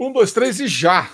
Um, 0.00 0.12
dois, 0.12 0.32
três 0.32 0.60
e 0.60 0.68
já. 0.68 1.10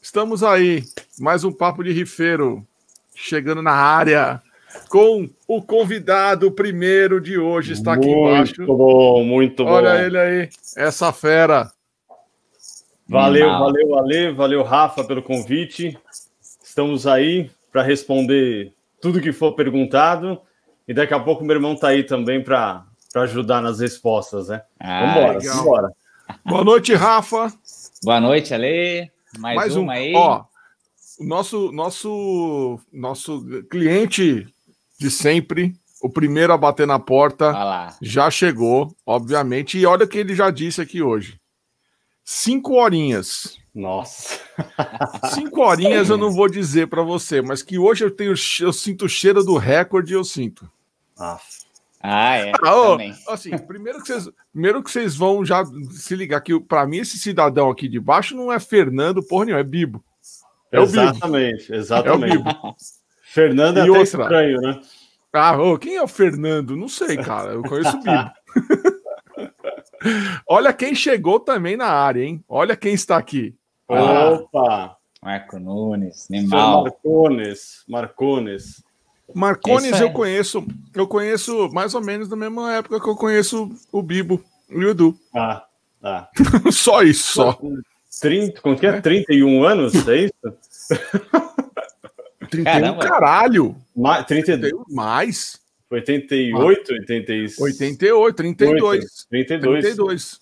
Estamos 0.00 0.42
aí. 0.42 0.82
Mais 1.18 1.44
um 1.44 1.52
papo 1.52 1.84
de 1.84 1.92
rifeiro 1.92 2.66
chegando 3.14 3.60
na 3.60 3.72
área 3.72 4.40
com 4.88 5.28
o 5.46 5.60
convidado 5.60 6.50
primeiro 6.50 7.20
de 7.20 7.36
hoje. 7.36 7.74
Está 7.74 7.92
aqui 7.92 8.06
muito 8.06 8.28
embaixo. 8.30 8.54
Muito 8.56 8.76
bom, 8.76 9.24
muito 9.24 9.62
bom. 9.62 9.72
Olha 9.72 10.02
ele 10.02 10.18
aí, 10.18 10.48
essa 10.74 11.12
fera. 11.12 11.70
Valeu, 13.06 13.50
valeu, 13.50 13.88
valeu, 13.90 14.34
valeu, 14.34 14.62
Rafa, 14.62 15.04
pelo 15.04 15.22
convite. 15.22 15.98
Estamos 16.64 17.06
aí 17.06 17.50
para 17.70 17.82
responder 17.82 18.72
tudo 19.02 19.20
que 19.20 19.32
for 19.32 19.52
perguntado. 19.52 20.40
E 20.88 20.94
daqui 20.94 21.12
a 21.12 21.20
pouco 21.20 21.44
meu 21.44 21.56
irmão 21.56 21.74
está 21.74 21.88
aí 21.88 22.04
também 22.04 22.42
para 22.42 22.86
ajudar 23.16 23.60
nas 23.60 23.80
respostas, 23.80 24.48
né? 24.48 24.62
Ah, 24.78 25.14
vambora, 25.14 25.38
legal. 25.38 25.56
vambora. 25.58 25.99
Boa 26.44 26.64
noite, 26.64 26.94
Rafa. 26.94 27.52
Boa 28.02 28.20
noite, 28.20 28.54
Ale. 28.54 29.10
Mais, 29.38 29.56
Mais 29.56 29.76
um 29.76 29.82
uma 29.82 29.94
aí. 29.94 30.12
Ó, 30.14 30.44
o 31.18 31.24
nosso, 31.24 31.70
nosso, 31.70 32.80
nosso 32.92 33.44
cliente 33.70 34.46
de 34.98 35.10
sempre, 35.10 35.74
o 36.02 36.08
primeiro 36.08 36.52
a 36.52 36.56
bater 36.56 36.86
na 36.86 36.98
porta, 36.98 37.54
já 38.00 38.30
chegou, 38.30 38.94
obviamente. 39.04 39.78
E 39.78 39.86
olha 39.86 40.04
o 40.04 40.08
que 40.08 40.18
ele 40.18 40.34
já 40.34 40.50
disse 40.50 40.80
aqui 40.80 41.02
hoje. 41.02 41.38
Cinco 42.24 42.74
horinhas. 42.74 43.58
Nossa. 43.74 44.40
Cinco 45.34 45.60
horinhas 45.60 46.08
eu 46.08 46.16
não 46.16 46.30
vou 46.30 46.48
dizer 46.48 46.88
para 46.88 47.02
você, 47.02 47.40
mas 47.42 47.62
que 47.62 47.78
hoje 47.78 48.04
eu 48.04 48.10
tenho, 48.10 48.34
eu 48.60 48.72
sinto 48.72 49.04
o 49.04 49.08
cheiro 49.08 49.44
do 49.44 49.56
recorde, 49.56 50.14
eu 50.14 50.24
sinto. 50.24 50.70
Nossa. 51.18 51.59
Ah, 52.02 52.36
é. 52.36 52.52
Ah, 52.64 53.32
assim, 53.34 53.56
primeiro 53.58 54.00
que 54.00 54.06
vocês, 54.06 54.28
primeiro 54.52 54.82
que 54.82 54.90
vocês 54.90 55.14
vão 55.14 55.44
já 55.44 55.62
se 55.90 56.16
ligar 56.16 56.40
que 56.40 56.58
para 56.58 56.86
mim 56.86 56.96
esse 56.98 57.18
cidadão 57.18 57.68
aqui 57.70 57.88
de 57.88 58.00
baixo 58.00 58.34
não 58.34 58.50
é 58.50 58.58
Fernando, 58.58 59.22
porra 59.22 59.44
nenhuma, 59.44 59.60
é 59.60 59.64
Bibo. 59.64 60.02
É 60.72 60.80
o 60.80 60.86
Bibo. 60.86 61.00
exatamente, 61.00 61.72
É 61.72 61.76
o 61.76 61.78
exatamente. 61.78 62.38
Bibo. 62.38 62.50
Fernando 63.32 63.76
é 63.76 63.80
E 63.80 63.82
até 63.82 63.90
outra? 63.90 64.02
estranho, 64.04 64.60
né? 64.60 64.80
Ah, 65.32 65.56
ô, 65.60 65.78
quem 65.78 65.96
é 65.96 66.02
o 66.02 66.08
Fernando? 66.08 66.74
Não 66.76 66.88
sei, 66.88 67.16
cara. 67.16 67.52
Eu 67.52 67.62
conheço 67.62 67.96
o 67.96 68.00
Bibo. 68.02 68.30
Olha 70.48 70.72
quem 70.72 70.94
chegou 70.94 71.38
também 71.38 71.76
na 71.76 71.86
área, 71.86 72.22
hein? 72.22 72.42
Olha 72.48 72.74
quem 72.76 72.94
está 72.94 73.16
aqui. 73.16 73.54
Ah. 73.88 74.30
Opa! 74.30 74.96
Marco 75.22 75.58
Nunes, 75.58 76.28
Nemal. 76.30 76.84
Marcones, 76.84 77.84
Marcones. 77.86 78.82
Marcones 79.34 79.92
É 79.92 80.02
eu 80.02 80.12
conheço, 80.12 80.66
eu 80.94 81.06
conheço 81.06 81.68
mais 81.72 81.94
ou 81.94 82.00
menos 82.00 82.28
na 82.28 82.36
mesma 82.36 82.74
época 82.74 83.00
que 83.00 83.08
eu 83.08 83.16
conheço 83.16 83.70
o 83.92 84.02
Bibo 84.02 84.42
e 84.68 84.84
o 84.84 84.90
Edu. 84.90 85.16
Ah, 85.34 85.64
tá. 86.00 86.30
Só 86.70 87.02
isso, 87.02 87.34
só. 87.34 87.58
30, 88.20 88.60
como 88.60 88.76
que 88.76 88.86
é? 88.86 89.00
31 89.00 89.64
anos, 89.64 90.08
é 90.08 90.16
isso? 90.24 90.34
31 92.50 92.64
Caramba. 92.64 93.02
caralho. 93.02 93.76
Ma 93.96 94.22
30, 94.22 94.58
Tem 94.58 94.72
mais. 94.88 95.60
88, 95.90 96.92
86. 96.92 97.58
88, 97.58 98.36
32. 98.36 99.26
32. 99.28 99.84
32. 99.84 100.40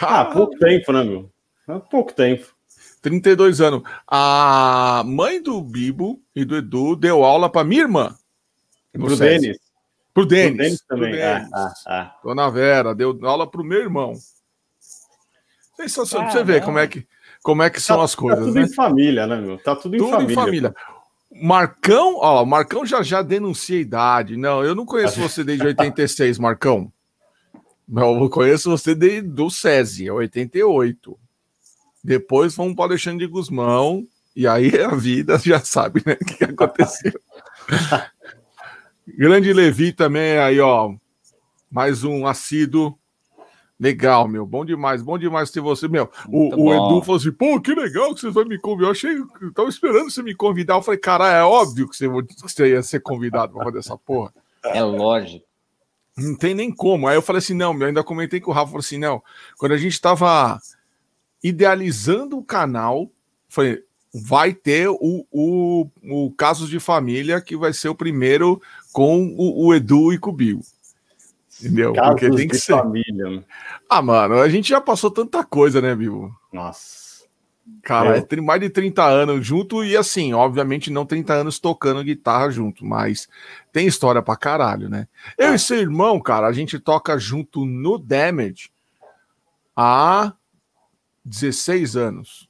Ah, 0.00 0.24
pouco 0.24 0.58
tempo, 0.58 0.92
né, 0.92 1.04
meu? 1.04 1.30
É 1.68 1.78
pouco 1.78 2.12
tempo. 2.12 2.52
32 3.02 3.60
anos. 3.60 3.82
A 4.06 5.02
mãe 5.04 5.42
do 5.42 5.60
Bibo 5.60 6.20
e 6.34 6.44
do 6.44 6.56
Edu 6.56 6.96
deu 6.96 7.24
aula 7.24 7.50
para 7.50 7.64
minha 7.64 7.82
irmã. 7.82 8.14
Pro. 8.92 9.16
Denis. 9.16 9.58
Pro 10.14 10.22
Pro 10.22 10.26
Denis. 10.26 10.56
Denis 10.58 10.82
pro 10.86 10.96
também. 10.96 11.20
Ah, 11.22 11.34
Denis. 11.38 11.50
ah, 11.54 11.72
ah. 11.86 12.16
Dona 12.22 12.50
Vera 12.50 12.94
deu 12.94 13.18
aula 13.22 13.50
pro 13.50 13.64
meu 13.64 13.80
irmão. 13.80 14.14
Sensacional. 15.76 16.28
Pra 16.28 16.38
você 16.38 16.44
ver 16.44 16.60
Caramba. 16.60 16.66
como 16.66 16.78
é 16.78 16.86
que, 16.86 17.06
como 17.42 17.62
é 17.62 17.70
que 17.70 17.80
são 17.80 17.98
Tá- 17.98 18.04
as 18.04 18.14
coisas, 18.14 18.38
Tá 18.38 18.44
tudo 18.46 18.54
né? 18.60 18.62
em 18.66 18.72
família, 18.74 19.26
né, 19.26 19.36
meu? 19.36 19.58
Tá 19.58 19.74
tudo 19.74 19.96
em 19.96 19.98
Tudo 19.98 20.10
família. 20.10 20.32
em 20.32 20.34
família. 20.36 20.74
Marcão, 21.42 22.16
ó, 22.18 22.42
o 22.42 22.46
Marcão 22.46 22.84
já 22.84 23.02
já 23.02 23.22
denuncia 23.22 23.78
a 23.78 23.80
idade. 23.80 24.36
Não, 24.36 24.62
eu 24.62 24.74
não 24.74 24.84
conheço 24.84 25.18
você 25.18 25.42
desde 25.42 25.66
86, 25.66 26.38
Marcão. 26.38 26.92
Não, 27.88 28.22
eu 28.22 28.28
conheço 28.30 28.70
você 28.70 28.94
desde 28.94 29.22
do 29.28 29.50
SESI, 29.50 30.08
é 30.08 30.12
88. 30.12 31.18
Depois 32.02 32.56
vamos 32.56 32.74
para 32.74 32.82
o 32.82 32.84
Alexandre 32.86 33.26
de 33.26 33.32
Guzmão, 33.32 34.06
e 34.34 34.46
aí 34.46 34.70
a 34.82 34.94
vida 34.94 35.38
já 35.38 35.60
sabe, 35.60 36.02
né? 36.04 36.16
O 36.20 36.24
que, 36.24 36.44
aconteceu. 36.44 37.12
Grande 39.06 39.52
Levi 39.52 39.92
também, 39.92 40.38
aí, 40.38 40.58
ó. 40.60 40.94
Mais 41.70 42.02
um 42.02 42.26
assíduo. 42.26 42.98
Legal, 43.78 44.28
meu. 44.28 44.46
Bom 44.46 44.64
demais, 44.64 45.02
bom 45.02 45.18
demais 45.18 45.50
ter 45.50 45.60
você, 45.60 45.88
meu. 45.88 46.10
O, 46.28 46.56
Muito 46.56 46.60
o. 46.60 46.72
Edu 46.72 47.02
falou 47.02 47.16
assim: 47.16 47.32
pô, 47.32 47.60
que 47.60 47.74
legal 47.74 48.14
que 48.14 48.20
vocês 48.20 48.32
vão 48.32 48.44
me 48.44 48.58
convidar. 48.58 48.86
Eu 48.86 48.92
achei, 48.92 49.16
eu 49.16 49.52
tava 49.52 49.68
esperando 49.68 50.10
você 50.10 50.22
me 50.22 50.34
convidar. 50.34 50.74
Eu 50.74 50.82
falei, 50.82 51.00
cara, 51.00 51.28
é 51.28 51.42
óbvio 51.42 51.88
que 51.88 51.96
você, 51.96 52.06
que 52.08 52.40
você 52.40 52.68
ia 52.68 52.82
ser 52.82 53.00
convidado 53.00 53.54
pra 53.54 53.64
fazer 53.64 53.78
essa 53.78 53.96
porra. 53.96 54.32
É 54.64 54.82
lógico. 54.82 55.44
Não 56.16 56.36
tem 56.36 56.54
nem 56.54 56.70
como. 56.70 57.08
Aí 57.08 57.16
eu 57.16 57.22
falei 57.22 57.38
assim: 57.38 57.54
não, 57.54 57.76
eu 57.76 57.86
ainda 57.86 58.04
comentei 58.04 58.40
com 58.40 58.50
o 58.50 58.54
Rafa, 58.54 58.70
falei 58.70 58.80
assim: 58.80 58.98
não, 58.98 59.22
quando 59.58 59.72
a 59.72 59.78
gente 59.78 60.00
tava 60.00 60.60
idealizando 61.42 62.38
o 62.38 62.44
canal, 62.44 63.10
falei, 63.48 63.82
vai 64.14 64.52
ter 64.52 64.88
o, 64.88 65.26
o, 65.30 65.86
o 66.02 66.30
Casos 66.32 66.68
de 66.68 66.78
Família, 66.78 67.40
que 67.40 67.56
vai 67.56 67.72
ser 67.72 67.88
o 67.88 67.94
primeiro 67.94 68.60
com 68.92 69.34
o, 69.36 69.66
o 69.66 69.74
Edu 69.74 70.12
e 70.12 70.18
com 70.18 70.30
o 70.30 70.34
Bill. 70.34 70.60
Entendeu? 71.60 71.92
Casos 71.92 72.10
Porque 72.12 72.30
tem 72.36 72.48
que 72.48 72.56
ser. 72.56 72.72
família. 72.72 73.44
Ah, 73.88 74.02
mano, 74.02 74.38
a 74.38 74.48
gente 74.48 74.68
já 74.68 74.80
passou 74.80 75.10
tanta 75.10 75.44
coisa, 75.44 75.80
né, 75.80 75.94
Bill? 75.94 76.30
Nossa. 76.52 77.02
Cara, 77.82 78.16
é 78.16 78.20
tri- 78.20 78.40
mais 78.40 78.60
de 78.60 78.68
30 78.68 79.04
anos 79.04 79.46
junto 79.46 79.84
e 79.84 79.96
assim, 79.96 80.32
obviamente 80.32 80.90
não 80.90 81.06
30 81.06 81.32
anos 81.34 81.58
tocando 81.60 82.02
guitarra 82.02 82.50
junto, 82.50 82.84
mas 82.84 83.28
tem 83.72 83.86
história 83.86 84.20
pra 84.20 84.36
caralho, 84.36 84.88
né? 84.88 85.06
Eu 85.38 85.54
e 85.54 85.58
seu 85.58 85.78
irmão, 85.78 86.20
cara, 86.20 86.46
a 86.48 86.52
gente 86.52 86.78
toca 86.78 87.16
junto 87.18 87.64
no 87.64 87.98
Damage 87.98 88.70
há 89.76 90.32
16 91.24 91.96
anos. 91.96 92.48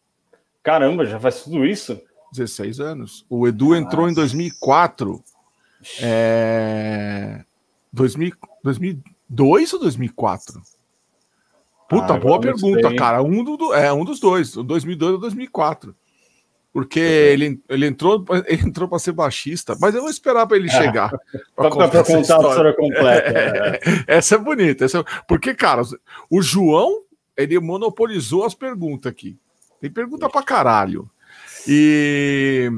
Caramba, 0.63 1.05
já 1.07 1.19
faz 1.19 1.43
tudo 1.45 1.65
isso? 1.67 2.01
16 2.33 2.81
anos. 2.81 3.27
O 3.29 3.47
Edu 3.47 3.75
entrou 3.75 4.09
em 4.09 4.15
2004. 4.15 5.23
É... 6.01 7.45
2000, 7.93 8.33
2002 8.65 9.73
ou 9.75 9.81
2004? 9.81 10.63
Puta, 11.89 12.15
Ah, 12.15 12.19
boa 12.19 12.41
pergunta, 12.41 12.89
sei. 12.89 12.97
cara. 12.97 13.23
Um, 13.23 13.45
do, 13.45 13.75
é, 13.75 13.93
um 13.93 14.05
dos 14.05 14.19
dois, 14.19 14.57
o 14.57 14.63
2002 14.63 15.13
ou 15.15 15.19
2004. 15.21 15.95
Porque 16.73 16.99
ele, 17.01 17.61
ele 17.69 17.87
entrou 17.87 18.25
ele 18.49 18.63
entrou 18.63 18.89
para 18.89 18.99
ser 18.99 19.13
baixista, 19.13 19.77
mas 19.79 19.95
eu 19.95 20.01
vou 20.01 20.09
esperar 20.11 20.47
para 20.47 20.57
ele 20.57 20.71
chegar. 20.73 21.11
Pra- 21.55 21.71
pra 21.71 21.85
essa 21.85 22.05
contar 22.05 22.17
a 22.17 22.21
história 22.23 22.73
completa. 22.75 23.39
é. 23.39 23.81
Essa 24.17 24.37
é 24.37 24.39
bonita. 24.39 24.85
Essa... 24.87 25.05
Porque, 25.29 25.55
cara, 25.55 25.83
o 26.31 26.41
João, 26.41 27.03
ele 27.37 27.59
monopolizou 27.61 28.45
as 28.45 28.55
perguntas 28.55 29.11
aqui. 29.11 29.39
Tem 29.81 29.91
pergunta 29.91 30.29
pra 30.29 30.43
caralho. 30.43 31.11
E. 31.67 32.71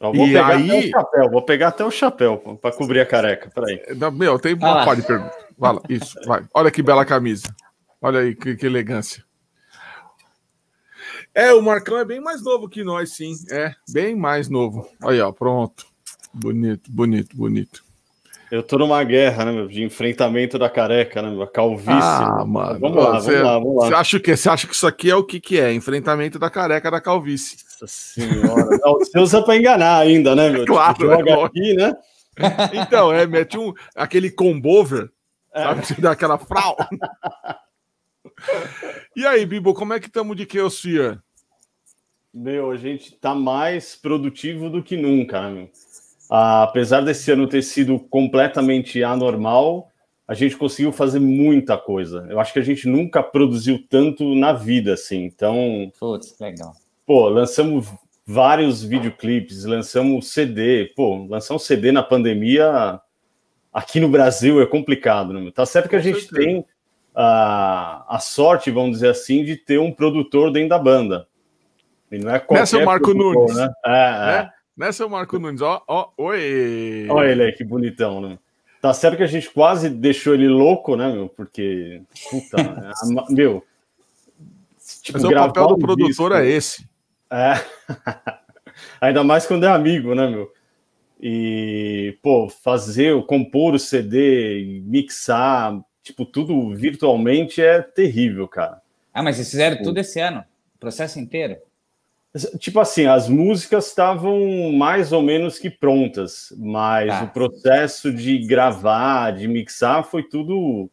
Eu 0.00 0.12
vou 0.12 0.26
E 0.26 0.32
pegar 0.32 0.46
aí- 0.48 0.68
até 0.70 0.78
o 0.78 0.90
chapéu, 0.90 1.30
vou 1.30 1.42
pegar 1.42 1.68
até 1.68 1.84
o 1.84 1.90
chapéu 1.90 2.38
pra- 2.38 2.54
pra 2.56 2.72
cobrir 2.72 3.00
a 3.00 3.06
careca. 3.06 3.50
Peraí. 3.54 3.80
Não, 3.96 4.10
Meu, 4.10 4.38
tem 4.38 4.52
Ah 4.54 4.56
uma 4.56 4.74
lá. 4.74 4.84
par 4.84 4.96
de 4.96 5.02
perguntas. 5.02 5.36
Vai 5.56 5.72
lá, 5.74 5.82
isso, 5.88 6.18
vai. 6.26 6.42
Olha 6.52 6.70
que 6.70 6.82
bela 6.82 7.04
camisa. 7.04 7.54
Olha 8.00 8.18
aí, 8.20 8.34
que, 8.34 8.56
que 8.56 8.66
elegância. 8.66 9.24
É, 11.34 11.52
o 11.52 11.62
Marcão 11.62 11.98
é 11.98 12.04
bem 12.04 12.20
mais 12.20 12.42
novo 12.42 12.68
que 12.68 12.82
nós, 12.82 13.14
sim. 13.14 13.32
É, 13.50 13.72
bem 13.92 14.16
mais 14.16 14.48
novo. 14.48 14.88
Aí, 15.02 15.20
ó, 15.20 15.30
pronto. 15.32 15.86
Bonito, 16.34 16.90
bonito, 16.90 17.36
bonito. 17.36 17.84
Eu 18.52 18.62
tô 18.62 18.76
numa 18.76 19.02
guerra, 19.02 19.46
né, 19.46 19.52
meu? 19.52 19.66
De 19.66 19.82
enfrentamento 19.82 20.58
da 20.58 20.68
careca, 20.68 21.22
né, 21.22 21.30
meu? 21.30 21.40
A 21.40 21.50
calvície. 21.50 21.90
Ah, 21.90 22.44
mano. 22.44 22.78
Vamos 22.78 23.02
lá, 23.02 23.12
você, 23.18 23.30
vamos 23.32 23.46
lá, 23.46 23.58
vamos 23.58 23.76
lá. 23.76 23.86
Você 23.88 23.94
acha, 23.94 24.20
que, 24.20 24.36
você 24.36 24.48
acha 24.50 24.66
que 24.66 24.74
isso 24.74 24.86
aqui 24.86 25.10
é 25.10 25.16
o 25.16 25.24
que, 25.24 25.40
que 25.40 25.58
é? 25.58 25.72
Enfrentamento 25.72 26.38
da 26.38 26.50
careca 26.50 26.90
da 26.90 27.00
calvície. 27.00 27.56
Nossa 27.80 27.86
senhora. 27.86 28.78
Não, 28.82 28.98
você 28.98 29.18
usa 29.18 29.42
pra 29.42 29.56
enganar 29.56 30.00
ainda, 30.00 30.36
né, 30.36 30.50
meu? 30.50 30.66
Claro, 30.68 30.98
Tipo, 30.98 31.08
joga 31.08 31.30
é 31.30 31.44
aqui, 31.44 31.74
né? 31.74 31.94
Então, 32.74 33.10
é, 33.10 33.26
mete 33.26 33.56
um, 33.56 33.72
aquele 33.96 34.30
combover, 34.30 35.10
É. 35.54 35.62
sabe? 35.62 35.86
Você 35.86 35.94
dá 35.98 36.10
aquela 36.10 36.36
frau. 36.36 36.76
E 39.16 39.26
aí, 39.26 39.46
Bibo, 39.46 39.72
como 39.72 39.94
é 39.94 40.00
que 40.00 40.06
estamos 40.06 40.36
de 40.36 40.46
Chaosphere? 40.50 41.18
Meu, 42.34 42.70
a 42.70 42.76
gente 42.76 43.12
tá 43.14 43.34
mais 43.34 43.94
produtivo 43.94 44.68
do 44.70 44.82
que 44.82 44.96
nunca, 44.96 45.40
né, 45.42 45.50
meu? 45.50 45.70
Ah, 46.34 46.62
apesar 46.62 47.02
desse 47.02 47.30
ano 47.30 47.46
ter 47.46 47.60
sido 47.60 47.98
completamente 47.98 49.04
anormal, 49.04 49.90
a 50.26 50.32
gente 50.32 50.56
conseguiu 50.56 50.90
fazer 50.90 51.18
muita 51.18 51.76
coisa. 51.76 52.26
Eu 52.30 52.40
acho 52.40 52.54
que 52.54 52.58
a 52.58 52.64
gente 52.64 52.88
nunca 52.88 53.22
produziu 53.22 53.84
tanto 53.86 54.34
na 54.34 54.54
vida, 54.54 54.94
assim. 54.94 55.24
Então, 55.24 55.92
Putz, 56.00 56.34
legal. 56.40 56.72
pô, 57.04 57.28
lançamos 57.28 57.86
vários 58.24 58.82
videoclipes, 58.82 59.66
lançamos 59.66 60.32
CD. 60.32 60.90
Pô, 60.96 61.26
lançar 61.28 61.54
um 61.54 61.58
CD 61.58 61.92
na 61.92 62.02
pandemia 62.02 62.98
aqui 63.70 64.00
no 64.00 64.08
Brasil 64.08 64.58
é 64.62 64.64
complicado, 64.64 65.34
né? 65.34 65.50
Tá 65.54 65.66
certo 65.66 65.86
que 65.86 65.96
a 65.96 65.98
Com 65.98 66.04
gente 66.04 66.20
certeza. 66.22 66.42
tem 66.46 66.64
a, 67.14 68.06
a 68.08 68.18
sorte, 68.18 68.70
vamos 68.70 68.92
dizer 68.92 69.10
assim, 69.10 69.44
de 69.44 69.54
ter 69.54 69.78
um 69.78 69.92
produtor 69.92 70.50
dentro 70.50 70.70
da 70.70 70.78
banda. 70.78 71.26
E 72.10 72.16
não 72.16 72.34
é 72.34 72.38
qualquer 72.38 72.60
Nessa 72.60 72.78
é 72.78 72.82
o 72.82 72.86
Marco 72.86 73.12
Nunes. 73.12 73.54
Né? 73.54 73.68
É, 73.84 73.90
é. 73.90 74.42
Né? 74.44 74.50
Nessa 74.76 75.02
é 75.02 75.06
o 75.06 75.10
Marco 75.10 75.38
Nunes, 75.38 75.60
ó, 75.60 75.82
ó, 75.86 76.08
oi. 76.16 77.06
Olha 77.10 77.30
ele 77.30 77.42
aí, 77.44 77.52
que 77.52 77.62
bonitão, 77.64 78.20
né? 78.20 78.38
Tá 78.80 78.92
certo 78.92 79.16
que 79.16 79.22
a 79.22 79.26
gente 79.28 79.50
quase 79.50 79.88
deixou 79.90 80.34
ele 80.34 80.48
louco, 80.48 80.96
né, 80.96 81.12
meu? 81.12 81.28
Porque, 81.28 82.02
puta, 82.30 82.56
a- 82.90 83.26
meu. 83.30 83.64
Tipo, 85.02 85.18
Mas 85.18 85.24
é 85.24 85.28
o 85.28 85.32
papel 85.32 85.66
do 85.68 85.74
um 85.74 85.78
produtor 85.78 86.08
disco- 86.08 86.34
é 86.34 86.48
esse. 86.48 86.88
É. 87.30 87.52
Ainda 89.00 89.22
mais 89.22 89.46
quando 89.46 89.64
é 89.64 89.68
amigo, 89.68 90.14
né, 90.14 90.28
meu? 90.28 90.52
E, 91.20 92.18
pô, 92.22 92.48
fazer, 92.48 93.14
compor 93.26 93.74
o 93.74 93.78
CD, 93.78 94.82
mixar, 94.84 95.78
tipo, 96.02 96.24
tudo 96.24 96.74
virtualmente 96.74 97.60
é 97.62 97.80
terrível, 97.80 98.48
cara. 98.48 98.80
Ah, 99.14 99.22
mas 99.22 99.36
vocês 99.36 99.50
fizeram 99.50 99.80
tudo 99.82 99.98
esse 99.98 100.18
ano? 100.18 100.44
O 100.74 100.78
processo 100.78 101.20
inteiro? 101.20 101.58
Tipo 102.58 102.80
assim, 102.80 103.04
as 103.04 103.28
músicas 103.28 103.88
estavam 103.88 104.72
mais 104.72 105.12
ou 105.12 105.20
menos 105.20 105.58
que 105.58 105.68
prontas, 105.68 106.50
mas 106.56 107.08
Tá. 107.08 107.24
o 107.24 107.28
processo 107.28 108.10
de 108.10 108.38
gravar, 108.38 109.32
de 109.32 109.46
mixar, 109.46 110.02
foi 110.02 110.22
tudo 110.22 110.90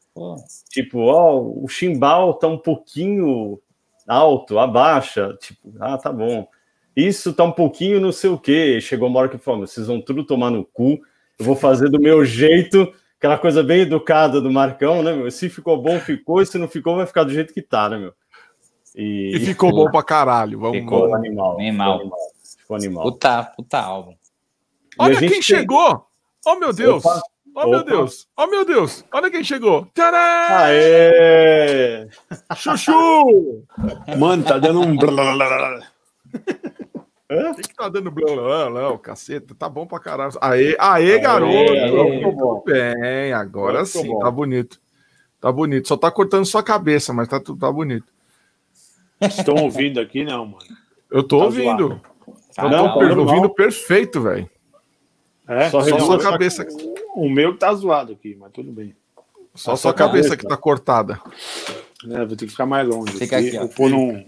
tipo, 0.69 1.00
ó, 1.00 1.39
o 1.41 1.65
chimbal 1.69 2.33
tá 2.33 2.45
um 2.47 2.57
pouquinho 2.57 3.57
alto, 4.06 4.59
abaixa, 4.59 5.33
tipo, 5.39 5.74
ah, 5.80 5.97
tá 5.97 6.12
bom. 6.12 6.45
Isso 6.94 7.31
tá 7.33 7.45
um 7.45 7.53
pouquinho 7.53 8.01
não 8.01 8.12
sei 8.12 8.30
o 8.30 8.38
quê. 8.38 8.81
Chegou 8.81 9.07
uma 9.07 9.19
hora 9.21 9.30
que 9.30 9.38
falou, 9.38 9.65
vocês 9.65 9.88
vão 9.88 10.01
tudo 10.01 10.25
tomar 10.25 10.50
no 10.51 10.65
cu, 10.65 11.00
eu 11.39 11.45
vou 11.45 11.56
fazer 11.56 11.89
do 11.89 12.01
meu 12.01 12.25
jeito, 12.25 12.91
aquela 13.18 13.38
coisa 13.38 13.63
bem 13.63 13.81
educada 13.81 14.41
do 14.41 14.51
Marcão, 14.51 15.01
né, 15.01 15.13
meu? 15.15 15.31
Se 15.31 15.47
ficou 15.47 15.81
bom, 15.81 16.00
ficou, 16.01 16.41
e 16.41 16.45
se 16.45 16.57
não 16.57 16.68
ficou, 16.68 16.97
vai 16.97 17.06
ficar 17.07 17.24
do 17.24 17.31
jeito 17.33 17.53
que 17.53 17.62
tá, 17.62 17.88
né, 17.88 17.97
meu? 17.97 18.13
E, 18.95 19.31
E 19.36 19.39
ficou 19.39 19.71
bom 19.71 19.89
pra 19.91 20.03
caralho. 20.03 20.59
Vamos, 20.59 20.77
ficou 20.80 21.13
animal. 21.15 21.53
Animal. 21.59 22.00
Ficou 22.00 22.06
animal. 22.06 22.19
Ficou 22.57 22.75
animal. 22.77 23.03
puta, 23.03 23.44
puta 23.56 23.80
álbum. 23.80 24.15
Olha 24.97 25.18
quem 25.19 25.30
tem- 25.30 25.41
chegou! 25.41 26.06
Oh, 26.45 26.56
meu 26.56 26.74
Deus! 26.74 27.06
Opa, 27.06 27.21
oh, 27.56 27.68
meu 27.69 27.80
opa. 27.80 27.89
Deus! 27.89 28.27
Oh, 28.36 28.47
meu 28.47 28.65
Deus! 28.65 29.06
Olha 29.12 29.30
quem 29.31 29.44
chegou! 29.44 29.88
Tcharam! 29.94 30.18
Aê! 30.57 32.07
Chuchu! 32.56 33.63
Mano, 34.18 34.44
tá 34.44 34.57
dando 34.57 34.81
um. 34.81 34.95
blá, 34.97 35.12
blá, 35.12 35.33
blá, 35.36 35.47
blá. 35.47 35.88
O 37.51 37.56
que, 37.56 37.62
que 37.62 37.75
tá 37.75 37.88
dando 37.89 38.09
blá 38.09 38.33
blá 38.33 38.69
blá, 38.69 38.89
o 38.91 38.97
caceta? 38.97 39.53
Tá 39.53 39.69
bom 39.69 39.86
pra 39.86 40.00
caralho. 40.00 40.33
Aê, 40.41 40.75
aê, 40.80 41.19
garoto! 41.19 41.53
aê. 41.53 42.18
Ficou 42.18 42.36
bom. 42.36 42.63
Bem, 42.65 43.31
agora 43.33 43.86
sim, 43.86 44.07
bom. 44.07 44.19
tá 44.19 44.31
bonito. 44.31 44.81
Tá 45.39 45.51
bonito. 45.51 45.88
Só 45.88 45.95
tá 45.95 46.09
cortando 46.09 46.45
sua 46.45 46.63
cabeça, 46.63 47.13
mas 47.13 47.27
tá, 47.27 47.39
tudo- 47.39 47.59
tá 47.59 47.71
bonito. 47.71 48.12
Estão 49.21 49.56
ouvindo 49.56 50.00
aqui, 50.00 50.24
não, 50.24 50.45
mano. 50.45 50.63
Eu 51.12 51.24
tô 51.24 51.39
Tá 51.39 51.45
ouvindo. 51.45 52.01
Tá, 52.56 52.63
Eu 52.63 52.69
Não, 52.69 52.94
tô 52.94 53.00
tá 53.00 53.16
ouvindo 53.21 53.50
perfeito, 53.50 54.21
velho. 54.21 54.50
É, 55.48 55.69
Só 55.69 55.81
Só 55.81 56.00
sua 56.00 56.19
cabeça. 56.19 56.66
O 57.16 57.27
meu 57.30 57.57
tá 57.57 57.74
zoado 57.74 58.13
aqui, 58.13 58.36
mas 58.39 58.51
tudo 58.51 58.71
bem. 58.71 58.95
Só 59.56 59.75
sua 59.75 59.94
cabeça 59.94 60.38
que 60.38 60.48
tá 60.48 60.56
cortada. 60.56 61.19
É, 62.10 62.25
vou 62.25 62.36
ter 62.38 62.45
que 62.45 62.51
ficar 62.51 62.66
mais 62.66 62.88
longe. 62.88 63.12
Fica 63.13 63.38
aqui. 63.38 63.56
Eu 63.56 63.62
vou 63.62 63.69
pôr 63.69 63.89
num- 63.89 64.25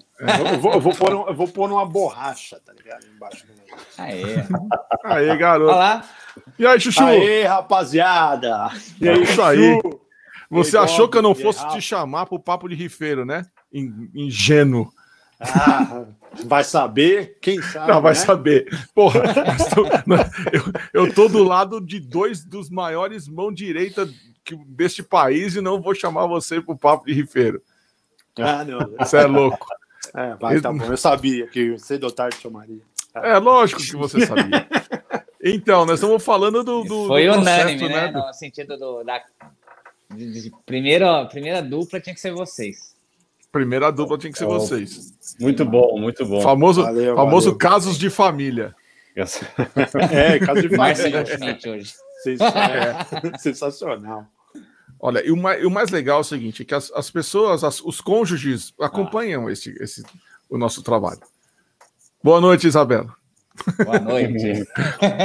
eu 0.52 0.60
vou, 0.60 0.74
eu 0.74 0.82
vou 0.82 0.94
pôr 0.96 1.14
um- 1.14 1.28
eu 1.28 1.34
vou 1.36 1.48
pôr 1.48 1.72
uma 1.72 1.86
borracha, 1.86 2.60
tá 2.66 2.74
ligado? 2.74 3.06
Embaixo 3.16 3.46
do 3.48 3.54
negócio. 3.54 3.88
Aê. 3.98 4.36
Aê, 5.30 5.38
garoto. 5.38 5.72
lá. 5.72 6.04
E 6.60 6.66
aí, 6.66 6.80
Chuchu? 6.80 7.04
Aê, 7.04 7.44
rapaziada! 7.44 8.70
E 9.00 9.08
aí, 9.08 9.22
isso 9.24 9.42
aí. 9.42 9.80
Você 10.50 10.78
achou 10.78 11.08
que 11.08 11.18
eu 11.18 11.22
não 11.22 11.34
fosse 11.36 11.66
te 11.70 11.82
chamar 11.82 12.26
pro 12.26 12.40
papo 12.40 12.68
de 12.68 12.76
rifeiro, 12.76 13.24
né? 13.26 13.46
In- 13.74 14.10
Ingênuo. 14.14 14.92
Ah, 15.40 16.06
vai 16.46 16.64
saber? 16.64 17.38
Quem 17.42 17.62
sabe? 17.62 17.92
Não, 17.92 18.02
vai 18.02 18.14
né? 18.14 18.20
saber. 18.20 18.68
Porra, 18.94 19.22
tô- 19.74 19.86
eu, 20.94 21.06
eu 21.06 21.14
tô 21.14 21.28
do 21.28 21.44
lado 21.44 21.82
de 21.82 22.00
dois 22.00 22.44
dos 22.46 22.70
maiores 22.70 23.28
mão 23.28 23.52
direita 23.52 24.08
que- 24.44 24.56
deste 24.68 25.02
país 25.02 25.56
e 25.56 25.62
não 25.62 25.82
vou 25.82 25.96
chamar 25.96 26.28
você 26.28 26.62
pro 26.62 26.78
papo 26.78 27.06
de 27.06 27.14
rifeiro. 27.14 27.62
Ah, 28.38 28.64
não. 28.64 28.80
Você 29.00 29.18
é 29.18 29.26
louco. 29.26 29.66
É, 30.16 30.36
vai, 30.36 30.60
tá 30.62 30.72
bom. 30.72 30.84
Eu 30.86 30.96
sabia 30.98 31.48
que 31.48 31.78
cedo 31.80 32.04
ou 32.06 32.12
tarde 32.12 32.38
chamaria. 32.38 32.82
É 33.16 33.38
lógico 33.38 33.82
que 33.82 33.96
você 33.96 34.26
sabia. 34.26 34.68
Então, 35.44 35.86
nós 35.86 35.96
estamos 36.00 36.24
falando 36.24 36.64
do. 36.64 36.84
do 36.84 37.08
Foi 37.08 37.26
do 37.26 37.34
unânime, 37.40 37.90
né? 37.90 38.08
do- 38.10 38.20
No 38.20 38.34
sentido 38.34 38.78
do, 38.78 39.04
da 39.04 39.22
de, 40.14 40.44
de- 40.44 40.52
primeira, 40.66 41.26
primeira 41.26 41.62
dupla 41.62 42.00
tinha 42.00 42.14
que 42.14 42.22
ser 42.22 42.32
vocês. 42.32 42.91
Primeira 43.52 43.92
dupla 43.92 44.18
tinha 44.18 44.32
que 44.32 44.38
ser 44.40 44.46
Oh. 44.46 44.60
vocês. 44.60 45.14
Muito 45.40 45.66
bom, 45.66 46.00
muito 46.00 46.26
bom. 46.26 46.42
Famoso, 46.42 46.84
Valeu, 46.84 47.16
famoso 47.16 47.46
valeu. 47.48 47.58
casos 47.58 47.98
de 47.98 48.10
família. 48.10 48.74
É, 49.16 50.40
caso 50.40 50.62
de 50.62 50.70
família. 50.76 51.24
Hoje. 51.68 51.94
É, 52.26 53.38
Sensacional. 53.40 54.26
Olha, 55.00 55.26
e 55.26 55.32
o 55.32 55.36
mais, 55.38 55.62
e 55.62 55.66
o 55.66 55.72
mais 55.72 55.90
legal 55.90 56.20
é 56.20 56.22
o 56.22 56.24
seguinte: 56.24 56.62
é 56.62 56.66
que 56.66 56.76
as, 56.76 56.92
as 56.92 57.10
pessoas, 57.12 57.64
as- 57.64 57.82
os 57.82 58.00
cônjuges, 58.00 58.74
acompanham 58.80 59.50
esse, 59.50 59.76
esse, 59.82 60.04
o 60.50 60.58
nosso 60.58 60.82
trabalho. 60.84 61.20
Boa 62.24 62.40
noite, 62.40 62.68
Isabela. 62.68 63.14
Boa 63.84 64.00
noite. 64.00 64.64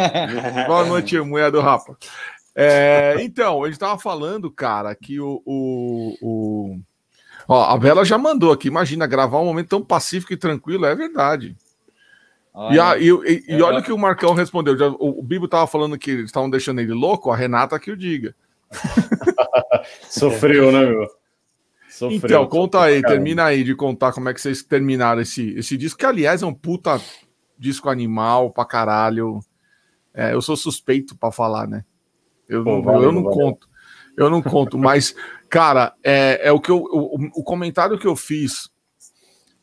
Boa 0.67 0.85
noite, 0.87 1.21
mulher 1.21 1.51
do 1.53 1.61
Rapa. 1.61 1.97
É, 2.55 3.17
então, 3.21 3.63
a 3.63 3.67
gente 3.69 3.79
tava 3.79 3.99
falando, 4.01 4.51
cara, 4.51 4.95
que 4.95 5.21
o. 5.21 5.43
o, 5.45 6.17
o- 6.23 6.81
Ó, 7.49 7.63
a 7.65 7.77
Bela 7.79 8.05
já 8.05 8.19
mandou 8.19 8.53
aqui. 8.53 8.69
Imagina, 8.69 9.07
gravar 9.07 9.39
um 9.41 9.45
momento 9.45 9.69
tão 9.69 9.83
pacífico 9.85 10.33
e 10.33 10.37
tranquilo, 10.37 10.85
é 10.87 10.95
verdade. 10.95 11.57
E, 12.73 12.79
a- 12.79 12.91
Olha, 12.91 12.99
e, 12.99 13.09
e- 13.09 13.45
e 13.57 13.63
olha 13.63 13.79
o 13.81 13.83
que 13.83 13.93
o 13.93 13.99
Marcão 13.99 14.33
respondeu. 14.35 14.77
Já- 14.77 14.89
o, 14.89 15.21
o 15.21 15.23
Bibo 15.23 15.47
tava 15.47 15.67
falando 15.67 15.99
que 15.99 16.11
eles 16.11 16.25
estavam 16.27 16.49
deixando 16.49 16.81
ele 16.81 16.93
louco, 16.93 17.31
a 17.31 17.37
Renata 17.37 17.79
que 17.79 17.91
o 17.91 17.97
diga. 17.97 18.35
Sofreu, 20.09 20.73
né, 20.73 20.87
meu? 20.87 21.07
Sofreu. 21.89 22.17
Então, 22.17 22.47
conta 22.47 22.83
aí, 22.83 23.01
Caramba. 23.01 23.09
termina 23.09 23.45
aí 23.45 23.65
de 23.65 23.75
contar 23.75 24.13
como 24.13 24.29
é 24.29 24.35
que 24.35 24.41
vocês 24.41 24.63
terminaram 24.63 25.21
esse, 25.21 25.51
esse 25.57 25.77
disco, 25.77 25.99
que 25.99 26.07
aliás 26.07 26.43
é 26.43 26.47
um 26.47 26.53
puta 26.55 27.01
disco 27.59 27.89
animal 27.89 28.51
pra 28.51 28.65
caralho. 28.65 29.41
É, 30.13 30.33
eu 30.35 30.43
sou 30.43 30.57
suspeito 30.57 31.17
pra 31.17 31.31
falar, 31.31 31.67
né? 31.67 31.85
Eu, 32.49 32.65
Pô, 32.65 32.71
não, 32.77 32.83
valeu, 32.83 33.03
eu 33.05 33.13
não 33.13 33.23
valeu. 33.23 33.39
conto. 33.39 33.69
Eu 34.17 34.31
não 34.31 34.41
conto, 34.43 34.79
mas, 34.79 35.15
cara, 35.57 35.95
é, 36.05 36.49
é 36.49 36.53
o 36.53 36.61
que 36.61 36.71
eu. 36.71 36.79
O, 36.83 37.41
o 37.41 37.43
comentário 37.43 37.99
que 37.99 38.07
eu 38.07 38.15
fiz 38.15 38.69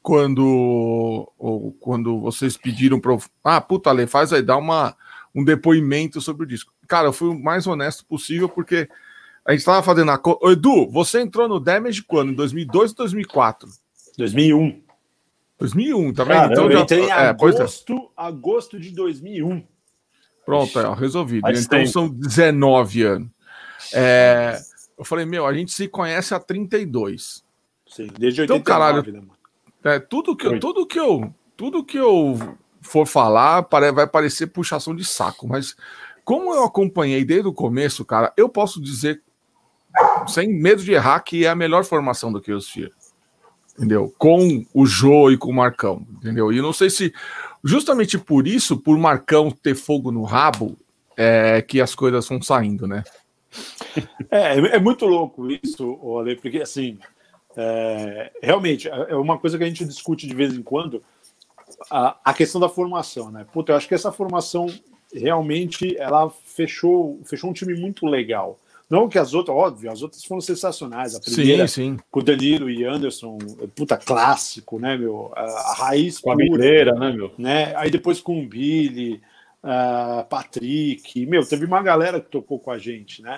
quando, 0.01 1.31
quando 1.79 2.19
vocês 2.19 2.57
pediram 2.57 2.99
eu- 3.11 3.21
Ah, 3.43 3.61
puta, 3.61 3.89
Ale, 3.89 4.07
faz 4.07 4.33
aí, 4.33 4.41
dá 4.41 4.57
uma, 4.57 4.95
um 5.33 5.43
depoimento 5.43 6.19
sobre 6.19 6.43
o 6.43 6.47
disco. 6.47 6.73
Cara, 6.87 7.07
eu 7.07 7.13
fui 7.13 7.29
o 7.29 7.39
mais 7.39 7.65
honesto 7.67 8.05
possível, 8.05 8.49
porque 8.49 8.89
a 9.45 9.51
gente 9.53 9.63
tava 9.63 9.81
fazendo 9.83 10.11
a. 10.11 10.17
co- 10.17 10.39
Ô, 10.41 10.51
Edu, 10.51 10.89
você 10.89 11.21
entrou 11.21 11.47
no 11.47 11.59
Damage 11.59 12.03
quando? 12.03 12.31
Em 12.31 12.35
2002 12.35 12.91
ou 12.91 12.97
2004? 12.97 13.69
2001. 14.17 14.81
2001, 15.59 16.13
tá 16.13 16.23
vendo? 16.23 16.33
Caramba, 16.35 16.53
então 16.53 16.65
eu 16.65 16.71
já. 16.71 16.79
entrei 16.81 17.05
em 17.05 17.11
é, 17.11 17.33
pois 17.33 17.55
é. 17.55 17.59
agosto, 17.59 18.11
agosto 18.17 18.79
de 18.79 18.89
2001. 18.91 19.63
Pronto, 20.45 20.77
é, 20.79 20.93
resolvido. 20.95 21.41
Faz 21.41 21.63
Então 21.63 21.79
tempo. 21.79 21.91
são 21.91 22.09
19 22.09 23.03
anos. 23.03 23.29
É, 23.93 24.59
eu 24.97 25.05
falei, 25.05 25.25
meu, 25.25 25.45
a 25.45 25.53
gente 25.53 25.71
se 25.71 25.87
conhece 25.87 26.33
há 26.33 26.39
32. 26.39 27.43
Sim, 27.87 28.07
desde 28.17 28.43
Então, 28.43 28.57
89, 28.57 28.63
caralho. 28.63 29.13
né, 29.13 29.19
mano? 29.19 29.43
É, 29.83 29.99
tudo, 29.99 30.35
que, 30.35 30.47
Oi. 30.47 30.59
tudo, 30.59 30.87
que 30.87 30.99
eu, 30.99 31.33
tudo 31.57 31.83
que 31.83 31.97
eu 31.97 32.57
for 32.81 33.05
falar 33.05 33.67
vai 33.93 34.07
parecer 34.07 34.47
puxação 34.47 34.95
de 34.95 35.03
saco, 35.03 35.47
mas 35.47 35.75
como 36.23 36.53
eu 36.53 36.63
acompanhei 36.63 37.25
desde 37.25 37.47
o 37.47 37.53
começo, 37.53 38.05
cara, 38.05 38.31
eu 38.37 38.47
posso 38.47 38.81
dizer, 38.81 39.21
sem 40.27 40.47
medo 40.47 40.81
de 40.81 40.93
errar, 40.93 41.19
que 41.19 41.45
é 41.45 41.49
a 41.49 41.55
melhor 41.55 41.83
formação 41.83 42.31
do 42.31 42.39
que 42.39 42.51
eu 42.51 42.59
Sphere. 42.59 42.93
Entendeu? 43.77 44.13
Com 44.17 44.63
o 44.73 44.85
Jô 44.85 45.31
e 45.31 45.37
com 45.37 45.49
o 45.49 45.55
Marcão. 45.55 46.05
Entendeu? 46.11 46.51
E 46.53 46.57
eu 46.57 46.63
não 46.63 46.73
sei 46.73 46.89
se, 46.89 47.13
justamente 47.63 48.17
por 48.17 48.47
isso, 48.47 48.77
por 48.77 48.97
Marcão 48.97 49.51
ter 49.51 49.75
fogo 49.75 50.11
no 50.11 50.23
rabo, 50.23 50.77
é 51.17 51.61
que 51.61 51.81
as 51.81 51.93
coisas 51.93 52.27
vão 52.27 52.41
saindo, 52.41 52.87
né? 52.87 53.03
É, 54.29 54.75
é 54.75 54.79
muito 54.79 55.05
louco 55.05 55.49
isso, 55.51 55.99
Ale, 56.17 56.35
porque 56.35 56.59
assim, 56.61 56.97
é, 57.55 58.31
realmente, 58.41 58.89
é 58.89 59.07
é 59.09 59.15
uma 59.15 59.37
coisa 59.37 59.57
que 59.57 59.63
a 59.63 59.67
gente 59.67 59.85
discute 59.85 60.27
de 60.27 60.35
vez 60.35 60.53
em 60.53 60.63
quando, 60.63 61.03
a, 61.89 62.17
a 62.23 62.33
questão 62.33 62.59
da 62.59 62.69
formação, 62.69 63.31
né? 63.31 63.45
Puta, 63.51 63.71
eu 63.71 63.75
acho 63.75 63.87
que 63.87 63.93
essa 63.93 64.11
formação 64.11 64.67
realmente 65.13 65.95
ela 65.97 66.29
fechou, 66.29 67.19
fechou 67.23 67.49
um 67.49 67.53
time 67.53 67.75
muito 67.75 68.05
legal. 68.05 68.59
Não 68.89 69.09
que 69.09 69.17
as 69.17 69.33
outras, 69.33 69.55
óbvio, 69.55 69.91
as 69.91 70.01
outras 70.01 70.23
foram 70.23 70.41
sensacionais. 70.41 71.15
A 71.15 71.19
primeira 71.19 71.67
Sim, 71.67 71.95
sim. 71.95 71.99
com 72.11 72.19
o 72.19 72.23
Danilo 72.23 72.69
e 72.69 72.83
Anderson, 72.83 73.37
puta 73.75 73.97
clássico, 73.97 74.77
né, 74.77 74.97
meu? 74.97 75.31
A, 75.35 75.41
a 75.41 75.73
raiz 75.73 76.19
Com 76.19 76.31
a 76.31 76.35
pura, 76.35 76.45
mineira, 76.45 76.93
né, 76.93 77.11
meu? 77.11 77.31
né? 77.37 77.73
Aí 77.75 77.89
depois 77.89 78.19
com 78.19 78.39
o 78.39 78.47
Billy, 78.47 79.21
ah, 79.63 80.25
Patrick, 80.29 81.25
meu, 81.25 81.47
teve 81.47 81.65
uma 81.65 81.81
galera 81.81 82.19
que 82.19 82.29
tocou 82.29 82.59
com 82.59 82.69
a 82.69 82.77
gente, 82.77 83.21
né? 83.21 83.37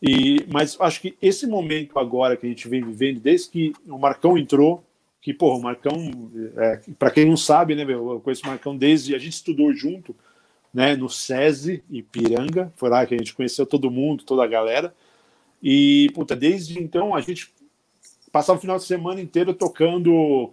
E, 0.00 0.46
mas 0.48 0.76
acho 0.80 1.00
que 1.00 1.16
esse 1.20 1.46
momento 1.46 1.98
agora 1.98 2.36
que 2.36 2.46
a 2.46 2.48
gente 2.48 2.68
vem 2.68 2.84
vivendo, 2.84 3.20
desde 3.20 3.50
que 3.50 3.72
o 3.88 3.98
Marcão 3.98 4.38
entrou, 4.38 4.84
que, 5.20 5.34
pô, 5.34 5.56
o 5.56 5.60
Marcão, 5.60 6.30
é, 6.56 6.80
para 6.96 7.10
quem 7.10 7.24
não 7.24 7.36
sabe, 7.36 7.74
né, 7.74 7.84
meu, 7.84 8.12
eu 8.12 8.20
conheço 8.20 8.44
o 8.44 8.46
Marcão 8.46 8.76
desde. 8.76 9.14
A 9.14 9.18
gente 9.18 9.32
estudou 9.32 9.72
junto, 9.72 10.14
né, 10.72 10.94
no 10.94 11.08
SESI 11.08 11.82
e 11.90 12.00
Piranga, 12.00 12.72
foi 12.76 12.88
lá 12.88 13.04
que 13.04 13.14
a 13.14 13.18
gente 13.18 13.34
conheceu 13.34 13.66
todo 13.66 13.90
mundo, 13.90 14.22
toda 14.22 14.44
a 14.44 14.46
galera. 14.46 14.94
E, 15.60 16.10
puta, 16.14 16.36
desde 16.36 16.80
então 16.80 17.14
a 17.14 17.20
gente 17.20 17.52
passava 18.30 18.58
o 18.58 18.60
final 18.60 18.76
de 18.76 18.84
semana 18.84 19.20
inteiro 19.20 19.54
tocando 19.54 20.48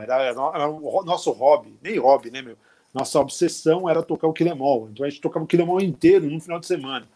era, 0.00 0.22
era, 0.22 0.50
era 0.54 0.68
o 0.68 1.04
nosso 1.04 1.30
hobby, 1.30 1.74
nem 1.82 1.98
hobby, 1.98 2.30
né, 2.30 2.42
meu? 2.42 2.56
Nossa 2.92 3.20
obsessão 3.20 3.88
era 3.88 4.02
tocar 4.02 4.26
o 4.26 4.32
Quilemol, 4.32 4.88
então 4.90 5.04
a 5.04 5.10
gente 5.10 5.20
tocava 5.20 5.44
o 5.44 5.48
Quilemol 5.48 5.80
inteiro 5.80 6.30
no 6.30 6.40
final 6.40 6.58
de 6.58 6.66
semana. 6.66 7.06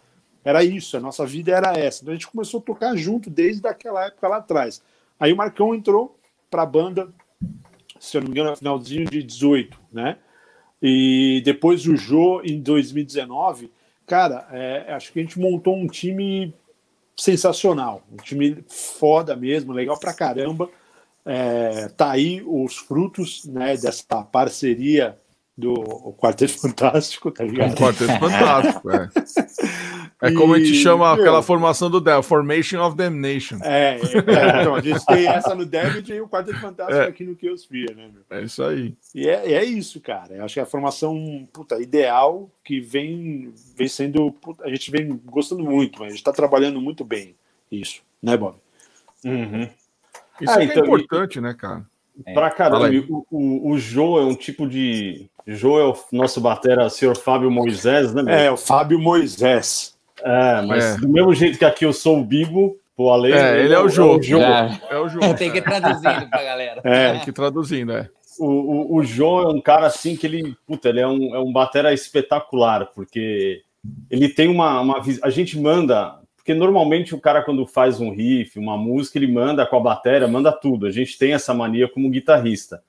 Era 0.44 0.64
isso, 0.64 0.96
a 0.96 1.00
nossa 1.00 1.24
vida 1.24 1.52
era 1.52 1.78
essa. 1.78 2.02
Então 2.02 2.12
a 2.12 2.16
gente 2.16 2.26
começou 2.26 2.60
a 2.60 2.62
tocar 2.62 2.96
junto 2.96 3.30
desde 3.30 3.66
aquela 3.66 4.06
época 4.06 4.28
lá 4.28 4.36
atrás. 4.38 4.82
Aí 5.18 5.32
o 5.32 5.36
Marcão 5.36 5.74
entrou 5.74 6.18
para 6.50 6.62
a 6.62 6.66
banda, 6.66 7.08
se 7.98 8.16
eu 8.16 8.20
não 8.20 8.28
me 8.28 8.34
engano, 8.34 8.50
no 8.50 8.56
finalzinho 8.56 9.08
de 9.08 9.22
18, 9.22 9.78
né? 9.92 10.18
E 10.82 11.40
depois 11.44 11.86
o 11.86 11.96
Jô, 11.96 12.42
em 12.44 12.60
2019, 12.60 13.70
cara, 14.04 14.48
é, 14.50 14.92
acho 14.92 15.12
que 15.12 15.20
a 15.20 15.22
gente 15.22 15.38
montou 15.38 15.76
um 15.76 15.86
time 15.86 16.52
sensacional, 17.16 18.02
um 18.12 18.16
time 18.16 18.64
foda 18.68 19.36
mesmo, 19.36 19.72
legal 19.72 19.98
pra 19.98 20.12
caramba. 20.12 20.68
É, 21.24 21.88
tá 21.90 22.10
aí 22.10 22.42
os 22.44 22.76
frutos 22.76 23.44
né, 23.44 23.76
dessa 23.76 24.24
parceria 24.24 25.16
do 25.56 26.14
Quarteto 26.18 26.58
Fantástico, 26.58 27.30
tá 27.30 27.44
ligado? 27.44 27.72
O 27.72 27.76
Quarteto 27.76 28.18
Fantástico, 28.18 28.90
é. 28.90 29.10
É 30.22 30.32
como 30.32 30.56
e, 30.56 30.60
a 30.60 30.64
gente 30.64 30.78
chama 30.78 31.12
meu, 31.12 31.20
aquela 31.20 31.42
formação 31.42 31.90
do 31.90 32.00
Devil, 32.00 32.22
Formation 32.22 32.80
of 32.80 32.96
Damnation. 32.96 33.58
É, 33.60 33.96
é, 33.96 33.98
é, 33.98 34.60
então, 34.60 34.76
a 34.76 34.80
gente 34.80 35.04
tem 35.04 35.26
essa 35.26 35.52
no 35.52 35.66
Devil 35.66 36.16
e 36.16 36.20
o 36.20 36.28
Quarteto 36.28 36.60
Fantástico 36.60 37.00
é. 37.00 37.08
aqui 37.08 37.24
no 37.24 37.36
Chaosphere, 37.36 37.92
né, 37.92 38.08
meu? 38.08 38.22
É 38.38 38.44
isso 38.44 38.62
aí. 38.62 38.94
E 39.12 39.28
é, 39.28 39.52
é 39.52 39.64
isso, 39.64 40.00
cara. 40.00 40.32
Eu 40.32 40.44
acho 40.44 40.54
que 40.54 40.60
é 40.60 40.62
a 40.62 40.66
formação 40.66 41.48
puta, 41.52 41.82
ideal 41.82 42.48
que 42.62 42.80
vem, 42.80 43.52
vem 43.76 43.88
sendo. 43.88 44.30
Puta, 44.30 44.62
a 44.64 44.68
gente 44.68 44.92
vem 44.92 45.20
gostando 45.26 45.64
muito, 45.64 45.98
mas 45.98 46.12
a 46.12 46.14
gente 46.14 46.22
tá 46.22 46.32
trabalhando 46.32 46.80
muito 46.80 47.04
bem 47.04 47.34
isso, 47.68 48.00
né, 48.22 48.36
Bob? 48.36 48.58
Uhum. 49.24 49.68
Isso 50.40 50.58
é, 50.58 50.64
então, 50.64 50.84
importante, 50.84 51.38
e, 51.38 51.40
né, 51.40 51.52
cara? 51.52 51.84
É. 52.24 52.32
Pra 52.32 52.48
caramba, 52.48 52.88
o, 53.08 53.26
o, 53.28 53.70
o 53.72 53.78
Jô 53.78 54.20
é 54.20 54.24
um 54.24 54.36
tipo 54.36 54.68
de. 54.68 55.28
É 55.46 55.66
o 55.66 55.94
nosso 56.12 56.40
batera, 56.40 56.88
senhor 56.88 57.16
Fábio 57.16 57.50
Moisés, 57.50 58.14
né? 58.14 58.22
Meu? 58.22 58.34
É, 58.34 58.50
o 58.50 58.56
Fábio 58.56 58.98
Moisés. 58.98 59.94
É, 60.22 60.62
mas 60.62 60.84
é. 60.84 60.96
do 60.98 61.08
mesmo 61.08 61.34
jeito 61.34 61.58
que 61.58 61.64
aqui 61.64 61.84
eu 61.84 61.92
sou 61.92 62.20
o 62.20 62.24
Bibo, 62.24 62.76
o 62.96 63.10
Ale. 63.10 63.32
É, 63.32 63.64
ele 63.64 63.74
é 63.74 63.78
o 63.80 63.88
Jô. 63.88 64.14
É 64.14 64.16
o 64.16 64.22
Jô. 64.22 64.40
É. 64.40 64.80
é 64.90 64.98
o 64.98 65.08
Jô. 65.08 65.20
Tem 65.34 65.50
que 65.50 65.58
ir 65.58 65.62
traduzindo 65.62 66.30
pra 66.30 66.42
galera. 66.42 66.80
É, 66.84 67.12
tem 67.12 67.20
que 67.20 67.30
ir 67.30 67.32
traduzindo, 67.32 67.92
é. 67.92 68.08
O, 68.38 68.46
o, 68.46 68.96
o 68.96 69.04
Jô 69.04 69.42
é 69.42 69.48
um 69.48 69.60
cara 69.60 69.86
assim 69.86 70.16
que 70.16 70.26
ele. 70.26 70.56
Puta, 70.66 70.88
ele 70.88 71.00
é 71.00 71.06
um, 71.06 71.34
é 71.34 71.38
um 71.38 71.52
batera 71.52 71.92
espetacular, 71.92 72.86
porque 72.94 73.62
ele 74.10 74.28
tem 74.28 74.48
uma, 74.48 74.80
uma. 74.80 75.02
A 75.22 75.30
gente 75.30 75.58
manda 75.58 76.22
porque 76.42 76.54
normalmente 76.54 77.14
o 77.14 77.20
cara, 77.20 77.40
quando 77.40 77.64
faz 77.64 78.00
um 78.00 78.10
riff, 78.10 78.58
uma 78.58 78.76
música, 78.76 79.16
ele 79.16 79.30
manda 79.30 79.64
com 79.64 79.76
a 79.76 79.80
bateria, 79.80 80.26
manda 80.26 80.50
tudo. 80.50 80.86
A 80.86 80.90
gente 80.90 81.16
tem 81.16 81.34
essa 81.34 81.54
mania 81.54 81.88
como 81.88 82.10
guitarrista. 82.10 82.82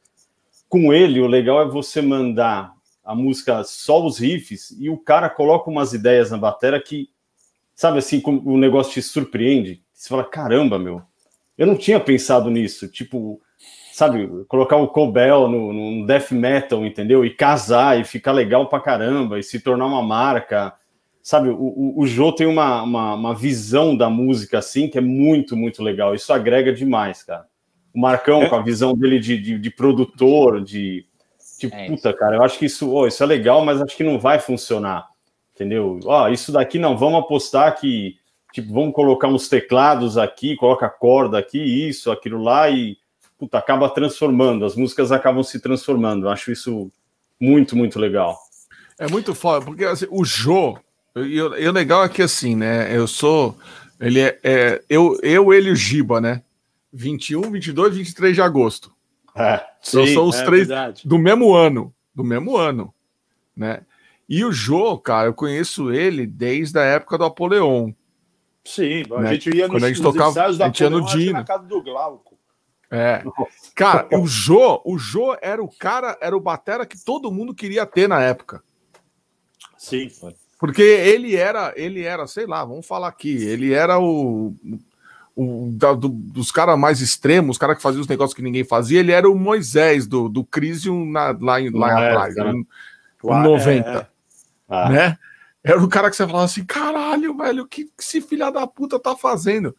Com 0.73 0.91
ele, 0.91 1.21
o 1.21 1.27
legal 1.27 1.61
é 1.61 1.65
você 1.65 2.01
mandar 2.01 2.73
a 3.05 3.13
música 3.13 3.63
só 3.63 4.03
os 4.03 4.17
riffs 4.17 4.75
e 4.79 4.89
o 4.89 4.97
cara 4.97 5.29
coloca 5.29 5.69
umas 5.69 5.93
ideias 5.93 6.31
na 6.31 6.37
bateria 6.39 6.81
que, 6.81 7.09
sabe 7.75 7.99
assim, 7.99 8.19
o 8.25 8.57
negócio 8.57 8.93
te 8.93 9.03
surpreende. 9.03 9.83
Você 9.93 10.09
fala, 10.09 10.23
caramba, 10.23 10.79
meu, 10.79 11.03
eu 11.55 11.67
não 11.67 11.75
tinha 11.75 11.99
pensado 11.99 12.49
nisso. 12.49 12.87
Tipo, 12.87 13.39
sabe, 13.93 14.27
colocar 14.47 14.77
o 14.77 14.87
Cobel 14.87 15.47
no, 15.47 15.71
no 15.71 16.07
death 16.07 16.31
metal, 16.31 16.83
entendeu? 16.83 17.23
E 17.23 17.29
casar 17.29 17.99
e 17.99 18.03
ficar 18.03 18.31
legal 18.31 18.67
pra 18.67 18.79
caramba 18.79 19.37
e 19.37 19.43
se 19.43 19.59
tornar 19.59 19.85
uma 19.85 20.01
marca 20.01 20.73
sabe, 21.21 21.49
o, 21.49 21.55
o, 21.55 22.01
o 22.01 22.07
Jô 22.07 22.31
tem 22.31 22.47
uma, 22.47 22.81
uma, 22.81 23.13
uma, 23.13 23.35
visão 23.35 23.95
da 23.95 24.09
música 24.09 24.57
assim 24.57 24.89
que 24.89 24.97
é 24.97 25.01
muito, 25.01 25.55
muito 25.55 25.83
legal. 25.83 26.15
Isso 26.15 26.33
agrega 26.33 26.73
demais, 26.73 27.21
cara. 27.21 27.45
O 27.93 27.99
Marcão, 27.99 28.43
é. 28.43 28.49
com 28.49 28.55
a 28.55 28.61
visão 28.61 28.95
dele 28.95 29.19
de, 29.19 29.37
de, 29.37 29.59
de 29.59 29.69
produtor, 29.69 30.63
de, 30.63 31.05
de 31.59 31.73
é 31.73 31.87
puta, 31.87 32.11
cara, 32.13 32.37
eu 32.37 32.43
acho 32.43 32.57
que 32.57 32.65
isso, 32.65 32.91
oh, 32.91 33.07
isso 33.07 33.21
é 33.21 33.25
legal, 33.25 33.63
mas 33.63 33.81
acho 33.81 33.95
que 33.95 34.03
não 34.03 34.19
vai 34.19 34.39
funcionar. 34.39 35.07
Entendeu? 35.53 35.99
Ó, 36.05 36.23
oh, 36.23 36.29
isso 36.29 36.51
daqui 36.51 36.79
não, 36.79 36.97
vamos 36.97 37.19
apostar 37.19 37.79
que, 37.79 38.17
tipo, 38.51 38.73
vamos 38.73 38.93
colocar 38.93 39.27
uns 39.27 39.47
teclados 39.47 40.17
aqui, 40.17 40.55
coloca 40.55 40.89
corda 40.89 41.37
aqui, 41.37 41.59
isso, 41.59 42.11
aquilo 42.11 42.41
lá, 42.41 42.69
e 42.69 42.97
puta, 43.37 43.57
acaba 43.57 43.89
transformando, 43.89 44.65
as 44.65 44.75
músicas 44.75 45.11
acabam 45.11 45.43
se 45.43 45.59
transformando. 45.59 46.25
Eu 46.25 46.29
acho 46.29 46.51
isso 46.51 46.91
muito, 47.39 47.75
muito 47.75 47.99
legal. 47.99 48.39
É 48.97 49.07
muito 49.07 49.35
foda, 49.35 49.65
porque 49.65 49.85
assim, 49.85 50.07
o 50.09 50.25
Jô, 50.25 50.77
e 51.15 51.39
o 51.39 51.71
legal 51.71 52.03
é 52.03 52.09
que 52.09 52.21
assim, 52.23 52.55
né? 52.55 52.95
Eu 52.95 53.07
sou. 53.07 53.55
Ele 53.99 54.19
é, 54.19 54.39
é, 54.43 54.81
eu, 54.89 55.19
eu, 55.21 55.53
ele 55.53 55.69
e 55.69 55.71
o 55.71 55.75
Giba, 55.75 56.19
né? 56.19 56.41
21, 56.93 57.49
22, 57.49 57.95
23 57.97 58.35
de 58.35 58.41
agosto. 58.41 58.95
É, 59.35 59.65
então 59.81 60.05
sim, 60.05 60.13
são 60.13 60.27
os 60.27 60.35
é 60.35 60.45
três 60.45 60.67
verdade. 60.67 61.07
do 61.07 61.17
mesmo 61.17 61.53
ano. 61.55 61.93
Do 62.13 62.23
mesmo 62.23 62.55
ano. 62.55 62.93
Né? 63.55 63.81
E 64.29 64.45
o 64.45 64.51
Jô, 64.51 64.97
cara, 64.99 65.27
eu 65.27 65.33
conheço 65.33 65.91
ele 65.91 66.27
desde 66.27 66.77
a 66.77 66.83
época 66.83 67.17
do 67.17 67.25
Apoleon. 67.25 67.91
Sim, 68.63 69.03
a 69.11 69.21
né? 69.21 69.33
gente 69.33 69.49
ia 69.55 69.67
nos, 69.67 69.75
Quando 69.75 69.83
a 69.83 69.87
gente 69.89 70.01
tocava, 70.01 70.45
a 70.45 70.51
gente 70.51 70.79
ia 70.81 70.89
no 70.89 71.03
Dino. 71.05 71.33
na 71.33 71.43
casa 71.43 71.63
do 71.63 71.81
Glauco. 71.81 72.37
É. 72.89 73.23
Cara, 73.73 74.07
o 74.13 74.27
Jô, 74.27 74.79
o 74.85 74.99
Jô 74.99 75.35
era 75.41 75.61
o 75.63 75.67
cara, 75.67 76.15
era 76.21 76.37
o 76.37 76.39
batera 76.39 76.85
que 76.85 77.03
todo 77.03 77.31
mundo 77.31 77.55
queria 77.55 77.87
ter 77.87 78.07
na 78.07 78.21
época. 78.21 78.63
Sim. 79.75 80.11
Porque 80.59 80.83
ele 80.83 81.35
era, 81.35 81.73
ele 81.75 82.03
era, 82.03 82.27
sei 82.27 82.45
lá, 82.45 82.63
vamos 82.63 82.85
falar 82.85 83.07
aqui, 83.07 83.35
ele 83.43 83.73
era 83.73 83.99
o, 83.99 84.55
o 85.35 85.71
da, 85.73 85.93
do, 85.93 86.09
dos 86.09 86.51
caras 86.51 86.77
mais 86.77 87.01
extremos, 87.01 87.55
os 87.55 87.57
caras 87.57 87.77
que 87.77 87.81
faziam 87.81 88.01
os 88.01 88.07
negócios 88.07 88.35
que 88.35 88.41
ninguém 88.41 88.63
fazia, 88.63 88.99
ele 88.99 89.11
era 89.11 89.29
o 89.29 89.35
Moisés 89.35 90.05
do, 90.05 90.29
do 90.29 90.43
Crisium 90.43 91.05
na, 91.09 91.35
lá, 91.39 91.59
em, 91.59 91.69
lá 91.71 91.89
é, 91.89 92.09
atrás, 92.09 92.35
né? 92.35 92.51
no 92.51 92.65
90. 93.23 93.89
É. 93.89 94.07
Ah. 94.69 94.89
Né? 94.89 95.17
Era 95.63 95.81
o 95.81 95.87
cara 95.87 96.09
que 96.09 96.15
você 96.15 96.25
falava 96.25 96.45
assim: 96.45 96.65
caralho, 96.65 97.35
velho, 97.37 97.63
o 97.63 97.67
que, 97.67 97.85
que 97.85 97.91
esse 97.99 98.21
filho 98.21 98.51
da 98.51 98.67
puta 98.67 98.99
tá 98.99 99.15
fazendo? 99.15 99.75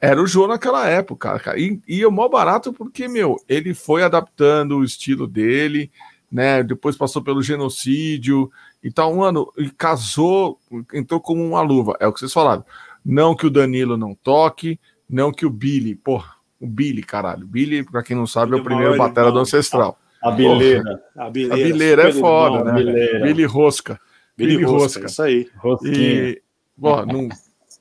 Era 0.00 0.22
o 0.22 0.26
João 0.26 0.48
naquela 0.48 0.86
época, 0.88 1.38
cara. 1.38 1.58
E, 1.58 1.80
e 1.88 2.02
é 2.02 2.08
mó 2.08 2.28
barato 2.28 2.72
porque, 2.72 3.08
meu, 3.08 3.36
ele 3.48 3.74
foi 3.74 4.02
adaptando 4.02 4.76
o 4.76 4.84
estilo 4.84 5.26
dele, 5.26 5.90
né? 6.30 6.62
Depois 6.62 6.96
passou 6.96 7.22
pelo 7.22 7.42
genocídio, 7.42 8.50
então, 8.82 9.16
mano, 9.16 9.50
e 9.56 9.70
casou, 9.70 10.60
entrou 10.92 11.20
como 11.20 11.42
uma 11.42 11.62
luva. 11.62 11.96
É 11.98 12.06
o 12.06 12.12
que 12.12 12.20
vocês 12.20 12.32
falaram. 12.32 12.64
Não 13.04 13.34
que 13.34 13.46
o 13.46 13.50
Danilo 13.50 13.96
não 13.96 14.14
toque, 14.14 14.78
não 15.08 15.32
que 15.32 15.46
o 15.46 15.50
Billy, 15.50 15.94
porra, 15.94 16.34
o 16.60 16.66
Billy, 16.66 17.02
caralho. 17.02 17.46
Billy, 17.46 17.84
pra 17.84 18.02
quem 18.02 18.16
não 18.16 18.26
sabe, 18.26 18.56
é 18.56 18.60
o 18.60 18.64
primeiro 18.64 18.96
batera 18.96 19.30
do 19.30 19.38
Ancestral. 19.38 19.98
A 20.22 20.30
bileira. 20.30 21.02
A 21.16 21.30
bileira, 21.30 21.54
a 21.54 21.56
bileira 21.56 22.08
é 22.08 22.12
foda, 22.12 22.64
né? 22.64 22.72
Bileira. 22.72 23.20
Billy 23.20 23.44
Rosca. 23.44 24.00
Billy, 24.36 24.56
Billy 24.56 24.64
Rosca. 24.64 25.00
Rosca. 25.02 25.06
Isso 25.06 25.22
aí. 25.22 25.48
Rosquinha. 25.56 25.94
E, 25.94 26.42
bom, 26.76 27.04
não, 27.04 27.28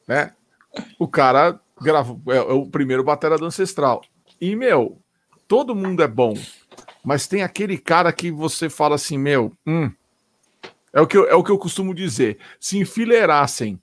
né? 0.08 0.34
O 1.00 1.08
cara 1.08 1.60
gravou, 1.82 2.22
é, 2.28 2.38
é 2.38 2.42
o 2.42 2.66
primeiro 2.66 3.04
batera 3.04 3.38
do 3.38 3.46
Ancestral. 3.46 4.02
E, 4.40 4.56
meu, 4.56 5.00
todo 5.48 5.76
mundo 5.76 6.04
é 6.04 6.08
bom, 6.08 6.34
mas 7.04 7.28
tem 7.28 7.44
aquele 7.44 7.78
cara 7.78 8.12
que 8.12 8.32
você 8.32 8.70
fala 8.70 8.96
assim, 8.96 9.18
meu, 9.18 9.54
hum, 9.66 9.92
é 10.92 11.02
o 11.02 11.08
que 11.08 11.18
eu, 11.18 11.28
é 11.28 11.36
o 11.36 11.44
que 11.44 11.52
eu 11.52 11.58
costumo 11.58 11.94
dizer. 11.94 12.38
Se 12.60 12.78
enfileirassem 12.78 13.80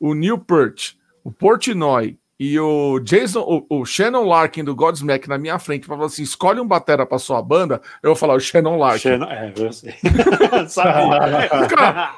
o 0.00 0.14
Neil 0.14 0.38
Peart, 0.38 0.94
o 1.22 1.30
Portnoy 1.30 2.17
e 2.38 2.58
o 2.60 3.00
Jason, 3.00 3.40
o, 3.40 3.80
o 3.80 3.84
Shannon 3.84 4.24
Larkin 4.24 4.62
do 4.62 4.74
Godsmack 4.74 5.28
na 5.28 5.36
minha 5.36 5.58
frente 5.58 5.86
para 5.86 5.96
falar 5.96 6.06
assim: 6.06 6.22
escolhe 6.22 6.60
um 6.60 6.66
batera 6.66 7.04
para 7.04 7.18
sua 7.18 7.42
banda, 7.42 7.82
eu 8.02 8.10
vou 8.10 8.16
falar 8.16 8.34
o 8.34 8.40
Shannon 8.40 8.76
Larkin. 8.76 9.00
Shannon, 9.00 9.26
é, 9.26 9.52
eu 9.56 9.72
sei. 9.72 9.94
Cara, 11.68 12.14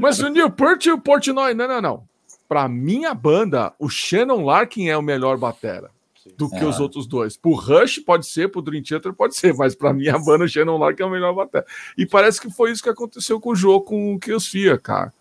mas 0.00 0.20
o 0.20 0.28
Neil 0.28 0.50
Peart 0.50 0.86
e 0.86 0.90
o 0.90 0.98
Portnoy, 0.98 1.52
não, 1.52 1.68
não, 1.68 1.82
não. 1.82 2.02
Para 2.48 2.66
minha 2.68 3.12
banda, 3.14 3.72
o 3.78 3.88
Shannon 3.88 4.44
Larkin 4.44 4.88
é 4.88 4.96
o 4.96 5.02
melhor 5.02 5.36
batera 5.36 5.90
do 6.36 6.48
que 6.48 6.56
é. 6.56 6.64
os 6.64 6.80
outros 6.80 7.06
dois. 7.06 7.36
Pro 7.36 7.52
Rush 7.52 7.98
pode 7.98 8.26
ser, 8.26 8.48
pro 8.48 8.62
Dream 8.62 8.82
Theater 8.82 9.12
pode 9.12 9.36
ser, 9.36 9.54
mas 9.54 9.74
para 9.74 9.92
mim 9.92 10.08
a 10.08 10.18
banda 10.18 10.48
Shannon 10.48 10.78
Lark 10.78 10.98
é 11.00 11.04
a 11.04 11.08
melhor 11.08 11.34
bateria. 11.34 11.66
E 11.96 12.06
parece 12.06 12.40
que 12.40 12.50
foi 12.50 12.72
isso 12.72 12.82
que 12.82 12.88
aconteceu 12.88 13.40
com 13.40 13.50
o 13.50 13.54
jogo 13.54 13.84
com 13.84 14.14
o 14.14 14.18
Kills 14.18 14.48
Fia, 14.48 14.78
cara. 14.78 15.12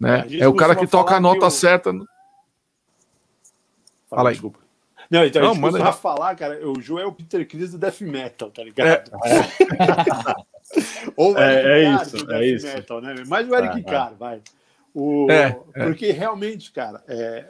Né? 0.00 0.24
É, 0.30 0.38
é 0.40 0.48
o 0.48 0.54
cara 0.54 0.76
que 0.76 0.86
toca 0.86 1.16
a 1.16 1.20
nota 1.20 1.46
que 1.46 1.52
certa. 1.52 1.92
No... 1.92 2.06
Fala, 4.08 4.30
aí. 4.30 4.34
Desculpa. 4.34 4.60
Não, 5.10 5.24
então 5.24 5.40
não, 5.40 5.50
a 5.50 5.54
gente 5.54 5.62
manda 5.62 5.92
falar, 5.92 6.34
cara, 6.34 6.68
o 6.68 6.80
Joe 6.80 7.00
é 7.00 7.06
o 7.06 7.12
Peter 7.12 7.46
Chris 7.48 7.72
do 7.72 7.78
Death 7.78 8.00
Metal, 8.02 8.50
tá 8.50 8.62
ligado? 8.62 9.10
É. 9.24 10.34
Ou 11.16 11.32
o 11.32 11.38
é, 11.38 11.54
Eric 11.54 11.66
é, 11.66 11.84
Carr 11.84 12.02
isso, 12.02 12.26
do 12.26 12.34
é 12.34 12.46
isso. 12.46 12.66
Metal, 12.66 13.00
né? 13.00 13.14
Mais 13.26 13.48
o 13.48 13.54
Eric 13.54 13.80
ah, 13.80 13.84
Carr, 13.84 14.14
vai. 14.18 14.42
O, 14.92 15.30
É, 15.30 15.58
é. 15.74 15.84
Porque 15.84 16.10
realmente, 16.12 16.70
cara, 16.72 17.02
é, 17.08 17.46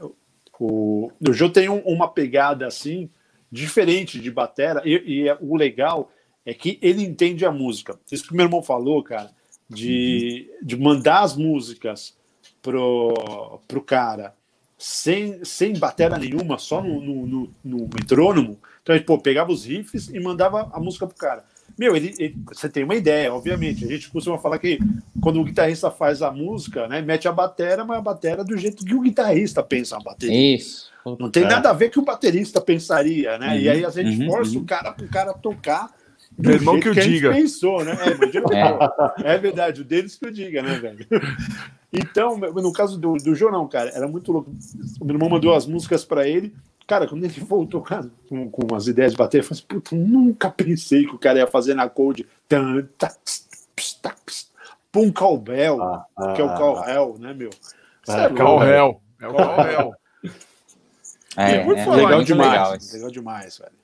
o, 0.60 1.10
o 1.26 1.32
Jô 1.32 1.50
tem 1.50 1.68
um- 1.68 1.82
uma 1.82 2.08
pegada 2.08 2.66
assim, 2.66 3.10
diferente 3.50 4.20
de 4.20 4.30
batera, 4.30 4.82
e, 4.84 5.22
e 5.22 5.28
é- 5.28 5.36
o 5.40 5.56
legal 5.56 6.12
é 6.46 6.54
que 6.54 6.78
ele 6.80 7.02
entende 7.02 7.44
a 7.44 7.50
música. 7.50 7.98
Isso 8.10 8.24
que 8.24 8.32
o 8.32 8.36
meu 8.36 8.46
irmão 8.46 8.62
falou, 8.62 9.02
cara, 9.02 9.30
de, 9.68 10.48
de 10.62 10.76
mandar 10.76 11.22
as 11.22 11.36
músicas 11.36 12.16
pro, 12.62 13.60
pro 13.66 13.82
cara 13.82 14.34
sem, 14.78 15.44
sem 15.44 15.76
batera 15.76 16.16
nenhuma, 16.16 16.56
só 16.58 16.80
no, 16.82 17.00
no, 17.00 17.26
no, 17.26 17.50
no 17.64 17.78
metrônomo. 17.92 18.58
Então, 18.82 18.94
ele, 18.94 19.04
pô, 19.04 19.18
pegava 19.18 19.50
os 19.52 19.64
riffs 19.64 20.08
e 20.08 20.20
mandava 20.20 20.70
a 20.72 20.80
música 20.80 21.06
pro 21.06 21.16
cara. 21.16 21.44
Meu, 21.76 21.94
ele, 21.94 22.14
ele- 22.18 22.36
você 22.46 22.68
tem 22.68 22.82
uma 22.84 22.94
ideia, 22.94 23.32
obviamente. 23.32 23.84
A 23.84 23.88
gente 23.88 24.08
costuma 24.10 24.38
falar 24.38 24.58
que 24.58 24.78
quando 25.20 25.40
o 25.40 25.44
guitarrista 25.44 25.90
faz 25.90 26.22
a 26.22 26.30
música, 26.30 26.88
né, 26.88 27.02
mete 27.02 27.28
a 27.28 27.32
batera, 27.32 27.84
mas 27.84 27.98
a 27.98 28.02
batera 28.02 28.40
é 28.40 28.44
do 28.44 28.56
jeito 28.56 28.84
que 28.84 28.94
o 28.94 29.00
guitarrista 29.00 29.62
pensa 29.62 29.96
a 29.96 30.00
bateria. 30.00 30.56
Isso. 30.56 30.88
Não 31.18 31.30
tem 31.30 31.44
É. 31.44 31.48
nada 31.48 31.70
a 31.70 31.72
ver 31.72 31.90
que 31.90 31.98
o 31.98 32.04
baterista 32.04 32.60
pensaria, 32.60 33.36
né? 33.38 33.58
E 33.60 33.68
aí 33.68 33.84
a 33.84 33.90
gente 33.90 34.20
uhum, 34.22 34.30
força 34.30 34.52
uhum. 34.56 34.62
o 34.62 34.64
cara 34.64 34.92
pro 34.92 35.08
cara 35.08 35.32
tocar 35.34 35.90
do 36.36 36.48
Meu 36.48 36.56
irmão 36.56 36.74
jeito 36.74 36.84
que 36.84 36.90
o 36.90 36.94
que 36.94 37.00
a 37.00 37.02
gente 37.02 37.14
diga. 37.14 37.32
pensou, 37.32 37.84
né? 37.84 37.92
É, 37.92 38.36
eu- 38.36 39.24
é 39.26 39.38
verdade, 39.38 39.80
o 39.80 39.84
deles 39.84 40.16
que 40.16 40.26
eu 40.26 40.30
diga, 40.30 40.62
né, 40.62 40.74
velho? 40.78 41.06
Então, 41.92 42.36
no 42.36 42.72
caso 42.72 42.98
do, 42.98 43.14
do 43.14 43.34
João, 43.34 43.52
não, 43.52 43.68
cara, 43.68 43.90
era 43.90 44.06
muito 44.06 44.30
louco. 44.30 44.50
O 45.00 45.04
meu 45.04 45.14
irmão 45.14 45.30
mandou 45.30 45.54
as 45.54 45.66
músicas 45.66 46.04
pra 46.04 46.28
ele. 46.28 46.54
Cara, 46.86 47.06
quando 47.06 47.24
ele 47.24 47.40
voltou 47.40 47.82
cara, 47.82 48.10
com, 48.28 48.50
com 48.50 48.74
as 48.74 48.86
ideias 48.86 49.12
de 49.12 49.18
bater, 49.18 49.38
eu 49.38 49.44
falei 49.44 49.58
assim, 49.58 49.66
puta, 49.68 49.94
nunca 49.96 50.50
pensei 50.50 51.04
que 51.06 51.14
o 51.14 51.18
cara 51.18 51.38
ia 51.38 51.46
fazer 51.46 51.74
na 51.74 51.88
tax, 54.02 54.50
pum 54.90 55.12
cowbell, 55.12 55.82
Ah, 55.82 56.06
ah, 56.16 56.32
que 56.32 56.40
é 56.40 56.44
o 56.44 56.48
ah, 56.48 56.56
cowbell, 56.56 57.16
né, 57.18 57.34
meu? 57.34 57.50
Cê 58.04 58.12
É, 58.12 58.14
é 58.14 58.28
louco, 58.28 58.36
Cal 58.36 58.58
velho. 58.60 58.72
Hell. 58.72 59.02
É 59.20 59.28
o 59.28 59.34
Cal 59.34 59.70
Hell. 59.70 59.94
É, 61.36 61.52
é, 61.52 61.84
falar 61.84 61.98
é 61.98 62.00
Legal 62.00 62.16
muito 62.16 62.26
demais, 62.26 62.52
legal 62.52 62.76
isso. 62.76 62.94
legal 62.94 63.10
demais, 63.12 63.58
velho. 63.58 63.78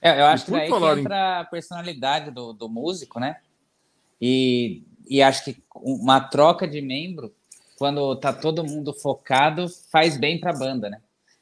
É, 0.00 0.20
eu 0.20 0.26
acho 0.26 0.44
E 0.44 0.46
que 0.46 0.50
daí 0.52 0.70
que 0.70 1.00
entra 1.00 1.40
a 1.40 1.44
personalidade 1.44 2.30
do, 2.30 2.52
do 2.52 2.68
músico, 2.68 3.18
né? 3.18 3.38
E, 4.20 4.84
e 5.10 5.20
acho 5.20 5.44
que 5.44 5.56
uma 5.74 6.20
troca 6.20 6.68
de 6.68 6.80
membro, 6.80 7.34
quando 7.76 8.14
tá 8.16 8.32
todo 8.32 8.64
mundo 8.64 8.94
focado, 8.94 9.66
faz 9.90 10.16
bem 10.16 10.38
pra 10.38 10.52
banda, 10.52 10.88
né? 10.88 11.00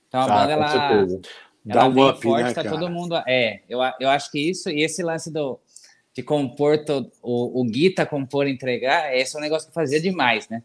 Então 0.09 0.21
a 0.23 0.25
Ah, 0.25 0.29
banda, 0.29 0.53
ela, 0.53 0.69
certeza. 0.69 1.21
Dá 1.65 1.81
ela 1.83 1.89
um 1.89 2.09
up, 2.09 2.23
forte, 2.23 2.45
né, 2.45 2.55
tá 2.55 2.65
cara? 2.65 2.71
todo 2.79 2.91
mundo... 2.91 3.15
É, 3.27 3.61
eu, 3.69 3.83
a- 3.83 3.95
eu 4.01 4.09
acho 4.09 4.31
que 4.31 4.39
isso, 4.39 4.71
e 4.71 4.83
esse 4.83 5.03
lance 5.03 5.31
do, 5.31 5.61
de 6.15 6.23
compor, 6.23 6.83
to- 6.83 7.13
o, 7.23 7.61
o 7.61 7.65
Guita 7.65 8.07
compor 8.07 8.49
e 8.49 8.53
entregar, 8.53 9.15
esse 9.15 9.37
é 9.37 9.39
um 9.39 9.43
negócio 9.43 9.69
que 9.69 9.75
fazia 9.75 10.01
demais, 10.01 10.49
né? 10.49 10.63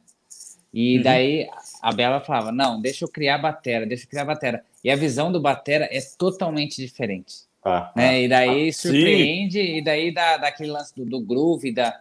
E 0.73 0.97
Uhum. 0.97 1.03
daí 1.03 1.49
a 1.81 1.91
Bela 1.91 2.21
falava, 2.21 2.51
não, 2.51 2.81
deixa 2.81 3.03
eu 3.03 3.09
criar 3.09 3.35
a 3.35 3.39
batera, 3.39 3.85
deixa 3.85 4.05
eu 4.05 4.09
criar 4.09 4.21
a 4.21 4.25
batera. 4.25 4.63
E 4.83 4.89
a 4.89 4.95
visão 4.95 5.31
do 5.31 5.41
batera 5.41 5.87
é 5.91 5.99
totalmente 6.17 6.77
diferente 6.81 7.43
Ah, 7.63 7.91
né? 7.95 8.21
E 8.23 8.27
daí 8.29 8.71
sim. 8.71 8.89
surpreende, 8.89 9.59
e 9.59 9.83
daí 9.83 10.11
dá, 10.13 10.37
dá 10.37 10.47
aquele 10.47 10.71
lance 10.71 10.95
do, 10.95 11.05
do 11.05 11.19
groove, 11.19 11.71
da, 11.73 11.99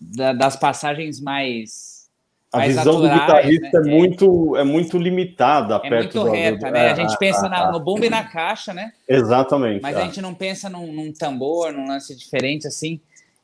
da- 0.00 0.32
das 0.32 0.56
passagens 0.56 1.20
mais. 1.20 1.98
A 2.50 2.58
mais 2.58 2.76
visão 2.76 3.00
do 3.02 3.08
guitarrista 3.08 3.80
né? 3.80 3.92
é, 3.92 3.94
muito, 3.98 4.56
é 4.56 4.64
muito 4.64 4.96
limitada 4.96 5.74
É 5.84 5.88
perto 5.90 6.18
muito 6.18 6.30
reta, 6.32 6.66
do- 6.66 6.72
né? 6.72 6.86
é, 6.86 6.90
A 6.92 6.94
gente 6.94 7.12
é, 7.12 7.16
pensa 7.18 7.46
é, 7.46 7.48
na- 7.50 7.68
é. 7.68 7.70
no 7.72 7.78
bumbo 7.80 8.04
e 8.04 8.08
na 8.08 8.24
caixa, 8.24 8.72
né? 8.72 8.92
Exatamente. 9.06 9.82
Mas 9.82 9.94
é. 9.96 10.00
a 10.00 10.04
gente 10.04 10.22
não 10.22 10.32
pensa 10.32 10.70
num, 10.70 10.90
num 10.90 11.12
tambor, 11.12 11.72
num 11.72 11.86
lance 11.86 12.16
diferente 12.16 12.66
assim. 12.66 12.98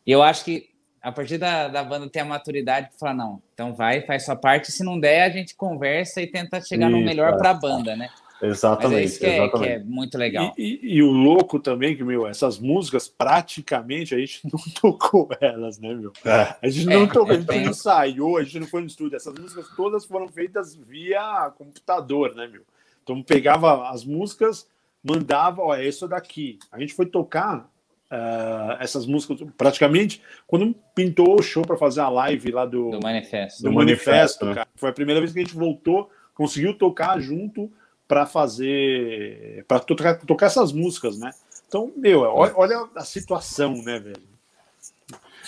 E 0.06 0.10
eu 0.10 0.22
acho 0.22 0.42
que 0.44 0.70
a 1.02 1.12
partir 1.12 1.36
da, 1.36 1.68
da 1.68 1.84
banda 1.84 2.08
ter 2.08 2.20
a 2.20 2.24
maturidade 2.24 2.88
para 2.88 2.98
falar, 2.98 3.14
não, 3.14 3.42
então 3.52 3.74
vai, 3.74 4.00
faz 4.00 4.24
sua 4.24 4.36
parte. 4.36 4.72
Se 4.72 4.82
não 4.82 4.98
der, 4.98 5.22
a 5.24 5.28
gente 5.28 5.54
conversa 5.54 6.22
e 6.22 6.26
tenta 6.26 6.58
chegar 6.62 6.88
no 6.88 6.96
Isso, 6.96 7.04
melhor 7.06 7.34
é. 7.34 7.36
para 7.36 7.50
a 7.50 7.54
banda, 7.54 7.94
né? 7.94 8.08
Mas 8.48 8.58
Exatamente. 8.58 9.00
é 9.00 9.04
isso 9.04 9.18
que 9.18 9.26
é, 9.26 9.30
que 9.30 9.36
exatamente. 9.42 9.70
é 9.72 9.78
muito 9.84 10.18
legal. 10.18 10.52
E, 10.58 10.62
e- 10.82 10.94
e 10.96 11.02
o 11.02 11.10
louco 11.10 11.58
também, 11.58 11.96
que, 11.96 12.04
meu, 12.04 12.26
essas 12.26 12.58
músicas, 12.58 13.08
praticamente, 13.08 14.14
a 14.14 14.18
gente 14.18 14.40
não 14.52 14.58
tocou 14.80 15.28
elas, 15.40 15.78
né, 15.78 15.94
meu? 15.94 16.12
É. 16.24 16.56
A 16.62 16.68
gente 16.68 16.86
não 16.86 17.04
É, 17.04 17.06
tocou, 17.06 17.30
a 17.30 17.34
é 17.34 17.36
gente 17.38 17.46
bem- 17.46 17.62
não 17.64 17.70
ensaiou, 17.70 18.36
a 18.38 18.42
gente 18.44 18.60
não 18.60 18.66
foi 18.66 18.80
no 18.80 18.86
estúdio. 18.86 19.16
Essas 19.16 19.34
músicas 19.38 19.66
todas 19.76 20.04
foram 20.04 20.28
feitas 20.28 20.74
via 20.74 21.50
computador, 21.56 22.34
né, 22.34 22.46
meu? 22.46 22.62
Então 23.02 23.22
pegava 23.22 23.88
as 23.90 24.04
músicas, 24.04 24.66
mandava, 25.02 25.62
ó, 25.62 25.74
é 25.74 25.86
isso 25.86 26.08
daqui. 26.08 26.58
A 26.72 26.78
gente 26.80 26.94
foi 26.94 27.06
tocar 27.06 27.68
ah, 28.10 28.76
essas 28.80 29.06
músicas 29.06 29.38
praticamente 29.56 30.22
quando 30.46 30.74
pintou 30.94 31.38
o 31.38 31.42
show 31.42 31.64
para 31.66 31.76
fazer 31.76 32.00
a 32.00 32.08
live 32.08 32.50
lá 32.52 32.64
do, 32.64 32.90
Do 32.90 33.00
manifesto. 33.02 33.62
do 33.62 33.68
Do 33.70 33.74
manifesto, 33.74 34.10
manifesto, 34.10 34.44
né? 34.46 34.54
cara. 34.54 34.68
Foi 34.76 34.90
a 34.90 34.92
primeira 34.92 35.20
vez 35.20 35.32
que 35.32 35.38
a 35.40 35.42
gente 35.42 35.54
voltou, 35.54 36.10
conseguiu 36.34 36.76
tocar 36.76 37.18
junto 37.20 37.70
para 38.06 38.26
fazer, 38.26 39.64
para 39.66 39.80
tocar, 39.80 40.18
tocar 40.18 40.46
essas 40.46 40.72
músicas, 40.72 41.18
né? 41.18 41.32
Então, 41.66 41.92
meu, 41.96 42.20
olha, 42.20 42.52
olha 42.56 42.88
a 42.94 43.04
situação, 43.04 43.82
né, 43.82 43.98
velho? 43.98 44.22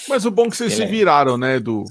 Mas 0.08 0.24
o 0.24 0.30
bom 0.30 0.46
é 0.46 0.50
que 0.50 0.56
vocês 0.56 0.72
Ele 0.72 0.82
se 0.82 0.86
é. 0.86 0.90
viraram, 0.90 1.36
né, 1.38 1.56
Edu? 1.56 1.84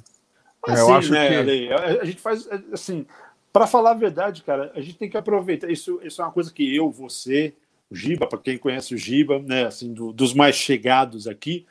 É, 0.68 0.72
Assim, 0.72 0.82
eu 0.82 0.96
acho 0.96 1.12
né, 1.12 1.28
que- 1.28 1.36
Ale? 1.36 1.74
A, 1.74 2.02
a 2.02 2.06
gente 2.06 2.20
faz 2.22 2.48
assim, 2.74 3.06
para 3.54 3.68
falar 3.68 3.92
a 3.92 3.96
verdade, 3.96 4.44
cara, 4.44 4.72
a 4.76 4.82
gente 4.82 4.98
tem 4.98 5.10
que 5.10 5.18
aproveitar. 5.18 5.70
Isso, 5.70 6.00
isso 6.04 6.22
é 6.22 6.26
uma 6.26 6.32
coisa 6.32 6.52
que 6.52 6.76
eu, 6.76 6.90
você, 6.90 7.54
o 7.90 7.96
Giba, 7.96 8.28
para 8.28 8.40
quem 8.40 8.58
conhece 8.58 8.94
o 8.94 8.98
Giba, 8.98 9.40
né, 9.40 9.66
assim, 9.66 9.94
do- 9.94 10.12
dos 10.12 10.34
mais 10.34 10.56
chegados 10.56 11.28
aqui, 11.28 11.66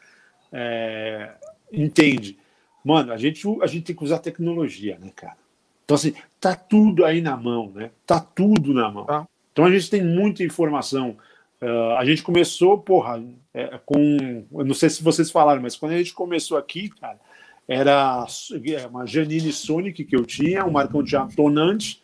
é, 0.52 1.33
entende. 1.72 2.38
Mano, 2.85 3.12
a 3.12 3.16
gente, 3.16 3.46
a 3.62 3.66
gente 3.66 3.85
tem 3.87 3.96
que 3.96 4.04
usar 4.04 4.18
tecnologia, 4.20 4.98
né, 4.98 5.11
cara? 5.14 5.37
Então, 5.85 5.94
assim, 5.94 6.14
tá 6.40 6.55
tudo 6.55 7.05
aí 7.05 7.20
na 7.20 7.37
mão, 7.37 7.70
né? 7.75 7.90
Tá 8.07 8.20
tudo 8.20 8.73
na 8.73 8.90
mão. 8.90 9.05
Tá. 9.05 9.27
Então 9.53 9.64
a 9.64 9.70
gente 9.70 9.90
tem 9.90 10.03
muita 10.03 10.42
informação. 10.42 11.16
Ah, 11.61 11.99
a 11.99 12.05
gente 12.05 12.23
começou, 12.23 12.79
porra, 12.79 13.23
é, 13.53 13.79
com. 13.85 14.44
Eu 14.53 14.64
não 14.64 14.75
sei 14.75 14.90
se 14.90 15.03
vocês 15.03 15.31
falaram, 15.31 15.62
mas 15.62 15.77
quando 15.77 15.92
a 15.92 15.99
gente 15.99 16.12
começou 16.12 16.59
aqui, 16.59 16.88
cara, 16.88 17.18
era 17.66 18.27
é, 18.66 18.87
uma 18.87 19.07
Janine 19.07 19.53
Sonic 19.53 20.05
que 20.05 20.16
eu 20.16 20.25
tinha, 20.25 20.64
um 20.64 20.70
Marcão 20.70 21.03
de 21.03 21.16
tonante, 21.35 22.03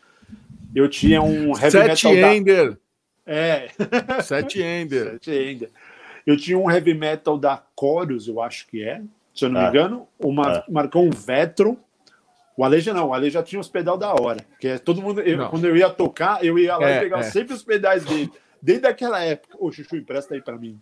eu 0.73 0.89
tinha 0.89 1.21
um 1.21 1.49
heavy 1.55 1.71
Sete 1.71 2.07
metal 2.07 2.21
da... 2.21 2.35
Ender. 2.35 2.77
É, 3.25 3.67
Sete 4.23 4.61
Ender. 4.61 5.11
Sete 5.21 5.31
ainda. 5.31 5.69
Eu 6.25 6.37
tinha 6.37 6.57
um 6.57 6.69
heavy 6.69 6.93
metal 6.93 7.37
da 7.37 7.61
Chorus, 7.79 8.27
eu 8.27 8.41
acho 8.41 8.67
que 8.67 8.83
é, 8.83 9.01
se 9.33 9.45
eu 9.45 9.49
não 9.49 9.59
me 9.61 9.67
É. 9.67 9.69
engano, 9.69 10.07
o 10.19 10.31
Mar... 10.31 10.63
Marcão 10.69 11.09
Vetron. 11.09 11.77
O 12.57 12.63
Ale 12.65 12.79
já 12.81 12.93
não, 12.93 13.09
o 13.09 13.13
Ale 13.13 13.29
já 13.29 13.41
tinha 13.41 13.59
os 13.59 13.69
pedal 13.69 13.97
da 13.97 14.13
hora. 14.13 14.39
Que 14.59 14.67
é 14.69 14.77
todo 14.77 15.01
mundo. 15.01 15.21
eu- 15.21 15.47
quando 15.49 15.65
eu 15.65 15.75
ia 15.75 15.89
tocar, 15.89 16.43
eu 16.43 16.57
ia 16.59 16.75
lá 16.77 16.89
É, 16.89 16.97
e 16.97 16.99
pegava 17.01 17.23
é. 17.23 17.25
sempre 17.31 17.53
os 17.53 17.63
pedais 17.63 18.03
dele. 18.05 18.31
Desde 18.61 18.85
aquela 18.87 19.23
época. 19.23 19.55
Ô, 19.59 19.71
Chuchu, 19.71 19.95
empresta 19.95 20.33
aí 20.35 20.41
pra 20.41 20.57
mim. 20.57 20.79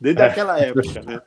Desde 0.00 0.20
aquela 0.22 0.58
época, 0.60 1.00
né? 1.02 1.20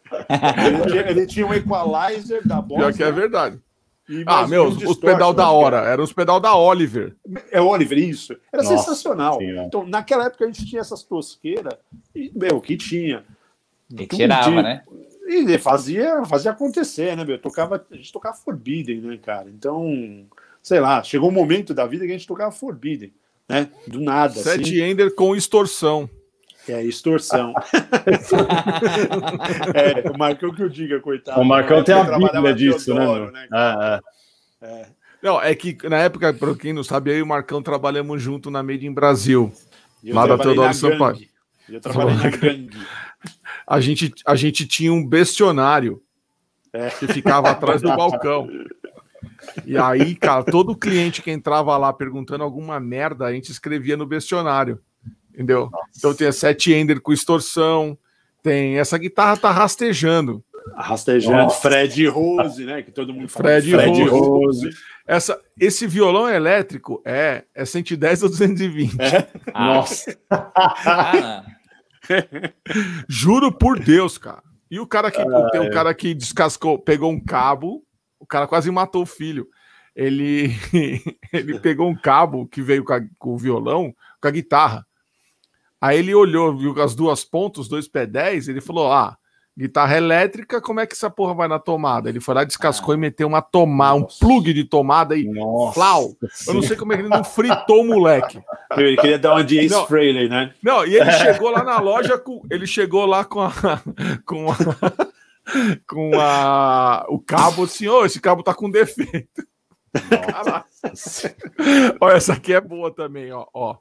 Ele 0.68 0.86
tinha, 0.92 1.10
ele 1.10 1.26
tinha 1.28 1.48
um 1.48 1.54
equalizer 1.54 2.46
da 2.48 2.62
Pior 2.62 2.80
Boss. 2.84 2.98
que 2.98 3.04
é 3.04 3.12
verdade. 3.12 3.60
e 4.08 4.24
Ah, 4.28 4.46
meu, 4.48 4.66
um 4.66 4.68
os 4.68 4.78
distortion, 4.78 5.02
pedal 5.14 5.34
da 5.34 5.44
que 5.46 5.50
hora. 5.50 5.78
Eram 5.78 6.04
os 6.04 6.14
pedal 6.14 6.40
da 6.40 6.56
Oliver. 6.56 7.16
É 7.52 7.60
Oliver, 7.60 7.98
isso. 7.98 8.34
Era 8.54 8.62
Nossa 8.64 8.78
sensacional. 8.78 9.38
Senhora. 9.40 9.66
Então, 9.68 9.86
naquela 9.88 10.26
época 10.26 10.44
a 10.46 10.48
gente 10.48 10.66
tinha 10.66 10.80
essas 10.82 11.04
tosqueiras, 11.04 11.74
e, 12.14 12.32
meu, 12.36 12.62
que 12.62 12.78
tinha. 12.78 13.24
E 13.98 14.06
tirava, 14.08 14.50
de- 14.50 14.62
né? 14.62 14.84
E 15.26 15.58
fazia, 15.58 16.24
fazia 16.26 16.52
acontecer, 16.52 17.18
né, 17.18 17.26
meu? 17.26 17.40
Tocava, 17.40 17.84
a 17.92 17.96
gente 17.96 18.14
tocava 18.14 18.38
Forbidden, 18.38 19.02
né, 19.02 19.18
cara? 19.18 19.50
Então, 19.50 20.28
sei 20.62 20.80
lá, 20.80 21.02
chegou 21.02 21.30
um 21.30 21.34
momento 21.34 21.74
da 21.74 21.88
vida 21.88 22.06
que 22.06 22.12
a 22.12 22.18
gente 22.18 22.28
tocava 22.28 22.52
Forbidden, 22.52 23.12
né? 23.50 23.70
Do 23.88 24.00
nada, 24.00 24.36
Sete 24.36 24.62
assim. 24.62 24.82
Ender 24.82 25.16
com 25.16 25.36
extorsão. 25.36 26.08
É, 26.68 26.84
extorsão. 26.84 27.54
é, 29.74 30.10
o 30.10 30.18
Marcão 30.18 30.54
que 30.54 30.64
eu 30.64 30.70
diga, 30.70 31.00
coitado. 31.00 31.40
O 31.40 31.46
Marcão 31.46 31.84
tem 31.84 31.96
a 31.96 32.04
bíblia 32.04 32.54
disso, 32.54 32.94
né? 32.94 33.02
Teodoro, 33.02 33.32
meu? 33.32 33.60
É, 33.60 34.00
é. 34.62 34.86
Não, 35.22 35.42
é 35.42 35.56
que 35.56 35.78
na 35.90 35.98
época, 35.98 36.34
para 36.34 36.56
quem 36.56 36.74
não 36.74 36.84
sabe, 36.84 37.12
eu 37.12 37.18
e 37.18 37.22
o 37.22 37.28
Marcão 37.28 37.62
trabalhamos 37.62 38.22
junto 38.22 38.52
na 38.52 38.62
Made 38.62 38.86
in 38.86 38.94
Brasil. 38.94 39.52
Eu 40.04 40.14
Lá 40.14 40.28
da 40.28 40.38
Teodoro 40.38 40.74
Sampaio. 40.74 41.28
Eu 41.68 41.82
trabalhei 41.82 42.16
na 42.16 42.30
gangue. 42.30 42.78
A 43.68 43.80
gente, 43.80 44.14
a 44.26 44.36
gente 44.36 44.68
tinha 44.68 44.94
um 44.94 45.06
bestionário 45.06 46.02
É. 46.74 46.90
que 46.90 47.08
ficava 47.08 47.50
atrás 47.50 47.82
do 47.82 47.96
balcão. 47.96 48.48
E 49.66 49.78
aí, 49.78 50.16
cara, 50.16 50.44
todo 50.44 50.76
cliente 50.76 51.22
que 51.22 51.32
entrava 51.32 51.76
lá 51.78 51.92
perguntando 51.94 52.44
alguma 52.44 52.80
merda, 52.80 53.26
a 53.26 53.34
gente 53.34 53.52
escrevia 53.52 53.98
no 53.98 54.06
bestionário. 54.06 54.80
Entendeu? 55.34 55.70
Então 55.98 56.14
tem 56.14 56.28
a 56.28 56.32
sete 56.32 56.74
Ender 56.74 57.02
com 57.02 57.12
extorsão, 57.12 57.98
tem 58.42 58.78
essa 58.80 58.98
guitarra 58.98 59.36
tá 59.36 59.52
rastejando. 59.52 60.44
Rastejante, 60.76 61.36
Nossa. 61.44 61.62
Fred 61.62 62.08
Rose, 62.08 62.64
né? 62.66 62.82
Que 62.82 62.92
todo 62.92 63.14
mundo 63.14 63.30
fala. 63.30 63.50
Fred 63.50 63.70
Fred 63.72 64.04
Rose. 64.04 64.64
Rose. 64.66 64.70
Essa, 65.06 65.40
esse 65.60 65.86
violão 65.86 66.28
elétrico 66.28 67.02
é, 67.06 67.44
é 67.54 67.66
110 67.66 68.24
ou 68.24 68.30
220. 68.30 68.96
Ah, 69.54 69.76
Nossa. 69.76 70.18
ah, 70.30 71.46
Juro 73.08 73.52
por 73.52 73.80
Deus, 73.80 74.18
cara. 74.18 74.44
E 74.70 74.80
o 74.80 74.88
cara 74.88 75.12
que 75.12 75.24
tem 75.52 75.62
um 75.62 75.70
cara 75.70 75.94
que 75.94 76.14
descascou, 76.14 76.80
pegou 76.80 77.12
um 77.12 77.24
cabo, 77.24 77.84
o 78.20 78.26
cara 78.26 78.48
quase 78.48 78.70
matou 78.72 79.04
o 79.04 79.06
filho. 79.06 79.48
ele, 79.96 80.52
ele 81.32 81.60
pegou 81.60 81.90
um 81.90 81.96
cabo 81.96 82.48
que 82.48 82.62
veio 82.62 82.84
com, 82.84 82.94
a, 82.94 83.02
com, 83.18 83.34
o 83.34 83.38
violão, 83.38 83.96
com 84.22 84.28
a 84.28 84.32
guitarra. 84.32 84.86
Aí 85.80 86.00
ele 86.00 86.14
olhou, 86.14 86.58
viu 86.58 86.82
as 86.82 86.96
duas 86.96 87.24
pontas, 87.24 87.62
os 87.62 87.68
dois 87.68 87.88
P10, 87.88 88.50
ele 88.50 88.62
falou: 88.62 88.92
Ah, 88.92 89.18
guitarra 89.58 89.96
elétrica, 89.96 90.60
como 90.60 90.82
é 90.82 90.86
que 90.86 90.94
essa 90.94 91.10
porra 91.10 91.34
vai 91.34 91.48
na 91.48 91.58
tomada? 91.58 92.10
Ele 92.10 92.20
foi 92.20 92.36
lá, 92.36 92.44
descascou 92.44 92.94
ah, 92.94 92.98
e 92.98 93.00
meteu 93.00 93.28
uma 93.28 93.42
tomada, 93.42 93.96
um 93.96 94.04
plug 94.04 94.54
de 94.54 94.66
tomada 94.66 95.16
e 95.16 95.26
flau. 95.74 96.16
Eu 96.48 96.54
não 96.54 96.62
sei 96.62 96.76
como 96.76 96.92
é 96.92 96.98
que 96.98 97.04
ele 97.04 97.10
não 97.10 97.24
fritou 97.24 97.82
o 97.82 97.88
moleque. 97.88 98.42
Ele 98.76 98.98
queria 98.98 99.18
dar 99.18 99.34
uma 99.34 99.44
de 99.44 99.60
Ace 99.60 99.74
não, 99.74 99.88
Frehley, 99.88 100.28
né? 100.28 100.54
Não, 100.62 100.86
e 100.86 100.96
ele 100.96 101.12
chegou 101.14 101.50
lá 101.50 101.64
na 101.64 101.80
loja 101.80 102.18
com. 102.18 102.42
Ele 102.52 102.68
chegou 102.68 103.06
lá 103.06 103.24
com 103.24 103.42
a. 103.42 103.54
Com 104.26 104.52
a, 104.52 104.58
com 105.88 106.20
a, 106.20 107.06
o 107.08 107.20
cabo 107.20 107.64
assim, 107.64 107.88
oh, 107.88 108.06
esse 108.06 108.20
cabo 108.20 108.44
tá 108.44 108.54
com 108.54 108.70
defeito. 108.70 109.46
Olha, 112.02 112.16
essa 112.16 112.34
aqui 112.34 112.54
é 112.54 112.60
boa 112.60 112.94
também, 112.94 113.32
ó. 113.32 113.46
ó. 113.54 113.78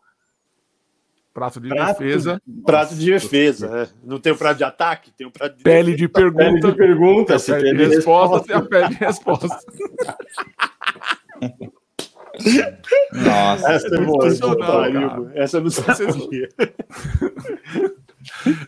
Prato 1.35 1.61
de 1.61 1.69
prato, 1.69 1.99
defesa. 1.99 2.41
Prato 2.65 2.95
de 2.95 3.11
defesa. 3.11 3.67
É. 3.83 3.89
Não 4.05 4.21
tem 4.21 4.33
o 4.33 4.37
prato 4.37 4.59
de 4.59 4.65
ataque, 4.65 5.11
tem 5.11 5.27
o 5.27 5.33
prato 5.33 5.57
de 5.57 5.65
Pele 5.65 5.97
de 5.97 6.07
pergunta. 6.07 6.45
Pele 6.45 6.61
de 6.61 6.73
pergunta, 6.73 7.39
se 7.41 7.53
pele 7.53 7.77
de 7.77 7.97
resposta, 7.97 8.47
tem 8.47 8.55
a 8.55 8.63
pele 8.63 8.89
de 8.91 8.95
resposta. 8.95 9.49
Nossa, 13.13 13.73
essa 13.73 13.97
é 13.97 14.01
boa. 14.01 14.29
Essa 15.35 15.57
eu 15.57 15.63
não 15.63 15.71
sabia. 15.71 16.49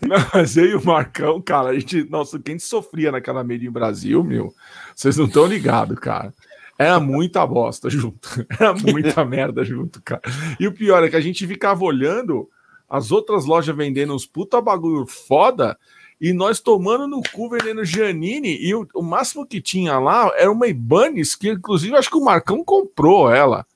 Não, 0.02 0.18
mas 0.34 0.56
eu 0.56 0.66
e 0.66 0.74
o 0.74 0.84
Marcão, 0.84 1.40
cara, 1.40 1.70
a 1.70 1.74
gente, 1.74 2.04
nossa, 2.10 2.38
quem 2.38 2.58
sofria 2.58 3.10
naquela 3.10 3.42
Made 3.42 3.66
em 3.66 3.70
Brasil, 3.70 4.22
meu, 4.22 4.54
vocês 4.94 5.16
não 5.16 5.24
estão 5.24 5.46
ligados, 5.46 5.98
cara. 5.98 6.32
Era 6.78 7.00
muita 7.00 7.46
bosta 7.46 7.88
junto. 7.88 8.28
Era 8.60 8.74
muita 8.74 9.24
merda 9.24 9.64
junto, 9.64 10.02
cara. 10.02 10.20
E 10.60 10.66
o 10.66 10.72
pior 10.72 11.02
é 11.02 11.08
que 11.08 11.16
a 11.16 11.20
gente 11.20 11.46
ficava 11.46 11.82
olhando 11.84 12.48
as 12.88 13.10
outras 13.10 13.44
lojas 13.44 13.74
vendendo 13.74 14.14
uns 14.14 14.26
puta 14.26 14.60
bagulho 14.60 15.06
foda 15.06 15.76
e 16.20 16.32
nós 16.32 16.60
tomando 16.60 17.06
no 17.06 17.22
cu 17.32 17.48
vendendo 17.48 17.84
Janine 17.84 18.56
e 18.56 18.74
o, 18.74 18.86
o 18.94 19.02
máximo 19.02 19.46
que 19.46 19.60
tinha 19.60 19.98
lá 19.98 20.30
era 20.36 20.50
uma 20.50 20.66
Ibanez 20.66 21.34
que 21.34 21.50
inclusive 21.50 21.96
acho 21.96 22.10
que 22.10 22.16
o 22.16 22.24
Marcão 22.24 22.64
comprou 22.64 23.30
ela. 23.30 23.66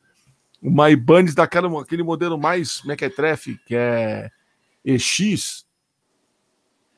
Uma 0.63 0.91
Ibanez 0.91 1.35
daquela 1.35 1.81
aquele 1.81 2.03
modelo 2.03 2.39
mais 2.39 2.83
mequetrefe 2.85 3.59
que 3.67 3.75
é 3.75 4.31
EX. 4.85 5.67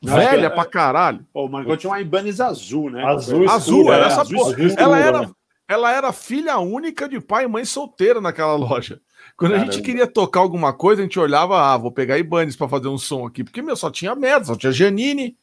Velha 0.01 0.47
é, 0.47 0.49
pra 0.49 0.65
caralho. 0.65 1.25
o 1.33 1.47
Marcão 1.47 1.77
tinha 1.77 1.89
uma 1.89 2.01
Ibanez 2.01 2.41
azul, 2.41 2.89
né? 2.89 3.03
Azul, 3.05 3.49
azul, 3.49 3.93
era 3.93 4.07
essa 4.07 4.21
azul, 4.21 4.37
porra. 4.37 4.51
Azul, 4.51 4.75
ela 4.77 4.99
era 4.99 5.31
ela 5.67 5.91
era 5.91 6.13
filha 6.13 6.59
única 6.59 7.07
de 7.07 7.19
pai 7.19 7.45
e 7.45 7.47
mãe 7.47 7.65
solteira 7.65 8.19
naquela 8.21 8.55
loja. 8.55 9.01
Quando 9.37 9.51
Caramba. 9.51 9.71
a 9.71 9.73
gente 9.73 9.83
queria 9.83 10.07
tocar 10.07 10.39
alguma 10.39 10.73
coisa, 10.73 11.01
a 11.01 11.05
gente 11.05 11.19
olhava, 11.19 11.59
ah, 11.59 11.77
vou 11.77 11.91
pegar 11.91 12.17
Ibanez 12.17 12.55
para 12.55 12.69
fazer 12.69 12.87
um 12.87 12.97
som 12.97 13.25
aqui, 13.25 13.43
porque 13.43 13.61
meu 13.61 13.75
só 13.75 13.89
tinha 13.89 14.15
merda, 14.15 14.45
só 14.45 14.55
tinha 14.55 14.71
Janine, 14.71 15.35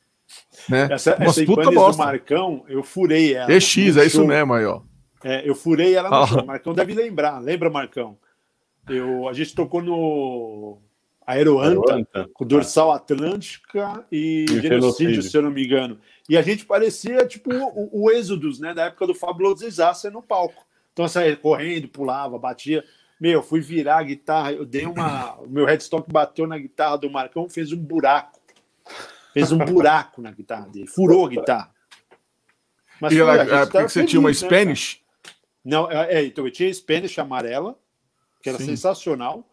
né? 0.68 0.88
Essa, 0.90 1.16
essa 1.18 1.44
puta 1.44 1.62
Ibanez 1.62 1.96
do 1.96 1.98
Marcão, 1.98 2.64
eu 2.68 2.83
furei 2.83 3.35
ela. 3.35 3.53
EX, 3.53 3.96
é 3.96 4.07
isso 4.07 4.24
mesmo 4.24 4.55
aí, 4.55 4.64
ó. 4.64 4.83
É, 5.22 5.48
eu 5.48 5.55
furei 5.55 5.94
ela 5.94 6.09
no 6.09 6.16
ah. 6.16 6.26
show. 6.26 6.44
Marcão 6.46 6.72
deve 6.72 6.94
lembrar, 6.94 7.38
lembra, 7.40 7.68
Marcão? 7.68 8.16
Eu, 8.88 9.29
a 9.29 9.33
gente 9.33 9.55
tocou 9.55 9.83
no 9.83 10.79
Aeroanta, 11.26 12.29
com 12.33 12.46
dorsal 12.46 12.92
Atlântica 12.92 14.05
e, 14.11 14.46
e 14.50 14.61
genocídio, 14.61 15.22
se 15.22 15.37
eu 15.37 15.42
não 15.42 15.50
me 15.50 15.64
engano. 15.64 15.98
E 16.29 16.37
a 16.37 16.42
gente 16.42 16.64
parecia 16.64 17.26
tipo 17.26 17.53
o, 17.53 18.05
o 18.05 18.11
Êxodos, 18.11 18.59
né? 18.59 18.72
Da 18.72 18.85
época 18.85 19.07
do 19.07 19.14
Fabuloso 19.14 19.64
Disaster 19.64 20.11
no 20.11 20.22
palco. 20.22 20.64
Então, 20.92 21.07
saía 21.07 21.37
correndo, 21.37 21.88
pulava, 21.88 22.38
batia. 22.38 22.85
Meu, 23.20 23.42
fui 23.42 23.61
virar 23.61 23.98
a 23.98 24.02
guitarra, 24.02 24.52
eu 24.52 24.64
dei 24.64 24.87
uma. 24.87 25.35
O 25.40 25.48
meu 25.48 25.66
headstock 25.66 26.11
bateu 26.11 26.46
na 26.46 26.59
guitarra 26.59 26.96
do 26.96 27.11
Marcão, 27.11 27.48
fez 27.48 27.72
um 27.72 27.76
buraco. 27.76 28.40
Fez 29.33 29.52
um 29.52 29.59
buraco 29.59 30.20
na 30.20 30.30
guitarra 30.33 30.68
dele, 30.68 30.87
furou 30.87 31.26
a 31.26 31.28
guitarra. 31.28 31.70
Mas 33.00 33.12
e 33.12 33.20
ela, 33.20 33.37
é, 33.37 33.66
porque 33.66 33.88
você 33.88 34.04
tinha 34.04 34.18
uma 34.18 34.30
né, 34.30 34.35
Spanish? 34.35 35.00
Não, 35.64 35.90
é, 35.90 36.14
é, 36.14 36.24
então 36.24 36.44
eu 36.44 36.50
tinha 36.50 36.72
Spanish 36.72 37.18
amarela, 37.18 37.78
que 38.42 38.48
era 38.48 38.59
Sim. 38.59 38.66
sensacional 38.66 39.46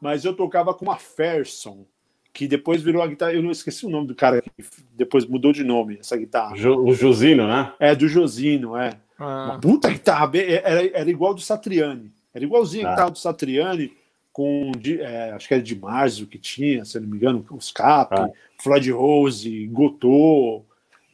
mas 0.00 0.24
eu 0.24 0.34
tocava 0.34 0.72
com 0.72 0.86
uma 0.86 0.96
Ferson, 0.96 1.84
que 2.32 2.48
depois 2.48 2.80
virou 2.80 3.02
a 3.02 3.06
guitarra. 3.06 3.34
Eu 3.34 3.42
não 3.42 3.50
esqueci 3.50 3.84
o 3.84 3.90
nome 3.90 4.06
do 4.06 4.14
cara 4.14 4.40
que 4.40 4.64
depois 4.92 5.26
mudou 5.26 5.52
de 5.52 5.62
nome 5.62 5.98
essa 6.00 6.16
guitarra. 6.16 6.54
o 6.54 6.94
Josino, 6.94 7.46
né? 7.46 7.72
É, 7.78 7.94
do 7.94 8.08
Josino, 8.08 8.76
é. 8.76 8.98
Ah. 9.18 9.44
Uma 9.50 9.60
puta 9.60 9.90
guitarra, 9.90 10.30
era, 10.34 10.86
era 10.86 11.10
igual 11.10 11.34
do 11.34 11.42
Satriani. 11.42 12.10
Era 12.34 12.44
igualzinho 12.44 12.86
ah. 12.86 12.88
a 12.88 12.92
guitarra 12.92 13.10
do 13.10 13.18
Satriani, 13.18 13.92
com 14.32 14.70
é, 14.86 15.32
acho 15.32 15.48
que 15.48 15.54
era 15.54 15.62
de 15.62 15.78
Marzio 15.78 16.26
que 16.26 16.38
tinha, 16.38 16.84
se 16.84 16.98
não 17.00 17.08
me 17.08 17.16
engano, 17.16 17.44
os 17.50 17.72
Cap, 17.72 18.14
ah. 18.14 18.28
Floyd 18.62 18.90
Rose, 18.92 19.66
Gotô. 19.66 20.64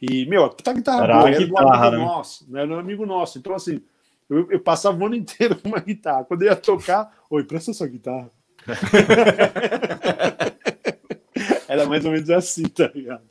E, 0.01 0.27
meu, 0.27 0.45
a 0.45 0.51
puta 0.51 0.75
guitarra 0.75 1.05
era, 1.05 1.19
boa, 1.19 1.31
era 1.31 1.39
guitarra, 1.39 1.67
do 1.67 1.73
amigo 1.73 1.97
né? 1.97 2.05
nosso, 2.05 2.47
né? 2.51 2.63
Era 2.63 2.75
um 2.75 2.79
amigo 2.79 3.07
nosso. 3.07 3.39
Então, 3.39 3.55
assim, 3.55 3.81
eu, 4.29 4.51
eu, 4.51 4.61
passava 4.61 5.03
o 5.03 5.07
ano 5.07 5.15
inteiro 5.17 5.57
com 5.57 5.69
uma 5.69 5.81
guitarra. 5.81 6.25
Quando 6.25 6.43
eu 6.43 6.49
ia 6.49 6.57
tocar, 6.57 7.11
oi, 7.31 7.45
presta 7.45 7.71
essa 7.71 7.87
guitarra. 7.87 8.31
era 11.69 11.87
mais 11.87 12.05
ou 12.05 12.13
menos 12.13 12.29
assim, 12.31 12.65
tá 12.65 12.91
ligado? 12.95 13.23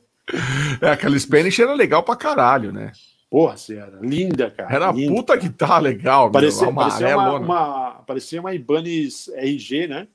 É, 0.80 0.90
aquela 0.90 1.18
Spanish 1.18 1.58
era 1.58 1.74
legal 1.74 2.02
pra 2.02 2.16
caralho, 2.16 2.72
né? 2.72 2.92
Porra, 3.30 3.56
você 3.56 3.76
era 3.76 3.98
linda, 4.00 4.50
cara. 4.50 4.74
Era 4.74 4.92
linda, 4.92 5.14
puta 5.14 5.38
que 5.38 5.50
tá 5.50 5.78
legal, 5.78 6.30
parecia, 6.30 6.66
meu, 6.66 6.74
parecia 6.74 7.16
uma, 7.16 7.38
uma, 7.38 7.90
parecia 8.06 8.40
uma 8.40 8.54
Ibanez 8.54 9.28
RG, 9.34 9.88
né? 9.88 10.08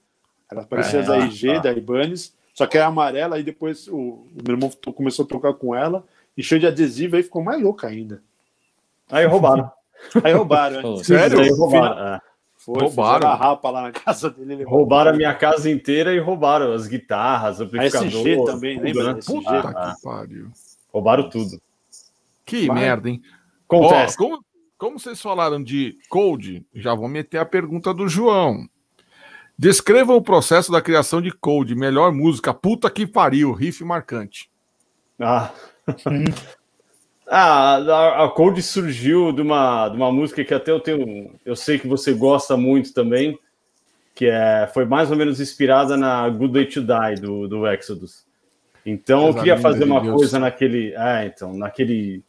Ela 0.50 0.64
parecia 0.64 1.00
é, 1.00 1.02
as 1.02 1.10
RG 1.10 1.54
tá. 1.56 1.60
da 1.60 1.72
Ibanez, 1.74 2.34
só 2.54 2.66
que 2.66 2.78
era 2.78 2.88
amarela, 2.88 3.40
e 3.40 3.44
depois 3.44 3.88
o, 3.88 3.98
o 3.98 4.28
meu 4.46 4.56
irmão 4.56 4.72
começou 4.96 5.26
a 5.26 5.28
tocar 5.28 5.54
com 5.54 5.76
ela, 5.76 6.06
encheu 6.38 6.58
de 6.58 6.68
adesivo, 6.68 7.16
aí 7.16 7.24
ficou 7.24 7.44
mais 7.44 7.62
louca 7.62 7.88
ainda. 7.88 8.22
Aí 9.10 9.26
roubaram. 9.26 9.70
Aí 10.24 10.34
roubaram, 10.34 10.96
né? 10.96 11.04
Sério? 11.04 11.42
Aí 11.42 11.52
roubaram. 11.52 12.16
É. 12.16 12.22
Foi, 12.58 12.80
roubaram 12.80 13.28
a 13.28 13.36
rapa 13.36 13.70
lá 13.70 13.82
na 13.84 13.92
casa 13.92 14.30
dele. 14.30 14.64
Roubaram 14.64 15.12
a 15.12 15.14
minha 15.14 15.34
casa 15.34 15.70
inteira 15.70 16.14
e 16.14 16.20
roubaram 16.20 16.74
as 16.74 16.88
guitarras, 16.88 17.60
o 17.60 17.64
amplificador. 17.64 18.08
A 18.08 18.08
SG 18.08 18.46
também, 18.46 18.76
tudo, 18.78 18.86
lembra? 18.86 19.14
Né? 19.14 19.20
Puta 19.26 19.60
ah, 19.60 19.96
que 19.96 20.02
pariu. 20.02 20.52
Roubaram 20.92 21.30
tudo. 21.30 21.62
Que 22.52 22.68
Vai. 22.68 22.80
merda, 22.80 23.10
hein? 23.10 23.22
Acontece. 23.66 24.16
Ó, 24.20 24.24
como, 24.24 24.46
como 24.78 25.00
vocês 25.00 25.22
falaram 25.22 25.64
de 25.64 25.98
Code, 26.10 26.66
já 26.76 26.94
vou 26.94 27.08
meter 27.08 27.38
a 27.38 27.46
pergunta 27.46 27.94
do 27.94 28.08
João. 28.10 28.68
Descrevam 29.58 30.18
o 30.18 30.22
processo 30.22 30.72
da 30.72 30.82
criação 30.82 31.22
de 31.22 31.32
Code, 31.32 31.76
melhor 31.76 32.12
música, 32.12 32.54
puta 32.54 32.90
que 32.90 33.08
pariu, 33.08 33.54
riff 33.54 33.84
marcante. 33.84 34.50
Ah. 35.20 35.52
Ah, 37.34 37.76
a, 37.78 38.26
a 38.26 38.30
Cold 38.30 38.62
surgiu 38.62 39.32
de 39.32 39.42
uma, 39.42 39.88
de 39.88 39.96
uma 39.96 40.12
música 40.12 40.44
que 40.44 40.54
até 40.54 40.70
eu 40.70 40.82
tenho. 40.82 41.34
Eu 41.46 41.56
sei 41.56 41.80
que 41.80 41.88
você 41.88 42.12
gosta 42.12 42.58
muito 42.58 42.94
também, 42.94 43.40
que 44.14 44.26
é, 44.26 44.70
foi 44.74 44.84
mais 44.84 45.10
ou 45.12 45.16
menos 45.16 45.40
inspirada 45.40 45.96
na 45.96 46.28
Good 46.28 46.52
Day 46.52 46.66
to 46.66 46.82
Die 46.82 47.22
do, 47.22 47.48
do 47.48 47.66
Exodus. 47.66 48.26
Então 48.86 49.28
eu 49.28 49.34
queria 49.34 49.58
fazer 49.58 49.86
uma 49.86 50.02
Deus. 50.02 50.14
coisa 50.14 50.40
naquele. 50.40 50.94
É, 50.94 51.26
então, 51.28 51.54
naquele. 51.56 52.22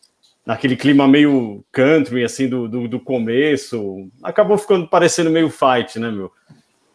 Naquele 0.44 0.76
clima 0.76 1.06
meio 1.06 1.64
country, 1.70 2.24
assim, 2.24 2.48
do, 2.48 2.68
do, 2.68 2.88
do 2.88 3.00
começo. 3.00 4.10
Acabou 4.22 4.58
ficando 4.58 4.88
parecendo 4.88 5.30
meio 5.30 5.48
fight, 5.48 5.98
né, 5.98 6.10
meu? 6.10 6.32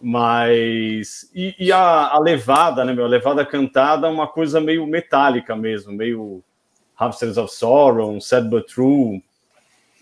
Mas. 0.02 1.30
E, 1.34 1.56
e 1.58 1.72
a, 1.72 2.08
a, 2.08 2.20
levada, 2.20 2.84
né, 2.84 2.94
meu? 2.94 3.06
A 3.06 3.10
levada 3.10 3.46
cantada 3.46 4.08
é 4.08 4.10
uma 4.10 4.28
coisa 4.28 4.60
meio 4.60 4.86
metálica 4.86 5.56
mesmo, 5.56 5.94
meio 5.94 6.44
Hamsters 7.00 7.38
of 7.38 7.54
Sorrow, 7.54 8.20
Sad 8.20 8.50
But 8.50 8.68
True. 8.68 9.24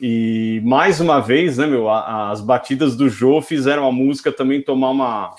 E 0.02 0.62
mais 0.66 1.00
uma 1.00 1.22
vez, 1.22 1.58
né, 1.58 1.66
meu, 1.66 1.90
a, 1.90 2.32
as 2.32 2.42
batidas 2.42 2.96
do 2.96 3.08
Jô 3.10 3.42
fizeram 3.42 3.88
a 3.88 3.92
música 3.92 4.32
também 4.32 4.62
tomar 4.62 4.90
uma, 4.90 5.36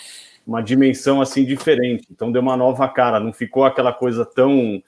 uma 0.47 0.63
dimensão 0.63 1.21
assim 1.21 1.45
diferente. 1.45 2.07
Então 2.11 2.33
deu 2.33 2.41
uma 2.41 2.57
nova 2.57 2.89
cara, 2.89 3.21
não 3.21 3.33
ficou 3.33 3.65
aquela 3.65 3.93
coisa 3.93 4.25
tão. 4.25 4.83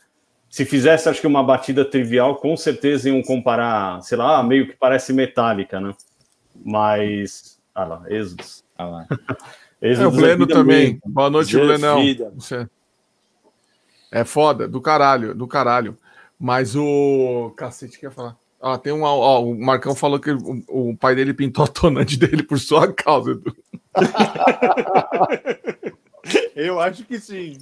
Se 0.51 0.65
fizesse, 0.65 1.09
acho 1.09 1.21
que 1.21 1.27
uma 1.27 1.43
batida 1.43 1.85
trivial, 1.85 2.37
com 2.37 2.57
certeza 2.57 3.09
iam 3.09 3.23
comparar, 3.23 4.01
sei 4.03 4.17
lá, 4.17 4.43
meio 4.43 4.67
que 4.67 4.75
parece 4.75 5.13
metálica, 5.13 5.81
né? 5.81 5.95
Mas. 6.65 7.59
Ah 7.75 7.85
lá, 7.85 8.03
Êxodos. 8.09 8.65
Ah 8.77 8.87
lá. 8.87 9.07
Êxodos 9.81 10.05
é, 10.05 10.07
o 10.07 10.11
Bleno 10.11 10.47
também. 10.47 10.99
Boa 11.05 11.29
noite, 11.29 11.57
Blenão. 11.57 12.01
É 14.11 14.25
foda, 14.25 14.67
do 14.67 14.81
caralho, 14.81 15.35
do 15.35 15.47
caralho. 15.47 15.97
Mas 16.39 16.75
o. 16.75 17.53
Cacete, 17.57 17.99
quer 17.99 18.11
falar? 18.11 18.37
Ah, 18.61 18.79
tem 18.79 18.93
um. 18.93 19.03
Ó, 19.03 19.45
o 19.45 19.59
Marcão 19.59 19.95
falou 19.95 20.19
que 20.19 20.31
o, 20.31 20.65
o 20.69 20.97
pai 20.97 21.15
dele 21.15 21.35
pintou 21.35 21.65
a 21.65 21.69
tonante 21.69 22.17
dele 22.19 22.43
por 22.43 22.59
sua 22.59 22.93
causa. 22.93 23.39
Eu 26.55 26.81
acho 26.81 27.05
que 27.05 27.19
sim. 27.21 27.57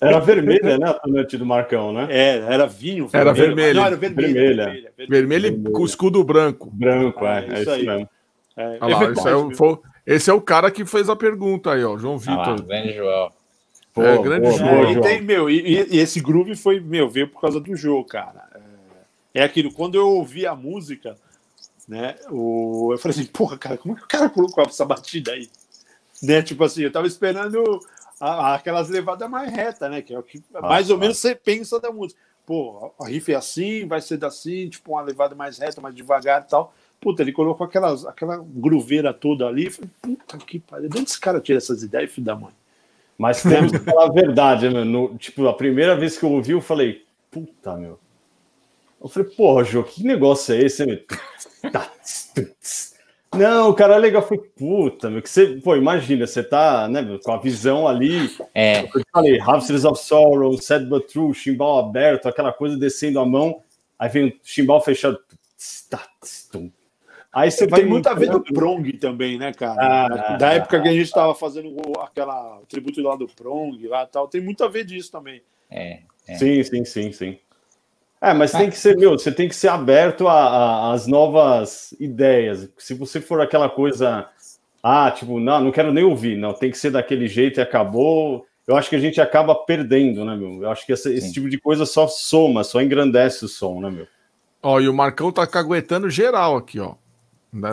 Era 0.00 0.18
vermelha, 0.20 0.78
né? 0.78 0.88
A 0.88 0.94
tonante 0.94 1.36
do 1.36 1.44
Marcão, 1.46 1.92
né? 1.92 2.06
É, 2.10 2.36
era 2.38 2.66
vinho. 2.66 3.08
Era 3.12 3.32
vermelho. 3.32 3.80
Não, 3.80 3.86
era 3.86 3.96
vermelho. 3.96 4.32
Vermelha. 4.34 4.64
vermelha, 4.64 4.92
Vermelho 5.08 5.46
e 5.68 5.72
com 5.72 5.84
escudo 5.84 6.22
branco. 6.24 6.70
Branco, 6.72 7.24
é. 7.26 7.28
Ah, 7.38 7.58
é 7.58 7.60
isso 7.62 7.70
aí. 7.70 7.86
mesmo. 7.86 8.08
É, 8.56 8.78
lá, 8.80 9.04
é 9.04 9.12
esse, 9.12 9.28
é 9.28 9.34
o, 9.34 9.50
foi- 9.56 9.78
esse 10.06 10.30
é 10.30 10.32
o 10.34 10.40
cara 10.40 10.70
que 10.70 10.84
fez 10.84 11.08
a 11.08 11.16
pergunta 11.16 11.72
aí, 11.72 11.84
ó, 11.84 11.96
João 11.96 12.16
Ah 12.16 12.18
Vitor. 12.18 12.62
grande 12.66 12.92
João. 12.94 13.32
Pô, 13.94 14.02
É, 14.02 14.18
grande 14.18 14.58
boa, 14.58 14.70
É, 14.70 14.90
e, 14.90 14.92
João. 14.94 15.00
tem, 15.02 15.22
meu, 15.22 15.50
e, 15.50 15.60
e- 15.60 15.96
e 15.96 15.98
esse 15.98 16.20
groove 16.20 16.54
foi, 16.56 16.80
meu, 16.80 17.08
veio 17.08 17.28
por 17.28 17.40
causa 17.40 17.60
do 17.60 17.74
jogo, 17.76 18.04
cara. 18.04 18.44
É, 19.34 19.40
é 19.40 19.44
aquilo, 19.44 19.72
quando 19.72 19.94
eu 19.96 20.08
ouvi 20.08 20.46
a 20.46 20.54
música, 20.54 21.16
né, 21.88 22.14
o, 22.30 22.90
eu 22.92 22.98
falei 22.98 23.16
assim, 23.18 23.26
porra, 23.30 23.56
cara, 23.58 23.76
como 23.76 23.94
é 23.94 23.98
que 23.98 24.04
o 24.04 24.08
cara 24.08 24.28
colocou 24.30 24.64
essa 24.64 24.84
batida 24.84 25.32
aí? 25.32 25.48
Né, 26.22 26.42
tipo 26.42 26.62
assim, 26.62 26.82
eu 26.82 26.92
tava 26.92 27.06
esperando 27.06 27.80
a- 28.20 28.54
aquelas 28.54 28.88
levadas 28.88 29.28
mais 29.28 29.52
retas, 29.52 29.90
né, 29.90 30.00
que 30.00 30.14
é 30.14 30.18
o 30.18 30.22
que 30.22 30.42
mais 30.62 30.90
ou 30.90 30.96
ah. 30.96 31.00
menos 31.00 31.18
você 31.18 31.34
pensa 31.34 31.80
da 31.80 31.90
música. 31.90 32.20
Pô, 32.46 32.92
a 33.00 33.06
riff 33.06 33.32
é 33.32 33.36
assim, 33.36 33.86
vai 33.86 34.00
ser 34.00 34.24
assim, 34.24 34.68
tipo 34.68 34.92
uma 34.92 35.02
levada 35.02 35.34
mais 35.34 35.58
reta, 35.58 35.80
mais 35.80 35.94
devagar 35.94 36.42
e 36.42 36.50
tal. 36.50 36.74
Puta, 37.00 37.22
ele 37.22 37.32
colocou 37.32 37.66
aquelas, 37.66 38.06
aquela 38.06 38.36
grooveira 38.38 39.12
toda 39.12 39.46
ali. 39.46 39.70
Falei, 39.70 39.90
puta 40.00 40.38
que 40.38 40.60
pariu, 40.60 40.88
de 40.88 40.98
onde 40.98 41.10
esse 41.10 41.20
cara 41.20 41.40
tira 41.40 41.58
essas 41.58 41.82
ideias, 41.82 42.12
filho 42.12 42.24
da 42.24 42.36
mãe? 42.36 42.52
Mas 43.18 43.42
temos 43.42 43.72
que 43.72 43.78
falar 43.78 44.06
a 44.06 44.12
verdade, 44.12 44.68
meu. 44.68 44.84
No- 44.84 45.16
tipo, 45.18 45.46
a 45.46 45.54
primeira 45.54 45.96
vez 45.96 46.16
que 46.16 46.24
eu 46.24 46.30
ouvi, 46.30 46.52
eu 46.52 46.60
falei, 46.60 47.04
puta, 47.30 47.76
meu. 47.76 47.98
Eu 49.00 49.08
falei, 49.08 49.28
porra, 49.30 49.64
Jô, 49.64 49.82
que 49.82 50.04
negócio 50.04 50.54
é 50.54 50.58
esse, 50.58 50.86
meu? 50.86 51.00
Não, 53.34 53.70
o 53.70 53.74
cara 53.74 53.94
é 53.94 53.98
legal. 53.98 54.22
Falei, 54.22 54.42
puta, 54.56 55.08
meu, 55.08 55.22
que 55.22 55.30
você, 55.30 55.60
pô, 55.62 55.74
imagina, 55.74 56.26
você 56.26 56.42
tá, 56.42 56.86
né, 56.88 57.00
meu, 57.00 57.18
com 57.18 57.32
a 57.32 57.38
visão 57.38 57.88
ali. 57.88 58.30
É, 58.54 58.82
Eu 58.82 59.02
falei, 59.12 59.38
Rhapsodies 59.38 59.84
of 59.84 60.02
Sorrow, 60.02 60.60
Sad 60.60 60.86
But 60.86 61.06
True, 61.10 61.34
chimbal 61.34 61.78
aberto, 61.78 62.28
aquela 62.28 62.52
coisa 62.52 62.76
descendo 62.76 63.18
a 63.18 63.26
mão. 63.26 63.62
Aí 63.98 64.08
vem 64.08 64.26
o 64.28 64.32
chimbal 64.42 64.80
fechado. 64.82 65.18
Tum. 66.50 66.70
Aí 67.32 67.50
você 67.50 67.66
vai 67.66 67.80
Tem 67.80 67.88
muito 67.88 68.06
a 68.08 68.14
ver 68.14 68.28
do 68.28 68.42
Prong 68.42 68.92
também, 68.98 69.38
né, 69.38 69.52
cara? 69.52 69.80
Ah, 69.80 70.36
da 70.36 70.48
ah, 70.48 70.54
época 70.54 70.82
que 70.82 70.88
a 70.88 70.92
gente 70.92 71.04
estava 71.04 71.34
fazendo 71.34 71.68
o- 71.70 72.00
aquela 72.00 72.60
tributo 72.68 73.00
lá 73.00 73.16
do 73.16 73.26
Prong 73.26 73.86
lá 73.88 74.02
e 74.02 74.06
tal. 74.06 74.28
Tem 74.28 74.40
muito 74.40 74.62
a 74.62 74.68
ver 74.68 74.84
disso 74.84 75.10
também. 75.10 75.40
é. 75.70 76.00
Sim, 76.36 76.62
sim, 76.62 76.84
sim, 76.84 77.12
sim. 77.12 77.38
É, 78.22 78.32
mas 78.32 78.52
tem 78.52 78.70
que 78.70 78.78
ser, 78.78 78.96
meu, 78.96 79.12
você 79.18 79.32
tem 79.32 79.48
que 79.48 79.54
ser 79.56 79.66
aberto 79.68 80.28
às 80.28 81.08
novas 81.08 81.92
ideias. 81.98 82.68
Se 82.78 82.94
você 82.94 83.20
for 83.20 83.40
aquela 83.40 83.68
coisa, 83.68 84.26
ah, 84.80 85.10
tipo, 85.10 85.40
não, 85.40 85.60
não 85.60 85.72
quero 85.72 85.92
nem 85.92 86.04
ouvir, 86.04 86.36
não, 86.38 86.52
tem 86.52 86.70
que 86.70 86.78
ser 86.78 86.90
daquele 86.92 87.26
jeito 87.26 87.58
e 87.58 87.60
acabou. 87.62 88.46
Eu 88.64 88.76
acho 88.76 88.88
que 88.88 88.94
a 88.94 89.00
gente 89.00 89.20
acaba 89.20 89.56
perdendo, 89.56 90.24
né, 90.24 90.36
meu? 90.36 90.62
Eu 90.62 90.70
acho 90.70 90.86
que 90.86 90.92
essa- 90.92 91.12
esse 91.12 91.32
tipo 91.32 91.48
de 91.50 91.58
coisa 91.58 91.84
só 91.84 92.06
soma, 92.06 92.62
só 92.62 92.80
engrandece 92.80 93.44
o 93.44 93.48
som, 93.48 93.80
né, 93.80 93.90
meu? 93.90 94.06
Ó, 94.62 94.78
e 94.78 94.88
o 94.88 94.94
Marcão 94.94 95.32
tá 95.32 95.44
caguetando 95.44 96.08
geral 96.08 96.56
aqui, 96.56 96.78
ó. 96.78 96.94
Né? 97.52 97.70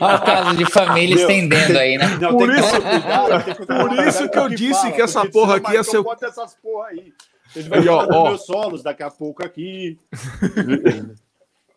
Olha 0.00 0.16
o 0.16 0.20
caso 0.24 0.56
de 0.56 0.66
família 0.66 1.14
Meu, 1.16 1.30
estendendo 1.30 1.78
aí, 1.78 1.96
né? 1.96 2.18
Não, 2.20 2.36
Por 2.36 2.50
isso- 2.52 2.80
cuidado, 2.82 3.56
por 3.88 4.06
isso 4.08 4.28
que 4.28 4.38
eu 4.38 4.48
disse 4.48 4.92
que 4.92 5.00
essa 5.00 5.24
porra 5.30 5.56
aqui 5.56 5.72
ia 5.72 5.82
ser 5.84 6.02
bota 6.02 6.26
essas 6.26 6.54
porra 6.56 6.88
aí. 6.88 7.12
Ele 7.54 7.68
vai 7.68 7.82
falar 7.82 8.06
dos 8.06 8.16
ó. 8.16 8.24
meus 8.24 8.46
solos 8.46 8.82
daqui 8.82 9.02
a 9.02 9.10
pouco 9.10 9.44
aqui. 9.44 9.98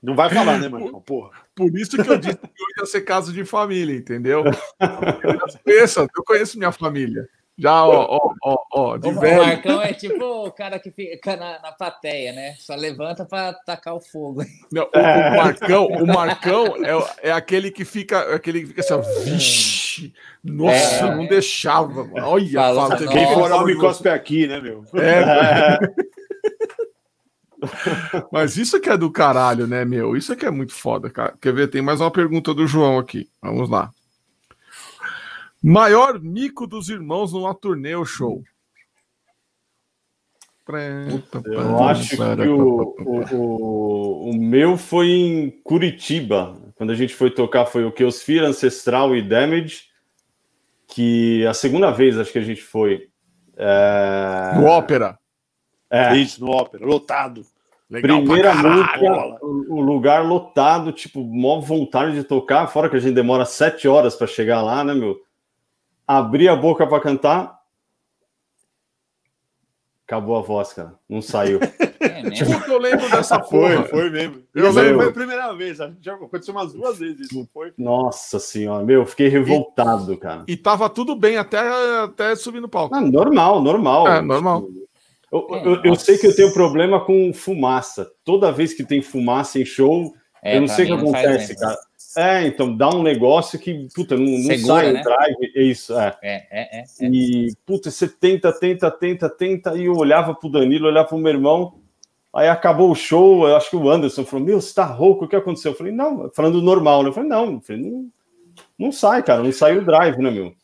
Não 0.02 0.16
vai 0.16 0.30
falar, 0.30 0.60
né, 0.60 0.70
Marcão? 0.70 1.02
Porra. 1.02 1.32
Por 1.56 1.76
isso 1.76 2.02
que 2.02 2.10
eu 2.10 2.18
disse 2.18 2.38
que 2.38 2.46
hoje 2.46 2.74
ia 2.80 2.86
ser 2.86 3.02
caso 3.02 3.34
de 3.34 3.44
família, 3.44 3.96
entendeu? 3.96 4.44
Eu 4.46 5.62
conheço, 5.64 6.00
eu 6.02 6.24
conheço 6.24 6.58
minha 6.58 6.72
família. 6.72 7.28
Já, 7.60 7.84
ó, 7.86 8.06
ó, 8.08 8.34
ó, 8.44 8.58
ó, 8.72 8.98
de 8.98 9.08
O 9.08 9.20
velho. 9.20 9.44
Marcão 9.44 9.82
é 9.82 9.92
tipo 9.92 10.24
o 10.24 10.52
cara 10.52 10.78
que 10.80 10.92
fica 10.92 11.36
na, 11.36 11.60
na 11.60 11.72
plateia, 11.72 12.32
né? 12.32 12.54
Só 12.60 12.76
levanta 12.76 13.26
pra 13.26 13.52
tacar 13.52 13.96
o 13.96 14.00
fogo. 14.00 14.44
Não, 14.72 14.84
o, 14.84 14.88
o 15.34 15.38
Marcão, 15.38 15.86
o 15.88 16.06
Marcão 16.08 16.66
é, 16.86 17.30
é 17.30 17.32
aquele 17.32 17.72
que 17.72 17.84
fica, 17.84 18.36
aquele 18.36 18.62
que 18.62 18.68
fica 18.68 18.82
assim, 18.82 18.94
ó, 18.94 19.02
vixe, 19.24 20.14
nossa, 20.44 21.06
É. 21.08 21.16
não 21.16 21.26
deixava, 21.26 22.04
mano. 22.04 22.28
olha, 22.28 22.52
Fala, 22.60 22.90
fala, 22.90 23.08
quem 23.08 23.34
for 23.34 23.52
homem 23.52 23.74
de 23.76 23.82
cospe 23.82 24.08
aqui, 24.10 24.46
né, 24.46 24.62
meu? 24.62 24.84
É, 24.94 25.80
mas 28.32 28.56
isso 28.56 28.80
que 28.80 28.90
é 28.90 28.96
do 28.96 29.12
caralho, 29.12 29.66
né, 29.66 29.84
meu? 29.84 30.16
Isso 30.16 30.32
é 30.32 30.36
que 30.36 30.46
é 30.46 30.52
muito 30.52 30.74
foda, 30.74 31.10
cara. 31.10 31.34
Quer 31.42 31.54
ver? 31.54 31.68
Tem 31.70 31.82
mais 31.82 32.00
uma 32.00 32.12
pergunta 32.12 32.54
do 32.54 32.68
João 32.68 33.00
aqui. 33.00 33.28
Vamos 33.42 33.68
lá. 33.68 33.92
Maior 35.64 36.20
mico 36.22 36.68
dos 36.68 36.90
irmãos 36.90 37.34
numa 37.34 37.54
turnê 37.54 37.96
ou 37.96 38.06
show? 38.06 38.44
Eu 41.46 41.84
acho 41.86 42.18
que 42.18 42.50
o, 42.50 42.96
o, 43.00 43.36
o, 43.36 44.30
o 44.32 44.34
meu 44.36 44.78
foi 44.78 45.08
em 45.08 45.50
Curitiba. 45.64 46.58
Quando 46.76 46.92
a 46.92 46.96
gente 46.96 47.14
foi 47.16 47.32
tocar, 47.32 47.66
foi 47.66 47.86
o 47.86 47.92
Keosphere, 47.92 48.46
Ancestral 48.46 49.16
e 49.16 49.22
Damage. 49.22 49.84
Que 50.88 51.46
a 51.48 51.54
segunda 51.54 51.92
vez 51.92 52.18
acho 52.18 52.32
que 52.32 52.40
a 52.40 52.44
gente 52.44 52.62
foi. 52.62 53.08
É, 53.56 54.54
No 54.56 54.66
ópera. 54.66 55.18
é, 55.90 56.16
Isso, 56.18 56.44
no 56.44 56.52
ópera, 56.52 56.86
lotado. 56.86 57.46
Legal 57.90 58.18
primeira 58.22 58.54
música, 58.54 59.40
o, 59.42 59.76
o 59.76 59.82
lugar 59.82 60.26
lotado, 60.26 60.92
tipo, 60.92 61.22
mó 61.24 61.62
vontade 61.62 62.14
de 62.14 62.24
tocar, 62.26 62.68
fora 62.68 62.90
que 62.90 62.98
a 62.98 63.00
gente 63.00 63.14
demora 63.14 63.46
sete 63.46 63.88
horas 63.88 64.14
para 64.14 64.28
chegar 64.28 64.62
lá, 64.62 64.84
né, 64.84 64.94
meu? 64.94 65.18
Abri 66.08 66.48
a 66.48 66.56
boca 66.56 66.88
para 66.88 67.02
cantar. 67.02 67.58
Acabou 70.06 70.38
a 70.38 70.42
voz, 70.42 70.72
cara. 70.72 70.94
Não 71.10 71.22
saiu. 71.22 71.60
É 72.00 72.24
mesmo? 72.24 72.58
Puta, 72.60 72.72
eu 72.72 72.80
lembro 72.80 73.10
dessa 73.12 73.44
Foi, 73.44 73.76
porra. 73.76 73.84
foi 73.90 74.10
mesmo. 74.10 74.42
Eu 74.56 74.68
Essa 74.68 74.80
lembro. 74.82 75.00
foi 75.02 75.10
a 75.10 75.12
primeira 75.14 75.54
vez. 75.54 75.82
a 75.82 75.88
gente 75.90 75.98
Já 76.02 76.14
aconteceu 76.14 76.54
umas 76.54 76.72
duas 76.72 76.98
vezes 76.98 77.20
isso, 77.28 77.38
não 77.38 77.46
foi? 77.46 77.74
Nossa 77.78 78.40
senhora, 78.40 78.86
meu, 78.86 79.02
eu 79.02 79.06
fiquei 79.06 79.28
revoltado, 79.28 80.16
cara. 80.18 80.46
E 80.48 80.56
tava 80.56 80.90
tudo 80.90 81.14
bem 81.14 81.36
até, 81.36 81.60
até 82.04 82.34
subir 82.38 82.62
no 82.62 82.70
palco. 82.70 82.96
Ah, 82.96 83.02
normal, 83.02 83.62
normal. 83.62 84.08
É, 84.08 84.22
normal. 84.22 84.62
Tipo, 84.62 84.88
Eu, 85.30 85.48
eu- 85.74 85.82
eu 85.84 85.96
sei 85.98 86.18
que 86.18 86.26
eu 86.28 86.34
tenho 86.34 86.54
problema 86.54 87.04
com 87.04 87.34
fumaça. 87.34 88.10
Toda 88.24 88.50
vez 88.50 88.74
que 88.74 88.86
tem 88.86 89.02
fumaça 89.02 89.60
em 89.60 89.66
show, 89.66 90.14
É, 90.42 90.56
eu 90.56 90.62
não 90.62 90.68
sei 90.70 90.86
o 90.86 90.88
que 90.88 90.94
acontece, 91.04 91.54
cara. 91.58 91.78
É, 92.18 92.48
então 92.48 92.76
dá 92.76 92.90
um 92.90 93.04
negócio 93.04 93.60
que, 93.60 93.88
puta, 93.94 94.18
não, 94.18 94.26
não 94.26 94.42
Segura, 94.42 94.66
sai 94.66 94.92
né? 94.92 95.02
o 95.02 95.04
drive. 95.04 95.52
É 95.56 95.62
isso, 95.62 96.00
é. 96.00 96.18
É, 96.24 96.36
é, 96.50 96.80
é. 96.80 96.84
é. 97.00 97.06
E, 97.06 97.54
puta, 97.64 97.92
você 97.92 98.08
tenta, 98.08 98.52
tenta, 98.52 98.90
tenta, 98.90 99.30
tenta. 99.30 99.78
E 99.78 99.86
eu 99.86 99.94
olhava 99.94 100.34
pro 100.34 100.50
Danilo, 100.50 100.88
olhava 100.88 101.08
pro 101.08 101.18
meu 101.20 101.32
irmão. 101.32 101.80
Aí 102.34 102.50
acabou 102.50 102.90
o 102.90 102.96
show, 102.96 103.48
eu 103.48 103.56
acho 103.56 103.70
que 103.70 103.76
o 103.76 103.88
Anderson 103.88 104.26
falou: 104.26 104.44
Meu, 104.44 104.60
você 104.60 104.74
tá 104.74 104.84
rouco, 104.84 105.26
o 105.26 105.28
que 105.28 105.36
aconteceu? 105.36 105.74
Eu 105.74 105.78
falei: 105.78 105.94
Não, 105.94 106.32
falando 106.34 106.60
normal, 106.60 107.04
né? 107.04 107.10
Eu 107.10 107.14
falei: 107.14 107.30
Não, 107.30 107.54
eu 107.54 107.62
falei, 107.62 107.82
não, 107.84 108.12
não 108.80 108.92
sai, 108.92 109.22
cara, 109.22 109.44
não 109.44 109.52
sai 109.52 109.78
o 109.78 109.86
drive, 109.86 110.18
né, 110.18 110.32
meu? 110.32 110.56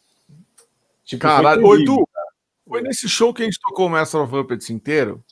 Tipo, 1.05 1.21
foi 1.21 1.35
Caralho, 1.35 1.63
ô 1.63 1.71
terrível. 1.73 1.93
Edu, 1.93 2.09
foi 2.67 2.81
nesse 2.81 3.07
show 3.07 3.31
que 3.31 3.43
a 3.43 3.45
gente 3.45 3.59
tocou 3.59 3.85
o 3.85 3.89
Master 3.89 4.21
of 4.21 4.31
Puppets 4.31 4.71
inteiro? 4.71 5.23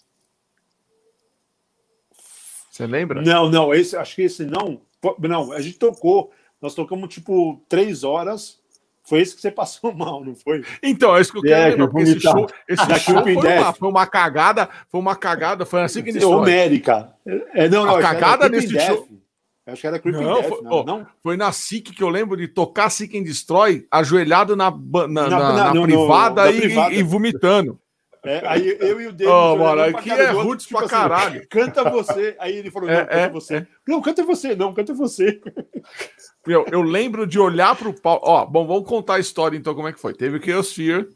Você 2.69 2.85
lembra? 2.85 3.21
Não, 3.23 3.49
não, 3.49 3.73
esse, 3.73 3.97
acho 3.97 4.15
que 4.15 4.21
esse 4.21 4.45
não. 4.45 4.81
Não, 5.19 5.51
a 5.51 5.61
gente 5.61 5.77
tocou. 5.79 6.31
Nós 6.61 6.75
tocamos 6.75 7.09
tipo 7.13 7.61
três 7.67 8.03
horas. 8.03 8.59
Foi 9.03 9.19
esse 9.19 9.35
que 9.35 9.41
você 9.41 9.49
passou 9.51 9.91
mal, 9.93 10.23
não 10.23 10.35
foi? 10.35 10.63
Então, 10.83 11.15
é 11.17 11.21
isso 11.21 11.31
que 11.31 11.39
eu 11.39 11.41
quero 11.41 11.55
É, 11.55 11.69
lembrar, 11.71 11.89
que 11.91 12.01
esse 12.01 12.19
show, 12.19 12.47
esse 12.69 12.99
show 12.99 13.23
foi, 13.23 13.35
uma, 13.35 13.73
foi 13.73 13.89
uma 13.89 14.05
cagada, 14.07 14.69
foi 14.89 15.01
uma 15.01 15.15
cagada, 15.15 15.65
foi 15.65 15.81
assim 15.81 16.03
que 16.03 16.09
eles 16.11 16.23
foram. 16.23 16.39
Homérica. 16.41 17.13
É, 17.25 17.67
não, 17.67 17.85
não, 17.85 17.95
A 17.95 18.01
cagada 18.01 18.47
nesse 18.47 18.79
show- 18.79 19.07
Acho 19.65 19.81
que 19.81 19.87
era 19.87 19.99
Creeping 19.99 20.21
Não, 20.23 20.33
Death, 20.35 20.47
foi- 20.49 20.61
não, 20.63 20.71
ó, 20.71 20.83
não? 20.83 21.07
Foi 21.21 21.37
na 21.37 21.51
SIC 21.51 21.93
que 21.93 22.03
eu 22.03 22.09
lembro 22.09 22.35
de 22.35 22.47
tocar 22.47 22.89
Seek 22.89 23.17
and 23.17 23.23
Destroy, 23.23 23.85
ajoelhado 23.91 24.55
na, 24.55 24.69
e, 26.51 26.61
privada. 26.61 26.93
e 26.93 27.03
vomitando. 27.03 27.79
É, 28.23 28.41
aí 28.47 28.77
eu 28.79 29.01
e 29.01 29.07
o 29.07 29.11
David. 29.11 29.25
Olhando 29.33 29.59
mano, 29.59 29.81
aqui 29.97 30.09
cara 30.09 30.23
é 30.23 30.29
roots 30.31 30.65
tipo 30.67 30.77
pra 30.79 30.87
caralho. 30.87 31.47
Canta 31.49 31.89
você. 31.89 32.35
Aí 32.39 32.55
ele 32.55 32.69
falou: 32.69 32.87
É, 32.89 32.97
Não, 32.99 33.05
canta 33.07 33.15
é, 33.19 33.29
você. 33.29 33.55
é. 33.55 33.67
Não, 33.87 34.01
canta 34.01 34.23
você, 34.23 34.55
não, 34.55 34.73
canta 34.73 34.93
você. 34.93 35.41
Meu, 36.45 36.65
eu 36.71 36.81
lembro 36.81 37.25
de 37.25 37.39
olhar 37.39 37.75
pro 37.75 37.93
palco. 37.93 38.27
Ó, 38.27 38.45
bom, 38.45 38.65
vamos 38.67 38.87
contar 38.87 39.15
a 39.15 39.19
história 39.19 39.57
então, 39.57 39.73
como 39.73 39.87
é 39.87 39.93
que 39.93 39.99
foi. 39.99 40.13
Teve 40.13 40.37
o 40.37 40.43
Chaosphere. 40.45 41.09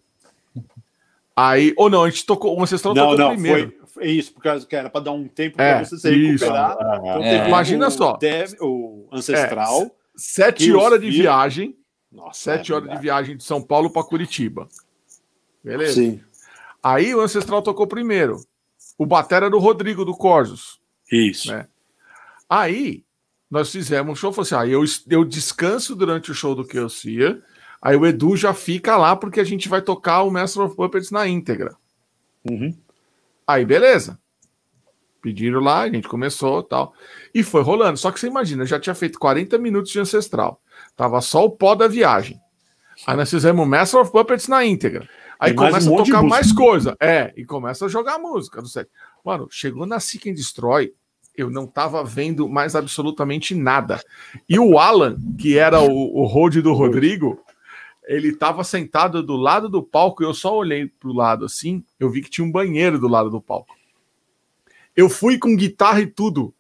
Aí, 1.35 1.73
ou 1.77 1.89
não, 1.89 2.03
a 2.03 2.09
gente 2.09 2.25
tocou, 2.25 2.57
o 2.57 2.63
Ancestral 2.63 2.93
Não, 2.95 3.03
tocou 3.09 3.17
não, 3.17 3.29
primeiro. 3.33 3.73
foi, 3.85 3.87
foi 4.05 4.07
isso, 4.11 4.33
porque 4.33 4.75
era 4.75 4.89
para 4.89 5.01
dar 5.03 5.11
um 5.11 5.27
tempo 5.27 5.61
É, 5.61 5.75
para 5.75 5.85
você 5.85 5.97
se 5.97 6.09
isso. 6.11 6.45
recuperar. 6.45 6.77
Ah, 6.79 6.95
Então, 6.97 7.23
É. 7.23 7.37
teve 7.37 7.47
Imagina 7.49 7.87
o 7.87 7.91
só. 7.91 8.13
Dev- 8.17 8.53
o 8.61 9.07
Ancestral. 9.11 9.91
Sete 10.15 10.71
horas 10.73 11.01
de 11.01 11.09
viagem. 11.11 11.75
Nossa, 12.11 12.39
Sete 12.39 12.71
é 12.71 12.75
horas 12.75 12.89
de 12.89 12.97
viagem 12.99 13.35
de 13.35 13.43
São 13.43 13.61
Paulo 13.61 13.89
para 13.89 14.03
Curitiba. 14.03 14.67
Beleza? 15.61 15.93
Sim, 15.95 16.21
Aí 16.86 17.15
o 17.15 17.21
Ancestral 17.21 17.63
tocou 17.63 17.88
primeiro. 17.88 18.39
O 18.95 19.08
batera 19.08 19.48
era 19.48 19.56
o 19.56 19.60
Rodrigo 19.60 20.06
do 20.06 20.13
Corsos. 20.13 20.80
isso. 21.12 21.52
Né? 21.52 21.67
Aí 22.48 23.04
nós 23.50 23.71
fizemos 23.71 24.12
um 24.12 24.15
show, 24.15 24.32
falou 24.32 24.43
assim: 24.43 24.54
ah, 24.54 24.67
eu, 24.67 24.84
eu 25.10 25.26
descanso 25.26 25.95
durante 25.95 26.30
o 26.30 26.36
show 26.36 26.54
do 26.54 26.63
Kelsey, 26.63 27.41
Aí 27.82 27.95
o 27.95 28.06
Edu 28.06 28.38
já 28.38 28.54
fica 28.54 28.98
lá 28.98 29.15
porque 29.15 29.39
a 29.39 29.43
gente 29.43 29.67
vai 29.67 29.82
tocar 29.82 30.21
o 30.21 30.30
Master 30.30 30.62
of 30.62 30.76
Puppets 30.76 31.10
na 31.10 31.28
íntegra. 31.28 31.76
Uhum. 32.48 32.78
Aí, 33.48 33.65
beleza. 33.65 34.19
Pediram 35.24 35.62
lá, 35.62 35.82
a 35.82 35.89
gente 35.89 36.08
começou 36.08 36.62
tal. 36.62 36.93
E 37.34 37.41
foi 37.41 37.63
rolando. 37.63 37.98
Só 37.98 38.12
que 38.12 38.19
você 38.19 38.28
imagina, 38.28 38.62
eu 38.62 38.67
já 38.67 38.80
tinha 38.80 38.93
feito 38.93 39.17
40 39.17 39.58
minutos 39.58 39.91
de 39.91 40.00
ancestral. 40.00 40.62
Tava 40.95 41.19
só 41.19 41.45
o 41.45 41.50
pó 41.50 41.74
da 41.74 41.88
viagem. 41.88 42.39
Aí 43.08 43.17
nós 43.17 43.30
fizemos 43.32 43.65
o 43.65 43.67
Master 43.67 44.02
of 44.02 44.12
Puppets 44.12 44.48
na 44.48 44.63
íntegra. 44.63 45.10
Aí 45.39 45.54
mais 45.54 45.69
começa 45.69 45.91
um 45.91 45.95
a 45.95 46.04
tocar 46.04 46.24
mais 46.24 46.52
coisa. 46.52 46.95
É, 47.00 47.34
e 47.36 47.45
começa 47.45 47.86
a 47.86 47.89
jogar 47.89 48.17
música 48.17 48.62
do 48.62 48.67
set. 48.67 48.89
Mano, 49.24 49.48
chegou 49.50 49.86
na 49.86 50.00
Seek 50.00 50.30
and 50.30 50.34
Destroy, 50.34 50.93
eu 51.36 51.50
não 51.50 51.67
tava 51.67 52.04
vendo 52.04 52.48
mais 52.48 52.76
absolutamente 52.76 53.54
nada. 53.54 54.02
E 54.48 54.58
o 54.58 54.78
Alan, 54.80 55.17
que 55.38 55.58
era 55.58 55.82
o, 55.82 56.21
o 56.21 56.26
hold 56.26 56.56
do 56.58 56.74
Rodrigo, 56.74 57.39
ele 58.08 58.36
tava 58.36 58.63
sentado 58.63 59.21
do 59.21 59.36
lado 59.36 59.67
do 59.67 59.84
palco 59.84 60.24
e 60.24 60.26
eu 60.26 60.34
só 60.34 60.56
olhei 60.56 60.88
pro 60.88 61.12
lado 61.12 61.45
assim, 61.45 61.84
eu 62.00 62.10
vi 62.10 62.21
que 62.21 62.30
tinha 62.30 62.45
um 62.45 62.52
banheiro 62.52 63.00
do 63.00 63.08
lado 63.08 63.30
do 63.30 63.41
palco. 63.41 63.76
Eu 64.95 65.10
fui 65.10 65.38
com 65.38 65.56
guitarra 65.56 66.02
e 66.02 66.08
tudo. 66.08 66.54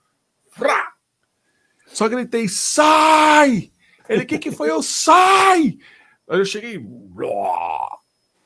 Só 1.87 2.09
gritei, 2.09 2.47
sai! 2.49 3.71
Ele, 4.09 4.23
o 4.23 4.25
que 4.25 4.37
que 4.37 4.51
foi? 4.51 4.69
Eu, 4.69 4.83
sai! 4.83 5.77
Aí 6.27 6.39
eu 6.39 6.45
cheguei! 6.45 6.83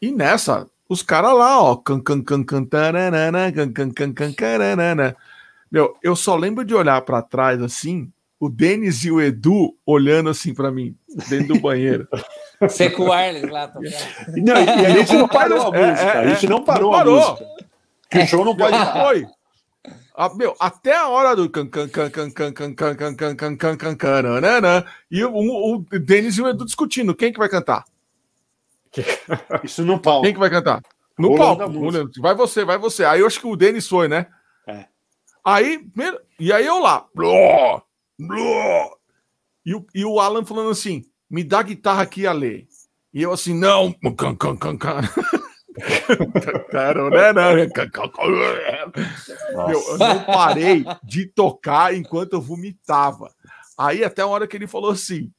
E 0.02 0.12
nessa, 0.12 0.68
os 0.88 1.02
caras 1.02 1.34
lá, 1.34 1.62
ó, 1.62 1.76
can, 1.76 2.00
can, 2.02 2.22
can, 2.24 2.44
can, 2.44 2.66
taranana, 2.66 3.52
can, 3.52 3.72
can, 3.72 3.92
can, 3.92 4.14
can, 4.14 4.34
caranana. 4.34 5.16
Meu, 5.72 5.96
eu 6.02 6.16
só 6.16 6.36
lembro 6.36 6.66
de 6.66 6.74
olhar 6.74 7.00
pra 7.02 7.22
trás 7.22 7.62
assim, 7.62 8.12
o 8.40 8.50
Denis 8.50 9.04
e 9.04 9.12
o 9.12 9.22
Edu 9.22 9.76
olhando 9.86 10.30
assim 10.30 10.54
pra 10.54 10.72
mim, 10.72 10.96
dentro 11.28 11.54
do 11.56 11.60
banheiro. 11.60 12.08
Você 12.62 12.90
com 12.90 13.04
o 13.04 13.12
Arles 13.12 13.50
lá 13.50 13.68
tocando. 13.68 13.92
Não, 14.38 14.56
e 14.56 14.86
a 14.86 14.90
gente 14.90 15.14
não 15.14 15.28
parou 15.28 15.72
a 15.72 15.78
É, 15.78 15.90
música. 15.92 16.08
é, 16.08 16.18
a 16.18 16.28
gente 16.34 16.48
não 16.48 16.64
parou, 16.64 16.92
não 16.92 16.98
parou. 16.98 17.24
a 17.24 17.30
música. 17.32 17.46
Que 18.10 18.20
o 18.20 18.28
show 18.28 18.44
não 18.44 18.56
pode 18.56 18.78
foi. 18.92 19.28
Ah, 20.16 20.34
meu, 20.36 20.54
até 20.60 20.98
a 20.98 21.08
hora 21.08 21.36
do 21.36 21.50
can 21.50 21.68
can 21.68 21.88
can 21.88 22.10
can 22.10 22.32
can 22.32 22.52
can 22.54 22.74
can 22.74 22.96
can 22.96 23.16
can 23.16 23.36
can 23.36 23.56
can 23.58 23.78
can 23.78 23.96
caranana, 23.96 24.86
e 25.10 25.24
o, 25.24 25.32
o 25.76 25.86
Denis 26.00 26.38
e 26.38 26.42
o 26.42 26.50
Edu 26.50 26.66
discutindo 26.66 27.16
quem 27.16 27.32
que 27.32 27.40
vai 27.40 27.48
cantar? 27.48 27.86
Isso 29.64 29.84
no 29.86 30.00
palco. 30.00 30.24
Quem 30.24 30.34
que 30.34 30.40
vai 30.40 30.50
cantar? 30.50 30.82
No 31.18 31.30
Rolando 31.36 31.58
palco. 31.58 32.22
Vai 32.22 32.36
você, 32.36 32.64
vai 32.66 32.78
você. 32.78 33.04
Aí 33.04 33.20
eu 33.20 33.28
acho 33.28 33.40
que 33.40 33.48
o 33.48 33.56
Denis 33.56 33.88
foi, 33.88 34.08
né? 34.08 34.28
É. 34.68 34.86
Aí, 35.44 35.80
primeiro- 35.80 36.20
e 36.40 36.52
aí 36.54 36.66
eu 36.66 36.80
lá. 36.80 37.06
Bló, 37.14 37.82
bló. 38.18 38.92
E, 39.66 39.76
o, 39.76 39.86
e 39.94 40.06
o 40.06 40.20
Alan 40.20 40.46
falando 40.46 40.70
assim: 40.70 41.04
me 41.30 41.44
dá 41.44 41.60
a 41.60 41.64
guitarra 41.64 42.02
aqui, 42.04 42.26
Ale. 42.26 42.68
E 43.14 43.22
eu 43.22 43.32
assim, 43.34 43.54
não. 43.54 43.92
Can, 43.94 44.16
can, 44.16 44.36
can, 44.36 44.56
can. 44.56 44.78
Can, 44.78 45.02
can. 45.02 45.02
Meu, 49.68 49.80
eu 49.80 49.98
não 49.98 50.24
parei 50.26 50.86
de 51.04 51.26
tocar 51.28 51.94
enquanto 51.94 52.34
eu 52.34 52.42
vomitava. 52.42 53.32
Aí 53.78 54.04
até 54.04 54.22
a 54.22 54.28
hora 54.28 54.48
que 54.48 54.56
ele 54.58 54.68
falou 54.68 54.92
assim: 54.92 55.32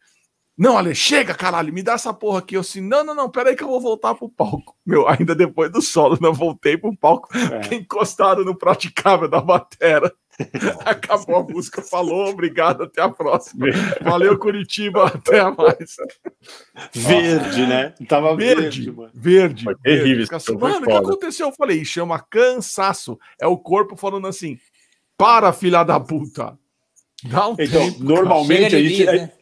Não, 0.62 0.76
Ale, 0.76 0.94
chega, 0.94 1.32
caralho, 1.34 1.72
me 1.72 1.82
dá 1.82 1.94
essa 1.94 2.12
porra 2.12 2.40
aqui. 2.40 2.54
Eu 2.54 2.60
assim, 2.60 2.82
não, 2.82 3.02
não, 3.02 3.14
não, 3.14 3.30
peraí 3.30 3.56
que 3.56 3.64
eu 3.64 3.68
vou 3.68 3.80
voltar 3.80 4.14
pro 4.14 4.28
palco. 4.28 4.76
Meu, 4.84 5.08
ainda 5.08 5.34
depois 5.34 5.72
do 5.72 5.80
solo, 5.80 6.18
não 6.20 6.34
voltei 6.34 6.76
pro 6.76 6.94
palco, 6.94 7.30
É. 7.34 7.74
encostado 7.74 8.44
no 8.44 8.54
praticável 8.54 9.26
da 9.26 9.40
batera. 9.40 10.12
Acabou 10.84 11.36
a 11.36 11.42
música, 11.42 11.80
falou, 11.82 12.28
obrigado, 12.28 12.82
até 12.82 13.00
a 13.02 13.08
próxima. 13.08 13.66
Valeu, 14.02 14.38
Curitiba, 14.38 15.06
até 15.06 15.40
a 15.40 15.50
mais. 15.50 15.96
Verde, 16.94 17.66
né? 17.66 17.94
Tava 18.08 18.36
verde, 18.36 18.62
Verde, 18.62 18.92
mano. 18.92 19.10
verde. 19.14 19.64
Foi 19.64 19.74
terrível, 19.76 20.16
verde. 20.18 20.34
assim, 20.34 20.56
Mano, 20.56 20.76
o 20.84 20.86
que 20.86 20.92
aconteceu? 20.92 21.48
Eu 21.48 21.52
falei, 21.52 21.84
chama 21.84 22.18
cansaço. 22.18 23.18
É 23.40 23.46
o 23.46 23.56
corpo 23.58 23.96
falando 23.96 24.26
assim: 24.26 24.58
para, 25.16 25.52
filha 25.52 25.82
da 25.84 25.98
puta. 26.00 26.58
Dá 27.24 27.48
um 27.48 27.56
Então, 27.58 27.90
tempo. 27.92 28.02
normalmente 28.04 28.74
a 28.76 28.80
gente, 28.82 28.96
bis, 28.96 29.06
né? 29.06 29.32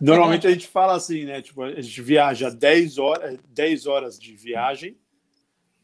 Normalmente 0.00 0.46
a 0.46 0.50
gente 0.50 0.66
fala 0.66 0.94
assim, 0.94 1.24
né? 1.24 1.42
Tipo, 1.42 1.62
a 1.62 1.80
gente 1.80 2.02
viaja 2.02 2.50
10 2.50 2.98
horas, 2.98 3.38
10 3.48 3.86
horas 3.86 4.18
de 4.18 4.32
viagem 4.34 4.96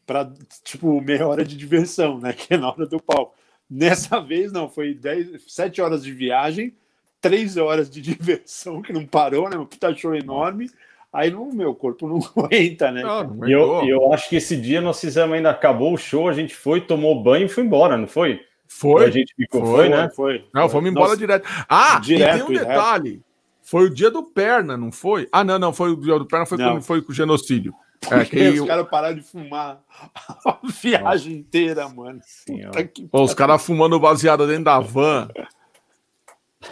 para 0.05 0.31
tipo 0.63 0.99
meia 1.01 1.27
hora 1.27 1.43
de 1.43 1.55
diversão, 1.57 2.19
né? 2.19 2.33
Que 2.37 2.53
é 2.53 2.57
na 2.57 2.69
hora 2.69 2.85
do 2.85 3.01
palco. 3.01 3.35
Nessa 3.69 4.19
vez 4.19 4.51
não, 4.51 4.69
foi 4.69 4.93
10, 4.93 5.43
7 5.47 5.81
horas 5.81 6.03
de 6.03 6.11
viagem, 6.11 6.75
3 7.21 7.57
horas 7.57 7.89
de 7.89 8.01
diversão 8.03 8.81
que 8.81 8.93
não 8.93 9.05
parou, 9.05 9.49
né? 9.49 9.57
Um 9.57 9.65
puta 9.65 9.95
show 9.95 10.15
enorme. 10.15 10.69
Aí 11.11 11.29
não, 11.29 11.51
meu 11.51 11.75
corpo 11.75 12.07
não 12.07 12.19
aguenta, 12.35 12.91
né? 12.91 13.03
Não, 13.03 13.23
não 13.23 13.47
E 13.47 13.51
eu, 13.51 13.83
e 13.83 13.89
eu 13.89 14.11
acho 14.13 14.29
que 14.29 14.35
esse 14.35 14.57
dia 14.57 14.81
nós 14.81 14.99
fizemos 14.99 15.35
ainda, 15.35 15.49
acabou 15.51 15.93
o 15.93 15.97
show, 15.97 16.27
a 16.27 16.33
gente 16.33 16.55
foi, 16.55 16.81
tomou 16.81 17.21
banho 17.21 17.45
e 17.45 17.49
foi 17.49 17.63
embora, 17.63 17.95
não 17.95 18.07
foi? 18.07 18.41
Foi. 18.67 19.05
A 19.05 19.09
gente 19.11 19.33
ficou, 19.35 19.61
Foi, 19.61 19.75
foi, 19.75 19.89
né? 19.89 20.09
Foi. 20.15 20.45
Não, 20.51 20.67
fomos 20.67 20.89
embora 20.89 21.09
Nossa, 21.09 21.17
direto. 21.17 21.47
Ah, 21.69 21.99
Direto, 21.99 22.35
e 22.35 22.37
tem 22.37 22.43
um 22.43 22.47
direto. 22.47 23.23
Foi 23.63 23.85
o 23.85 23.89
dia 23.89 24.11
do 24.11 24.21
Perna, 24.23 24.75
não 24.77 24.91
foi? 24.91 25.27
Ah, 25.31 25.43
não, 25.43 25.57
não, 25.57 25.73
foi 25.73 25.91
o 25.91 25.95
dia 25.95 26.19
do 26.19 26.25
Perna, 26.27 26.45
foi, 26.45 26.57
Não. 26.57 26.73
quando 26.73 26.81
foi 26.83 27.01
com 27.01 27.11
o 27.11 27.15
genocídio. 27.15 27.73
É, 28.11 28.25
que 28.25 28.49
os 28.49 28.59
o- 28.59 28.67
caras 28.67 28.85
pararam 28.89 29.15
de 29.15 29.21
fumar 29.21 29.81
a 30.45 30.59
viagem 30.81 31.37
inteira, 31.37 31.87
mano. 31.87 32.19
Que 32.93 33.07
Pô, 33.07 33.23
os 33.23 33.33
caras 33.33 33.65
fumando 33.65 33.97
baseado 33.97 34.45
dentro 34.45 34.65
da 34.65 34.77
van. 34.79 35.29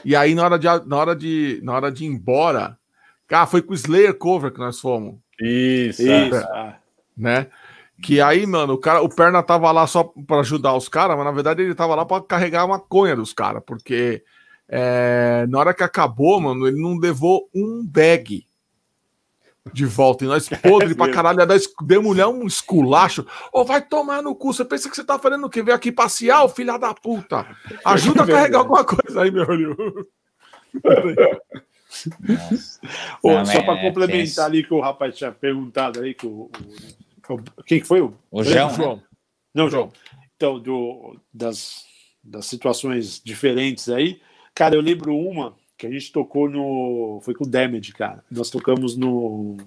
E 0.06 0.16
aí, 0.16 0.34
na 0.36 0.44
hora 0.44 0.58
de, 0.60 0.68
na 0.88 0.98
hora 0.98 1.16
de, 1.16 1.60
na 1.64 1.74
hora 1.74 1.92
de 1.92 2.06
ir 2.06 2.08
embora, 2.08 2.78
cara, 3.28 3.46
foi 3.46 3.62
com 3.62 3.72
o 3.72 3.76
Slayer 3.76 4.14
Cover 4.18 4.52
que 4.52 4.60
nós 4.60 4.80
fomos, 4.80 5.16
Isso, 5.40 6.02
Isso. 6.02 6.36
é. 6.36 6.44
ah. 6.54 6.76
né? 7.18 7.48
Que 8.02 8.20
aí, 8.22 8.46
mano, 8.48 8.74
o, 8.74 8.78
cara, 8.78 9.02
o 9.02 9.10
Perna 9.10 9.44
tava 9.44 9.72
lá 9.72 9.86
só 9.86 10.04
pra 10.26 10.40
ajudar 10.40 10.74
os 10.76 10.88
caras, 10.90 11.16
mas 11.16 11.26
na 11.26 11.32
verdade 11.32 11.62
ele 11.62 11.76
tava 11.76 11.94
lá 11.94 12.06
pra 12.06 12.22
carregar 12.22 12.64
a 12.64 12.68
maconha 12.68 13.16
dos 13.16 13.32
caras, 13.34 13.62
porque 13.66 14.24
é, 14.74 15.46
na 15.50 15.60
hora 15.60 15.74
que 15.74 15.84
acabou, 15.84 16.40
mano, 16.40 16.66
ele 16.66 16.82
não 16.82 16.98
levou 16.98 17.50
um 17.54 17.86
bag 17.86 18.48
de 19.74 19.86
volta. 19.86 20.24
E 20.24 20.28
nós 20.28 20.48
podre 20.64 20.96
pra 20.96 21.12
caralho, 21.12 21.46
nós 21.46 21.68
demos 21.84 22.18
um 22.18 22.48
esculacho. 22.48 23.26
Ô, 23.52 23.66
vai 23.66 23.82
tomar 23.86 24.24
no 24.24 24.34
cu, 24.34 24.54
você 24.54 24.64
pensa 24.64 24.90
que 24.90 24.96
você 24.96 25.04
tá 25.04 25.20
fazendo 25.20 25.46
o 25.46 25.50
quê? 25.50 25.62
Veio 25.62 25.76
aqui 25.76 25.92
passear, 25.92 26.44
ô 26.46 26.50
filha 26.50 26.78
da 26.78 26.94
puta. 26.94 27.46
Ajuda 27.84 28.24
a 28.24 28.28
carregar 28.28 28.60
alguma 28.60 28.86
coisa 28.86 29.22
aí, 29.24 29.30
meu 29.30 29.46
olho. 29.48 30.08
Ô, 33.22 33.34
Não, 33.34 33.46
só 33.46 33.52
é- 33.60 33.64
para 33.64 33.80
é 33.80 33.82
complementar 33.82 34.18
tenso. 34.26 34.42
ali 34.42 34.64
que 34.64 34.74
o 34.74 34.80
rapaz 34.80 35.16
tinha 35.16 35.32
perguntado 35.32 36.02
aí 36.02 36.14
que 36.14 36.26
o, 36.26 36.50
o- 37.30 37.34
o- 37.34 37.64
quem 37.66 37.80
que 37.82 37.88
foi 37.88 38.02
o 38.02 38.14
O 38.32 38.44
João, 38.44 38.70
né? 38.70 38.76
João. 38.76 39.04
não 39.54 39.70
João 39.70 39.92
então 40.36 40.58
do 40.60 41.18
das, 41.34 41.84
das 42.24 42.46
situações 42.48 43.22
diferentes 43.24 43.90
aí 43.90 44.20
cara 44.54 44.76
eu 44.76 44.82
lembro 44.82 45.16
uma 45.16 45.56
que 45.78 45.88
a 45.88 45.92
gente 45.92 46.12
tocou 46.12 46.50
no 46.50 47.20
foi 47.24 47.34
com 47.34 47.44
o 47.44 47.50
Damage 47.50 47.94
cara 47.94 48.24
nós 48.30 48.50
tocamos 48.50 48.96
no 48.96 49.58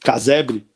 Casebre 0.00 0.66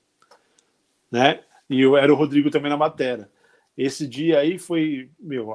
né 1.11 1.41
e 1.69 1.81
eu 1.81 1.97
era 1.97 2.13
o 2.13 2.17
Rodrigo 2.17 2.51
também 2.51 2.71
na 2.71 2.77
batera 2.77 3.31
esse 3.77 4.07
dia 4.07 4.39
aí 4.39 4.59
foi 4.59 5.11
meu 5.19 5.55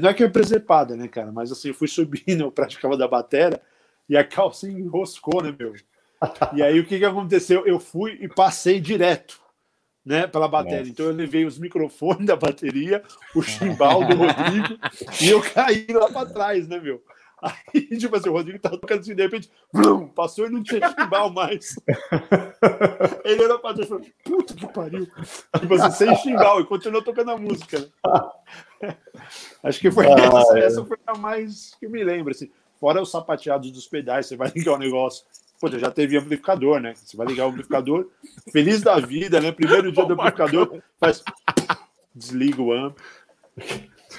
não 0.00 0.10
é 0.10 0.14
que 0.14 0.22
é 0.22 0.28
presepada 0.28 0.96
né 0.96 1.08
cara 1.08 1.32
mas 1.32 1.50
assim 1.50 1.68
eu 1.68 1.74
fui 1.74 1.88
subindo 1.88 2.44
eu 2.44 2.52
praticava 2.52 2.96
da 2.96 3.08
batera 3.08 3.60
e 4.08 4.16
a 4.16 4.24
calça 4.24 4.68
enroscou 4.68 5.42
né 5.42 5.54
meu 5.58 5.74
e 6.54 6.62
aí 6.62 6.78
o 6.78 6.86
que, 6.86 6.98
que 6.98 7.04
aconteceu? 7.04 7.66
Eu 7.66 7.78
fui 7.78 8.18
e 8.20 8.28
passei 8.28 8.80
direto, 8.80 9.40
né, 10.04 10.26
pela 10.26 10.48
bateria. 10.48 10.78
Nossa. 10.80 10.90
Então 10.90 11.06
eu 11.06 11.12
levei 11.12 11.44
os 11.44 11.58
microfones 11.58 12.26
da 12.26 12.36
bateria, 12.36 13.02
o 13.34 13.42
chimbal 13.42 14.04
do 14.04 14.16
Rodrigo 14.16 14.78
e 15.20 15.28
eu 15.28 15.40
caí 15.40 15.86
lá 15.90 16.10
para 16.10 16.28
trás, 16.28 16.68
né, 16.68 16.78
meu? 16.78 17.02
Aí, 17.44 17.86
tipo 17.98 18.16
assim, 18.16 18.30
o 18.30 18.32
Rodrigo 18.32 18.58
tava 18.58 18.78
tocando 18.78 19.00
assim, 19.00 19.14
de 19.14 19.22
repente, 19.22 19.50
blum, 19.70 20.08
passou 20.08 20.46
e 20.46 20.50
não 20.50 20.62
tinha 20.62 20.80
chimbal 20.88 21.30
mais. 21.30 21.76
Ele 23.22 23.44
olhou 23.44 23.58
pra 23.58 23.72
e 23.72 23.86
falou, 23.86 24.02
puta 24.24 24.54
que 24.54 24.66
pariu. 24.66 25.06
Tipo 25.58 25.74
assim, 25.74 25.90
sem 25.90 26.16
chimbal, 26.16 26.60
e 26.60 26.66
continuou 26.66 27.02
tocando 27.02 27.32
a 27.32 27.36
música. 27.36 27.86
Acho 29.62 29.78
que 29.78 29.90
foi 29.90 30.06
Ah, 30.06 30.16
essa, 30.16 30.58
é. 30.58 30.64
essa 30.64 30.84
foi 30.84 30.96
a 31.06 31.14
mais 31.18 31.74
que 31.78 31.86
me 31.86 32.02
lembra, 32.02 32.32
assim. 32.32 32.50
Fora 32.80 33.02
os 33.02 33.10
sapateados 33.10 33.70
dos 33.70 33.86
pedais, 33.86 34.26
você 34.26 34.36
vai 34.36 34.50
ligar 34.54 34.72
o 34.72 34.78
negócio. 34.78 35.24
Pô, 35.60 35.68
já 35.70 35.90
teve 35.90 36.16
amplificador, 36.16 36.80
né? 36.80 36.94
Você 36.94 37.16
vai 37.16 37.26
ligar 37.26 37.46
o 37.46 37.50
amplificador, 37.50 38.08
feliz 38.50 38.82
da 38.82 38.98
vida, 39.00 39.40
né? 39.40 39.52
Primeiro 39.52 39.92
dia 39.92 40.04
do 40.04 40.14
amplificador, 40.14 40.82
faz. 40.98 41.22
Desliga 42.14 42.62
o 42.62 42.72
amp 42.72 42.98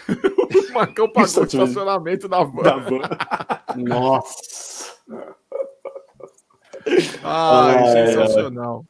O 0.69 0.73
Marcão 0.73 1.07
pagou 1.07 1.25
Isso 1.25 1.39
o 1.39 1.43
mesmo. 1.43 1.63
estacionamento 1.63 2.27
da 2.27 2.43
van. 2.43 2.61
da 2.61 2.77
van. 2.77 3.01
Nossa. 3.77 4.95
Ai, 7.23 7.91
sensacional. 7.91 8.85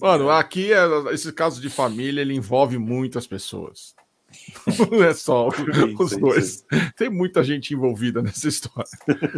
Mano, 0.00 0.30
aqui, 0.30 0.72
é, 0.72 0.78
esse 1.12 1.32
caso 1.32 1.60
de 1.60 1.70
família, 1.70 2.20
ele 2.20 2.34
envolve 2.34 2.78
muitas 2.78 3.26
pessoas. 3.26 3.94
Não 4.90 5.02
é 5.02 5.14
só 5.14 5.48
os 5.48 6.10
sim, 6.10 6.20
dois. 6.20 6.64
Tem 6.96 7.08
muita 7.08 7.42
gente 7.42 7.72
envolvida 7.72 8.22
nessa 8.22 8.48
história. 8.48 8.90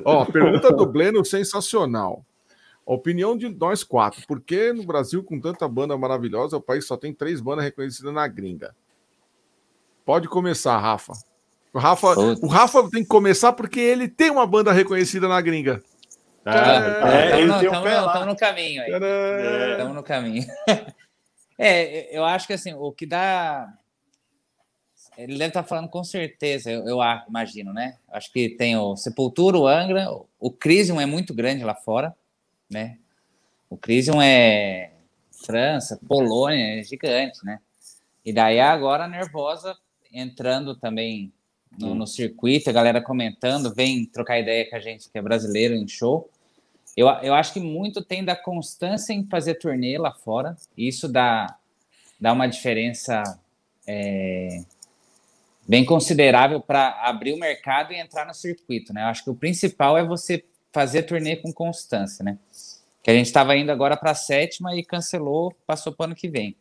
Ó, 0.04 0.24
pergunta 0.24 0.72
do 0.72 0.86
Bleno 0.86 1.24
sensacional. 1.24 2.24
Opinião 2.84 3.36
de 3.36 3.48
nós 3.48 3.84
quatro. 3.84 4.26
Por 4.26 4.40
que 4.40 4.72
no 4.72 4.82
Brasil, 4.84 5.22
com 5.22 5.40
tanta 5.40 5.68
banda 5.68 5.96
maravilhosa, 5.96 6.56
o 6.56 6.60
país 6.60 6.86
só 6.86 6.96
tem 6.96 7.14
três 7.14 7.40
bandas 7.40 7.64
reconhecidas 7.64 8.12
na 8.12 8.26
gringa? 8.26 8.74
Pode 10.05 10.28
começar, 10.28 10.78
Rafa. 10.78 11.12
O 11.72 11.78
Rafa, 11.78 12.09
o 12.18 12.46
Rafa 12.48 12.90
tem 12.90 13.03
que 13.03 13.09
começar 13.09 13.53
porque 13.53 13.78
ele 13.78 14.09
tem 14.09 14.30
uma 14.30 14.46
banda 14.46 14.72
reconhecida 14.72 15.28
na 15.28 15.40
gringa. 15.40 15.82
Estamos 16.44 18.26
no 18.26 18.36
caminho 18.36 18.82
aí. 18.82 18.90
Estamos 19.72 19.94
no 19.94 20.03
caminho. 20.03 20.46
É, 21.62 22.16
eu 22.16 22.24
acho 22.24 22.46
que 22.46 22.55
assim, 22.55 22.72
o 22.72 22.90
que 22.90 23.05
dá. 23.05 23.70
Ele 25.18 25.36
deve 25.36 25.48
estar 25.48 25.62
falando 25.62 25.90
com 25.90 26.03
certeza, 26.03 26.70
eu, 26.70 26.86
eu 26.88 26.98
imagino, 27.28 27.70
né? 27.74 27.98
Acho 28.09 28.32
que 28.32 28.48
tem 28.57 28.78
o 28.78 28.96
Sepultura, 28.96 29.59
o 29.59 29.68
Angra, 29.68 30.09
o 30.38 30.51
Crisium 30.51 30.98
é 30.98 31.05
muito 31.05 31.34
grande 31.34 31.62
lá 31.62 31.74
fora, 31.74 32.16
né? 32.70 32.96
O 33.68 33.76
Crisium 33.76 34.22
é 34.22 34.92
França, 35.44 36.01
Polônia, 36.09 36.80
é 36.80 36.82
gigante, 36.82 37.44
né? 37.44 37.61
E 38.24 38.32
daí 38.32 38.59
agora 38.59 39.05
a 39.05 39.09
Nervosa 39.09 39.76
entrando 40.12 40.74
também 40.74 41.32
no, 41.78 41.94
no, 41.94 42.06
circuito, 42.06 42.68
a 42.68 42.72
galera 42.72 43.00
comentando, 43.00 43.72
vem 43.72 44.04
trocar 44.04 44.40
ideia 44.40 44.68
com 44.68 44.76
a 44.76 44.80
gente 44.80 45.08
que 45.08 45.16
é 45.16 45.22
brasileiro 45.22 45.74
em 45.74 45.86
show. 45.86 46.28
Eu, 46.96 47.08
eu 47.22 47.34
acho 47.34 47.52
que 47.52 47.61
muito 47.61 48.02
tem 48.02 48.24
da 48.24 48.34
constância 48.34 49.12
em 49.12 49.24
fazer 49.26 49.54
turnê 49.54 49.96
lá 49.96 50.12
fora. 50.12 50.56
E 50.76 50.88
isso 50.88 51.08
dá, 51.08 51.56
dá 52.20 52.32
uma 52.32 52.46
diferença 52.46 53.22
é, 53.86 54.64
bem 55.66 55.84
considerável 55.84 56.61
para 56.61 57.00
abrir 57.02 57.32
o 57.32 57.38
mercado 57.38 57.92
e 57.92 57.96
entrar 57.96 58.26
no 58.26 58.34
circuito. 58.34 58.92
Né? 58.92 59.02
Eu 59.02 59.06
acho 59.06 59.22
que 59.24 59.30
o 59.30 59.34
principal 59.34 59.96
é 59.96 60.04
você 60.04 60.44
fazer 60.72 61.04
turnê 61.04 61.36
com 61.36 61.52
constância. 61.52 62.24
Né? 62.24 62.38
Que 63.02 63.11
a 63.11 63.14
gente 63.14 63.26
estava 63.26 63.56
indo 63.56 63.70
agora 63.70 63.96
para 63.96 64.11
a 64.11 64.14
sétima 64.14 64.74
e 64.76 64.84
cancelou, 64.84 65.54
passou 65.66 65.92
para 65.92 66.04
o 66.04 66.06
ano 66.06 66.16
que 66.16 66.28
vem. 66.28 66.56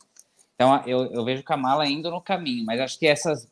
Então 0.60 0.84
eu, 0.86 1.05
eu 1.14 1.24
vejo 1.24 1.41
Kamala 1.41 1.88
indo 1.88 2.12
no 2.12 2.20
caminho, 2.20 2.66
mas 2.66 2.82
acho 2.82 2.99
que 2.99 3.07
essas, 3.07 3.47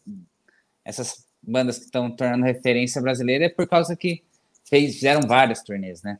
essas 0.84 1.26
bandas 1.42 1.78
que 1.78 1.86
estão 1.86 2.12
tornando 2.12 2.44
referência 2.44 3.02
brasileira 3.02 3.46
é 3.46 3.50
por 3.50 3.66
causa 3.66 3.96
que 3.96 4.22
fez, 4.66 4.96
fizeram 4.96 5.22
várias 5.26 5.64
turnês, 5.64 6.04
né? 6.04 6.20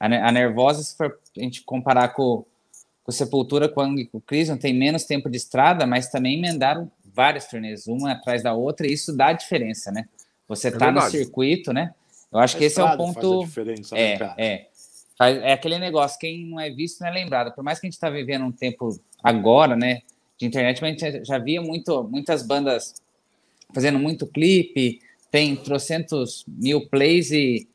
A, 0.00 0.32
Nervosa, 0.32 0.82
se 0.82 0.96
for 0.96 1.16
a 1.36 1.40
gente 1.40 1.62
comparar 1.62 2.08
com, 2.08 2.44
com 3.04 3.12
Sepultura, 3.12 3.68
com 3.68 3.94
o 4.12 4.20
Crisium, 4.20 4.56
tem 4.56 4.74
menos 4.74 5.04
tempo 5.04 5.30
de 5.30 5.36
estrada, 5.36 5.86
mas 5.86 6.10
também 6.10 6.36
emendaram 6.36 6.90
várias 7.04 7.46
turnês, 7.46 7.86
uma 7.86 8.10
atrás 8.10 8.42
da 8.42 8.52
outra, 8.54 8.88
e 8.88 8.92
isso 8.92 9.16
dá 9.16 9.32
diferença, 9.32 9.92
né? 9.92 10.08
Você 10.48 10.66
está 10.66 10.88
é 10.88 10.90
no 10.90 11.00
circuito, 11.02 11.72
né? 11.72 11.94
Eu 12.32 12.40
acho 12.40 12.56
a 12.56 12.58
que 12.58 12.64
esse 12.64 12.80
é 12.80 12.84
o 12.84 12.96
ponto. 12.96 13.44
A 13.92 13.98
é, 13.98 14.18
né, 14.18 14.34
é. 14.36 14.66
É 15.48 15.52
aquele 15.52 15.78
negócio, 15.78 16.18
quem 16.18 16.44
não 16.44 16.58
é 16.58 16.68
visto 16.70 17.00
não 17.00 17.06
é 17.06 17.12
lembrado. 17.12 17.54
Por 17.54 17.62
mais 17.62 17.78
que 17.78 17.86
a 17.86 17.88
gente 17.88 17.94
está 17.94 18.10
vivendo 18.10 18.44
um 18.44 18.50
tempo 18.50 19.00
agora, 19.22 19.76
né? 19.76 20.02
De 20.38 20.46
internet, 20.46 20.80
mas 20.80 21.02
a 21.02 21.10
gente 21.10 21.24
já 21.24 21.38
via 21.38 21.62
muito, 21.62 22.02
muitas 22.04 22.44
bandas 22.44 22.94
fazendo 23.72 23.98
muito 23.98 24.26
clipe, 24.26 25.00
tem 25.30 25.54
trocentos 25.56 26.44
mil 26.48 26.88
plays 26.88 27.30
e 27.30 27.68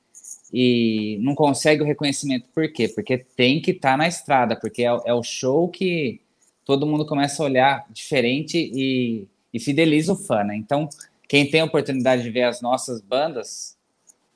e 0.51 1.19
não 1.21 1.35
consegue 1.35 1.81
o 1.81 1.85
reconhecimento. 1.85 2.47
Por 2.53 2.71
quê? 2.71 2.87
Porque 2.87 3.17
tem 3.17 3.61
que 3.61 3.71
estar 3.71 3.91
tá 3.91 3.97
na 3.97 4.07
estrada, 4.07 4.55
porque 4.55 4.83
é, 4.83 4.87
é, 5.05 5.13
o 5.13 5.23
show 5.23 5.69
que 5.69 6.21
todo 6.65 6.87
mundo 6.87 7.05
começa 7.05 7.41
a 7.41 7.45
olhar 7.45 7.85
diferente 7.91 8.57
e, 8.57 9.27
e 9.53 9.59
fideliza 9.59 10.13
o 10.13 10.15
fã, 10.15 10.43
né? 10.43 10.55
Então, 10.55 10.89
quem 11.27 11.49
tem 11.49 11.61
a 11.61 11.65
oportunidade 11.65 12.23
de 12.23 12.29
ver 12.31 12.43
as 12.43 12.61
nossas 12.61 13.01
bandas 13.01 13.77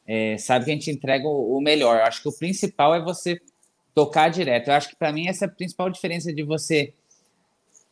é, 0.06 0.38
sabe 0.38 0.66
que 0.66 0.72
a 0.72 0.74
gente 0.74 0.92
entrega 0.92 1.28
o, 1.28 1.58
o 1.58 1.62
melhor. 1.62 1.98
Eu 1.98 2.04
acho 2.04 2.22
que 2.22 2.30
o 2.30 2.38
principal 2.38 2.94
é 2.94 3.02
você 3.02 3.42
tocar 3.96 4.30
direto. 4.30 4.68
Eu 4.68 4.74
acho 4.74 4.90
que 4.90 4.96
para 4.96 5.12
mim 5.12 5.28
essa 5.28 5.46
é 5.46 5.48
a 5.48 5.52
principal 5.52 5.90
diferença 5.90 6.34
de 6.34 6.44
você 6.44 6.94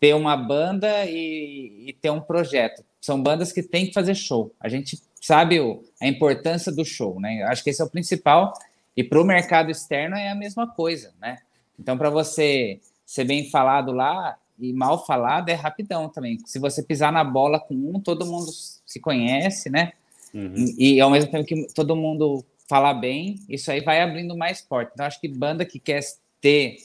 ter 0.02 0.16
uma 0.16 0.36
banda 0.36 1.06
e, 1.06 1.86
e 1.86 1.94
ter 1.94 2.10
um 2.10 2.20
projeto. 2.20 2.84
São 3.00 3.22
bandas 3.22 3.54
que 3.54 3.62
têm 3.62 3.86
que 3.86 3.94
fazer 3.94 4.16
show. 4.16 4.52
A 4.60 4.68
gente 4.68 5.00
sabe 5.22 5.60
o, 5.60 5.84
a 6.02 6.08
importância 6.08 6.72
do 6.72 6.84
show, 6.84 7.20
né? 7.20 7.44
Acho 7.44 7.64
que 7.64 7.70
esse 7.70 7.84
é 7.84 7.86
o 7.86 7.90
principal. 7.90 8.52
E 8.98 9.04
para 9.04 9.22
o 9.22 9.24
mercado 9.24 9.70
externo 9.70 10.16
é 10.16 10.30
a 10.30 10.36
mesma 10.36 10.66
coisa, 10.66 11.14
né? 11.22 11.38
Então, 11.80 12.00
para 12.00 12.10
você 12.10 12.80
ser 13.06 13.26
bem 13.26 13.52
falado 13.52 13.92
lá 13.92 14.36
e 14.58 14.74
mal 14.74 15.06
falado 15.06 15.50
é 15.50 15.54
rapidão 15.54 16.10
também. 16.10 16.40
Se 16.48 16.58
você 16.58 16.82
pisar 16.82 17.12
na 17.12 17.24
bola 17.24 17.60
com 17.60 17.76
um, 17.76 18.00
todo 18.00 18.26
mundo 18.26 18.52
se 18.52 19.00
conhece, 19.00 19.70
né? 19.70 19.94
Uhum. 20.34 20.56
E, 20.80 20.96
e, 20.96 21.02
ao 21.02 21.12
mesmo 21.12 21.30
tempo 21.30 21.46
que 21.46 21.68
todo 21.76 21.96
mundo 21.96 22.44
fala 22.68 22.92
bem, 22.92 23.40
isso 23.48 23.70
aí 23.72 23.82
vai 23.82 24.02
abrindo 24.02 24.36
mais 24.36 24.62
portas. 24.62 24.94
Então, 24.96 25.06
acho 25.06 25.22
que 25.22 25.28
banda 25.28 25.64
que 25.64 25.78
quer 25.78 26.02
ter 26.42 26.78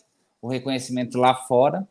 o 0.43 0.49
reconhecimento 0.49 1.17
lá 1.17 1.35
fora 1.35 1.89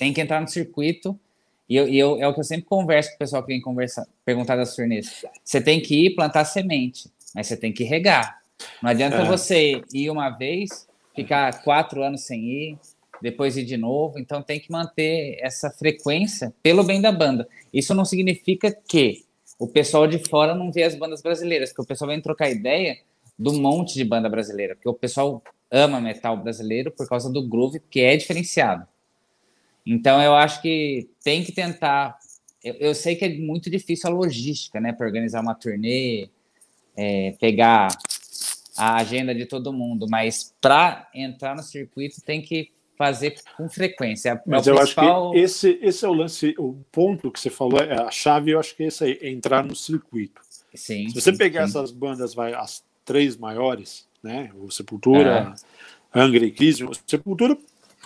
tem 0.00 0.14
que 0.14 0.20
entrar 0.22 0.40
no 0.40 0.48
circuito 0.48 1.20
e, 1.68 1.76
eu, 1.76 1.86
e 1.86 1.98
eu, 1.98 2.16
é 2.18 2.26
o 2.26 2.32
que 2.32 2.40
eu 2.40 2.44
sempre 2.44 2.64
converso 2.64 3.10
com 3.10 3.16
o 3.16 3.18
pessoal 3.18 3.42
que 3.42 3.48
vem 3.48 3.60
conversar, 3.60 4.06
perguntar 4.24 4.56
das 4.56 4.74
turnês. 4.74 5.26
Você 5.44 5.60
tem 5.60 5.78
que 5.78 6.06
ir 6.06 6.14
plantar 6.14 6.46
semente, 6.46 7.10
mas 7.34 7.46
você 7.46 7.56
tem 7.56 7.70
que 7.70 7.84
regar. 7.84 8.40
Não 8.82 8.88
adianta 8.88 9.18
é. 9.18 9.24
você 9.26 9.82
ir 9.92 10.10
uma 10.10 10.30
vez, 10.30 10.88
ficar 11.14 11.62
quatro 11.62 12.02
anos 12.02 12.22
sem 12.22 12.42
ir, 12.42 12.78
depois 13.20 13.58
ir 13.58 13.64
de 13.66 13.76
novo. 13.76 14.18
Então 14.18 14.42
tem 14.42 14.58
que 14.58 14.72
manter 14.72 15.36
essa 15.38 15.70
frequência 15.70 16.50
pelo 16.62 16.82
bem 16.82 17.02
da 17.02 17.12
banda. 17.12 17.46
Isso 17.70 17.94
não 17.94 18.06
significa 18.06 18.74
que 18.88 19.26
o 19.58 19.68
pessoal 19.68 20.06
de 20.06 20.18
fora 20.30 20.54
não 20.54 20.72
vê 20.72 20.84
as 20.84 20.94
bandas 20.94 21.20
brasileiras, 21.20 21.68
porque 21.68 21.82
o 21.82 21.86
pessoal 21.86 22.08
vem 22.08 22.22
trocar 22.22 22.48
ideia 22.48 22.96
do 23.38 23.52
monte 23.52 23.94
de 23.94 24.04
banda 24.04 24.30
brasileira, 24.30 24.74
porque 24.74 24.88
o 24.88 24.94
pessoal 24.94 25.42
ama 25.70 26.00
metal 26.00 26.38
brasileiro 26.38 26.90
por 26.90 27.06
causa 27.06 27.30
do 27.30 27.46
groove, 27.46 27.80
que 27.90 28.00
é 28.00 28.16
diferenciado. 28.16 28.88
Então, 29.92 30.22
eu 30.22 30.36
acho 30.36 30.62
que 30.62 31.10
tem 31.24 31.42
que 31.42 31.50
tentar. 31.50 32.16
Eu, 32.62 32.74
eu 32.74 32.94
sei 32.94 33.16
que 33.16 33.24
é 33.24 33.38
muito 33.38 33.68
difícil 33.68 34.08
a 34.08 34.12
logística, 34.12 34.78
né, 34.78 34.92
para 34.92 35.04
organizar 35.04 35.40
uma 35.40 35.54
turnê, 35.54 36.28
é, 36.96 37.34
pegar 37.40 37.88
a 38.76 38.96
agenda 38.96 39.34
de 39.34 39.46
todo 39.46 39.72
mundo, 39.72 40.06
mas 40.08 40.54
para 40.60 41.08
entrar 41.12 41.56
no 41.56 41.62
circuito 41.62 42.22
tem 42.22 42.40
que 42.40 42.70
fazer 42.96 43.34
com 43.56 43.68
frequência. 43.68 44.30
É 44.30 44.42
mas 44.46 44.66
eu 44.68 44.76
principal... 44.76 45.24
acho 45.24 45.32
que 45.32 45.38
esse, 45.38 45.78
esse 45.82 46.04
é 46.04 46.08
o 46.08 46.12
lance, 46.12 46.54
o 46.56 46.74
ponto 46.92 47.30
que 47.32 47.40
você 47.40 47.50
falou, 47.50 47.80
é 47.80 48.00
a 48.00 48.12
chave, 48.12 48.52
eu 48.52 48.60
acho 48.60 48.76
que 48.76 48.84
é 48.84 48.86
esse 48.86 49.02
aí, 49.02 49.18
é 49.20 49.30
entrar 49.30 49.64
no 49.64 49.74
circuito. 49.74 50.40
Sim, 50.72 51.08
Se 51.08 51.20
você 51.20 51.32
sim, 51.32 51.36
pegar 51.36 51.66
sim. 51.66 51.70
essas 51.70 51.90
bandas, 51.90 52.32
vai, 52.32 52.54
as 52.54 52.84
três 53.04 53.36
maiores, 53.36 54.06
né? 54.22 54.52
O 54.56 54.70
Sepultura, 54.70 55.52
é. 56.14 56.20
Angra 56.20 56.44
e 56.44 56.52
Crisium, 56.52 56.92
Sepultura 57.06 57.58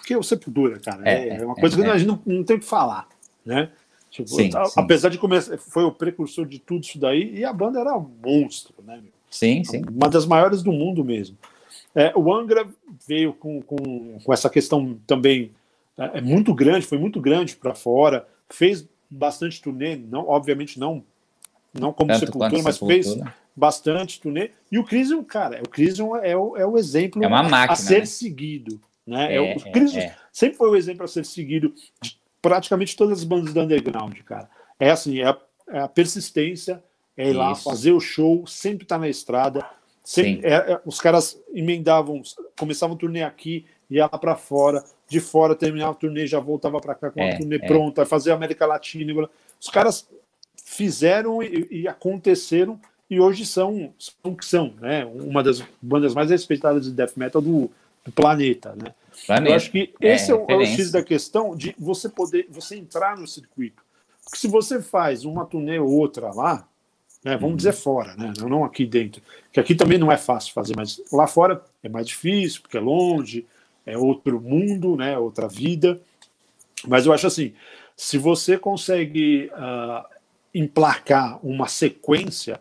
porque 0.05 0.15
o 0.15 0.23
Sepultura, 0.23 0.79
cara, 0.79 1.09
é, 1.09 1.29
é, 1.29 1.37
é 1.39 1.47
uma 1.47 1.55
coisa 1.55 1.75
que 1.75 1.89
a 1.89 1.97
gente 1.97 2.07
não, 2.07 2.21
não 2.27 2.45
tem 2.45 2.57
o 2.57 2.61
que 2.61 2.67
falar, 2.67 3.09
né? 3.45 3.71
Tipo, 4.11 4.29
sim, 4.29 4.51
sim. 4.51 4.59
Apesar 4.77 5.09
de 5.09 5.17
começar, 5.17 5.57
foi 5.57 5.83
o 5.83 5.91
precursor 5.91 6.47
de 6.47 6.59
tudo 6.59 6.85
isso 6.85 6.99
daí, 6.99 7.39
e 7.39 7.43
a 7.43 7.53
banda 7.55 7.81
era 7.81 7.97
um 7.97 8.07
monstro, 8.23 8.75
né? 8.87 8.97
Meu? 8.97 9.11
Sim, 9.31 9.65
sim. 9.65 9.83
Uma 9.91 10.11
das 10.11 10.27
maiores 10.27 10.63
do 10.63 10.71
mundo 10.71 11.03
mesmo. 11.03 11.39
É, 11.95 12.13
o 12.15 12.33
Angra 12.35 12.69
veio 13.09 13.33
com, 13.33 13.63
com, 13.63 14.19
com 14.23 14.33
essa 14.33 14.51
questão 14.51 14.99
também 15.07 15.53
é, 15.97 16.19
é 16.19 16.21
muito 16.21 16.53
grande, 16.53 16.87
foi 16.87 16.99
muito 16.99 17.19
grande 17.19 17.57
para 17.57 17.75
fora, 17.75 18.29
fez 18.51 18.87
bastante 19.09 19.63
turnê, 19.63 19.97
não, 19.97 20.29
obviamente 20.29 20.79
não, 20.79 21.03
não 21.73 21.95
como 21.95 22.13
Tanto 22.13 22.27
Sepultura, 22.27 22.63
mas 22.63 22.75
Sepultura. 22.75 23.03
fez 23.03 23.35
bastante 23.57 24.21
turnê. 24.21 24.51
E 24.71 24.79
o 24.79 24.85
Crisium, 24.85 25.25
cara, 25.25 25.63
o 25.65 25.69
Crisium 25.69 26.15
é 26.17 26.37
o, 26.37 26.57
é 26.59 26.67
o 26.67 26.77
exemplo 26.77 27.25
é 27.25 27.29
máquina, 27.29 27.65
a 27.65 27.75
ser 27.75 28.01
né? 28.01 28.05
seguido. 28.05 28.79
Né? 29.07 29.35
É, 29.35 29.37
é, 29.37 29.57
o 29.57 29.73
Chris 29.73 29.95
é, 29.95 30.17
sempre 30.33 30.57
foi 30.57 30.71
o 30.71 30.77
exemplo 30.77 31.05
a 31.05 31.09
ser 31.09 31.25
seguido 31.25 31.75
de 32.01 32.19
praticamente 32.41 32.97
todas 32.97 33.19
as 33.19 33.25
bandas 33.25 33.53
do 33.53 33.61
underground, 33.61 34.19
cara. 34.21 34.49
É 34.79 34.91
assim, 34.91 35.21
é 35.21 35.29
a, 35.29 35.39
é 35.69 35.79
a 35.81 35.89
persistência, 35.89 36.83
é 37.17 37.27
ir 37.27 37.31
Isso. 37.31 37.39
lá 37.39 37.55
fazer 37.55 37.93
o 37.93 38.01
show, 38.01 38.47
sempre 38.47 38.85
estar 38.85 38.97
tá 38.97 39.01
na 39.01 39.09
estrada. 39.09 39.65
Sempre, 40.03 40.47
é, 40.47 40.73
é, 40.73 40.81
os 40.85 41.01
caras 41.01 41.41
emendavam, 41.55 42.21
começavam 42.59 42.95
o 42.95 42.99
turnê 42.99 43.23
aqui, 43.23 43.65
ia 43.89 44.03
lá 44.03 44.19
para 44.19 44.37
fora, 44.37 44.85
de 45.09 45.21
fora 45.21 45.55
terminava 45.55 45.93
o 45.93 45.95
turnê, 45.95 46.27
já 46.27 46.39
voltava 46.39 46.79
para 46.81 46.95
cá 46.95 47.11
com 47.11 47.23
a 47.23 47.25
é, 47.25 47.39
turnê 47.39 47.59
pronta, 47.59 48.05
fazer 48.05 48.33
América 48.33 48.67
Latina. 48.67 49.29
Os 49.59 49.71
caras 49.71 50.07
fizeram 50.63 51.43
e, 51.43 51.69
e 51.71 51.89
aconteceram 51.89 52.79
e 53.09 53.21
hoje 53.21 53.47
são, 53.47 53.95
são 53.99 54.35
que 54.35 54.45
são, 54.45 54.75
né? 54.81 55.05
Uma 55.05 55.43
das 55.43 55.63
bandas 55.81 56.15
mais 56.15 56.31
respeitadas 56.31 56.85
de 56.85 56.93
death 56.93 57.17
metal 57.17 57.41
do, 57.41 57.71
do 58.05 58.13
planeta, 58.13 58.75
né? 58.77 58.95
Planeta. 59.27 59.51
Eu 59.51 59.57
acho 59.57 59.71
que 59.71 59.95
esse 60.01 60.31
é, 60.31 60.35
é, 60.35 60.37
o, 60.37 60.47
é 60.49 60.57
o 60.57 60.67
X 60.67 60.91
da 60.91 61.03
questão 61.03 61.57
de 61.57 61.75
você 61.79 62.09
poder, 62.09 62.47
você 62.51 62.77
entrar 62.77 63.17
no 63.17 63.27
circuito. 63.27 63.83
Porque 64.25 64.39
se 64.39 64.49
você 64.49 64.83
faz 64.83 65.25
uma 65.25 65.45
turnê 65.45 65.79
ou 65.79 65.91
outra 65.91 66.33
lá, 66.33 66.67
né, 67.25 67.37
vamos 67.37 67.51
uhum. 67.51 67.57
dizer 67.57 67.73
fora, 67.73 68.15
né, 68.17 68.33
não 68.39 68.65
aqui 68.65 68.85
dentro, 68.85 69.23
que 69.53 69.59
aqui 69.59 69.75
também 69.75 69.99
não 69.99 70.13
é 70.13 70.17
fácil 70.17 70.53
fazer, 70.53 70.75
mas 70.77 71.01
lá 71.13 71.27
fora 71.27 71.63
é 71.83 71.89
mais 71.89 72.07
difícil, 72.07 72.61
porque 72.61 72.77
é 72.77 72.81
longe, 72.81 73.47
é 73.87 73.97
outro 73.97 74.41
mundo, 74.41 74.97
né, 74.97 75.17
outra 75.17 75.49
vida. 75.49 76.01
Mas 76.87 77.07
eu 77.07 77.13
acho 77.13 77.27
assim, 77.27 77.55
se 77.97 78.19
você 78.19 78.59
consegue 78.59 79.51
uh, 79.55 80.05
emplacar 80.55 81.39
uma 81.45 81.69
sequência 81.69 82.61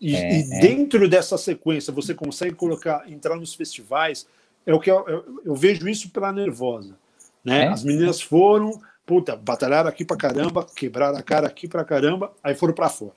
e, 0.00 0.14
é, 0.14 0.40
e 0.40 0.52
é. 0.52 0.60
dentro 0.60 1.08
dessa 1.08 1.38
sequência 1.38 1.92
você 1.92 2.14
consegue 2.14 2.54
colocar, 2.54 3.10
entrar 3.10 3.36
nos 3.36 3.54
festivais, 3.54 4.26
é 4.66 4.74
o 4.74 4.80
que 4.80 4.90
eu, 4.90 5.04
eu, 5.06 5.40
eu 5.44 5.54
vejo 5.54 5.88
isso 5.88 6.10
pela 6.10 6.32
nervosa. 6.32 6.96
Né? 7.44 7.64
É? 7.64 7.68
As 7.68 7.84
meninas 7.84 8.20
foram, 8.20 8.80
puta, 9.06 9.36
batalharam 9.36 9.88
aqui 9.88 10.04
pra 10.04 10.16
caramba, 10.16 10.66
quebraram 10.76 11.16
a 11.16 11.22
cara 11.22 11.46
aqui 11.46 11.68
pra 11.68 11.84
caramba, 11.84 12.32
aí 12.42 12.54
foram 12.54 12.74
para 12.74 12.88
fora. 12.88 13.14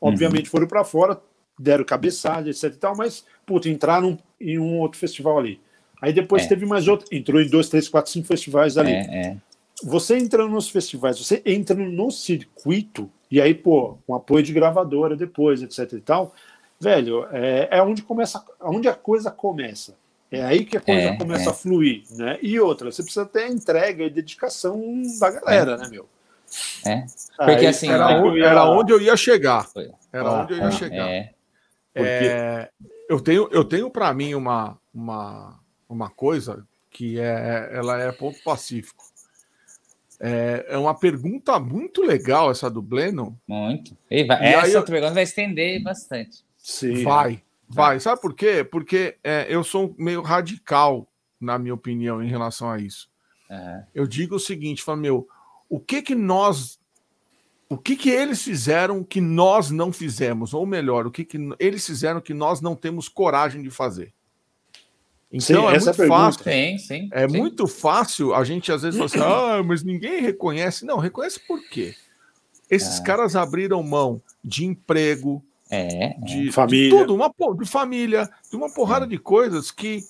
Obviamente 0.00 0.46
uhum. 0.46 0.50
foram 0.50 0.66
para 0.66 0.82
fora, 0.82 1.20
deram 1.58 1.84
cabeçada, 1.84 2.48
etc 2.48 2.64
e 2.64 2.70
tal, 2.70 2.96
mas, 2.96 3.24
puta, 3.44 3.68
entraram 3.68 4.18
em 4.40 4.58
um 4.58 4.78
outro 4.80 4.98
festival 4.98 5.38
ali. 5.38 5.60
Aí 6.00 6.12
depois 6.12 6.44
é. 6.44 6.48
teve 6.48 6.66
mais 6.66 6.88
outro, 6.88 7.06
entrou 7.12 7.40
em 7.40 7.48
dois, 7.48 7.68
três, 7.68 7.88
quatro, 7.88 8.10
cinco 8.10 8.26
festivais 8.26 8.76
ali. 8.76 8.90
É, 8.90 9.26
é. 9.26 9.36
Você 9.84 10.16
entrando 10.16 10.50
nos 10.50 10.70
festivais, 10.70 11.18
você 11.18 11.42
entra 11.44 11.76
no 11.76 12.10
circuito, 12.10 13.10
e 13.30 13.40
aí, 13.40 13.54
pô, 13.54 13.98
com 14.06 14.14
apoio 14.14 14.42
de 14.42 14.52
gravadora 14.52 15.16
depois, 15.16 15.62
etc 15.62 15.92
e 15.92 16.00
tal, 16.00 16.34
velho, 16.80 17.26
é, 17.30 17.68
é 17.70 17.82
onde 17.82 18.02
começa, 18.02 18.44
onde 18.60 18.88
a 18.88 18.94
coisa 18.94 19.30
começa. 19.30 19.94
É 20.32 20.42
aí 20.42 20.64
que 20.64 20.78
a 20.78 20.80
coisa 20.80 21.08
é, 21.08 21.16
começa 21.16 21.50
é. 21.50 21.52
a 21.52 21.54
fluir, 21.54 22.04
né? 22.12 22.38
E 22.40 22.58
outra, 22.58 22.90
você 22.90 23.02
precisa 23.02 23.26
ter 23.26 23.44
a 23.44 23.48
entrega 23.48 24.04
e 24.04 24.10
dedicação 24.10 25.02
da 25.20 25.30
galera, 25.30 25.76
né, 25.76 25.88
meu? 25.90 26.08
É. 26.86 27.04
Porque 27.36 27.50
aí, 27.50 27.66
assim. 27.66 27.90
Era, 27.90 28.08
onde, 28.22 28.42
era 28.42 28.64
onde 28.64 28.92
eu 28.92 29.00
ia 29.00 29.16
chegar. 29.16 29.68
Era 30.10 30.28
ah, 30.28 30.42
onde 30.42 30.54
eu 30.54 30.58
ia 30.58 30.70
chegar. 30.70 31.08
É. 31.08 31.34
É, 31.94 32.70
eu 33.08 33.20
tenho, 33.20 33.48
eu 33.52 33.62
tenho 33.62 33.90
para 33.90 34.12
mim 34.14 34.34
uma, 34.34 34.78
uma, 34.94 35.60
uma 35.86 36.08
coisa 36.08 36.66
que 36.90 37.18
é, 37.18 37.70
ela 37.72 38.00
é 38.00 38.10
ponto 38.12 38.42
pacífico. 38.42 39.04
É, 40.18 40.66
é 40.68 40.78
uma 40.78 40.94
pergunta 40.94 41.58
muito 41.58 42.02
legal 42.02 42.50
essa 42.50 42.70
do 42.70 42.80
Bleno. 42.80 43.38
Muito. 43.46 43.96
E 44.10 44.24
vai, 44.24 44.42
e 44.42 44.54
essa 44.54 44.78
eu... 44.78 44.84
pergunta 44.84 45.12
vai 45.12 45.24
estender 45.24 45.82
bastante. 45.82 46.44
Sim. 46.56 47.02
Vai, 47.02 47.42
vai. 47.74 48.00
Sabe 48.00 48.20
por 48.20 48.34
quê? 48.34 48.64
Porque 48.64 49.16
é, 49.22 49.46
eu 49.48 49.64
sou 49.64 49.94
meio 49.98 50.22
radical, 50.22 51.08
na 51.40 51.58
minha 51.58 51.74
opinião, 51.74 52.22
em 52.22 52.28
relação 52.28 52.70
a 52.70 52.78
isso. 52.78 53.08
Uhum. 53.50 53.82
Eu 53.94 54.06
digo 54.06 54.36
o 54.36 54.40
seguinte, 54.40 54.82
falo, 54.82 55.00
meu, 55.00 55.28
o 55.68 55.80
que 55.80 56.02
que 56.02 56.14
nós 56.14 56.80
o 57.72 57.78
que, 57.78 57.96
que 57.96 58.10
eles 58.10 58.42
fizeram 58.42 59.02
que 59.02 59.18
nós 59.18 59.70
não 59.70 59.90
fizemos? 59.90 60.52
Ou 60.52 60.66
melhor, 60.66 61.06
o 61.06 61.10
que, 61.10 61.24
que 61.24 61.38
eles 61.58 61.86
fizeram 61.86 62.20
que 62.20 62.34
nós 62.34 62.60
não 62.60 62.76
temos 62.76 63.08
coragem 63.08 63.62
de 63.62 63.70
fazer? 63.70 64.12
Então 65.32 65.62
sim, 65.62 65.74
é 65.74 65.80
muito 65.80 66.06
fácil. 66.06 66.44
Sim, 66.44 66.78
sim, 66.78 67.08
é 67.10 67.26
muito 67.26 67.66
fácil 67.66 68.34
a 68.34 68.44
gente 68.44 68.70
às 68.70 68.82
vezes 68.82 68.98
falar 68.98 69.06
assim: 69.06 69.60
ah, 69.60 69.62
mas 69.62 69.82
ninguém 69.82 70.20
reconhece. 70.20 70.84
Não, 70.84 70.98
reconhece 70.98 71.40
por 71.40 71.66
quê? 71.70 71.94
Esses 72.68 73.00
é. 73.00 73.02
caras 73.02 73.34
abriram 73.34 73.82
mão 73.82 74.20
de 74.44 74.66
emprego, 74.66 75.42
é, 75.72 76.14
de, 76.20 76.48
é. 76.50 76.52
família. 76.52 76.90
de 76.90 76.96
tudo, 76.98 77.14
uma, 77.14 77.32
de 77.54 77.66
família, 77.66 78.28
de 78.50 78.56
uma 78.56 78.70
porrada 78.70 79.06
de 79.06 79.18
coisas 79.18 79.70
que 79.70 80.04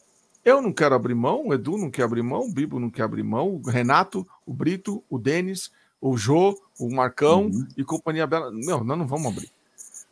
eu 0.45 0.61
não 0.61 0.73
quero 0.73 0.93
abrir 0.97 1.15
mão, 1.15 1.47
o 1.47 1.55
Edu 1.55 1.79
não 1.79 1.89
quer 1.89 2.03
abrir 2.03 2.23
mão, 2.23 2.41
o 2.41 2.53
Bibo 2.53 2.81
não 2.81 2.91
quer 2.91 3.05
abrir 3.05 3.23
mão, 3.23 3.55
o 3.55 3.71
Renato, 3.71 4.27
o 4.45 4.53
Brito, 4.53 5.05
o 5.09 5.21
Denis, 5.21 5.71
o 6.01 6.17
Jô, 6.17 6.61
o 6.81 6.93
Marcão 6.93 7.45
uhum. 7.45 7.69
e 7.77 7.85
companhia 7.85 8.27
Bela. 8.27 8.51
Não, 8.51 8.83
nós 8.83 8.99
não 8.99 9.07
vamos 9.07 9.27
abrir. 9.29 9.53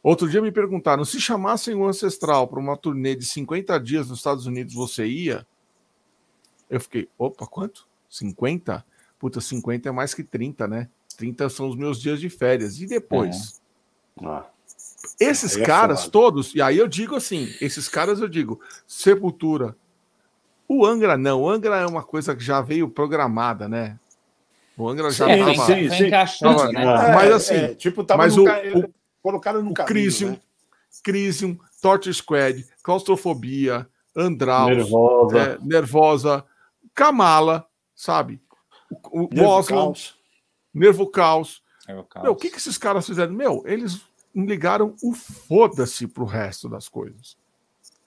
Outro 0.01 0.31
dia 0.31 0.41
me 0.41 0.53
perguntaram: 0.53 1.05
se 1.05 1.21
chamassem 1.21 1.75
o 1.75 1.85
Ancestral 1.85 2.47
para 2.47 2.61
uma 2.61 2.77
turnê 2.77 3.17
de 3.17 3.27
50 3.27 3.79
dias 3.81 4.09
nos 4.09 4.19
Estados 4.19 4.47
Unidos, 4.47 4.73
você 4.73 5.05
ia? 5.05 5.45
Eu 6.71 6.81
fiquei, 6.81 7.09
opa, 7.19 7.45
quanto? 7.45 7.89
50? 8.09 8.87
Puta, 9.19 9.41
50 9.41 9.89
é 9.89 9.93
mais 9.93 10.15
que 10.15 10.23
30, 10.23 10.69
né? 10.69 10.89
30 11.17 11.49
são 11.49 11.69
os 11.69 11.75
meus 11.75 12.01
dias 12.01 12.21
de 12.21 12.31
férias. 12.31 12.81
E 12.81 12.87
depois? 12.87 13.61
É. 14.23 14.27
Ah. 14.27 14.47
Esses 15.19 15.57
é 15.57 15.63
caras 15.63 16.09
todos, 16.09 16.55
e 16.55 16.61
aí 16.61 16.77
eu 16.77 16.87
digo 16.87 17.17
assim: 17.17 17.49
esses 17.61 17.89
caras 17.89 18.21
eu 18.21 18.29
digo, 18.29 18.61
Sepultura. 18.87 19.77
O 20.69 20.87
Angra 20.87 21.17
não, 21.17 21.43
o 21.43 21.51
Angra 21.51 21.77
é 21.79 21.87
uma 21.87 22.03
coisa 22.03 22.37
que 22.37 22.45
já 22.45 22.61
veio 22.61 22.89
programada, 22.89 23.69
né? 23.69 23.99
O 24.77 24.89
Angra 24.89 25.11
já 25.11 25.27
sim, 25.27 25.39
tava, 25.39 25.67
sim, 25.67 25.91
sim. 25.91 26.07
encaixando, 26.07 26.73
né? 26.73 26.83
É, 26.83 27.15
mas 27.15 27.33
assim, 27.33 27.55
é, 27.55 27.75
tipo, 27.75 28.05
tava 28.05 28.23
mas 28.23 28.37
no, 28.37 28.45
o, 28.45 28.79
o, 28.79 28.95
colocaram 29.23 29.63
no 29.63 29.71
o 29.71 29.75
caminho, 29.75 29.89
Crisium, 29.89 30.31
né? 30.31 30.41
Crisium, 31.03 31.59
Torture 31.83 32.15
Squad, 32.15 32.65
Claustrofobia, 32.83 33.89
Andraus, 34.17 34.77
Nervosa, 34.77 35.39
é, 35.39 35.59
Nervosa 35.61 36.45
Kamala, 36.95 37.67
sabe? 37.95 38.41
O, 39.11 39.25
o 39.25 39.29
Nervo 39.33 39.65
Caos. 39.65 40.17
Nervo 40.73 41.07
Caos. 41.07 41.63
Nervo 41.87 42.05
Caos. 42.05 42.23
Meu, 42.23 42.33
o 42.33 42.37
que, 42.37 42.51
que 42.51 42.59
esses 42.59 42.79
caras 42.79 43.07
fizeram? 43.07 43.33
Meu, 43.33 43.63
eles 43.67 44.01
ligaram 44.35 44.95
o 45.03 45.13
foda-se 45.13 46.07
pro 46.07 46.25
resto 46.25 46.69
das 46.69 46.89
coisas. 46.89 47.37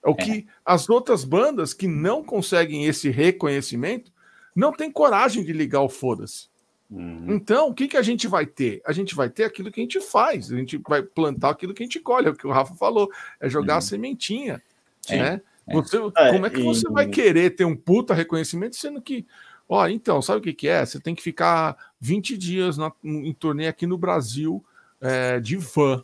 É 0.03 0.09
o 0.09 0.13
é. 0.13 0.15
que 0.15 0.47
as 0.65 0.89
outras 0.89 1.23
bandas 1.23 1.73
que 1.73 1.87
não 1.87 2.23
conseguem 2.23 2.85
esse 2.85 3.09
reconhecimento 3.09 4.11
não 4.55 4.71
têm 4.71 4.91
coragem 4.91 5.43
de 5.43 5.53
ligar 5.53 5.81
o 5.81 5.89
foda-se. 5.89 6.47
Uhum. 6.89 7.25
Então, 7.29 7.69
o 7.69 7.73
que, 7.73 7.87
que 7.87 7.97
a 7.97 8.01
gente 8.01 8.27
vai 8.27 8.45
ter? 8.45 8.81
A 8.85 8.91
gente 8.91 9.15
vai 9.15 9.29
ter 9.29 9.45
aquilo 9.45 9.71
que 9.71 9.79
a 9.79 9.83
gente 9.83 9.99
faz, 9.99 10.51
a 10.51 10.55
gente 10.55 10.77
vai 10.77 11.01
plantar 11.01 11.49
aquilo 11.49 11.73
que 11.73 11.81
a 11.81 11.85
gente 11.85 11.99
colhe, 11.99 12.27
é 12.27 12.29
o 12.29 12.35
que 12.35 12.45
o 12.45 12.51
Rafa 12.51 12.75
falou, 12.75 13.09
é 13.39 13.49
jogar 13.49 13.73
uhum. 13.73 13.79
a 13.79 13.81
sementinha. 13.81 14.61
É, 15.09 15.17
né? 15.17 15.41
É. 15.67 15.73
Você, 15.73 15.97
é, 16.17 16.31
como 16.31 16.45
é 16.45 16.49
que 16.49 16.61
você 16.61 16.87
vai 16.89 17.07
querer 17.07 17.51
ter 17.51 17.65
um 17.65 17.75
puta 17.75 18.13
reconhecimento, 18.13 18.75
sendo 18.75 19.01
que, 19.01 19.25
ó, 19.67 19.87
então, 19.87 20.21
sabe 20.21 20.39
o 20.39 20.43
que, 20.43 20.53
que 20.53 20.67
é? 20.67 20.85
Você 20.85 20.99
tem 20.99 21.15
que 21.15 21.23
ficar 21.23 21.75
20 21.99 22.37
dias 22.37 22.77
na, 22.77 22.91
em 23.03 23.33
turnê 23.33 23.67
aqui 23.67 23.87
no 23.87 23.97
Brasil 23.97 24.63
é, 25.01 25.39
de 25.39 25.57
van. 25.57 26.03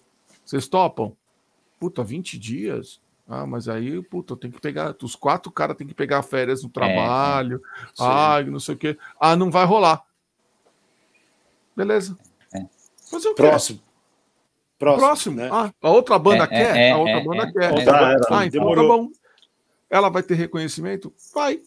Vocês 0.49 0.67
topam? 0.67 1.15
Puta, 1.79 2.03
20 2.03 2.39
dias? 2.39 2.99
Ah, 3.27 3.45
mas 3.45 3.69
aí, 3.69 4.01
puta, 4.01 4.33
eu 4.33 4.37
tenho 4.37 4.51
que 4.51 4.59
pegar. 4.59 4.95
Os 5.03 5.15
quatro 5.15 5.51
caras 5.51 5.77
têm 5.77 5.85
que 5.85 5.93
pegar 5.93 6.23
férias 6.23 6.63
no 6.63 6.69
é, 6.69 6.71
trabalho. 6.71 7.61
É, 7.77 7.87
ah, 7.99 8.41
não 8.41 8.59
sei 8.59 8.73
o 8.73 8.77
quê. 8.77 8.97
Ah, 9.19 9.35
não 9.35 9.51
vai 9.51 9.63
rolar. 9.63 10.03
Beleza. 11.75 12.17
É. 12.51 12.65
Próximo. 13.35 13.35
Próximo. 13.35 13.79
Próximo. 14.79 15.35
Né? 15.35 15.49
Ah, 15.51 15.71
a 15.83 15.91
outra 15.91 16.17
banda 16.17 16.45
é, 16.45 16.47
quer? 16.47 16.77
É, 16.77 16.91
a 16.93 16.97
outra 16.97 17.19
é, 17.19 17.23
banda 17.23 17.53
quer. 17.53 17.71
Outra, 17.71 18.17
ah, 18.31 18.45
então 18.47 18.73
tá 18.73 18.81
bom. 18.81 19.09
Ela 19.87 20.09
vai 20.09 20.23
ter 20.23 20.33
reconhecimento? 20.33 21.13
Vai. 21.31 21.61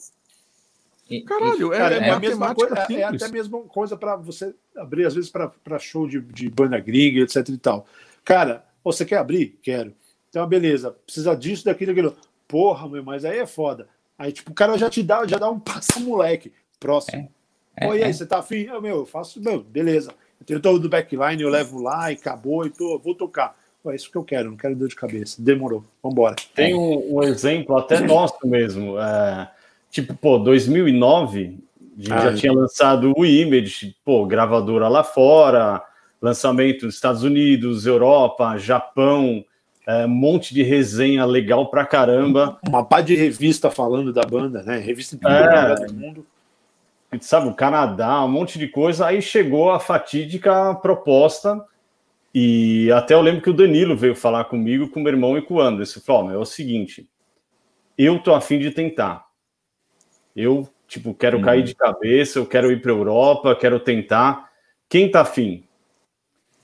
Caralho, 1.25 1.73
é, 1.73 1.79
cara, 1.79 1.95
é, 1.95 2.11
a 2.11 2.19
mesma 2.19 2.53
coisa, 2.53 2.75
é, 2.75 3.05
até 3.05 3.27
a 3.27 3.29
mesma 3.29 3.61
coisa 3.61 3.97
para 3.97 4.17
você 4.17 4.53
abrir, 4.77 5.07
às 5.07 5.15
vezes, 5.15 5.31
para 5.31 5.79
show 5.79 6.09
de, 6.09 6.21
de 6.21 6.51
banda 6.51 6.81
gringa, 6.81 7.21
etc 7.21 7.49
e 7.49 7.59
tal. 7.59 7.87
Cara, 8.25 8.65
você 8.85 9.05
quer 9.05 9.19
abrir? 9.19 9.59
Quero. 9.63 9.95
Então, 10.29 10.47
beleza, 10.47 10.91
precisa 11.05 11.37
disso, 11.37 11.65
daquilo, 11.65 11.93
daquilo. 11.93 12.17
Porra, 12.49 12.89
meu, 12.89 13.05
mas 13.05 13.25
aí 13.25 13.39
é 13.39 13.47
foda. 13.47 13.89
Aí, 14.19 14.33
tipo, 14.33 14.51
o 14.51 14.55
cara 14.55 14.79
já 14.79 14.89
te 14.89 15.03
dá, 15.03 15.27
já 15.27 15.39
dá 15.39 15.51
um 15.51 15.59
passo 15.61 16.01
moleque. 16.01 16.53
Próximo. 16.81 17.31
É, 17.77 17.87
Oi, 17.87 18.03
aí, 18.03 18.11
é. 18.11 18.13
você 18.13 18.27
tá 18.27 18.39
afim? 18.39 18.63
Eu, 18.63 18.81
meu, 18.81 18.97
eu 18.99 19.07
faço, 19.07 19.41
meu, 19.41 19.63
beleza. 19.63 20.13
Eu 20.41 20.47
tenho 20.47 20.61
todo 20.61 20.85
o 20.85 20.89
backline, 20.89 21.43
eu 21.43 21.49
levo 21.49 21.81
lá 21.81 22.11
e 22.11 22.15
acabou, 22.15 22.67
e 22.67 22.71
tô, 22.71 22.99
vou 22.99 23.15
tocar. 23.15 23.57
é 23.87 23.95
isso 23.95 24.11
que 24.11 24.17
eu 24.17 24.25
quero, 24.25 24.51
não 24.51 24.57
quero 24.57 24.75
dor 24.75 24.89
de 24.89 24.97
cabeça. 24.97 25.41
Demorou, 25.41 25.85
vambora. 26.03 26.37
Tem 26.55 26.75
um, 26.75 27.17
um 27.17 27.23
exemplo 27.23 27.77
até 27.77 28.01
nosso 28.05 28.39
mesmo. 28.45 28.99
É, 28.99 29.51
tipo, 29.91 30.15
pô, 30.15 30.39
2009, 30.39 31.59
a 31.97 32.01
gente 32.01 32.13
ah, 32.13 32.31
já 32.31 32.35
tinha 32.35 32.53
lançado 32.53 33.13
o 33.17 33.25
Image, 33.25 33.95
pô, 34.05 34.27
gravadora 34.27 34.89
lá 34.89 35.05
fora, 35.05 35.83
lançamento 36.23 36.87
nos 36.87 36.95
Estados 36.95 37.23
Unidos, 37.23 37.85
Europa, 37.85 38.57
Japão, 38.57 39.45
é, 39.87 40.07
um 40.07 40.09
monte 40.09 40.55
de 40.55 40.63
resenha 40.63 41.25
legal 41.25 41.69
pra 41.69 41.85
caramba. 41.85 42.59
Uma 42.67 42.85
pá 42.85 43.01
de 43.01 43.15
revista 43.17 43.71
falando 43.71 44.13
da 44.13 44.23
banda, 44.23 44.63
né? 44.63 44.79
Revista 44.79 45.17
de 45.17 45.27
é, 45.27 45.75
do 45.87 45.93
mundo 45.95 46.27
sabe, 47.21 47.49
o 47.49 47.55
Canadá, 47.55 48.25
um 48.25 48.29
monte 48.29 48.59
de 48.59 48.69
coisa. 48.69 49.07
Aí 49.07 49.21
chegou 49.21 49.71
a 49.71 49.81
fatídica 49.81 50.75
proposta, 50.77 51.63
e 52.35 52.91
até 52.93 53.15
eu 53.15 53.21
lembro 53.21 53.43
que 53.43 53.51
o 53.51 53.55
Danilo 53.55 53.97
veio 53.97 54.15
falar 54.15 54.45
comigo, 54.45 54.89
com 54.89 55.01
o 55.01 55.03
meu 55.03 55.13
irmão 55.13 55.37
e 55.37 55.43
com 55.43 55.55
o 55.55 55.61
Anderson. 55.61 56.01
Falou: 56.01 56.31
oh, 56.31 56.33
é 56.33 56.39
o 56.39 56.45
seguinte, 56.45 57.09
eu 57.99 58.19
tô 58.19 58.35
afim 58.35 58.59
de 58.59 58.71
tentar. 58.71 59.27
Eu, 60.35 60.67
tipo, 60.89 61.13
quero 61.13 61.39
uhum. 61.39 61.45
cair 61.45 61.63
de 61.63 61.75
cabeça, 61.75 62.39
eu 62.39 62.47
quero 62.47 62.73
ir 62.73 62.81
para 62.81 62.91
Europa, 62.91 63.55
quero 63.55 63.79
tentar. 63.79 64.51
Quem 64.89 65.11
tá 65.11 65.21
afim? 65.21 65.65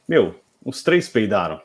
Meu, 0.09 0.35
os 0.65 0.83
três 0.83 1.09
peidaram. 1.09 1.61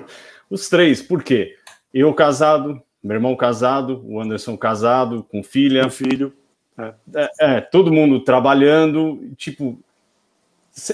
os 0.50 0.68
três, 0.68 1.00
por 1.00 1.22
quê? 1.22 1.56
Eu 1.92 2.12
casado, 2.12 2.82
meu 3.02 3.14
irmão 3.14 3.36
casado, 3.36 4.02
o 4.04 4.20
Anderson 4.20 4.56
casado, 4.56 5.22
com 5.30 5.42
filha. 5.42 5.84
Com 5.84 5.90
filho 5.90 6.32
é, 6.76 6.94
é, 7.14 7.30
é, 7.40 7.60
todo 7.60 7.92
mundo 7.92 8.20
trabalhando, 8.20 9.30
tipo, 9.36 9.78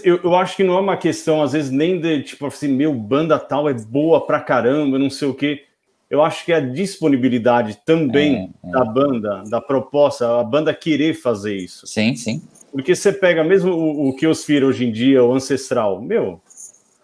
eu, 0.04 0.20
eu 0.22 0.34
acho 0.36 0.56
que 0.56 0.64
não 0.64 0.76
é 0.76 0.80
uma 0.80 0.96
questão, 0.96 1.42
às 1.42 1.52
vezes, 1.52 1.70
nem 1.70 1.98
de, 1.98 2.22
tipo 2.22 2.46
assim, 2.46 2.68
meu, 2.68 2.92
banda 2.92 3.38
tal 3.38 3.68
é 3.68 3.72
boa 3.72 4.26
pra 4.26 4.40
caramba, 4.40 4.98
não 4.98 5.08
sei 5.08 5.28
o 5.28 5.34
quê. 5.34 5.64
Eu 6.10 6.22
acho 6.22 6.44
que 6.44 6.52
é 6.52 6.56
a 6.56 6.60
disponibilidade 6.60 7.78
também 7.86 8.52
é, 8.62 8.68
é. 8.68 8.72
da 8.72 8.84
banda, 8.84 9.42
da 9.48 9.60
proposta, 9.60 10.40
a 10.40 10.44
banda 10.44 10.74
querer 10.74 11.14
fazer 11.14 11.56
isso. 11.56 11.86
Sim, 11.86 12.14
sim. 12.14 12.42
Porque 12.72 12.94
você 12.94 13.12
pega 13.12 13.42
mesmo 13.42 13.72
o, 13.72 14.08
o 14.08 14.16
que 14.16 14.26
os 14.26 14.46
hoje 14.48 14.84
em 14.84 14.92
dia, 14.92 15.24
o 15.24 15.32
Ancestral, 15.32 16.02
meu, 16.02 16.40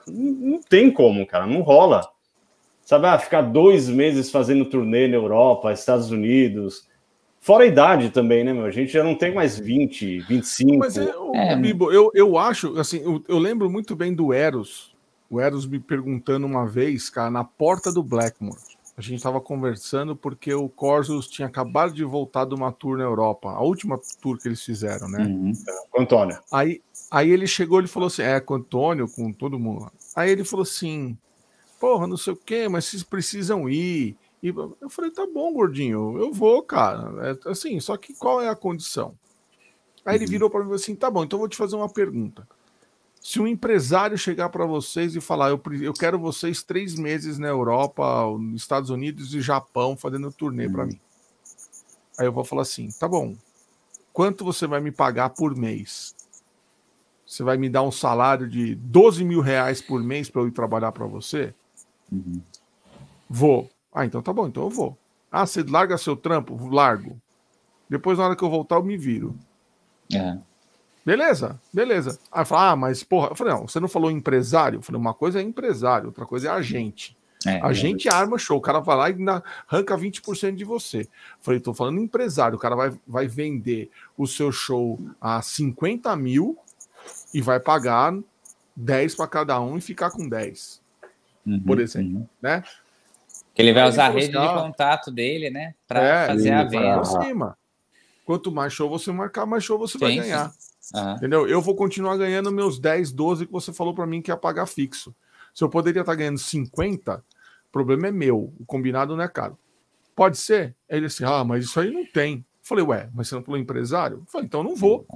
não, 0.06 0.60
tem 0.60 0.90
como, 0.90 1.26
cara, 1.26 1.46
não 1.46 1.62
rola. 1.62 2.08
Sabe, 2.84 3.06
ah, 3.06 3.18
ficar 3.18 3.42
dois 3.42 3.88
meses 3.88 4.30
fazendo 4.30 4.64
turnê 4.64 5.08
na 5.08 5.16
Europa, 5.16 5.72
Estados 5.72 6.10
Unidos, 6.10 6.86
Fora 7.46 7.62
a 7.62 7.68
idade 7.68 8.10
também, 8.10 8.42
né, 8.42 8.52
meu? 8.52 8.64
A 8.64 8.72
gente 8.72 8.92
já 8.92 9.04
não 9.04 9.14
tem 9.14 9.32
mais 9.32 9.56
20, 9.56 10.18
25. 10.22 10.78
Mas 10.78 10.96
é, 10.96 11.14
é. 11.32 11.54
Bibo, 11.54 11.92
eu, 11.92 12.10
eu 12.12 12.36
acho, 12.36 12.76
assim, 12.76 12.98
eu, 12.98 13.22
eu, 13.28 13.38
lembro 13.38 13.70
muito 13.70 13.94
bem 13.94 14.12
do 14.12 14.32
Eros. 14.32 14.92
O 15.30 15.40
Eros 15.40 15.64
me 15.64 15.78
perguntando 15.78 16.44
uma 16.44 16.66
vez, 16.66 17.08
cara, 17.08 17.30
na 17.30 17.44
porta 17.44 17.92
do 17.92 18.02
Blackmore. 18.02 18.58
A 18.96 19.00
gente 19.00 19.18
estava 19.18 19.40
conversando 19.40 20.16
porque 20.16 20.52
o 20.54 20.68
Corsos 20.68 21.28
tinha 21.28 21.46
acabado 21.46 21.92
de 21.92 22.02
voltar 22.02 22.46
de 22.46 22.54
uma 22.56 22.72
tour 22.72 22.98
na 22.98 23.04
Europa, 23.04 23.48
a 23.50 23.62
última 23.62 23.96
tour 24.20 24.38
que 24.38 24.48
eles 24.48 24.64
fizeram, 24.64 25.08
né? 25.08 25.22
Uhum. 25.22 25.52
Com 25.92 26.00
o 26.00 26.02
Antônio. 26.02 26.36
Aí, 26.50 26.82
aí 27.10 27.30
ele 27.30 27.46
chegou 27.46 27.80
e 27.80 27.86
falou 27.86 28.06
assim: 28.08 28.22
é, 28.22 28.40
com 28.40 28.54
o 28.54 28.56
Antônio, 28.56 29.08
com 29.08 29.32
todo 29.32 29.58
mundo. 29.58 29.90
Aí 30.14 30.30
ele 30.30 30.44
falou 30.44 30.62
assim: 30.62 31.16
porra, 31.78 32.06
não 32.06 32.16
sei 32.16 32.32
o 32.32 32.36
quê, 32.36 32.68
mas 32.68 32.84
vocês 32.84 33.02
precisam 33.02 33.68
ir. 33.68 34.16
E 34.42 34.48
eu 34.48 34.90
falei, 34.90 35.10
tá 35.10 35.26
bom, 35.26 35.52
gordinho, 35.52 36.18
eu 36.18 36.32
vou, 36.32 36.62
cara. 36.62 37.38
É, 37.44 37.50
assim, 37.50 37.80
só 37.80 37.96
que 37.96 38.14
qual 38.14 38.40
é 38.40 38.48
a 38.48 38.54
condição? 38.54 39.16
Aí 40.04 40.16
uhum. 40.16 40.22
ele 40.22 40.30
virou 40.30 40.50
para 40.50 40.60
mim 40.60 40.66
e 40.66 40.68
falou 40.68 40.76
assim: 40.76 40.94
tá 40.94 41.10
bom, 41.10 41.24
então 41.24 41.36
eu 41.36 41.40
vou 41.40 41.48
te 41.48 41.56
fazer 41.56 41.76
uma 41.76 41.88
pergunta. 41.88 42.46
Se 43.20 43.40
um 43.40 43.46
empresário 43.46 44.16
chegar 44.16 44.50
para 44.50 44.64
vocês 44.64 45.16
e 45.16 45.20
falar, 45.20 45.48
eu, 45.48 45.60
eu 45.82 45.92
quero 45.92 46.16
vocês 46.16 46.62
três 46.62 46.94
meses 46.94 47.38
na 47.38 47.48
Europa, 47.48 48.24
nos 48.38 48.62
Estados 48.62 48.88
Unidos 48.88 49.34
e 49.34 49.40
Japão 49.40 49.96
fazendo 49.96 50.30
turnê 50.30 50.66
uhum. 50.66 50.72
para 50.72 50.86
mim. 50.86 51.00
Aí 52.18 52.26
eu 52.26 52.32
vou 52.32 52.44
falar 52.44 52.62
assim: 52.62 52.88
tá 52.98 53.08
bom, 53.08 53.36
quanto 54.12 54.44
você 54.44 54.66
vai 54.66 54.80
me 54.80 54.92
pagar 54.92 55.30
por 55.30 55.56
mês? 55.56 56.15
Você 57.26 57.42
vai 57.42 57.56
me 57.56 57.68
dar 57.68 57.82
um 57.82 57.90
salário 57.90 58.48
de 58.48 58.76
12 58.76 59.24
mil 59.24 59.40
reais 59.40 59.80
por 59.80 60.00
mês 60.02 60.30
para 60.30 60.42
eu 60.42 60.48
ir 60.48 60.52
trabalhar 60.52 60.92
para 60.92 61.06
você? 61.06 61.52
Uhum. 62.10 62.40
Vou. 63.28 63.68
Ah, 63.92 64.06
então 64.06 64.22
tá 64.22 64.32
bom, 64.32 64.46
então 64.46 64.62
eu 64.62 64.70
vou. 64.70 64.96
Ah, 65.30 65.44
você 65.44 65.62
larga 65.64 65.98
seu 65.98 66.16
trampo? 66.16 66.56
Largo. 66.68 67.20
Depois, 67.88 68.18
na 68.18 68.26
hora 68.26 68.36
que 68.36 68.42
eu 68.42 68.50
voltar, 68.50 68.76
eu 68.76 68.84
me 68.84 68.96
viro. 68.96 69.36
É. 70.12 70.38
Beleza, 71.04 71.60
beleza. 71.72 72.18
Aí 72.32 72.44
fala, 72.44 72.70
ah, 72.70 72.76
mas 72.76 73.02
porra, 73.02 73.28
eu 73.28 73.36
falei, 73.36 73.54
não, 73.54 73.68
você 73.68 73.78
não 73.78 73.88
falou 73.88 74.10
empresário? 74.10 74.78
Eu 74.78 74.82
falei, 74.82 75.00
uma 75.00 75.14
coisa 75.14 75.40
é 75.40 75.42
empresário, 75.42 76.08
outra 76.08 76.26
coisa 76.26 76.48
é 76.48 76.50
agente. 76.50 77.16
É, 77.46 77.60
agente 77.62 78.08
é. 78.08 78.12
arma 78.12 78.38
show, 78.38 78.58
o 78.58 78.60
cara 78.60 78.80
vai 78.80 78.96
lá 78.96 79.10
e 79.10 79.14
na, 79.14 79.40
arranca 79.68 79.96
20% 79.96 80.56
de 80.56 80.64
você. 80.64 81.02
Eu 81.02 81.06
falei, 81.40 81.60
tô 81.60 81.72
falando 81.72 82.00
empresário, 82.00 82.56
o 82.56 82.60
cara 82.60 82.74
vai, 82.74 82.92
vai 83.06 83.28
vender 83.28 83.88
o 84.16 84.26
seu 84.26 84.50
show 84.50 84.98
a 85.20 85.40
50 85.40 86.14
mil 86.16 86.58
e 87.32 87.40
vai 87.40 87.60
pagar 87.60 88.16
10 88.74 89.14
para 89.14 89.26
cada 89.26 89.60
um 89.60 89.76
e 89.78 89.80
ficar 89.80 90.10
com 90.10 90.28
10. 90.28 90.80
Uhum, 91.46 91.60
por 91.60 91.80
exemplo, 91.80 92.20
uhum. 92.20 92.26
né? 92.42 92.62
Que 93.54 93.62
ele 93.62 93.72
vai 93.72 93.84
Aí 93.84 93.88
usar 93.88 94.06
a 94.06 94.10
rede 94.10 94.32
de 94.32 94.36
ah, 94.36 94.54
contato 94.54 95.10
dele, 95.10 95.48
né? 95.48 95.74
Para 95.86 96.02
é, 96.02 96.26
fazer 96.26 96.50
a 96.50 96.64
venda. 96.64 97.04
Cima. 97.04 97.56
Quanto 98.24 98.50
mais 98.50 98.72
show 98.72 98.88
você 98.88 99.12
marcar, 99.12 99.46
mais 99.46 99.64
show 99.64 99.78
você 99.78 99.98
sim, 99.98 100.04
vai 100.04 100.16
ganhar. 100.16 100.52
Uhum. 100.94 101.12
Entendeu? 101.14 101.48
Eu 101.48 101.62
vou 101.62 101.74
continuar 101.74 102.16
ganhando 102.16 102.52
meus 102.52 102.78
10, 102.78 103.12
12 103.12 103.46
que 103.46 103.52
você 103.52 103.72
falou 103.72 103.94
para 103.94 104.06
mim 104.06 104.20
que 104.20 104.30
ia 104.30 104.36
pagar 104.36 104.66
fixo. 104.66 105.14
Se 105.54 105.64
eu 105.64 105.70
poderia 105.70 106.00
estar 106.00 106.12
tá 106.12 106.16
ganhando 106.16 106.38
50, 106.38 107.16
o 107.16 107.72
problema 107.72 108.08
é 108.08 108.12
meu. 108.12 108.52
O 108.58 108.64
combinado 108.66 109.16
não 109.16 109.24
é 109.24 109.28
caro. 109.28 109.58
Pode 110.14 110.36
ser? 110.36 110.74
Ele 110.88 111.06
disse, 111.06 111.24
ah, 111.24 111.44
mas 111.44 111.64
isso 111.64 111.78
aí 111.78 111.90
não 111.90 112.04
tem. 112.04 112.36
Eu 112.36 112.44
falei, 112.62 112.84
ué, 112.84 113.08
mas 113.14 113.28
você 113.28 113.36
não 113.36 113.42
falou 113.42 113.60
empresário? 113.60 114.18
Eu 114.18 114.26
falei, 114.26 114.46
então 114.46 114.62
não 114.62 114.74
vou. 114.74 115.06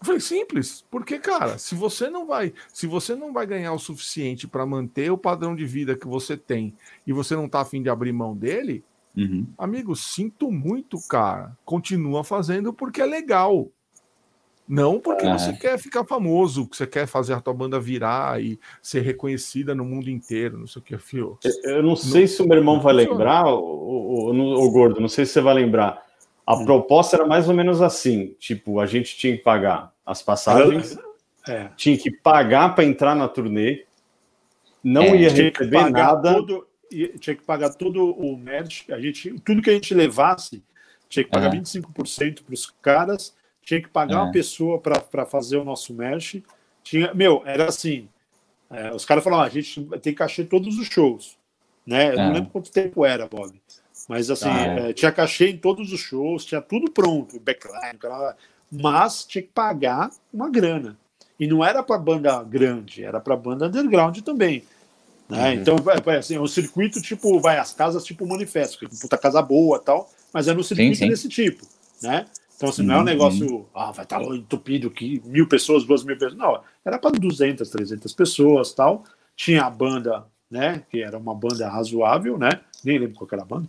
Eu 0.00 0.06
falei, 0.06 0.20
simples, 0.20 0.84
porque, 0.90 1.18
cara, 1.18 1.58
se 1.58 1.74
você 1.74 2.08
não 2.08 2.26
vai, 2.26 2.54
se 2.72 2.86
você 2.86 3.14
não 3.14 3.34
vai 3.34 3.46
ganhar 3.46 3.74
o 3.74 3.78
suficiente 3.78 4.48
para 4.48 4.64
manter 4.64 5.10
o 5.10 5.18
padrão 5.18 5.54
de 5.54 5.66
vida 5.66 5.94
que 5.94 6.06
você 6.06 6.38
tem 6.38 6.74
e 7.06 7.12
você 7.12 7.36
não 7.36 7.46
tá 7.46 7.60
afim 7.60 7.82
de 7.82 7.90
abrir 7.90 8.10
mão 8.10 8.34
dele, 8.34 8.82
uhum. 9.14 9.46
amigo, 9.58 9.94
sinto 9.94 10.50
muito, 10.50 10.98
cara. 11.06 11.54
Continua 11.66 12.24
fazendo 12.24 12.72
porque 12.72 13.02
é 13.02 13.06
legal. 13.06 13.68
Não 14.66 14.98
porque 14.98 15.26
é. 15.26 15.36
você 15.36 15.52
quer 15.52 15.78
ficar 15.78 16.04
famoso, 16.04 16.66
que 16.66 16.76
você 16.76 16.86
quer 16.86 17.06
fazer 17.06 17.34
a 17.34 17.40
tua 17.40 17.52
banda 17.52 17.78
virar 17.78 18.40
e 18.40 18.58
ser 18.80 19.00
reconhecida 19.00 19.74
no 19.74 19.84
mundo 19.84 20.08
inteiro, 20.08 20.56
não 20.56 20.66
sei 20.66 20.80
o 20.80 20.84
que, 20.84 20.96
fio. 20.96 21.38
Eu 21.64 21.82
não 21.82 21.96
sei 21.96 22.26
se 22.26 22.40
o 22.40 22.46
meu 22.46 22.56
irmão 22.56 22.80
vai 22.80 22.94
lembrar, 22.94 23.46
o, 23.52 23.58
o, 23.58 24.32
o, 24.32 24.64
o 24.64 24.70
Gordo, 24.70 25.00
não 25.00 25.08
sei 25.08 25.26
se 25.26 25.32
você 25.32 25.40
vai 25.42 25.54
lembrar. 25.54 26.09
A 26.50 26.54
hum. 26.54 26.64
proposta 26.64 27.14
era 27.14 27.24
mais 27.24 27.48
ou 27.48 27.54
menos 27.54 27.80
assim: 27.80 28.34
tipo, 28.40 28.80
a 28.80 28.86
gente 28.86 29.16
tinha 29.16 29.36
que 29.36 29.42
pagar 29.44 29.94
as 30.04 30.20
passagens, 30.20 30.98
é. 31.46 31.68
tinha 31.76 31.96
que 31.96 32.10
pagar 32.10 32.74
para 32.74 32.82
entrar 32.82 33.14
na 33.14 33.28
turnê, 33.28 33.84
não 34.82 35.04
é, 35.04 35.16
ia 35.16 35.30
receber 35.30 35.90
nada. 35.90 36.34
Todo, 36.34 36.66
tinha 37.20 37.36
que 37.36 37.44
pagar 37.44 37.70
todo 37.74 38.12
o 38.18 38.36
merch, 38.36 38.90
a 38.90 38.98
gente, 38.98 39.32
tudo 39.44 39.62
que 39.62 39.70
a 39.70 39.72
gente 39.72 39.94
levasse, 39.94 40.60
tinha 41.08 41.22
que 41.22 41.30
pagar 41.30 41.54
é. 41.54 41.58
25% 41.60 42.42
para 42.42 42.54
os 42.54 42.66
caras, 42.82 43.32
tinha 43.62 43.80
que 43.80 43.88
pagar 43.88 44.16
é. 44.16 44.22
uma 44.22 44.32
pessoa 44.32 44.80
para 44.80 45.24
fazer 45.24 45.56
o 45.56 45.64
nosso 45.64 45.94
merch. 45.94 46.42
Tinha, 46.82 47.14
meu, 47.14 47.44
era 47.46 47.68
assim. 47.68 48.08
É, 48.68 48.92
os 48.92 49.04
caras 49.04 49.22
falaram: 49.22 49.44
ah, 49.44 49.46
a 49.46 49.50
gente 49.50 49.84
tem 50.02 50.12
cachê 50.12 50.42
todos 50.42 50.76
os 50.78 50.88
shows. 50.88 51.38
Né? 51.86 52.10
Eu 52.10 52.16
não 52.16 52.30
é. 52.30 52.32
lembro 52.32 52.50
quanto 52.50 52.72
tempo 52.72 53.06
era, 53.06 53.28
Bob. 53.28 53.52
Mas 54.10 54.28
assim, 54.28 54.48
ah, 54.48 54.66
é. 54.66 54.90
É, 54.90 54.92
tinha 54.92 55.12
cachê 55.12 55.50
em 55.50 55.56
todos 55.56 55.92
os 55.92 56.00
shows, 56.00 56.44
tinha 56.44 56.60
tudo 56.60 56.90
pronto, 56.90 57.38
backline, 57.38 57.96
mas 58.68 59.24
tinha 59.24 59.40
que 59.40 59.50
pagar 59.54 60.10
uma 60.34 60.50
grana. 60.50 60.98
E 61.38 61.46
não 61.46 61.64
era 61.64 61.80
para 61.80 61.96
banda 61.96 62.42
grande, 62.42 63.04
era 63.04 63.20
para 63.20 63.36
banda 63.36 63.68
underground 63.68 64.18
também. 64.22 64.64
Né? 65.28 65.50
Uhum. 65.50 65.60
Então, 65.60 65.76
é, 66.12 66.16
assim, 66.16 66.34
é 66.34 66.40
um 66.40 66.48
circuito 66.48 67.00
tipo, 67.00 67.38
vai, 67.38 67.58
as 67.58 67.72
casas 67.72 68.04
tipo 68.04 68.26
manifesto, 68.26 68.80
que 68.80 69.00
puta 69.00 69.16
casa 69.16 69.40
boa 69.40 69.78
tal, 69.78 70.10
mas 70.34 70.48
é 70.48 70.54
no 70.54 70.64
circuito 70.64 70.96
sim, 70.96 71.04
sim. 71.04 71.08
desse 71.08 71.28
tipo. 71.28 71.64
Né? 72.02 72.26
Então, 72.56 72.68
assim, 72.68 72.82
não 72.82 72.94
é 72.94 72.96
um 72.96 73.00
uhum. 73.02 73.04
negócio, 73.04 73.66
ah, 73.72 73.92
vai 73.92 74.04
estar 74.04 74.18
tá 74.18 74.24
entupido 74.34 74.88
aqui, 74.88 75.22
mil 75.24 75.46
pessoas, 75.46 75.84
duas 75.84 76.02
mil 76.02 76.18
pessoas. 76.18 76.36
Não, 76.36 76.60
era 76.84 76.98
para 76.98 77.12
200, 77.12 77.70
300 77.70 78.12
pessoas 78.12 78.72
tal. 78.72 79.04
Tinha 79.36 79.62
a 79.62 79.70
banda, 79.70 80.26
né, 80.50 80.82
que 80.90 81.00
era 81.00 81.16
uma 81.16 81.32
banda 81.32 81.68
razoável, 81.68 82.36
né? 82.36 82.60
Nem 82.82 82.98
lembro 82.98 83.14
qual 83.14 83.28
era 83.32 83.42
a 83.42 83.46
banda. 83.46 83.68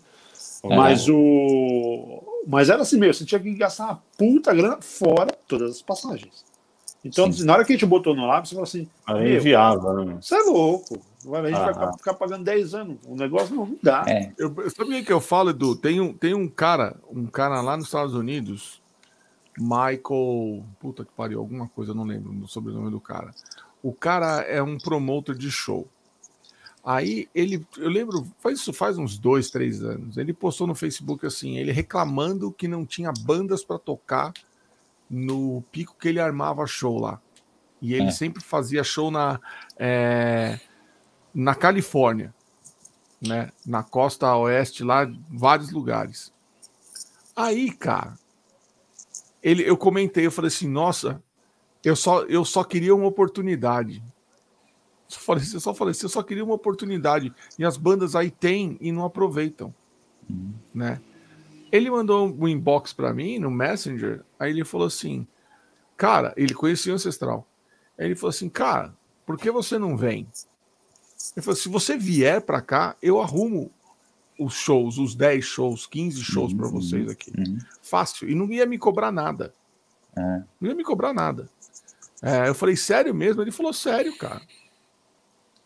É. 0.63 0.75
Mas 0.75 1.07
o. 1.09 2.23
Mas 2.47 2.69
era 2.69 2.81
assim 2.81 2.97
mesmo, 2.97 3.13
você 3.15 3.25
tinha 3.25 3.39
que 3.39 3.53
gastar 3.53 3.85
uma 3.85 4.03
puta 4.17 4.53
grana 4.53 4.81
fora 4.81 5.27
todas 5.47 5.71
as 5.71 5.81
passagens. 5.81 6.43
Então, 7.03 7.25
assim, 7.25 7.43
na 7.43 7.53
hora 7.53 7.65
que 7.65 7.73
a 7.73 7.75
gente 7.75 7.85
botou 7.85 8.15
no 8.15 8.27
lápis, 8.27 8.49
você 8.49 8.55
falou 8.55 8.63
assim: 8.63 8.87
é 9.09 9.35
inviável, 9.35 10.05
né? 10.05 10.17
Você 10.21 10.35
é 10.35 10.43
louco. 10.43 10.99
A 11.33 11.47
gente 11.47 11.55
ah, 11.55 11.71
vai 11.71 11.93
ficar 11.97 12.13
pagando 12.15 12.43
10 12.43 12.73
anos. 12.73 12.97
O 13.05 13.15
negócio 13.15 13.55
não, 13.55 13.77
dá. 13.81 14.03
É. 14.07 14.31
Eu, 14.37 14.53
sabe 14.71 14.99
o 14.99 15.05
que 15.05 15.13
eu 15.13 15.21
falo, 15.21 15.51
Edu? 15.51 15.75
Tem 15.75 15.99
um, 15.99 16.13
tem 16.13 16.33
um 16.33 16.47
cara, 16.47 16.95
um 17.09 17.27
cara 17.27 17.61
lá 17.61 17.77
nos 17.77 17.87
Estados 17.87 18.15
Unidos, 18.15 18.81
Michael. 19.57 20.63
Puta 20.79 21.05
que 21.05 21.11
pariu, 21.15 21.39
alguma 21.39 21.67
coisa, 21.69 21.91
eu 21.91 21.95
não 21.95 22.05
lembro 22.05 22.31
o 22.31 22.47
sobrenome 22.47 22.89
do 22.89 22.99
cara. 22.99 23.31
O 23.83 23.93
cara 23.93 24.41
é 24.41 24.61
um 24.61 24.77
promotor 24.77 25.35
de 25.35 25.49
show. 25.51 25.87
Aí 26.83 27.29
ele, 27.35 27.65
eu 27.77 27.89
lembro, 27.89 28.27
faz 28.39 28.59
isso 28.59 28.73
faz 28.73 28.97
uns 28.97 29.17
dois, 29.17 29.51
três 29.51 29.83
anos. 29.83 30.17
Ele 30.17 30.33
postou 30.33 30.65
no 30.65 30.73
Facebook 30.73 31.25
assim, 31.25 31.57
ele 31.57 31.71
reclamando 31.71 32.51
que 32.51 32.67
não 32.67 32.85
tinha 32.85 33.11
bandas 33.21 33.63
para 33.63 33.77
tocar 33.77 34.33
no 35.09 35.61
pico 35.71 35.95
que 35.99 36.07
ele 36.07 36.19
armava 36.19 36.65
show 36.65 36.99
lá. 36.99 37.21
E 37.81 37.93
ele 37.93 38.07
é. 38.07 38.11
sempre 38.11 38.41
fazia 38.41 38.83
show 38.83 39.11
na, 39.11 39.39
é, 39.77 40.59
na 41.33 41.53
Califórnia, 41.53 42.33
né? 43.21 43.51
Na 43.65 43.83
costa 43.83 44.35
oeste, 44.35 44.83
lá, 44.83 45.11
vários 45.29 45.71
lugares. 45.71 46.33
Aí, 47.35 47.71
cara, 47.71 48.15
ele, 49.41 49.67
eu 49.67 49.77
comentei, 49.77 50.25
eu 50.25 50.31
falei 50.31 50.47
assim, 50.49 50.67
nossa, 50.67 51.21
eu 51.83 51.95
só, 51.95 52.23
eu 52.23 52.45
só 52.45 52.63
queria 52.63 52.95
uma 52.95 53.07
oportunidade. 53.07 54.03
Só 55.11 55.19
falei, 55.19 55.43
eu 55.53 55.59
só 55.59 55.73
falei, 55.73 55.93
eu 56.01 56.09
só 56.09 56.23
queria 56.23 56.43
uma 56.43 56.55
oportunidade. 56.55 57.33
E 57.59 57.65
as 57.65 57.77
bandas 57.77 58.15
aí 58.15 58.31
têm 58.31 58.77
e 58.79 58.91
não 58.91 59.03
aproveitam. 59.03 59.73
Uhum. 60.29 60.53
Né? 60.73 61.01
Ele 61.71 61.89
mandou 61.89 62.27
um 62.27 62.47
inbox 62.47 62.93
para 62.93 63.13
mim 63.13 63.39
no 63.39 63.51
Messenger. 63.51 64.23
Aí 64.39 64.51
ele 64.51 64.63
falou 64.63 64.87
assim: 64.87 65.27
Cara, 65.97 66.33
ele 66.35 66.53
conhecia 66.53 66.91
o 66.91 66.95
Ancestral. 66.95 67.47
Aí 67.97 68.05
ele 68.05 68.15
falou 68.15 68.29
assim: 68.29 68.49
Cara, 68.49 68.93
por 69.25 69.37
que 69.37 69.51
você 69.51 69.77
não 69.77 69.95
vem? 69.97 70.27
Ele 71.35 71.43
falou: 71.43 71.55
Se 71.55 71.69
você 71.69 71.97
vier 71.97 72.41
para 72.41 72.61
cá, 72.61 72.95
eu 73.01 73.21
arrumo 73.21 73.71
os 74.39 74.53
shows, 74.53 74.97
os 74.97 75.13
10 75.13 75.43
shows, 75.43 75.85
15 75.85 76.23
shows 76.23 76.51
uhum, 76.51 76.57
para 76.57 76.67
vocês 76.67 77.09
aqui. 77.09 77.31
Uhum. 77.37 77.57
Fácil. 77.81 78.29
E 78.29 78.35
não 78.35 78.51
ia 78.51 78.65
me 78.65 78.77
cobrar 78.77 79.11
nada. 79.11 79.53
É. 80.17 80.43
Não 80.59 80.69
ia 80.69 80.75
me 80.75 80.83
cobrar 80.83 81.13
nada. 81.13 81.49
É, 82.21 82.49
eu 82.49 82.55
falei, 82.55 82.75
sério 82.75 83.15
mesmo? 83.15 83.41
Ele 83.41 83.51
falou, 83.51 83.73
sério, 83.73 84.15
cara. 84.17 84.41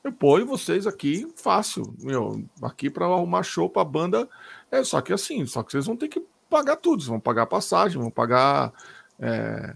Eu 0.05 0.11
ponho 0.11 0.45
vocês 0.45 0.85
aqui 0.85 1.27
fácil, 1.35 1.91
meu, 1.99 2.45
aqui 2.61 2.91
para 2.91 3.07
arrumar 3.07 3.41
show 3.41 3.67
para 3.67 3.83
banda. 3.83 4.29
É 4.69 4.83
só 4.83 5.01
que 5.01 5.11
assim, 5.11 5.47
só 5.47 5.63
que 5.63 5.71
vocês 5.71 5.87
vão 5.87 5.97
ter 5.97 6.09
que 6.09 6.23
pagar 6.47 6.75
tudo, 6.75 7.01
vocês 7.01 7.09
vão 7.09 7.19
pagar 7.19 7.47
passagem, 7.47 7.99
vão 7.99 8.11
pagar 8.11 8.71
é, 9.19 9.73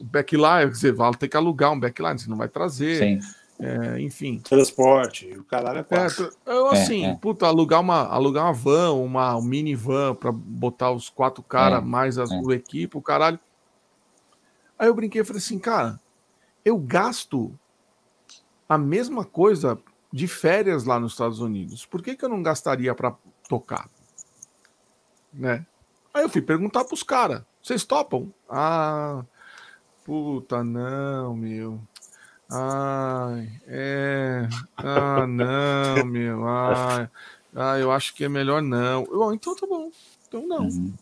backline, 0.00 0.66
quer 0.66 0.70
dizer, 0.70 0.92
vai 0.92 1.10
ter 1.14 1.26
que 1.26 1.36
alugar 1.36 1.72
um 1.72 1.80
backline, 1.80 2.16
você 2.16 2.30
não 2.30 2.36
vai 2.36 2.48
trazer. 2.48 2.98
Sim. 3.00 3.18
É, 3.58 4.00
enfim. 4.00 4.38
Transporte, 4.38 5.36
o 5.36 5.42
caralho 5.42 5.80
é 5.80 5.82
quase. 5.82 6.22
É, 6.22 6.52
eu, 6.52 6.68
assim, 6.68 7.06
é, 7.06 7.10
é. 7.10 7.16
puta, 7.16 7.44
alugar 7.44 7.80
uma, 7.80 8.06
alugar 8.06 8.44
uma 8.44 8.52
van, 8.52 8.92
uma 8.92 9.42
minivan 9.42 10.14
para 10.14 10.30
botar 10.30 10.92
os 10.92 11.10
quatro 11.10 11.42
caras 11.42 11.80
é, 11.80 11.84
mais 11.84 12.16
a 12.16 12.26
sua 12.26 12.54
equipe, 12.54 12.96
o 12.96 13.02
caralho. 13.02 13.40
Aí 14.78 14.86
eu 14.86 14.94
brinquei 14.94 15.22
e 15.22 15.24
falei 15.24 15.38
assim, 15.38 15.58
cara, 15.58 15.98
eu 16.64 16.78
gasto 16.78 17.52
a 18.68 18.78
mesma 18.78 19.24
coisa 19.24 19.78
de 20.12 20.26
férias 20.28 20.84
lá 20.84 20.98
nos 20.98 21.12
Estados 21.12 21.40
Unidos. 21.40 21.84
Por 21.84 22.02
que, 22.02 22.16
que 22.16 22.24
eu 22.24 22.28
não 22.28 22.42
gastaria 22.42 22.94
para 22.94 23.14
tocar? 23.48 23.88
Né? 25.32 25.66
Aí 26.12 26.22
eu 26.22 26.28
fui 26.28 26.40
perguntar 26.40 26.84
pros 26.84 27.02
caras, 27.02 27.42
vocês 27.60 27.84
topam? 27.84 28.32
Ah, 28.48 29.24
puta, 30.04 30.62
não, 30.62 31.34
meu. 31.34 31.80
Ai, 32.50 33.60
é. 33.66 34.48
Ah, 34.76 35.26
não, 35.26 36.04
meu. 36.06 36.46
Ai, 36.46 37.10
ah, 37.54 37.78
eu 37.78 37.90
acho 37.90 38.14
que 38.14 38.24
é 38.24 38.28
melhor 38.28 38.62
não. 38.62 39.04
Bom, 39.04 39.32
então 39.32 39.56
tá 39.56 39.66
bom. 39.66 39.90
Então 40.28 40.46
não. 40.46 40.68
Uhum. 40.68 40.94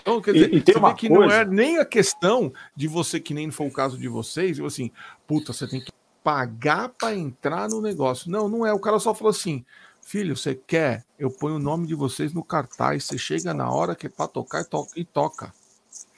Então, 0.00 0.20
quer 0.22 0.32
dizer, 0.32 0.54
e, 0.54 0.56
e 0.58 0.60
tem 0.62 0.76
uma 0.76 0.94
que 0.94 1.08
coisa... 1.08 1.26
não 1.26 1.32
é 1.32 1.44
nem 1.44 1.78
a 1.78 1.84
questão 1.84 2.52
de 2.74 2.88
você, 2.88 3.20
que 3.20 3.34
nem 3.34 3.50
foi 3.50 3.66
o 3.66 3.72
caso 3.72 3.98
de 3.98 4.08
vocês, 4.08 4.58
eu 4.58 4.66
assim, 4.66 4.90
puta, 5.26 5.52
você 5.52 5.68
tem 5.68 5.80
que 5.80 5.92
pagar 6.22 6.88
para 6.90 7.14
entrar 7.14 7.68
no 7.68 7.80
negócio. 7.80 8.30
Não, 8.30 8.48
não 8.48 8.66
é. 8.66 8.72
O 8.72 8.78
cara 8.78 8.98
só 8.98 9.14
falou 9.14 9.30
assim: 9.30 9.64
filho, 10.00 10.36
você 10.36 10.54
quer? 10.54 11.04
Eu 11.18 11.30
ponho 11.30 11.56
o 11.56 11.60
nome 11.60 11.86
de 11.86 11.94
vocês 11.94 12.32
no 12.32 12.42
cartaz. 12.42 13.04
Você 13.04 13.18
chega 13.18 13.52
na 13.54 13.70
hora 13.70 13.94
que 13.94 14.06
é 14.06 14.10
para 14.10 14.28
tocar 14.28 14.62
e, 14.62 14.64
to 14.64 14.86
toca. 15.12 15.52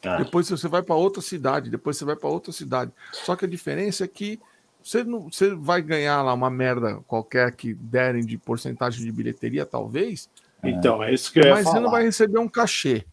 Ah. 0.05 0.16
Depois 0.16 0.48
você 0.48 0.68
vai 0.68 0.82
para 0.82 0.94
outra 0.94 1.22
cidade, 1.22 1.70
depois 1.70 1.96
você 1.96 2.05
vai 2.05 2.16
para 2.16 2.28
outra 2.28 2.52
cidade. 2.52 2.92
Só 3.12 3.34
que 3.34 3.44
a 3.44 3.48
diferença 3.48 4.05
é 4.05 4.09
que 4.09 4.38
você, 4.82 5.02
não, 5.02 5.30
você 5.30 5.55
vai 5.55 5.80
ganhar 5.80 6.22
lá 6.22 6.34
uma 6.34 6.50
merda 6.50 7.00
qualquer 7.07 7.52
que 7.52 7.72
derem 7.72 8.24
de 8.24 8.36
porcentagem 8.36 9.02
de 9.02 9.11
bilheteria, 9.11 9.64
talvez. 9.64 10.28
Então, 10.62 11.02
é 11.02 11.12
isso 11.12 11.32
que 11.32 11.38
eu 11.38 11.44
ia 11.44 11.55
Mas 11.55 11.64
falar. 11.64 11.76
você 11.76 11.82
não 11.82 11.90
vai 11.90 12.02
receber 12.05 12.38
um 12.38 12.48
cachê. 12.48 13.05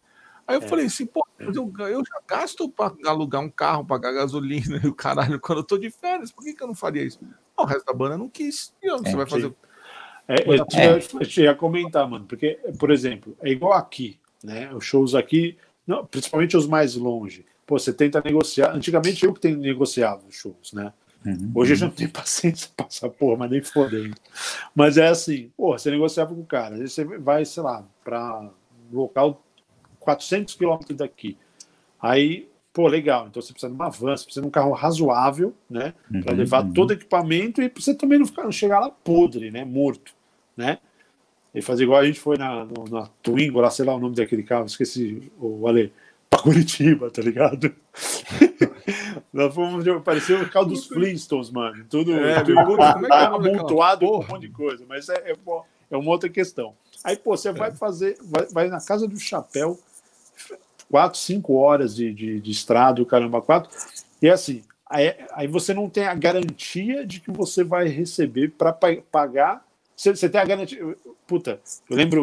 Aí 0.52 0.58
eu 0.58 0.62
é. 0.62 0.68
falei 0.68 0.84
assim, 0.84 1.06
pô, 1.06 1.26
eu, 1.38 1.72
eu 1.88 2.04
já 2.04 2.20
gasto 2.28 2.68
para 2.68 2.94
alugar 3.06 3.40
um 3.40 3.48
carro, 3.48 3.86
pagar 3.86 4.12
gasolina 4.12 4.78
e 4.84 4.86
o 4.86 4.94
caralho 4.94 5.40
quando 5.40 5.58
eu 5.58 5.64
tô 5.64 5.78
de 5.78 5.90
férias, 5.90 6.30
por 6.30 6.44
que, 6.44 6.52
que 6.52 6.62
eu 6.62 6.66
não 6.66 6.74
faria 6.74 7.02
isso? 7.02 7.18
o 7.56 7.64
resto 7.64 7.86
da 7.86 7.92
banda 7.92 8.18
não 8.18 8.28
quis. 8.28 8.74
E 8.82 8.90
onde 8.90 9.08
é, 9.08 9.10
você 9.10 9.16
vai 9.16 9.26
fazer? 9.26 9.54
É, 10.28 10.34
eu, 10.46 10.54
é. 10.54 11.38
eu, 11.38 11.44
ia 11.44 11.54
comentar, 11.54 12.06
mano, 12.08 12.26
porque, 12.26 12.58
por 12.78 12.90
exemplo, 12.90 13.36
é 13.40 13.50
igual 13.50 13.72
aqui, 13.72 14.18
né? 14.44 14.72
Os 14.74 14.84
shows 14.84 15.14
aqui, 15.14 15.56
não, 15.86 16.04
principalmente 16.04 16.56
os 16.56 16.66
mais 16.66 16.94
longe. 16.96 17.46
Pô, 17.66 17.78
você 17.78 17.92
tenta 17.92 18.20
negociar. 18.22 18.74
Antigamente 18.74 19.24
eu 19.24 19.32
que 19.32 19.40
tenho 19.40 19.56
negociado 19.56 20.26
os 20.28 20.34
shows, 20.34 20.72
né? 20.74 20.92
Uhum. 21.24 21.52
Hoje 21.54 21.72
eu 21.72 21.76
já 21.76 21.86
não 21.86 21.94
tenho 21.94 22.10
paciência 22.12 22.68
para 22.76 22.84
passar 22.84 23.08
porra, 23.08 23.38
mas 23.38 23.50
nem 23.50 23.62
fodendo. 23.62 24.14
Mas 24.74 24.98
é 24.98 25.08
assim, 25.08 25.50
pô, 25.56 25.78
você 25.78 25.90
negociava 25.90 26.34
com 26.34 26.40
o 26.40 26.46
cara, 26.46 26.74
aí 26.74 26.88
você 26.88 27.04
vai, 27.04 27.44
sei 27.44 27.62
lá, 27.62 27.86
para 28.04 28.40
um 28.92 28.96
local 28.96 29.42
400 30.02 30.54
quilômetros 30.54 30.96
daqui. 30.96 31.36
Aí, 32.00 32.48
pô, 32.72 32.88
legal. 32.88 33.28
Então 33.28 33.40
você 33.40 33.52
precisa 33.52 33.70
de 33.70 33.76
uma 33.76 33.88
van, 33.88 34.16
você 34.16 34.24
precisa 34.24 34.42
de 34.42 34.48
um 34.48 34.50
carro 34.50 34.72
razoável, 34.72 35.54
né? 35.68 35.94
Para 36.22 36.32
uhum, 36.32 36.38
levar 36.38 36.64
uhum. 36.64 36.72
todo 36.72 36.90
o 36.90 36.94
equipamento 36.94 37.62
e 37.62 37.72
você 37.74 37.94
também 37.94 38.18
não, 38.18 38.26
ficar, 38.26 38.44
não 38.44 38.52
chegar 38.52 38.80
lá 38.80 38.90
podre, 38.90 39.50
né? 39.50 39.64
Morto, 39.64 40.12
né? 40.56 40.78
E 41.54 41.60
fazer 41.60 41.84
igual 41.84 42.00
a 42.00 42.06
gente 42.06 42.18
foi 42.18 42.38
na, 42.38 42.64
no, 42.64 42.84
na 42.90 43.06
Twingo, 43.22 43.60
lá, 43.60 43.70
sei 43.70 43.84
lá 43.84 43.94
o 43.94 44.00
nome 44.00 44.16
daquele 44.16 44.42
carro, 44.42 44.64
esqueci 44.64 45.30
o 45.38 45.68
Ale, 45.68 45.92
para 46.30 46.40
Curitiba, 46.40 47.10
tá 47.10 47.20
ligado? 47.20 47.74
Nós 49.30 49.54
fomos, 49.54 49.84
parecia 50.02 50.40
o 50.40 50.48
carro 50.48 50.66
dos 50.66 50.86
Flintstones, 50.86 51.50
mano. 51.50 51.84
Tudo, 51.90 52.14
é, 52.14 52.40
tudo 52.40 52.52
é 52.58 52.94
que 52.94 53.12
é 53.12 53.24
amontoado 53.26 54.06
com 54.06 54.24
um 54.24 54.28
monte 54.28 54.40
de 54.40 54.48
coisa, 54.48 54.82
mas 54.88 55.10
é, 55.10 55.32
é, 55.32 55.36
é 55.90 55.96
uma 55.96 56.10
outra 56.10 56.30
questão. 56.30 56.74
Aí, 57.04 57.16
pô, 57.16 57.36
você 57.36 57.52
vai 57.52 57.70
fazer, 57.72 58.16
vai, 58.22 58.46
vai 58.46 58.68
na 58.68 58.80
casa 58.80 59.06
do 59.06 59.18
chapéu, 59.18 59.78
quatro, 60.92 61.18
cinco 61.18 61.54
horas 61.54 61.96
de, 61.96 62.12
de, 62.12 62.38
de 62.38 62.50
estrada, 62.50 63.02
caramba, 63.06 63.40
quatro. 63.40 63.70
E 64.20 64.28
assim, 64.28 64.62
aí, 64.84 65.16
aí 65.32 65.46
você 65.46 65.72
não 65.72 65.88
tem 65.88 66.04
a 66.04 66.14
garantia 66.14 67.06
de 67.06 67.18
que 67.18 67.30
você 67.30 67.64
vai 67.64 67.88
receber 67.88 68.50
para 68.50 68.74
pagar. 69.10 69.64
Você, 69.96 70.14
você 70.14 70.28
tem 70.28 70.38
a 70.38 70.44
garantia. 70.44 70.94
Puta, 71.26 71.58
eu 71.88 71.96
lembro, 71.96 72.22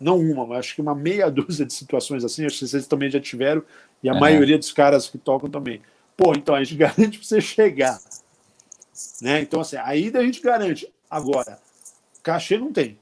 não 0.00 0.18
uma, 0.18 0.44
mas 0.44 0.58
acho 0.58 0.74
que 0.74 0.80
uma 0.80 0.96
meia 0.96 1.30
dúzia 1.30 1.64
de 1.64 1.72
situações 1.72 2.24
assim, 2.24 2.44
acho 2.44 2.58
que 2.58 2.66
vocês 2.66 2.88
também 2.88 3.08
já 3.08 3.20
tiveram, 3.20 3.62
e 4.02 4.08
a 4.08 4.14
uhum. 4.14 4.18
maioria 4.18 4.58
dos 4.58 4.72
caras 4.72 5.08
que 5.08 5.16
tocam 5.16 5.48
também. 5.48 5.80
Pô, 6.16 6.32
então 6.32 6.56
a 6.56 6.64
gente 6.64 6.74
garante 6.76 7.18
para 7.18 7.28
você 7.28 7.40
chegar. 7.40 8.00
Né? 9.20 9.42
Então, 9.42 9.60
assim, 9.60 9.76
aí 9.76 10.10
a 10.12 10.22
gente 10.24 10.42
garante. 10.42 10.92
Agora, 11.08 11.56
cachê 12.20 12.58
não 12.58 12.72
tem. 12.72 12.98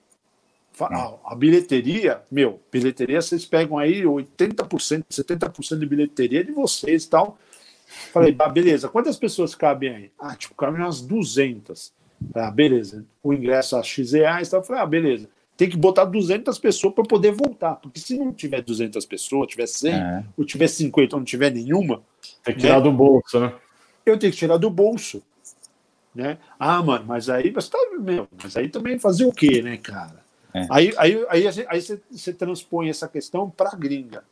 A, 0.86 1.32
a 1.32 1.34
bilheteria, 1.34 2.22
meu, 2.30 2.60
bilheteria, 2.70 3.20
vocês 3.20 3.44
pegam 3.44 3.78
aí 3.78 4.02
80%, 4.02 5.04
70% 5.10 5.78
de 5.78 5.86
bilheteria 5.86 6.44
de 6.44 6.52
vocês 6.52 7.04
e 7.04 7.10
tal. 7.10 7.38
Falei, 8.12 8.34
ah, 8.38 8.48
beleza, 8.48 8.88
quantas 8.88 9.16
pessoas 9.16 9.54
cabem 9.54 9.94
aí? 9.94 10.10
Ah, 10.18 10.36
tipo, 10.36 10.54
cabem 10.54 10.80
umas 10.80 11.00
200. 11.00 11.92
Ah, 12.34 12.50
beleza. 12.50 13.04
O 13.22 13.32
ingresso 13.32 13.76
a 13.76 13.82
X 13.82 14.12
reais, 14.12 14.48
tal. 14.48 14.62
Falei, 14.62 14.82
ah, 14.82 14.86
beleza. 14.86 15.28
Tem 15.56 15.68
que 15.68 15.76
botar 15.76 16.06
200 16.06 16.58
pessoas 16.58 16.94
para 16.94 17.04
poder 17.04 17.32
voltar, 17.32 17.74
porque 17.74 18.00
se 18.00 18.16
não 18.16 18.32
tiver 18.32 18.62
200 18.62 19.04
pessoas, 19.04 19.48
tiver 19.48 19.66
100, 19.66 19.92
é. 19.92 20.24
ou 20.34 20.44
tiver 20.44 20.68
50, 20.68 21.14
ou 21.14 21.20
não 21.20 21.24
tiver 21.24 21.50
nenhuma. 21.50 22.02
Tem 22.42 22.54
que 22.54 22.62
tirar 22.62 22.78
né? 22.78 22.84
do 22.84 22.92
bolso, 22.92 23.38
né? 23.38 23.52
Eu 24.06 24.18
tenho 24.18 24.32
que 24.32 24.38
tirar 24.38 24.56
do 24.56 24.70
bolso. 24.70 25.22
Né? 26.14 26.38
Ah, 26.58 26.82
mano, 26.82 27.04
mas 27.06 27.28
aí 27.28 27.50
você 27.50 27.70
tá, 27.70 27.78
meu, 28.00 28.26
mas 28.42 28.56
aí 28.56 28.68
também 28.68 28.98
fazer 28.98 29.26
o 29.26 29.32
quê, 29.32 29.60
né, 29.60 29.76
cara? 29.76 30.24
É. 30.54 30.66
Aí, 30.70 30.92
aí, 30.96 31.26
aí, 31.28 31.66
aí 31.68 31.80
você, 31.82 32.00
você 32.10 32.32
transpõe 32.32 32.88
essa 32.88 33.08
questão 33.08 33.48
para 33.50 33.70
gringa. 33.76 34.24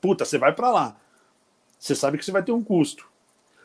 Puta, 0.00 0.24
você 0.24 0.38
vai 0.38 0.52
para 0.54 0.70
lá. 0.70 0.96
Você 1.78 1.94
sabe 1.94 2.18
que 2.18 2.24
você 2.24 2.32
vai 2.32 2.42
ter 2.42 2.52
um 2.52 2.62
custo. 2.62 3.08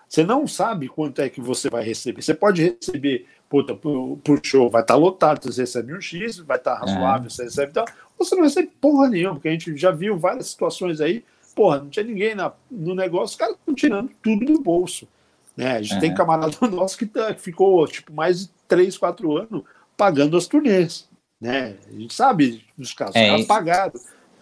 Você 0.07 0.23
não 0.23 0.47
sabe 0.47 0.87
quanto 0.87 1.21
é 1.21 1.29
que 1.29 1.41
você 1.41 1.69
vai 1.69 1.83
receber. 1.83 2.21
Você 2.21 2.33
pode 2.33 2.63
receber, 2.63 3.27
puta, 3.49 3.75
por, 3.75 4.17
por 4.17 4.39
show, 4.43 4.69
vai 4.69 4.81
estar 4.81 4.93
tá 4.93 4.99
lotado, 4.99 5.43
você 5.43 5.61
recebe 5.61 5.93
um 5.93 6.01
X, 6.01 6.37
vai 6.37 6.57
estar 6.57 6.75
tá 6.75 6.79
razoável, 6.79 7.27
é. 7.27 7.29
você 7.29 7.43
recebe 7.43 7.73
tal. 7.73 7.85
Ou 8.17 8.25
você 8.25 8.35
não 8.35 8.43
recebe 8.43 8.71
porra 8.79 9.09
nenhuma, 9.09 9.35
porque 9.35 9.49
a 9.49 9.51
gente 9.51 9.75
já 9.75 9.91
viu 9.91 10.17
várias 10.17 10.47
situações 10.47 11.01
aí, 11.01 11.23
porra, 11.55 11.79
não 11.79 11.89
tinha 11.89 12.05
ninguém 12.05 12.35
na, 12.35 12.53
no 12.69 12.93
negócio, 12.93 13.33
os 13.33 13.35
caras 13.35 13.55
estão 13.55 13.73
tirando 13.73 14.11
tudo 14.21 14.45
do 14.45 14.61
bolso. 14.61 15.07
Né? 15.55 15.77
A 15.77 15.81
gente 15.81 15.95
é. 15.95 15.99
tem 15.99 16.13
camarada 16.13 16.55
nosso 16.69 16.97
que, 16.97 17.05
tá, 17.05 17.33
que 17.33 17.41
ficou 17.41 17.87
tipo 17.87 18.13
mais 18.13 18.41
de 18.41 18.49
3, 18.67 18.97
4 18.97 19.37
anos 19.37 19.63
pagando 19.97 20.37
as 20.37 20.47
turnês. 20.47 21.09
Né? 21.39 21.75
A 21.87 21.91
gente 21.91 22.13
sabe 22.13 22.65
dos 22.77 22.93
casos, 22.93 23.15
é, 23.15 23.23
os 23.23 23.29
caras 23.29 23.45
pagaram. 23.45 23.93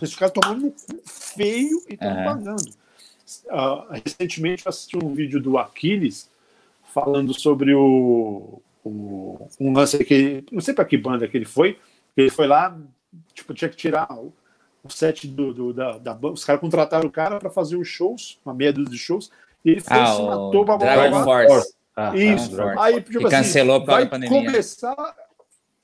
Os 0.02 0.16
caras 0.16 0.34
tomando 0.34 0.74
feio 1.06 1.82
e 1.90 1.94
estão 1.94 2.12
é. 2.12 2.26
pagando. 2.26 2.70
Uh, 3.46 4.02
recentemente 4.04 4.66
eu 4.66 4.70
assisti 4.70 4.98
um 4.98 5.14
vídeo 5.14 5.42
do 5.42 5.58
Aquiles 5.58 6.30
falando 6.94 7.34
sobre 7.34 7.74
o, 7.74 8.62
o 8.84 9.48
um 9.60 9.74
lance 9.74 10.04
que 10.04 10.44
não 10.52 10.62
sei 10.62 10.74
para 10.74 10.86
que 10.86 10.98
banda 10.98 11.28
que 11.28 11.38
ele 11.38 11.46
foi, 11.46 11.80
ele 12.16 12.30
foi 12.30 12.48
lá, 12.48 12.78
tipo, 13.34 13.54
tinha 13.54 13.70
que 13.70 13.78
tirar 13.78 14.12
o, 14.12 14.34
o 14.84 14.90
set 14.90 15.26
do, 15.28 15.54
do 15.54 15.74
da, 15.74 15.98
da 15.98 16.14
banda. 16.14 16.34
Os 16.34 16.44
caras 16.44 16.62
contrataram 16.62 17.08
o 17.08 17.12
cara 17.12 17.40
para 17.40 17.50
fazer 17.50 17.78
os 17.78 17.88
shows, 17.88 18.40
uma 18.46 18.54
meia 18.54 18.74
dúzia 18.74 18.92
de 18.92 19.00
shows, 19.00 19.32
e 19.64 19.72
ele 19.72 19.82
foi, 19.82 19.98
ah, 19.98 20.06
se 20.06 20.22
matou 20.22 20.66
para 20.66 20.78
Dragon 20.78 21.24
Force. 21.24 21.74
Ah, 21.96 22.16
Isso. 22.16 22.62
Aí, 22.80 23.02
tipo, 23.02 23.22
e 23.22 23.26
assim, 23.26 23.30
cancelou 23.30 23.80
por 23.80 23.88
causa 23.88 24.06
da 24.06 24.12
pandemia. 24.12 24.46
Começar 24.46 25.16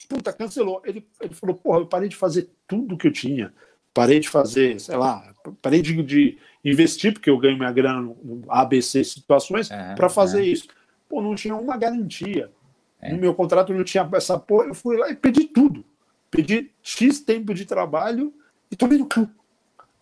puta, 0.10 0.34
cancelou. 0.34 0.82
Ele, 0.84 1.07
ele 1.22 1.36
falou, 1.36 1.55
porra, 1.55 1.80
eu 1.80 1.86
parei 1.86 2.10
de 2.10 2.16
fazer 2.16 2.49
tudo 2.68 2.97
que 2.97 3.07
eu 3.07 3.14
tinha. 3.14 3.53
Parei 3.93 4.20
de 4.20 4.28
fazer, 4.28 4.80
sei 4.82 4.97
lá, 4.97 5.34
parei 5.62 5.82
de, 5.82 6.01
de 6.03 6.38
investir, 6.66 7.14
porque 7.14 7.30
eu 7.30 7.38
ganho 7.38 7.57
minha 7.57 7.72
grana 7.72 8.01
no 8.01 8.43
ABC 8.49 9.03
situações, 9.03 9.70
é, 9.72 9.95
para 9.95 10.10
fazer 10.10 10.41
é. 10.41 10.45
isso. 10.45 10.68
Pô, 11.07 11.22
não 11.22 11.36
tinha 11.36 11.55
uma 11.55 11.78
garantia. 11.78 12.51
É. 13.01 13.14
No 13.14 13.20
meu 13.20 13.34
contrato 13.34 13.74
não 13.74 13.84
tinha 13.84 14.07
essa 14.14 14.38
porra. 14.38 14.68
Eu 14.68 14.74
fui 14.74 14.97
lá 14.97 15.10
e 15.10 15.16
pedi 15.16 15.45
tudo. 15.45 15.86
Pedi 16.30 16.72
X 16.84 17.22
tempo 17.22 17.53
de 17.53 17.66
trabalho 17.66 18.34
e 18.70 18.76
tomei 18.76 18.97
no 18.97 19.07
cu. 19.07 19.30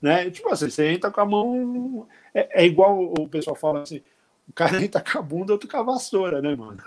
Né? 0.01 0.29
Tipo 0.29 0.49
assim, 0.49 0.69
você 0.69 0.91
entra 0.91 1.11
com 1.11 1.21
a 1.21 1.25
mão. 1.25 2.07
É, 2.33 2.63
é 2.63 2.65
igual 2.65 3.13
o 3.17 3.27
pessoal 3.27 3.55
fala 3.55 3.81
assim: 3.81 4.01
o 4.47 4.53
cara 4.53 4.83
entra 4.83 5.01
com 5.01 5.19
a 5.19 5.21
bunda, 5.21 5.53
outro 5.53 5.67
com 5.67 5.77
a 5.77 5.83
vassoura, 5.83 6.41
né, 6.41 6.55
mano? 6.55 6.77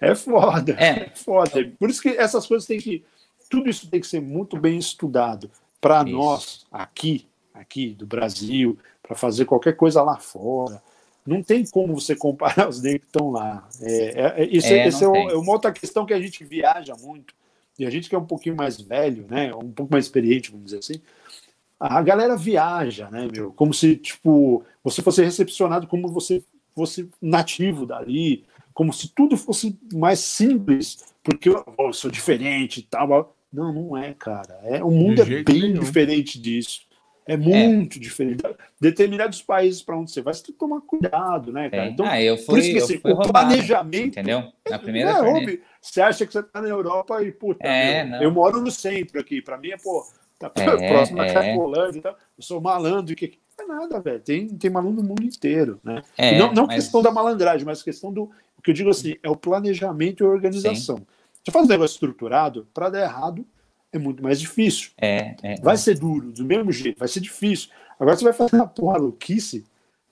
É, 0.00 0.10
é 0.10 0.14
foda. 0.14 0.76
É. 0.78 1.04
é 1.04 1.12
foda. 1.14 1.72
Por 1.78 1.88
isso 1.88 2.02
que 2.02 2.10
essas 2.10 2.46
coisas 2.46 2.66
têm 2.66 2.78
que. 2.78 3.04
Tudo 3.48 3.68
isso 3.68 3.88
tem 3.88 4.00
que 4.00 4.06
ser 4.06 4.20
muito 4.20 4.56
bem 4.58 4.78
estudado. 4.78 5.50
Para 5.80 6.02
nós, 6.04 6.66
aqui, 6.72 7.26
aqui 7.52 7.90
do 7.90 8.06
Brasil, 8.06 8.78
para 9.02 9.14
fazer 9.14 9.44
qualquer 9.44 9.76
coisa 9.76 10.02
lá 10.02 10.16
fora. 10.16 10.82
Não 11.26 11.42
tem 11.42 11.64
como 11.66 11.98
você 11.98 12.14
comparar 12.14 12.68
os 12.68 12.82
negros 12.82 13.02
que 13.02 13.06
estão 13.06 13.30
lá. 13.30 13.66
É, 13.80 13.92
é, 13.92 14.42
é 14.42 14.44
isso 14.44 14.66
é, 14.66 14.86
esse 14.86 15.04
é, 15.04 15.06
é 15.06 15.36
uma 15.36 15.52
outra 15.52 15.72
questão 15.72 16.04
que 16.04 16.14
a 16.14 16.20
gente 16.20 16.44
viaja 16.44 16.94
muito. 16.96 17.34
E 17.78 17.84
a 17.84 17.90
gente 17.90 18.08
que 18.08 18.14
é 18.14 18.18
um 18.18 18.26
pouquinho 18.26 18.54
mais 18.54 18.80
velho, 18.80 19.26
né, 19.28 19.52
um 19.54 19.72
pouco 19.72 19.92
mais 19.92 20.04
experiente, 20.04 20.50
vamos 20.50 20.66
dizer 20.66 20.78
assim, 20.78 21.00
a 21.86 22.02
galera 22.02 22.36
viaja, 22.36 23.10
né, 23.10 23.28
meu? 23.30 23.52
Como 23.52 23.74
se, 23.74 23.96
tipo, 23.96 24.64
você 24.82 25.02
fosse 25.02 25.22
recepcionado 25.22 25.86
como 25.86 26.08
você 26.08 26.42
fosse 26.74 27.10
nativo 27.20 27.86
dali, 27.86 28.44
como 28.72 28.92
se 28.92 29.08
tudo 29.08 29.36
fosse 29.36 29.78
mais 29.92 30.18
simples, 30.18 31.14
porque 31.22 31.48
eu, 31.48 31.64
eu 31.78 31.92
sou 31.92 32.10
diferente 32.10 32.80
e 32.80 32.82
tal. 32.82 33.36
Não, 33.52 33.72
não 33.72 33.96
é, 33.96 34.14
cara. 34.14 34.58
É, 34.64 34.82
o 34.82 34.90
mundo 34.90 35.22
é 35.22 35.24
bem 35.24 35.44
nenhum. 35.62 35.80
diferente 35.80 36.40
disso. 36.40 36.80
É 37.26 37.36
muito 37.36 37.96
é. 37.96 38.00
diferente. 38.00 38.42
Determinados 38.80 39.40
países 39.40 39.80
para 39.80 39.96
onde 39.96 40.10
você 40.10 40.20
vai, 40.20 40.34
você 40.34 40.42
tem 40.42 40.52
que 40.52 40.58
tomar 40.58 40.80
cuidado, 40.82 41.52
né, 41.52 41.70
cara? 41.70 41.86
É. 41.86 41.88
Então, 41.90 42.06
ah, 42.06 42.20
eu 42.20 42.36
fui, 42.36 42.46
por 42.46 42.58
isso 42.58 42.70
que 42.70 42.78
assim, 42.78 43.00
o 43.02 43.16
planejamento. 43.28 44.18
Entendeu? 44.18 44.52
Na 44.68 44.78
primeira 44.78 45.10
é, 45.10 45.22
óbvio. 45.22 45.60
Você 45.80 46.00
acha 46.02 46.26
que 46.26 46.32
você 46.32 46.40
está 46.40 46.60
na 46.60 46.68
Europa 46.68 47.22
e, 47.22 47.30
puta, 47.30 47.66
é, 47.66 48.04
meu, 48.04 48.22
eu 48.22 48.30
moro 48.30 48.60
no 48.60 48.70
centro 48.70 49.20
aqui. 49.20 49.40
Para 49.40 49.56
mim 49.56 49.70
é, 49.70 49.76
pô, 49.76 50.04
tá 50.38 50.52
é, 50.56 50.88
próximo 50.88 51.18
da 51.18 51.26
é. 51.26 51.32
Cracolândia 51.32 51.98
e 51.98 52.02
tal. 52.02 52.12
Eu 52.12 52.42
sou 52.42 52.60
malandro 52.60 53.12
e 53.12 53.16
que. 53.16 53.38
Não 53.56 53.64
é 53.64 53.68
nada, 53.80 54.00
velho. 54.00 54.20
Tem, 54.20 54.48
tem 54.48 54.70
malandro 54.70 55.02
no 55.02 55.08
mundo 55.08 55.22
inteiro, 55.22 55.80
né? 55.84 56.02
É, 56.18 56.38
não 56.38 56.52
não 56.52 56.66
mas... 56.66 56.76
questão 56.76 57.02
da 57.02 57.10
malandragem, 57.10 57.64
mas 57.64 57.82
questão 57.82 58.12
do. 58.12 58.24
O 58.58 58.62
que 58.62 58.70
eu 58.70 58.74
digo 58.74 58.90
assim, 58.90 59.16
é 59.22 59.28
o 59.30 59.36
planejamento 59.36 60.24
e 60.24 60.26
a 60.26 60.30
organização. 60.30 60.96
Sim. 60.98 61.06
Você 61.44 61.50
faz 61.50 61.66
um 61.66 61.68
negócio 61.68 61.94
estruturado, 61.94 62.66
para 62.72 62.88
dar 62.88 63.02
errado, 63.02 63.46
é 63.92 63.98
muito 63.98 64.22
mais 64.22 64.40
difícil. 64.40 64.90
É, 64.98 65.36
é, 65.42 65.60
vai 65.60 65.76
ser 65.76 65.98
duro, 65.98 66.32
do 66.32 66.44
mesmo 66.44 66.72
jeito, 66.72 66.98
vai 66.98 67.06
ser 67.06 67.20
difícil. 67.20 67.68
Agora 68.00 68.16
você 68.16 68.24
vai 68.24 68.32
fazer 68.32 68.56
uma 68.56 68.66
porra 68.66 68.98
louquice, 68.98 69.64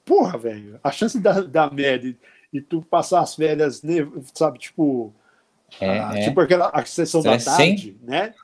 porra, 0.04 0.38
velho, 0.38 0.78
a 0.84 0.90
chance 0.92 1.18
da, 1.18 1.40
da 1.40 1.70
média 1.70 2.16
e 2.52 2.60
tu 2.60 2.82
passar 2.82 3.20
as 3.20 3.34
férias, 3.34 3.82
sabe, 4.34 4.58
tipo, 4.58 5.12
é, 5.80 5.98
a, 5.98 6.18
é. 6.18 6.24
tipo 6.24 6.40
aquela 6.40 6.68
a 6.68 6.84
sessão 6.84 7.22
da 7.22 7.38
tarde, 7.38 7.96
né? 8.02 8.34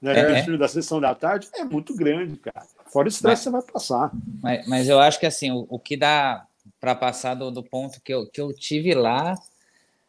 Né? 0.00 0.18
É, 0.18 0.40
é. 0.40 0.56
da 0.56 0.68
sessão 0.68 1.00
da 1.00 1.14
tarde 1.14 1.48
é 1.54 1.64
muito 1.64 1.94
grande, 1.94 2.36
cara. 2.36 2.66
Fora 2.86 3.06
o 3.06 3.08
estresse 3.08 3.44
você 3.44 3.50
vai 3.50 3.62
passar. 3.62 4.10
Mas, 4.42 4.66
mas 4.66 4.88
eu 4.88 4.98
acho 5.00 5.18
que 5.18 5.26
assim, 5.26 5.50
o, 5.50 5.66
o 5.68 5.78
que 5.78 5.96
dá 5.96 6.46
para 6.80 6.94
passar 6.94 7.34
do, 7.34 7.50
do 7.50 7.62
ponto 7.62 8.00
que 8.00 8.12
eu, 8.12 8.26
que 8.26 8.40
eu 8.40 8.52
tive 8.52 8.94
lá, 8.94 9.34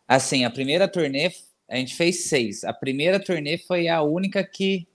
assim, 0.07 0.45
a 0.45 0.49
primeira 0.49 0.87
turnê 0.87 1.31
a 1.69 1.77
gente 1.77 1.95
fez 1.95 2.25
seis. 2.25 2.63
A 2.63 2.73
primeira 2.73 3.19
turnê 3.19 3.57
foi 3.57 3.87
a 3.87 4.01
única 4.01 4.43
que 4.43 4.87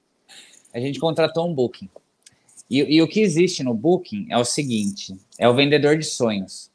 a 0.72 0.80
gente 0.80 0.98
contratou 0.98 1.48
um 1.48 1.54
booking. 1.54 1.88
E, 2.68 2.96
e 2.96 3.00
o 3.00 3.06
que 3.06 3.20
existe 3.20 3.62
no 3.62 3.72
booking 3.72 4.26
é 4.28 4.36
o 4.36 4.44
seguinte: 4.44 5.14
é 5.38 5.48
o 5.48 5.54
vendedor 5.54 5.96
de 5.96 6.04
sonhos, 6.04 6.70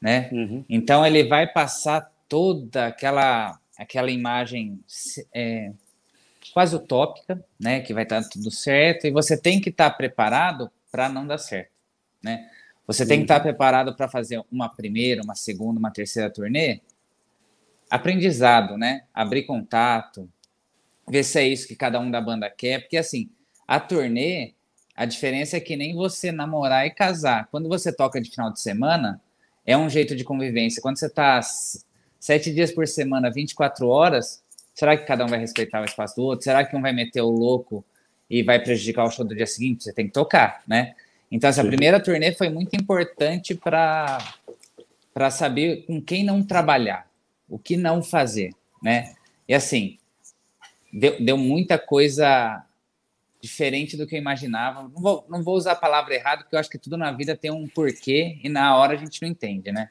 né? 0.00 0.28
Uhum. 0.30 0.64
Então 0.68 1.04
ele 1.06 1.24
vai 1.24 1.46
passar 1.46 2.12
toda 2.28 2.86
aquela 2.86 3.58
aquela 3.78 4.10
imagem 4.10 4.78
é, 5.34 5.72
quase 6.52 6.76
utópica, 6.76 7.44
né? 7.58 7.80
Que 7.80 7.94
vai 7.94 8.02
estar 8.02 8.22
tudo 8.28 8.50
certo 8.50 9.06
e 9.06 9.10
você 9.10 9.36
tem 9.36 9.60
que 9.60 9.70
estar 9.70 9.90
preparado 9.90 10.70
para 10.90 11.08
não 11.08 11.26
dar 11.26 11.38
certo, 11.38 11.72
né? 12.22 12.48
Você 12.86 13.06
tem 13.06 13.18
que 13.18 13.24
estar 13.24 13.40
preparado 13.40 13.94
para 13.94 14.08
fazer 14.08 14.42
uma 14.50 14.68
primeira, 14.68 15.22
uma 15.22 15.34
segunda, 15.34 15.78
uma 15.78 15.90
terceira 15.90 16.28
turnê 16.28 16.80
aprendizado, 17.92 18.78
né? 18.78 19.04
Abrir 19.12 19.42
contato, 19.42 20.26
ver 21.06 21.22
se 21.22 21.38
é 21.38 21.46
isso 21.46 21.68
que 21.68 21.76
cada 21.76 22.00
um 22.00 22.10
da 22.10 22.22
banda 22.22 22.48
quer, 22.48 22.80
porque 22.80 22.96
assim, 22.96 23.28
a 23.68 23.78
turnê, 23.78 24.54
a 24.96 25.04
diferença 25.04 25.58
é 25.58 25.60
que 25.60 25.76
nem 25.76 25.94
você 25.94 26.32
namorar 26.32 26.86
e 26.86 26.90
casar. 26.90 27.48
Quando 27.50 27.68
você 27.68 27.92
toca 27.92 28.18
de 28.18 28.30
final 28.30 28.50
de 28.50 28.60
semana, 28.60 29.20
é 29.66 29.76
um 29.76 29.90
jeito 29.90 30.16
de 30.16 30.24
convivência. 30.24 30.80
Quando 30.80 30.98
você 30.98 31.10
tá 31.10 31.38
sete 32.18 32.52
dias 32.54 32.72
por 32.72 32.88
semana, 32.88 33.30
24 33.30 33.86
horas, 33.86 34.41
será 34.74 34.96
que 34.96 35.06
cada 35.06 35.24
um 35.24 35.28
vai 35.28 35.38
respeitar 35.38 35.80
o 35.80 35.84
espaço 35.84 36.16
do 36.16 36.22
outro? 36.22 36.44
Será 36.44 36.64
que 36.64 36.76
um 36.76 36.82
vai 36.82 36.92
meter 36.92 37.20
o 37.20 37.30
louco 37.30 37.84
e 38.28 38.42
vai 38.42 38.58
prejudicar 38.58 39.04
o 39.04 39.10
show 39.10 39.24
do 39.24 39.34
dia 39.34 39.46
seguinte? 39.46 39.84
Você 39.84 39.92
tem 39.92 40.06
que 40.06 40.12
tocar, 40.12 40.62
né? 40.66 40.94
Então, 41.30 41.48
essa 41.48 41.64
primeira 41.64 41.98
turnê 41.98 42.32
foi 42.32 42.50
muito 42.50 42.74
importante 42.76 43.54
para 43.54 44.18
saber 45.30 45.86
com 45.86 46.00
quem 46.00 46.24
não 46.24 46.42
trabalhar 46.42 47.06
o 47.48 47.58
que 47.58 47.76
não 47.76 48.02
fazer, 48.02 48.54
né? 48.82 49.14
E 49.48 49.54
assim, 49.54 49.98
deu, 50.92 51.22
deu 51.22 51.36
muita 51.36 51.78
coisa 51.78 52.64
diferente 53.40 53.96
do 53.96 54.06
que 54.06 54.14
eu 54.14 54.18
imaginava. 54.18 54.82
Não 54.82 55.02
vou, 55.02 55.26
não 55.28 55.42
vou 55.42 55.56
usar 55.56 55.72
a 55.72 55.76
palavra 55.76 56.14
errada, 56.14 56.42
porque 56.42 56.54
eu 56.54 56.60
acho 56.60 56.70
que 56.70 56.78
tudo 56.78 56.96
na 56.96 57.10
vida 57.12 57.36
tem 57.36 57.50
um 57.50 57.68
porquê 57.68 58.38
e 58.42 58.48
na 58.48 58.76
hora 58.76 58.94
a 58.94 58.96
gente 58.96 59.20
não 59.20 59.28
entende, 59.28 59.72
né? 59.72 59.90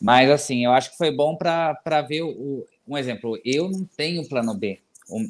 Mas 0.00 0.30
assim, 0.30 0.64
eu 0.64 0.72
acho 0.72 0.90
que 0.90 0.96
foi 0.96 1.10
bom 1.10 1.36
para 1.36 2.02
ver 2.02 2.22
o, 2.22 2.66
um 2.86 2.96
exemplo. 2.96 3.38
Eu 3.44 3.68
não 3.68 3.84
tenho 3.84 4.28
plano 4.28 4.54
B. 4.54 4.80
O, 5.08 5.26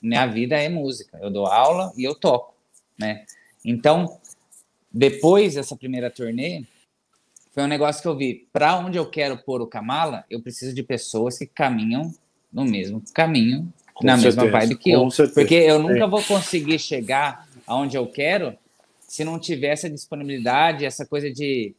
minha 0.00 0.26
vida 0.26 0.56
é 0.56 0.68
música. 0.68 1.18
Eu 1.20 1.30
dou 1.30 1.46
aula 1.46 1.92
e 1.96 2.04
eu 2.04 2.14
toco, 2.14 2.54
né? 2.98 3.24
Então, 3.64 4.18
depois 4.90 5.54
dessa 5.54 5.76
primeira 5.76 6.10
turnê, 6.10 6.64
foi 7.52 7.62
um 7.62 7.68
negócio 7.68 8.02
que 8.02 8.08
eu 8.08 8.16
vi. 8.16 8.48
Para 8.52 8.78
onde 8.78 8.98
eu 8.98 9.08
quero 9.08 9.38
pôr 9.38 9.60
o 9.60 9.66
Kamala, 9.66 10.24
eu 10.28 10.40
preciso 10.40 10.74
de 10.74 10.82
pessoas 10.82 11.38
que 11.38 11.46
caminham 11.46 12.12
no 12.52 12.64
mesmo 12.64 13.02
caminho, 13.14 13.72
com 13.94 14.06
na 14.06 14.16
certeza, 14.16 14.42
mesma 14.42 14.58
vibe 14.58 14.76
que 14.76 14.90
eu. 14.90 15.10
Certeza. 15.10 15.40
Porque 15.40 15.54
eu 15.54 15.78
nunca 15.78 16.06
vou 16.06 16.22
conseguir 16.22 16.78
chegar 16.78 17.48
aonde 17.66 17.96
eu 17.96 18.06
quero 18.06 18.56
se 19.12 19.24
não 19.24 19.38
tiver 19.38 19.68
essa 19.68 19.90
disponibilidade, 19.90 20.86
essa 20.86 21.04
coisa 21.04 21.30
de. 21.30 21.74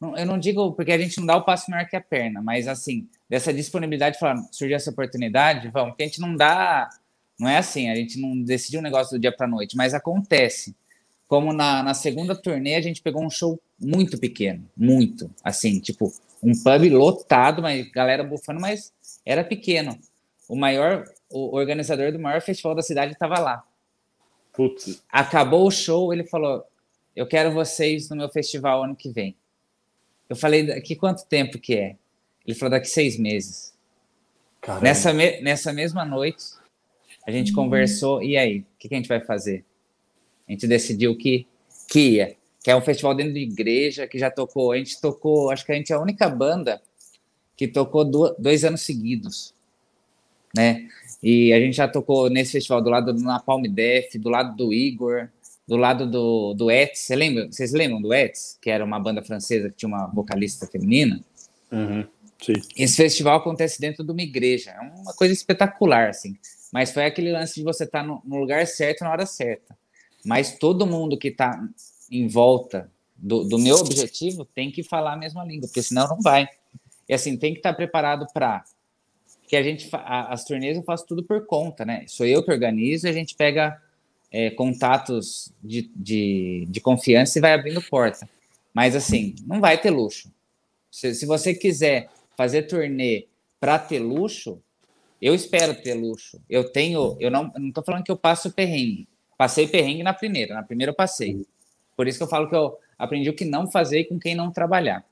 Eu 0.00 0.26
não 0.26 0.38
digo 0.38 0.72
porque 0.72 0.92
a 0.92 0.98
gente 0.98 1.18
não 1.18 1.26
dá 1.26 1.36
o 1.36 1.44
passo 1.44 1.70
maior 1.70 1.86
que 1.88 1.96
a 1.96 2.00
perna, 2.00 2.40
mas 2.40 2.68
assim, 2.68 3.08
dessa 3.28 3.52
disponibilidade 3.52 4.14
de 4.14 4.20
falar, 4.20 4.40
surgiu 4.52 4.76
essa 4.76 4.90
oportunidade, 4.90 5.68
vamos, 5.68 5.90
porque 5.90 6.04
a 6.04 6.06
gente 6.06 6.20
não 6.20 6.36
dá. 6.36 6.88
Não 7.38 7.48
é 7.48 7.56
assim, 7.56 7.90
a 7.90 7.94
gente 7.94 8.20
não 8.20 8.40
decide 8.42 8.78
um 8.78 8.82
negócio 8.82 9.16
do 9.16 9.20
dia 9.20 9.32
para 9.32 9.46
noite, 9.46 9.76
mas 9.76 9.94
acontece 9.94 10.74
como 11.28 11.52
na, 11.52 11.82
na 11.82 11.94
segunda 11.94 12.34
turnê 12.34 12.74
a 12.74 12.80
gente 12.80 13.02
pegou 13.02 13.22
um 13.22 13.30
show 13.30 13.60
muito 13.78 14.18
pequeno, 14.18 14.68
muito, 14.76 15.30
assim, 15.44 15.78
tipo, 15.78 16.12
um 16.42 16.52
pub 16.52 16.88
lotado, 16.90 17.60
mas 17.60 17.88
galera 17.90 18.24
bufando, 18.24 18.60
mas 18.60 18.92
era 19.24 19.44
pequeno. 19.44 19.98
O 20.48 20.56
maior, 20.56 21.04
o 21.30 21.54
organizador 21.54 22.10
do 22.12 22.18
maior 22.18 22.40
festival 22.40 22.74
da 22.74 22.82
cidade 22.82 23.12
estava 23.12 23.38
lá. 23.38 23.62
Putz. 24.52 25.02
Acabou 25.10 25.66
o 25.66 25.70
show, 25.70 26.12
ele 26.12 26.24
falou: 26.24 26.64
Eu 27.14 27.26
quero 27.26 27.52
vocês 27.52 28.08
no 28.08 28.16
meu 28.16 28.28
festival 28.28 28.82
ano 28.82 28.96
que 28.96 29.10
vem. 29.10 29.36
Eu 30.28 30.36
falei: 30.36 30.66
Daqui 30.66 30.94
quanto 30.94 31.26
tempo 31.26 31.58
que 31.58 31.74
é? 31.74 31.96
Ele 32.46 32.56
falou: 32.56 32.70
Daqui 32.70 32.88
seis 32.88 33.18
meses. 33.18 33.76
Nessa, 34.82 35.12
me, 35.12 35.40
nessa 35.40 35.72
mesma 35.72 36.04
noite, 36.04 36.44
a 37.26 37.30
gente 37.30 37.52
hum. 37.52 37.54
conversou. 37.54 38.22
E 38.22 38.36
aí, 38.36 38.60
o 38.60 38.66
que, 38.78 38.88
que 38.88 38.94
a 38.94 38.98
gente 38.98 39.08
vai 39.08 39.20
fazer? 39.20 39.64
A 40.48 40.52
gente 40.52 40.66
decidiu 40.66 41.16
que, 41.16 41.46
que 41.88 42.10
ia, 42.10 42.36
que 42.62 42.70
é 42.70 42.76
um 42.76 42.80
festival 42.80 43.14
dentro 43.14 43.34
de 43.34 43.40
igreja, 43.40 44.06
que 44.06 44.18
já 44.18 44.30
tocou. 44.30 44.72
A 44.72 44.78
gente 44.78 45.00
tocou, 45.00 45.50
acho 45.50 45.64
que 45.64 45.72
a 45.72 45.74
gente 45.74 45.92
é 45.92 45.96
a 45.96 46.00
única 46.00 46.28
banda 46.28 46.80
que 47.56 47.68
tocou 47.68 48.04
do, 48.04 48.34
dois 48.38 48.64
anos 48.64 48.82
seguidos, 48.82 49.54
né? 50.56 50.88
E 51.22 51.52
a 51.52 51.58
gente 51.58 51.76
já 51.76 51.88
tocou 51.88 52.30
nesse 52.30 52.52
festival 52.52 52.80
do 52.80 52.90
lado 52.90 53.12
do 53.12 53.20
Napalm 53.20 53.62
Def, 53.64 54.14
do 54.14 54.28
lado 54.28 54.56
do 54.56 54.72
Igor, 54.72 55.28
do 55.68 55.76
lado 55.76 56.10
do, 56.10 56.54
do 56.54 56.70
Ets. 56.70 57.00
Você 57.00 57.14
lembra? 57.14 57.46
Vocês 57.52 57.72
lembram 57.72 58.00
do 58.00 58.14
Ets, 58.14 58.58
que 58.60 58.70
era 58.70 58.82
uma 58.82 58.98
banda 58.98 59.22
francesa 59.22 59.68
que 59.68 59.76
tinha 59.76 59.88
uma 59.88 60.06
vocalista 60.06 60.66
feminina? 60.66 61.22
Uhum, 61.70 62.06
Esse 62.74 62.96
festival 62.96 63.36
acontece 63.36 63.78
dentro 63.78 64.02
de 64.02 64.10
uma 64.10 64.22
igreja. 64.22 64.70
É 64.70 64.80
uma 64.80 65.12
coisa 65.12 65.34
espetacular, 65.34 66.08
assim. 66.08 66.38
Mas 66.72 66.90
foi 66.90 67.04
aquele 67.04 67.30
lance 67.30 67.56
de 67.56 67.62
você 67.62 67.84
estar 67.84 68.02
no, 68.02 68.22
no 68.24 68.36
lugar 68.36 68.66
certo 68.66 69.02
na 69.02 69.10
hora 69.10 69.26
certa. 69.26 69.76
Mas 70.24 70.58
todo 70.58 70.86
mundo 70.86 71.18
que 71.18 71.28
está 71.28 71.62
em 72.10 72.26
volta 72.26 72.90
do, 73.14 73.44
do, 73.44 73.58
meu 73.58 73.76
objetivo 73.76 74.46
tem 74.46 74.70
que 74.70 74.82
falar 74.82 75.12
a 75.12 75.16
mesma 75.16 75.44
língua, 75.44 75.68
porque 75.68 75.82
senão 75.82 76.08
não 76.08 76.20
vai. 76.22 76.48
E 77.06 77.12
assim, 77.12 77.36
tem 77.36 77.52
que 77.52 77.58
estar 77.58 77.72
tá 77.72 77.76
preparado 77.76 78.26
para 78.32 78.64
que 79.46 79.56
a 79.56 79.62
gente 79.62 79.88
a, 79.92 80.32
as 80.32 80.44
turnês 80.44 80.78
eu 80.78 80.82
faço 80.82 81.06
tudo 81.06 81.22
por 81.22 81.44
conta, 81.44 81.84
né? 81.84 82.04
Sou 82.06 82.24
eu 82.24 82.42
que 82.42 82.50
organizo, 82.50 83.06
a 83.06 83.12
gente 83.12 83.34
pega 83.34 83.78
é, 84.30 84.50
contatos 84.50 85.52
de, 85.62 85.90
de, 85.94 86.66
de, 86.68 86.80
confiança 86.80 87.38
e 87.38 87.42
vai 87.42 87.52
abrindo 87.52 87.82
porta. 87.82 88.28
Mas 88.74 88.94
assim, 88.94 89.34
não 89.46 89.60
vai 89.60 89.78
ter 89.78 89.90
luxo. 89.90 90.30
Se, 90.90 91.14
se 91.14 91.26
você 91.26 91.54
quiser 91.54 92.08
fazer 92.36 92.62
turnê 92.62 93.26
para 93.58 93.78
ter 93.78 93.98
luxo, 93.98 94.60
eu 95.20 95.34
espero 95.34 95.74
ter 95.74 95.94
luxo. 95.94 96.40
Eu 96.48 96.70
tenho, 96.70 97.16
eu 97.18 97.30
não, 97.30 97.52
não 97.56 97.72
tô 97.72 97.82
falando 97.82 98.04
que 98.04 98.10
eu 98.10 98.16
passo 98.16 98.52
perrengue, 98.52 99.08
Passei 99.38 99.68
perrengue 99.68 100.02
na 100.02 100.12
primeira, 100.12 100.52
na 100.52 100.64
primeira 100.64 100.90
eu 100.90 100.94
passei. 100.94 101.46
Por 101.96 102.08
isso 102.08 102.18
que 102.18 102.24
eu 102.24 102.28
falo 102.28 102.48
que 102.48 102.56
eu 102.56 102.76
aprendi 102.98 103.30
o 103.30 103.34
que 103.34 103.44
não 103.44 103.70
fazer 103.70 104.04
com 104.04 104.18
quem 104.18 104.34
não 104.34 104.50
trabalhar. 104.50 105.04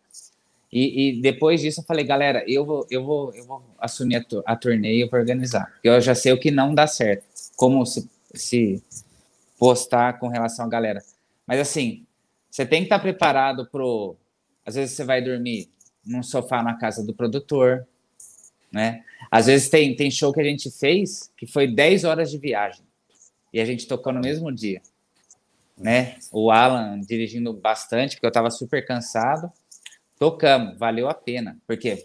E, 0.72 1.10
e, 1.10 1.20
depois 1.20 1.60
disso 1.60 1.80
eu 1.80 1.84
falei, 1.84 2.04
galera, 2.04 2.44
eu 2.48 2.64
vou, 2.64 2.84
eu 2.90 3.04
vou, 3.04 3.32
eu 3.34 3.44
vou 3.44 3.62
assumir 3.78 4.16
a, 4.16 4.52
a 4.52 4.56
torneio 4.56 5.08
para 5.08 5.20
organizar. 5.20 5.70
Porque 5.74 5.88
eu 5.88 6.00
já 6.00 6.12
sei 6.12 6.32
o 6.32 6.40
que 6.40 6.50
não 6.50 6.74
dá 6.74 6.88
certo, 6.88 7.24
como 7.54 7.86
se, 7.86 8.10
se 8.34 8.82
postar 9.59 10.18
com 10.18 10.28
relação 10.28 10.66
à 10.66 10.68
galera. 10.68 11.02
Mas 11.46 11.61
assim, 11.61 12.07
você 12.50 12.64
tem 12.64 12.80
que 12.80 12.86
estar 12.86 12.98
preparado 12.98 13.66
pro. 13.66 14.16
Às 14.64 14.74
vezes 14.74 14.96
você 14.96 15.04
vai 15.04 15.22
dormir 15.22 15.70
num 16.04 16.22
sofá 16.22 16.62
na 16.62 16.74
casa 16.74 17.04
do 17.04 17.14
produtor, 17.14 17.86
né? 18.72 19.02
Às 19.30 19.46
vezes 19.46 19.68
tem, 19.68 19.94
tem 19.94 20.11
show 20.11 20.32
que 20.32 20.40
a 20.40 20.44
gente 20.44 20.70
fez 20.70 21.32
que 21.36 21.46
foi 21.46 21.66
10 21.66 22.04
horas 22.04 22.30
de 22.30 22.38
viagem 22.38 22.84
e 23.52 23.61
a 23.61 23.64
gente 23.64 23.86
tocou 23.86 24.12
no 24.12 24.20
mesmo 24.20 24.52
dia. 24.52 24.80
Né? 25.76 26.16
O 26.32 26.50
Alan 26.50 27.00
dirigindo 27.00 27.52
bastante, 27.52 28.16
porque 28.16 28.26
eu 28.26 28.28
estava 28.28 28.50
super 28.50 28.84
cansado. 28.86 29.50
Tocamos, 30.18 30.78
valeu 30.78 31.09
a 31.09 31.14
pena, 31.14 31.59
porque 31.66 32.02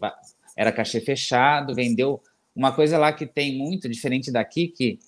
era 0.56 0.72
cachê 0.72 1.00
fechado, 1.00 1.74
vendeu 1.74 2.22
uma 2.56 2.74
coisa 2.74 2.98
lá 2.98 3.14
que 3.14 3.26
tem 3.26 3.58
muito, 3.58 3.88
diferente 3.88 4.32
daqui, 4.32 4.68
que, 4.68 5.00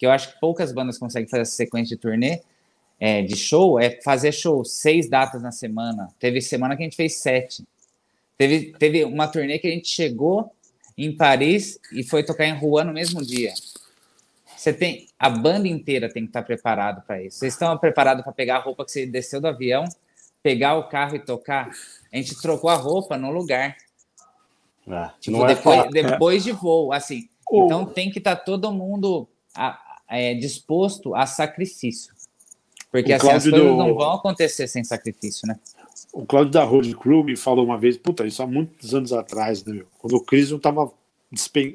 que 0.00 0.06
eu 0.06 0.10
acho 0.10 0.32
que 0.32 0.40
poucas 0.40 0.72
bandas 0.72 0.96
conseguem 0.96 1.28
fazer 1.28 1.42
essa 1.42 1.52
sequência 1.52 1.94
de 1.94 2.00
turnê, 2.00 2.40
é, 2.98 3.20
de 3.20 3.36
show, 3.36 3.78
é 3.78 4.00
fazer 4.00 4.32
show 4.32 4.64
seis 4.64 5.10
datas 5.10 5.42
na 5.42 5.52
semana. 5.52 6.08
Teve 6.18 6.40
semana 6.40 6.74
que 6.74 6.82
a 6.82 6.84
gente 6.84 6.96
fez 6.96 7.16
sete. 7.16 7.66
Teve, 8.38 8.72
teve 8.78 9.04
uma 9.04 9.28
turnê 9.28 9.58
que 9.58 9.66
a 9.66 9.70
gente 9.70 9.88
chegou 9.88 10.50
em 10.96 11.14
Paris 11.14 11.78
e 11.92 12.02
foi 12.02 12.24
tocar 12.24 12.46
em 12.46 12.56
Rouen 12.56 12.86
no 12.86 12.94
mesmo 12.94 13.22
dia. 13.22 13.52
Você 14.56 14.72
tem 14.72 15.06
a 15.18 15.28
banda 15.28 15.68
inteira 15.68 16.10
tem 16.10 16.22
que 16.22 16.30
estar 16.30 16.44
preparado 16.44 17.02
para 17.06 17.22
isso. 17.22 17.38
Vocês 17.38 17.52
estão 17.52 17.76
preparados 17.76 18.24
para 18.24 18.32
pegar 18.32 18.56
a 18.56 18.60
roupa 18.60 18.86
que 18.86 18.92
você 18.92 19.04
desceu 19.04 19.38
do 19.38 19.48
avião, 19.48 19.84
pegar 20.42 20.76
o 20.76 20.88
carro 20.88 21.16
e 21.16 21.18
tocar? 21.18 21.68
A 22.10 22.16
gente 22.16 22.40
trocou 22.40 22.70
a 22.70 22.74
roupa 22.74 23.18
no 23.18 23.30
lugar. 23.30 23.76
É, 24.88 25.10
tipo, 25.20 25.44
é 25.44 25.54
depois, 25.54 25.78
é 25.78 25.88
depois 25.90 26.42
de 26.42 26.52
voo, 26.52 26.90
assim. 26.90 27.28
Então 27.52 27.84
tem 27.84 28.10
que 28.10 28.18
estar 28.18 28.36
tá 28.36 28.42
todo 28.42 28.72
mundo 28.72 29.28
a, 29.54 29.89
é, 30.10 30.34
disposto 30.34 31.14
a 31.14 31.24
sacrifício. 31.24 32.12
Porque 32.90 33.12
assim, 33.12 33.28
as 33.28 33.44
coisas 33.44 33.52
do... 33.52 33.76
não 33.76 33.94
vão 33.94 34.14
acontecer 34.14 34.66
sem 34.66 34.82
sacrifício, 34.82 35.46
né? 35.46 35.58
O 36.12 36.26
Cláudio 36.26 36.50
da 36.50 36.64
Road 36.64 36.92
Crew 36.96 37.22
me 37.22 37.36
falou 37.36 37.64
uma 37.64 37.78
vez, 37.78 37.96
puta, 37.96 38.26
isso 38.26 38.42
há 38.42 38.46
muitos 38.46 38.92
anos 38.92 39.12
atrás, 39.12 39.64
né, 39.64 39.74
meu? 39.74 39.86
Quando 39.98 40.16
o 40.16 40.20
Cris 40.20 40.50
não 40.50 40.56
estava 40.56 40.90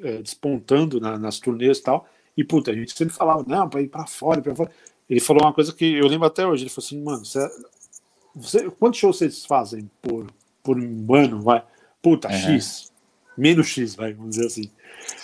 é, 0.04 0.22
despontando 0.22 1.00
na, 1.00 1.18
nas 1.18 1.40
turnês 1.40 1.78
e 1.78 1.84
tal, 1.84 2.06
e 2.36 2.44
puta, 2.44 2.72
a 2.72 2.76
gente 2.76 2.92
sempre 2.92 3.16
falava, 3.16 3.46
não, 3.48 3.70
para 3.70 3.82
ir 3.82 3.88
para 3.88 4.06
fora, 4.06 4.42
para 4.42 4.54
fora. 4.54 4.72
Ele 5.10 5.22
falou 5.22 5.44
uma 5.44 5.54
coisa 5.54 5.72
que 5.72 5.86
eu 5.86 6.06
lembro 6.06 6.28
até 6.28 6.46
hoje, 6.46 6.64
ele 6.64 6.70
falou 6.70 6.86
assim, 6.86 7.02
mano, 7.02 7.24
você, 7.24 7.50
você, 8.36 8.70
quantos 8.72 9.00
shows 9.00 9.18
vocês 9.18 9.46
fazem 9.46 9.90
por, 10.02 10.28
por 10.62 10.78
um 10.78 11.16
ano, 11.16 11.42
vai? 11.42 11.64
Puta, 12.02 12.28
uhum. 12.28 12.34
X, 12.34 12.92
menos 13.38 13.68
X, 13.68 13.96
vai, 13.96 14.12
vamos 14.14 14.36
dizer 14.36 14.48
assim. 14.48 14.70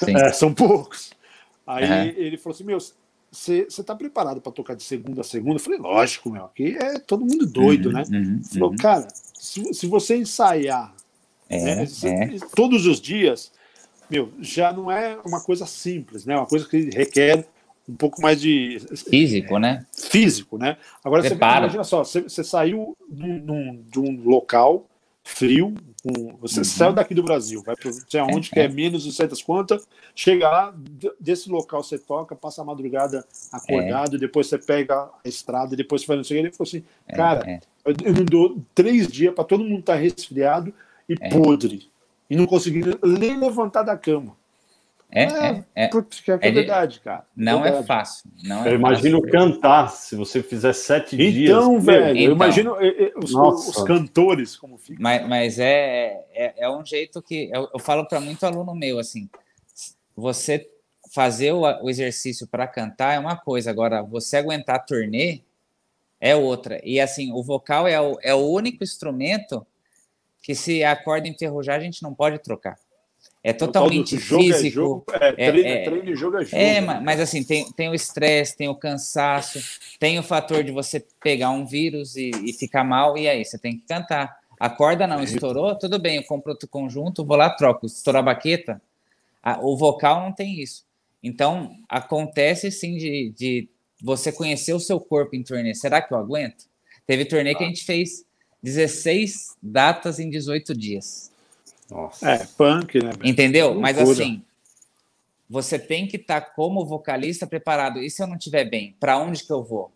É, 0.08 0.32
são 0.32 0.54
poucos. 0.54 1.12
Aí 1.66 1.84
uhum. 1.84 2.14
ele 2.18 2.38
falou 2.38 2.54
assim, 2.54 2.64
meu, 2.64 2.78
você 3.32 3.66
está 3.70 3.96
preparado 3.96 4.42
para 4.42 4.52
tocar 4.52 4.76
de 4.76 4.84
segunda 4.84 5.22
a 5.22 5.24
segunda? 5.24 5.56
Eu 5.56 5.60
falei, 5.60 5.80
lógico, 5.80 6.30
meu, 6.30 6.46
aqui 6.46 6.76
é 6.78 7.00
todo 7.00 7.26
mundo 7.26 7.46
doido, 7.46 7.88
uhum, 7.88 7.94
né? 7.94 8.04
Uhum, 8.12 8.44
Falou, 8.44 8.70
uhum. 8.72 8.76
cara, 8.76 9.08
se, 9.34 9.74
se, 9.74 9.88
você 9.88 10.18
ensaiar 10.18 10.94
é, 11.50 11.76
né, 11.76 11.88
é. 12.04 12.38
todos 12.54 12.86
os 12.86 13.00
dias, 13.00 13.52
meu, 14.10 14.34
já 14.40 14.74
não 14.74 14.92
é 14.92 15.18
uma 15.26 15.42
coisa 15.42 15.66
simples, 15.66 16.26
né? 16.26 16.36
Uma 16.36 16.46
coisa 16.46 16.68
que 16.68 16.90
requer 16.90 17.48
um 17.88 17.96
pouco 17.96 18.22
mais 18.22 18.40
de 18.42 18.82
físico, 19.10 19.56
é, 19.56 19.60
né? 19.60 19.86
Físico, 19.94 20.58
né? 20.58 20.76
Agora 21.02 21.24
você 21.24 21.34
imagina 21.34 21.84
só, 21.86 22.04
você, 22.04 22.22
você 22.22 22.44
saiu 22.44 22.98
de 23.10 24.00
um 24.00 24.22
local 24.26 24.86
frio, 25.24 25.74
um, 26.04 26.36
você 26.38 26.60
uhum. 26.60 26.64
saiu 26.64 26.94
daqui 26.94 27.14
do 27.14 27.24
Brasil, 27.24 27.62
vai 27.64 27.76
para 27.76 27.92
sei 27.92 28.20
aonde 28.20 28.50
é, 28.52 28.54
que 28.54 28.60
é, 28.60 28.64
é 28.64 28.68
menos 28.68 29.04
de 29.04 29.14
certas 29.14 29.42
quantas, 29.42 29.88
chega 30.16 30.50
lá, 30.50 30.76
desse 31.20 31.50
local 31.50 31.84
você 31.84 31.98
toca, 32.00 32.36
passa 32.36 32.62
a 32.62 32.66
madrugada 32.66 33.26
acordado, 33.52 34.16
é. 34.16 34.20
depois 34.20 34.48
você 34.48 34.58
pega 34.58 34.96
a 34.96 35.28
estrada, 35.30 35.76
depois 35.76 36.02
você 36.02 36.08
vai 36.08 36.18
no 36.18 36.24
seguinte, 36.24 36.46
ele 36.48 36.56
falou 36.56 36.68
assim, 36.68 36.84
é, 37.08 37.16
cara, 37.16 37.50
é. 37.50 37.60
eu 38.04 38.14
não 38.14 38.26
dou 38.26 38.62
três 38.74 39.08
dias 39.08 39.34
para 39.34 39.44
todo 39.44 39.64
mundo 39.64 39.82
estar 39.82 39.94
tá 39.94 40.00
resfriado 40.00 40.74
e 41.08 41.16
é. 41.20 41.30
podre, 41.30 41.90
e 42.30 42.36
não 42.36 42.48
conseguir 42.48 42.98
nem 43.04 43.40
levantar 43.40 43.84
da 43.84 43.96
cama. 43.96 44.36
É, 45.14 45.24
é, 45.24 45.64
é, 45.76 45.88
porque 45.90 46.32
é, 46.32 46.38
é 46.40 46.52
verdade, 46.52 47.02
cara. 47.02 47.26
Não 47.36 47.62
verdade. 47.62 47.84
é 47.84 47.86
fácil. 47.86 48.32
Não 48.44 48.66
eu 48.66 48.72
é 48.72 48.76
imagino 48.76 49.20
fácil. 49.20 49.32
cantar 49.32 49.90
se 49.90 50.16
você 50.16 50.42
fizer 50.42 50.72
sete 50.72 51.16
então, 51.16 51.32
dias. 51.32 51.50
Então, 51.50 51.80
velho, 51.82 52.10
então, 52.12 52.24
eu 52.24 52.32
imagino 52.32 52.78
os, 53.18 53.34
os, 53.34 53.84
cantores 53.84 54.56
como 54.56 54.78
fica. 54.78 55.02
Mas, 55.02 55.28
mas 55.28 55.60
é, 55.60 56.26
é, 56.34 56.54
é, 56.64 56.70
um 56.70 56.86
jeito 56.86 57.22
que 57.22 57.50
eu, 57.54 57.70
eu 57.74 57.80
falo 57.80 58.08
para 58.08 58.22
muito 58.22 58.46
aluno 58.46 58.74
meu 58.74 59.00
assim: 59.00 59.30
você 60.16 60.66
fazer 61.14 61.52
o, 61.52 61.64
o 61.84 61.90
exercício 61.90 62.48
para 62.48 62.66
cantar 62.66 63.16
é 63.16 63.20
uma 63.20 63.36
coisa, 63.36 63.70
agora 63.70 64.02
você 64.02 64.38
aguentar 64.38 64.78
a 64.78 64.80
turnê 64.80 65.42
é 66.22 66.36
outra. 66.38 66.80
E 66.86 67.02
assim, 67.02 67.34
o 67.34 67.44
vocal 67.44 67.86
é 67.86 68.00
o, 68.00 68.18
é 68.22 68.34
o 68.34 68.48
único 68.48 68.82
instrumento 68.82 69.68
que 70.42 70.56
se 70.56 70.84
a 70.84 70.96
corda 70.96 71.28
enferrujar, 71.28 71.76
a 71.76 71.84
gente 71.84 72.02
não 72.02 72.14
pode 72.14 72.40
trocar. 72.40 72.78
É 73.44 73.52
totalmente 73.52 74.18
jogo 74.18 74.44
físico. 74.44 74.68
É 74.68 74.70
jogo, 74.70 75.06
é, 75.14 75.28
é, 75.30 75.52
treino, 75.52 75.68
é, 75.68 75.84
treino 75.84 76.10
e 76.10 76.16
jogo 76.16 76.38
é 76.38 76.46
jogo. 76.46 76.62
É, 76.62 76.82
mas 76.82 77.20
assim, 77.20 77.44
tem, 77.44 77.72
tem 77.72 77.90
o 77.90 77.96
estresse, 77.96 78.56
tem 78.56 78.70
o 78.70 78.76
cansaço, 78.76 79.60
tem 80.00 80.20
o 80.20 80.24
fator 80.24 80.64
de 80.64 80.72
você 80.72 81.04
pegar 81.22 81.50
um 81.50 81.66
vírus 81.66 82.16
e, 82.16 82.30
e 82.44 82.54
ficar 82.54 82.84
mal, 82.84 83.18
e 83.18 83.28
aí 83.28 83.44
você 83.44 83.58
tem 83.58 83.78
que 83.78 83.86
cantar. 83.88 84.40
A 84.60 84.70
corda 84.70 85.08
não 85.08 85.24
estourou, 85.24 85.76
tudo 85.76 85.98
bem, 85.98 86.18
eu 86.18 86.24
compro 86.24 86.52
outro 86.52 86.68
conjunto, 86.68 87.26
vou 87.26 87.36
lá, 87.36 87.50
troco. 87.50 87.88
Estourar 87.88 88.22
a 88.22 88.26
baqueta, 88.26 88.80
a, 89.42 89.60
o 89.60 89.76
vocal 89.76 90.22
não 90.22 90.32
tem 90.32 90.62
isso. 90.62 90.86
Então, 91.24 91.76
acontece 91.90 92.70
sim 92.70 92.96
de, 92.96 93.34
de 93.36 93.70
você 94.02 94.32
conhecer 94.32 94.74
o 94.74 94.80
seu 94.80 95.00
corpo 95.00 95.36
em 95.36 95.42
turnê. 95.42 95.74
Será 95.74 96.00
que 96.00 96.14
eu 96.14 96.18
aguento? 96.18 96.66
Teve 97.08 97.26
turnê 97.26 97.56
que 97.56 97.64
a 97.64 97.68
gente 97.68 97.84
fez 97.84 98.24
16 98.62 99.58
datas 99.62 100.20
em 100.20 100.30
18 100.30 100.76
dias. 100.76 101.31
Nossa. 101.92 102.32
É, 102.32 102.48
punk, 102.58 103.04
né? 103.04 103.12
Entendeu? 103.22 103.76
Mas 103.76 103.98
assim, 103.98 104.42
você 105.50 105.78
tem 105.78 106.08
que 106.08 106.16
estar 106.16 106.40
tá 106.40 106.50
como 106.50 106.86
vocalista 106.86 107.46
preparado. 107.46 108.00
E 108.00 108.10
se 108.10 108.24
eu 108.24 108.28
não 108.28 108.38
estiver 108.38 108.64
bem, 108.64 108.96
para 108.98 109.18
onde 109.18 109.44
que 109.44 109.52
eu 109.52 109.62
vou? 109.62 109.92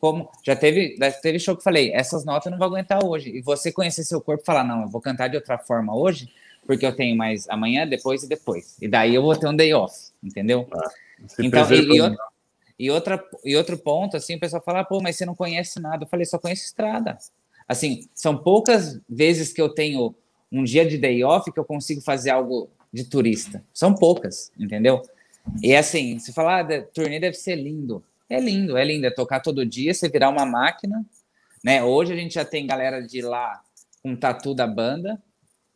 Como 0.00 0.30
já 0.42 0.56
teve, 0.56 0.96
já 0.98 1.12
teve 1.12 1.38
show 1.38 1.54
que 1.54 1.62
falei, 1.62 1.92
essas 1.92 2.24
notas 2.24 2.46
eu 2.46 2.52
não 2.52 2.58
vou 2.58 2.66
aguentar 2.66 3.04
hoje. 3.04 3.28
E 3.36 3.42
você 3.42 3.70
conhecer 3.70 4.04
seu 4.04 4.20
corpo 4.20 4.42
e 4.42 4.46
falar, 4.46 4.64
não, 4.64 4.82
eu 4.82 4.88
vou 4.88 5.00
cantar 5.00 5.28
de 5.28 5.36
outra 5.36 5.58
forma 5.58 5.94
hoje, 5.94 6.32
porque 6.66 6.86
eu 6.86 6.96
tenho 6.96 7.14
mais 7.14 7.46
amanhã, 7.50 7.86
depois 7.86 8.22
e 8.22 8.28
depois. 8.28 8.78
E 8.80 8.88
daí 8.88 9.14
eu 9.14 9.22
vou 9.22 9.36
ter 9.36 9.46
um 9.46 9.54
day 9.54 9.74
off, 9.74 9.94
entendeu? 10.22 10.66
Ah, 10.72 10.90
então, 11.38 11.70
e, 11.70 11.96
e, 11.96 12.00
outra, 12.00 12.26
e, 12.78 12.90
outra, 12.90 13.24
e 13.44 13.56
outro 13.56 13.78
ponto, 13.78 14.16
assim, 14.16 14.36
o 14.36 14.40
pessoal 14.40 14.62
fala, 14.62 14.84
pô, 14.84 15.02
mas 15.02 15.16
você 15.16 15.26
não 15.26 15.34
conhece 15.34 15.78
nada. 15.80 16.04
Eu 16.04 16.08
falei, 16.08 16.24
só 16.24 16.38
conheço 16.38 16.64
estrada. 16.64 17.18
Assim, 17.68 18.08
são 18.14 18.38
poucas 18.38 19.00
vezes 19.08 19.52
que 19.52 19.60
eu 19.60 19.68
tenho 19.68 20.14
um 20.56 20.64
dia 20.64 20.86
de 20.86 20.96
day 20.96 21.22
off 21.22 21.52
que 21.52 21.60
eu 21.60 21.64
consigo 21.64 22.00
fazer 22.00 22.30
algo 22.30 22.70
de 22.90 23.04
turista. 23.04 23.62
São 23.74 23.94
poucas, 23.94 24.50
entendeu? 24.58 25.02
E 25.62 25.76
assim, 25.76 26.18
se 26.18 26.32
falar, 26.32 26.64
ah, 26.64 26.82
turnê 26.82 27.20
deve 27.20 27.36
ser 27.36 27.56
lindo. 27.56 28.02
É 28.28 28.40
lindo, 28.40 28.76
é 28.76 28.84
lindo. 28.84 29.06
É 29.06 29.10
tocar 29.10 29.40
todo 29.40 29.66
dia, 29.66 29.92
você 29.92 30.08
virar 30.08 30.30
uma 30.30 30.46
máquina, 30.46 31.04
né? 31.62 31.84
Hoje 31.84 32.14
a 32.14 32.16
gente 32.16 32.34
já 32.34 32.44
tem 32.44 32.66
galera 32.66 33.02
de 33.02 33.20
lá 33.20 33.62
com 34.02 34.16
tatu 34.16 34.54
da 34.54 34.66
banda, 34.66 35.22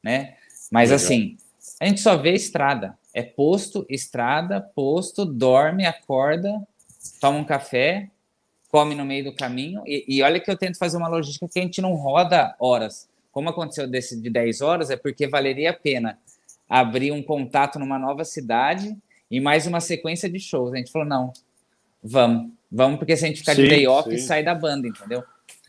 né? 0.03 0.37
Mas 0.73 0.91
Legal. 0.91 1.05
assim, 1.05 1.37
a 1.79 1.87
gente 1.87 2.01
só 2.01 2.17
vê 2.17 2.33
estrada. 2.33 2.99
É 3.13 3.23
posto, 3.23 3.85
estrada, 3.89 4.61
posto, 4.61 5.27
dorme, 5.27 5.85
acorda, 5.85 6.67
toma 7.21 7.39
um 7.39 7.45
café, 7.45 8.09
come 8.71 8.95
no 8.95 9.05
meio 9.05 9.25
do 9.25 9.35
caminho. 9.35 9.83
E, 9.85 10.05
e 10.09 10.23
olha 10.23 10.41
que 10.41 10.51
eu 10.51 10.57
tento 10.57 10.79
fazer 10.79 10.97
uma 10.97 11.09
logística 11.09 11.47
que 11.49 11.59
a 11.59 11.63
gente 11.63 11.83
não 11.83 11.95
roda 11.95 12.57
horas 12.59 13.10
como 13.31 13.49
aconteceu 13.49 13.87
desse 13.87 14.21
de 14.21 14.31
10 14.31 14.61
horas, 14.61 14.91
é 14.91 14.97
porque 14.97 15.27
valeria 15.27 15.71
a 15.71 15.75
pena 15.75 16.19
abrir 16.69 17.13
um 17.13 17.23
contato 17.23 17.79
numa 17.79 17.99
nova 17.99 18.25
cidade 18.25 18.97
e 19.31 19.41
mais 19.41 19.67
uma 19.67 19.81
sequência 19.81 20.29
de 20.29 20.39
shows. 20.39 20.73
A 20.73 20.77
gente 20.77 20.91
falou, 20.91 21.09
não, 21.09 21.33
vamos, 22.03 22.51
vamos, 22.71 22.99
porque 22.99 23.17
se 23.17 23.25
a 23.25 23.29
gente 23.29 23.41
ficar 23.41 23.55
sim, 23.55 23.63
de 23.63 23.69
day 23.69 23.87
off, 23.87 24.11
sim. 24.11 24.19
sai 24.19 24.43
da 24.43 24.55
banda, 24.55 24.89
entendeu? 24.89 25.23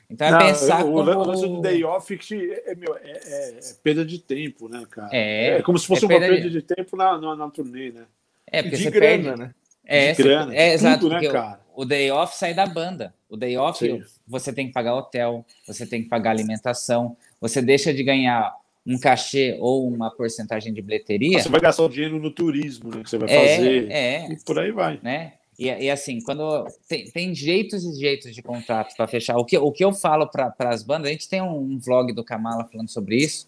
Então 0.10 0.28
é 0.28 0.32
não, 0.32 0.40
pensar 0.40 0.84
como... 0.84 0.98
O 0.98 1.02
lance 1.02 1.48
do 1.48 1.62
day 1.62 1.84
off 1.84 2.14
é, 2.14 2.36
é, 2.36 2.76
é, 3.04 3.50
é, 3.50 3.60
perda 3.82 4.04
de 4.04 4.20
tempo, 4.20 4.68
né, 4.68 4.84
cara? 4.90 5.10
É, 5.12 5.58
é 5.58 5.62
como 5.62 5.80
se 5.80 5.88
fosse 5.88 6.04
é 6.04 6.08
uma 6.08 6.20
perda 6.20 6.42
de, 6.42 6.50
de 6.50 6.62
tempo 6.62 6.98
na, 6.98 7.18
na, 7.18 7.36
na, 7.36 7.50
turnê, 7.50 7.92
né? 7.92 8.04
É, 8.46 8.62
porque 8.62 8.76
de 8.76 8.84
você 8.84 8.92
grana, 8.92 9.24
perde... 9.24 9.40
né? 9.40 9.56
É, 9.86 10.12
de 10.12 10.24
grana, 10.24 10.56
é, 10.56 10.74
exato, 10.74 11.08
né, 11.08 11.28
cara? 11.28 11.62
O, 11.74 11.84
o 11.84 11.86
day 11.86 12.12
off 12.12 12.38
sai 12.38 12.54
da 12.54 12.66
banda. 12.66 13.14
O 13.30 13.38
day 13.38 13.58
off, 13.58 13.80
sim. 13.80 14.04
você 14.28 14.52
tem 14.52 14.68
que 14.68 14.74
pagar 14.74 14.96
hotel, 14.96 15.46
você 15.66 15.86
tem 15.86 16.04
que 16.04 16.10
pagar 16.10 16.32
alimentação, 16.32 17.16
você 17.42 17.62
deixa 17.62 17.92
de 17.92 18.04
ganhar 18.04 18.56
um 18.86 19.00
cachê 19.00 19.58
ou 19.60 19.88
uma 19.88 20.12
porcentagem 20.12 20.72
de 20.72 20.82
bilheteria. 20.82 21.42
Você 21.42 21.50
vai 21.50 21.60
gastar 21.60 21.84
o 21.84 21.90
dinheiro 21.90 22.20
no 22.20 22.32
turismo 22.32 22.96
né, 22.96 23.04
que 23.04 23.10
você 23.10 23.18
vai 23.18 23.30
é, 23.30 23.56
fazer. 23.56 23.92
É, 23.92 24.32
e 24.32 24.44
por 24.44 24.60
aí 24.60 24.72
vai. 24.72 25.00
Né? 25.02 25.34
E, 25.58 25.66
e 25.66 25.90
assim, 25.90 26.20
quando 26.22 26.66
tem, 26.88 27.10
tem, 27.12 27.36
jeitos 27.36 27.84
e 27.84 28.00
jeitos 28.00 28.34
de 28.34 28.42
contrato 28.42 28.96
para 28.96 29.08
fechar. 29.08 29.38
O 29.38 29.46
que, 29.46 29.58
o 29.58 29.72
que 29.72 29.84
eu 29.84 29.94
falo 29.94 30.28
para 30.28 30.54
as 30.60 30.84
bandas, 30.84 31.10
a 31.10 31.12
gente 31.12 31.28
tem 31.28 31.42
um, 31.42 31.56
um 31.56 31.80
vlog 31.80 32.14
do 32.14 32.24
Kamala 32.24 32.66
falando 32.66 32.90
sobre 32.90 33.18
isso, 33.18 33.48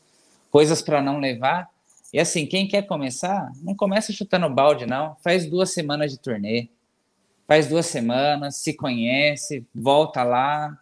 coisas 0.52 0.82
para 0.82 1.02
não 1.02 1.20
levar. 1.20 1.70
E 2.12 2.20
assim, 2.20 2.46
quem 2.46 2.68
quer 2.68 2.84
começar, 2.84 3.52
não 3.64 3.76
começa 3.76 4.14
chutando 4.14 4.48
balde, 4.50 4.86
não. 4.86 5.16
Faz 5.24 5.48
duas 5.48 5.72
semanas 5.72 6.12
de 6.12 6.20
turnê. 6.20 6.70
Faz 7.48 7.68
duas 7.68 7.88
semanas, 7.88 8.58
se 8.58 8.74
conhece, 8.74 9.66
volta 9.74 10.24
lá, 10.24 10.78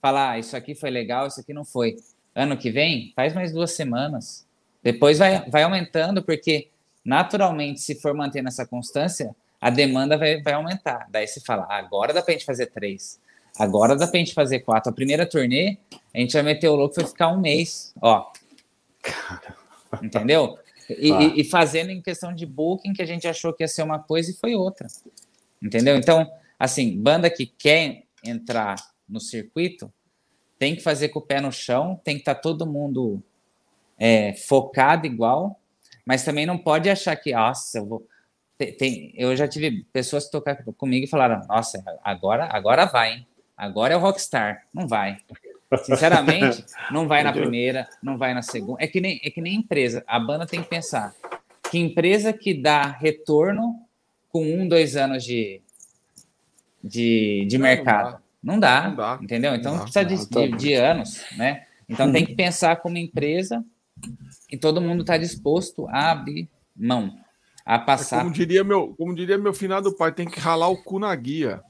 fala: 0.00 0.32
ah, 0.32 0.38
isso 0.38 0.56
aqui 0.56 0.74
foi 0.74 0.90
legal, 0.90 1.26
isso 1.26 1.40
aqui 1.40 1.52
não 1.52 1.64
foi 1.64 1.96
ano 2.34 2.56
que 2.56 2.70
vem, 2.70 3.12
faz 3.14 3.34
mais 3.34 3.52
duas 3.52 3.72
semanas. 3.72 4.46
Depois 4.82 5.18
vai, 5.18 5.48
vai 5.48 5.62
aumentando, 5.62 6.22
porque 6.22 6.68
naturalmente, 7.04 7.80
se 7.80 7.94
for 7.94 8.14
mantendo 8.14 8.48
essa 8.48 8.66
constância, 8.66 9.34
a 9.60 9.70
demanda 9.70 10.18
vai, 10.18 10.42
vai 10.42 10.54
aumentar. 10.54 11.06
Daí 11.10 11.26
você 11.26 11.40
fala, 11.40 11.66
agora 11.70 12.12
dá 12.12 12.22
pra 12.22 12.32
gente 12.32 12.44
fazer 12.44 12.66
três. 12.66 13.20
Agora 13.58 13.94
dá 13.94 14.06
pra 14.06 14.18
gente 14.18 14.34
fazer 14.34 14.60
quatro. 14.60 14.90
A 14.90 14.94
primeira 14.94 15.24
turnê, 15.24 15.78
a 16.12 16.18
gente 16.18 16.32
vai 16.32 16.42
meter 16.42 16.68
o 16.68 16.74
louco, 16.74 16.96
vai 16.96 17.06
ficar 17.06 17.28
um 17.28 17.40
mês. 17.40 17.94
Ó, 18.00 18.30
Entendeu? 20.02 20.58
E, 20.90 21.12
ah. 21.12 21.22
e, 21.36 21.44
fazendo 21.44 21.90
em 21.90 22.02
questão 22.02 22.34
de 22.34 22.44
booking 22.44 22.92
que 22.92 23.02
a 23.02 23.06
gente 23.06 23.26
achou 23.26 23.52
que 23.52 23.62
ia 23.62 23.68
ser 23.68 23.82
uma 23.82 23.98
coisa 23.98 24.30
e 24.30 24.34
foi 24.34 24.54
outra. 24.54 24.86
Entendeu? 25.62 25.96
Então, 25.96 26.30
assim, 26.58 27.00
banda 27.00 27.30
que 27.30 27.46
quer 27.46 28.02
entrar 28.22 28.76
no 29.08 29.20
circuito 29.20 29.92
tem 30.58 30.74
que 30.74 30.82
fazer 30.82 31.08
com 31.08 31.18
o 31.18 31.22
pé 31.22 31.40
no 31.40 31.52
chão, 31.52 32.00
tem 32.02 32.16
que 32.16 32.22
estar 32.22 32.34
tá 32.34 32.40
todo 32.40 32.66
mundo 32.66 33.22
é, 33.98 34.34
focado 34.34 35.06
igual, 35.06 35.58
mas 36.06 36.24
também 36.24 36.46
não 36.46 36.58
pode 36.58 36.88
achar 36.90 37.16
que, 37.16 37.32
nossa, 37.32 37.78
eu 37.78 37.86
vou. 37.86 38.06
Tem, 38.56 38.72
tem, 38.72 39.12
eu 39.16 39.34
já 39.34 39.48
tive 39.48 39.84
pessoas 39.92 40.26
que 40.26 40.30
tocaram 40.30 40.64
comigo 40.74 41.04
e 41.04 41.08
falaram: 41.08 41.40
Nossa, 41.48 41.82
agora, 42.04 42.48
agora 42.50 42.84
vai, 42.84 43.14
hein? 43.14 43.26
Agora 43.56 43.94
é 43.94 43.96
o 43.96 44.00
Rockstar. 44.00 44.64
Não 44.72 44.86
vai. 44.86 45.18
Sinceramente, 45.82 46.64
não 46.90 47.08
vai 47.08 47.24
na 47.24 47.32
primeira, 47.32 47.88
não 48.02 48.16
vai 48.16 48.32
na 48.32 48.42
segunda. 48.42 48.82
É 48.82 48.86
que 48.86 49.00
nem, 49.00 49.20
é 49.24 49.30
que 49.30 49.40
nem 49.40 49.56
empresa. 49.56 50.04
A 50.06 50.20
banda 50.20 50.46
tem 50.46 50.62
que 50.62 50.68
pensar 50.68 51.14
que 51.70 51.78
empresa 51.78 52.32
que 52.32 52.54
dá 52.54 52.82
retorno 52.82 53.80
com 54.30 54.44
um, 54.44 54.68
dois 54.68 54.96
anos 54.96 55.24
de, 55.24 55.60
de, 56.82 57.44
de 57.48 57.58
mercado. 57.58 58.22
Não 58.44 58.60
dá. 58.60 58.88
Não 58.88 58.96
dá, 58.96 59.18
entendeu? 59.22 59.54
Então 59.54 59.78
precisa 59.78 60.04
de, 60.04 60.28
de, 60.28 60.56
de, 60.56 60.74
anos, 60.74 61.24
né? 61.36 61.64
Então 61.88 62.12
tem 62.12 62.26
que 62.26 62.34
pensar 62.36 62.76
como 62.76 62.98
empresa 62.98 63.64
e 64.50 64.58
todo 64.58 64.82
mundo 64.82 65.00
está 65.00 65.16
disposto 65.16 65.88
a 65.88 66.10
abrir 66.10 66.48
mão, 66.76 67.16
a 67.64 67.78
passar. 67.78 68.18
É 68.18 68.20
como 68.20 68.32
diria 68.32 68.62
meu, 68.62 68.94
como 68.98 69.14
diria 69.14 69.38
meu 69.38 69.54
finado 69.54 69.96
pai, 69.96 70.12
tem 70.12 70.28
que 70.28 70.38
ralar 70.38 70.68
o 70.68 70.76
cu 70.76 70.98
na 70.98 71.14
guia. 71.14 71.62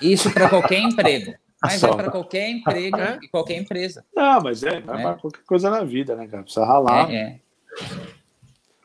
Isso 0.00 0.32
para 0.32 0.48
qualquer 0.48 0.80
emprego. 0.80 1.34
Mas 1.62 1.80
Só. 1.80 1.88
é 1.88 1.96
para 1.96 2.10
qualquer 2.10 2.50
emprego 2.50 2.98
é? 2.98 3.18
e 3.22 3.28
qualquer 3.28 3.56
empresa. 3.56 4.04
Não, 4.14 4.38
mas 4.42 4.62
é, 4.62 4.76
é 4.76 4.80
para 4.82 5.14
qualquer 5.14 5.42
coisa 5.46 5.70
na 5.70 5.82
vida, 5.82 6.14
né, 6.14 6.26
cara? 6.26 6.42
Precisa 6.42 6.62
ralar. 6.62 7.10
É, 7.10 7.16
é. 7.16 7.40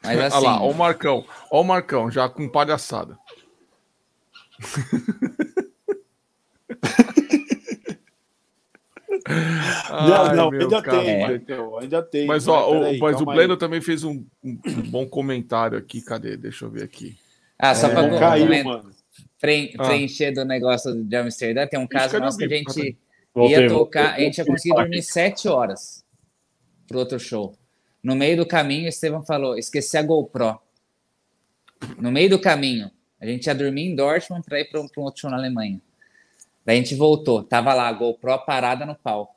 Mas 0.02 0.18
assim... 0.18 0.38
Olha 0.38 0.48
lá, 0.48 0.62
ó 0.62 0.72
o 0.72 0.74
Marcão. 0.74 1.26
Ó 1.52 1.60
o 1.60 1.64
Marcão, 1.66 2.10
já 2.10 2.30
com 2.30 2.48
palhaçada. 2.48 3.20
Ai, 9.90 10.36
não, 10.36 10.52
ainda 10.52 10.82
tem, 10.82 11.34
então, 11.36 11.78
ainda 11.78 12.02
tem. 12.02 12.26
Mas, 12.26 12.48
ó, 12.48 12.72
o, 12.72 12.84
aí, 12.84 12.98
mas 12.98 13.22
o 13.22 13.26
Bleno 13.26 13.56
também 13.56 13.80
fez 13.80 14.04
um, 14.04 14.26
um, 14.44 14.58
bom 14.90 15.08
comentário 15.08 15.78
aqui. 15.78 16.02
Cadê? 16.02 16.36
Deixa 16.36 16.66
eu 16.66 16.72
ver 16.72 16.84
aqui. 16.84 17.16
Ah, 17.58 17.76
só 17.76 17.88
é, 17.88 17.90
para 17.92 18.08
mano. 18.64 18.92
Ah. 19.42 19.86
preencher 19.86 20.32
do 20.32 20.44
negócio 20.44 20.96
de 21.04 21.16
Amsterdã, 21.16 21.68
tem 21.68 21.80
um 21.80 21.88
caso 21.88 22.20
nosso 22.20 22.38
que 22.38 22.46
a 22.46 22.48
gente 22.48 22.98
ia 23.36 23.68
tocar, 23.68 24.16
a 24.16 24.20
gente 24.20 24.40
ia 24.40 24.46
conseguir 24.46 24.76
dormir 24.76 25.04
sete 25.04 25.48
horas 25.48 26.04
pro 26.88 27.00
outro 27.00 27.20
show. 27.20 27.56
No 28.02 28.16
meio 28.16 28.38
do 28.38 28.46
caminho, 28.48 28.86
o 28.86 28.90
Estevam 28.90 29.24
falou: 29.24 29.58
esqueci 29.58 29.98
a 29.98 30.02
GoPro. 30.02 30.60
No 31.98 32.12
meio 32.12 32.32
do 32.32 32.40
caminho, 32.40 32.90
a 33.22 33.26
gente 33.26 33.46
ia 33.46 33.54
dormir 33.54 33.84
em 33.84 33.96
Dortmund 33.96 34.44
para 34.44 34.60
ir 34.60 34.66
para 34.66 34.82
um, 34.82 34.88
um 34.98 35.02
outro 35.02 35.22
show 35.22 35.30
na 35.30 35.38
Alemanha. 35.38 35.80
Daí 36.66 36.78
a 36.78 36.82
gente 36.82 36.96
voltou, 36.96 37.44
tava 37.44 37.74
lá, 37.74 37.88
a 37.88 37.94
GoPro 37.94 38.38
parada 38.46 38.86
no 38.86 38.96
palco. 38.96 39.36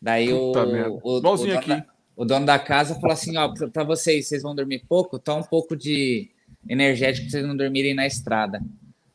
Daí 0.00 0.32
o, 0.32 0.52
o, 0.52 1.16
o, 1.16 1.20
dono 1.20 1.46
da, 1.46 1.86
o, 2.16 2.24
dono 2.24 2.46
da, 2.46 2.58
casa 2.58 2.94
falou 2.94 3.12
assim: 3.12 3.36
ó, 3.36 3.52
para 3.72 3.84
vocês, 3.84 4.28
vocês 4.28 4.42
vão 4.42 4.54
dormir 4.54 4.84
pouco, 4.88 5.18
toma 5.18 5.40
um 5.40 5.44
pouco 5.44 5.76
de 5.76 6.30
energético 6.68 7.26
para 7.26 7.30
vocês 7.32 7.46
não 7.46 7.56
dormirem 7.56 7.94
na 7.94 8.06
estrada. 8.06 8.62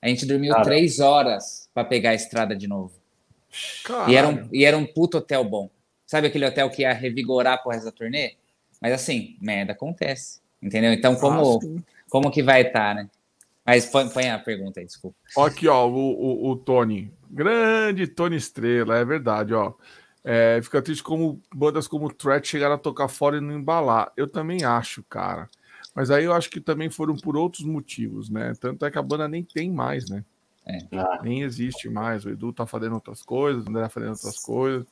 A 0.01 0.07
gente 0.07 0.25
dormiu 0.25 0.51
Caramba. 0.51 0.69
três 0.69 0.99
horas 0.99 1.69
para 1.73 1.83
pegar 1.83 2.11
a 2.11 2.15
estrada 2.15 2.55
de 2.55 2.67
novo. 2.67 2.93
E 4.07 4.15
era, 4.15 4.27
um, 4.27 4.47
e 4.51 4.65
era 4.65 4.77
um 4.77 4.85
puto 4.85 5.17
hotel 5.17 5.43
bom. 5.43 5.69
Sabe 6.05 6.27
aquele 6.27 6.45
hotel 6.45 6.69
que 6.69 6.83
ia 6.83 6.93
revigorar 6.93 7.61
pro 7.63 7.71
resto 7.71 7.85
da 7.85 7.91
turnê? 7.91 8.35
Mas 8.79 8.93
assim, 8.93 9.35
merda 9.41 9.71
acontece. 9.71 10.39
Entendeu? 10.61 10.93
Então, 10.93 11.15
como, 11.15 11.59
como 12.09 12.31
que 12.31 12.43
vai 12.43 12.61
estar, 12.61 12.95
tá, 12.95 13.01
né? 13.01 13.09
Mas 13.65 13.85
põe, 13.85 14.07
põe, 14.09 14.29
a 14.29 14.37
pergunta 14.37 14.79
aí, 14.79 14.85
desculpa. 14.85 15.17
Aqui, 15.37 15.67
ó, 15.67 15.87
o, 15.87 15.93
o, 15.93 16.51
o 16.51 16.55
Tony. 16.55 17.11
Grande 17.29 18.07
Tony 18.07 18.35
Estrela, 18.35 18.97
é 18.97 19.03
verdade, 19.03 19.53
ó. 19.53 19.73
É, 20.23 20.59
fica 20.61 20.81
triste 20.81 21.03
como 21.03 21.41
bandas 21.53 21.87
como 21.87 22.07
o 22.07 22.13
Threat 22.13 22.47
chegaram 22.47 22.75
a 22.75 22.79
tocar 22.79 23.07
fora 23.07 23.37
e 23.37 23.41
não 23.41 23.53
embalar. 23.53 24.11
Eu 24.15 24.27
também 24.27 24.63
acho, 24.63 25.03
cara. 25.03 25.49
Mas 25.95 26.11
aí 26.11 26.25
eu 26.25 26.33
acho 26.33 26.49
que 26.49 26.59
também 26.59 26.89
foram 26.89 27.15
por 27.15 27.37
outros 27.37 27.63
motivos, 27.63 28.29
né? 28.29 28.53
Tanto 28.59 28.85
é 28.85 28.91
que 28.91 28.97
a 28.97 29.03
banda 29.03 29.27
nem 29.27 29.43
tem 29.43 29.71
mais, 29.71 30.09
né? 30.09 30.23
É. 30.65 30.79
Ah. 30.93 31.19
Nem 31.23 31.43
existe 31.43 31.89
mais. 31.89 32.25
O 32.25 32.29
Edu 32.29 32.51
tá 32.51 32.65
fazendo 32.65 32.95
outras 32.95 33.21
coisas, 33.21 33.65
o 33.65 33.69
André 33.69 33.83
tá 33.83 33.89
fazendo 33.89 34.11
outras 34.11 34.39
coisas. 34.39 34.85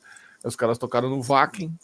Os 0.44 0.56
caras 0.56 0.78
tocaram 0.78 1.10
no 1.10 1.20
Vakin, 1.20 1.76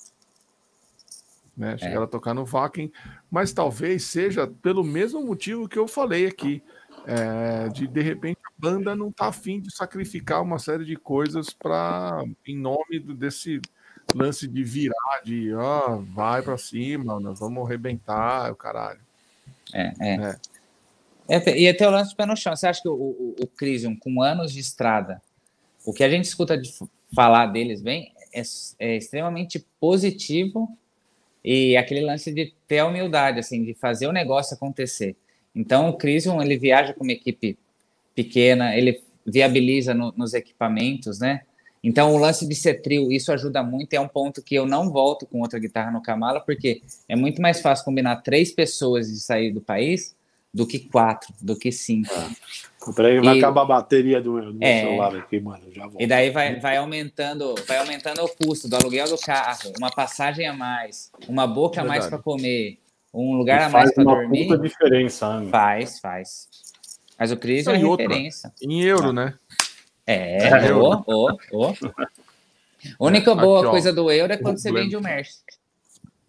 né? 1.57 1.75
É. 1.75 1.79
Chegaram 1.79 2.03
é. 2.03 2.05
a 2.05 2.09
tocar 2.09 2.35
no 2.35 2.45
Vakin, 2.45 2.91
mas 3.31 3.53
talvez 3.53 4.05
seja 4.05 4.47
pelo 4.47 4.83
mesmo 4.83 5.25
motivo 5.25 5.69
que 5.69 5.79
eu 5.79 5.89
falei 5.89 6.27
aqui. 6.27 6.63
É, 7.07 7.69
de 7.69 7.87
de 7.87 8.03
repente 8.03 8.39
a 8.47 8.51
banda 8.59 8.95
não 8.95 9.11
tá 9.11 9.29
afim 9.29 9.59
de 9.59 9.75
sacrificar 9.75 10.43
uma 10.43 10.59
série 10.59 10.85
de 10.85 10.97
coisas 10.97 11.51
para 11.51 12.23
em 12.47 12.57
nome 12.57 13.01
desse 13.01 13.61
lance 14.15 14.47
de 14.47 14.63
virar, 14.63 15.23
de 15.25 15.53
ó, 15.55 15.95
oh, 15.95 16.03
vai 16.03 16.43
para 16.43 16.59
cima, 16.59 17.19
nós 17.19 17.39
vamos 17.39 17.65
arrebentar, 17.65 18.51
o 18.53 18.57
caralho. 18.57 19.01
É, 19.73 19.93
é. 20.01 20.39
é. 21.29 21.59
E 21.59 21.69
até 21.69 21.87
o 21.87 21.91
lance 21.91 22.11
de 22.11 22.17
pé 22.17 22.27
no 22.27 22.37
chão. 22.37 22.55
Você 22.55 22.67
acha 22.67 22.83
que 22.83 22.89
o, 22.89 22.93
o, 22.93 23.37
o 23.41 23.47
Crisium, 23.47 23.97
com 23.97 24.21
anos 24.21 24.53
de 24.53 24.61
estrada, 24.61 25.23
o 25.85 25.93
que 25.93 26.03
a 26.03 26.11
gente 26.11 26.25
escuta 26.25 26.59
de 26.59 26.73
falar 27.15 27.47
deles 27.47 27.81
bem 27.81 28.13
é, 28.33 28.43
é, 28.79 28.97
extremamente 28.97 29.65
positivo 29.81 30.77
e 31.45 31.77
aquele 31.77 32.01
lance 32.01 32.33
de 32.33 32.53
ter 32.69 32.81
a 32.81 32.87
humildade, 32.87 33.39
assim, 33.39 33.65
de 33.65 33.75
fazer 33.75 34.07
o 34.07 34.13
negócio 34.13 34.55
acontecer. 34.55 35.17
Então, 35.55 35.89
o 35.89 35.97
Crisium, 35.97 36.41
ele 36.41 36.57
viaja 36.57 36.95
com 36.95 37.05
uma 37.05 37.13
equipe 37.13 37.59
pequena, 38.15 38.77
ele 38.77 39.03
viabiliza 39.27 39.95
no, 39.95 40.13
nos 40.17 40.35
equipamentos, 40.35 41.19
né? 41.19 41.43
Então, 41.83 42.15
o 42.15 42.19
lance 42.19 42.47
de 42.47 42.55
ser 42.55 42.83
trio, 42.83 43.11
isso 43.11 43.33
ajuda 43.33 43.63
muito. 43.63 43.95
É 43.95 44.01
um 44.01 44.09
ponto 44.09 44.43
que 44.43 44.55
eu 44.55 44.67
não 44.67 44.91
volto 44.91 45.27
com 45.27 45.41
outra 45.41 45.59
guitarra 45.59 45.91
no 45.91 46.03
Kamala, 46.03 46.41
porque 46.41 46.83
é 47.09 47.17
muito 47.17 47.41
mais 47.41 47.61
fácil 47.61 47.85
combinar 47.85 48.17
três 48.17 48.53
pessoas 48.53 49.09
de 49.09 49.19
sair 49.19 49.51
do 49.51 49.61
país 49.61 50.15
do 50.53 50.67
que 50.67 50.81
quatro, 50.81 51.33
do 51.41 51.57
que 51.57 51.71
cinco. 51.71 52.13
Ah, 52.13 52.93
peraí, 52.95 53.21
vai 53.21 53.39
acabar 53.39 53.63
a 53.63 53.67
bateria 53.67 54.21
do, 54.21 54.53
do 54.53 54.65
é, 54.65 54.81
celular 54.81 55.17
aqui, 55.17 55.41
mano. 55.41 55.63
Já 55.73 55.83
volto. 55.83 56.01
E 56.01 56.07
daí 56.07 56.31
vai, 56.31 56.59
vai, 56.59 56.77
aumentando, 56.77 57.55
vai 57.67 57.79
aumentando 57.79 58.23
o 58.25 58.29
custo 58.29 58.69
do 58.69 58.75
aluguel 58.77 59.09
do 59.09 59.19
carro, 59.19 59.73
uma 59.79 59.91
passagem 59.91 60.47
a 60.47 60.53
mais, 60.53 61.11
uma 61.29 61.47
boca 61.47 61.81
a 61.81 61.85
mais 61.85 62.07
para 62.09 62.19
comer, 62.19 62.79
um 63.13 63.37
lugar 63.37 63.61
e 63.61 63.65
a 63.65 63.69
mais 63.69 63.93
para 63.95 64.05
dormir. 64.05 64.49
Faz 64.49 64.63
diferença, 64.63 65.41
né? 65.41 65.51
Faz, 65.51 66.01
faz. 66.01 66.49
Mas 67.19 67.33
o 67.33 67.37
Cris 67.37 67.67
é 67.67 67.77
referência. 67.77 68.53
Em 68.63 68.83
euro, 68.83 69.13
né? 69.13 69.35
É, 70.07 70.73
ô, 70.73 71.05
ô, 71.07 71.39
ô. 71.53 71.67
A 71.67 71.75
única 72.99 73.35
boa 73.35 73.61
Aqui, 73.61 73.71
coisa 73.71 73.93
do 73.93 74.11
euro 74.11 74.33
é 74.33 74.37
quando 74.37 74.59
você 74.59 74.73
vende 74.73 74.97
o 74.97 75.03
Merch. 75.03 75.31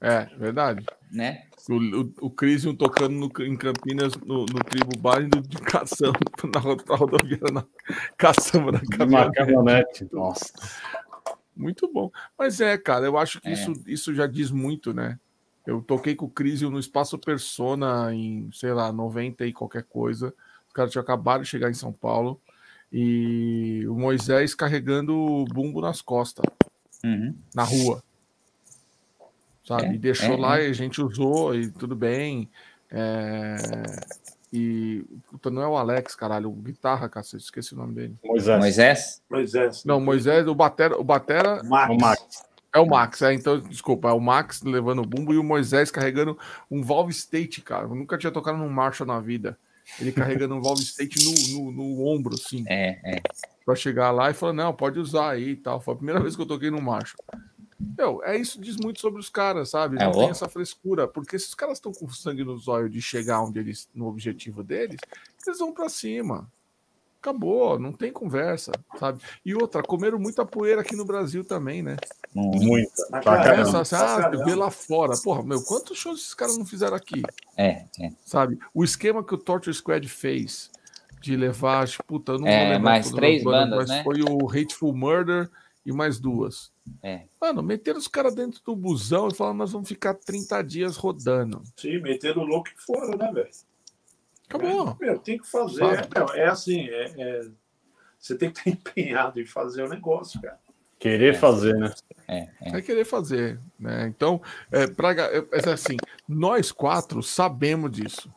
É, 0.02 0.26
verdade. 0.38 0.86
Né? 1.12 1.44
O, 1.70 1.76
o, 1.76 2.14
o 2.22 2.30
Crisium 2.30 2.76
tocando 2.76 3.16
no, 3.16 3.46
em 3.46 3.55
Campinas, 3.55 4.16
no, 4.18 4.46
no 4.46 4.64
Tribo 4.64 4.97
Bar, 4.97 5.24
de 5.24 5.58
caçamba 5.60 6.20
na, 6.43 6.76
na 6.89 6.96
rodoviária, 6.96 7.51
na 7.54 7.66
caçamba 8.18 8.72
na 8.72 8.82
caminhonete. 9.32 10.08
Nossa. 10.12 10.51
Muito 11.55 11.92
bom. 11.92 12.12
Mas 12.38 12.60
é, 12.60 12.78
cara, 12.78 13.05
eu 13.05 13.18
acho 13.18 13.39
que 13.39 13.50
é. 13.50 13.54
isso, 13.54 13.74
isso 13.86 14.14
já 14.16 14.26
diz 14.26 14.51
muito, 14.51 14.93
né? 14.93 15.20
Eu 15.66 15.82
toquei 15.82 16.16
com 16.16 16.25
o 16.25 16.29
Crisium 16.29 16.71
no 16.71 16.79
Espaço 16.79 17.17
Persona 17.17 18.13
em, 18.13 18.50
sei 18.51 18.74
lá, 18.74 18.92
90 18.92 19.46
e 19.46 19.54
qualquer 19.54 19.83
coisa. 19.83 20.33
Os 20.67 20.74
caras 20.74 20.92
tinham 20.92 21.04
acabado 21.04 21.43
de 21.43 21.50
chegar 21.50 21.70
em 21.70 21.74
São 21.75 21.92
Paulo 21.92 22.39
e 22.92 23.86
o 23.88 23.96
Moisés 23.96 24.54
carregando 24.54 25.16
o 25.16 25.46
bumbo 25.46 25.82
nas 25.82 26.01
costas, 26.01 26.46
uhum. 27.04 27.36
na 27.54 27.63
rua. 27.63 28.04
Sabe? 29.66 29.86
É, 29.86 29.93
e 29.93 29.97
deixou 29.97 30.33
é, 30.33 30.38
lá 30.38 30.59
é. 30.59 30.67
e 30.67 30.71
a 30.71 30.74
gente 30.74 31.01
usou 31.01 31.55
e 31.55 31.70
tudo 31.71 31.96
bem. 31.96 32.50
É... 32.89 33.55
E 34.54 35.05
não 35.50 35.62
é 35.62 35.67
o 35.67 35.78
Alex, 35.78 36.13
caralho, 36.13 36.50
o 36.50 36.54
guitarra, 36.54 37.08
cacete, 37.08 37.43
esqueci 37.43 37.74
o 37.74 37.78
nome 37.78 37.93
dele. 37.93 38.17
Moisés. 38.21 38.59
Moisés? 38.59 39.21
Moisés. 39.29 39.86
Não, 39.86 40.01
Moisés, 40.01 40.46
o 40.46 40.54
Batera. 40.54 41.00
O 41.00 41.04
Batera 41.05 41.63
Max. 41.63 41.89
O 41.89 41.97
Max. 41.97 42.43
É 42.74 42.80
o 42.80 42.86
Max, 42.86 43.22
é, 43.22 43.34
então, 43.34 43.60
desculpa, 43.60 44.10
é 44.10 44.14
o 44.14 44.20
Max 44.20 44.62
levando 44.62 45.02
o 45.02 45.06
bumbo 45.06 45.34
e 45.34 45.38
o 45.38 45.43
Moisés 45.43 45.92
carregando 45.92 46.38
um 46.70 46.82
Valve 46.82 47.12
State, 47.12 47.62
cara. 47.62 47.84
Eu 47.84 47.96
nunca 47.96 48.18
tinha 48.18 48.32
tocado 48.32 48.58
num 48.58 48.70
Marshall 48.70 49.08
na 49.08 49.20
vida. 49.20 49.58
Ele 50.00 50.12
carregando 50.12 50.56
um 50.56 50.62
Valve 50.62 50.82
State 50.82 51.18
no, 51.24 51.64
no, 51.64 51.72
no, 51.72 52.08
ombro, 52.08 52.36
assim. 52.36 52.64
É, 52.68 53.18
é. 53.18 53.22
Pra 53.66 53.76
chegar 53.76 54.12
lá 54.12 54.30
e 54.30 54.34
falar, 54.34 54.54
não, 54.54 54.74
pode 54.74 55.00
usar 55.00 55.32
aí 55.32 55.50
e 55.50 55.56
tal. 55.56 55.82
Foi 55.82 55.93
a 55.93 55.98
primeira 55.98 56.22
vez 56.22 56.36
que 56.36 56.42
eu 56.42 56.46
toquei 56.46 56.72
no 56.72 56.82
macho. 56.82 57.18
Meu, 57.98 58.24
é 58.24 58.38
isso 58.38 58.62
diz 58.62 58.78
muito 58.78 59.02
sobre 59.02 59.20
os 59.20 59.30
caras, 59.30 59.70
sabe? 59.70 59.98
É, 59.98 60.04
não 60.04 60.12
é, 60.12 60.14
tem 60.14 60.30
essa 60.30 60.48
frescura. 60.48 61.08
Porque 61.08 61.38
se 61.38 61.48
os 61.48 61.56
caras 61.56 61.78
estão 61.78 61.92
com 61.92 62.08
sangue 62.10 62.43
nos 62.43 62.68
olhos 62.68 62.92
de 62.92 63.02
chegar 63.02 63.42
onde 63.42 63.60
eles, 63.60 63.89
no 63.93 64.08
objetivo 64.08 64.64
deles, 64.64 65.00
eles 65.46 65.60
vão 65.60 65.74
para 65.74 65.89
cima. 65.89 66.50
Acabou, 67.22 67.78
não 67.78 67.93
tem 67.93 68.12
conversa, 68.12 68.72
sabe? 68.98 69.22
E 69.46 69.54
outra, 69.54 69.84
comeram 69.84 70.18
muita 70.18 70.43
poeira 70.43 70.82
aqui 70.82 70.96
no 70.96 71.06
Brasil 71.06 71.46
também, 71.46 71.84
né? 71.84 71.96
Muita. 72.34 73.04
Essa, 73.60 73.82
assim, 73.82 73.96
ah, 73.96 74.30
vê 74.43 74.56
lá 74.56 74.72
fora. 74.72 75.14
Porra, 75.24 75.43
meu, 75.43 75.62
quantos 75.62 76.00
shows 76.00 76.20
esses 76.20 76.34
caras 76.34 76.58
não 76.58 76.66
fizeram 76.66 76.96
aqui? 76.96 77.22
É, 77.56 77.86
é. 78.00 78.12
Sabe? 78.26 78.58
O 78.74 78.84
esquema 78.84 79.24
que 79.24 79.36
o 79.36 79.38
Torture 79.38 79.72
Squad 79.72 80.08
fez 80.10 80.72
de 81.22 81.36
levar, 81.36 81.88
tipo, 81.88 82.04
puta, 82.06 82.39
não 82.39 82.48
é, 82.48 82.80
mais 82.80 83.12
três 83.12 83.43
bandas, 83.43 83.78
mas 83.78 83.89
né? 83.89 84.04
foi 84.04 84.24
o 84.24 84.50
Hateful 84.50 84.92
Murder 84.92 85.48
e 85.86 85.92
mais 85.92 86.20
duas. 86.20 86.72
É. 87.04 87.26
Mano, 87.39 87.62
meteram 87.62 88.00
os 88.00 88.08
caras 88.08 88.34
dentro 88.34 88.60
do 88.66 88.76
busão 88.76 89.28
e 89.28 89.36
falaram, 89.36 89.58
nós 89.58 89.72
vamos 89.72 89.88
ficar 89.88 90.16
30 90.16 90.64
dias 90.64 90.98
rodando. 90.98 91.62
Sim, 91.78 92.00
meteram 92.00 92.42
o 92.42 92.46
louco 92.46 92.70
fora, 92.78 93.16
né, 93.16 93.32
velho? 93.32 93.50
Acabou. 94.56 94.98
É, 95.02 95.06
meu, 95.06 95.20
tem 95.20 95.38
que 95.38 95.48
fazer. 95.48 95.84
É, 95.84 96.40
é, 96.42 96.48
assim, 96.48 96.88
é, 96.88 97.14
é, 97.18 97.48
você 98.20 98.36
tem 98.36 98.52
que 98.52 98.60
estar 98.60 98.70
empenhado 98.72 99.40
em 99.40 99.46
fazer 99.46 99.84
o 99.84 99.90
negócio, 99.90 100.42
cara. 100.42 100.60
Querer 101.00 101.34
fazer, 101.34 101.74
né? 101.76 101.92
É, 102.28 102.38
é. 102.62 102.78
É 102.78 102.82
querer 102.82 103.06
fazer, 103.06 103.60
né? 103.80 104.08
Então, 104.08 104.40
é, 104.72 104.86
pra, 104.86 105.14
é, 105.14 105.44
é 105.52 105.70
assim, 105.72 105.98
nós 106.28 106.72
quatro 106.72 107.24
sabemos 107.24 107.92
disso. 107.92 108.32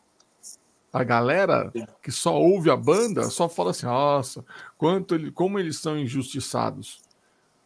A 0.91 1.03
galera 1.03 1.71
que 2.01 2.09
só 2.09 2.33
ouve 2.33 2.71
a 2.71 2.75
banda 2.75 3.23
só 3.25 3.49
fala 3.49 3.71
assim, 3.71 3.85
nossa, 3.85 4.45
quanto 4.77 5.13
ele, 5.13 5.29
como 5.29 5.59
eles 5.59 5.77
são 5.77 5.99
injustiçados. 5.99 7.03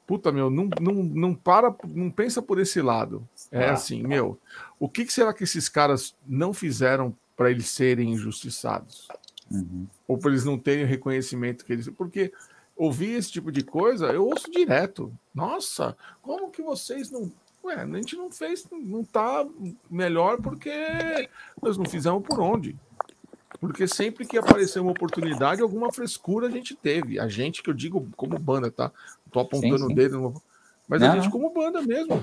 Puta, 0.06 0.32
meu, 0.32 0.50
não, 0.50 0.68
não, 0.82 0.94
não 0.96 1.36
para, 1.36 1.74
não 1.88 2.10
pensa 2.10 2.42
por 2.42 2.60
esse 2.60 2.82
lado. 2.82 3.26
É 3.52 3.66
Ah. 3.66 3.74
assim, 3.74 4.02
meu, 4.02 4.40
o 4.80 4.90
que, 4.90 5.06
que 5.06 5.14
será 5.14 5.32
que 5.32 5.44
esses 5.44 5.70
caras 5.70 6.16
não 6.28 6.52
fizeram 6.52 7.16
para 7.40 7.50
eles 7.50 7.70
serem 7.70 8.12
injustiçados? 8.12 9.08
Uhum. 9.50 9.88
Ou 10.06 10.18
para 10.18 10.32
eles 10.32 10.44
não 10.44 10.60
terem 10.60 10.84
o 10.84 10.88
reconhecimento 10.88 11.64
que 11.64 11.72
eles. 11.72 11.88
Porque 11.88 12.34
ouvir 12.76 13.14
esse 13.14 13.32
tipo 13.32 13.50
de 13.50 13.64
coisa, 13.64 14.08
eu 14.08 14.26
ouço 14.26 14.52
direto. 14.52 15.10
Nossa, 15.34 15.96
como 16.22 16.52
que 16.52 16.62
vocês 16.62 17.10
não. 17.10 17.32
Ué, 17.64 17.76
a 17.76 17.86
gente 17.86 18.18
não 18.18 18.30
fez, 18.30 18.68
não 18.70 19.06
tá 19.06 19.48
melhor 19.90 20.42
porque 20.42 20.70
nós 21.62 21.78
não 21.78 21.86
fizemos 21.86 22.22
por 22.28 22.42
onde. 22.42 22.76
Porque 23.62 23.88
sempre 23.88 24.28
que 24.28 24.38
apareceu 24.38 24.82
uma 24.82 24.92
oportunidade, 24.92 25.62
alguma 25.62 25.94
frescura 25.94 26.48
a 26.48 26.52
gente 26.52 26.76
teve. 26.76 27.22
A 27.22 27.30
gente, 27.30 27.64
que 27.64 27.70
eu 27.70 27.74
digo 27.74 28.06
como 28.18 28.38
banda, 28.38 28.70
tá? 28.70 28.92
Tô 29.32 29.40
apontando 29.40 29.88
Sim, 29.88 29.94
o 29.94 29.96
dedo, 29.96 30.34
mas 30.90 31.00
Não, 31.00 31.14
a 31.14 31.16
gente 31.16 31.32
como 31.32 31.54
banda 31.54 31.82
mesmo, 31.82 32.22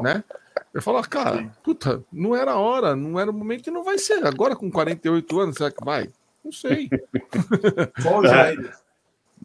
né? 0.00 0.24
Eu 0.74 0.82
falo, 0.82 1.00
cara, 1.02 1.50
puta, 1.62 2.02
não 2.12 2.36
era 2.36 2.52
a 2.52 2.58
hora, 2.58 2.94
não 2.94 3.18
era 3.18 3.30
o 3.30 3.34
momento 3.34 3.66
e 3.68 3.70
não 3.70 3.82
vai 3.82 3.98
ser. 3.98 4.24
Agora 4.26 4.54
com 4.54 4.70
48 4.70 5.40
anos, 5.40 5.56
será 5.56 5.70
que 5.70 5.84
vai? 5.84 6.08
Não 6.44 6.52
sei. 6.52 6.88
Só 8.00 8.18
o 8.18 8.26
Jair. 8.26 8.76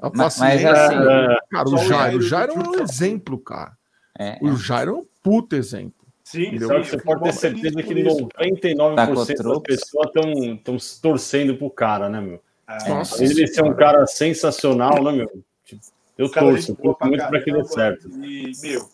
A 0.02 0.10
Mas- 0.14 0.38
paciência, 0.38 0.72
mas 0.72 0.80
assim- 0.80 1.38
cara, 1.50 1.70
o 1.70 1.78
Jairo, 1.78 2.18
o 2.18 2.22
Jairo 2.22 2.54
é 2.54 2.58
um 2.70 2.84
exemplo, 2.84 3.38
cara. 3.38 3.72
É, 4.20 4.38
O 4.42 4.56
Jairo 4.56 4.92
é 4.92 4.94
um 4.96 5.06
puta 5.24 5.56
exemplo. 5.56 5.94
Sim, 6.24 6.46
sim, 6.46 6.58
que 6.58 6.66
você 6.66 6.98
pode 6.98 7.24
ter 7.24 7.34
certeza 7.34 7.76
que 7.84 7.94
por 7.94 7.98
isso. 7.98 8.28
99% 8.40 8.96
Tá 8.96 9.06
das 9.44 9.60
pessoas 9.62 10.08
estão 10.08 10.78
torcendo 11.02 11.56
pro 11.56 11.70
cara, 11.70 12.10
né, 12.10 12.20
meu? 12.22 12.42
É. 12.68 12.90
Nossa, 12.90 13.24
Ele 13.24 13.46
ser 13.48 13.64
um 13.64 13.74
cara 13.74 14.06
sensacional, 14.08 15.04
né, 15.04 15.12
meu? 15.12 15.44
Tipo, 15.66 15.82
eu 16.18 16.30
torço, 16.30 16.76
torço 16.76 16.98
muito 17.06 17.28
pra 17.28 17.42
que 17.42 17.52
dê 17.52 17.64
certo. 17.66 18.08
E, 18.24 18.52
meu, 18.62 18.90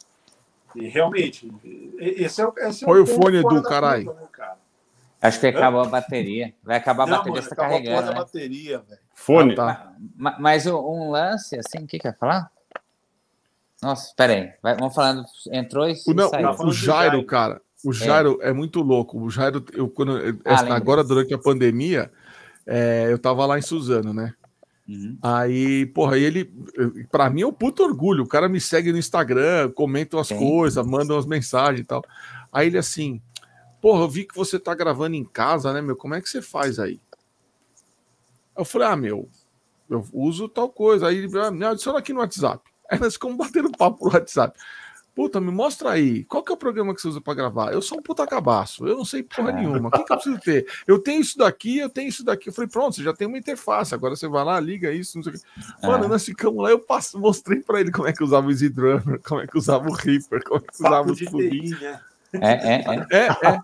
e 0.75 0.87
realmente, 0.87 1.51
esse 1.97 2.41
é, 2.41 2.45
o- 2.47 2.53
esse 2.57 2.83
é 2.83 2.87
Põe 2.87 2.99
o 3.01 3.05
fone, 3.05 3.43
da 3.43 3.61
caralho. 3.63 4.13
né, 4.13 4.27
cara? 4.31 4.57
Acho 5.21 5.39
que 5.39 5.47
acabou 5.47 5.81
a 5.81 5.85
bateria. 5.85 6.53
Vai 6.63 6.77
acabar 6.77 7.03
a 7.03 7.07
Não, 7.07 7.17
bateria, 7.17 7.33
mano, 7.33 7.43
você 7.43 7.55
tá 7.55 7.61
acabou 7.63 7.77
a 7.77 7.81
porra 7.81 7.91
carregando, 7.93 8.13
né? 8.13 8.19
bateria, 8.19 8.77
velho. 8.79 9.01
Fone. 9.13 9.53
Ah, 9.53 9.55
tá. 9.55 9.93
Ma- 10.15 10.37
Mas 10.39 10.65
o- 10.65 10.79
um 10.79 11.11
lance, 11.11 11.57
assim, 11.59 11.83
o 11.83 11.87
que 11.87 11.99
que 11.99 12.07
eu 12.07 12.11
ia 12.11 12.17
falar? 12.17 12.49
Nossa, 13.81 14.13
peraí. 14.15 14.51
Vai, 14.61 14.75
vamos 14.75 14.93
falando. 14.93 15.25
Entrou 15.51 15.89
e 15.89 15.93
O, 16.07 16.13
não, 16.13 16.29
saiu. 16.29 16.47
Tá 16.55 16.63
o 16.63 16.65
do 16.67 16.71
Jairo, 16.73 17.11
Jairo. 17.11 17.25
cara, 17.25 17.61
o 17.83 17.93
Jairo 17.93 18.39
é. 18.41 18.51
muito 18.53 18.81
louco. 18.81 19.19
O 19.19 19.29
Jairo, 19.29 19.63
eu, 19.73 19.89
quando, 19.89 20.17
Ah, 20.45 20.61
lembro. 20.61 20.73
agora 20.73 21.03
durante 21.03 21.33
a 21.33 21.37
pandemia, 21.37 22.11
é, 22.65 23.07
eu 23.09 23.17
tava 23.19 23.45
lá 23.45 23.57
em 23.57 23.61
Suzano, 23.61 24.13
né? 24.13 24.33
Uhum. 24.89 25.17
Aí, 25.21 25.85
porra, 25.85 26.17
ele, 26.17 26.51
pra 27.11 27.29
mim 27.29 27.41
é 27.41 27.47
um 27.47 27.53
puto 27.53 27.83
orgulho. 27.83 28.23
O 28.23 28.27
cara 28.27 28.49
me 28.49 28.59
segue 28.59 28.91
no 28.91 28.97
Instagram, 28.97 29.71
comenta 29.71 30.19
as 30.19 30.27
Sim. 30.27 30.39
coisas, 30.39 30.83
manda 30.83 31.13
umas 31.13 31.27
mensagens 31.27 31.81
e 31.81 31.83
tal. 31.83 32.03
Aí 32.51 32.65
ele 32.65 32.77
assim, 32.79 33.21
porra, 33.79 34.01
eu 34.01 34.09
vi 34.09 34.25
que 34.25 34.35
você 34.35 34.57
tá 34.57 34.73
gravando 34.73 35.15
em 35.15 35.23
casa, 35.23 35.71
né, 35.71 35.79
meu? 35.79 35.95
Como 35.95 36.15
é 36.15 36.21
que 36.21 36.27
você 36.27 36.41
faz 36.41 36.79
aí? 36.79 36.99
Eu 38.57 38.65
falei, 38.65 38.87
ah, 38.87 38.95
meu, 38.95 39.29
eu 39.87 40.03
uso 40.11 40.49
tal 40.49 40.69
coisa. 40.69 41.07
Aí 41.07 41.17
ele 41.17 41.39
ah, 41.39 41.51
me 41.51 41.65
adiciona 41.65 41.99
aqui 41.99 42.11
no 42.11 42.19
WhatsApp. 42.19 42.67
Aí 42.89 42.99
nós 42.99 43.13
ficamos 43.13 43.37
batendo 43.37 43.71
papo 43.71 44.05
no 44.05 44.11
WhatsApp. 44.11 44.59
Puta, 45.19 45.41
me 45.41 45.51
mostra 45.51 45.91
aí. 45.91 46.23
Qual 46.23 46.41
que 46.41 46.49
é 46.49 46.55
o 46.55 46.57
programa 46.57 46.95
que 46.95 47.01
você 47.01 47.09
usa 47.09 47.19
pra 47.19 47.33
gravar? 47.33 47.73
Eu 47.73 47.81
sou 47.81 47.97
um 47.97 48.01
puta 48.01 48.25
cabaço. 48.25 48.87
Eu 48.87 48.95
não 48.95 49.03
sei 49.03 49.21
porra 49.21 49.49
Ah. 49.49 49.51
nenhuma. 49.51 49.89
O 49.89 49.91
que, 49.91 50.01
que 50.05 50.13
eu 50.13 50.15
preciso 50.15 50.39
ter? 50.39 50.65
Eu 50.87 50.97
tenho 50.97 51.19
isso 51.19 51.37
daqui, 51.37 51.77
eu 51.77 51.89
tenho 51.89 52.07
isso 52.07 52.23
daqui. 52.23 52.47
Eu 52.47 52.53
falei, 52.53 52.69
pronto, 52.69 52.95
você 52.95 53.03
já 53.03 53.11
tem 53.13 53.27
uma 53.27 53.37
interface. 53.37 53.93
Agora 53.93 54.15
você 54.15 54.29
vai 54.29 54.45
lá, 54.45 54.57
liga 54.61 54.93
isso, 54.93 55.17
não 55.17 55.23
sei 55.25 55.33
o 55.33 55.35
que. 55.35 55.85
Mano, 55.85 56.07
nós 56.07 56.23
ficamos 56.23 56.63
lá, 56.63 56.69
eu 56.69 56.79
passo, 56.79 57.19
mostrei 57.19 57.59
pra 57.59 57.81
ele 57.81 57.91
como 57.91 58.07
é 58.07 58.13
que 58.13 58.23
usava 58.23 58.47
o 58.47 58.49
Easy 58.49 58.69
Drummer, 58.69 59.19
como 59.27 59.41
é 59.41 59.45
que 59.47 59.57
usava 59.57 59.89
o 59.89 59.91
Reaper, 59.91 60.41
como 60.45 60.61
é 60.61 60.71
que 60.71 60.75
usava 60.75 60.95
Papo 60.95 61.11
os 61.11 61.17
de 61.17 61.25
plugins. 61.29 61.77
TI, 61.77 61.83
né? 61.83 62.01
É, 62.31 62.75
é, 62.75 62.85
é. 62.87 63.07
É, 63.11 63.27
é. 63.27 63.61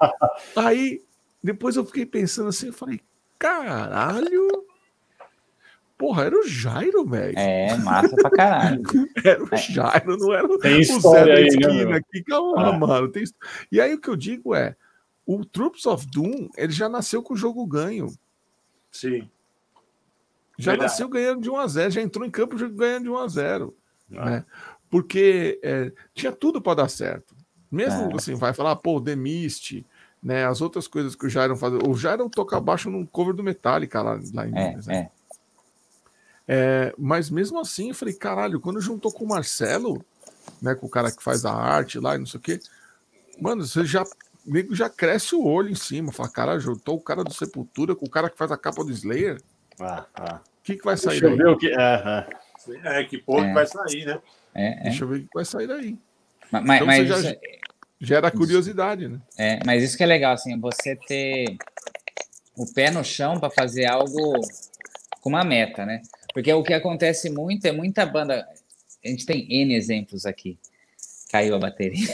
Aí, 0.57 1.01
depois 1.41 1.77
eu 1.77 1.85
fiquei 1.85 2.05
pensando 2.05 2.49
assim, 2.49 2.67
eu 2.67 2.73
falei, 2.73 2.99
caralho. 3.39 4.65
Porra, 5.97 6.25
era 6.25 6.37
o 6.37 6.45
Jairo, 6.45 7.05
velho. 7.05 7.37
É, 7.39 7.77
massa 7.77 8.13
pra 8.15 8.29
caralho. 8.29 8.81
Era 9.23 9.41
o 9.43 9.55
Jairo, 9.55 10.17
não 10.17 10.33
era 10.33 10.45
o 10.45 10.57
Tem 10.59 10.81
o 10.81 10.99
Zé 10.99 11.19
da 11.19 11.25
né, 11.25 11.41
esquina 11.47 11.97
aqui. 11.97 12.21
Calma, 12.23 12.67
Ah. 12.69 12.77
mano. 12.77 13.07
Tem... 13.09 13.23
E 13.71 13.79
aí 13.79 13.93
o 13.93 13.99
que 14.01 14.09
eu 14.09 14.15
digo 14.17 14.53
é, 14.53 14.75
o 15.25 15.45
Troops 15.45 15.85
of 15.85 16.05
Doom, 16.07 16.49
ele 16.57 16.73
já 16.73 16.89
nasceu 16.89 17.23
com 17.23 17.33
o 17.33 17.37
jogo 17.37 17.65
ganho. 17.65 18.07
Sim. 18.91 19.29
Já 20.57 20.71
Verdade. 20.71 20.91
nasceu 20.91 21.07
ganhando 21.09 21.41
de 21.41 21.49
1 21.49 21.57
a 21.57 21.67
0 21.67 21.91
já 21.91 22.01
entrou 22.01 22.25
em 22.25 22.29
campo 22.31 22.55
ganhando 22.71 23.03
de 23.03 23.09
1 23.09 23.17
a 23.17 23.27
0 23.29 23.75
Ah. 24.17 24.25
né? 24.29 24.45
Porque 24.89 25.59
é, 25.63 25.91
tinha 26.13 26.31
tudo 26.33 26.61
para 26.61 26.75
dar 26.83 26.89
certo. 26.89 27.33
Mesmo 27.71 28.09
Ah. 28.11 28.15
assim, 28.17 28.35
vai 28.35 28.53
falar, 28.53 28.75
pô, 28.75 28.99
The 29.01 29.15
Mist, 29.15 29.85
né? 30.21 30.45
As 30.45 30.59
outras 30.61 30.87
coisas 30.87 31.15
que 31.15 31.25
o 31.25 31.29
Jairon 31.29 31.55
faz. 31.55 31.73
O 31.87 31.93
Jairon 31.95 32.29
toca 32.29 32.59
baixo 32.59 32.89
num 32.89 33.05
cover 33.05 33.33
do 33.33 33.43
Metallica 33.43 34.01
lá, 34.01 34.19
lá 34.33 34.45
em 34.47 34.55
É, 34.57 34.69
Minas, 34.69 34.87
né? 34.87 35.09
É. 36.47 36.93
Mas 36.97 37.29
mesmo 37.29 37.59
assim, 37.59 37.89
eu 37.89 37.95
falei, 37.95 38.13
caralho, 38.13 38.59
quando 38.59 38.79
juntou 38.81 39.11
com 39.11 39.25
o 39.25 39.27
Marcelo, 39.27 40.03
né, 40.61 40.75
com 40.75 40.85
o 40.85 40.89
cara 40.89 41.11
que 41.11 41.23
faz 41.23 41.45
a 41.45 41.51
arte 41.53 41.99
lá 41.99 42.15
e 42.15 42.19
não 42.19 42.25
sei 42.25 42.39
o 42.39 42.43
quê, 42.43 42.59
mano, 43.39 43.65
você 43.65 43.85
já, 43.85 44.03
o 44.03 44.07
nego 44.45 44.75
já 44.75 44.89
cresce 44.89 45.35
o 45.35 45.43
olho 45.45 45.69
em 45.69 45.75
cima, 45.75 46.11
fala, 46.11 46.29
cara, 46.29 46.59
juntou 46.59 46.95
o 46.95 47.01
cara 47.01 47.23
do 47.23 47.33
Sepultura 47.33 47.95
com 47.95 48.05
o 48.05 48.09
cara 48.09 48.29
que 48.29 48.37
faz 48.37 48.51
a 48.51 48.57
capa 48.57 48.83
do 48.83 48.91
Slayer, 48.91 49.37
o 49.79 49.83
Ah, 49.83 50.05
ah. 50.15 50.39
que, 50.63 50.75
que 50.77 50.85
vai 50.85 50.95
sair 50.97 51.19
Deixa 51.19 51.25
eu 51.25 51.29
daí? 51.29 51.37
ver 51.37 51.47
o 51.49 51.57
que. 51.57 51.67
É, 51.67 51.75
é. 51.75 52.99
É, 53.01 53.03
que 53.03 53.17
porra 53.19 53.45
É. 53.45 53.47
que 53.49 53.53
vai 53.53 53.67
sair, 53.67 54.05
né? 54.05 54.19
é, 54.55 54.79
é. 54.79 54.83
Deixa 54.83 55.03
eu 55.03 55.07
ver 55.07 55.17
o 55.17 55.21
que 55.23 55.29
vai 55.33 55.45
sair 55.45 55.67
daí. 55.67 55.97
Ma- 56.51 56.61
Mas, 56.61 56.75
Então 56.77 56.87
mas 56.87 57.07
você 57.07 57.23
já- 57.23 57.29
isso- 57.31 57.39
Gera 58.01 58.29
curiosidade, 58.29 59.07
né? 59.07 59.19
É, 59.37 59.59
mas 59.65 59.81
isso 59.81 59.95
que 59.97 60.03
é 60.03 60.05
legal, 60.05 60.33
assim, 60.33 60.59
você 60.59 60.95
ter 61.07 61.55
o 62.55 62.65
pé 62.73 62.91
no 62.91 63.03
chão 63.03 63.39
para 63.39 63.49
fazer 63.49 63.85
algo 63.85 64.33
com 65.21 65.29
uma 65.29 65.43
meta, 65.45 65.85
né? 65.85 66.01
Porque 66.35 66.51
o 66.51 66.61
que 66.61 66.73
acontece 66.73 67.29
muito 67.29 67.65
é 67.65 67.71
muita 67.71 68.05
banda. 68.05 68.45
A 69.03 69.07
gente 69.07 69.25
tem 69.25 69.47
N 69.49 69.73
exemplos 69.73 70.25
aqui. 70.25 70.59
Caiu 71.31 71.55
a 71.55 71.57
bateria. 71.59 72.09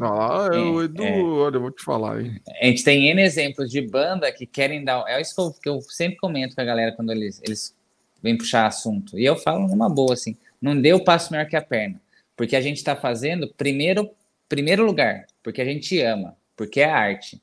Ah, 0.00 0.48
É, 0.54 0.58
o 0.58 0.80
Edu, 0.80 1.02
é. 1.02 1.20
olha, 1.20 1.56
eu 1.56 1.60
vou 1.60 1.72
te 1.72 1.82
falar, 1.82 2.22
hein? 2.22 2.40
A 2.62 2.66
gente 2.66 2.84
tem 2.84 3.08
N 3.08 3.20
exemplos 3.20 3.68
de 3.68 3.80
banda 3.80 4.30
que 4.30 4.46
querem 4.46 4.84
dar. 4.84 5.04
É 5.08 5.20
isso 5.20 5.34
que 5.34 5.40
eu, 5.40 5.52
que 5.60 5.68
eu 5.68 5.80
sempre 5.90 6.18
comento 6.18 6.54
com 6.54 6.60
a 6.60 6.64
galera 6.64 6.92
quando 6.92 7.10
eles, 7.10 7.42
eles 7.44 7.74
vêm 8.22 8.38
puxar 8.38 8.66
assunto. 8.66 9.18
E 9.18 9.24
eu 9.24 9.34
falo 9.34 9.66
numa 9.66 9.88
boa, 9.88 10.14
assim: 10.14 10.36
não 10.62 10.80
dê 10.80 10.92
o 10.92 11.02
passo 11.02 11.32
maior 11.32 11.48
que 11.48 11.56
a 11.56 11.62
perna. 11.62 12.00
Porque 12.36 12.54
a 12.54 12.60
gente 12.60 12.76
está 12.76 12.94
fazendo, 12.94 13.52
primeiro, 13.56 14.08
primeiro 14.48 14.86
lugar, 14.86 15.26
porque 15.42 15.60
a 15.60 15.64
gente 15.64 16.00
ama, 16.00 16.36
porque 16.56 16.80
é 16.80 16.84
arte. 16.84 17.42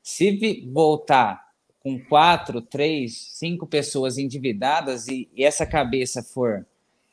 Se 0.00 0.64
voltar 0.72 1.41
com 1.82 1.98
quatro, 1.98 2.60
três, 2.60 3.30
cinco 3.32 3.66
pessoas 3.66 4.18
endividadas 4.18 5.08
e, 5.08 5.28
e 5.34 5.44
essa 5.44 5.66
cabeça 5.66 6.22
for 6.22 6.64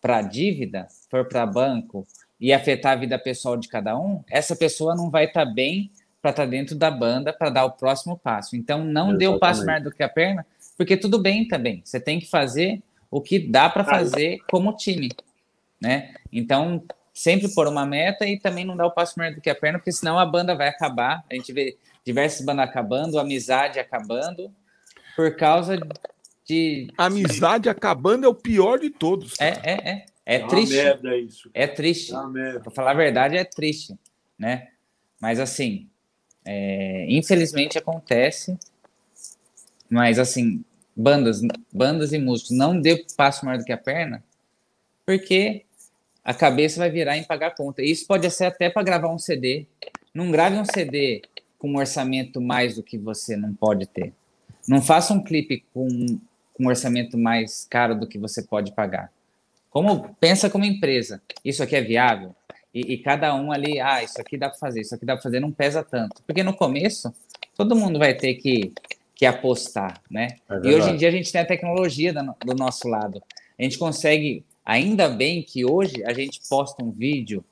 para 0.01 0.21
dívida, 0.21 0.87
for 1.09 1.27
para 1.27 1.45
banco 1.45 2.07
e 2.39 2.53
afetar 2.53 2.93
a 2.93 2.95
vida 2.95 3.19
pessoal 3.19 3.57
de 3.57 3.67
cada 3.67 3.97
um, 3.97 4.23
essa 4.29 4.55
pessoa 4.55 4.95
não 4.95 5.09
vai 5.09 5.25
estar 5.25 5.45
bem 5.45 5.91
para 6.21 6.31
estar 6.31 6.45
dentro 6.45 6.75
da 6.75 6.91
banda 6.91 7.33
para 7.33 7.49
dar 7.49 7.65
o 7.65 7.71
próximo 7.71 8.17
passo. 8.17 8.55
Então, 8.55 8.83
não 8.83 9.15
dê 9.15 9.27
o 9.27 9.39
passo 9.39 9.65
maior 9.65 9.81
do 9.81 9.91
que 9.91 10.03
a 10.03 10.09
perna, 10.09 10.45
porque 10.77 10.95
tudo 10.95 11.19
bem 11.19 11.47
também. 11.47 11.81
Você 11.83 11.99
tem 11.99 12.19
que 12.19 12.29
fazer 12.29 12.81
o 13.09 13.21
que 13.21 13.39
dá 13.39 13.69
para 13.69 13.83
fazer 13.83 14.39
como 14.49 14.75
time, 14.75 15.09
né? 15.81 16.13
Então, 16.31 16.83
sempre 17.13 17.53
pôr 17.53 17.67
uma 17.67 17.85
meta 17.85 18.25
e 18.25 18.39
também 18.39 18.63
não 18.63 18.77
dar 18.77 18.85
o 18.85 18.91
passo 18.91 19.17
maior 19.17 19.33
do 19.33 19.41
que 19.41 19.49
a 19.49 19.55
perna, 19.55 19.79
porque 19.79 19.91
senão 19.91 20.19
a 20.19 20.25
banda 20.25 20.55
vai 20.55 20.67
acabar. 20.67 21.23
A 21.29 21.35
gente 21.35 21.51
vê 21.51 21.77
diversas 22.05 22.45
bandas 22.45 22.65
acabando, 22.65 23.19
amizade 23.19 23.79
acabando, 23.79 24.51
por 25.19 25.35
causa 25.35 25.77
de. 26.45 26.87
Amizade 26.97 27.67
acabando 27.67 28.25
é 28.25 28.29
o 28.29 28.33
pior 28.33 28.79
de 28.79 28.89
todos. 28.89 29.33
É, 29.37 29.49
é, 29.49 29.71
é. 29.73 30.05
É, 30.25 30.35
é 30.35 30.47
triste. 30.47 30.75
merda 30.75 31.17
isso. 31.17 31.49
É 31.53 31.67
triste. 31.67 32.13
É 32.13 32.59
Para 32.59 32.71
falar 32.71 32.91
a 32.91 32.93
verdade, 32.93 33.35
é 33.35 33.43
triste, 33.43 33.99
né? 34.37 34.69
Mas 35.19 35.37
assim, 35.41 35.89
é, 36.45 37.05
infelizmente 37.09 37.77
acontece. 37.77 38.57
Mas 39.89 40.17
assim, 40.17 40.63
bandas, 40.95 41.41
bandas 41.69 42.13
e 42.13 42.17
músicos 42.17 42.51
não 42.51 42.79
dê 42.79 43.03
passo 43.17 43.45
maior 43.45 43.57
do 43.57 43.65
que 43.65 43.73
a 43.73 43.77
perna, 43.77 44.23
porque 45.05 45.65
a 46.23 46.33
cabeça 46.33 46.79
vai 46.79 46.89
virar 46.89 47.17
em 47.17 47.25
pagar 47.25 47.55
conta. 47.55 47.81
Isso 47.81 48.07
pode 48.07 48.31
ser 48.31 48.45
até 48.45 48.69
para 48.69 48.83
gravar 48.83 49.09
um 49.09 49.19
CD. 49.19 49.67
Não 50.13 50.31
grave 50.31 50.55
um 50.55 50.65
CD 50.65 51.23
com 51.57 51.71
um 51.71 51.77
orçamento 51.77 52.39
mais 52.39 52.75
do 52.75 52.83
que 52.83 52.97
você 52.97 53.35
não 53.35 53.53
pode 53.53 53.85
ter. 53.85 54.13
Não 54.69 54.83
faça 54.83 55.15
um 55.15 55.23
clipe 55.23 55.65
com, 55.73 55.87
com 56.53 56.63
um 56.63 56.67
orçamento 56.67 57.17
mais 57.17 57.65
caro 57.67 57.95
do 57.95 58.05
que 58.05 58.19
você 58.19 58.43
pode 58.43 58.71
pagar. 58.73 59.11
Como 59.71 60.15
pensa 60.19 60.47
como 60.47 60.63
empresa, 60.63 61.19
isso 61.43 61.63
aqui 61.63 61.75
é 61.75 61.81
viável? 61.81 62.35
E, 62.71 62.93
e 62.93 62.97
cada 62.99 63.33
um 63.33 63.51
ali, 63.51 63.79
ah, 63.79 64.03
isso 64.03 64.21
aqui 64.21 64.37
dá 64.37 64.47
para 64.47 64.59
fazer, 64.59 64.81
isso 64.81 64.93
aqui 64.93 65.07
dá 65.07 65.15
para 65.15 65.23
fazer, 65.23 65.39
não 65.39 65.51
pesa 65.51 65.83
tanto. 65.83 66.21
Porque 66.21 66.43
no 66.43 66.53
começo, 66.53 67.11
todo 67.57 67.75
mundo 67.75 67.97
vai 67.97 68.13
ter 68.13 68.35
que, 68.35 68.71
que 69.15 69.25
apostar, 69.25 69.99
né? 70.09 70.27
É 70.47 70.67
e 70.67 70.75
hoje 70.75 70.91
em 70.91 70.97
dia 70.97 71.07
a 71.07 71.11
gente 71.11 71.31
tem 71.31 71.41
a 71.41 71.45
tecnologia 71.45 72.13
do, 72.13 72.35
do 72.45 72.53
nosso 72.53 72.87
lado. 72.87 73.23
A 73.57 73.63
gente 73.63 73.79
consegue, 73.79 74.45
ainda 74.63 75.09
bem 75.09 75.41
que 75.41 75.65
hoje 75.65 76.03
a 76.05 76.13
gente 76.13 76.39
posta 76.47 76.83
um 76.83 76.91
vídeo, 76.91 77.43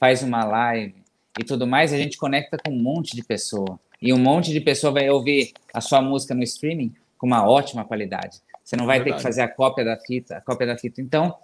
faz 0.00 0.20
uma 0.20 0.44
live, 0.44 0.96
e 1.38 1.44
tudo 1.44 1.66
mais, 1.66 1.92
a 1.92 1.96
gente 1.96 2.16
conecta 2.16 2.56
com 2.56 2.72
um 2.72 2.82
monte 2.82 3.14
de 3.14 3.22
pessoa. 3.22 3.78
E 4.00 4.12
um 4.12 4.18
monte 4.18 4.52
de 4.52 4.60
pessoa 4.60 4.92
vai 4.92 5.08
ouvir 5.08 5.52
a 5.72 5.80
sua 5.80 6.02
música 6.02 6.34
no 6.34 6.42
streaming 6.42 6.94
com 7.18 7.26
uma 7.26 7.48
ótima 7.48 7.84
qualidade. 7.84 8.40
Você 8.62 8.76
não 8.76 8.86
vai 8.86 8.98
Verdade. 8.98 9.16
ter 9.16 9.16
que 9.18 9.22
fazer 9.22 9.42
a 9.42 9.48
cópia 9.48 9.84
da 9.84 9.96
fita, 9.96 10.36
a 10.36 10.40
cópia 10.40 10.66
da 10.66 10.76
fita. 10.76 11.00
Então, 11.00 11.36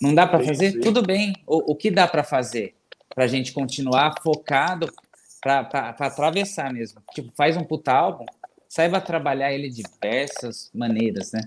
não 0.00 0.14
dá 0.14 0.26
para 0.26 0.42
fazer? 0.42 0.72
Sim. 0.72 0.80
Tudo 0.80 1.02
bem. 1.02 1.34
O, 1.46 1.72
o 1.72 1.76
que 1.76 1.90
dá 1.90 2.06
para 2.06 2.22
fazer? 2.22 2.74
Para 3.14 3.24
a 3.24 3.26
gente 3.26 3.52
continuar 3.52 4.14
focado 4.22 4.90
para 5.40 5.94
atravessar 5.98 6.72
mesmo. 6.72 7.02
Tipo, 7.12 7.32
faz 7.34 7.56
um 7.56 7.64
puta 7.64 7.92
álbum, 7.92 8.26
saiba 8.68 9.00
trabalhar 9.00 9.52
ele 9.52 9.68
de 9.68 9.82
diversas 9.82 10.70
maneiras, 10.74 11.32
né? 11.32 11.40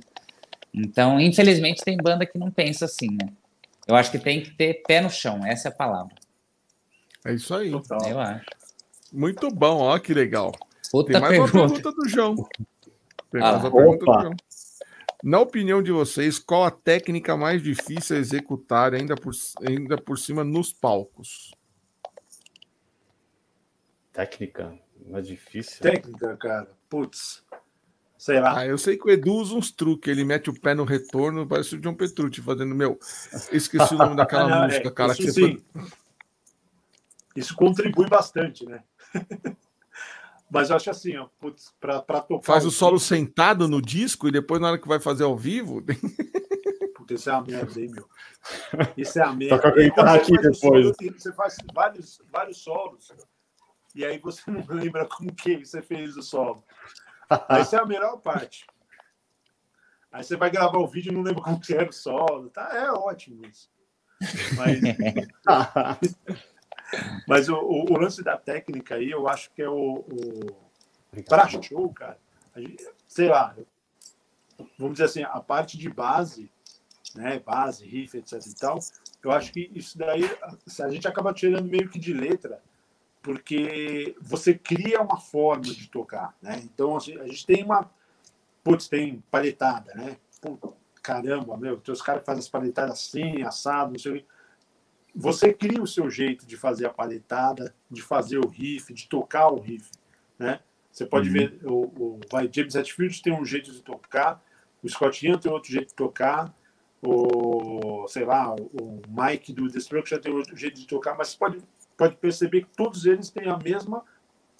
Então, 0.74 1.20
infelizmente, 1.20 1.84
tem 1.84 1.96
banda 1.96 2.26
que 2.26 2.38
não 2.38 2.50
pensa 2.50 2.86
assim, 2.86 3.10
né? 3.12 3.30
Eu 3.88 3.96
acho 3.96 4.12
que 4.12 4.20
tem 4.20 4.42
que 4.42 4.52
ter 4.52 4.82
pé 4.88 5.02
no 5.02 5.10
chão, 5.10 5.46
essa 5.46 5.68
é 5.68 5.72
a 5.72 5.76
palavra. 5.76 6.16
É 7.26 7.34
isso 7.34 7.54
aí. 7.54 7.70
Total. 7.70 8.10
Eu 8.10 8.20
acho. 8.20 8.46
Muito 9.14 9.50
bom, 9.52 9.78
ó, 9.78 10.00
que 10.00 10.12
legal. 10.12 10.52
Outra 10.92 11.14
Tem 11.14 11.22
mais 11.22 11.34
pergunta. 11.34 11.58
uma 11.58 11.68
pergunta 11.68 11.92
do 11.92 12.10
João. 12.10 12.36
Tem 13.32 13.42
mais 13.42 13.56
ah, 13.56 13.58
uma 13.60 13.72
pergunta 13.72 14.06
do 14.06 14.22
João. 14.22 14.36
Na 15.24 15.40
opinião 15.40 15.82
de 15.84 15.92
vocês, 15.92 16.40
qual 16.40 16.66
a 16.66 16.72
técnica 16.72 17.38
mais 17.38 17.62
difícil 17.62 18.18
a 18.18 18.20
executar 18.20 18.94
ainda 18.94 19.16
por, 19.16 19.32
ainda 19.66 19.98
por 19.98 20.18
cima 20.18 20.44
nos 20.44 20.74
palcos? 20.74 21.54
Técnica 24.12 24.78
mais 25.08 25.28
difícil? 25.28 25.80
Técnica, 25.80 26.36
cara. 26.38 26.72
Putz. 26.90 27.44
Sei 28.18 28.40
lá. 28.40 28.60
Ah, 28.60 28.66
eu 28.66 28.78
sei 28.78 28.98
que 28.98 29.06
o 29.06 29.12
Edu 29.12 29.34
usa 29.34 29.54
uns 29.54 29.72
truques, 29.72 30.10
ele 30.10 30.24
mete 30.24 30.50
o 30.50 30.60
pé 30.60 30.74
no 30.74 30.86
retorno, 30.86 31.48
parece 31.48 31.76
o 31.76 31.80
John 31.80 31.94
Petrucci 31.94 32.42
fazendo 32.42 32.74
meu. 32.74 32.98
Esqueci 33.52 33.94
o 33.94 33.98
nome 33.98 34.16
daquela 34.16 34.48
não, 34.48 34.64
música, 34.68 34.88
é, 34.88 34.92
cara. 34.92 35.12
Isso, 35.12 35.22
que 35.22 35.32
sim. 35.32 35.64
Foi... 35.74 35.84
Isso 37.36 37.56
contribui 37.56 38.08
bastante, 38.08 38.66
né? 38.66 38.84
Mas 40.50 40.70
eu 40.70 40.76
acho 40.76 40.90
assim, 40.92 41.18
ó, 41.18 41.28
para 41.80 42.22
tocar. 42.22 42.46
Faz 42.46 42.64
o 42.66 42.70
solo 42.70 42.98
disco... 42.98 43.16
sentado 43.16 43.68
no 43.68 43.82
disco 43.82 44.28
e 44.28 44.32
depois, 44.32 44.62
na 44.62 44.70
hora 44.70 44.78
que 44.78 44.88
vai 44.88 45.00
fazer 45.00 45.24
ao 45.24 45.36
vivo. 45.36 45.82
Putz, 46.96 47.12
isso 47.12 47.30
é 47.30 47.34
a 47.34 47.42
merda, 47.42 47.82
hein, 47.82 47.90
meu? 47.92 48.08
Isso 48.96 49.18
é 49.18 49.24
a 49.24 49.34
merda. 49.34 49.58
Toca 49.58 50.02
a 50.04 50.14
aqui 50.14 50.38
depois. 50.38 50.60
Solo, 50.60 50.94
você 51.18 51.34
faz 51.34 51.58
vários, 51.74 52.22
vários 52.32 52.58
solos 52.58 53.12
e 53.96 54.04
aí 54.04 54.18
você 54.20 54.42
não 54.50 54.66
lembra 54.70 55.06
como 55.06 55.34
que 55.34 55.64
você 55.64 55.82
fez 55.82 56.18
o 56.18 56.22
solo. 56.22 56.64
Essa 57.50 57.78
é 57.78 57.80
a 57.80 57.86
melhor 57.86 58.18
parte. 58.18 58.66
Aí 60.12 60.24
você 60.24 60.36
vai 60.36 60.50
gravar 60.52 60.78
o 60.78 60.88
vídeo 60.88 61.12
e 61.12 61.16
não 61.16 61.24
lembra 61.24 61.42
como 61.42 61.60
que 61.60 61.74
era 61.74 61.90
o 61.90 61.94
solo. 61.94 62.50
Tá, 62.50 62.70
é 62.74 62.92
ótimo 62.92 63.46
isso. 63.46 63.72
Mas. 64.56 64.80
Mas 67.28 67.50
o, 67.50 67.56
o, 67.56 67.94
o, 67.94 67.98
lance 67.98 68.24
da 68.24 68.38
técnica 68.38 68.96
aí, 68.96 69.12
eu 69.12 69.28
acho 69.28 69.52
que 69.52 69.62
é 69.62 69.70
o. 69.70 70.06
o 70.06 71.24
para 71.28 71.48
show, 71.48 71.90
cara. 71.94 72.18
Gente, 72.56 72.88
sei 73.08 73.30
lá, 73.30 73.56
vamos 74.78 74.94
dizer 74.94 75.06
assim, 75.06 75.24
a 75.24 75.40
parte 75.40 75.78
de 75.78 75.90
base, 75.90 76.52
né? 77.16 77.40
Base, 77.40 77.86
riff, 77.86 78.18
etc 78.18 78.46
e 78.46 78.56
tal, 78.56 78.80
eu 79.24 79.32
acho 79.32 79.52
que 79.52 79.72
isso 79.74 79.98
daí 79.98 80.24
a 80.82 80.90
gente 80.90 81.08
acaba 81.08 81.34
tirando 81.34 81.70
meio 81.70 81.90
que 81.90 82.00
de 82.00 82.14
letra, 82.14 82.62
porque 83.22 84.16
você 84.22 84.54
cria 84.54 85.02
uma 85.02 85.20
forma 85.20 85.64
de 85.64 85.88
tocar, 85.90 86.36
né? 86.42 86.62
Então 86.64 86.96
assim, 86.96 87.18
a 87.18 87.28
gente 87.28 87.46
tem 87.46 87.64
uma. 87.64 87.90
Putz, 88.64 88.88
tem 88.88 89.22
palhetada, 89.30 89.94
né? 89.94 90.18
Putz, 90.42 90.74
caramba, 91.02 91.58
meu, 91.58 91.80
tem 91.80 91.94
os 91.94 92.02
caras 92.02 92.22
que 92.22 92.26
fazem 92.26 92.40
as 92.40 92.50
palhetadas 92.50 92.94
assim, 92.94 93.44
assado, 93.44 93.92
não 93.92 94.00
sei 94.00 94.12
o 94.20 94.26
você 95.16 95.54
cria 95.54 95.82
o 95.82 95.88
seu 95.88 96.10
jeito 96.10 96.46
de 96.46 96.58
fazer 96.58 96.86
a 96.86 96.90
paletada, 96.90 97.76
de 97.90 98.02
fazer 98.02 98.40
o 98.40 98.48
riff, 98.48 98.94
de 98.94 99.08
tocar 99.08 99.50
o 99.50 99.60
riff, 99.60 99.90
né? 100.40 100.60
Você 100.92 101.06
pode 101.06 101.28
uhum. 101.28 101.34
ver, 101.34 101.60
o, 101.64 101.74
o 101.74 102.20
vai, 102.32 102.50
James 102.52 102.76
Hetfield 102.76 103.22
tem 103.22 103.34
um 103.34 103.46
jeito 103.46 103.72
de 103.72 103.82
tocar, 103.82 104.44
o 104.82 104.90
Scott 104.90 105.26
Ian 105.26 105.38
tem 105.38 105.52
outro 105.52 105.72
jeito 105.72 105.90
de 105.90 105.96
tocar, 105.96 106.54
o, 107.02 108.08
sei 108.08 108.26
lá, 108.26 108.54
o 108.56 109.02
Mike 109.08 109.54
do 109.54 109.68
Destruction 109.68 110.20
tem 110.20 110.34
outro 110.34 110.56
jeito 110.56 110.80
de 110.80 110.88
tocar, 110.88 111.18
mas 111.18 111.30
você 111.30 111.38
pode, 111.38 111.64
pode 111.98 112.16
perceber 112.18 112.62
que 112.62 112.70
todos 112.76 113.06
eles 113.06 113.30
têm 113.30 113.50
a 113.50 113.58
mesma 113.58 114.04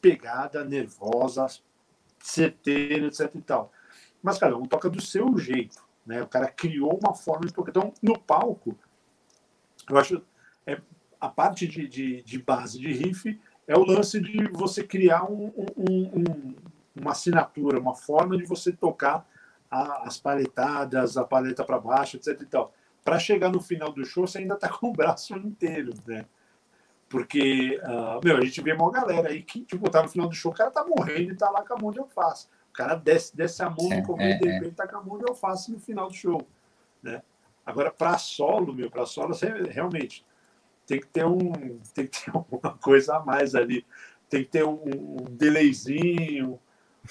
pegada 0.02 0.66
nervosa, 0.66 1.48
certeira, 2.20 3.08
etc 3.08 3.34
e 3.36 3.42
tal. 3.42 3.72
Mas 4.22 4.38
cada 4.38 4.58
um 4.58 4.66
toca 4.66 4.90
do 4.90 5.02
seu 5.02 5.38
jeito, 5.38 5.84
né? 6.06 6.22
O 6.22 6.28
cara 6.28 6.48
criou 6.48 7.00
uma 7.02 7.14
forma 7.14 7.46
de 7.46 7.54
tocar. 7.54 7.70
Então, 7.70 7.94
no 8.02 8.20
palco, 8.20 8.78
eu 9.90 9.98
acho 9.98 10.22
é 10.66 10.80
a 11.20 11.30
parte 11.30 11.68
de, 11.68 11.88
de, 11.88 12.22
de 12.22 12.40
base 12.40 12.80
de 12.80 12.92
riff 12.92 13.40
é 13.68 13.78
o 13.78 13.86
lance 13.86 14.20
de 14.20 14.48
você 14.50 14.84
criar 14.84 15.24
um, 15.24 15.54
um, 15.78 16.20
um, 16.20 16.56
uma 16.96 17.12
assinatura, 17.12 17.80
uma 17.80 17.96
forma 17.96 18.38
de 18.38 18.44
você 18.44 18.72
tocar 18.72 19.26
a, 19.72 20.08
as 20.08 20.18
paletadas, 20.18 21.18
a 21.18 21.24
paleta 21.24 21.64
para 21.64 21.80
baixo, 21.80 22.18
etc. 22.18 22.42
E 22.42 22.46
tal. 22.46 22.74
Para 23.04 23.20
chegar 23.20 23.50
no 23.50 23.62
final 23.62 23.92
do 23.92 24.06
show, 24.06 24.28
você 24.28 24.40
ainda 24.40 24.56
está 24.56 24.70
com 24.70 24.90
o 24.90 24.94
braço 24.94 25.36
inteiro, 25.38 25.94
né? 26.06 26.26
Porque, 27.10 27.80
uh, 27.84 28.20
meu, 28.24 28.38
a 28.38 28.42
gente 28.44 28.60
vê 28.62 28.74
uma 28.74 28.92
galera 28.92 29.30
aí 29.30 29.44
que, 29.44 29.62
tipo, 29.64 29.90
tá 29.90 30.02
no 30.02 30.10
final 30.10 30.28
do 30.28 30.36
show, 30.36 30.52
o 30.52 30.56
cara 30.56 30.72
tá 30.72 30.84
morrendo 30.84 31.32
e 31.32 31.36
tá 31.38 31.50
lá 31.50 31.64
com 31.64 31.74
a 31.74 31.78
mão 31.78 31.92
de 31.92 32.00
alface. 32.00 32.48
O 32.70 32.74
cara 32.74 32.96
desce, 32.96 33.36
desce 33.36 33.62
a 33.62 33.70
mão 33.70 33.88
no 33.88 33.94
é, 33.94 34.02
começo 34.02 34.34
é, 34.34 34.36
e 34.36 34.40
de 34.40 34.48
repente 34.48 34.72
é. 34.72 34.76
tá 34.76 34.88
com 34.88 34.98
a 34.98 35.04
mão 35.04 35.18
de 35.20 35.26
alface 35.30 35.72
no 35.72 35.80
final 35.80 36.08
do 36.08 36.14
show, 36.14 36.46
né? 37.02 37.22
Agora, 37.66 37.92
para 37.92 38.18
solo, 38.18 38.74
meu, 38.74 38.90
para 38.90 39.06
solo, 39.06 39.34
você 39.34 39.48
realmente 39.70 40.26
tem 40.86 41.00
que 41.00 41.08
ter 41.08 41.26
um 41.26 41.80
tem 41.94 42.08
que 42.08 42.26
ter 42.26 42.32
alguma 42.36 42.78
coisa 42.78 43.18
a 43.18 43.20
mais 43.20 43.56
ali. 43.56 43.86
Tem 44.30 44.44
que 44.44 44.50
ter 44.50 44.64
um, 44.64 44.82
um 44.84 45.26
delayzinho 45.30 46.60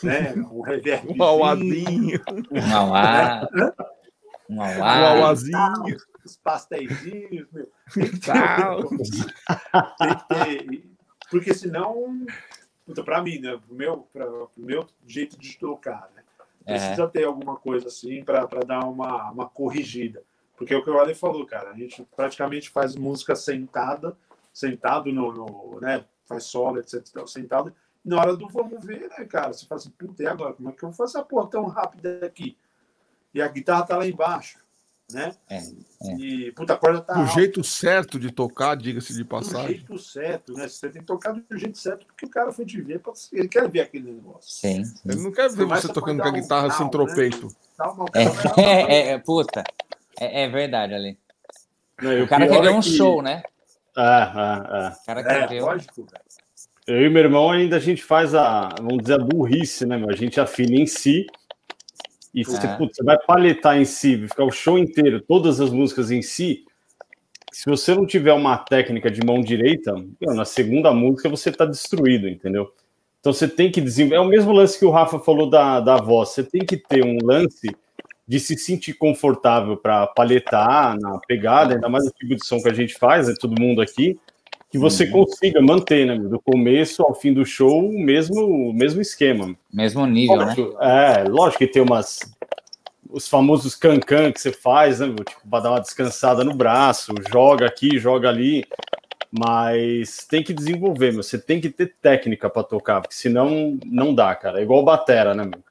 né? 0.03 0.33
Um 0.35 0.61
reverb 0.63 1.13
um 1.19 1.23
auazinho 1.23 2.21
um 2.51 2.77
auá 2.77 3.49
um 4.49 4.63
auá 4.63 4.77
um 4.79 5.23
auazinho 5.23 5.97
os 6.25 6.37
pastéisinhos 6.37 7.49
meu. 7.53 7.69
Tem, 7.93 8.09
que 8.09 8.21
ter, 8.21 8.35
tem 9.99 10.17
que 10.17 10.29
ter 10.29 10.91
porque 11.31 11.53
senão 11.53 12.25
para 13.05 13.23
mim 13.23 13.41
né? 13.41 13.59
Pro 13.67 13.75
meu 13.75 14.09
para 14.13 14.27
o 14.31 14.51
meu 14.57 14.87
jeito 15.07 15.39
de 15.39 15.59
tocar 15.59 16.11
né? 16.15 16.23
Precisa 16.65 17.03
é. 17.03 17.09
ter 17.09 17.25
alguma 17.25 17.57
coisa 17.57 17.89
assim 17.89 18.25
para 18.25 18.47
dar 18.65 18.85
uma, 18.87 19.31
uma 19.31 19.49
corrigida 19.49 20.23
porque 20.57 20.75
é 20.75 20.77
o 20.77 20.83
que 20.83 20.91
o 20.91 20.99
Ale 20.99 21.15
falou, 21.15 21.47
cara. 21.47 21.71
A 21.71 21.75
gente 21.75 22.07
praticamente 22.15 22.71
faz 22.71 22.95
música 22.95 23.35
sentada, 23.35 24.17
sentado 24.53 25.13
no, 25.13 25.33
no 25.33 25.81
né? 25.81 26.05
Faz 26.27 26.45
solo, 26.45 26.79
etc. 26.79 27.03
Sentado. 27.27 27.75
E 28.05 28.09
na 28.09 28.21
hora 28.21 28.37
do 28.37 28.49
vamos 28.49 28.85
ver, 28.85 29.09
né, 29.09 29.25
cara? 29.25 29.53
Você 29.53 29.67
fala 29.67 29.81
assim, 29.81 29.91
puta, 29.91 30.23
e 30.23 30.27
agora? 30.27 30.55
Como 30.55 30.69
é 30.69 30.73
que 30.73 30.83
eu 30.83 30.89
vou 30.89 30.97
fazer 30.97 31.19
essa 31.19 31.25
porra 31.25 31.49
tão 31.49 31.67
rápida 31.67 32.21
aqui? 32.25 32.57
E 33.35 33.41
a 33.41 33.49
guitarra 33.49 33.85
tá 33.85 33.97
lá 33.97 34.07
embaixo, 34.07 34.59
né? 35.11 35.35
É, 35.49 35.57
é. 35.57 36.17
E, 36.19 36.53
puta, 36.53 36.75
a 36.75 36.77
corda 36.77 37.01
tá. 37.01 37.15
Do 37.15 37.21
alta. 37.21 37.33
jeito 37.33 37.65
certo 37.65 38.19
de 38.19 38.31
tocar, 38.31 38.77
diga-se 38.77 39.15
de 39.15 39.25
passagem. 39.25 39.67
Do 39.67 39.73
jeito 39.73 39.99
certo, 39.99 40.53
né? 40.53 40.69
Você 40.69 40.91
tem 40.91 41.01
que 41.01 41.07
tocar 41.07 41.33
do 41.33 41.59
jeito 41.59 41.79
certo, 41.79 42.07
porque 42.07 42.27
o 42.27 42.31
cara 42.31 42.53
foi 42.53 42.67
te 42.67 42.81
ver, 42.81 43.01
ele 43.33 43.49
quer 43.49 43.71
ver 43.71 43.81
aquele 43.81 44.13
negócio. 44.13 44.51
Sim. 44.51 44.85
sim. 44.85 44.95
Ele 45.07 45.23
não 45.23 45.33
quer 45.33 45.49
ver 45.51 45.65
você, 45.65 45.87
você 45.87 45.93
tocando 45.93 46.23
com 46.23 46.29
a 46.29 46.33
guitarra 46.33 46.67
um 46.67 46.71
sem 46.71 46.91
tropeito. 46.91 47.47
Né? 47.47 48.25
É, 48.57 48.63
é, 48.63 49.09
é, 49.15 49.19
puta. 49.19 49.65
É, 50.21 50.43
é 50.45 50.49
verdade, 50.49 50.95
ali. 50.95 51.19
Não, 52.01 52.23
o 52.23 52.29
cara 52.29 52.49
quer 52.49 52.61
ver 52.61 52.71
um 52.71 52.79
é 52.79 52.83
que... 52.83 52.91
show, 52.91 53.23
né? 53.23 53.43
Ah, 53.97 54.33
ah, 54.35 54.69
ah. 54.71 54.97
O 55.01 55.07
cara 55.07 55.23
quer 55.23 55.43
é, 55.43 55.47
ver. 55.47 55.61
Lógico, 55.63 56.07
Eu 56.87 57.07
e 57.07 57.11
meu 57.11 57.23
irmão 57.23 57.51
ainda 57.51 57.77
a 57.77 57.81
gente 57.81 58.03
faz 58.03 58.35
a, 58.35 58.71
vamos 58.79 59.03
dizer, 59.03 59.15
a 59.15 59.19
burrice, 59.19 59.87
né, 59.87 59.97
meu? 59.97 60.11
A 60.11 60.17
gente 60.17 60.41
afina 60.41 60.81
em 60.81 60.87
si 60.87 61.27
e 62.35 62.45
você, 62.45 62.67
é. 62.67 62.77
putz, 62.77 62.97
você 62.97 63.05
vai 63.05 63.19
paletar 63.19 63.77
em 63.77 63.85
si, 63.85 64.27
ficar 64.27 64.45
o 64.45 64.51
show 64.51 64.79
inteiro, 64.79 65.21
todas 65.21 65.61
as 65.61 65.71
músicas 65.71 66.11
em 66.11 66.23
si, 66.23 66.65
se 67.53 67.67
você 67.67 67.95
não 67.95 68.07
tiver 68.07 68.33
uma 68.33 68.57
técnica 68.57 69.11
de 69.11 69.25
mão 69.25 69.41
direita, 69.43 69.95
na 70.23 70.47
segunda 70.47 70.91
música 70.93 71.29
você 71.29 71.51
está 71.51 71.67
destruído, 71.67 72.27
entendeu? 72.27 72.73
Então 73.21 73.33
você 73.33 73.47
tem 73.47 73.71
que 73.71 73.81
desenvolver. 73.81 74.17
É 74.17 74.21
o 74.21 74.29
mesmo 74.29 74.53
lance 74.53 74.79
que 74.79 74.87
o 74.87 74.91
Rafa 74.91 75.19
falou 75.19 75.49
da, 75.49 75.79
da 75.79 75.97
voz. 75.97 76.31
Você 76.31 76.43
tem 76.43 76.65
que 76.65 76.79
ter 76.79 77.05
um 77.05 77.19
lance 77.23 77.69
de 78.27 78.39
se 78.41 78.57
sentir 78.57 78.95
confortável 78.95 79.77
para 79.77 80.07
paletar 80.07 80.97
na 81.01 81.19
pegada, 81.27 81.75
ainda 81.75 81.89
mais 81.89 82.07
o 82.07 82.11
tipo 82.11 82.35
de 82.35 82.47
som 82.47 82.61
que 82.61 82.69
a 82.69 82.75
gente 82.75 82.95
faz, 82.95 83.29
é 83.29 83.35
todo 83.35 83.61
mundo 83.61 83.81
aqui, 83.81 84.19
que 84.71 84.79
você 84.79 85.05
uhum. 85.05 85.11
consiga 85.11 85.61
manter, 85.61 86.07
né, 86.07 86.17
do 86.19 86.41
começo 86.41 87.03
ao 87.03 87.15
fim 87.15 87.33
do 87.33 87.45
show, 87.45 87.91
o 87.91 87.99
mesmo, 87.99 88.73
mesmo 88.73 89.03
esquema. 89.03 89.55
Mesmo 89.73 90.07
nível, 90.07 90.39
né? 90.39 90.45
lógico, 90.45 90.79
né? 90.79 91.21
É, 91.21 91.25
lógico 91.29 91.59
que 91.59 91.67
tem 91.67 91.83
umas 91.83 92.21
os 93.11 93.29
famosos 93.29 93.75
cancan 93.75 94.33
que 94.33 94.41
você 94.41 94.51
faz, 94.51 95.01
né, 95.01 95.09
tipo, 95.09 95.49
para 95.49 95.65
dar 95.65 95.71
uma 95.73 95.81
descansada 95.81 96.43
no 96.43 96.55
braço, 96.55 97.13
joga 97.31 97.67
aqui, 97.67 97.99
joga 97.99 98.31
ali, 98.31 98.65
mas 99.31 100.27
tem 100.29 100.43
que 100.43 100.55
desenvolver, 100.55 101.13
meu. 101.13 101.23
você 101.23 101.39
tem 101.39 101.61
que 101.61 101.69
ter 101.69 101.95
técnica 102.01 102.49
para 102.49 102.63
tocar, 102.63 103.03
porque 103.03 103.15
senão 103.15 103.79
não 103.85 104.15
dá, 104.15 104.35
cara. 104.35 104.61
É 104.61 104.63
igual 104.63 104.83
batera, 104.83 105.35
né, 105.35 105.45
meu? 105.45 105.63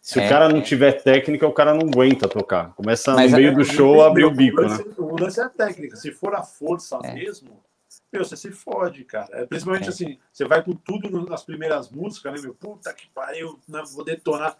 Se 0.00 0.18
é, 0.18 0.26
o 0.26 0.28
cara 0.28 0.48
não 0.48 0.58
é. 0.58 0.62
tiver 0.62 0.92
técnica, 1.02 1.46
o 1.46 1.52
cara 1.52 1.74
não 1.74 1.88
aguenta 1.88 2.26
tocar. 2.26 2.72
Começa 2.74 3.12
no 3.12 3.30
meio 3.30 3.54
do 3.54 3.64
show 3.64 4.02
a 4.02 4.06
abrir 4.06 4.24
o 4.24 4.30
bico, 4.30 4.62
né? 4.62 4.78
O 4.96 5.20
lance 5.20 5.38
é 5.40 5.44
a 5.44 5.48
técnica. 5.48 5.96
Se 5.96 6.10
for 6.10 6.34
a 6.34 6.42
força 6.42 6.98
é. 7.04 7.12
mesmo, 7.12 7.62
meu, 8.12 8.24
você 8.24 8.36
se 8.36 8.50
fode, 8.50 9.04
cara. 9.04 9.28
É, 9.32 9.46
principalmente 9.46 9.86
é. 9.86 9.88
assim, 9.88 10.18
você 10.32 10.44
vai 10.44 10.62
com 10.62 10.72
tudo 10.72 11.24
nas 11.26 11.44
primeiras 11.44 11.90
músicas, 11.90 12.32
né, 12.32 12.40
meu? 12.40 12.54
Puta 12.54 12.92
que 12.92 13.08
pariu, 13.08 13.58
né, 13.68 13.82
vou 13.92 14.04
detonar. 14.04 14.56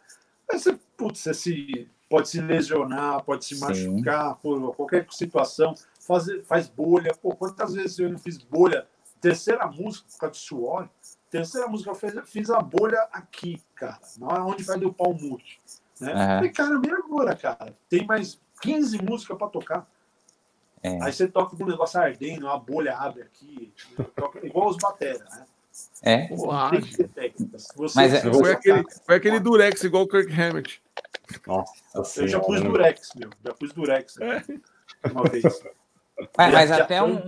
Aí 0.51 0.59
você, 0.59 0.79
putz, 0.97 1.21
você 1.21 1.35
se, 1.35 1.89
pode 2.09 2.29
se 2.29 2.41
lesionar, 2.41 3.23
pode 3.25 3.45
se 3.45 3.57
Sim. 3.57 3.61
machucar 3.61 4.37
por 4.37 4.75
qualquer 4.75 5.07
situação, 5.11 5.75
faz, 6.01 6.27
faz 6.45 6.69
bolha. 6.69 7.13
Pô, 7.15 7.35
quantas 7.35 7.75
vezes 7.75 7.99
eu 7.99 8.11
não 8.11 8.19
fiz 8.19 8.37
bolha? 8.39 8.87
Terceira 9.21 9.67
música, 9.67 10.09
por 10.11 10.19
causa 10.19 10.33
de 10.33 10.41
suor, 10.41 10.89
terceira 11.31 11.69
música 11.69 11.91
eu 11.91 11.95
fiz, 11.95 12.15
fiz 12.29 12.51
a 12.51 12.61
bolha 12.61 13.01
aqui, 13.13 13.63
cara, 13.75 13.99
na 14.19 14.45
onde 14.45 14.65
vai 14.65 14.79
do 14.79 14.93
pau 14.93 15.15
mute. 15.15 15.61
Né? 16.01 16.13
Uhum. 16.13 16.19
Falei, 16.19 16.51
cara, 16.51 16.79
me 16.79 16.91
agora, 16.91 17.37
cara. 17.37 17.77
Tem 17.89 18.05
mais 18.07 18.41
15 18.61 19.03
músicas 19.03 19.39
para 19.39 19.49
tocar. 19.49 19.91
É. 20.83 21.03
Aí 21.03 21.13
você 21.13 21.29
toca 21.29 21.57
com 21.57 21.63
um 21.63 21.69
negócio 21.69 22.01
ardendo, 22.01 22.47
uma 22.47 22.59
bolha 22.59 22.97
abre 22.97 23.23
aqui, 23.23 23.73
toca, 24.17 24.45
igual 24.47 24.69
os 24.69 24.79
bateras, 24.79 25.29
né? 25.31 25.47
É. 26.03 26.27
Pô, 26.29 26.49
tem 26.71 26.81
que 26.81 26.97
ter 26.97 27.09
técnicas. 27.09 27.69
Você, 27.77 27.99
Mas 27.99 28.15
é, 28.15 28.21
foi, 28.21 28.53
aquele, 28.53 28.85
foi 29.05 29.15
aquele 29.15 29.41
Durex, 29.41 29.85
igual 29.85 30.05
o 30.05 30.09
Kirk 30.09 30.33
Hammett. 30.33 30.83
Nossa, 31.47 32.23
eu 32.23 32.29
já 32.29 32.41
pus 32.41 32.61
Durex, 32.61 33.13
meu. 33.15 33.31
Já 33.45 33.55
pus 33.55 33.73
Durex. 33.73 34.17
É. 34.21 34.43
Uma 35.11 35.23
vez. 35.25 35.45
Mas, 36.37 36.53
mas 36.53 36.73
até, 36.73 37.03
um, 37.03 37.21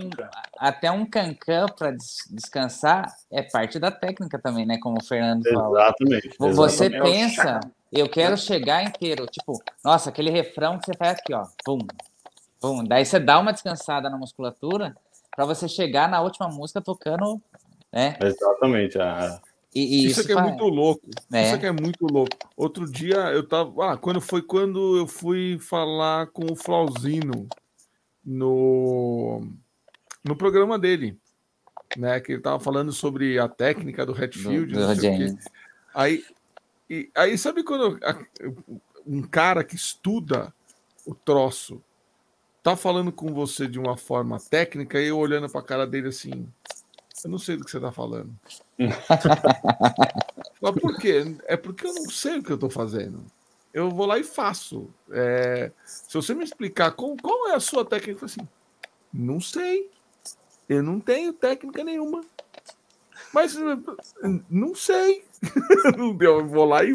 até 0.57 0.91
um 0.91 1.05
cancan 1.05 1.65
para 1.77 1.91
descansar 2.29 3.13
é 3.31 3.41
parte 3.41 3.79
da 3.79 3.91
técnica 3.91 4.39
também, 4.39 4.65
né? 4.65 4.77
Como 4.81 4.97
o 4.99 5.03
Fernando 5.03 5.43
falou. 5.51 5.77
Exatamente. 5.77 6.35
Você 6.39 6.89
pensa, 6.89 7.59
eu 7.91 8.09
quero 8.09 8.37
chegar 8.37 8.83
inteiro. 8.83 9.25
Tipo, 9.27 9.61
nossa, 9.83 10.09
aquele 10.09 10.29
refrão 10.29 10.77
que 10.79 10.85
você 10.85 10.93
faz 10.97 11.17
aqui, 11.19 11.33
ó. 11.33 11.45
Pum, 11.63 11.79
pum. 12.59 12.83
Daí 12.83 13.05
você 13.05 13.19
dá 13.19 13.39
uma 13.39 13.53
descansada 13.53 14.09
na 14.09 14.17
musculatura 14.17 14.95
para 15.35 15.45
você 15.45 15.67
chegar 15.67 16.09
na 16.09 16.21
última 16.21 16.47
música 16.47 16.81
tocando, 16.81 17.41
né? 17.91 18.17
Exatamente. 18.21 18.99
Ah. 18.99 19.39
E, 19.75 19.81
e 19.81 20.05
isso, 20.05 20.21
isso 20.21 20.31
aqui 20.31 20.39
é 20.39 20.41
muito 20.41 20.65
louco. 20.65 21.09
É. 21.31 21.45
Isso 21.45 21.55
aqui 21.55 21.65
é 21.65 21.71
muito 21.71 22.05
louco. 22.05 22.37
Outro 22.55 22.89
dia 22.89 23.15
eu 23.31 23.47
tava. 23.47 23.93
Ah, 23.93 23.97
quando 23.97 24.21
foi 24.21 24.41
quando 24.41 24.97
eu 24.97 25.07
fui 25.07 25.57
falar 25.59 26.27
com 26.27 26.51
o 26.51 26.55
Flauzino 26.55 27.47
no, 28.25 29.45
no 30.23 30.35
programa 30.35 30.79
dele, 30.79 31.17
né? 31.97 32.19
Que 32.19 32.33
ele 32.33 32.39
estava 32.39 32.59
falando 32.59 32.91
sobre 32.91 33.37
a 33.39 33.47
técnica 33.47 34.05
do 34.05 34.13
Redfield. 34.13 34.73
Do, 34.73 34.95
do 34.95 35.39
aí, 35.93 36.23
e, 36.89 37.09
aí, 37.15 37.37
sabe 37.37 37.63
quando 37.63 37.99
um 39.05 39.21
cara 39.21 39.63
que 39.63 39.75
estuda 39.75 40.53
o 41.05 41.13
troço 41.13 41.83
tá 42.61 42.75
falando 42.77 43.11
com 43.11 43.33
você 43.33 43.67
de 43.67 43.77
uma 43.77 43.97
forma 43.97 44.39
técnica 44.39 45.01
e 45.01 45.07
eu 45.07 45.17
olhando 45.17 45.49
para 45.49 45.59
a 45.59 45.65
cara 45.65 45.85
dele 45.85 46.07
assim, 46.07 46.47
eu 47.23 47.29
não 47.29 47.37
sei 47.37 47.57
do 47.57 47.65
que 47.65 47.71
você 47.71 47.79
tá 47.79 47.91
falando. 47.91 48.33
Mas 50.61 50.73
por 50.79 50.97
quê? 50.97 51.35
É 51.45 51.57
porque 51.57 51.85
eu 51.85 51.93
não 51.93 52.09
sei 52.09 52.39
o 52.39 52.43
que 52.43 52.51
eu 52.51 52.57
tô 52.57 52.69
fazendo 52.69 53.25
eu 53.73 53.89
vou 53.89 54.05
lá 54.05 54.19
e 54.19 54.23
faço. 54.23 54.93
É, 55.11 55.71
se 55.83 56.13
você 56.13 56.33
me 56.33 56.43
explicar 56.43 56.91
qual, 56.91 57.15
qual 57.21 57.49
é 57.49 57.55
a 57.55 57.59
sua 57.59 57.83
técnica, 57.83 58.21
eu 58.21 58.25
assim, 58.25 58.47
não 59.11 59.41
sei. 59.41 59.89
Eu 60.69 60.83
não 60.83 60.99
tenho 60.99 61.33
técnica 61.33 61.83
nenhuma. 61.83 62.21
Mas 63.33 63.57
não 64.49 64.75
sei. 64.75 65.23
Eu 66.21 66.47
vou 66.47 66.65
lá 66.65 66.83
e. 66.83 66.93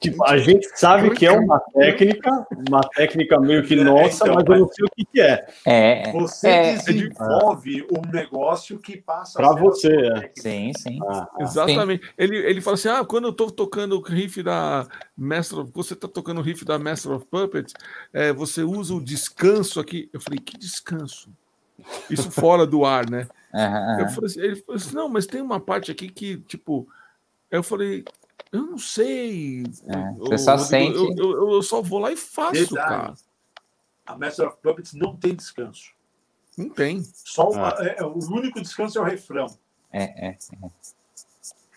Tipo, 0.00 0.24
a 0.24 0.38
gente 0.38 0.66
sabe 0.78 1.10
que 1.10 1.26
é 1.26 1.32
uma 1.32 1.60
técnica, 1.60 2.46
uma 2.68 2.80
técnica 2.80 3.38
meio 3.40 3.62
que 3.64 3.74
é, 3.74 3.84
nossa, 3.84 4.24
então, 4.24 4.34
mas 4.34 4.44
eu 4.46 4.58
não 4.60 4.68
sei 4.68 4.84
o 4.84 4.90
que, 4.96 5.04
que 5.04 5.20
é. 5.20 5.46
é. 5.66 6.12
Você 6.12 6.48
é, 6.48 6.76
desenvolve 6.76 7.80
é. 7.80 7.98
um 7.98 8.10
negócio 8.10 8.78
que 8.78 8.96
passa 8.96 9.38
para 9.38 9.60
você. 9.60 9.92
É. 9.92 10.30
Sim, 10.36 10.72
sim. 10.78 10.98
Ah, 11.02 11.28
ah. 11.30 11.42
Exatamente. 11.42 12.06
Sim. 12.06 12.12
Ele, 12.16 12.36
ele 12.38 12.60
fala 12.60 12.74
assim: 12.74 12.88
ah, 12.88 13.04
quando 13.04 13.24
eu 13.24 13.32
estou 13.32 13.50
tocando 13.50 13.96
o 13.96 14.02
riff 14.02 14.42
da 14.42 14.86
Master 15.16 15.58
of, 15.58 15.70
você 15.74 15.92
está 15.92 16.08
tocando 16.08 16.38
o 16.38 16.42
riff 16.42 16.64
da 16.64 16.78
Master 16.78 17.12
of 17.12 17.26
Puppets, 17.26 17.74
é, 18.12 18.32
você 18.32 18.62
usa 18.62 18.94
o 18.94 19.04
descanso 19.04 19.80
aqui. 19.80 20.08
Eu 20.12 20.20
falei: 20.20 20.38
que 20.38 20.56
descanso? 20.56 21.28
Isso 22.10 22.30
fora 22.30 22.66
do 22.66 22.84
ar, 22.84 23.08
né? 23.08 23.26
Uhum, 23.56 24.00
eu 24.00 24.08
falei 24.10 24.26
assim, 24.26 24.40
ele 24.40 24.56
falou 24.56 24.76
assim, 24.76 24.94
não, 24.94 25.08
mas 25.08 25.26
tem 25.26 25.40
uma 25.40 25.58
parte 25.58 25.90
aqui 25.90 26.10
que, 26.10 26.36
tipo, 26.40 26.86
eu 27.50 27.62
falei, 27.62 28.04
eu 28.52 28.62
não 28.62 28.76
sei. 28.76 29.62
É, 29.86 30.12
você 30.18 30.34
eu, 30.34 30.38
só 30.38 30.58
sente. 30.58 30.96
Eu, 30.96 31.14
eu, 31.16 31.52
eu, 31.54 31.62
só 31.62 31.80
vou 31.80 31.98
lá 31.98 32.12
e 32.12 32.16
faço, 32.16 32.52
Verdade. 32.52 32.88
cara. 32.88 33.14
A 34.04 34.16
Master 34.16 34.48
of 34.48 34.58
Puppets 34.62 34.92
não 34.92 35.16
tem 35.16 35.34
descanso. 35.34 35.90
Não 36.56 36.68
tem. 36.68 37.02
Só 37.02 37.50
uma, 37.50 37.70
ah. 37.70 37.76
é, 37.80 38.04
o 38.04 38.18
único 38.30 38.60
descanso 38.60 38.98
é 38.98 39.00
o 39.00 39.04
refrão. 39.04 39.46
É, 39.90 40.28
é, 40.28 40.28
é. 40.28 40.36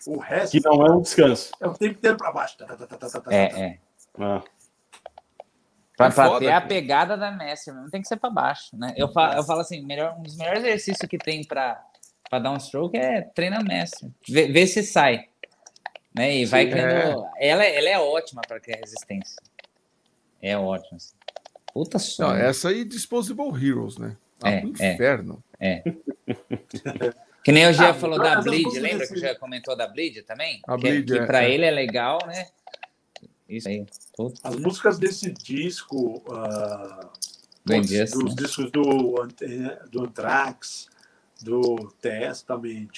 O 0.06 0.18
resto. 0.18 0.52
Que 0.52 0.64
não 0.66 0.86
é 0.86 0.90
um 0.92 1.00
descanso. 1.00 1.52
É 1.60 1.66
o 1.66 1.74
tempo 1.74 1.98
inteiro 1.98 2.16
para 2.16 2.32
baixo. 2.32 2.58
Tá, 2.58 2.66
tá, 2.66 2.86
tá, 2.86 3.22
é, 3.30 3.60
é. 3.60 3.78
Ah. 4.18 4.42
Para 6.08 6.38
ter 6.38 6.50
a 6.50 6.60
pegada 6.60 7.16
da 7.16 7.30
Messi, 7.30 7.72
não 7.72 7.88
tem 7.90 8.00
que 8.00 8.08
ser 8.08 8.16
para 8.16 8.30
baixo, 8.30 8.76
né? 8.76 8.94
Eu 8.96 9.08
falo, 9.12 9.34
eu 9.34 9.44
falo 9.44 9.60
assim, 9.60 9.84
melhor, 9.84 10.16
um 10.18 10.22
dos 10.22 10.36
melhores 10.36 10.64
exercícios 10.64 11.08
que 11.08 11.18
tem 11.18 11.44
para 11.44 11.82
dar 12.30 12.50
um 12.50 12.58
stroke 12.58 12.96
é 12.96 13.22
treinar 13.22 13.64
Messi. 13.64 14.12
Vê, 14.28 14.46
vê 14.48 14.66
se 14.66 14.82
sai. 14.82 15.26
Né? 16.14 16.36
E 16.36 16.44
vai 16.44 16.68
criando. 16.68 17.24
É. 17.36 17.48
Ela, 17.48 17.64
ela 17.64 17.88
é 17.88 17.98
ótima 17.98 18.42
para 18.46 18.58
criar 18.58 18.78
resistência. 18.78 19.36
É 20.42 20.56
ótima. 20.56 20.96
Assim. 20.96 21.14
Puta 21.72 21.98
só. 21.98 22.28
Não, 22.28 22.36
essa 22.36 22.70
aí 22.70 22.84
Disposable 22.84 23.48
Heroes, 23.54 23.96
né? 23.96 24.16
Tá 24.38 24.50
é, 24.50 24.60
inferno. 24.60 25.42
É. 25.58 25.82
é. 25.86 27.10
Que 27.42 27.52
nem 27.52 27.66
o 27.66 27.72
Gia 27.72 27.90
ah, 27.90 27.94
falou 27.94 28.18
da 28.18 28.40
Bleed, 28.40 28.78
lembra 28.78 29.06
que 29.06 29.14
o 29.14 29.16
Gia 29.16 29.34
comentou 29.34 29.74
da 29.74 29.86
Bleed 29.86 30.22
também? 30.22 30.60
A 30.66 30.76
que, 30.76 30.82
Bleed, 30.82 31.06
que 31.06 31.18
é, 31.18 31.26
para 31.26 31.44
é. 31.44 31.50
ele 31.50 31.64
é 31.64 31.70
legal, 31.70 32.18
né? 32.26 32.46
Isso 33.48 33.68
aí. 33.68 33.86
As 34.42 34.56
músicas 34.56 34.98
desse 34.98 35.30
disco, 35.30 36.22
uh, 36.28 37.08
dos, 37.64 38.10
dos 38.10 38.34
discos 38.34 38.70
do, 38.70 39.26
do 39.90 40.04
Anthrax, 40.04 40.88
do 41.42 41.92
Testament, 42.00 42.88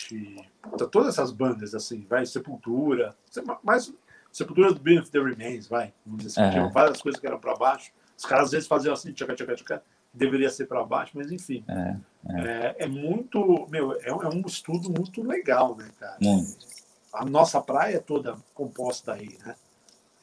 todas 0.90 1.08
essas 1.08 1.30
bandas, 1.30 1.74
assim, 1.74 2.04
vai, 2.08 2.26
Sepultura, 2.26 3.14
mais 3.62 3.92
Sepultura 4.32 4.72
do 4.72 4.80
Beneath 4.80 5.10
the 5.10 5.20
Remains, 5.20 5.66
vai, 5.66 5.92
vamos 6.04 6.24
dizer 6.24 6.40
assim, 6.40 6.46
uhum. 6.46 6.50
tinham 6.50 6.72
várias 6.72 7.00
coisas 7.00 7.20
que 7.20 7.26
eram 7.26 7.38
para 7.38 7.54
baixo, 7.54 7.92
os 8.16 8.24
caras 8.24 8.46
às 8.46 8.50
vezes 8.52 8.68
faziam 8.68 8.94
assim, 8.94 9.12
tchaca, 9.12 9.34
tchaca, 9.34 9.54
tchaca, 9.54 9.82
deveria 10.12 10.50
ser 10.50 10.66
para 10.66 10.84
baixo, 10.84 11.12
mas 11.14 11.30
enfim, 11.30 11.64
é, 11.68 11.96
é. 12.28 12.40
É, 12.40 12.76
é 12.84 12.86
muito, 12.88 13.66
meu, 13.70 13.92
é, 14.00 14.08
é, 14.08 14.14
um 14.14 14.42
estudo 14.46 14.90
muito 14.90 15.22
legal, 15.22 15.76
né, 15.76 15.90
cara? 15.98 16.16
Muito. 16.20 16.66
A 17.12 17.24
nossa 17.24 17.60
praia 17.60 17.96
é 17.96 18.00
toda 18.00 18.36
composta 18.54 19.12
aí, 19.12 19.38
né? 19.44 19.54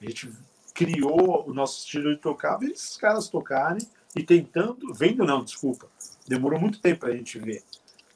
A 0.01 0.05
gente 0.05 0.31
criou 0.79 1.43
o 1.45 1.53
nosso 1.53 1.79
estilo 1.79 2.15
de 2.15 2.21
tocar, 2.21 2.55
vendo 2.55 2.71
esses 2.71 2.95
caras 2.95 3.27
tocarem 3.27 3.85
e 4.15 4.23
tentando, 4.23 4.93
vendo 4.93 5.25
não, 5.25 5.43
desculpa, 5.43 5.87
demorou 6.25 6.57
muito 6.57 6.79
tempo 6.79 7.01
para 7.01 7.09
a 7.09 7.17
gente 7.17 7.37
ver. 7.37 7.61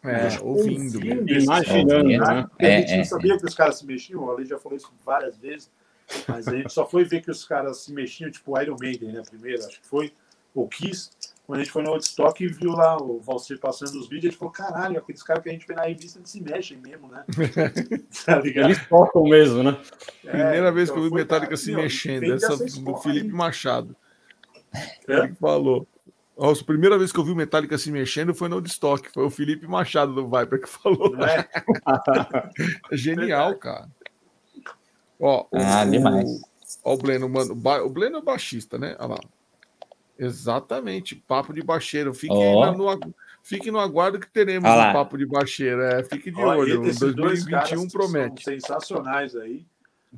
É, 0.01 0.39
ouvindo, 0.41 1.05
imaginando, 1.05 2.03
né? 2.03 2.17
né? 2.17 2.49
a 2.59 2.79
gente 2.79 2.91
é, 2.91 2.97
não 2.97 3.05
sabia 3.05 3.33
é. 3.33 3.37
que 3.37 3.45
os 3.45 3.53
caras 3.53 3.79
se 3.79 3.85
mexiam, 3.85 4.29
a 4.29 4.35
Lei 4.35 4.45
já 4.45 4.57
falou 4.57 4.77
isso 4.77 4.91
várias 5.05 5.37
vezes, 5.37 5.69
mas 6.27 6.47
a 6.47 6.55
gente 6.55 6.71
só 6.71 6.87
foi 6.87 7.03
ver 7.03 7.21
que 7.21 7.31
os 7.31 7.43
caras 7.45 7.79
se 7.79 7.93
mexiam, 7.93 8.31
tipo 8.31 8.59
Iron 8.61 8.77
Maiden, 8.79 9.11
né? 9.11 9.21
Primeiro, 9.29 9.65
acho 9.65 9.81
que 9.81 9.87
foi, 9.87 10.13
ou 10.55 10.67
Kiss, 10.67 11.09
quando 11.45 11.59
a 11.59 11.63
gente 11.63 11.73
foi 11.73 11.83
no 11.83 11.91
Woodstock 11.91 12.41
e 12.41 12.47
viu 12.47 12.71
lá 12.71 12.97
o 12.97 13.19
Valsir 13.19 13.59
passando 13.59 13.99
os 13.99 14.07
vídeos, 14.07 14.25
a 14.25 14.29
gente 14.29 14.37
falou, 14.37 14.53
caralho, 14.53 14.97
aqueles 14.97 15.21
caras 15.21 15.43
que 15.43 15.49
a 15.49 15.51
gente 15.51 15.67
vê 15.67 15.75
na 15.75 15.83
revista, 15.83 16.17
eles 16.17 16.29
se 16.29 16.41
mexem 16.41 16.77
mesmo, 16.77 17.09
né? 17.09 17.25
tá 18.25 18.39
ligado? 18.39 18.67
Eles 18.67 18.87
tocam 18.87 19.23
mesmo, 19.23 19.61
né? 19.61 19.77
É, 20.23 20.31
Primeira 20.31 20.71
vez 20.71 20.89
então, 20.89 21.01
que 21.01 21.05
eu 21.05 21.09
vi 21.09 21.15
Metallica 21.15 21.57
se 21.57 21.75
mexendo, 21.75 22.33
essa 22.33 22.55
do 22.57 22.95
Felipe 22.97 23.33
Machado. 23.33 23.95
É? 25.07 25.19
Ele 25.19 25.35
falou. 25.35 25.85
A 26.39 26.65
primeira 26.65 26.97
vez 26.97 27.11
que 27.11 27.19
eu 27.19 27.23
vi 27.23 27.31
o 27.31 27.35
Metallica 27.35 27.77
se 27.77 27.91
mexendo 27.91 28.33
foi 28.33 28.47
no 28.47 28.55
Woodstock, 28.55 29.11
foi 29.11 29.25
o 29.25 29.29
Felipe 29.29 29.67
Machado 29.67 30.15
do 30.15 30.27
Viper 30.27 30.61
que 30.61 30.69
falou. 30.69 31.13
É? 31.23 31.47
é 32.91 32.95
genial, 32.97 33.55
cara. 33.55 33.87
Ó, 35.19 35.45
ah, 35.53 35.83
o, 35.85 35.91
demais. 35.91 36.41
Ó, 36.83 36.93
o 36.93 36.97
Bleno, 36.97 37.29
mano, 37.29 37.53
o 37.85 37.89
Bleno 37.89 38.17
é 38.17 38.21
baixista, 38.21 38.79
né? 38.79 38.95
Olha 38.97 39.09
lá. 39.09 39.19
Exatamente, 40.17 41.15
papo 41.15 41.53
de 41.53 41.63
baixeiro. 41.63 42.13
Fiquem, 42.13 42.37
oh. 42.37 42.71
no, 42.71 43.13
fique 43.41 43.71
no 43.71 43.79
aguardo 43.79 44.19
que 44.19 44.29
teremos 44.29 44.69
um 44.69 44.93
papo 44.93 45.17
de 45.17 45.25
baixeiro. 45.25 45.81
É, 45.81 46.03
fique 46.03 46.31
de 46.31 46.41
olho. 46.41 46.81
2021 46.81 47.87
promete. 47.89 48.43
sensacionais 48.43 49.35
aí. 49.35 49.65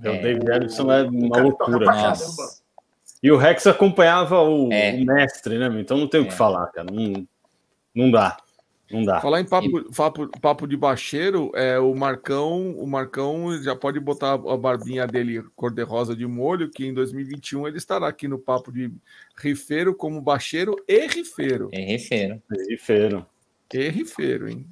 É. 0.03 0.09
O 0.09 0.21
David 0.21 0.51
Ellison 0.51 0.91
é 0.91 1.03
uma 1.03 1.37
loucura. 1.37 1.85
Nossa. 1.85 2.61
E 3.23 3.31
o 3.31 3.37
Rex 3.37 3.65
acompanhava 3.65 4.41
o, 4.41 4.71
é. 4.71 4.93
o 4.93 5.05
mestre, 5.05 5.57
né? 5.57 5.67
Então 5.79 5.97
não 5.97 6.07
tem 6.07 6.21
o 6.21 6.25
que 6.25 6.33
é. 6.33 6.35
falar, 6.35 6.67
cara. 6.67 6.87
Não, 6.91 7.27
não 7.95 8.11
dá. 8.11 8.37
Não 8.91 9.03
dá. 9.03 9.19
Falar 9.19 9.41
em 9.41 9.45
papo, 9.45 9.93
papo, 9.95 10.39
papo 10.39 10.67
de 10.67 10.77
baixeiro, 10.77 11.51
é, 11.55 11.79
o 11.79 11.95
Marcão, 11.95 12.71
o 12.77 12.85
Marcão 12.85 13.51
já 13.61 13.75
pode 13.75 13.99
botar 13.99 14.33
a 14.33 14.57
barbinha 14.57 15.07
dele 15.07 15.43
cor-de-rosa 15.55 16.15
de 16.15 16.27
molho, 16.27 16.69
que 16.69 16.85
em 16.85 16.93
2021 16.93 17.67
ele 17.67 17.77
estará 17.77 18.07
aqui 18.07 18.27
no 18.27 18.37
papo 18.37 18.71
de 18.71 18.91
rifeiro 19.37 19.95
como 19.95 20.21
baixeiro 20.21 20.75
e 20.87 21.07
rifeiro. 21.07 21.69
E 21.73 21.79
rifeiro. 21.79 22.41
E 22.51 22.71
rifeiro. 22.71 23.25
E 23.73 23.89
rifeiro, 23.89 24.49
hein? 24.49 24.67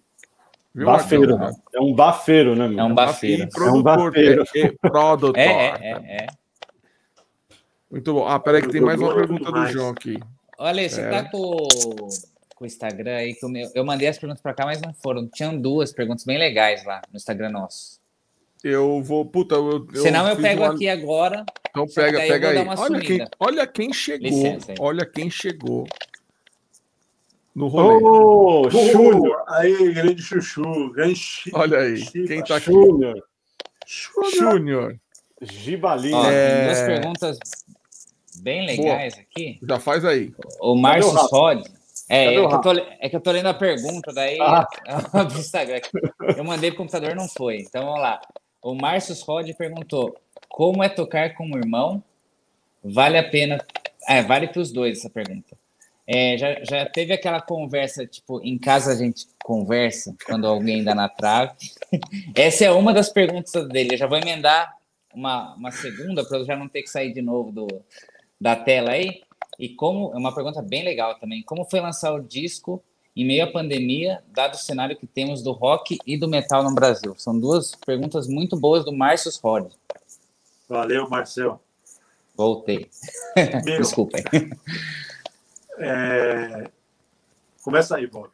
Viu, 0.76 0.88
bafeiro, 0.88 1.38
Marcão, 1.38 1.62
É 1.74 1.82
um 1.82 1.94
bafeiro, 1.94 2.56
né? 2.56 2.68
Meu? 2.68 2.80
É 2.80 2.84
um 2.84 2.96
bafeiro. 2.96 3.44
É 3.44 3.72
um 3.72 3.84
bafeiro. 3.84 4.44
É, 4.56 4.72
produtor. 4.82 5.38
É, 5.38 5.46
é, 5.46 5.92
é, 5.92 6.28
Muito 7.92 8.14
bom. 8.14 8.28
Ah, 8.28 8.40
peraí 8.40 8.62
que 8.62 8.70
tem 8.70 8.82
mais 8.82 9.00
uma 9.00 9.14
pergunta 9.14 9.52
do 9.52 9.68
João 9.68 9.90
aqui. 9.90 10.20
Olha, 10.58 10.90
você 10.90 11.02
é. 11.02 11.10
tá 11.10 11.30
com 11.30 11.68
com 12.64 12.66
o 12.66 12.68
Instagram 12.68 13.16
aí, 13.18 13.34
que 13.34 13.46
eu, 13.46 13.52
eu 13.76 13.86
mandei 13.86 14.08
as 14.08 14.18
perguntas 14.18 14.42
para 14.42 14.54
cá, 14.54 14.66
mas 14.66 14.82
não 14.82 14.94
foram. 14.94 15.28
Tinham 15.28 15.60
duas 15.60 15.92
perguntas 15.92 16.24
bem 16.24 16.38
legais 16.38 16.86
lá 16.86 17.02
no 17.12 17.18
Instagram 17.18 17.50
nosso. 17.50 18.02
Eu 18.64 19.02
vou, 19.04 19.26
puta, 19.26 19.56
eu. 19.56 19.86
eu 19.94 20.02
Senão 20.02 20.28
eu 20.28 20.38
pego 20.38 20.64
uma... 20.64 20.74
aqui 20.74 20.88
agora. 20.88 21.46
Então 21.70 21.86
pega, 21.88 22.20
pega 22.20 22.50
aí. 22.50 22.58
Olha 22.78 23.02
quem, 23.02 23.28
olha 23.40 23.68
quem 23.68 23.94
chegou. 23.94 24.30
Licença, 24.30 24.74
olha 24.80 25.06
quem 25.06 25.30
chegou. 25.30 25.86
No 27.54 27.68
rolê. 27.68 28.04
Ô, 28.04 28.62
oh, 28.62 28.70
Júnior. 28.70 29.44
Aí, 29.50 29.94
grande 29.94 30.22
chuchu. 30.22 30.92
Grande 30.92 31.22
Olha 31.54 31.80
aí, 31.80 32.06
quem 32.06 32.44
tá 32.44 32.56
aqui? 32.56 32.72
Júnior. 32.72 33.24
Júnior. 34.34 35.00
Gibalinha. 35.42 36.32
É... 36.32 36.66
Duas 36.66 36.82
perguntas 36.82 37.38
bem 38.38 38.66
legais 38.66 39.16
Boa. 39.16 39.26
aqui. 39.30 39.60
Já 39.62 39.80
faz 39.80 40.06
aí. 40.06 40.34
O 40.62 40.76
Márcio 40.76 41.12
Sod 41.28 41.64
é, 42.10 42.36
é, 42.36 42.48
que 42.48 42.62
tô, 42.62 42.72
é, 42.72 43.10
que 43.10 43.16
eu 43.16 43.22
tô, 43.22 43.32
lendo 43.32 43.48
a 43.48 43.54
pergunta, 43.54 44.12
daí 44.14 44.38
ah. 44.42 44.68
do 45.24 45.40
Instagram. 45.40 45.80
Eu 46.36 46.44
mandei 46.44 46.72
pro 46.72 46.80
computador, 46.80 47.16
não 47.16 47.28
foi. 47.28 47.62
Então 47.62 47.86
vamos 47.86 48.02
lá. 48.02 48.20
O 48.62 48.76
Márcio 48.76 49.16
Rod 49.26 49.50
perguntou: 49.58 50.16
como 50.50 50.84
é 50.84 50.90
tocar 50.90 51.34
com 51.36 51.50
o 51.52 51.58
irmão? 51.58 52.04
Vale 52.84 53.18
a 53.18 53.30
pena. 53.30 53.58
É, 54.08 54.22
vale 54.22 54.48
para 54.48 54.62
os 54.62 54.72
dois 54.72 55.00
essa 55.00 55.10
pergunta. 55.10 55.58
É, 56.06 56.38
já, 56.38 56.62
já 56.64 56.86
teve 56.86 57.14
aquela 57.14 57.42
conversa, 57.42 58.06
tipo, 58.06 58.42
em 58.44 58.58
casa 58.58 58.92
a 58.92 58.96
gente 58.96 59.26
conversa 59.42 60.14
quando 60.26 60.46
alguém 60.46 60.84
dá 60.84 60.94
na 60.94 61.08
trave. 61.08 61.54
Essa 62.36 62.66
é 62.66 62.72
uma 62.72 62.94
das 62.94 63.10
perguntas 63.10 63.68
dele. 63.70 63.94
Eu 63.94 63.98
já 63.98 64.08
vou 64.08 64.18
emendar 64.18 64.76
uma, 65.14 65.56
uma 65.56 65.72
segunda 65.72 66.26
para 66.26 66.40
eu 66.40 66.46
já 66.46 66.58
não 66.58 66.68
ter 66.68 66.82
que 66.82 66.90
sair 66.90 67.14
de 67.14 67.22
novo 67.22 67.52
do, 67.52 67.68
da 68.40 68.56
tela 68.56 68.92
aí. 68.92 69.22
E 69.60 69.70
como, 69.70 70.12
é 70.14 70.18
uma 70.18 70.34
pergunta 70.34 70.62
bem 70.62 70.84
legal 70.84 71.16
também, 71.20 71.44
como 71.44 71.66
foi 71.66 71.80
lançar 71.80 72.14
o 72.14 72.22
disco 72.22 72.84
em 73.16 73.26
meio 73.26 73.44
à 73.44 73.52
pandemia, 73.52 74.24
dado 74.28 74.56
o 74.56 74.58
cenário 74.58 74.98
que 74.98 75.06
temos 75.06 75.44
do 75.44 75.52
rock 75.52 76.00
e 76.06 76.18
do 76.18 76.28
metal 76.28 76.64
no 76.64 76.74
Brasil? 76.74 77.14
São 77.18 77.40
duas 77.40 77.76
perguntas 77.76 78.28
muito 78.28 78.58
boas 78.58 78.84
do 78.84 78.92
Márcio 78.92 79.32
Rod. 79.42 79.72
Valeu, 80.68 81.08
Marcel. 81.10 81.62
Voltei. 82.36 82.90
Meu, 83.64 83.78
Desculpem. 83.78 84.24
É... 85.78 86.70
Começa 87.64 87.96
aí, 87.98 88.08
Bob. 88.08 88.30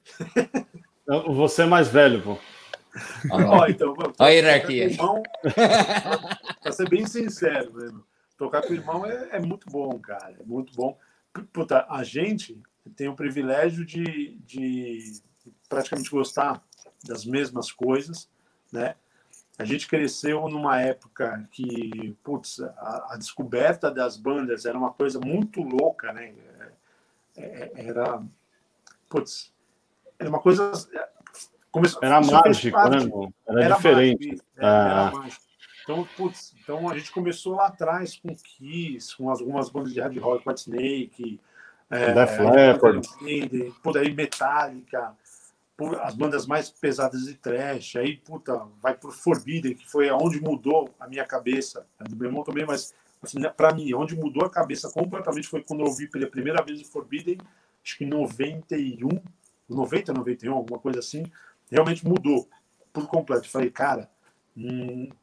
Você 1.28 1.64
é 1.64 1.66
mais 1.66 1.90
velho, 1.90 2.22
pô. 2.22 2.38
Ó, 3.32 3.68
então, 3.68 3.94
Olha 3.98 4.14
a 4.18 4.30
hierarquia. 4.30 4.90
Para 6.62 6.72
ser 6.72 6.90
bem 6.90 7.06
sincero, 7.06 7.74
mesmo, 7.74 8.04
tocar 8.38 8.62
com 8.62 8.72
o 8.72 8.76
irmão 8.76 9.06
é, 9.06 9.30
é 9.34 9.40
muito 9.40 9.70
bom, 9.70 10.00
cara. 10.00 10.36
É 10.40 10.44
muito 10.44 10.74
bom 10.74 10.98
puta, 11.54 11.86
a 11.90 12.04
gente 12.04 12.62
tem 12.96 13.08
o 13.08 13.16
privilégio 13.16 13.86
de, 13.86 14.38
de 14.46 15.22
praticamente 15.68 16.10
gostar 16.10 16.64
das 17.04 17.26
mesmas 17.26 17.72
coisas, 17.72 18.30
né? 18.72 18.96
A 19.58 19.66
gente 19.66 19.88
cresceu 19.88 20.48
numa 20.48 20.82
época 20.82 21.48
que, 21.52 22.16
putz, 22.24 22.62
a, 22.62 23.14
a 23.14 23.18
descoberta 23.18 23.92
das 23.92 24.16
bandas 24.16 24.66
era 24.66 24.78
uma 24.78 24.92
coisa 24.92 25.20
muito 25.20 25.62
louca, 25.62 26.14
né? 26.14 26.34
É, 27.36 27.72
é, 27.76 27.86
era, 27.88 28.24
putz, 29.10 29.54
era 30.18 30.30
uma 30.30 30.40
coisa... 30.40 30.72
Começou, 31.72 32.00
era 32.02 32.22
mágico, 32.22 32.78
né? 32.90 32.98
Era, 33.48 33.64
era 33.66 33.76
diferente. 33.76 34.28
Mágico, 34.28 34.46
é, 34.58 34.66
era 34.66 35.08
ah. 35.08 35.12
mágico. 35.12 35.49
Então, 35.90 36.08
putz, 36.16 36.54
então 36.62 36.88
a 36.88 36.96
gente 36.96 37.12
começou 37.12 37.56
lá 37.56 37.66
atrás 37.66 38.16
com 38.16 38.30
Kiss, 38.36 39.18
com 39.18 39.28
algumas 39.28 39.72
bandas 39.72 39.92
de 39.92 40.00
hard 40.00 40.16
rock, 40.20 40.48
White 40.48 40.62
Snake, 40.62 41.40
é, 41.90 42.14
Def 42.14 42.40
Leppard, 42.40 43.10
por 43.82 43.98
aí 43.98 44.14
Metallica, 44.14 45.18
por, 45.76 46.00
as 46.02 46.14
bandas 46.14 46.46
mais 46.46 46.70
pesadas 46.70 47.26
de 47.26 47.34
trash, 47.34 47.96
aí 47.96 48.18
puta, 48.18 48.68
vai 48.80 48.94
pro 48.94 49.12
Forbidden, 49.12 49.74
que 49.74 49.90
foi 49.90 50.10
aonde 50.10 50.40
mudou 50.40 50.94
a 51.00 51.08
minha 51.08 51.26
cabeça, 51.26 51.84
a 52.00 52.04
do 52.04 52.16
meu 52.16 52.28
irmão 52.28 52.44
também, 52.44 52.68
mas 52.68 52.94
assim, 53.20 53.40
né, 53.40 53.50
para 53.50 53.74
mim, 53.74 53.92
onde 53.96 54.16
mudou 54.16 54.46
a 54.46 54.50
cabeça 54.50 54.92
completamente 54.92 55.48
foi 55.48 55.64
quando 55.64 55.80
eu 55.80 55.88
ouvi 55.88 56.06
pela 56.08 56.28
primeira 56.28 56.64
vez 56.64 56.84
Forbidden, 56.84 57.40
acho 57.84 57.98
que 57.98 58.04
em 58.04 58.10
91, 58.10 59.10
90, 59.68 60.14
91, 60.14 60.54
alguma 60.54 60.78
coisa 60.78 61.00
assim, 61.00 61.26
realmente 61.68 62.08
mudou 62.08 62.48
por 62.94 63.08
completo. 63.08 63.48
Eu 63.48 63.52
falei, 63.52 63.72
cara, 63.72 64.08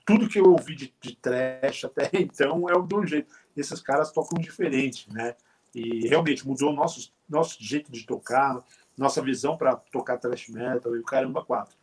Tudo 0.05 0.29
que 0.29 0.39
eu 0.39 0.51
ouvi 0.51 0.75
de, 0.75 0.95
de 1.01 1.17
trash 1.17 1.85
até 1.85 2.11
então 2.15 2.69
é 2.69 2.75
o 2.75 2.83
do 2.83 3.05
jeito. 3.05 3.33
Esses 3.57 3.81
caras 3.81 4.13
tocam 4.13 4.41
diferente, 4.41 5.13
né? 5.13 5.35
E 5.75 6.09
realmente 6.09 6.47
mudou 6.47 6.73
nosso, 6.73 7.13
nosso 7.29 7.63
jeito 7.63 7.93
de 7.93 8.07
tocar, 8.07 8.65
nossa 8.97 9.21
visão 9.21 9.57
para 9.57 9.77
tocar 9.77 10.17
thrash 10.17 10.49
metal 10.49 10.97
e 10.97 11.01
o 11.01 11.05
caramba 11.05 11.45
quatro. 11.45 11.77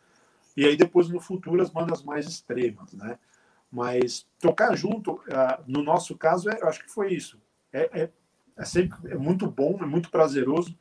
E 0.57 0.65
aí 0.65 0.75
depois 0.75 1.09
no 1.09 1.19
futuro 1.19 1.61
as 1.61 1.69
bandas 1.69 2.01
mais 2.01 2.27
extremas, 2.27 2.93
né? 2.93 3.19
Mas 3.71 4.27
tocar 4.39 4.75
junto, 4.75 5.13
uh, 5.13 5.63
no 5.67 5.83
nosso 5.83 6.15
caso, 6.15 6.49
é, 6.49 6.59
eu 6.61 6.67
acho 6.67 6.83
que 6.83 6.91
foi 6.91 7.13
isso. 7.13 7.41
É, 7.71 8.01
é, 8.01 8.09
é, 8.55 8.65
sempre 8.65 9.11
é 9.11 9.15
muito 9.15 9.47
bom, 9.47 9.77
é 9.81 9.85
muito 9.85 10.11
prazeroso. 10.11 10.77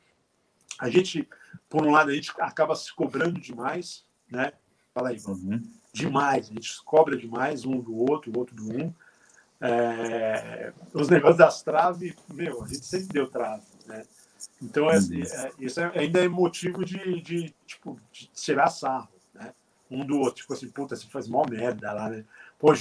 A 0.79 0.89
gente, 0.89 1.27
por 1.67 1.85
um 1.85 1.91
lado, 1.91 2.11
a 2.11 2.13
gente 2.13 2.31
acaba 2.39 2.75
se 2.75 2.93
cobrando 2.93 3.39
demais, 3.39 4.05
né? 4.29 4.53
Fala 4.93 5.09
aí, 5.09 5.17
uhum 5.27 5.61
demais, 5.93 6.49
a 6.49 6.53
gente 6.53 6.83
cobra 6.83 7.15
demais 7.15 7.63
um 7.63 7.79
do 7.79 7.95
outro, 7.95 8.31
o 8.33 8.39
outro 8.39 8.55
do 8.55 8.67
um. 8.67 8.93
É, 9.61 10.73
os 10.93 11.07
negócios 11.07 11.37
das 11.37 11.61
traves, 11.61 12.13
meu, 12.33 12.63
a 12.63 12.67
gente 12.67 12.85
sempre 12.85 13.07
deu 13.07 13.29
trave, 13.29 13.63
né? 13.85 14.03
Então, 14.61 14.89
é, 14.89 14.97
uhum. 14.97 15.21
é, 15.21 15.51
isso 15.59 15.79
é, 15.79 15.91
ainda 15.97 16.19
é 16.19 16.27
motivo 16.27 16.83
de, 16.83 17.21
de, 17.21 17.55
tipo, 17.65 17.97
de 18.11 18.27
tirar 18.27 18.69
sarro, 18.69 19.07
né? 19.33 19.53
Um 19.89 20.05
do 20.05 20.17
outro, 20.17 20.41
tipo 20.41 20.53
assim, 20.53 20.67
puta, 20.67 20.95
você 20.95 21.07
faz 21.07 21.29
mó 21.29 21.45
merda 21.49 21.93
lá, 21.93 22.09
né? 22.09 22.25
Pô, 22.59 22.73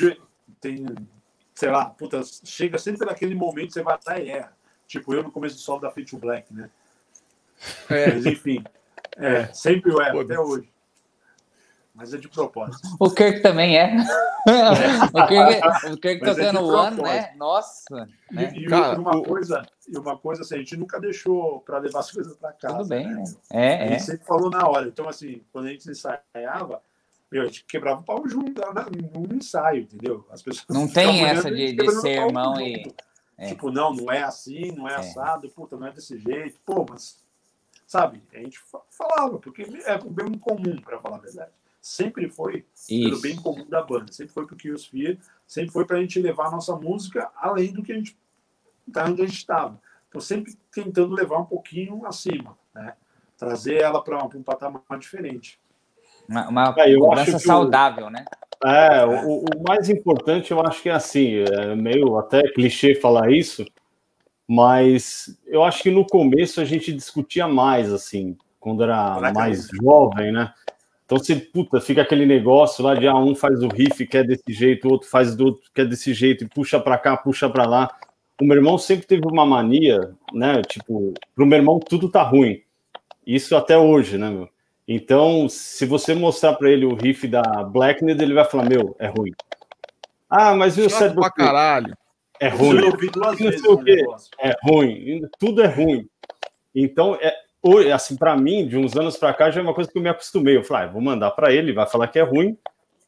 tem, 0.61 0.87
sei 1.55 1.71
lá, 1.71 1.85
puta, 1.85 2.23
chega 2.45 2.79
sempre 2.79 3.07
naquele 3.07 3.35
momento, 3.35 3.73
você 3.73 3.83
vai 3.83 3.95
estar 3.95 4.19
e 4.19 4.31
erra. 4.31 4.57
Tipo, 4.89 5.15
eu 5.15 5.23
no 5.23 5.31
começo 5.31 5.55
do 5.55 5.61
solo 5.61 5.81
da 5.81 5.91
Fit 5.91 6.17
Black, 6.17 6.53
né? 6.53 6.69
É. 7.89 8.13
Mas, 8.13 8.27
enfim, 8.27 8.65
é, 9.17 9.47
sempre 9.53 9.93
eu 9.93 10.01
erro, 10.01 10.21
até 10.21 10.39
hoje 10.41 10.73
mas 11.95 12.15
é 12.15 12.17
de 12.17 12.29
propósito. 12.29 12.89
O 12.99 13.11
Kirk 13.11 13.41
também 13.41 13.77
é. 13.77 13.95
o 15.13 15.27
Kirk, 15.27 15.93
o 15.93 15.97
Kirk 15.99 16.25
é 16.25 16.35
tocando 16.35 16.61
o 16.63 16.77
ano, 16.77 17.03
né? 17.03 17.35
Nossa. 17.37 18.09
Né? 18.31 18.53
E, 18.55 18.61
e, 18.61 18.67
Cara, 18.67 18.99
uma 18.99 19.17
o... 19.17 19.23
coisa, 19.23 19.63
e 19.87 19.99
uma 19.99 20.17
coisa 20.17 20.43
assim, 20.43 20.55
a 20.55 20.59
gente 20.59 20.77
nunca 20.77 20.99
deixou 20.99 21.61
para 21.61 21.79
levar 21.79 22.01
as 22.01 22.11
coisas 22.11 22.35
para 22.37 22.53
casa. 22.53 22.79
Tudo 22.79 22.89
bem, 22.89 23.07
né? 23.07 23.25
É, 23.51 23.75
a 23.75 23.87
gente 23.89 23.95
é. 23.95 23.99
sempre 23.99 24.27
falou 24.27 24.51
na 24.51 24.67
hora. 24.67 24.89
Então, 24.89 25.09
assim, 25.09 25.43
quando 25.53 25.67
a 25.67 25.69
gente 25.69 25.91
ensaiava, 25.91 26.83
meu, 27.31 27.43
a 27.43 27.47
gente 27.47 27.65
quebrava 27.65 28.01
o 28.01 28.05
pau 28.05 28.23
junto 28.27 28.61
no 29.15 29.37
ensaio, 29.37 29.83
entendeu? 29.83 30.27
As 30.31 30.43
pessoas 30.43 30.67
não 30.69 30.89
tem 30.89 31.25
essa 31.25 31.51
de, 31.51 31.75
de 31.75 31.91
ser 32.01 32.27
irmão 32.27 32.61
e. 32.61 32.95
É. 33.39 33.49
Tipo, 33.49 33.71
não, 33.71 33.93
não 33.93 34.13
é 34.13 34.23
assim, 34.23 34.71
não 34.73 34.87
é, 34.87 34.93
é, 34.93 34.97
assado, 34.97 35.49
puta, 35.49 35.77
não 35.77 35.87
é 35.87 35.93
desse 35.93 36.19
jeito. 36.19 36.61
Pô, 36.65 36.87
mas 36.89 37.23
sabe? 37.87 38.23
A 38.33 38.39
gente 38.39 38.59
falava, 38.91 39.39
porque 39.39 39.63
é 39.85 39.95
o 39.97 40.11
bem 40.11 40.39
comum, 40.39 40.81
para 40.81 40.99
falar 40.99 41.17
a 41.17 41.21
verdade. 41.21 41.51
Sempre 41.83 42.29
foi 42.31 42.65
Isso. 42.89 43.11
pelo 43.11 43.21
bem 43.21 43.35
comum 43.35 43.69
da 43.69 43.83
banda, 43.83 44.13
sempre 44.13 44.33
foi 44.33 44.47
porque 44.47 44.71
os 44.71 44.87
Fear, 44.87 45.17
sempre 45.45 45.73
foi 45.73 45.85
para 45.85 45.97
a 45.97 46.01
gente 46.01 46.21
levar 46.21 46.47
a 46.47 46.51
nossa 46.53 46.77
música 46.77 47.29
além 47.35 47.73
do 47.73 47.83
que 47.83 47.91
a 47.91 47.97
gente 47.97 48.17
tá 48.93 49.05
onde 49.05 49.21
a 49.21 49.27
gente 49.27 49.39
estava. 49.39 49.81
Então, 50.09 50.21
sempre 50.21 50.57
tentando 50.71 51.13
levar 51.13 51.39
um 51.39 51.45
pouquinho 51.45 52.07
acima, 52.07 52.57
né? 52.73 52.95
Trazer 53.37 53.81
ela 53.81 54.01
para 54.01 54.23
um 54.25 54.43
patamar 54.45 54.83
diferente. 54.97 55.59
Uma, 56.29 56.49
uma 56.49 56.75
é, 56.79 56.95
cobrança 56.95 57.39
saudável, 57.41 58.07
o, 58.07 58.11
né? 58.11 58.25
É, 58.65 59.05
o, 59.05 59.41
o, 59.41 59.63
mais 59.67 59.89
importante 59.89 60.53
eu 60.53 60.61
acho 60.65 60.83
que 60.83 60.89
é 60.89 60.93
assim, 60.93 61.39
é 61.39 61.75
meio 61.75 62.17
até 62.17 62.43
clichê 62.53 62.95
falar 62.95 63.33
isso, 63.33 63.65
mas 64.47 65.37
eu 65.47 65.65
acho 65.65 65.83
que 65.83 65.91
no 65.91 66.07
começo 66.07 66.61
a 66.61 66.65
gente 66.65 66.93
discutia 66.93 67.49
mais, 67.49 67.93
assim, 67.93 68.37
quando 68.61 68.85
era 68.85 69.33
mais 69.33 69.67
jovem, 69.83 70.31
né? 70.31 70.53
Então 71.05 71.19
você, 71.19 71.37
puta, 71.37 71.81
fica 71.81 72.03
aquele 72.03 72.25
negócio 72.25 72.85
lá 72.85 72.95
de 72.95 73.07
ah, 73.07 73.17
um 73.17 73.35
faz 73.35 73.63
o 73.63 73.69
riff, 73.69 74.07
quer 74.07 74.25
desse 74.27 74.53
jeito, 74.53 74.89
o 74.89 74.93
outro 74.93 75.09
faz 75.09 75.35
do 75.37 75.47
outro, 75.47 75.71
quer 75.75 75.87
desse 75.87 76.15
jeito, 76.15 76.45
e 76.45 76.49
puxa 76.49 76.81
para 76.81 76.97
cá, 76.97 77.17
puxa 77.17 77.49
para 77.49 77.67
lá. 77.67 77.95
O 78.41 78.45
meu 78.45 78.57
irmão 78.57 78.79
sempre 78.79 79.07
teve 79.07 79.27
uma 79.27 79.45
mania, 79.45 80.15
né? 80.33 80.63
Tipo, 80.63 81.13
pro 81.35 81.47
meu 81.47 81.59
irmão 81.59 81.79
tudo 81.79 82.11
tá 82.11 82.23
ruim. 82.23 82.63
Isso 83.27 83.55
até 83.55 83.77
hoje, 83.77 84.19
né, 84.19 84.31
meu? 84.31 84.49
Então, 84.87 85.49
se 85.49 85.87
você 85.87 86.15
mostrar 86.15 86.55
para 86.55 86.71
ele 86.71 86.85
o 86.85 86.95
riff 86.95 87.29
da 87.29 87.43
Blackness, 87.43 88.21
ele 88.21 88.35
vai 88.35 88.45
falar: 88.45 88.69
Meu, 88.69 88.97
é 88.99 89.07
ruim. 89.07 89.33
Ah, 90.29 90.55
mas 90.55 90.77
viu 90.77 90.87
o 90.87 90.91
Chato 90.91 91.15
pra 91.15 91.31
caralho. 91.31 91.97
É 92.41 92.49
ruim. 92.49 92.79
Eu 92.79 92.87
ouvi 92.87 93.09
duas 93.09 93.39
vezes 93.39 93.65
o 93.65 93.79
quê. 93.79 94.05
É 94.41 94.55
ruim. 94.65 95.23
Tudo 95.39 95.63
é 95.63 95.67
ruim. 95.67 96.09
Então, 96.75 97.17
é, 97.21 97.33
assim, 97.93 98.17
para 98.17 98.37
mim, 98.37 98.67
de 98.67 98.77
uns 98.77 98.97
anos 98.97 99.17
para 99.17 99.33
cá, 99.33 99.51
já 99.51 99.61
é 99.61 99.63
uma 99.63 99.75
coisa 99.75 99.91
que 99.91 99.97
eu 99.97 100.03
me 100.03 100.09
acostumei. 100.09 100.57
Eu 100.57 100.65
falei, 100.65 100.89
ah, 100.89 100.93
vou 100.93 101.01
mandar 101.01 101.31
para 101.33 101.53
ele, 101.53 101.73
vai 101.73 101.87
falar 101.87 102.09
que 102.09 102.19
é 102.19 102.23
ruim, 102.23 102.57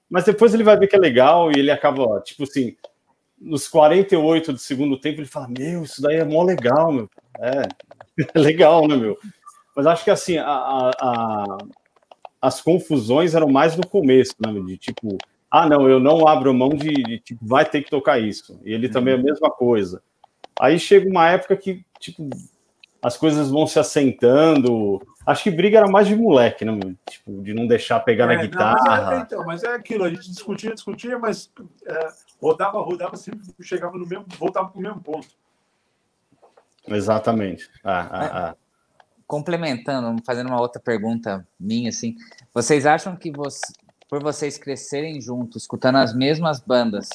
mas 0.09 0.24
depois 0.24 0.55
ele 0.55 0.62
vai 0.62 0.76
ver 0.76 0.86
que 0.86 0.97
é 0.97 0.98
legal 0.98 1.51
e 1.51 1.59
ele 1.59 1.70
acaba, 1.70 2.20
tipo 2.20 2.44
assim, 2.44 2.76
nos 3.44 3.68
48 3.68 4.52
do 4.52 4.59
segundo 4.59 4.98
tempo, 4.98 5.20
ele 5.20 5.28
fala: 5.28 5.48
Meu, 5.48 5.82
isso 5.82 6.01
daí 6.01 6.16
é 6.16 6.24
mó 6.24 6.43
legal, 6.43 6.90
meu. 6.90 7.10
É, 7.39 7.62
é 8.35 8.39
legal, 8.39 8.89
né, 8.89 8.97
meu? 8.97 9.18
Mas 9.76 9.86
acho 9.86 10.05
que 10.05 10.10
assim, 10.10 10.39
a, 10.39 10.47
a, 10.47 10.90
a, 11.01 11.59
as 12.40 12.60
confusões 12.60 13.35
eram 13.35 13.48
mais 13.48 13.76
no 13.76 13.86
começo, 13.86 14.35
né? 14.39 14.52
De 14.52 14.78
tipo, 14.78 15.18
ah, 15.51 15.68
não, 15.68 15.89
eu 15.89 16.01
não 16.01 16.26
abro 16.26 16.55
mão 16.55 16.70
de, 16.70 16.90
de 16.90 17.18
tipo, 17.18 17.44
vai 17.44 17.64
ter 17.64 17.82
que 17.82 17.90
tocar 17.90 18.18
isso. 18.18 18.59
E 18.64 18.72
ele 18.72 18.89
também 18.89 19.12
é 19.12 19.16
a 19.16 19.20
uhum. 19.20 19.24
mesma 19.24 19.51
coisa. 19.51 20.02
Aí 20.59 20.78
chega 20.78 21.09
uma 21.09 21.28
época 21.28 21.56
que, 21.56 21.85
tipo, 21.98 22.28
as 23.05 23.16
coisas 23.16 23.51
vão 23.51 23.66
se 23.66 23.78
assentando. 23.78 25.01
Acho 25.26 25.44
que 25.44 25.51
briga 25.51 25.78
era 25.78 25.89
mais 25.89 26.09
de 26.09 26.16
moleque, 26.16 26.64
né? 26.64 26.72
Tipo, 27.09 27.43
de 27.43 27.55
não 27.55 27.66
deixar 27.66 28.01
pegar 28.01 28.24
é, 28.32 28.36
na 28.36 28.43
guitarra. 28.43 28.76
Não, 28.76 28.85
mas, 28.85 29.12
é, 29.12 29.22
então, 29.22 29.44
mas 29.44 29.62
é 29.62 29.74
aquilo, 29.74 30.05
a 30.05 30.10
gente 30.10 30.31
discutia, 30.31 30.74
discutia, 30.74 31.18
mas 31.18 31.51
é, 31.86 32.09
rodava, 32.40 32.81
rodava, 32.81 33.16
sempre 33.16 33.40
chegava 33.60 33.97
no 33.97 34.06
mesmo, 34.06 34.24
voltava 34.39 34.68
para 34.68 34.78
o 34.78 34.82
mesmo 34.82 35.01
ponto. 35.01 35.28
Exatamente. 36.89 37.70
Ah, 37.82 38.09
ah, 38.10 38.48
ah 38.51 38.56
complementando, 39.26 40.22
fazendo 40.24 40.48
uma 40.48 40.60
outra 40.60 40.81
pergunta 40.81 41.47
minha, 41.59 41.89
assim, 41.89 42.16
vocês 42.52 42.86
acham 42.86 43.16
que 43.16 43.31
você, 43.31 43.72
por 44.09 44.22
vocês 44.22 44.59
crescerem 44.59 45.20
juntos, 45.20 45.62
escutando 45.62 45.98
as 45.98 46.14
mesmas 46.14 46.60
bandas, 46.60 47.09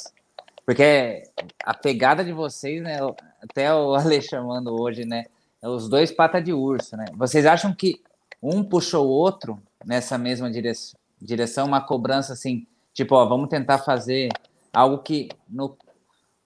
porque 0.66 1.24
a 1.64 1.74
pegada 1.74 2.24
de 2.24 2.32
vocês, 2.32 2.82
né, 2.82 2.99
até 3.41 3.74
o 3.74 3.95
Ale 3.95 4.22
chamando 4.22 4.80
hoje, 4.80 5.06
né, 5.06 5.20
é 5.20 5.28
os 5.68 5.90
dois 5.90 6.11
pata 6.11 6.41
de 6.41 6.53
urso, 6.53 6.95
né? 6.95 7.06
Vocês 7.15 7.45
acham 7.45 7.73
que 7.73 8.02
um 8.41 8.64
puxou 8.64 9.07
o 9.07 9.10
outro 9.10 9.61
nessa 9.86 10.18
mesma 10.18 10.49
direção, 10.49 10.99
direção 11.22 11.68
uma 11.68 11.81
cobrança 11.81 12.34
assim, 12.34 12.65
tipo, 12.94 13.15
ó, 13.15 13.26
vamos 13.26 13.49
tentar 13.49 13.80
fazer 13.80 14.30
algo 14.73 14.99
que 14.99 15.30
no, 15.48 15.77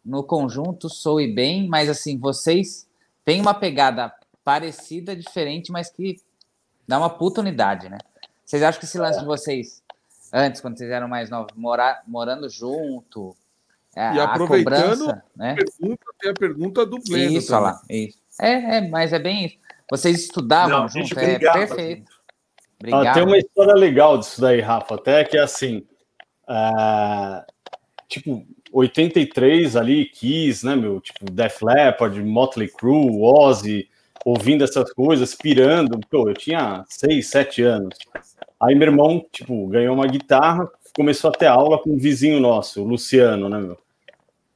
no 0.04 0.24
conjunto 0.24 0.90
soe 0.90 1.32
bem, 1.32 1.68
mas 1.68 1.90
assim, 1.90 2.18
vocês 2.18 2.88
têm 3.24 3.40
uma 3.40 3.54
pegada 3.54 4.14
parecida, 4.44 5.16
diferente, 5.16 5.72
mas 5.72 5.90
que 5.90 6.20
dá 6.88 6.98
uma 6.98 7.10
puta 7.10 7.42
unidade, 7.42 7.90
né? 7.90 7.98
Vocês 8.44 8.62
acham 8.62 8.80
que 8.80 8.86
esse 8.86 8.98
lance 8.98 9.20
de 9.20 9.26
vocês, 9.26 9.82
antes, 10.32 10.60
quando 10.60 10.78
vocês 10.78 10.90
eram 10.90 11.08
mais 11.08 11.30
novos, 11.30 11.54
morar, 11.56 12.04
morando 12.08 12.50
junto, 12.50 13.36
a, 13.96 14.16
e 14.16 14.20
aproveitando, 14.20 15.00
cobrança, 15.00 15.24
né? 15.36 15.56
pergunta, 15.56 16.06
tem 16.20 16.32
a 16.32 16.34
pergunta 16.34 16.86
do 16.86 17.00
Blendo 17.00 17.38
Isso, 17.38 17.52
lá, 17.54 17.82
isso. 17.90 18.23
É, 18.42 18.78
é, 18.78 18.82
mas 18.82 19.14
é 19.14 19.20
bem 19.20 19.46
isso. 19.46 19.58
Vocês 19.90 20.22
estudavam 20.22 20.82
Não, 20.82 20.88
junto, 20.88 21.20
é 21.20 21.38
perfeito. 21.38 22.12
Ah, 22.92 23.14
tem 23.14 23.24
uma 23.24 23.38
história 23.38 23.74
legal 23.74 24.18
disso 24.18 24.42
daí, 24.42 24.60
Rafa, 24.60 24.96
até 24.96 25.24
que 25.24 25.38
é 25.38 25.42
assim, 25.42 25.86
uh, 26.50 27.42
tipo, 28.10 28.46
83 28.74 29.76
ali, 29.76 30.06
Kiss, 30.06 30.66
né, 30.66 30.76
meu, 30.76 31.00
tipo, 31.00 31.32
Def 31.32 31.62
Leppard, 31.62 32.22
Motley 32.22 32.68
Crue, 32.68 33.22
Ozzy, 33.22 33.88
ouvindo 34.26 34.64
essas 34.64 34.92
coisas, 34.92 35.36
pirando. 35.36 36.00
Pô, 36.10 36.28
eu 36.28 36.34
tinha 36.34 36.84
seis, 36.90 37.30
sete 37.30 37.62
anos. 37.62 37.98
Aí 38.60 38.76
meu 38.76 38.88
irmão, 38.88 39.26
tipo, 39.32 39.68
ganhou 39.68 39.96
uma 39.96 40.08
guitarra, 40.08 40.70
começou 40.96 41.30
a 41.30 41.34
ter 41.34 41.48
aula 41.48 41.82
com 41.82 41.92
um 41.92 41.98
vizinho 41.98 42.40
nosso, 42.40 42.82
o 42.82 42.88
Luciano, 42.88 43.48
né, 43.48 43.60
meu? 43.60 43.78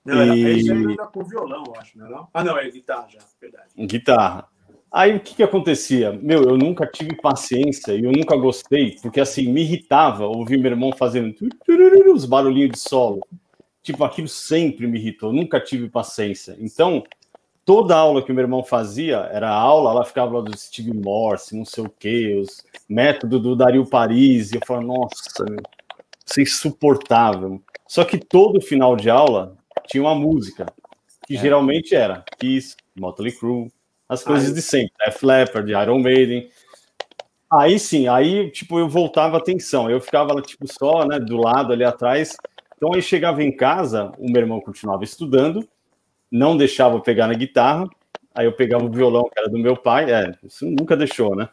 Não, 0.08 0.36
e... 0.36 0.60
isso 0.60 0.72
aí 0.72 0.86
ainda 0.86 1.06
com 1.08 1.22
violão, 1.22 1.64
eu 1.68 1.76
acho, 1.76 1.98
não 1.98 2.10
não? 2.10 2.28
Ah, 2.34 2.42
não, 2.42 2.58
é 2.58 2.70
guitarra 2.72 3.08
já, 3.10 3.20
verdade. 3.42 3.68
Guitarra. 3.78 4.48
Aí 4.90 5.18
o 5.18 5.20
que 5.20 5.36
que 5.36 5.44
acontecia? 5.44 6.14
Meu, 6.14 6.44
eu 6.44 6.58
nunca 6.58 6.88
tive 6.88 7.14
paciência 7.16 7.92
e 7.92 8.06
eu 8.06 8.12
nunca 8.14 8.38
gostei, 8.38 8.98
porque 9.02 9.20
assim, 9.20 9.52
me 9.52 9.62
irritava 9.62 10.26
ouvir 10.26 10.58
meu 10.58 10.72
irmão 10.72 10.94
fazendo 10.94 11.36
os 12.14 12.26
barulhinhos 12.26 12.72
de 12.72 12.80
solo. 12.80 13.20
Tipo, 13.84 14.06
aquilo 14.06 14.30
sempre 14.30 14.88
me 14.88 14.98
irritou, 14.98 15.34
nunca 15.34 15.60
tive 15.60 15.90
paciência. 15.90 16.56
Então, 16.58 17.04
toda 17.66 17.98
aula 17.98 18.24
que 18.24 18.32
o 18.32 18.36
meu 18.36 18.46
irmão 18.46 18.64
fazia 18.64 19.18
era 19.34 19.50
aula, 19.50 19.92
ela 19.92 20.06
ficava 20.06 20.38
lá 20.38 20.42
do 20.42 20.58
Steve 20.58 20.94
Morse, 20.94 21.56
não 21.56 21.66
sei 21.66 21.84
o 21.84 21.90
que, 21.90 22.36
os 22.36 22.64
métodos 22.88 23.42
do 23.42 23.58
Dario 23.58 23.86
Paris, 23.86 24.54
e 24.54 24.56
eu 24.56 24.62
falava, 24.66 24.86
nossa, 24.86 25.44
meu, 25.44 25.62
isso 26.26 26.40
é 26.40 26.44
insuportável. 26.44 27.62
Só 27.86 28.06
que 28.06 28.18
todo 28.18 28.62
final 28.62 28.96
de 28.96 29.10
aula 29.10 29.57
tinha 29.86 30.04
uma 30.04 30.16
música, 30.16 30.66
que 31.26 31.36
é. 31.36 31.40
geralmente 31.40 31.96
era 31.96 32.24
Kiss, 32.40 32.76
Motley 32.96 33.32
Crue, 33.32 33.72
as 34.08 34.24
coisas 34.24 34.54
de 34.54 34.62
sempre, 34.62 34.94
Def 35.06 35.22
Leppard, 35.22 35.72
Iron 35.72 36.00
Maiden. 36.00 36.50
Aí 37.52 37.78
sim, 37.80 38.08
aí 38.08 38.50
tipo 38.52 38.80
eu 38.80 38.88
voltava 38.88 39.38
a 39.38 39.40
atenção, 39.40 39.90
eu 39.90 40.02
ficava 40.02 40.42
tipo 40.42 40.66
só, 40.68 41.06
né, 41.06 41.20
do 41.20 41.38
lado 41.38 41.74
ali 41.74 41.84
atrás. 41.84 42.36
Então 42.76 42.94
aí 42.94 43.02
chegava 43.02 43.44
em 43.44 43.56
casa, 43.56 44.12
o 44.18 44.30
meu 44.30 44.42
irmão 44.42 44.62
continuava 44.62 45.04
estudando, 45.04 45.68
não 46.32 46.56
deixava 46.56 47.00
pegar 47.00 47.28
na 47.28 47.34
guitarra, 47.34 47.90
aí 48.34 48.46
eu 48.46 48.54
pegava 48.54 48.86
o 48.86 48.92
violão, 48.92 49.24
que 49.24 49.40
era 49.40 49.50
do 49.50 49.58
meu 49.58 49.76
pai, 49.76 50.12
é, 50.12 50.32
isso 50.44 50.66
nunca 50.66 50.96
deixou, 50.96 51.36
né? 51.36 51.50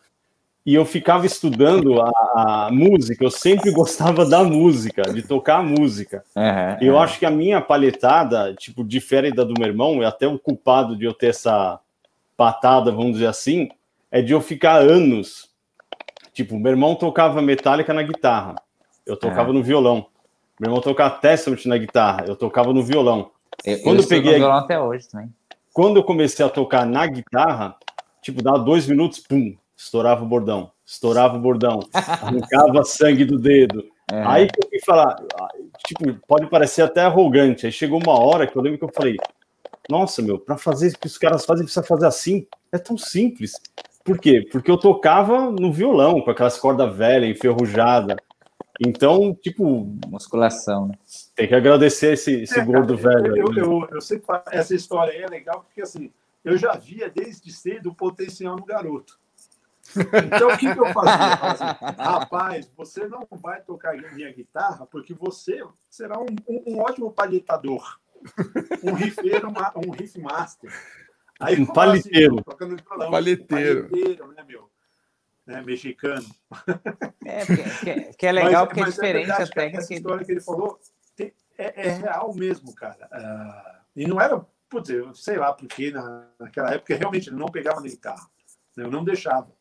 E 0.67 0.75
eu 0.75 0.85
ficava 0.87 1.27
estudando 1.27 2.01
a, 2.01 2.11
a 2.35 2.71
música, 2.73 3.23
eu 3.23 3.31
sempre 3.31 3.71
gostava 3.71 4.25
da 4.25 4.43
música, 4.43 5.03
de 5.03 5.23
tocar 5.23 5.59
a 5.59 5.63
música. 5.63 6.25
Uhum, 6.35 6.77
eu 6.81 6.95
uhum. 6.95 7.01
acho 7.01 7.19
que 7.19 7.27
a 7.27 7.31
minha 7.31 7.61
palhetada, 7.61 8.55
tipo, 8.55 8.83
difere 8.83 9.31
da 9.31 9.45
do 9.45 9.53
meu 9.59 9.69
irmão, 9.69 10.03
e 10.03 10.07
até 10.07 10.27
o 10.27 10.39
culpado 10.39 10.97
de 10.97 11.05
eu 11.05 11.13
ter 11.13 11.29
essa 11.29 11.79
patada, 12.35 12.91
vamos 12.91 13.13
dizer 13.15 13.27
assim, 13.27 13.69
é 14.11 14.23
de 14.23 14.33
eu 14.33 14.41
ficar 14.41 14.77
anos. 14.77 15.51
Tipo, 16.33 16.59
meu 16.59 16.73
irmão 16.73 16.95
tocava 16.95 17.43
metálica 17.43 17.93
na 17.93 18.03
guitarra, 18.03 18.55
eu 19.05 19.17
tocava 19.17 19.51
uhum. 19.51 19.59
no 19.59 19.63
violão. 19.63 20.07
Meu 20.59 20.69
irmão 20.69 20.81
tocava 20.81 21.19
Testament 21.19 21.67
na 21.67 21.77
guitarra, 21.77 22.25
eu 22.27 22.37
tocava 22.37 22.73
no 22.73 22.83
violão. 22.83 23.31
Eu, 23.65 23.81
quando 23.83 24.03
eu 24.03 24.09
peguei 24.09 24.37
violão 24.37 24.57
até 24.57 24.81
hoje 24.81 25.09
também. 25.09 25.33
Quando 25.75 25.97
eu 25.97 26.05
comecei 26.05 26.45
a 26.45 26.49
tocar 26.49 26.87
na 26.87 27.07
guitarra, 27.07 27.77
tipo, 28.23 28.43
dava 28.43 28.61
dois 28.61 28.87
minutos, 28.87 29.19
pum, 29.19 29.57
estourava 29.77 30.25
o 30.25 30.29
bordão, 30.29 30.71
estourava 30.85 31.37
o 31.37 31.41
bordão, 31.41 31.81
arrancava 31.93 32.85
sangue 32.85 33.25
do 33.25 33.39
dedo. 33.39 33.85
É. 34.13 34.23
Aí 34.23 34.49
que 34.49 34.65
eu 34.65 34.69
fui 34.69 34.81
falar, 34.81 35.17
tipo, 35.87 36.15
pode 36.27 36.47
parecer 36.49 36.83
até 36.83 37.03
arrogante. 37.03 37.67
Aí 37.67 37.73
chegou 37.73 37.99
uma 37.99 38.19
hora 38.19 38.47
que 38.47 38.57
eu 38.57 38.63
lembro 38.63 38.79
que 38.79 38.85
eu 38.85 38.93
falei: 38.95 39.17
Nossa, 39.89 40.21
meu, 40.21 40.39
para 40.39 40.59
fazer 40.59 40.89
o 40.89 40.99
que 40.99 41.07
os 41.07 41.19
caras 41.19 41.45
fazem, 41.45 41.65
precisa 41.65 41.87
fazer 41.87 42.07
assim. 42.07 42.47
É 42.71 42.79
tão 42.79 42.99
simples. 42.99 43.53
Por 44.05 44.19
quê? 44.19 44.47
Porque 44.53 44.71
eu 44.71 44.77
tocava 44.77 45.51
no 45.51 45.73
violão, 45.73 46.21
com 46.21 46.31
aquelas 46.31 46.59
cordas 46.59 46.95
velhas, 46.95 47.31
enferrujadas. 47.31 48.17
Então, 48.85 49.35
tipo. 49.35 49.97
Musculação, 50.09 50.89
né? 50.89 50.95
Tem 51.35 51.49
que 51.49 51.55
agradecer 51.55 52.13
esse, 52.13 52.43
esse 52.43 52.59
é, 52.59 52.65
gordo 52.65 52.99
cara, 52.99 53.23
velho. 53.23 53.37
Eu, 53.37 53.55
eu, 53.57 53.89
eu, 53.93 54.01
sempre 54.01 54.27
essa 54.51 54.75
história 54.75 55.13
aí 55.13 55.23
é 55.23 55.27
legal, 55.27 55.63
porque 55.63 55.81
assim, 55.81 56.11
eu 56.45 56.59
já 56.59 56.73
via 56.77 57.09
desde 57.09 57.51
cedo 57.53 57.91
o 57.91 57.95
potencial 57.95 58.57
no 58.57 58.65
garoto. 58.65 59.19
Então, 60.27 60.49
o 60.49 60.59
que, 60.59 60.73
que 60.73 60.81
eu 60.81 60.93
fazia? 60.93 61.35
Assim, 61.35 61.65
Rapaz, 61.99 62.71
você 62.77 63.07
não 63.07 63.27
vai 63.31 63.61
tocar 63.61 63.97
minha 64.15 64.33
guitarra 64.33 64.87
porque 64.87 65.15
você 65.15 65.63
será 65.91 66.19
um, 66.19 66.27
um, 66.49 66.75
um 66.75 66.81
ótimo 66.81 67.13
palhetador, 67.13 68.01
um 68.83 68.95
riffeiro, 68.95 69.49
um 69.77 69.91
riff 69.91 70.21
master. 70.21 70.73
Aí, 71.39 71.61
um 71.61 71.67
palheteiro. 71.67 72.37
Assim, 72.47 72.77
palheteiro. 73.11 73.89
palheteiro, 73.89 74.33
né, 74.33 74.45
meu? 74.47 74.71
né, 75.47 75.63
mexicano. 75.63 76.25
É, 77.25 77.45
que, 77.47 78.13
que 78.15 78.27
é 78.27 78.33
legal, 78.33 78.67
mas, 78.67 78.69
porque 78.69 78.81
é 78.81 78.85
diferente 78.85 79.31
é 79.31 79.37
verdade, 79.37 79.51
a 79.51 79.55
técnica. 79.55 79.79
Essa 79.79 79.95
história 79.95 80.25
que 80.25 80.33
ele 80.33 80.41
falou 80.41 80.79
tem, 81.17 81.33
é, 81.59 81.89
é, 81.89 81.93
real 81.93 82.35
mesmo, 82.35 82.75
cara. 82.75 83.09
Uh, 83.13 83.81
e 83.97 84.07
não 84.07 84.21
era, 84.21 84.45
putz, 84.69 84.91
sei 85.15 85.37
lá, 85.37 85.53
porque 85.53 85.91
na, 85.91 86.27
naquela 86.39 86.75
época 86.75 86.97
realmente 86.97 87.29
ele 87.29 87.37
não 87.37 87.47
pegava 87.47 87.81
na 87.81 87.89
guitarra, 87.89 88.29
né, 88.77 88.85
eu 88.85 88.91
não 88.91 89.05
deixava. 89.05 89.53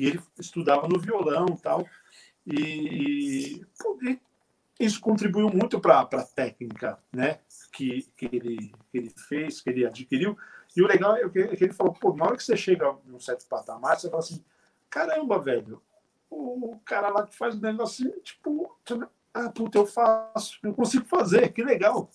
E 0.00 0.06
ele 0.06 0.20
estudava 0.38 0.88
no 0.88 0.98
violão 0.98 1.46
tal, 1.56 1.86
e, 2.46 3.62
e 4.02 4.20
isso 4.80 5.00
contribuiu 5.00 5.48
muito 5.48 5.78
para 5.80 6.00
a 6.00 6.24
técnica 6.24 6.98
né, 7.12 7.40
que, 7.72 8.02
que, 8.16 8.26
ele, 8.26 8.72
que 8.90 8.98
ele 8.98 9.10
fez, 9.10 9.60
que 9.60 9.70
ele 9.70 9.86
adquiriu. 9.86 10.36
E 10.74 10.82
o 10.82 10.86
legal 10.86 11.16
é 11.16 11.28
que, 11.28 11.38
é 11.38 11.56
que 11.56 11.64
ele 11.64 11.72
falou, 11.72 11.92
pô, 11.92 12.14
na 12.14 12.24
hora 12.24 12.36
que 12.36 12.42
você 12.42 12.56
chega 12.56 12.96
num 13.04 13.20
certo 13.20 13.46
patamar, 13.46 13.98
você 13.98 14.08
fala 14.08 14.22
assim, 14.22 14.42
caramba, 14.90 15.38
velho, 15.38 15.82
o 16.30 16.80
cara 16.84 17.10
lá 17.10 17.26
que 17.26 17.36
faz 17.36 17.54
o 17.54 17.60
negócio 17.60 18.08
assim, 18.08 18.20
tipo, 18.20 18.74
ah, 19.34 19.50
puta, 19.50 19.78
eu 19.78 19.86
faço, 19.86 20.58
eu 20.62 20.74
consigo 20.74 21.04
fazer, 21.04 21.52
que 21.52 21.62
legal. 21.62 22.08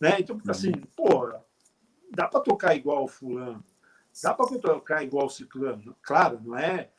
Né? 0.00 0.16
Então, 0.18 0.40
assim, 0.48 0.72
pô, 0.96 1.32
dá 2.10 2.26
para 2.26 2.40
tocar 2.40 2.74
igual 2.74 3.04
o 3.04 3.08
fulano, 3.08 3.64
dá 4.22 4.34
para 4.34 4.58
tocar 4.58 5.02
igual 5.02 5.26
o 5.26 5.30
ciclano. 5.30 5.96
Claro, 6.02 6.40
não 6.42 6.58
é 6.58 6.90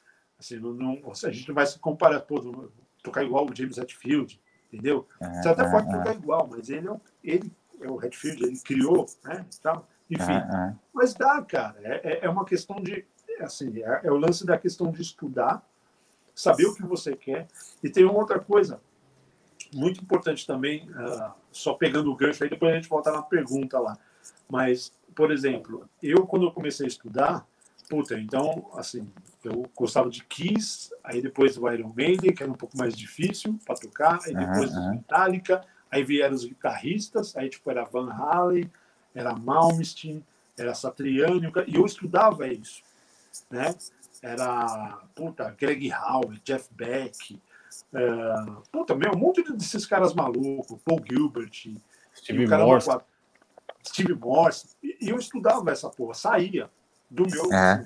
assim, 0.41 0.57
não, 0.57 0.73
não, 0.73 1.11
a 1.11 1.31
gente 1.31 1.47
não 1.47 1.55
vai 1.55 1.65
se 1.65 1.79
comparar, 1.79 2.19
pô, 2.21 2.39
tocar 3.03 3.23
igual 3.23 3.47
o 3.47 3.55
James 3.55 3.77
Hetfield, 3.77 4.41
entendeu? 4.71 5.07
Você 5.19 5.49
até 5.49 5.69
pode 5.69 5.89
tocar 5.89 6.15
igual, 6.15 6.47
mas 6.49 6.69
ele 6.69 6.89
é, 6.89 6.99
ele 7.23 7.51
é 7.79 7.89
o 7.89 8.03
Hetfield, 8.03 8.43
ele 8.43 8.59
criou, 8.59 9.05
né? 9.23 9.45
Então, 9.59 9.85
enfim, 10.09 10.33
mas 10.93 11.13
dá, 11.13 11.41
cara, 11.41 11.79
é, 11.83 12.01
é, 12.03 12.25
é 12.25 12.29
uma 12.29 12.43
questão 12.43 12.81
de, 12.81 13.05
assim, 13.39 13.81
é, 13.81 14.01
é 14.03 14.11
o 14.11 14.17
lance 14.17 14.45
da 14.45 14.57
questão 14.57 14.91
de 14.91 15.01
estudar, 15.01 15.65
saber 16.33 16.65
o 16.65 16.75
que 16.75 16.83
você 16.83 17.15
quer, 17.15 17.47
e 17.83 17.89
tem 17.89 18.03
uma 18.03 18.17
outra 18.17 18.39
coisa, 18.39 18.81
muito 19.73 20.01
importante 20.01 20.45
também, 20.45 20.89
uh, 20.89 21.31
só 21.51 21.73
pegando 21.75 22.11
o 22.11 22.15
gancho 22.15 22.43
aí, 22.43 22.49
depois 22.49 22.71
a 22.71 22.75
gente 22.75 22.89
volta 22.89 23.11
na 23.11 23.21
pergunta 23.21 23.79
lá. 23.79 23.97
Mas, 24.49 24.91
por 25.15 25.31
exemplo, 25.31 25.87
eu, 26.01 26.25
quando 26.25 26.45
eu 26.45 26.51
comecei 26.51 26.85
a 26.85 26.89
estudar, 26.89 27.47
puta, 27.91 28.17
então, 28.17 28.71
assim, 28.75 29.11
eu 29.43 29.69
gostava 29.75 30.09
de 30.09 30.23
Kiss, 30.23 30.95
aí 31.03 31.21
depois 31.21 31.57
do 31.57 31.69
Iron 31.69 31.91
Maiden, 31.93 32.33
que 32.33 32.41
era 32.41 32.49
um 32.49 32.55
pouco 32.55 32.77
mais 32.77 32.97
difícil 32.97 33.59
para 33.65 33.75
tocar, 33.75 34.17
aí 34.25 34.33
depois 34.33 34.73
uhum. 34.73 34.81
do 34.81 34.91
Metallica, 34.91 35.61
aí 35.91 36.01
vieram 36.01 36.33
os 36.33 36.45
guitarristas, 36.45 37.35
aí 37.35 37.49
tipo 37.49 37.69
era 37.69 37.83
Van 37.83 38.09
Halen, 38.09 38.71
era 39.13 39.35
Malmsteen, 39.35 40.25
era 40.57 40.73
Satriani, 40.73 41.51
e 41.67 41.75
eu 41.75 41.85
estudava 41.85 42.47
isso, 42.47 42.81
né? 43.49 43.75
Era, 44.23 45.01
puta, 45.13 45.53
Greg 45.59 45.91
Howe, 45.91 46.39
Jeff 46.45 46.69
Beck, 46.73 47.41
Uh, 47.93 48.61
puta, 48.71 48.95
meu, 48.95 49.11
um 49.13 49.17
monte 49.17 49.43
desses 49.53 49.85
caras 49.85 50.13
malucos, 50.13 50.79
Paul 50.83 51.01
Gilbert, 51.09 51.51
Steve 52.15 52.47
Morse. 52.47 52.89
Steve 53.85 54.13
Morse, 54.13 54.75
e, 54.81 54.97
e, 55.01 55.09
eu 55.09 55.17
estudava 55.17 55.71
essa 55.71 55.89
porra, 55.89 56.13
saía 56.13 56.69
do 57.11 57.27
meu. 57.29 57.53
É. 57.53 57.85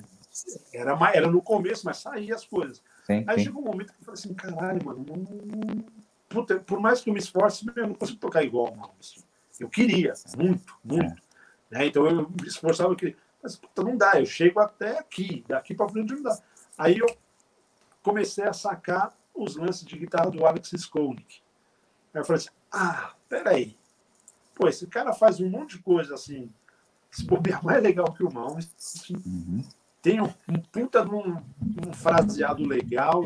Era, 0.74 0.98
era 1.14 1.28
no 1.28 1.42
começo, 1.42 1.86
mas 1.86 1.98
saía 1.98 2.36
as 2.36 2.46
coisas. 2.46 2.82
Sim, 3.06 3.24
Aí 3.28 3.40
sim. 3.40 3.46
chegou 3.46 3.62
um 3.62 3.66
momento 3.66 3.94
que 3.94 4.00
eu 4.00 4.06
falei 4.06 4.20
assim: 4.20 4.34
caralho, 4.34 4.86
mano, 4.86 5.06
não, 5.08 5.86
puta, 6.30 6.60
por 6.60 6.80
mais 6.80 7.02
que 7.02 7.10
eu 7.10 7.14
me 7.14 7.20
esforce, 7.20 7.66
eu 7.76 7.88
não 7.88 7.96
consigo 7.96 8.20
tocar 8.20 8.44
igual, 8.44 8.76
não. 8.76 8.92
Eu 9.60 9.70
queria, 9.70 10.14
muito, 10.38 10.76
muito. 10.84 11.22
É. 11.72 11.78
Né? 11.78 11.86
Então 11.88 12.06
eu 12.06 12.30
me 12.30 12.48
esforçava, 12.48 12.92
eu 12.92 12.96
queria. 12.96 13.16
Mas 13.42 13.56
puta, 13.56 13.84
não 13.84 13.98
dá, 13.98 14.20
eu 14.20 14.26
chego 14.26 14.60
até 14.60 15.00
aqui, 15.00 15.46
daqui 15.48 15.74
para 15.74 15.90
frente 15.90 16.14
não 16.14 16.24
dá. 16.24 16.38
Aí 16.78 16.98
eu 16.98 17.08
comecei 18.04 18.44
a 18.44 18.54
sacar 18.54 19.16
os 19.34 19.56
lances 19.56 19.86
de 19.86 19.98
guitarra 19.98 20.30
do 20.30 20.46
Alex 20.46 20.74
Skolnick. 20.74 21.42
Aí 22.14 22.22
eu 22.22 22.26
falei 22.26 22.42
assim, 22.42 22.50
ah, 22.72 23.14
peraí. 23.30 23.78
Pô, 24.54 24.68
esse 24.68 24.88
cara 24.88 25.14
faz 25.14 25.40
um 25.40 25.50
monte 25.50 25.78
de 25.78 25.84
coisa 25.84 26.16
assim, 26.16 26.52
se 27.16 27.26
bobear 27.26 27.64
mais 27.64 27.82
legal 27.82 28.12
que 28.14 28.24
o 28.24 28.32
Mão. 28.32 28.58
Uhum. 29.10 29.64
Tem 30.02 30.22
um, 30.22 30.30
um 30.48 30.60
puta 30.72 31.04
de 31.04 31.16
um, 31.16 31.42
fraseado 31.94 32.64
legal. 32.64 33.24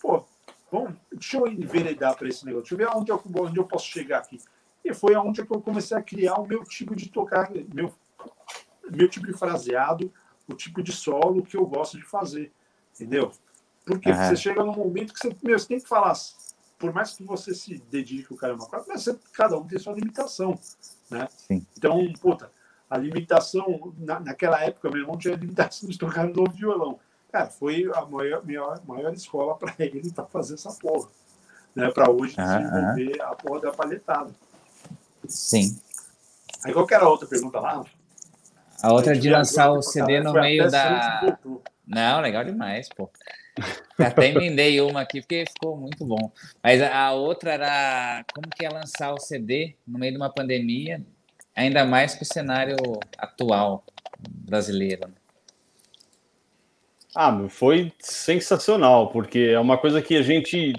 Pô, 0.00 0.24
bom, 0.70 0.92
deixa 1.10 1.38
eu 1.38 1.46
enveredar 1.46 2.16
para 2.16 2.28
esse 2.28 2.44
negócio. 2.44 2.62
Deixa 2.62 2.74
eu 2.74 2.90
ver 2.90 2.96
onde 2.96 3.10
eu, 3.10 3.22
onde 3.42 3.58
eu 3.58 3.64
posso 3.64 3.86
chegar 3.86 4.18
aqui. 4.18 4.38
E 4.84 4.92
foi 4.92 5.14
aonde 5.14 5.40
eu 5.40 5.46
comecei 5.46 5.96
a 5.96 6.02
criar 6.02 6.36
o 6.36 6.46
meu 6.46 6.64
tipo 6.64 6.94
de 6.94 7.08
tocar, 7.08 7.50
meu, 7.72 7.92
meu 8.90 9.08
tipo 9.08 9.26
de 9.26 9.32
fraseado, 9.32 10.12
o 10.48 10.54
tipo 10.54 10.82
de 10.82 10.92
solo 10.92 11.42
que 11.42 11.56
eu 11.56 11.64
gosto 11.66 11.96
de 11.96 12.04
fazer. 12.04 12.52
Entendeu? 12.94 13.32
Porque 13.84 14.10
uhum. 14.10 14.16
você 14.16 14.36
chega 14.36 14.64
num 14.64 14.74
momento 14.74 15.12
que 15.12 15.20
você, 15.20 15.36
meu, 15.42 15.58
você 15.58 15.66
tem 15.66 15.80
que 15.80 15.88
falar, 15.88 16.14
por 16.78 16.92
mais 16.92 17.16
que 17.16 17.24
você 17.24 17.54
se 17.54 17.78
dedique 17.90 18.32
o 18.32 18.36
cara 18.36 18.54
uma 18.54 18.66
coisa, 18.66 18.84
mas 18.88 19.02
você, 19.02 19.18
cada 19.32 19.56
um 19.56 19.66
tem 19.66 19.78
sua 19.78 19.94
limitação, 19.94 20.58
né? 21.10 21.28
Sim. 21.36 21.66
Então, 21.76 22.12
puta, 22.20 22.50
a 22.92 22.98
limitação, 22.98 23.94
na, 23.96 24.20
naquela 24.20 24.62
época, 24.62 24.90
meu 24.90 25.00
irmão 25.00 25.16
tinha 25.16 25.34
limitação 25.34 25.88
de 25.88 25.96
tocar 25.96 26.26
no 26.26 26.44
violão. 26.50 27.00
Cara, 27.32 27.46
foi 27.46 27.90
a 27.94 28.04
maior, 28.04 28.44
maior, 28.44 28.82
maior 28.86 29.14
escola 29.14 29.54
para 29.56 29.74
ele 29.78 30.12
para 30.12 30.26
fazer 30.26 30.54
essa 30.54 30.70
porra. 30.74 31.08
Né? 31.74 31.90
Para 31.90 32.10
hoje 32.10 32.36
desenvolver 32.36 33.16
uhum. 33.18 33.26
a 33.26 33.34
porra 33.34 33.60
da 33.62 33.72
palhetada. 33.72 34.30
Sim. 35.26 35.80
Aí 36.62 36.74
qual 36.74 36.86
que 36.86 36.92
era 36.92 37.06
a 37.06 37.08
outra 37.08 37.26
pergunta 37.26 37.58
lá? 37.60 37.82
A 38.82 38.92
outra 38.92 39.16
de 39.16 39.30
lançar 39.30 39.72
o 39.72 39.80
CD 39.80 40.20
no 40.20 40.34
meio 40.34 40.70
da. 40.70 41.38
Não, 41.86 42.20
legal 42.20 42.44
demais, 42.44 42.90
pô. 42.90 43.08
Até 43.98 44.28
emendei 44.28 44.78
uma 44.82 45.00
aqui 45.00 45.22
porque 45.22 45.46
ficou 45.46 45.78
muito 45.78 46.04
bom. 46.04 46.30
Mas 46.62 46.82
a 46.82 47.12
outra 47.12 47.52
era 47.52 48.24
como 48.34 48.50
que 48.50 48.66
é 48.66 48.68
lançar 48.68 49.14
o 49.14 49.18
CD 49.18 49.76
no 49.86 49.98
meio 49.98 50.12
de 50.12 50.18
uma 50.18 50.30
pandemia, 50.30 51.02
ainda 51.54 51.84
mais 51.84 52.14
com 52.14 52.22
o 52.22 52.26
cenário 52.26 52.76
atual 53.18 53.84
brasileiro. 54.28 55.08
Né? 55.08 55.14
Ah, 57.14 57.46
foi 57.48 57.92
sensacional, 57.98 59.10
porque 59.10 59.50
é 59.52 59.60
uma 59.60 59.76
coisa 59.76 60.00
que 60.00 60.16
a 60.16 60.22
gente. 60.22 60.72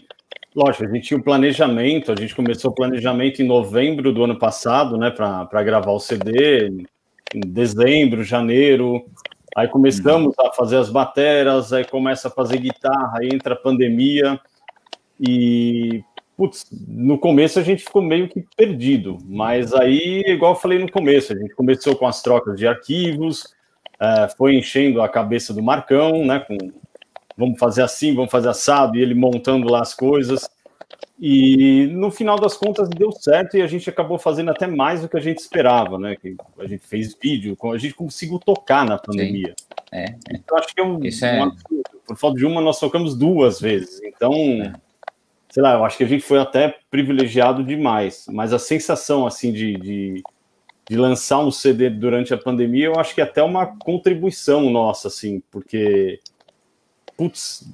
Lógico, 0.56 0.86
a 0.86 0.94
gente 0.94 1.08
tinha 1.08 1.18
um 1.18 1.24
planejamento, 1.24 2.12
a 2.12 2.16
gente 2.16 2.36
começou 2.36 2.72
o 2.72 2.76
planejamento 2.76 3.42
em 3.42 3.48
novembro 3.48 4.12
do 4.14 4.24
ano 4.24 4.38
passado, 4.38 4.98
né, 4.98 5.10
para 5.10 5.64
gravar 5.64 5.92
o 5.92 6.00
CD, 6.00 6.68
em 7.34 7.40
dezembro, 7.40 8.24
janeiro. 8.24 9.06
Aí 9.56 9.68
começamos 9.68 10.34
a 10.40 10.52
fazer 10.54 10.78
as 10.78 10.90
bateras, 10.90 11.74
aí 11.74 11.86
começa 11.86 12.28
a 12.28 12.32
fazer 12.32 12.58
guitarra, 12.58 13.20
aí 13.20 13.30
entra 13.32 13.54
a 13.54 13.58
pandemia 13.58 14.40
e 15.20 16.04
putz, 16.38 16.66
no 16.88 17.18
começo 17.18 17.60
a 17.60 17.64
gente 17.64 17.84
ficou 17.84 18.02
meio 18.02 18.28
que 18.28 18.46
perdido, 18.56 19.18
mas 19.26 19.74
aí, 19.74 20.24
igual 20.28 20.54
eu 20.54 20.60
falei 20.60 20.80
no 20.80 20.92
começo, 20.92 21.34
a 21.34 21.36
gente 21.36 21.56
começou 21.56 21.96
com 21.96 22.08
as 22.08 22.22
trocas 22.22 22.58
de 22.58 22.68
arquivos, 22.68 23.54
é, 24.00 24.28
foi 24.38 24.56
enchendo 24.56 25.02
a 25.02 25.10
cabeça 25.10 25.54
do 25.54 25.64
Marcão, 25.64 26.26
né? 26.26 26.40
Com 26.40 26.58
vamos 27.38 27.60
fazer 27.60 27.82
assim, 27.82 28.14
vamos 28.14 28.32
fazer 28.32 28.50
assado, 28.50 28.98
e 28.98 29.02
ele 29.02 29.14
montando 29.14 29.68
lá 29.70 29.82
as 29.82 29.94
coisas. 29.94 30.50
E 31.20 31.88
no 31.88 32.12
final 32.12 32.38
das 32.38 32.58
contas 32.58 32.90
deu 32.90 33.12
certo 33.12 33.56
e 33.56 33.62
a 33.62 33.68
gente 33.68 33.90
acabou 33.90 34.18
fazendo 34.18 34.52
até 34.52 34.68
mais 34.68 35.02
do 35.02 35.10
que 35.10 35.18
a 35.18 35.22
gente 35.22 35.38
esperava, 35.38 35.98
né? 35.98 36.16
Que 36.16 36.36
a 36.60 36.68
gente 36.68 36.86
fez 36.86 37.16
vídeo, 37.20 37.58
a 37.72 37.78
gente 37.78 37.94
conseguiu 37.94 38.40
tocar 38.40 38.86
na 38.86 38.98
pandemia. 38.98 39.56
É, 39.92 40.06
é. 40.06 40.16
Então 40.32 40.58
acho 40.58 40.74
que 40.74 40.82
é 40.82 40.84
um, 40.84 41.00
é... 41.04 41.46
um 41.46 41.52
Por 42.06 42.18
falta 42.18 42.38
de 42.38 42.46
uma, 42.46 42.60
nós 42.60 42.80
tocamos 42.80 43.16
duas 43.16 43.62
vezes. 43.62 44.02
Então, 44.04 44.34
é. 44.34 44.74
Sei 45.54 45.62
lá, 45.62 45.74
eu 45.74 45.86
acho 45.86 45.98
que 45.98 46.04
a 46.04 46.08
gente 46.08 46.24
foi 46.24 46.40
até 46.40 46.76
privilegiado 46.90 47.64
demais. 47.64 48.26
Mas 48.28 48.52
a 48.54 48.58
sensação, 48.58 49.28
assim, 49.28 49.54
de, 49.54 49.76
de, 49.76 50.24
de 50.90 50.98
lançar 50.98 51.38
um 51.42 51.52
CD 51.52 51.92
durante 51.92 52.34
a 52.34 52.38
pandemia, 52.40 52.88
eu 52.88 53.00
acho 53.00 53.14
que 53.14 53.22
é 53.22 53.24
até 53.24 53.44
uma 53.44 53.68
contribuição 53.68 54.72
nossa, 54.72 55.10
assim, 55.10 55.44
porque 55.52 56.20
putz, 57.16 57.72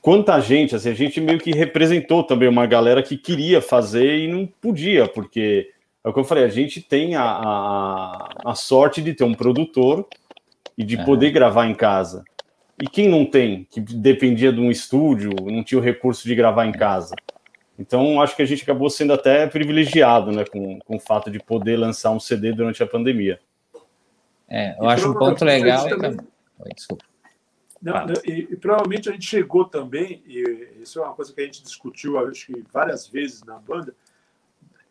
quanta 0.00 0.38
gente, 0.38 0.76
assim, 0.76 0.90
a 0.90 0.94
gente 0.94 1.20
meio 1.20 1.40
que 1.40 1.50
representou 1.50 2.22
também 2.22 2.48
uma 2.48 2.66
galera 2.66 3.02
que 3.02 3.16
queria 3.16 3.60
fazer 3.60 4.18
e 4.18 4.28
não 4.28 4.46
podia, 4.46 5.08
porque 5.08 5.72
é 6.04 6.08
o 6.08 6.12
que 6.12 6.20
eu 6.20 6.24
falei, 6.24 6.44
a 6.44 6.48
gente 6.48 6.80
tem 6.80 7.16
a, 7.16 7.24
a, 7.24 8.28
a 8.44 8.54
sorte 8.54 9.02
de 9.02 9.12
ter 9.12 9.24
um 9.24 9.34
produtor 9.34 10.06
e 10.78 10.84
de 10.84 11.04
poder 11.04 11.32
gravar 11.32 11.66
em 11.66 11.74
casa. 11.74 12.22
E 12.82 12.88
quem 12.88 13.08
não 13.08 13.24
tem, 13.24 13.62
que 13.70 13.80
dependia 13.80 14.52
de 14.52 14.58
um 14.58 14.68
estúdio, 14.68 15.30
não 15.44 15.62
tinha 15.62 15.80
o 15.80 15.84
recurso 15.84 16.26
de 16.26 16.34
gravar 16.34 16.66
em 16.66 16.72
casa. 16.72 17.14
Então, 17.78 18.20
acho 18.20 18.34
que 18.34 18.42
a 18.42 18.44
gente 18.44 18.64
acabou 18.64 18.90
sendo 18.90 19.12
até 19.12 19.46
privilegiado 19.46 20.32
né, 20.32 20.44
com, 20.44 20.80
com 20.80 20.96
o 20.96 20.98
fato 20.98 21.30
de 21.30 21.38
poder 21.38 21.76
lançar 21.76 22.10
um 22.10 22.18
CD 22.18 22.52
durante 22.52 22.82
a 22.82 22.86
pandemia. 22.86 23.38
É, 24.48 24.76
eu 24.80 24.88
acho 24.88 25.08
um 25.08 25.14
ponto 25.14 25.44
legal. 25.44 25.88
Também... 25.88 26.16
Oi, 26.58 26.70
desculpa. 26.74 27.04
Não, 27.80 27.94
ah. 27.94 28.06
e, 28.24 28.48
e, 28.50 28.56
provavelmente 28.56 29.08
a 29.08 29.12
gente 29.12 29.28
chegou 29.28 29.64
também, 29.64 30.20
e 30.26 30.80
isso 30.82 30.98
é 30.98 31.02
uma 31.04 31.14
coisa 31.14 31.32
que 31.32 31.40
a 31.40 31.44
gente 31.44 31.62
discutiu 31.62 32.18
acho 32.18 32.46
que 32.46 32.64
várias 32.72 33.06
vezes 33.06 33.44
na 33.44 33.60
banda, 33.60 33.94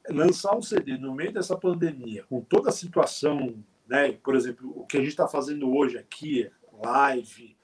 lançar 0.09 0.55
um 0.55 0.61
CD 0.61 0.97
no 0.97 1.13
meio 1.13 1.33
dessa 1.33 1.57
pandemia, 1.57 2.23
com 2.29 2.39
toda 2.39 2.69
a 2.69 2.73
situação, 2.73 3.53
né? 3.85 4.13
Por 4.23 4.33
exemplo, 4.33 4.71
o 4.77 4.85
que 4.85 4.95
a 4.95 5.01
gente 5.01 5.09
está 5.09 5.27
fazendo 5.27 5.75
hoje 5.75 5.97
aqui, 5.97 6.49
live, 6.81 7.59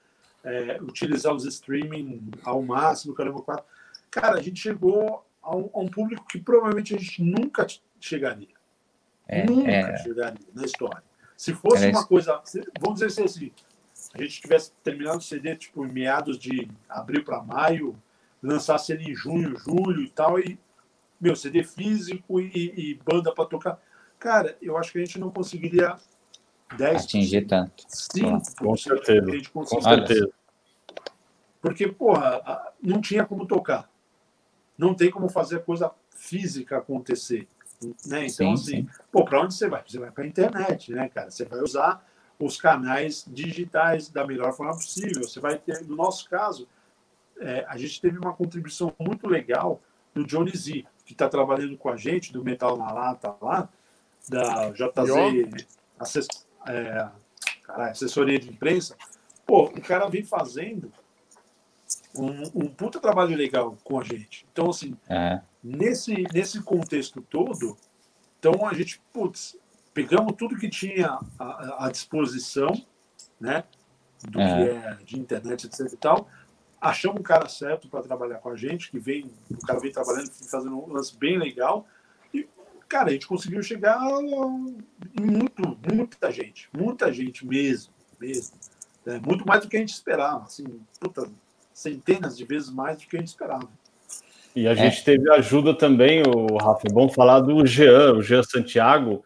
é, 0.48 0.82
utilizar 0.82 1.36
os 1.36 1.46
streaming 1.46 2.32
ao 2.44 2.62
máximo, 2.62 3.14
caramba, 3.14 3.42
quatro. 3.42 3.66
Cara, 4.10 4.38
a 4.38 4.42
gente 4.42 4.60
chegou 4.60 5.26
a 5.44 5.56
um, 5.56 5.70
a 5.74 5.80
um, 5.80 5.88
público 5.88 6.26
que 6.26 6.40
provavelmente 6.40 6.96
a 6.96 6.98
gente 6.98 7.22
nunca 7.22 7.68
chegaria. 8.00 8.56
É, 9.28 9.46
nunca 9.46 9.70
é... 9.70 9.98
chegaria 9.98 10.48
na 10.54 10.64
história. 10.64 11.04
Se 11.36 11.54
fosse 11.54 11.88
uma 11.90 12.06
coisa, 12.06 12.42
vamos 12.80 13.02
dizer 13.02 13.24
assim, 13.24 13.52
a 14.14 14.22
gente 14.22 14.42
tivesse 14.42 14.72
terminado 14.84 15.18
o 15.18 15.22
CD 15.22 15.56
tipo 15.56 15.86
em 15.86 15.92
meados 15.92 16.40
de 16.40 16.70
abril 16.90 17.24
para 17.24 17.44
maio, 17.44 17.96
lançasse 18.42 18.94
ele 18.94 19.12
em 19.12 19.16
junho, 19.16 19.56
julho 19.60 20.02
e 20.02 20.10
tal, 20.10 20.40
e 20.40 20.58
meu 21.20 21.36
CD 21.36 21.64
físico 21.64 22.40
e, 22.40 22.74
e 22.76 23.00
banda 23.04 23.34
para 23.34 23.46
tocar, 23.46 23.80
cara, 24.18 24.58
eu 24.62 24.78
acho 24.78 24.94
que 24.94 24.98
a 24.98 25.06
gente 25.06 25.20
não 25.20 25.30
conseguiria 25.30 25.98
10 26.76 27.04
atingir 27.04 27.46
tanto. 27.46 27.84
Sim, 27.88 28.40
com 28.58 28.76
certeza. 28.76 29.50
Com 29.52 29.66
certeza. 29.66 30.30
Porque, 31.68 31.88
porra, 31.88 32.42
não 32.82 33.02
tinha 33.02 33.26
como 33.26 33.46
tocar. 33.46 33.90
Não 34.78 34.94
tem 34.94 35.12
como 35.12 35.28
fazer 35.28 35.58
a 35.58 35.60
coisa 35.60 35.92
física 36.16 36.78
acontecer. 36.78 37.48
Né? 38.06 38.26
Então, 38.26 38.30
sim, 38.30 38.54
assim, 38.54 38.64
sim. 38.64 38.90
pô, 39.12 39.26
para 39.26 39.42
onde 39.42 39.54
você 39.54 39.68
vai? 39.68 39.84
Você 39.86 40.00
vai 40.00 40.12
para 40.12 40.24
a 40.24 40.28
internet, 40.28 40.92
né, 40.92 41.10
cara? 41.10 41.30
Você 41.30 41.46
vai 41.46 41.60
usar 41.60 42.06
os 42.40 42.60
canais 42.60 43.26
digitais 43.28 44.10
da 44.10 44.26
melhor 44.26 44.54
forma 44.54 44.74
possível. 44.74 45.24
Você 45.24 45.40
vai 45.40 45.58
ter, 45.58 45.84
no 45.86 45.96
nosso 45.96 46.30
caso, 46.30 46.68
é, 47.40 47.66
a 47.68 47.78
gente 47.78 48.00
teve 48.00 48.18
uma 48.18 48.34
contribuição 48.34 48.94
muito 49.00 49.28
legal 49.28 49.82
do 50.14 50.26
Johnny 50.26 50.56
Z, 50.56 50.86
que 51.06 51.14
está 51.14 51.30
trabalhando 51.30 51.78
com 51.78 51.90
a 51.90 51.98
gente, 51.98 52.34
do 52.34 52.44
Metal 52.44 52.78
na 52.78 52.92
Lata 52.92 53.36
lá, 53.42 53.70
da 54.30 54.72
JZ 54.72 55.68
assess, 56.00 56.28
é, 56.68 57.10
assessoria 57.68 58.40
de 58.40 58.50
imprensa. 58.50 58.96
Pô, 59.46 59.66
o 59.66 59.82
cara 59.82 60.08
vem 60.08 60.24
fazendo 60.24 60.92
um, 62.20 62.44
um 62.56 62.68
puta 62.68 63.00
trabalho 63.00 63.36
legal 63.36 63.78
com 63.84 64.00
a 64.00 64.04
gente. 64.04 64.46
Então, 64.52 64.70
assim, 64.70 64.96
é. 65.10 65.42
nesse, 65.64 66.24
nesse 66.34 66.62
contexto 66.62 67.22
todo, 67.22 67.78
então 68.40 68.66
a 68.66 68.74
gente, 68.74 69.02
putz, 69.12 69.58
pegamos 69.94 70.34
tudo 70.38 70.58
que 70.58 70.70
tinha 70.70 71.20
à, 71.40 71.86
à 71.86 71.92
disposição, 71.92 72.72
né? 73.40 73.64
Do 74.30 74.40
é. 74.40 74.46
que 74.46 74.70
é 74.70 74.98
de 75.04 75.20
internet, 75.20 75.66
etc 75.66 75.92
e 75.92 75.98
tal. 75.98 76.30
Achamos 76.80 77.20
um 77.20 77.24
cara 77.24 77.50
certo 77.50 77.90
para 77.90 78.04
trabalhar 78.04 78.38
com 78.38 78.50
a 78.50 78.56
gente, 78.56 78.92
que 78.92 79.00
vem, 79.00 79.32
o 79.50 79.66
cara 79.66 79.80
vem 79.80 79.92
trabalhando, 79.92 80.30
fazendo 80.30 80.78
um 80.78 80.94
lance 80.94 81.18
bem 81.18 81.38
legal. 81.38 81.88
E, 82.32 82.48
cara, 82.88 83.10
a 83.10 83.14
gente 83.14 83.28
conseguiu 83.28 83.64
chegar 83.64 84.00
em 84.22 84.78
muito, 85.20 85.78
muita 85.92 86.32
gente, 86.32 86.70
muita 86.72 87.12
gente 87.12 87.46
mesmo, 87.46 87.92
mesmo. 88.20 88.56
É, 89.08 89.20
muito 89.20 89.48
mais 89.48 89.64
do 89.64 89.70
que 89.70 89.78
a 89.78 89.80
gente 89.80 89.94
esperava, 89.94 90.44
assim, 90.44 90.66
puta, 91.00 91.32
centenas 91.78 92.36
de 92.36 92.44
vezes 92.44 92.72
mais 92.72 92.98
do 92.98 93.08
que 93.08 93.16
a 93.16 93.20
gente 93.20 93.28
esperava. 93.28 93.70
E 94.56 94.68
a 94.68 94.72
é. 94.72 94.76
gente 94.76 95.04
teve 95.04 95.32
ajuda 95.32 95.76
também, 95.76 96.24
o 96.24 96.58
Rafa, 96.58 96.88
é 96.90 96.92
bom 96.92 97.08
falar 97.08 97.42
do 97.42 97.64
Jean, 97.68 98.14
o 98.14 98.24
Jean 98.24 98.42
Santiago, 98.42 99.24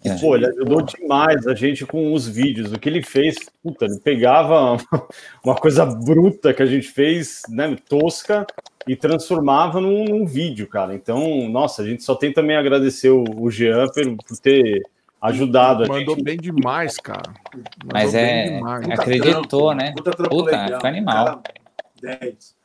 que, 0.00 0.08
é. 0.08 0.16
pô, 0.16 0.36
ele 0.36 0.46
ajudou 0.46 0.82
demais 0.82 1.48
a 1.48 1.54
gente 1.54 1.84
com 1.84 2.14
os 2.14 2.28
vídeos. 2.28 2.72
O 2.72 2.78
que 2.78 2.88
ele 2.88 3.02
fez, 3.02 3.36
puta, 3.60 3.86
ele 3.86 3.98
pegava 3.98 4.76
uma 5.44 5.56
coisa 5.56 5.84
bruta 5.84 6.54
que 6.54 6.62
a 6.62 6.66
gente 6.66 6.86
fez, 6.86 7.42
né, 7.48 7.76
tosca, 7.88 8.46
e 8.86 8.94
transformava 8.94 9.80
num, 9.80 10.04
num 10.04 10.24
vídeo, 10.24 10.68
cara. 10.68 10.94
Então, 10.94 11.48
nossa, 11.48 11.82
a 11.82 11.86
gente 11.86 12.04
só 12.04 12.14
tem 12.14 12.32
também 12.32 12.56
agradecer 12.56 13.10
o, 13.10 13.24
o 13.36 13.50
Jean 13.50 13.88
por, 13.88 14.16
por 14.28 14.38
ter 14.38 14.80
ajudado. 15.20 15.88
Mandou 15.88 16.22
bem 16.22 16.36
demais, 16.36 16.96
cara. 16.98 17.34
Mandou 17.52 17.92
Mas 17.92 18.14
é, 18.14 18.44
demais. 18.44 18.88
acreditou, 18.90 19.74
né? 19.74 19.92
Puta, 19.96 20.12
Puta 20.12 20.66
ficou 20.66 20.88
animal. 20.88 21.24
Cara, 21.24 21.59
10. 22.00 22.56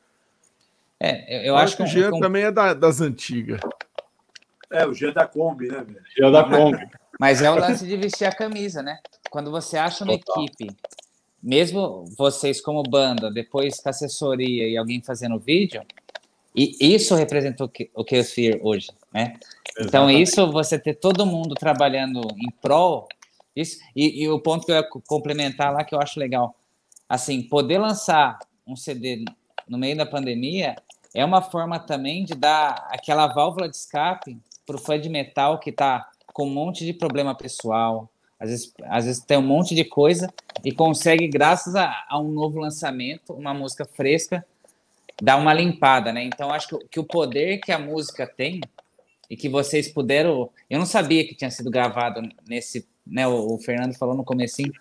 É, 0.98 1.38
eu, 1.38 1.42
eu 1.42 1.56
acho, 1.56 1.64
acho, 1.64 1.76
que 1.76 1.82
o 1.82 1.86
Jean 1.86 2.10
também 2.18 2.44
é 2.44 2.50
da, 2.50 2.72
das 2.74 3.00
antigas. 3.00 3.60
É, 4.70 4.86
o 4.86 4.94
Jean 4.94 5.10
é 5.10 5.12
da 5.12 5.26
Kombi, 5.26 5.68
né, 5.68 5.82
velho? 5.82 6.02
Jean 6.16 6.30
da 6.30 6.44
Kombi. 6.44 6.88
Mas 7.20 7.42
é 7.42 7.50
o 7.50 7.54
lance 7.54 7.86
de 7.86 7.96
vestir 7.96 8.26
a 8.26 8.32
camisa, 8.32 8.82
né? 8.82 8.98
Quando 9.30 9.50
você 9.50 9.76
acha 9.76 10.04
uma 10.04 10.18
Total. 10.18 10.44
equipe, 10.44 10.76
mesmo 11.42 12.04
vocês 12.16 12.60
como 12.60 12.82
banda, 12.82 13.30
depois 13.30 13.80
com 13.80 13.88
assessoria 13.88 14.68
e 14.68 14.76
alguém 14.76 15.02
fazendo 15.02 15.38
vídeo, 15.38 15.82
e 16.54 16.94
isso 16.94 17.14
representa 17.14 17.64
o 17.64 17.68
que 17.68 17.90
o 17.94 18.02
Chaosphere 18.08 18.60
hoje, 18.62 18.88
né? 19.12 19.34
Então, 19.78 20.10
isso, 20.10 20.50
você 20.50 20.78
ter 20.78 20.94
todo 20.94 21.26
mundo 21.26 21.54
trabalhando 21.54 22.22
em 22.38 22.50
prol, 22.62 23.06
isso, 23.54 23.78
e, 23.94 24.22
e 24.22 24.28
o 24.30 24.40
ponto 24.40 24.64
que 24.64 24.72
eu 24.72 24.76
ia 24.76 24.88
complementar 25.06 25.70
lá, 25.70 25.84
que 25.84 25.94
eu 25.94 26.00
acho 26.00 26.18
legal, 26.18 26.56
assim, 27.06 27.42
poder 27.42 27.76
lançar 27.76 28.38
um 28.66 28.76
CD 28.76 29.24
no 29.68 29.78
meio 29.78 29.96
da 29.96 30.06
pandemia 30.06 30.76
é 31.14 31.24
uma 31.24 31.40
forma 31.40 31.78
também 31.78 32.24
de 32.24 32.34
dar 32.34 32.88
aquela 32.90 33.26
válvula 33.26 33.68
de 33.68 33.76
escape 33.76 34.38
para 34.66 34.76
o 34.76 34.78
fã 34.78 34.98
de 34.98 35.08
metal 35.08 35.58
que 35.58 35.70
está 35.70 36.10
com 36.32 36.46
um 36.46 36.52
monte 36.52 36.84
de 36.84 36.92
problema 36.92 37.34
pessoal, 37.34 38.10
às 38.38 38.50
vezes, 38.50 38.74
às 38.84 39.04
vezes 39.06 39.24
tem 39.24 39.38
um 39.38 39.42
monte 39.42 39.74
de 39.74 39.84
coisa 39.84 40.32
e 40.62 40.70
consegue, 40.72 41.26
graças 41.26 41.74
a, 41.74 42.04
a 42.08 42.18
um 42.18 42.30
novo 42.30 42.58
lançamento, 42.58 43.32
uma 43.32 43.54
música 43.54 43.86
fresca, 43.86 44.44
dar 45.22 45.36
uma 45.36 45.54
limpada, 45.54 46.12
né? 46.12 46.22
Então, 46.24 46.50
acho 46.50 46.68
que, 46.68 46.88
que 46.88 47.00
o 47.00 47.04
poder 47.04 47.58
que 47.58 47.72
a 47.72 47.78
música 47.78 48.26
tem 48.26 48.60
e 49.30 49.36
que 49.36 49.48
vocês 49.48 49.88
puderam. 49.88 50.50
Eu 50.68 50.78
não 50.78 50.86
sabia 50.86 51.26
que 51.26 51.34
tinha 51.34 51.50
sido 51.50 51.70
gravado 51.70 52.20
nesse. 52.46 52.86
Né, 53.06 53.26
o, 53.26 53.54
o 53.54 53.58
Fernando 53.58 53.96
falou 53.96 54.14
no 54.14 54.24
comecinho. 54.24 54.72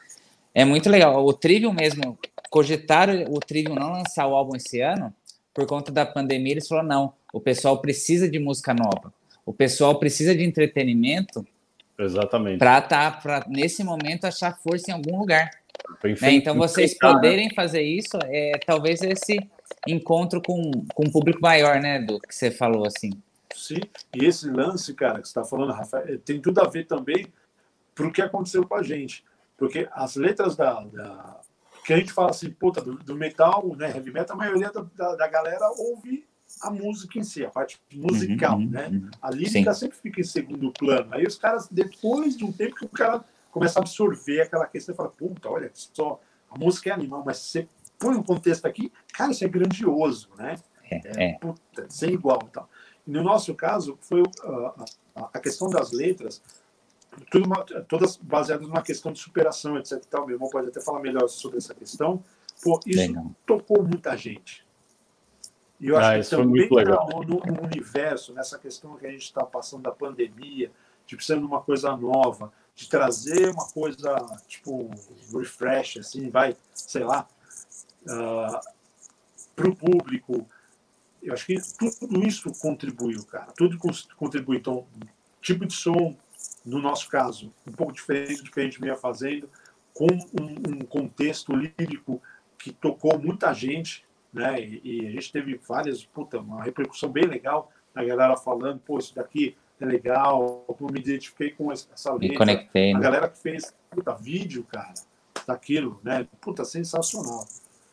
É 0.53 0.65
muito 0.65 0.89
legal. 0.89 1.25
O 1.25 1.31
Trivium 1.31 1.73
mesmo, 1.73 2.17
cogitaram 2.49 3.25
o 3.29 3.39
Trivium 3.39 3.75
não 3.75 3.91
lançar 3.91 4.27
o 4.27 4.35
álbum 4.35 4.55
esse 4.55 4.81
ano 4.81 5.13
por 5.53 5.65
conta 5.65 5.91
da 5.91 6.05
pandemia. 6.05 6.53
Eles 6.53 6.67
falaram: 6.67 6.87
não, 6.87 7.13
o 7.33 7.39
pessoal 7.39 7.79
precisa 7.79 8.29
de 8.29 8.39
música 8.39 8.73
nova. 8.73 9.13
O 9.45 9.53
pessoal 9.53 9.99
precisa 9.99 10.35
de 10.35 10.43
entretenimento. 10.43 11.45
Exatamente. 11.97 12.59
Para 12.59 12.81
tá, 12.81 13.11
pra, 13.11 13.45
nesse 13.47 13.83
momento 13.83 14.25
achar 14.25 14.57
força 14.57 14.91
em 14.91 14.93
algum 14.93 15.19
lugar. 15.19 15.49
Né? 16.03 16.33
Então, 16.33 16.55
vocês 16.55 16.97
poderem 16.97 17.53
fazer 17.53 17.81
isso, 17.81 18.17
é 18.23 18.57
talvez 18.65 19.01
esse 19.01 19.37
encontro 19.87 20.41
com, 20.41 20.71
com 20.93 21.05
um 21.05 21.11
público 21.11 21.39
maior, 21.41 21.79
né, 21.79 21.99
do 21.99 22.19
que 22.19 22.33
você 22.33 22.49
falou 22.49 22.85
assim. 22.85 23.11
Sim, 23.53 23.79
e 24.13 24.25
esse 24.25 24.49
lance, 24.49 24.93
cara, 24.93 25.21
que 25.21 25.27
você 25.27 25.39
está 25.39 25.43
falando, 25.43 25.71
Rafa, 25.71 25.99
é, 25.99 26.17
tem 26.17 26.41
tudo 26.41 26.59
a 26.59 26.67
ver 26.67 26.85
também 26.85 27.27
para 27.93 28.07
o 28.07 28.11
que 28.11 28.21
aconteceu 28.21 28.67
com 28.67 28.75
a 28.75 28.83
gente. 28.83 29.23
Porque 29.57 29.87
as 29.93 30.15
letras 30.15 30.55
da, 30.55 30.81
da, 30.81 31.39
que 31.85 31.93
a 31.93 31.97
gente 31.97 32.11
fala 32.11 32.31
assim, 32.31 32.49
puta, 32.49 32.81
do, 32.81 32.95
do 32.95 33.15
metal, 33.15 33.75
né, 33.77 33.91
heavy 33.95 34.11
metal, 34.11 34.35
a 34.35 34.39
maioria 34.39 34.71
da, 34.71 34.81
da, 34.95 35.15
da, 35.15 35.27
galera 35.27 35.69
ouve 35.77 36.25
a 36.61 36.71
música 36.71 37.19
em 37.19 37.23
si, 37.23 37.45
a 37.45 37.49
parte 37.49 37.79
musical, 37.93 38.57
uhum, 38.57 38.69
né? 38.69 38.87
Uhum. 38.87 39.09
A 39.21 39.29
lírica 39.29 39.73
Sim. 39.73 39.81
sempre 39.81 39.97
fica 39.97 40.19
em 40.19 40.23
segundo 40.23 40.71
plano. 40.71 41.13
Aí 41.13 41.25
os 41.25 41.37
caras, 41.37 41.67
depois 41.69 42.35
de 42.35 42.43
um 42.43 42.51
tempo 42.51 42.75
que 42.75 42.85
o 42.85 42.89
cara 42.89 43.23
começa 43.51 43.79
a 43.79 43.81
absorver 43.81 44.41
aquela 44.41 44.65
questão 44.65 44.93
e 44.93 44.95
fala, 44.95 45.09
puta, 45.09 45.47
olha 45.47 45.69
só, 45.73 46.19
a 46.49 46.57
música 46.57 46.89
é 46.89 46.93
animal, 46.93 47.23
mas 47.23 47.37
você 47.37 47.67
põe 47.99 48.15
um 48.15 48.23
contexto 48.23 48.65
aqui, 48.65 48.91
cara, 49.13 49.31
isso 49.31 49.45
é 49.45 49.47
grandioso, 49.47 50.29
né? 50.37 50.55
É, 50.89 50.95
é, 50.95 51.29
é. 51.31 51.33
Puta, 51.39 51.85
sem 51.89 52.13
igual 52.13 52.39
e 52.47 52.49
tal. 52.49 52.67
E 53.05 53.11
no 53.11 53.21
nosso 53.21 53.53
caso, 53.53 53.97
foi 54.01 54.21
uh, 54.21 54.85
a 55.15 55.39
questão 55.39 55.69
das 55.69 55.91
letras, 55.91 56.41
tudo 57.29 57.45
uma, 57.45 57.63
todas 57.87 58.17
baseadas 58.17 58.67
numa 58.67 58.81
questão 58.81 59.11
de 59.11 59.19
superação, 59.19 59.77
etc. 59.77 59.93
E 59.93 60.07
tal. 60.07 60.25
Meu 60.25 60.35
irmão 60.35 60.49
pode 60.49 60.69
até 60.69 60.81
falar 60.81 60.99
melhor 60.99 61.27
sobre 61.27 61.57
essa 61.57 61.73
questão. 61.73 62.23
Pô, 62.61 62.79
isso 62.85 62.99
Legal. 62.99 63.31
tocou 63.45 63.83
muita 63.83 64.15
gente. 64.17 64.65
E 65.79 65.87
eu 65.87 65.97
ah, 65.97 66.11
acho 66.11 66.29
que 66.29 66.35
também 66.35 66.69
no, 66.69 67.41
no, 67.41 67.63
universo, 67.63 68.33
nessa 68.33 68.57
questão 68.57 68.95
que 68.95 69.05
a 69.05 69.11
gente 69.11 69.23
está 69.23 69.43
passando 69.43 69.83
da 69.83 69.91
pandemia, 69.91 70.71
de 71.05 71.15
precisando 71.15 71.41
de 71.41 71.47
uma 71.47 71.61
coisa 71.61 71.95
nova, 71.95 72.51
de 72.73 72.89
trazer 72.89 73.49
uma 73.49 73.67
coisa 73.67 74.15
tipo 74.47 74.89
refresh, 75.33 75.97
assim, 75.97 76.29
vai, 76.29 76.55
sei 76.73 77.03
lá, 77.03 77.27
uh, 78.07 78.11
ah, 78.11 78.61
para 79.55 79.69
o 79.69 79.75
público. 79.75 80.47
Eu 81.21 81.33
acho 81.33 81.45
que 81.45 81.57
tudo 81.99 82.25
isso 82.25 82.51
contribuiu, 82.59 83.25
cara. 83.25 83.51
Tudo 83.57 83.77
contribuiu. 84.15 84.59
Então, 84.59 84.85
tipo 85.41 85.65
de 85.65 85.73
som, 85.73 86.15
no 86.65 86.79
nosso 86.79 87.09
caso, 87.09 87.53
um 87.67 87.71
pouco 87.71 87.93
diferente 87.93 88.43
do 88.43 88.51
que 88.51 88.59
a 88.59 88.63
gente 88.63 88.81
vinha 88.81 88.95
fazendo, 88.95 89.49
com 89.93 90.07
um, 90.07 90.75
um 90.75 90.79
contexto 90.79 91.55
lírico 91.55 92.21
que 92.57 92.71
tocou 92.71 93.17
muita 93.19 93.53
gente, 93.53 94.03
né? 94.33 94.59
E, 94.59 94.81
e, 94.83 95.07
a 95.07 95.11
gente 95.11 95.31
teve 95.31 95.59
várias, 95.67 96.03
puta, 96.03 96.39
uma 96.39 96.63
repercussão 96.63 97.09
bem 97.09 97.25
legal, 97.25 97.71
a 97.93 98.03
galera 98.03 98.35
falando, 98.35 98.79
pô, 98.79 98.97
isso 98.97 99.15
daqui 99.15 99.55
é 99.79 99.85
legal, 99.85 100.65
eu 100.67 100.87
me 100.91 100.99
identifiquei 100.99 101.51
com 101.51 101.71
essa 101.71 102.11
letra. 102.13 102.27
Me 102.27 102.37
conectei. 102.37 102.91
A 102.91 102.97
né? 102.97 103.03
galera 103.03 103.29
que 103.29 103.37
fez, 103.37 103.73
puta, 103.89 104.13
vídeo, 104.15 104.63
cara, 104.63 104.93
daquilo, 105.47 105.99
né? 106.03 106.27
Puta, 106.41 106.65
sensacional. 106.65 107.45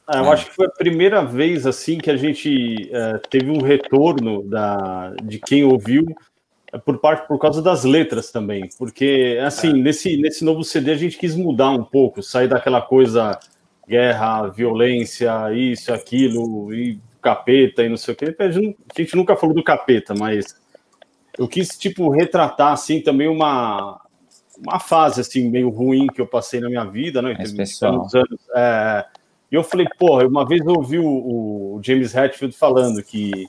Ah, 0.06 0.18
eu 0.18 0.32
acho 0.32 0.46
que 0.46 0.56
foi 0.56 0.66
a 0.66 0.70
primeira 0.70 1.24
vez 1.24 1.66
assim 1.66 1.98
que 1.98 2.10
a 2.10 2.16
gente 2.16 2.90
uh, 2.90 3.18
teve 3.30 3.50
um 3.50 3.62
retorno 3.62 4.42
da, 4.42 5.14
de 5.22 5.38
quem 5.38 5.64
ouviu 5.64 6.04
por 6.78 6.98
parte 6.98 7.28
por 7.28 7.38
causa 7.38 7.60
das 7.60 7.84
letras 7.84 8.30
também, 8.30 8.68
porque 8.78 9.38
assim, 9.44 9.70
é. 9.70 9.72
nesse, 9.74 10.16
nesse 10.16 10.44
novo 10.44 10.64
CD 10.64 10.92
a 10.92 10.96
gente 10.96 11.18
quis 11.18 11.36
mudar 11.36 11.70
um 11.70 11.84
pouco, 11.84 12.22
sair 12.22 12.48
daquela 12.48 12.80
coisa 12.80 13.38
guerra, 13.86 14.48
violência, 14.48 15.52
isso, 15.52 15.92
aquilo, 15.92 16.72
e 16.72 16.98
capeta 17.20 17.82
e 17.82 17.88
não 17.88 17.96
sei 17.96 18.14
o 18.14 18.16
que. 18.16 18.36
A 18.38 18.50
gente 18.50 19.16
nunca 19.16 19.36
falou 19.36 19.54
do 19.54 19.62
capeta, 19.62 20.14
mas 20.18 20.56
eu 21.38 21.46
quis, 21.48 21.76
tipo, 21.78 22.08
retratar, 22.10 22.72
assim, 22.72 23.00
também 23.00 23.28
uma, 23.28 24.00
uma 24.58 24.80
fase, 24.80 25.20
assim, 25.20 25.48
meio 25.50 25.68
ruim 25.70 26.06
que 26.06 26.20
eu 26.20 26.26
passei 26.26 26.60
na 26.60 26.68
minha 26.68 26.84
vida, 26.84 27.22
né? 27.22 27.34
Anos, 28.14 28.14
é, 28.54 29.04
e 29.50 29.54
eu 29.54 29.62
falei, 29.62 29.86
porra, 29.98 30.26
uma 30.26 30.46
vez 30.46 30.60
eu 30.64 30.72
ouvi 30.72 30.98
o, 30.98 31.06
o 31.06 31.80
James 31.82 32.14
Hetfield 32.14 32.56
falando 32.56 33.02
que 33.02 33.46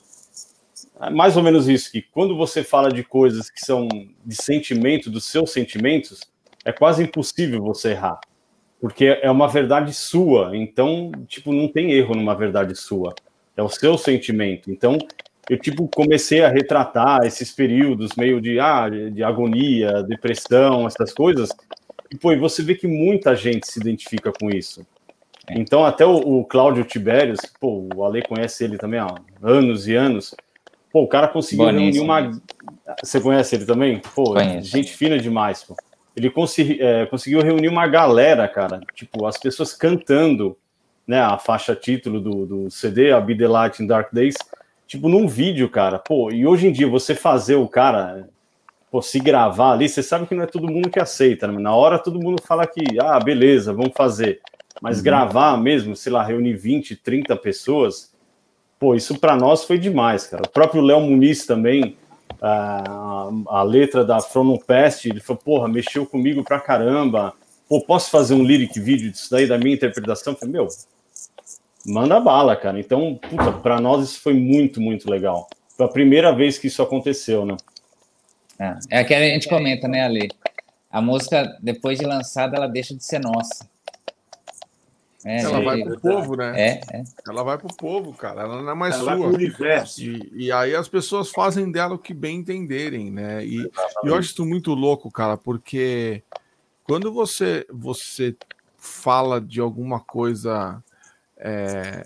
é 1.07 1.09
mais 1.09 1.37
ou 1.37 1.43
menos 1.43 1.67
isso, 1.67 1.91
que 1.91 2.01
quando 2.01 2.35
você 2.35 2.63
fala 2.63 2.91
de 2.91 3.03
coisas 3.03 3.49
que 3.49 3.59
são 3.59 3.87
de 4.25 4.35
sentimento, 4.35 5.09
dos 5.09 5.25
seus 5.25 5.51
sentimentos, 5.51 6.21
é 6.65 6.71
quase 6.71 7.03
impossível 7.03 7.61
você 7.61 7.91
errar. 7.91 8.19
Porque 8.79 9.05
é 9.05 9.31
uma 9.31 9.47
verdade 9.47 9.93
sua, 9.93 10.55
então, 10.57 11.11
tipo, 11.27 11.53
não 11.53 11.67
tem 11.67 11.91
erro 11.91 12.15
numa 12.15 12.35
verdade 12.35 12.75
sua. 12.75 13.13
É 13.55 13.63
o 13.63 13.69
seu 13.69 13.97
sentimento. 13.97 14.69
Então, 14.69 14.97
eu 15.49 15.57
tipo 15.57 15.87
comecei 15.89 16.43
a 16.43 16.49
retratar 16.49 17.25
esses 17.25 17.51
períodos 17.51 18.11
meio 18.17 18.39
de 18.39 18.59
ah, 18.59 18.89
de 18.89 19.23
agonia, 19.23 20.03
depressão, 20.03 20.87
essas 20.87 21.13
coisas. 21.13 21.49
E 22.11 22.17
pô, 22.17 22.35
você 22.37 22.63
vê 22.63 22.75
que 22.75 22.87
muita 22.87 23.35
gente 23.35 23.67
se 23.67 23.79
identifica 23.79 24.31
com 24.31 24.49
isso. 24.49 24.85
Então 25.49 25.83
até 25.83 26.05
o, 26.05 26.15
o 26.15 26.45
Cláudio 26.45 26.85
Tibérios, 26.85 27.39
pô, 27.59 27.89
o 27.93 28.05
Ale 28.05 28.21
conhece 28.21 28.63
ele 28.63 28.77
também 28.77 28.99
há 28.99 29.13
anos 29.41 29.87
e 29.87 29.95
anos. 29.95 30.33
Pô, 30.93 31.01
o 31.01 31.07
cara 31.07 31.27
conseguiu 31.27 31.65
reunir 31.65 31.99
uma. 31.99 32.31
Você 33.03 33.19
conhece 33.19 33.55
ele 33.55 33.65
também? 33.65 33.99
Pô, 34.15 34.33
Conheço. 34.33 34.69
gente 34.69 34.93
fina 34.93 35.17
demais, 35.17 35.63
pô. 35.63 35.75
Ele 36.15 36.29
consegui, 36.29 36.79
é, 36.79 37.07
conseguiu 37.07 37.41
reunir 37.41 37.67
uma 37.67 37.87
galera, 37.87 38.47
cara. 38.47 38.79
Tipo, 38.93 39.25
as 39.25 39.37
pessoas 39.37 39.73
cantando, 39.73 40.55
né? 41.05 41.19
A 41.19 41.37
faixa 41.37 41.75
título 41.75 42.21
do, 42.21 42.45
do 42.45 42.71
CD, 42.71 43.11
a 43.11 43.19
Be 43.19 43.35
the 43.35 43.47
Light 43.47 43.81
in 43.81 43.87
Dark 43.87 44.13
Days 44.13 44.35
tipo, 44.93 45.09
num 45.09 45.27
vídeo, 45.27 45.67
cara. 45.69 45.97
Pô, 45.97 46.31
e 46.31 46.45
hoje 46.45 46.67
em 46.67 46.71
dia 46.71 46.87
você 46.87 47.15
fazer 47.15 47.55
o 47.55 47.67
cara 47.67 48.29
pô, 48.91 49.01
se 49.01 49.19
gravar 49.19 49.71
ali, 49.71 49.89
você 49.89 50.03
sabe 50.03 50.27
que 50.27 50.35
não 50.35 50.43
é 50.43 50.47
todo 50.47 50.71
mundo 50.71 50.87
que 50.87 50.99
aceita, 50.99 51.47
né? 51.47 51.59
Na 51.59 51.73
hora 51.73 51.97
todo 51.97 52.21
mundo 52.21 52.41
fala 52.43 52.67
que, 52.67 52.83
ah, 52.99 53.19
beleza, 53.19 53.73
vamos 53.73 53.93
fazer. 53.95 54.39
Mas 54.79 54.97
uhum. 54.97 55.03
gravar 55.03 55.57
mesmo, 55.57 55.95
sei 55.95 56.11
lá, 56.11 56.23
reunir 56.23 56.53
20, 56.53 56.95
30 56.97 57.35
pessoas, 57.37 58.12
pô, 58.83 58.93
isso 58.93 59.17
para 59.17 59.37
nós 59.37 59.63
foi 59.63 59.77
demais, 59.77 60.27
cara. 60.27 60.43
O 60.45 60.49
próprio 60.49 60.81
Léo 60.81 60.99
Muniz 60.99 61.45
também, 61.45 61.95
a, 62.41 63.29
a 63.47 63.63
letra 63.63 64.03
da 64.03 64.19
From 64.19 64.57
Past, 64.57 65.07
ele 65.07 65.21
falou, 65.21 65.41
porra, 65.41 65.69
mexeu 65.69 66.05
comigo 66.05 66.43
pra 66.43 66.59
caramba. 66.59 67.33
Pô, 67.69 67.79
posso 67.79 68.11
fazer 68.11 68.33
um 68.33 68.43
lyric 68.43 68.77
vídeo 68.81 69.09
disso 69.09 69.31
daí, 69.31 69.47
da 69.47 69.57
minha 69.57 69.73
interpretação? 69.73 70.33
Eu 70.33 70.37
falei, 70.37 70.53
meu, 70.55 70.67
manda 71.85 72.19
bala, 72.19 72.57
cara. 72.57 72.77
Então, 72.77 73.17
puta, 73.29 73.53
para 73.53 73.79
nós 73.79 74.03
isso 74.03 74.19
foi 74.19 74.33
muito, 74.33 74.81
muito 74.81 75.09
legal. 75.09 75.47
Foi 75.77 75.85
a 75.85 75.89
primeira 75.89 76.35
vez 76.35 76.57
que 76.57 76.67
isso 76.67 76.81
aconteceu, 76.81 77.45
né? 77.45 77.55
É, 78.59 78.99
é 78.99 79.03
que 79.05 79.13
a 79.13 79.19
gente 79.21 79.47
comenta, 79.47 79.87
né, 79.87 80.03
Ale? 80.03 80.27
A 80.91 81.01
música, 81.01 81.57
depois 81.61 81.97
de 81.97 82.05
lançada, 82.05 82.57
ela 82.57 82.67
deixa 82.67 82.93
de 82.93 83.05
ser 83.05 83.19
nossa. 83.19 83.65
É, 85.25 85.41
ela 85.41 85.61
vai 85.61 85.83
pro 85.83 85.99
povo, 85.99 86.35
né? 86.35 86.53
É, 86.59 86.81
é. 86.91 87.03
Ela 87.27 87.43
vai 87.43 87.57
pro 87.57 87.75
povo, 87.75 88.13
cara. 88.13 88.41
Ela 88.41 88.61
não 88.61 88.71
é 88.71 88.75
mais 88.75 88.95
ela 88.95 89.15
sua. 89.15 89.27
universo. 89.27 90.01
E, 90.01 90.31
e, 90.33 90.51
aí 90.51 90.75
as 90.75 90.89
pessoas 90.89 91.29
fazem 91.29 91.71
dela 91.71 91.95
o 91.95 91.99
que 91.99 92.13
bem 92.13 92.39
entenderem, 92.39 93.09
né? 93.09 93.45
E, 93.45 93.61
e 93.61 93.71
eu 94.03 94.15
acho 94.15 94.31
isso 94.31 94.45
muito 94.45 94.73
louco, 94.73 95.09
cara, 95.09 95.37
porque 95.37 96.21
quando 96.83 97.11
você 97.13 97.65
você 97.71 98.35
fala 98.77 99.39
de 99.39 99.61
alguma 99.61 100.01
coisa 100.01 100.83
é, 101.37 102.03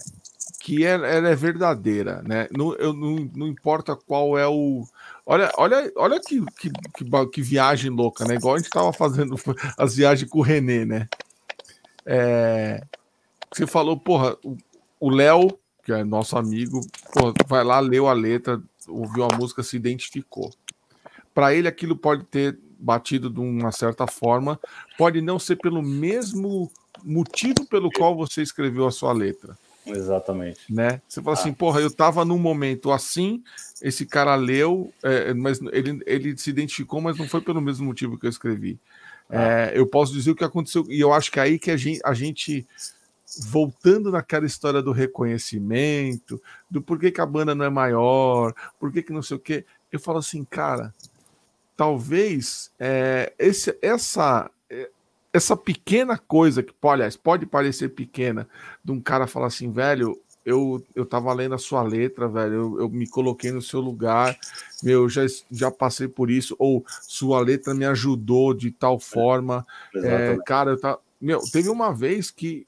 que 0.60 0.86
é, 0.86 0.92
ela 0.92 1.30
é 1.30 1.36
verdadeira, 1.36 2.22
né? 2.24 2.48
Não, 2.56 2.76
eu, 2.76 2.94
não, 2.94 3.16
não 3.36 3.48
importa 3.48 3.96
qual 3.96 4.38
é 4.38 4.48
o. 4.48 4.84
Olha, 5.26 5.52
olha, 5.58 5.92
olha 5.96 6.20
que, 6.20 6.44
que, 6.60 6.70
que, 6.70 7.28
que 7.32 7.42
viagem 7.42 7.90
louca, 7.90 8.26
né? 8.26 8.36
Igual 8.36 8.56
a 8.56 8.58
gente 8.58 8.68
estava 8.68 8.94
fazendo 8.94 9.36
as 9.78 9.96
viagens 9.96 10.30
com 10.30 10.40
o 10.40 10.44
Renê, 10.44 10.86
né? 10.86 11.08
É, 12.06 12.84
você 13.52 13.66
falou, 13.66 13.98
porra, 13.98 14.38
o 15.00 15.10
Léo, 15.10 15.58
que 15.84 15.92
é 15.92 16.04
nosso 16.04 16.38
amigo, 16.38 16.82
porra, 17.14 17.34
vai 17.48 17.64
lá, 17.64 17.80
leu 17.80 18.08
a 18.08 18.14
letra, 18.14 18.62
ouviu 18.88 19.24
a 19.24 19.36
música, 19.36 19.64
se 19.64 19.76
identificou. 19.76 20.54
Para 21.34 21.54
ele, 21.54 21.68
aquilo 21.68 21.96
pode 21.96 22.24
ter 22.26 22.58
batido 22.80 23.30
de 23.30 23.40
uma 23.40 23.72
certa 23.72 24.08
forma, 24.08 24.60
pode 24.98 25.22
não 25.22 25.40
ser 25.40 25.56
pelo 25.56 25.82
mesmo 25.82 26.72
motivo 27.04 27.66
pelo 27.68 27.92
qual 27.92 28.16
você 28.16 28.42
escreveu 28.42 28.88
a 28.88 28.92
sua 28.92 29.14
letra. 29.14 29.58
Exatamente. 29.86 30.60
Né? 30.70 31.02
Você 31.08 31.22
fala 31.22 31.34
assim, 31.34 31.42
ah. 31.42 31.52
assim, 31.52 31.54
porra, 31.54 31.80
eu 31.80 31.90
tava 31.90 32.26
num 32.26 32.38
momento 32.38 32.92
assim, 32.92 33.42
esse 33.82 34.06
cara 34.06 34.36
leu, 34.36 34.94
é, 35.02 35.34
mas 35.34 35.60
ele, 35.72 36.02
ele 36.06 36.38
se 36.38 36.50
identificou, 36.50 37.00
mas 37.00 37.18
não 37.18 37.28
foi 37.28 37.42
pelo 37.42 37.62
mesmo 37.62 37.86
motivo 37.86 38.18
que 38.18 38.26
eu 38.26 38.30
escrevi. 38.30 38.78
Ah. 39.30 39.42
É, 39.42 39.80
eu 39.80 39.88
posso 39.88 40.14
dizer 40.14 40.32
o 40.32 40.36
que 40.36 40.44
aconteceu, 40.44 40.86
e 40.90 41.00
eu 41.00 41.14
acho 41.14 41.32
que 41.32 41.40
é 41.40 41.44
aí 41.44 41.60
que 41.60 41.72
a 41.72 41.78
gente, 41.78 42.02
a 42.04 42.14
gente 42.14 42.68
voltando 43.50 44.12
naquela 44.12 44.46
história 44.46 44.82
do 44.82 44.92
reconhecimento, 44.92 46.42
do 46.70 46.82
porquê 46.82 47.12
que 47.12 47.22
a 47.22 47.26
banda 47.26 47.54
não 47.54 47.66
é 47.66 47.70
maior, 47.70 48.54
porquê 48.80 49.04
que 49.04 49.14
não 49.14 49.22
sei 49.22 49.38
o 49.38 49.40
quê, 49.40 49.66
eu 49.92 50.00
falo 50.00 50.20
assim, 50.20 50.44
cara, 50.44 50.94
talvez 51.76 52.72
é, 52.80 53.34
esse, 53.38 53.78
essa 53.82 54.50
essa 55.38 55.56
pequena 55.56 56.18
coisa 56.18 56.64
que, 56.64 56.74
aliás, 56.84 57.16
pode 57.16 57.46
parecer 57.46 57.90
pequena, 57.90 58.48
de 58.84 58.92
um 58.92 59.00
cara 59.00 59.28
falar 59.28 59.48
assim, 59.48 59.72
velho, 59.72 60.20
eu, 60.44 60.84
eu 60.96 61.06
tava 61.06 61.32
lendo 61.34 61.56
a 61.56 61.60
sua 61.60 61.84
letra, 61.84 62.28
velho, 62.28 62.54
eu, 62.54 62.80
eu 62.82 62.90
me 62.90 63.08
coloquei 63.08 63.52
no 63.52 63.62
seu 63.62 63.80
lugar, 63.80 64.38
meu, 64.82 65.08
já, 65.10 65.22
já 65.52 65.70
passei 65.70 66.08
por 66.08 66.32
isso, 66.32 66.56
ou 66.58 66.86
sua 67.02 67.40
letra 67.40 67.74
me 67.74 67.86
ajudou 67.86 68.54
de 68.54 68.72
tal 68.72 68.96
é, 68.96 69.00
forma. 69.00 69.68
É, 69.96 70.34
é, 70.34 70.38
cara, 70.46 70.72
eu 70.72 70.80
tá, 70.80 70.98
meu, 71.20 71.42
teve 71.52 71.70
uma 71.70 71.94
vez 71.94 72.32
que 72.32 72.66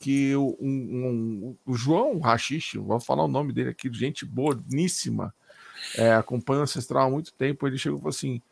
que 0.00 0.36
um, 0.36 0.56
um, 0.60 1.56
o 1.66 1.74
João 1.74 2.18
Rachixe, 2.18 2.78
vou 2.78 3.00
falar 3.00 3.24
o 3.24 3.28
nome 3.28 3.52
dele 3.52 3.70
aqui, 3.70 3.92
gente 3.92 4.24
boníssima, 4.24 5.34
é, 5.96 6.12
acompanha 6.12 6.60
o 6.60 6.62
Ancestral 6.64 7.06
há 7.06 7.10
muito 7.10 7.32
tempo, 7.32 7.66
ele 7.66 7.78
chegou 7.78 7.98
e 7.98 8.00
falou 8.00 8.10
assim, 8.10 8.42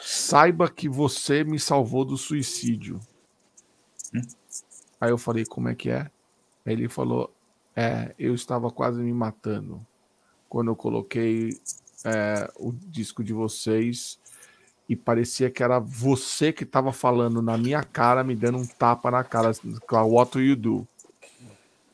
Saiba 0.00 0.70
que 0.70 0.88
você 0.88 1.42
me 1.42 1.58
salvou 1.58 2.04
do 2.04 2.16
suicídio. 2.16 3.00
Hum? 4.14 4.22
Aí 5.00 5.10
eu 5.10 5.18
falei, 5.18 5.44
como 5.44 5.68
é 5.68 5.74
que 5.74 5.90
é? 5.90 6.10
Aí 6.64 6.72
ele 6.72 6.88
falou, 6.88 7.32
é, 7.74 8.14
eu 8.18 8.34
estava 8.34 8.70
quase 8.70 9.00
me 9.00 9.12
matando. 9.12 9.84
Quando 10.48 10.70
eu 10.70 10.76
coloquei 10.76 11.58
é, 12.04 12.50
o 12.56 12.72
disco 12.72 13.24
de 13.24 13.32
vocês 13.32 14.18
e 14.88 14.94
parecia 14.94 15.50
que 15.50 15.62
era 15.62 15.78
você 15.78 16.52
que 16.52 16.64
estava 16.64 16.92
falando 16.92 17.42
na 17.42 17.58
minha 17.58 17.82
cara, 17.82 18.22
me 18.22 18.36
dando 18.36 18.58
um 18.58 18.66
tapa 18.66 19.10
na 19.10 19.24
cara. 19.24 19.52
What 19.90 20.32
do 20.32 20.40
you 20.40 20.56
do? 20.56 20.86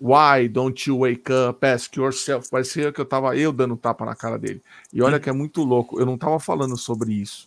Why 0.00 0.48
don't 0.48 0.90
you 0.90 0.98
wake 0.98 1.32
up? 1.32 1.64
Ask 1.64 1.96
yourself. 1.96 2.50
Parecia 2.50 2.92
que 2.92 3.00
eu 3.00 3.04
estava 3.04 3.36
eu 3.36 3.52
dando 3.52 3.74
um 3.74 3.76
tapa 3.76 4.04
na 4.04 4.14
cara 4.14 4.38
dele. 4.38 4.60
E 4.92 5.00
olha 5.00 5.20
que 5.20 5.30
é 5.30 5.32
muito 5.32 5.62
louco. 5.62 5.98
Eu 5.98 6.04
não 6.04 6.16
estava 6.16 6.38
falando 6.40 6.76
sobre 6.76 7.12
isso. 7.14 7.46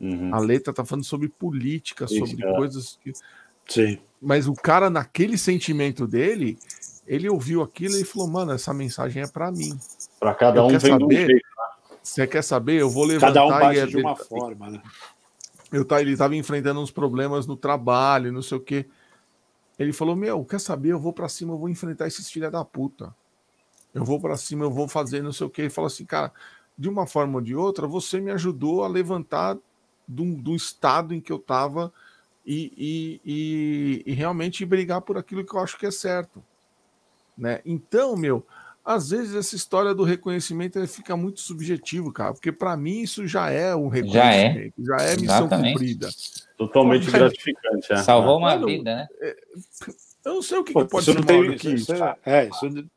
Uhum. 0.00 0.34
A 0.34 0.40
letra 0.40 0.72
tá 0.72 0.84
falando 0.84 1.04
sobre 1.04 1.28
política, 1.28 2.08
sobre 2.08 2.44
é. 2.44 2.56
coisas 2.56 2.98
que. 3.02 3.12
Sim. 3.68 3.98
Mas 4.20 4.48
o 4.48 4.54
cara, 4.54 4.90
naquele 4.90 5.38
sentimento 5.38 6.06
dele, 6.06 6.58
ele 7.06 7.28
ouviu 7.28 7.62
aquilo 7.62 7.96
e 7.96 8.04
falou: 8.04 8.28
Mano, 8.28 8.52
essa 8.52 8.74
mensagem 8.74 9.22
é 9.22 9.28
para 9.28 9.50
mim. 9.52 9.78
Para 10.18 10.34
cada 10.34 10.64
um 10.64 10.68
vem 10.68 10.80
saber, 10.80 11.04
um 11.04 11.10
jeito. 11.10 11.46
Você 12.02 12.26
quer 12.26 12.42
saber? 12.42 12.80
Eu 12.80 12.90
vou 12.90 13.04
levantar. 13.04 13.34
Cada 13.34 13.46
um 13.46 13.50
bate 13.50 13.78
e, 13.78 13.86
de 13.86 13.96
uma 13.98 14.12
ele, 14.12 14.24
forma, 14.24 14.70
né? 14.70 14.82
Eu, 15.72 15.84
tá, 15.84 16.00
ele 16.00 16.16
tava 16.16 16.36
enfrentando 16.36 16.80
uns 16.80 16.90
problemas 16.90 17.46
no 17.46 17.56
trabalho, 17.56 18.32
não 18.32 18.42
sei 18.42 18.58
o 18.58 18.60
quê. 18.60 18.86
Ele 19.78 19.92
falou: 19.92 20.16
Meu, 20.16 20.44
quer 20.44 20.60
saber? 20.60 20.90
Eu 20.90 21.00
vou 21.00 21.12
para 21.12 21.28
cima, 21.28 21.54
eu 21.54 21.58
vou 21.58 21.68
enfrentar 21.68 22.06
esses 22.06 22.30
filha 22.30 22.50
da 22.50 22.64
puta. 22.64 23.14
Eu 23.94 24.04
vou 24.04 24.20
para 24.20 24.36
cima, 24.36 24.64
eu 24.64 24.70
vou 24.70 24.88
fazer 24.88 25.22
não 25.22 25.32
sei 25.32 25.46
o 25.46 25.50
quê. 25.50 25.62
Ele 25.62 25.70
falou 25.70 25.86
assim: 25.86 26.04
Cara, 26.04 26.32
de 26.76 26.88
uma 26.88 27.06
forma 27.06 27.36
ou 27.36 27.40
de 27.40 27.54
outra, 27.54 27.86
você 27.86 28.20
me 28.20 28.30
ajudou 28.30 28.84
a 28.84 28.88
levantar 28.88 29.56
do, 30.06 30.34
do 30.36 30.54
estado 30.54 31.14
em 31.14 31.20
que 31.20 31.32
eu 31.32 31.36
estava 31.36 31.92
e, 32.44 32.72
e, 32.76 33.20
e, 33.24 34.12
e, 34.12 34.14
realmente 34.14 34.64
brigar 34.66 35.00
por 35.00 35.16
aquilo 35.16 35.44
que 35.44 35.54
eu 35.54 35.60
acho 35.60 35.78
que 35.78 35.86
é 35.86 35.90
certo. 35.90 36.42
Né? 37.38 37.60
Então, 37.64 38.16
meu, 38.16 38.44
às 38.84 39.10
vezes 39.10 39.34
essa 39.34 39.54
história 39.54 39.94
do 39.94 40.02
reconhecimento 40.02 40.84
fica 40.88 41.16
muito 41.16 41.40
subjetivo, 41.40 42.12
cara, 42.12 42.32
porque 42.32 42.50
para 42.50 42.76
mim 42.76 43.00
isso 43.00 43.26
já 43.26 43.50
é 43.50 43.74
um 43.74 43.88
reconhecimento, 43.88 44.74
já 44.78 44.96
é, 44.96 44.98
já 45.00 45.04
é 45.04 45.16
missão 45.16 45.36
Exatamente. 45.36 45.72
cumprida. 45.72 46.08
Totalmente 46.56 47.04
Mas, 47.04 47.12
gratificante. 47.12 47.92
É. 47.92 47.96
Salvou 47.98 48.38
uma 48.38 48.56
vida, 48.56 48.94
né? 48.96 49.08
É, 49.20 49.36
eu 50.24 50.34
não 50.34 50.42
sei 50.42 50.58
o 50.58 50.64
que, 50.64 50.72
Pô, 50.72 50.84
que 50.84 50.90
pode 50.90 51.04
ser 51.04 51.14
não 51.14 51.22
tem, 51.22 51.54
isso, 51.54 51.68
isso, 51.68 51.94
é, 51.94 52.16
é, 52.24 52.48
isso 52.48 52.88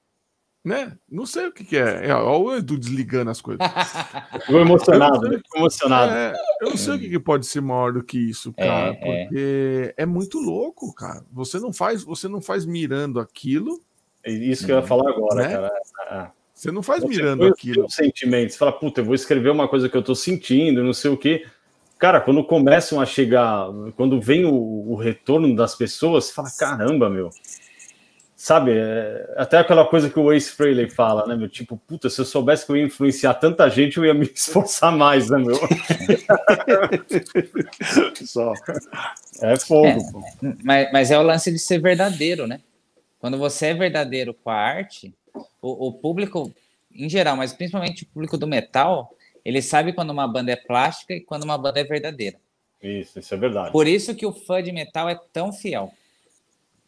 Né? 0.63 0.95
Não 1.09 1.25
sei 1.25 1.47
o 1.47 1.51
que, 1.51 1.63
que 1.63 1.77
é. 1.77 2.07
é. 2.07 2.13
Olha 2.13 2.37
o 2.37 2.55
Edu 2.55 2.77
desligando 2.77 3.31
as 3.31 3.41
coisas. 3.41 3.65
Ficou 4.45 4.59
emocionado, 4.59 5.33
eu 5.33 5.41
emocionado. 5.55 6.11
É, 6.11 6.33
eu 6.61 6.69
não 6.69 6.77
sei 6.77 6.95
o 6.95 6.99
que, 6.99 7.09
que, 7.09 7.19
pode 7.19 7.45
ser 7.45 7.61
maior 7.61 7.93
do 7.93 8.03
que 8.03 8.17
isso, 8.17 8.53
é, 8.57 8.67
cara, 8.67 8.89
é, 8.89 8.93
porque 8.93 9.93
é. 9.97 10.03
é. 10.03 10.05
muito 10.05 10.39
louco, 10.39 10.93
cara. 10.93 11.23
Você 11.31 11.59
não 11.59 11.71
faz, 11.71 12.03
você 12.03 12.27
não 12.27 12.41
faz 12.41 12.65
mirando 12.65 13.19
aquilo. 13.19 13.81
É 14.25 14.31
isso 14.31 14.65
que 14.65 14.71
eu 14.71 14.77
ia 14.77 14.81
falar 14.81 15.09
agora, 15.09 15.47
né? 15.47 15.53
cara. 15.53 15.71
É. 16.11 16.27
Você 16.53 16.71
não 16.71 16.81
faz 16.81 17.01
você 17.01 17.09
mirando 17.09 17.45
aquilo. 17.45 17.89
Sentimentos. 17.89 18.53
Você 18.53 18.59
fala, 18.59 18.71
puta, 18.71 19.01
eu 19.01 19.05
vou 19.05 19.13
escrever 19.13 19.49
uma 19.49 19.67
coisa 19.67 19.89
que 19.89 19.95
eu 19.95 20.03
tô 20.03 20.15
sentindo, 20.15 20.83
não 20.83 20.93
sei 20.93 21.11
o 21.11 21.17
quê. 21.17 21.45
Cara, 21.97 22.19
quando 22.19 22.43
começam 22.43 22.99
a 22.99 23.05
chegar, 23.05 23.67
quando 23.95 24.19
vem 24.19 24.45
o, 24.45 24.53
o 24.53 24.95
retorno 24.95 25.53
das 25.55 25.75
pessoas, 25.75 26.25
você 26.25 26.33
fala, 26.33 26.49
caramba, 26.57 27.09
meu 27.09 27.29
sabe, 28.45 28.73
é, 28.75 29.33
até 29.37 29.57
aquela 29.57 29.85
coisa 29.85 30.07
que 30.07 30.19
o 30.19 30.31
Ace 30.31 30.51
Frehley 30.51 30.87
fala, 30.87 31.25
né, 31.25 31.35
meu? 31.35 31.49
Tipo, 31.49 31.77
puta, 31.77 32.11
se 32.11 32.21
eu 32.21 32.25
soubesse 32.25 32.63
que 32.63 32.71
eu 32.71 32.77
ia 32.77 32.83
influenciar 32.83 33.33
tanta 33.33 33.67
gente, 33.69 33.97
eu 33.97 34.05
ia 34.05 34.13
me 34.13 34.29
esforçar 34.35 34.95
mais, 34.95 35.31
né, 35.31 35.39
meu? 35.39 35.57
Só. 38.23 38.53
É 39.41 39.57
fogo. 39.57 40.23
É, 40.43 40.53
mas, 40.63 40.91
mas 40.91 41.11
é 41.11 41.17
o 41.17 41.23
lance 41.23 41.51
de 41.51 41.57
ser 41.57 41.79
verdadeiro, 41.79 42.45
né? 42.45 42.59
Quando 43.25 43.39
você 43.39 43.65
é 43.65 43.73
verdadeiro 43.73 44.35
com 44.35 44.51
a 44.51 44.55
arte, 44.55 45.11
o, 45.59 45.87
o 45.87 45.93
público, 45.93 46.53
em 46.93 47.09
geral, 47.09 47.35
mas 47.35 47.51
principalmente 47.53 48.03
o 48.03 48.05
público 48.05 48.37
do 48.37 48.45
metal, 48.45 49.15
ele 49.43 49.63
sabe 49.63 49.93
quando 49.93 50.11
uma 50.11 50.27
banda 50.27 50.51
é 50.51 50.55
plástica 50.55 51.11
e 51.11 51.21
quando 51.21 51.43
uma 51.43 51.57
banda 51.57 51.79
é 51.79 51.83
verdadeira. 51.83 52.37
Isso, 52.83 53.17
isso 53.17 53.33
é 53.33 53.37
verdade. 53.37 53.71
Por 53.71 53.87
isso 53.87 54.13
que 54.13 54.27
o 54.27 54.31
fã 54.31 54.61
de 54.61 54.71
metal 54.71 55.09
é 55.09 55.19
tão 55.33 55.51
fiel 55.51 55.91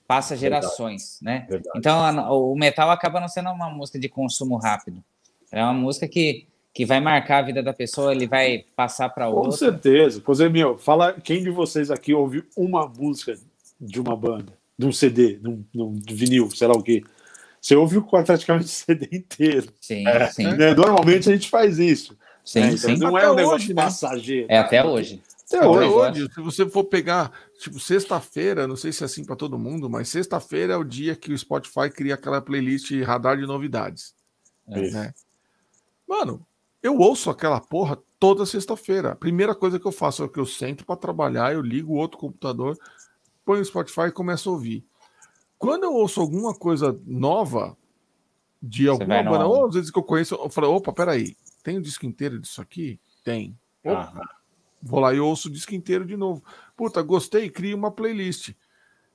passa 0.07 0.37
gerações, 0.37 1.17
Verdade. 1.19 1.41
né? 1.41 1.47
Verdade. 1.49 1.79
Então 1.79 2.05
a, 2.05 2.31
o 2.31 2.55
metal 2.55 2.91
acaba 2.91 3.19
não 3.19 3.27
sendo 3.27 3.49
uma 3.49 3.71
música 3.71 3.97
de 3.97 4.07
consumo 4.07 4.57
rápido. 4.57 5.03
É 5.51 5.63
uma 5.63 5.73
música 5.73 6.07
que, 6.07 6.45
que 6.71 6.85
vai 6.85 6.99
marcar 6.99 7.39
a 7.39 7.41
vida 7.47 7.63
da 7.63 7.73
pessoa, 7.73 8.11
ele 8.11 8.27
vai 8.27 8.63
passar 8.75 9.09
para 9.09 9.27
outra. 9.27 9.49
Com 9.49 9.51
certeza. 9.57 10.21
Pois 10.23 10.39
é, 10.39 10.47
meu, 10.47 10.77
fala 10.77 11.13
quem 11.13 11.41
de 11.41 11.49
vocês 11.49 11.89
aqui 11.89 12.13
ouviu 12.13 12.45
uma 12.55 12.87
música 12.87 13.35
de 13.81 13.99
uma 13.99 14.15
banda, 14.15 14.53
de 14.77 14.85
um 14.85 14.91
CD, 14.91 15.37
de 15.37 15.49
um, 15.49 15.65
de 15.73 15.81
um 15.81 16.01
vinil, 16.09 16.49
sei 16.51 16.67
lá 16.67 16.73
o 16.73 16.83
quê. 16.83 17.03
Você 17.59 17.75
ouve 17.75 17.99
praticamente 18.01 18.65
o 18.65 18.69
CD 18.69 19.09
inteiro. 19.11 19.73
Sim, 19.81 20.07
é, 20.07 20.27
sim. 20.27 20.43
Né? 20.55 20.73
Normalmente 20.73 21.29
a 21.29 21.33
gente 21.33 21.49
faz 21.49 21.79
isso. 21.79 22.17
Sim, 22.45 22.61
né? 22.61 22.77
sim. 22.77 22.97
Não 22.97 23.15
até 23.15 23.25
é 23.25 23.31
um 23.31 23.35
negócio 23.35 23.55
hoje, 23.55 23.73
né? 23.73 23.83
passageiro. 23.83 24.47
É 24.49 24.57
até 24.57 24.85
hoje. 24.85 25.21
Até 25.47 25.65
hoje, 25.65 25.89
hoje, 25.89 26.33
se 26.33 26.41
você 26.41 26.69
for 26.69 26.83
pegar, 26.83 27.31
tipo, 27.59 27.79
sexta-feira, 27.79 28.67
não 28.67 28.75
sei 28.75 28.91
se 28.91 29.03
é 29.03 29.05
assim 29.05 29.23
para 29.23 29.35
todo 29.35 29.57
mundo, 29.57 29.89
mas 29.89 30.09
sexta-feira 30.09 30.73
é 30.73 30.77
o 30.77 30.83
dia 30.83 31.15
que 31.15 31.31
o 31.31 31.37
Spotify 31.37 31.89
cria 31.89 32.15
aquela 32.15 32.41
playlist 32.41 32.91
radar 33.03 33.37
de 33.37 33.45
novidades. 33.45 34.13
É. 34.67 34.91
Né? 34.91 35.13
Mano, 36.05 36.45
eu 36.83 36.97
ouço 36.97 37.29
aquela 37.29 37.61
porra 37.61 37.97
toda 38.19 38.45
sexta-feira. 38.45 39.11
A 39.11 39.15
primeira 39.15 39.55
coisa 39.55 39.79
que 39.79 39.85
eu 39.85 39.91
faço 39.91 40.23
é 40.23 40.27
que 40.27 40.39
eu 40.39 40.45
sento 40.45 40.85
para 40.85 40.97
trabalhar, 40.97 41.53
eu 41.53 41.61
ligo 41.61 41.93
o 41.93 41.97
outro 41.97 42.17
computador, 42.17 42.77
ponho 43.47 43.61
o 43.61 43.65
Spotify 43.65 44.01
e 44.01 44.11
começo 44.11 44.49
a 44.49 44.51
ouvir. 44.51 44.85
Quando 45.57 45.85
eu 45.85 45.93
ouço 45.93 46.19
alguma 46.19 46.53
coisa 46.53 46.99
nova 47.05 47.77
de 48.61 48.89
alguma 48.89 49.23
banda, 49.23 49.47
ou 49.47 49.67
às 49.67 49.73
vezes 49.73 49.89
que 49.89 49.97
eu 49.97 50.03
conheço, 50.03 50.35
eu 50.35 50.49
falo, 50.49 50.75
opa, 50.75 50.91
peraí, 50.91 51.33
tem 51.63 51.77
o 51.77 51.79
um 51.79 51.81
disco 51.81 52.05
inteiro 52.05 52.39
disso 52.39 52.61
aqui? 52.61 52.99
Tem. 53.23 53.57
Opa, 53.85 54.21
Vou 54.83 54.99
lá 54.99 55.13
e 55.13 55.19
ouço 55.19 55.47
o 55.47 55.51
disco 55.51 55.73
inteiro 55.73 56.05
de 56.05 56.17
novo. 56.17 56.43
Puta, 56.75 57.01
gostei, 57.01 57.49
cria 57.49 57.75
uma 57.75 57.89
playlist. 57.89 58.53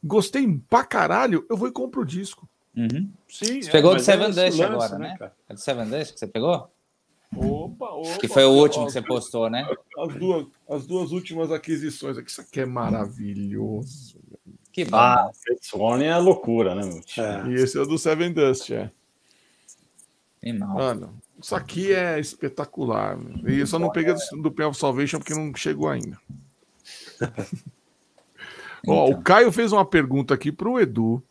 Gostei 0.02 0.48
pra 0.68 0.82
caralho, 0.82 1.46
eu 1.48 1.56
vou 1.56 1.68
e 1.68 1.72
compro 1.72 2.00
o 2.00 2.06
disco. 2.06 2.48
Uhum. 2.74 3.12
Sim, 3.28 3.60
você 3.60 3.68
é, 3.68 3.72
pegou 3.72 3.94
do 3.94 4.00
Seven 4.00 4.30
é 4.30 4.30
Dust 4.30 4.60
agora, 4.60 4.98
né? 4.98 5.16
né? 5.20 5.30
É 5.48 5.54
do 5.54 5.60
Seven 5.60 5.88
Dust 5.90 6.14
que 6.14 6.18
você 6.18 6.26
pegou? 6.26 6.72
Opa, 7.36 7.90
opa. 7.90 8.18
Que 8.18 8.28
foi 8.28 8.44
o 8.44 8.50
último 8.50 8.86
que 8.86 8.92
você 8.92 9.02
postou, 9.02 9.48
né? 9.48 9.66
As 9.98 10.14
duas, 10.14 10.46
as 10.68 10.86
duas 10.86 11.12
últimas 11.12 11.52
aquisições 11.52 12.16
aqui. 12.18 12.30
Isso 12.30 12.40
aqui 12.40 12.60
é 12.60 12.66
maravilhoso. 12.66 14.21
Que 14.72 14.84
bom. 14.86 14.96
Ah, 14.96 15.30
Sony 15.60 16.04
é 16.04 16.16
loucura, 16.16 16.74
né, 16.74 16.82
meu? 16.82 17.02
É. 17.24 17.48
E 17.48 17.54
esse 17.54 17.76
é 17.76 17.80
o 17.82 17.86
do 17.86 17.98
Seven 17.98 18.32
Dust, 18.32 18.70
é. 18.70 18.90
Tem 20.40 20.58
mal. 20.58 20.74
Mano, 20.74 21.14
isso 21.40 21.54
aqui 21.54 21.92
é 21.92 22.18
espetacular. 22.18 23.18
E 23.46 23.60
eu 23.60 23.66
só 23.66 23.78
não 23.78 23.90
peguei 23.90 24.14
do, 24.14 24.42
do 24.42 24.50
Pen 24.50 24.66
of 24.66 24.78
Salvation 24.78 25.18
porque 25.18 25.34
não 25.34 25.54
chegou 25.54 25.88
ainda. 25.88 26.18
Ó, 28.88 29.06
então. 29.06 29.10
o 29.10 29.22
Caio 29.22 29.52
fez 29.52 29.72
uma 29.72 29.84
pergunta 29.84 30.34
aqui 30.34 30.50
pro 30.50 30.80
Edu, 30.80 31.22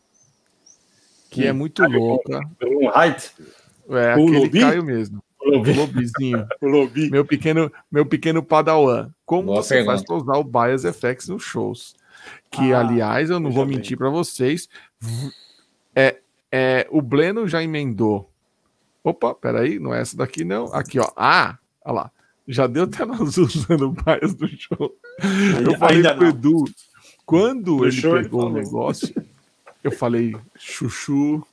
que 1.30 1.46
é 1.46 1.52
muito 1.52 1.84
louca. 1.84 2.40
É, 2.62 4.16
o 4.16 4.22
aquele 4.24 4.40
Lobi? 4.40 4.60
Caio 4.62 4.84
mesmo. 4.86 5.24
O 5.40 5.58
Lobizinho. 5.58 6.48
o 6.62 6.68
Lobi. 6.68 7.10
Meu 7.12 7.26
pequeno, 7.26 7.72
meu 7.92 8.06
pequeno 8.06 8.44
padawan. 8.44 9.10
Como 9.26 9.48
Boa 9.48 9.64
você 9.64 9.76
pergunta. 9.76 9.98
faz 9.98 10.06
para 10.06 10.16
usar 10.16 10.38
o 10.38 10.44
Bias 10.44 10.84
FX 10.84 11.28
nos 11.30 11.44
shows? 11.44 11.96
Que, 12.50 12.74
ah, 12.74 12.80
aliás, 12.80 13.30
eu 13.30 13.40
não 13.40 13.52
vou 13.52 13.66
mentir 13.66 13.98
para 13.98 14.10
vocês. 14.10 14.68
É, 15.96 16.18
é, 16.52 16.88
o 16.90 17.02
Bleno 17.02 17.48
já 17.48 17.64
emendou 17.64 18.32
Opa, 19.04 19.34
peraí, 19.34 19.80
não 19.80 19.94
é 19.94 20.02
essa 20.02 20.16
daqui 20.16 20.44
não. 20.44 20.66
Aqui, 20.74 21.00
ó. 21.00 21.12
Ah, 21.16 21.58
olha 21.84 21.94
lá. 21.96 22.12
Já 22.48 22.68
deu 22.68 22.84
até 22.84 23.06
nós 23.06 23.38
usando 23.38 23.88
o 23.88 23.92
bias 23.92 24.34
do 24.36 24.48
show. 24.48 24.96
Eu 25.64 25.78
falei 25.78 26.04
pro 26.14 26.28
Edu, 26.28 26.66
quando 27.26 27.78
no 27.78 27.86
ele 27.86 28.02
pegou 28.02 28.48
o 28.48 28.54
negócio, 28.54 29.14
eu 29.84 29.92
falei, 29.92 30.36
chuchu, 30.58 31.46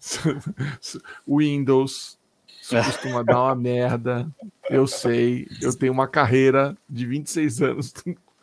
Windows, 1.28 2.18
isso 2.62 2.76
costuma 2.76 3.22
dar 3.22 3.42
uma 3.42 3.54
merda. 3.54 4.30
Eu 4.70 4.86
sei, 4.86 5.46
eu 5.60 5.74
tenho 5.74 5.92
uma 5.92 6.08
carreira 6.08 6.76
de 6.88 7.06
26 7.06 7.62
anos 7.62 7.92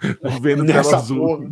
vendo 0.41 0.65
tela 0.65 0.95
azul. 0.95 1.47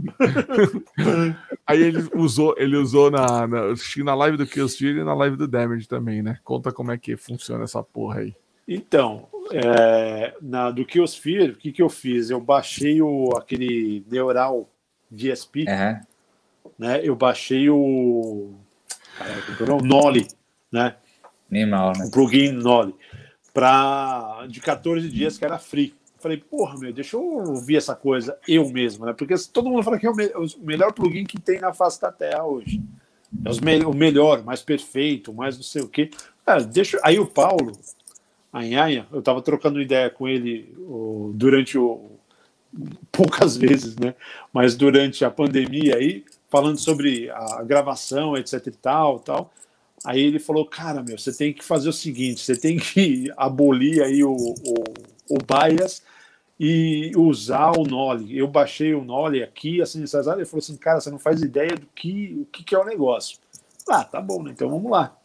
Aí 1.66 1.82
ele 1.82 2.10
usou, 2.16 2.56
ele 2.58 2.76
usou 2.76 3.12
na, 3.12 3.48
na, 3.48 3.60
na 4.04 4.16
live 4.16 4.38
do 4.38 4.48
Killsfield 4.48 5.00
e 5.00 5.04
na 5.04 5.14
live 5.14 5.38
do 5.38 5.48
Damage 5.48 5.88
também, 5.88 6.22
né? 6.22 6.40
Conta 6.44 6.72
como 6.72 6.92
é 6.92 6.98
que 6.98 7.16
funciona 7.16 7.64
essa 7.64 7.84
porra 7.84 8.22
aí. 8.22 8.36
Então, 8.68 9.28
é, 9.52 10.34
na, 10.42 10.72
do 10.72 10.86
Killsphere, 10.86 11.52
o 11.52 11.56
que, 11.56 11.72
que 11.72 11.82
eu 11.82 11.90
fiz? 11.90 12.30
Eu 12.30 12.40
baixei 12.40 13.02
o, 13.02 13.32
aquele 13.36 14.06
Neural 14.10 14.70
DSP, 15.10 15.66
uhum. 15.68 16.72
né? 16.78 17.02
Eu 17.04 17.16
baixei 17.16 17.70
o, 17.70 18.54
o 19.60 19.84
Nolly, 19.84 20.28
né? 20.72 20.96
Animal, 21.52 21.94
né? 21.98 22.06
O 22.06 22.12
plugin 22.12 22.52
Nolly, 22.52 22.96
para 23.54 24.46
de 24.48 24.60
14 24.60 25.10
dias 25.10 25.38
que 25.38 25.46
era 25.46 25.58
free. 25.58 25.96
Falei, 26.20 26.38
porra, 26.38 26.78
meu, 26.78 26.92
deixa 26.92 27.16
eu 27.16 27.24
ouvir 27.24 27.78
essa 27.78 27.96
coisa 27.96 28.38
eu 28.48 28.70
mesmo, 28.70 29.06
né? 29.06 29.14
Porque 29.14 29.36
todo 29.52 29.70
mundo 29.70 29.84
fala 29.84 29.98
que 29.98 30.06
é 30.06 30.10
o, 30.10 30.16
me 30.16 30.28
o 30.28 30.48
melhor 30.60 30.94
plugin 30.94 31.24
que 31.24 31.40
tem 31.40 31.60
na 31.60 31.74
face 31.74 32.02
da 32.02 32.12
Terra 32.12 32.44
hoje. 32.46 32.82
É 33.46 33.66
me 33.66 33.86
o 33.86 33.94
melhor, 33.94 34.44
mais 34.44 34.62
perfeito, 34.62 35.34
mais 35.34 35.56
não 35.56 35.64
sei 35.64 35.82
o 35.82 35.88
quê. 35.88 36.10
É, 36.46 36.60
deixa... 36.62 37.00
Aí 37.04 37.20
o 37.20 37.28
Paulo, 37.28 37.72
a 38.52 38.64
Nhanha, 38.64 39.08
eu 39.12 39.22
tava 39.22 39.42
trocando 39.42 39.82
ideia 39.82 40.10
com 40.10 40.28
ele 40.28 40.74
o, 40.80 41.32
durante 41.36 41.78
o. 41.78 42.12
poucas 43.12 43.56
vezes, 43.58 43.96
né? 43.96 44.16
Mas 44.52 44.76
durante 44.76 45.24
a 45.24 45.32
pandemia 45.32 45.96
aí, 45.96 46.26
falando 46.50 46.78
sobre 46.78 47.30
a 47.30 47.64
gravação, 47.64 48.36
etc 48.36 48.68
e 48.68 48.72
tal, 48.72 49.20
tal. 49.20 49.54
Aí 50.04 50.22
ele 50.22 50.40
falou, 50.40 50.66
cara, 50.66 51.04
meu, 51.04 51.18
você 51.18 51.36
tem 51.36 51.54
que 51.54 51.64
fazer 51.64 51.90
o 51.90 51.94
seguinte, 51.94 52.42
você 52.42 52.56
tem 52.56 52.78
que 52.78 53.32
abolir 53.38 54.02
aí 54.02 54.24
o, 54.24 54.34
o, 54.34 54.84
o 55.30 55.38
bias 55.38 56.02
e 56.60 57.12
usar 57.16 57.72
o 57.78 57.84
Nole. 57.84 58.38
Eu 58.38 58.48
baixei 58.48 58.94
o 58.94 59.04
Nole 59.04 59.42
aqui, 59.42 59.82
assim, 59.82 60.00
áreas, 60.00 60.28
ele 60.28 60.46
falou 60.46 60.60
assim, 60.60 60.76
cara, 60.76 61.00
você 61.00 61.10
não 61.10 61.20
faz 61.20 61.42
ideia 61.42 61.76
do 61.76 61.88
que, 61.96 62.38
o 62.42 62.46
que, 62.46 62.64
que 62.64 62.76
é 62.76 62.80
o 62.80 62.84
negócio. 62.84 63.38
Ah, 63.88 64.04
tá 64.04 64.20
bom, 64.20 64.44
né? 64.44 64.52
Então 64.52 64.70
vamos 64.70 64.92
lá. 64.92 65.16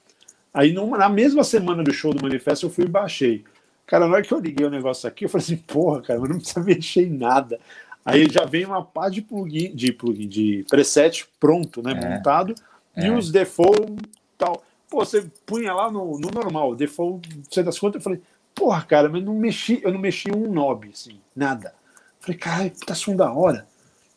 Aí 0.52 0.72
numa, 0.72 0.96
na 0.96 1.08
mesma 1.08 1.42
semana 1.42 1.82
do 1.82 1.92
show 1.92 2.14
do 2.14 2.22
Manifesto 2.22 2.66
eu 2.66 2.70
fui 2.70 2.84
e 2.84 2.88
baixei. 2.88 3.44
Cara, 3.86 4.06
na 4.06 4.14
hora 4.14 4.22
que 4.22 4.32
eu 4.32 4.38
liguei 4.38 4.64
o 4.64 4.70
negócio 4.70 5.08
aqui, 5.08 5.24
eu 5.24 5.28
falei 5.28 5.44
assim, 5.44 5.56
porra, 5.56 6.00
cara, 6.00 6.20
eu 6.20 6.28
não 6.28 6.36
precisa 6.36 6.60
mexer 6.64 7.06
em 7.06 7.10
nada. 7.10 7.58
Aí 8.04 8.28
já 8.30 8.44
vem 8.44 8.64
uma 8.64 8.84
pá 8.84 9.08
de 9.08 9.20
plugin, 9.20 9.74
de 9.74 9.92
plugin, 9.92 10.28
de 10.28 10.64
preset 10.68 11.26
pronto, 11.40 11.82
né? 11.82 11.92
É, 11.92 12.08
montado, 12.08 12.54
é. 12.94 13.06
e 13.06 13.10
os 13.10 13.32
default 13.32 13.96
tal. 14.38 14.62
Pô, 14.88 15.04
você 15.04 15.26
punha 15.44 15.72
lá 15.72 15.90
no, 15.90 16.18
no 16.18 16.30
normal, 16.30 16.76
default, 16.76 17.28
você 17.50 17.62
das 17.62 17.78
contas, 17.78 17.96
eu 17.96 18.02
falei, 18.02 18.20
porra, 18.54 18.82
cara, 18.82 19.08
mas 19.08 19.22
não 19.22 19.34
mexi, 19.34 19.80
eu 19.82 19.92
não 19.92 19.98
mexi 19.98 20.30
um 20.30 20.52
knob, 20.52 20.88
assim, 20.92 21.20
nada. 21.34 21.74
Falei, 22.20 22.38
caralho, 22.38 22.72
tá 22.86 22.94
som 22.94 23.14
da 23.14 23.30
hora. 23.32 23.66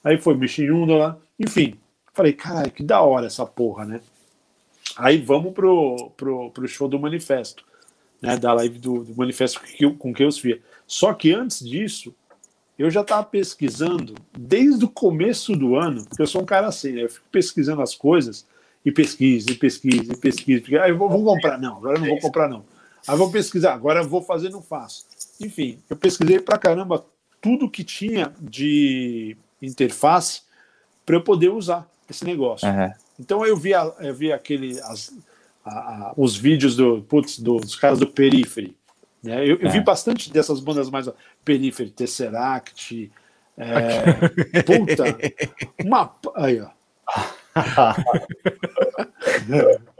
Aí 0.03 0.17
foi, 0.17 0.35
mexi 0.35 0.63
em 0.63 0.71
um 0.71 0.85
lá, 0.85 1.17
enfim. 1.39 1.75
Falei, 2.13 2.33
caralho, 2.33 2.71
que 2.71 2.83
da 2.83 3.01
hora 3.01 3.27
essa 3.27 3.45
porra, 3.45 3.85
né? 3.85 4.01
Aí 4.95 5.17
vamos 5.17 5.53
pro, 5.53 6.11
pro, 6.15 6.49
pro 6.51 6.67
show 6.67 6.87
do 6.87 6.99
Manifesto, 6.99 7.63
né? 8.21 8.37
Da 8.37 8.53
live 8.53 8.79
do, 8.79 9.03
do 9.03 9.15
Manifesto 9.15 9.61
que, 9.61 9.89
com 9.91 10.13
que 10.13 10.23
eu 10.23 10.31
via. 10.31 10.61
Só 10.85 11.13
que 11.13 11.33
antes 11.33 11.59
disso, 11.59 12.15
eu 12.79 12.89
já 12.89 13.01
estava 13.01 13.23
pesquisando 13.23 14.15
desde 14.37 14.85
o 14.85 14.89
começo 14.89 15.55
do 15.55 15.75
ano, 15.75 16.05
porque 16.05 16.21
eu 16.21 16.27
sou 16.27 16.41
um 16.41 16.45
cara 16.45 16.67
assim, 16.67 16.93
né? 16.93 17.03
Eu 17.03 17.09
fico 17.09 17.25
pesquisando 17.31 17.81
as 17.81 17.93
coisas 17.93 18.45
e 18.85 18.91
pesquisa, 18.91 19.51
e 19.51 19.55
pesquisa, 19.55 20.13
e 20.13 20.17
pesquisa. 20.17 20.61
Porque, 20.61 20.77
ah, 20.77 20.87
eu 20.87 20.97
vou, 20.97 21.09
vou 21.09 21.23
comprar, 21.23 21.57
não, 21.57 21.77
agora 21.77 21.97
eu 21.97 22.01
não 22.01 22.07
vou 22.07 22.19
comprar, 22.19 22.47
não. 22.47 22.63
Aí 23.07 23.17
vou 23.17 23.31
pesquisar, 23.31 23.73
agora 23.73 24.03
vou 24.03 24.21
fazer, 24.21 24.49
não 24.49 24.61
faço. 24.61 25.05
Enfim, 25.39 25.79
eu 25.89 25.95
pesquisei 25.95 26.39
pra 26.39 26.57
caramba 26.57 27.05
tudo 27.41 27.69
que 27.69 27.83
tinha 27.83 28.33
de 28.39 29.37
interface 29.61 30.41
para 31.05 31.15
eu 31.15 31.23
poder 31.23 31.49
usar 31.49 31.87
esse 32.09 32.25
negócio. 32.25 32.67
Uhum. 32.67 32.91
Então 33.19 33.45
eu 33.45 33.55
vi, 33.55 33.71
eu 33.71 34.13
vi 34.13 34.33
aquele, 34.33 34.79
as, 34.81 35.13
a, 35.63 35.71
a, 35.71 36.13
os 36.17 36.35
vídeos 36.35 36.75
do, 36.75 37.01
putz, 37.03 37.39
dos 37.39 37.75
caras 37.75 37.99
do 37.99 38.07
Periphery. 38.07 38.75
Né? 39.23 39.43
Eu, 39.43 39.57
eu 39.57 39.71
vi 39.71 39.77
é. 39.77 39.83
bastante 39.83 40.31
dessas 40.31 40.59
bandas 40.59 40.89
mais. 40.89 41.09
Periphery, 41.43 41.89
Tesseract. 41.89 43.11
É, 43.57 44.61
puta! 44.61 45.03
Uma. 45.83 46.15
Aí, 46.35 46.61
ó. 46.61 46.69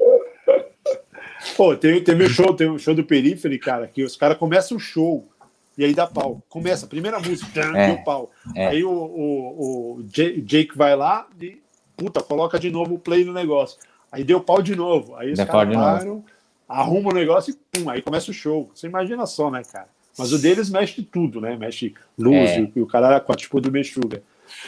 Pô, 1.57 1.75
tem, 1.75 2.03
teve 2.03 2.23
um 2.23 2.29
show, 2.29 2.53
tem 2.53 2.69
um 2.69 2.77
show 2.77 2.93
do 2.93 3.03
Periphery, 3.03 3.57
cara, 3.57 3.87
que 3.87 4.03
os 4.03 4.15
caras 4.15 4.37
começam 4.37 4.77
o 4.77 4.79
show 4.79 5.27
e 5.75 5.83
aí 5.83 5.93
dá 5.93 6.05
pau. 6.05 6.41
Começa 6.47 6.85
a 6.85 6.89
primeira 6.89 7.19
música, 7.19 7.61
é, 7.61 7.87
deu 7.87 8.03
pau. 8.03 8.31
É. 8.55 8.67
Aí 8.67 8.83
o, 8.83 8.91
o, 8.91 9.97
o, 9.97 10.03
Jake 10.03 10.77
vai 10.77 10.95
lá 10.95 11.27
e, 11.41 11.59
puta, 11.95 12.21
coloca 12.21 12.59
de 12.59 12.69
novo 12.69 12.93
o 12.93 12.99
play 12.99 13.25
no 13.25 13.33
negócio. 13.33 13.79
Aí 14.11 14.23
deu 14.23 14.39
pau 14.39 14.61
de 14.61 14.75
novo. 14.75 15.15
Aí 15.15 15.31
os 15.31 15.39
caras 15.39 15.75
param, 15.75 16.23
arrumam 16.69 17.11
o 17.11 17.15
negócio 17.15 17.51
e 17.51 17.79
pum, 17.79 17.89
aí 17.89 18.03
começa 18.03 18.29
o 18.29 18.33
show. 18.33 18.69
Você 18.73 18.85
imagina 18.85 19.25
só, 19.25 19.49
né, 19.49 19.63
cara? 19.63 19.87
Mas 20.15 20.31
o 20.31 20.39
deles 20.39 20.69
mexe 20.69 21.01
tudo, 21.01 21.41
né? 21.41 21.57
Mexe 21.57 21.93
luz 22.17 22.49
é. 22.51 22.71
e 22.75 22.81
o 22.81 22.85
cara 22.85 23.19
com 23.19 23.31
a 23.31 23.35
tipo 23.35 23.59
do 23.59 23.71
Mexuga. 23.71 24.21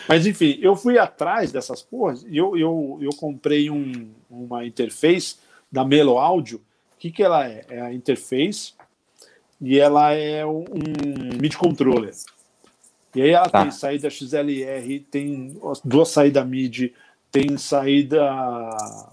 Mas 0.08 0.26
enfim, 0.26 0.58
eu 0.62 0.76
fui 0.76 0.98
atrás 0.98 1.52
dessas 1.52 1.82
porras 1.82 2.26
e 2.28 2.38
eu, 2.38 2.58
eu, 2.58 3.00
eu 3.02 3.10
comprei 3.12 3.70
um, 3.70 4.10
uma 4.30 4.66
interface 4.66 5.38
da 5.72 5.86
Melo 5.86 6.18
Audio. 6.18 6.62
O 7.00 7.02
que, 7.02 7.12
que 7.12 7.24
ela 7.24 7.48
é? 7.48 7.66
É 7.70 7.80
a 7.80 7.94
interface 7.94 8.74
e 9.62 9.80
ela 9.80 10.12
é 10.12 10.46
um 10.46 10.66
MIDI 11.40 11.56
controller. 11.56 12.14
E 13.16 13.22
aí 13.22 13.30
ela 13.30 13.48
tá. 13.48 13.62
tem 13.62 13.72
saída 13.72 14.10
XLR, 14.10 15.00
tem 15.10 15.58
duas 15.86 16.10
saídas 16.10 16.46
MIDI, 16.46 16.94
tem 17.32 17.58
saída 17.58 18.22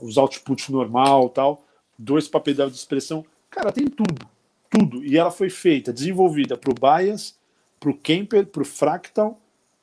os 0.03 0.19
outputs 0.19 0.69
normal, 0.69 1.29
tal, 1.29 1.65
dois 1.97 2.27
papel 2.27 2.69
de 2.69 2.77
expressão. 2.77 3.25
Cara, 3.49 3.71
tem 3.71 3.87
tudo, 3.87 4.27
tudo. 4.69 5.05
E 5.05 5.17
ela 5.17 5.31
foi 5.31 5.49
feita, 5.49 5.93
desenvolvida 5.93 6.57
para 6.57 6.73
o 6.73 6.75
Bias, 6.75 7.39
para 7.79 7.91
o 7.91 7.97
Kemper, 7.97 8.47
para 8.47 8.63
o 8.63 8.67
Fractal 8.67 9.41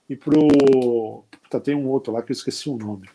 e 0.09 0.17
para 0.17 0.38
o. 0.38 1.23
Tá, 1.49 1.57
tem 1.57 1.73
um 1.73 1.88
outro 1.88 2.11
lá 2.11 2.21
que 2.21 2.34
eu 2.34 2.35
esqueci 2.35 2.69
o 2.69 2.75
nome. 2.77 3.09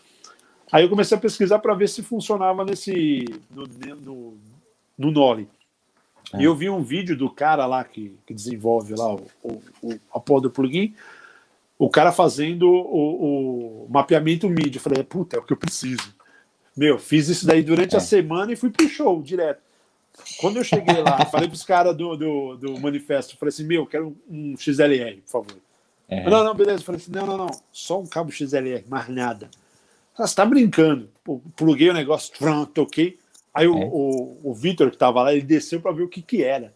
Aí 0.72 0.82
eu 0.82 0.88
comecei 0.88 1.14
a 1.14 1.20
pesquisar 1.20 1.58
para 1.58 1.74
ver 1.74 1.90
se 1.90 2.02
funcionava 2.02 2.64
nesse 2.64 3.24
no, 3.50 3.66
no, 4.00 4.38
no 4.98 5.10
Noli. 5.10 5.48
É. 6.34 6.40
E 6.40 6.44
eu 6.44 6.54
vi 6.54 6.68
um 6.68 6.82
vídeo 6.82 7.16
do 7.16 7.30
cara 7.30 7.64
lá 7.64 7.84
que, 7.84 8.14
que 8.26 8.34
desenvolve 8.34 8.94
lá 8.94 9.14
o, 9.14 9.26
o, 9.42 9.62
o, 9.82 10.00
a 10.12 10.20
porra 10.20 10.42
do 10.42 10.50
plugin, 10.50 10.94
o 11.78 11.88
cara 11.88 12.12
fazendo 12.12 12.68
o, 12.68 13.84
o 13.84 13.88
mapeamento 13.88 14.48
MIDI. 14.48 14.76
Eu 14.76 14.82
falei, 14.82 15.02
puta, 15.04 15.36
é 15.36 15.38
o 15.38 15.42
que 15.42 15.52
eu 15.52 15.56
preciso. 15.56 16.14
Meu, 16.76 16.98
fiz 16.98 17.28
isso 17.28 17.46
daí 17.46 17.62
durante 17.62 17.94
é. 17.94 17.98
a 17.98 18.00
semana 18.00 18.52
e 18.52 18.56
fui 18.56 18.70
pro 18.70 18.88
show 18.88 19.22
direto. 19.22 19.62
Quando 20.40 20.56
eu 20.56 20.64
cheguei 20.64 21.00
lá, 21.02 21.24
falei 21.26 21.48
pros 21.48 21.62
caras 21.62 21.96
do, 21.96 22.16
do, 22.16 22.56
do 22.56 22.80
manifesto, 22.80 23.36
falei 23.36 23.50
assim, 23.50 23.64
meu, 23.64 23.86
quero 23.86 24.16
um 24.28 24.56
XLR, 24.56 25.20
por 25.22 25.30
favor. 25.30 25.58
É. 26.08 26.28
Não, 26.28 26.42
não, 26.42 26.54
beleza. 26.54 26.80
Eu 26.80 26.84
falei 26.84 27.00
assim, 27.00 27.12
não, 27.12 27.26
não, 27.26 27.36
não, 27.36 27.50
só 27.72 28.00
um 28.00 28.06
cabo 28.06 28.32
XLR, 28.32 28.84
mais 28.88 29.08
nada. 29.08 29.50
Você 30.16 30.34
tá 30.34 30.44
brincando. 30.44 31.08
Pô, 31.22 31.40
pluguei 31.54 31.90
o 31.90 31.94
negócio, 31.94 32.32
pronto, 32.36 32.72
toquei. 32.72 33.18
Aí 33.58 33.66
é. 33.66 33.68
o, 33.68 33.76
o, 33.76 34.50
o 34.50 34.54
Vitor, 34.54 34.88
que 34.90 34.96
tava 34.96 35.22
lá, 35.22 35.32
ele 35.32 35.42
desceu 35.42 35.80
para 35.80 35.90
ver 35.90 36.04
o 36.04 36.08
que 36.08 36.22
que 36.22 36.44
era. 36.44 36.72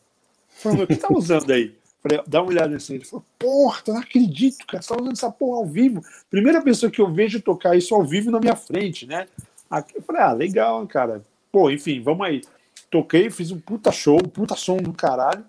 Falei, 0.49 0.83
o 0.83 0.87
que 0.87 0.97
tá 0.97 1.09
usando 1.13 1.51
aí? 1.53 1.77
Falei, 2.03 2.21
dá 2.27 2.43
uma 2.43 2.51
olhada 2.51 2.69
nesse. 2.69 2.93
Ele 2.93 3.05
falou, 3.05 3.25
porra, 3.39 3.81
eu 3.87 3.95
não 3.95 4.01
acredito, 4.01 4.67
cara, 4.67 4.83
você 4.83 4.89
tá 4.89 5.01
usando 5.01 5.13
essa 5.13 5.31
porra 5.31 5.59
ao 5.59 5.67
vivo. 5.67 6.03
Primeira 6.29 6.61
pessoa 6.61 6.91
que 6.91 7.01
eu 7.01 7.13
vejo 7.13 7.41
tocar 7.41 7.77
isso 7.77 7.95
ao 7.95 8.03
vivo 8.05 8.33
na 8.33 8.41
minha 8.41 8.57
frente, 8.57 9.07
né? 9.07 9.29
Aqui, 9.71 9.97
eu 9.97 10.03
falei, 10.03 10.23
ah, 10.23 10.33
legal, 10.33 10.85
cara. 10.89 11.23
Pô, 11.53 11.71
enfim, 11.71 12.03
vamos 12.03 12.27
aí. 12.27 12.43
Toquei, 12.91 13.31
fiz 13.31 13.53
um 13.53 13.61
puta 13.61 13.93
show, 13.93 14.17
um 14.17 14.29
puta 14.29 14.57
som 14.57 14.79
do 14.79 14.93
caralho. 14.93 15.45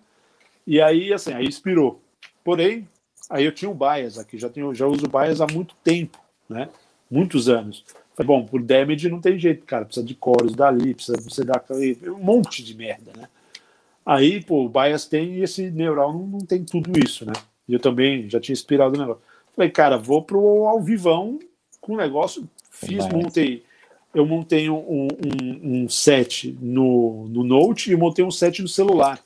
E 0.67 0.79
aí, 0.79 1.11
assim, 1.11 1.33
aí 1.33 1.45
inspirou. 1.45 1.99
Porém, 2.43 2.87
aí 3.27 3.43
eu 3.43 3.51
tinha 3.51 3.71
o 3.71 3.73
Bias 3.73 4.19
aqui, 4.19 4.37
já, 4.37 4.49
tenho, 4.49 4.73
já 4.75 4.85
uso 4.85 5.07
o 5.07 5.09
Bias 5.09 5.41
há 5.41 5.47
muito 5.47 5.73
tempo, 5.83 6.19
né? 6.47 6.69
Muitos 7.09 7.49
anos. 7.49 7.83
Falei, 8.15 8.27
bom, 8.27 8.45
por 8.45 8.61
damage 8.61 9.09
não 9.09 9.19
tem 9.19 9.37
jeito, 9.39 9.65
cara. 9.65 9.85
Precisa 9.85 10.05
de 10.05 10.13
coros 10.13 10.55
dali, 10.55 10.93
precisa 10.93 11.19
você 11.19 11.43
dar 11.43 11.63
um 11.69 12.23
monte 12.23 12.63
de 12.63 12.75
merda, 12.75 13.11
né? 13.17 13.27
Aí, 14.05 14.43
pô, 14.43 14.65
o 14.65 14.69
Bias 14.69 15.05
tem 15.05 15.35
e 15.35 15.43
esse 15.43 15.71
Neural 15.71 16.13
não, 16.13 16.27
não 16.27 16.39
tem 16.39 16.63
tudo 16.63 16.91
isso, 16.99 17.25
né? 17.25 17.33
E 17.67 17.73
eu 17.73 17.79
também 17.79 18.29
já 18.29 18.39
tinha 18.39 18.53
inspirado 18.53 18.95
o 18.95 18.99
negócio. 18.99 19.21
Falei, 19.55 19.71
cara, 19.71 19.97
vou 19.97 20.21
pro 20.21 20.65
ao 20.65 20.81
vivão 20.81 21.39
com 21.79 21.93
o 21.93 21.97
negócio. 21.97 22.47
Fiz, 22.69 23.07
montei. 23.07 23.63
Eu 24.13 24.25
montei 24.25 24.69
um, 24.69 24.77
um, 24.77 25.07
um, 25.63 25.89
set 25.89 26.55
no, 26.61 27.27
no 27.29 27.43
Note 27.43 27.91
e 27.91 27.95
montei 27.95 28.23
um 28.23 28.31
set 28.31 28.61
no 28.61 28.67
celular. 28.67 29.19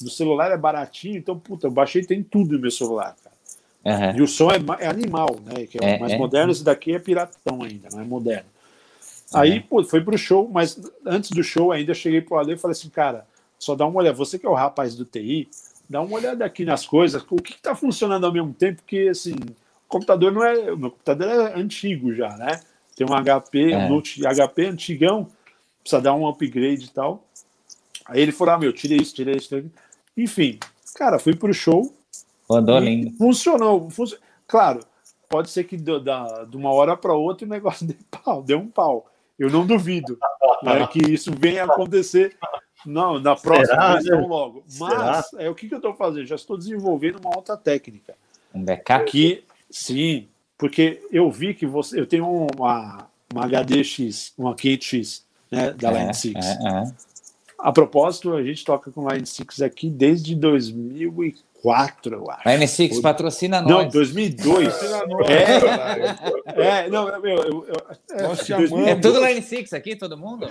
No 0.00 0.08
celular 0.08 0.50
é 0.50 0.56
baratinho, 0.56 1.18
então, 1.18 1.38
puta, 1.38 1.66
eu 1.66 1.70
baixei 1.70 2.02
tem 2.02 2.22
tudo 2.22 2.54
no 2.54 2.60
meu 2.60 2.70
celular. 2.70 3.14
Uhum. 3.84 4.16
E 4.18 4.22
o 4.22 4.26
som 4.26 4.50
é, 4.50 4.56
é, 4.80 4.86
animal, 4.86 5.38
né? 5.44 5.66
Que 5.66 5.82
é, 5.82 5.96
é 5.96 5.98
mais 5.98 6.12
é. 6.12 6.18
moderno, 6.18 6.52
esse 6.52 6.62
daqui 6.62 6.94
é 6.94 6.98
piratão 6.98 7.62
ainda, 7.62 7.88
não 7.92 8.00
é 8.00 8.04
moderno. 8.04 8.48
Aí, 9.32 9.60
pô, 9.60 9.82
foi 9.84 10.00
pro 10.00 10.18
show, 10.18 10.48
mas 10.52 10.80
antes 11.06 11.30
do 11.30 11.42
show 11.42 11.70
ainda 11.70 11.94
cheguei 11.94 12.20
pro 12.20 12.36
Ale 12.36 12.54
e 12.54 12.58
falei 12.58 12.72
assim, 12.72 12.88
cara, 12.88 13.26
só 13.58 13.76
dá 13.76 13.86
uma 13.86 14.00
olhada, 14.00 14.16
você 14.16 14.38
que 14.38 14.46
é 14.46 14.48
o 14.48 14.54
rapaz 14.54 14.96
do 14.96 15.04
TI, 15.04 15.48
dá 15.88 16.00
uma 16.00 16.16
olhada 16.16 16.44
aqui 16.44 16.64
nas 16.64 16.84
coisas, 16.84 17.24
o 17.30 17.36
que 17.36 17.54
está 17.54 17.74
funcionando 17.74 18.26
ao 18.26 18.32
mesmo 18.32 18.52
tempo, 18.52 18.82
que 18.84 19.08
assim, 19.08 19.34
o 19.34 19.88
computador 19.88 20.32
não 20.32 20.44
é, 20.44 20.72
o 20.72 20.76
meu 20.76 20.90
computador 20.90 21.28
é 21.28 21.60
antigo 21.60 22.12
já, 22.12 22.36
né? 22.36 22.60
Tem 22.96 23.06
um 23.06 23.14
HP, 23.14 23.72
é. 23.72 23.78
um 23.78 23.88
Note 23.88 24.20
HP 24.20 24.66
antigão, 24.66 25.28
precisa 25.80 26.02
dar 26.02 26.14
um 26.14 26.26
upgrade 26.26 26.86
e 26.86 26.90
tal. 26.90 27.24
Aí 28.06 28.20
ele 28.20 28.32
falou, 28.32 28.54
ah, 28.54 28.58
meu, 28.58 28.72
tirei 28.72 28.98
isso, 28.98 29.14
tirei 29.14 29.36
isso, 29.36 29.70
enfim, 30.16 30.58
cara, 30.96 31.20
fui 31.20 31.36
pro 31.36 31.54
show, 31.54 31.94
Andou 32.50 32.78
lindo. 32.78 33.16
Funcionou. 33.16 33.88
Claro, 34.46 34.80
pode 35.28 35.50
ser 35.50 35.64
que 35.64 35.76
do, 35.76 36.00
da, 36.00 36.44
de 36.44 36.56
uma 36.56 36.72
hora 36.72 36.96
para 36.96 37.14
outra 37.14 37.46
o 37.46 37.50
negócio 37.50 37.86
deu 37.88 37.96
pau, 38.10 38.42
deu 38.42 38.58
um 38.58 38.68
pau. 38.68 39.06
Eu 39.38 39.48
não 39.48 39.66
duvido 39.66 40.18
né, 40.62 40.86
que 40.88 40.98
isso 41.12 41.32
venha 41.34 41.64
acontecer 41.64 42.36
não, 42.84 43.18
na 43.18 43.36
próxima 43.36 43.94
versão 43.94 44.26
logo. 44.26 44.64
Mas 44.78 45.26
Será? 45.26 45.42
é 45.42 45.48
o 45.48 45.54
que, 45.54 45.68
que 45.68 45.74
eu 45.74 45.78
estou 45.78 45.94
fazendo? 45.94 46.26
Já 46.26 46.34
estou 46.34 46.58
desenvolvendo 46.58 47.20
uma 47.20 47.34
outra 47.36 47.56
técnica. 47.56 48.14
Um 48.54 48.62
backup? 48.62 49.10
Que, 49.10 49.44
sim, 49.70 50.28
porque 50.58 51.02
eu 51.10 51.30
vi 51.30 51.54
que 51.54 51.66
você. 51.66 52.00
Eu 52.00 52.06
tenho 52.06 52.26
uma, 52.26 53.06
uma 53.32 53.46
HDX, 53.46 54.34
uma 54.36 54.54
QX 54.54 55.24
né, 55.50 55.72
da 55.72 55.90
Line 55.90 56.14
6. 56.14 56.34
É, 56.36 56.50
é. 56.50 56.92
A 57.58 57.72
propósito, 57.72 58.34
a 58.34 58.42
gente 58.42 58.64
toca 58.64 58.90
com 58.90 59.08
Line 59.08 59.26
6 59.26 59.62
aqui 59.62 59.88
desde 59.88 60.34
2004. 60.34 61.49
2004, 61.62 62.14
eu 62.14 62.30
acho. 62.30 62.48
A 62.48 62.52
N6 62.52 63.00
patrocina 63.00 63.60
nós. 63.60 63.70
Não, 63.70 63.88
2002. 63.88 64.82
é, 66.56 66.84
é, 66.84 66.88
não, 66.88 67.08
eu, 67.08 67.24
eu, 67.24 67.66
eu 67.66 67.74
é, 68.12 68.22
nós 68.22 68.40
chamamos. 68.46 68.88
É 68.88 68.94
tudo 68.96 69.24
Line 69.24 69.42
6 69.42 69.72
aqui, 69.72 69.94
todo 69.94 70.16
mundo? 70.16 70.48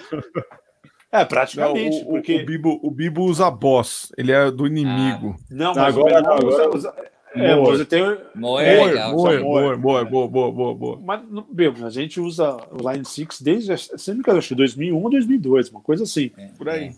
É, 1.12 1.26
praticamente. 1.26 2.04
Não, 2.04 2.10
o, 2.10 2.12
porque... 2.12 2.36
o, 2.36 2.46
Bibo, 2.46 2.80
o 2.84 2.92
Bibo 2.92 3.24
usa 3.24 3.50
boss, 3.50 4.12
ele 4.16 4.32
é 4.32 4.52
do 4.52 4.68
inimigo. 4.68 5.36
Ah. 5.40 5.44
Não, 5.50 5.74
mas 5.74 5.98
agora, 5.98 6.22
não, 6.22 6.34
agora... 6.34 6.76
Usa, 6.76 6.94
é, 7.36 7.56
você 7.56 7.86
tem. 7.86 8.02
Moer, 8.36 9.12
Moer, 9.12 9.12
Moer, 9.14 9.44
Moer, 9.44 10.06
boa, 10.06 10.28
boa, 10.28 10.52
boa, 10.52 10.76
boa. 10.76 11.00
Mas, 11.04 11.22
meu, 11.52 11.74
a 11.84 11.90
gente 11.90 12.20
usa 12.20 12.58
o 12.72 12.92
Line 12.92 13.06
6 13.06 13.42
desde, 13.42 13.76
sempre 13.98 14.24
que 14.24 14.30
eu 14.30 14.38
acho, 14.38 14.56
2001 14.56 14.96
ou 14.96 15.10
2002, 15.10 15.70
uma 15.70 15.82
coisa 15.82 16.04
assim. 16.04 16.32
É, 16.38 16.48
por 16.58 16.70
aí. 16.70 16.92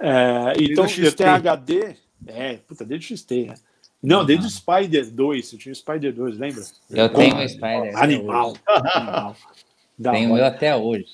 É, 0.00 0.52
então, 0.60 0.86
eu 0.98 1.12
tenho 1.12 1.30
HD 1.30 1.96
é, 2.26 2.56
puta, 2.56 2.84
desde 2.84 3.14
o 3.14 3.16
XT, 3.16 3.46
né? 3.46 3.54
Não, 4.02 4.24
desde 4.24 4.46
o 4.46 4.50
Spider 4.50 5.10
2. 5.10 5.52
Eu 5.52 5.58
tinha 5.58 5.72
o 5.72 5.76
Spider 5.76 6.14
2, 6.14 6.38
lembra? 6.38 6.62
Eu 6.90 7.08
tenho 7.08 7.36
o 7.36 7.48
Spider. 7.48 7.96
Animal. 7.96 8.56
animal. 8.68 9.36
tenho 10.12 10.36
eu 10.36 10.44
até 10.44 10.76
hoje. 10.76 11.06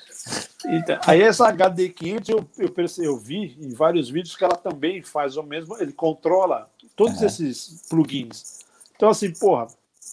Então, 0.66 0.98
aí 1.06 1.22
essa 1.22 1.48
HD 1.48 1.88
500 1.88 2.28
eu, 2.28 2.48
eu, 2.58 2.68
percebi, 2.70 3.06
eu 3.06 3.16
vi 3.16 3.56
em 3.60 3.72
vários 3.72 4.10
vídeos 4.10 4.36
que 4.36 4.44
ela 4.44 4.56
também 4.56 5.02
faz 5.02 5.36
o 5.36 5.42
mesmo, 5.42 5.76
ele 5.78 5.92
controla 5.92 6.70
todos 6.94 7.20
uhum. 7.20 7.26
esses 7.26 7.82
plugins. 7.88 8.60
Então 8.94 9.08
assim, 9.08 9.32
porra, 9.32 9.66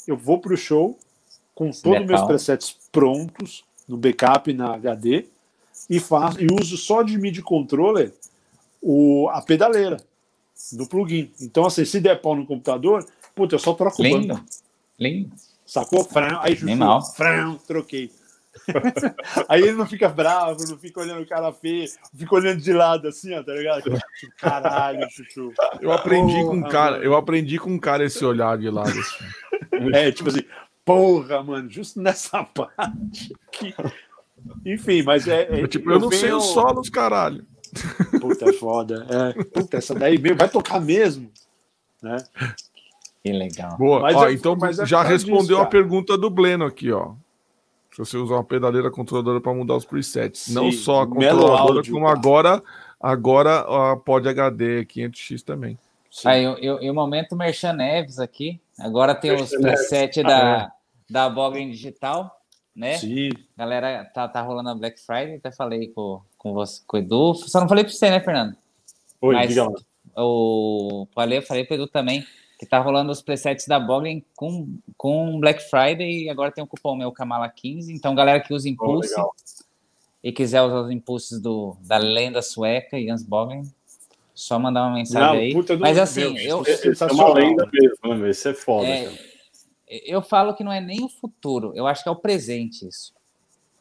eu 0.07 0.17
vou 0.17 0.39
pro 0.39 0.57
show 0.57 0.97
com 1.53 1.71
todos 1.71 2.01
os 2.01 2.07
meus 2.07 2.21
presets 2.23 2.75
prontos 2.91 3.63
no 3.87 3.97
backup 3.97 4.51
na 4.53 4.75
HD 4.75 5.25
e 5.89 5.99
faço 5.99 6.41
e 6.41 6.47
uso 6.51 6.77
só 6.77 7.03
de 7.03 7.17
MIDI 7.17 7.41
controller 7.41 8.13
o, 8.81 9.27
a 9.29 9.41
pedaleira 9.41 9.97
do 10.73 10.87
plugin. 10.87 11.31
Então, 11.41 11.65
assim, 11.65 11.85
se 11.85 11.99
der 11.99 12.21
pau 12.21 12.35
no 12.35 12.45
computador, 12.45 13.05
puta, 13.35 13.55
eu 13.55 13.59
só 13.59 13.73
troco 13.73 14.01
Lindo. 14.01 14.35
o 14.35 14.43
Lindo. 14.97 15.31
Sacou? 15.65 16.03
Frão, 16.03 16.39
aí 16.41 16.57
Animal. 16.61 17.01
frão, 17.13 17.55
troquei. 17.67 18.11
Aí 19.47 19.61
ele 19.61 19.73
não 19.73 19.85
fica 19.85 20.09
bravo, 20.09 20.57
não 20.67 20.77
fica 20.77 20.99
olhando 20.99 21.21
o 21.21 21.27
cara 21.27 21.51
feio, 21.53 21.87
fica 22.15 22.35
olhando 22.35 22.61
de 22.61 22.73
lado 22.73 23.07
assim, 23.07 23.33
ó, 23.33 23.43
tá 23.43 23.53
ligado? 23.53 23.83
Caralho, 24.37 25.07
chuchu. 25.11 25.53
Eu 25.79 25.91
aprendi 25.91 26.33
com 26.43 26.55
um 26.55 26.63
cara, 26.63 26.97
eu 26.97 27.15
aprendi 27.15 27.57
com 27.57 27.69
um 27.69 27.79
cara 27.79 28.03
esse 28.03 28.23
olhar 28.25 28.57
de 28.57 28.69
lado 28.69 28.89
assim. 28.89 29.25
É, 29.93 30.11
tipo 30.11 30.29
assim, 30.29 30.43
porra, 30.83 31.41
mano, 31.43 31.69
justo 31.69 32.01
nessa 32.01 32.43
parte 32.55 33.33
aqui. 33.47 33.73
Enfim, 34.65 35.03
mas 35.03 35.27
é. 35.27 35.61
é 35.61 35.67
tipo, 35.67 35.89
eu, 35.89 35.93
eu 35.93 35.99
não 35.99 36.09
venho... 36.09 36.19
sei 36.19 36.33
os 36.33 36.45
solos, 36.45 36.89
caralho. 36.89 37.45
Puta, 38.19 38.49
é 38.49 38.53
foda. 38.53 39.07
É. 39.09 39.43
Puta, 39.43 39.77
essa 39.77 39.93
daí 39.93 40.17
vai 40.17 40.49
tocar 40.49 40.79
mesmo. 40.79 41.31
Né? 42.01 42.17
Que 43.23 43.31
legal. 43.31 43.77
Boa. 43.77 44.01
Ó, 44.01 44.25
eu, 44.25 44.33
então 44.33 44.57
já 44.85 45.03
respondeu 45.03 45.57
disso, 45.57 45.61
a 45.61 45.65
pergunta 45.65 46.17
do 46.17 46.29
Bleno 46.29 46.65
aqui, 46.65 46.91
ó. 46.91 47.13
Se 47.91 47.97
você 47.97 48.17
usar 48.17 48.35
uma 48.35 48.43
pedaleira 48.43 48.89
controladora 48.89 49.41
para 49.41 49.53
mudar 49.53 49.75
os 49.75 49.85
presets. 49.85 50.41
Sim, 50.41 50.53
Não 50.53 50.71
só 50.71 51.01
a 51.01 51.07
controladora, 51.07 51.61
áudio, 51.77 51.93
como 51.93 52.07
agora, 52.07 52.63
agora 52.99 53.59
a 53.59 53.97
Pod 53.97 54.27
HD 54.27 54.85
500X 54.85 55.41
também. 55.43 55.77
Aí, 56.25 56.43
eu, 56.43 56.79
eu, 56.79 56.93
momento 56.93 57.35
Merchan 57.35 57.73
Neves 57.73 58.19
aqui. 58.19 58.59
Agora 58.79 59.13
tem 59.13 59.33
os 59.35 59.49
presets 59.49 60.23
da, 60.23 60.63
ah, 60.63 60.63
é. 60.63 61.13
da 61.13 61.29
Bogren 61.29 61.69
Digital, 61.69 62.39
né? 62.75 62.97
Sim. 62.97 63.29
Galera, 63.57 64.05
tá, 64.05 64.27
tá 64.27 64.41
rolando 64.41 64.69
a 64.69 64.75
Black 64.75 64.99
Friday, 64.99 65.35
até 65.35 65.51
falei 65.51 65.89
com, 65.89 66.21
com 66.39 66.53
você, 66.53 66.81
com 66.87 66.97
o 66.97 66.99
Edu. 66.99 67.35
Só 67.35 67.59
não 67.61 67.69
falei 67.69 67.83
para 67.83 67.93
você, 67.93 68.09
né, 68.09 68.19
Fernando? 68.19 68.57
Oi, 69.21 69.35
Mas, 69.35 69.49
diga 69.49 69.69
o, 70.17 71.07
falei, 71.13 71.41
falei 71.41 71.63
para 71.63 71.75
o 71.75 71.77
Edu 71.77 71.87
também 71.87 72.25
que 72.59 72.65
tá 72.65 72.77
rolando 72.77 73.09
os 73.09 73.21
presets 73.21 73.65
da 73.65 73.79
Boglen 73.79 74.23
com, 74.35 74.77
com 74.97 75.39
Black 75.39 75.63
Friday 75.69 76.25
e 76.25 76.29
agora 76.29 76.51
tem 76.51 76.61
um 76.61 76.67
cupom 76.67 76.93
meu 76.93 77.09
Kamala 77.09 77.47
15. 77.47 77.93
Então, 77.93 78.13
galera 78.13 78.41
que 78.41 78.53
usa 78.53 78.67
Impulse 78.67 79.13
oh, 79.17 79.31
e 80.21 80.33
quiser 80.33 80.61
usar 80.61 80.81
os 80.81 80.91
impulsos 80.91 81.39
do, 81.39 81.77
da 81.79 81.97
lenda 81.97 82.41
sueca 82.41 83.01
Jans 83.01 83.23
Boglen, 83.23 83.63
só 84.35 84.59
mandar 84.59 84.87
uma 84.87 84.95
mensagem 84.95 85.25
não, 85.25 85.35
aí. 85.35 85.53
Puta, 85.53 85.77
Mas 85.77 85.97
assim, 85.97 86.33
meu, 86.33 86.63
eu. 86.65 86.91
Isso 86.91 87.03
é 87.05 87.11
uma 87.13 87.33
lenda 87.33 87.69
mesmo, 87.71 88.15
né? 88.15 88.29
Isso 88.29 88.49
é 88.49 88.53
foda. 88.53 88.87
É, 88.87 89.09
eu 89.87 90.21
falo 90.21 90.53
que 90.53 90.63
não 90.63 90.71
é 90.71 90.81
nem 90.81 91.01
o 91.01 91.07
futuro, 91.07 91.71
eu 91.75 91.87
acho 91.87 92.03
que 92.03 92.09
é 92.09 92.11
o 92.11 92.15
presente 92.17 92.85
isso. 92.85 93.13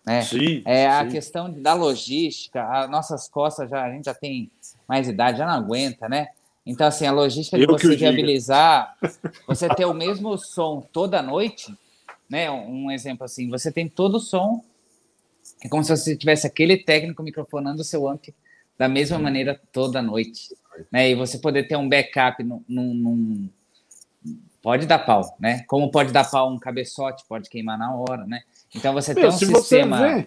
Né? 0.09 0.23
Sim, 0.23 0.63
é 0.65 0.89
a 0.89 1.07
questão 1.07 1.53
da 1.53 1.75
logística, 1.75 2.65
as 2.65 2.91
nossas 2.91 3.29
costas 3.29 3.69
já, 3.69 3.85
a 3.85 3.91
gente 3.93 4.07
já 4.07 4.15
tem 4.15 4.51
mais 4.89 5.07
idade, 5.07 5.37
já 5.37 5.45
não 5.45 5.53
aguenta, 5.53 6.09
né? 6.09 6.29
Então, 6.65 6.87
assim, 6.87 7.05
a 7.05 7.13
logística 7.13 7.59
de 7.59 7.67
você 7.67 7.95
viabilizar, 7.95 8.97
você 9.47 9.69
ter 9.69 9.85
o 9.85 9.93
mesmo 9.93 10.39
som 10.39 10.81
toda 10.81 11.21
noite, 11.21 11.75
né? 12.27 12.51
Um 12.51 12.91
exemplo 12.91 13.27
assim, 13.27 13.51
você 13.51 13.71
tem 13.71 13.87
todo 13.87 14.15
o 14.15 14.21
som, 14.21 14.65
é 15.63 15.69
como 15.69 15.85
se 15.85 15.95
você 15.95 16.17
tivesse 16.17 16.47
aquele 16.47 16.79
técnico 16.79 17.23
microfonando 17.23 17.83
o 17.83 17.85
seu 17.85 18.09
amp 18.09 18.29
da 18.79 18.89
mesma 18.89 19.19
maneira 19.19 19.61
toda 19.71 20.01
noite, 20.01 20.57
né? 20.91 21.11
E 21.11 21.15
você 21.15 21.37
poder 21.37 21.65
ter 21.65 21.77
um 21.77 21.87
backup 21.87 22.43
num, 22.43 22.65
num, 22.67 23.51
pode 24.63 24.87
dar 24.87 25.01
pau, 25.01 25.37
né? 25.39 25.65
Como 25.69 25.91
pode 25.91 26.13
dar 26.13 26.31
pau 26.31 26.51
um 26.51 26.59
cabeçote, 26.59 27.27
pode 27.29 27.51
queimar 27.51 27.77
na 27.77 27.95
hora, 27.95 28.27
né? 28.27 28.41
Então 28.75 28.93
você 28.93 29.15
Meu, 29.15 29.23
tem 29.23 29.33
um 29.33 29.39
sistema 29.39 30.27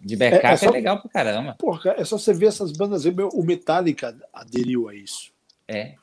de 0.00 0.16
backup 0.16 0.46
é, 0.46 0.52
é, 0.52 0.56
só, 0.56 0.66
é 0.66 0.70
legal 0.70 1.00
pra 1.00 1.10
caramba. 1.10 1.54
Porra, 1.58 1.94
é 1.96 2.04
só 2.04 2.18
você 2.18 2.32
ver 2.32 2.46
essas 2.46 2.72
bandas. 2.72 3.04
O 3.04 3.42
Metallica 3.42 4.16
aderiu 4.32 4.88
a 4.88 4.94
isso. 4.94 5.32
É. 5.66 5.94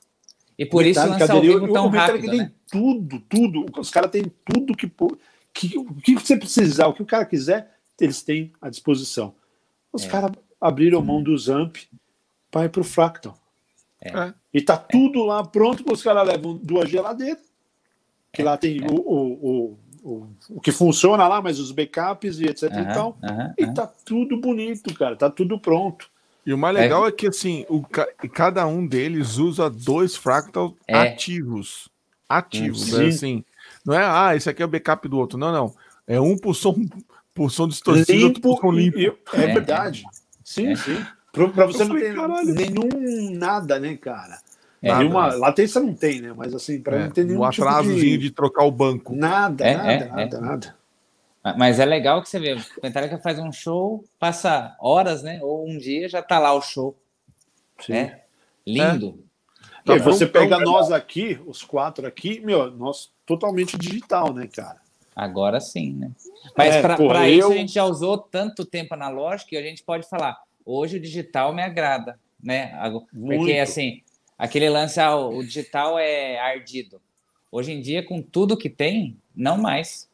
E 0.57 0.65
por 0.65 0.85
isso 0.85 0.99
lança 0.99 1.33
ao 1.33 1.41
vivo 1.41 1.71
tão 1.71 1.87
o 1.87 1.91
Metallica 1.91 2.13
rápido, 2.13 2.31
tem 2.31 2.39
né? 2.39 2.51
tudo, 2.69 3.19
tudo. 3.21 3.65
Os 3.77 3.89
caras 3.89 4.11
têm 4.11 4.31
tudo 4.45 4.75
que, 4.75 4.91
que. 5.53 5.77
O 5.77 5.95
que 5.95 6.13
você 6.13 6.37
precisar, 6.37 6.87
o 6.87 6.93
que 6.93 7.01
o 7.01 7.05
cara 7.05 7.25
quiser, 7.25 7.71
eles 7.99 8.21
têm 8.21 8.51
à 8.61 8.69
disposição. 8.69 9.35
Os 9.91 10.05
é. 10.05 10.09
caras 10.09 10.31
abriram 10.59 11.01
mão 11.01 11.21
dos 11.21 11.49
amp 11.49 11.77
para 12.49 12.65
ir 12.65 12.69
pro 12.69 12.83
Fractal. 12.83 13.37
É. 14.01 14.09
é. 14.09 14.33
E 14.53 14.61
tá 14.61 14.77
tudo 14.77 15.23
lá 15.23 15.43
pronto, 15.43 15.83
os 15.91 16.01
caras 16.01 16.27
levam 16.27 16.55
duas 16.57 16.89
geladeiras. 16.89 17.43
Que 18.31 18.43
lá 18.43 18.57
tem 18.57 18.83
é. 18.83 18.87
o, 18.87 18.95
o 18.95 19.79
o, 20.05 20.27
o 20.51 20.61
que 20.61 20.71
funciona 20.71 21.27
lá, 21.27 21.41
mas 21.41 21.59
os 21.59 21.71
backups 21.71 22.39
e 22.39 22.45
etc 22.45 22.71
uhum, 22.71 22.79
e 22.79 22.85
tal. 22.85 23.17
Uhum, 23.23 23.53
e 23.57 23.73
tá 23.73 23.87
tudo 24.05 24.39
bonito, 24.39 24.93
cara, 24.93 25.15
tá 25.15 25.29
tudo 25.31 25.59
pronto. 25.59 26.07
E 26.45 26.53
o 26.53 26.57
mais 26.57 26.75
legal 26.75 27.05
é, 27.05 27.09
é 27.09 27.11
que 27.11 27.27
assim, 27.27 27.65
o, 27.67 27.81
cada 28.31 28.67
um 28.67 28.85
deles 28.85 29.37
usa 29.37 29.67
dois 29.67 30.15
fractals 30.15 30.73
é. 30.87 30.95
ativos. 30.95 31.89
Ativos, 32.29 32.91
né? 32.91 33.07
assim. 33.07 33.43
Não 33.83 33.95
é, 33.95 34.05
ah, 34.05 34.35
esse 34.35 34.47
aqui 34.47 34.61
é 34.61 34.65
o 34.65 34.69
backup 34.69 35.07
do 35.07 35.17
outro. 35.17 35.39
Não, 35.39 35.51
não. 35.51 35.75
É 36.07 36.21
um 36.21 36.37
por 36.37 36.53
som, 36.53 36.75
por 37.33 37.49
som 37.49 37.67
distorcido, 37.67 38.11
limpo, 38.13 38.27
outro 38.27 38.41
por 38.41 38.61
som 38.61 38.71
limpo. 38.71 38.99
é, 38.99 39.43
é, 39.43 39.53
verdade. 39.53 40.03
Sim, 40.43 40.73
é. 40.73 40.75
sim. 40.75 41.03
Pra, 41.31 41.65
você 41.65 41.83
não 41.83 41.95
ter 41.95 42.15
nenhum 42.45 43.37
nada, 43.37 43.79
né, 43.79 43.97
cara? 43.97 44.39
É, 44.81 44.95
Nenhuma 44.95 45.33
latência 45.35 45.81
não 45.81 45.93
tem, 45.93 46.21
né? 46.21 46.33
Mas 46.35 46.53
assim, 46.53 46.79
para 46.79 46.97
é, 46.97 47.03
não 47.03 47.11
ter 47.11 47.23
nenhum. 47.23 47.43
Um 47.43 47.49
tipo 47.49 47.63
atrasozinho 47.63 48.17
de... 48.17 48.17
de... 48.17 48.31
trocar 48.31 48.65
o 48.65 48.71
banco. 48.71 49.15
Nada, 49.15 49.65
é, 49.65 49.75
nada, 49.75 49.91
é, 49.91 50.07
nada, 50.07 50.37
é. 50.37 50.41
nada. 50.41 50.75
Mas 51.57 51.79
é 51.79 51.85
legal 51.85 52.23
que 52.23 52.29
você 52.29 52.39
vê, 52.39 52.55
o 52.55 52.59
Metallica 52.81 53.19
faz 53.19 53.37
um 53.37 53.51
show, 53.51 54.03
passa 54.17 54.75
horas, 54.79 55.21
né? 55.21 55.39
Ou 55.43 55.69
um 55.69 55.77
dia 55.77 56.09
já 56.09 56.21
tá 56.21 56.39
lá 56.39 56.53
o 56.53 56.61
show. 56.61 56.97
Sim. 57.79 57.93
Né? 57.93 58.21
Lindo. 58.65 59.23
É. 59.87 59.93
E 59.93 59.99
você 59.99 60.25
pega 60.25 60.57
nós 60.57 60.91
aqui, 60.91 61.39
os 61.45 61.61
quatro 61.61 62.07
aqui, 62.07 62.39
meu, 62.39 62.71
nós 62.71 63.11
totalmente 63.25 63.77
digital, 63.77 64.33
né, 64.33 64.47
cara? 64.47 64.81
Agora 65.15 65.59
sim, 65.59 65.93
né? 65.93 66.11
Mas 66.57 66.75
é, 66.75 66.81
para 66.81 67.29
eu... 67.29 67.39
isso 67.39 67.51
a 67.51 67.55
gente 67.55 67.73
já 67.73 67.85
usou 67.85 68.17
tanto 68.17 68.65
tempo 68.65 68.95
analógico 68.95 69.51
que 69.51 69.57
a 69.57 69.61
gente 69.61 69.83
pode 69.83 70.09
falar, 70.09 70.37
hoje 70.65 70.97
o 70.97 70.99
digital 70.99 71.53
me 71.53 71.61
agrada, 71.61 72.19
né? 72.41 72.75
Porque 72.91 73.07
Muito. 73.13 73.61
assim, 73.61 74.01
aquele 74.37 74.69
lance, 74.69 74.99
ah, 74.99 75.15
o 75.15 75.43
digital 75.43 75.97
é 75.97 76.39
ardido. 76.39 77.01
Hoje 77.51 77.71
em 77.71 77.81
dia, 77.81 78.03
com 78.03 78.21
tudo 78.21 78.57
que 78.57 78.69
tem, 78.69 79.17
não 79.35 79.57
mais. 79.57 80.09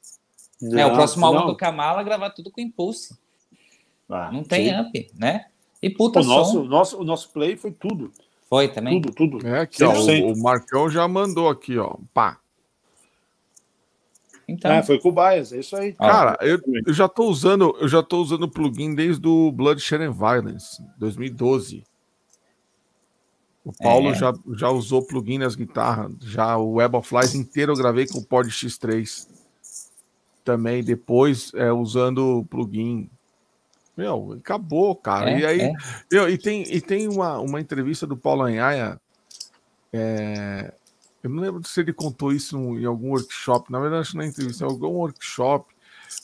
Não, 0.62 0.80
é, 0.80 0.86
o 0.86 0.94
próximo 0.94 1.26
álbum 1.26 1.48
do 1.48 1.56
Kamala 1.56 2.04
gravar 2.04 2.30
tudo 2.30 2.52
com 2.52 2.62
Impulse. 2.62 3.18
Ah, 4.08 4.30
não 4.32 4.44
tem 4.44 4.66
sim. 4.66 4.76
amp, 4.76 4.96
né? 5.18 5.46
E 5.82 5.90
puta 5.90 6.20
o 6.20 6.24
nosso, 6.24 6.64
nosso, 6.64 7.00
o 7.00 7.04
nosso 7.04 7.30
play 7.32 7.56
foi 7.56 7.72
tudo. 7.72 8.12
Foi 8.48 8.68
também? 8.68 9.02
Tudo, 9.02 9.16
tudo. 9.16 9.48
É 9.48 9.62
aqui, 9.62 9.84
ó, 9.84 9.94
o, 9.94 10.34
o, 10.34 10.44
Marcão 10.44 10.90
já 10.90 11.08
mandou 11.08 11.50
aqui, 11.50 11.78
ó. 11.78 11.96
Pá. 12.14 12.38
Então. 14.48 14.70
É, 14.70 14.84
foi 14.84 15.00
com 15.00 15.10
o 15.10 15.12
Bias, 15.14 15.54
é 15.54 15.60
isso 15.60 15.76
aí. 15.76 15.94
Cara, 15.94 16.38
eu, 16.42 16.60
eu, 16.86 16.94
já 16.94 17.08
tô 17.08 17.24
usando, 17.30 17.76
eu 17.80 17.88
já 17.88 18.04
tô 18.04 18.22
usando 18.22 18.44
o 18.44 18.52
plugin 18.52 18.94
desde 18.94 19.26
o 19.26 19.52
Blood 19.52 19.82
Share 19.82 20.12
Violence, 20.12 20.84
2012. 20.98 21.84
O 23.64 23.72
Paulo 23.72 24.10
é. 24.10 24.16
já, 24.16 24.34
já 24.56 24.70
usou 24.70 25.06
plugin 25.06 25.38
nas 25.38 25.56
guitarras, 25.56 26.12
já 26.22 26.58
o 26.58 26.74
Web 26.74 26.98
of 26.98 27.16
Lies 27.16 27.36
inteiro 27.36 27.72
eu 27.72 27.78
gravei 27.78 28.08
com 28.08 28.18
o 28.18 28.26
Pod 28.26 28.50
X3. 28.50 29.28
Também 30.44 30.84
depois 30.84 31.52
é, 31.54 31.72
usando 31.72 32.40
o 32.40 32.46
plugin. 32.46 33.10
Meu, 33.96 34.34
acabou, 34.34 34.96
cara. 34.96 35.30
É, 35.30 35.40
e 35.40 35.46
aí, 35.46 35.62
é. 35.62 35.74
meu, 36.12 36.28
e 36.28 36.38
tem, 36.38 36.64
e 36.64 36.82
tem 36.82 37.08
uma, 37.08 37.38
uma 37.40 37.62
entrevista 37.62 38.08
do 38.08 38.18
Paulo 38.18 38.42
Anhaia. 38.42 39.00
É, 39.94 40.74
eu 41.24 41.30
não 41.30 41.44
lembro 41.44 41.64
se 41.68 41.80
ele 41.80 41.94
contou 41.94 42.32
isso 42.32 42.58
em 42.58 42.86
algum 42.86 43.10
workshop. 43.10 43.72
Na 43.72 43.80
verdade, 43.80 44.02
acho 44.02 44.12
que 44.12 44.18
na 44.18 44.26
entrevista, 44.26 44.64
em 44.64 44.68
algum 44.68 44.88
workshop. 44.88 45.72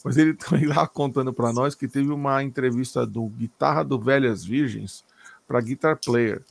Mas 0.03 0.17
ele 0.17 0.33
também 0.35 0.65
lá 0.65 0.87
contando 0.87 1.31
para 1.31 1.53
nós 1.53 1.75
que 1.75 1.87
teve 1.87 2.11
uma 2.11 2.41
entrevista 2.43 3.05
do 3.05 3.27
Guitarra 3.27 3.83
do 3.83 3.99
Velhas 3.99 4.43
Virgens 4.43 5.05
para 5.47 5.61
Guitar 5.61 5.99
Player. 6.03 6.43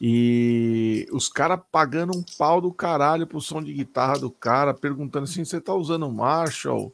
E 0.00 1.08
os 1.10 1.28
caras 1.28 1.58
pagando 1.72 2.16
um 2.16 2.24
pau 2.38 2.60
do 2.60 2.72
caralho 2.72 3.26
pro 3.26 3.40
som 3.40 3.62
de 3.62 3.72
guitarra 3.72 4.18
do 4.18 4.30
cara, 4.30 4.72
perguntando 4.72 5.24
assim: 5.24 5.44
você 5.44 5.60
tá 5.60 5.74
usando 5.74 6.06
um 6.06 6.12
Marshall? 6.12 6.92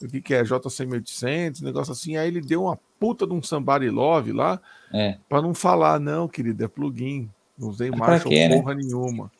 O 0.00 0.08
que, 0.08 0.20
que 0.20 0.34
é? 0.34 0.42
JC1800? 0.42 1.62
Negócio 1.62 1.92
assim. 1.92 2.16
Aí 2.16 2.28
ele 2.28 2.40
deu 2.40 2.64
uma 2.64 2.78
puta 3.00 3.26
de 3.26 3.32
um 3.32 3.42
Somebody 3.42 3.88
Love 3.88 4.32
lá, 4.32 4.60
é. 4.92 5.16
pra 5.28 5.40
não 5.40 5.54
falar, 5.54 5.98
não, 5.98 6.28
querido, 6.28 6.62
é 6.62 6.68
plugin. 6.68 7.28
Não 7.58 7.68
usei 7.68 7.88
é 7.88 7.96
Marshall 7.96 8.30
quê, 8.30 8.48
né? 8.48 8.56
porra 8.56 8.74
né? 8.74 8.82
nenhuma. 8.82 9.30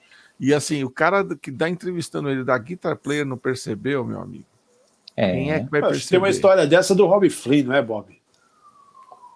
E 0.41 0.55
assim, 0.55 0.83
o 0.83 0.91
cara 0.91 1.25
que 1.37 1.53
tá 1.53 1.69
entrevistando 1.69 2.31
ele 2.31 2.45
da 2.45 2.57
Guitar 2.57 2.97
Player 2.97 3.27
não 3.27 3.37
percebeu, 3.37 4.05
meu 4.05 4.21
amigo. 4.21 4.47
É. 5.17 5.33
Quem 5.33 5.53
é 5.53 5.61
que 5.63 5.71
vai 5.71 5.81
perceber? 5.83 6.09
Tem 6.09 6.19
uma 6.19 6.31
história 6.31 6.67
dessa 6.67 6.95
do 6.95 7.07
Rob 7.07 7.29
Flynn, 7.29 7.65
não 7.67 7.75
é, 7.75 7.83
Bob? 7.83 8.22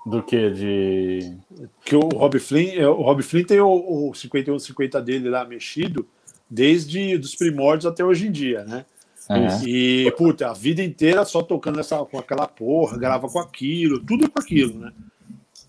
Do 0.07 0.23
que? 0.23 0.51
De. 0.51 1.37
Que 1.85 1.97
o 1.97 2.09
Rob 2.09 2.39
Flynn, 2.39 2.79
é, 2.79 2.89
o 2.89 3.03
Rob 3.03 3.25
Flynn 3.25 3.45
tem 3.45 3.59
o, 3.59 4.11
o 4.11 4.15
5150 4.15 5.03
dele 5.03 5.29
lá 5.29 5.45
mexido 5.45 6.07
desde 6.49 7.17
os 7.17 7.35
primórdios 7.35 7.87
até 7.87 8.05
hoje 8.05 8.29
em 8.29 8.31
dia, 8.31 8.65
né? 8.65 8.85
Uhum. 9.29 9.67
E, 9.67 10.09
puta, 10.17 10.49
a 10.49 10.53
vida 10.53 10.81
inteira 10.81 11.25
só 11.25 11.43
tocando 11.43 11.81
essa, 11.81 11.99
com 12.05 12.17
aquela 12.17 12.47
porra, 12.47 12.97
grava 12.97 13.29
com 13.29 13.41
aquilo, 13.41 13.99
tudo 13.99 14.31
com 14.31 14.39
aquilo, 14.39 14.79
né? 14.79 14.93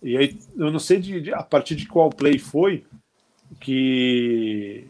E 0.03 0.15
aí, 0.15 0.37
eu 0.55 0.71
não 0.71 0.77
sei 0.77 0.99
de, 0.99 1.19
de, 1.19 1.33
a 1.33 1.41
partir 1.41 1.75
de 1.75 1.87
qual 1.87 2.11
play 2.11 2.37
foi 2.37 2.85
que. 3.59 4.85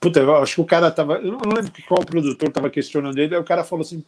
Puta, 0.00 0.20
eu 0.20 0.36
acho 0.36 0.54
que 0.54 0.60
o 0.62 0.64
cara 0.64 0.90
tava. 0.90 1.16
Eu 1.16 1.32
não 1.32 1.52
lembro 1.54 1.70
qual 1.86 2.02
produtor 2.02 2.50
tava 2.50 2.70
questionando 2.70 3.18
ele, 3.18 3.34
aí 3.34 3.40
o 3.40 3.44
cara 3.44 3.62
falou 3.62 3.82
assim: 3.82 4.02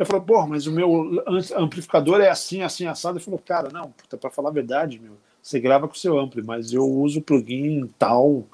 Ele 0.00 0.06
falou, 0.06 0.22
porra, 0.22 0.46
mas 0.46 0.66
o 0.66 0.72
meu 0.72 1.22
amplificador 1.54 2.22
é 2.22 2.30
assim, 2.30 2.62
assim, 2.62 2.86
assado. 2.86 3.18
Ele 3.18 3.24
falou, 3.24 3.38
cara, 3.38 3.68
não, 3.70 3.92
para 4.18 4.30
falar 4.30 4.48
a 4.48 4.52
verdade, 4.52 4.98
meu, 4.98 5.12
você 5.42 5.60
grava 5.60 5.86
com 5.86 5.92
o 5.92 5.98
seu 5.98 6.18
ampli, 6.18 6.42
mas 6.42 6.72
eu 6.72 6.88
uso 6.88 7.20
plugin 7.20 7.86
tal 7.98 8.44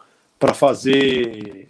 para 0.40 0.52
fazer 0.52 1.68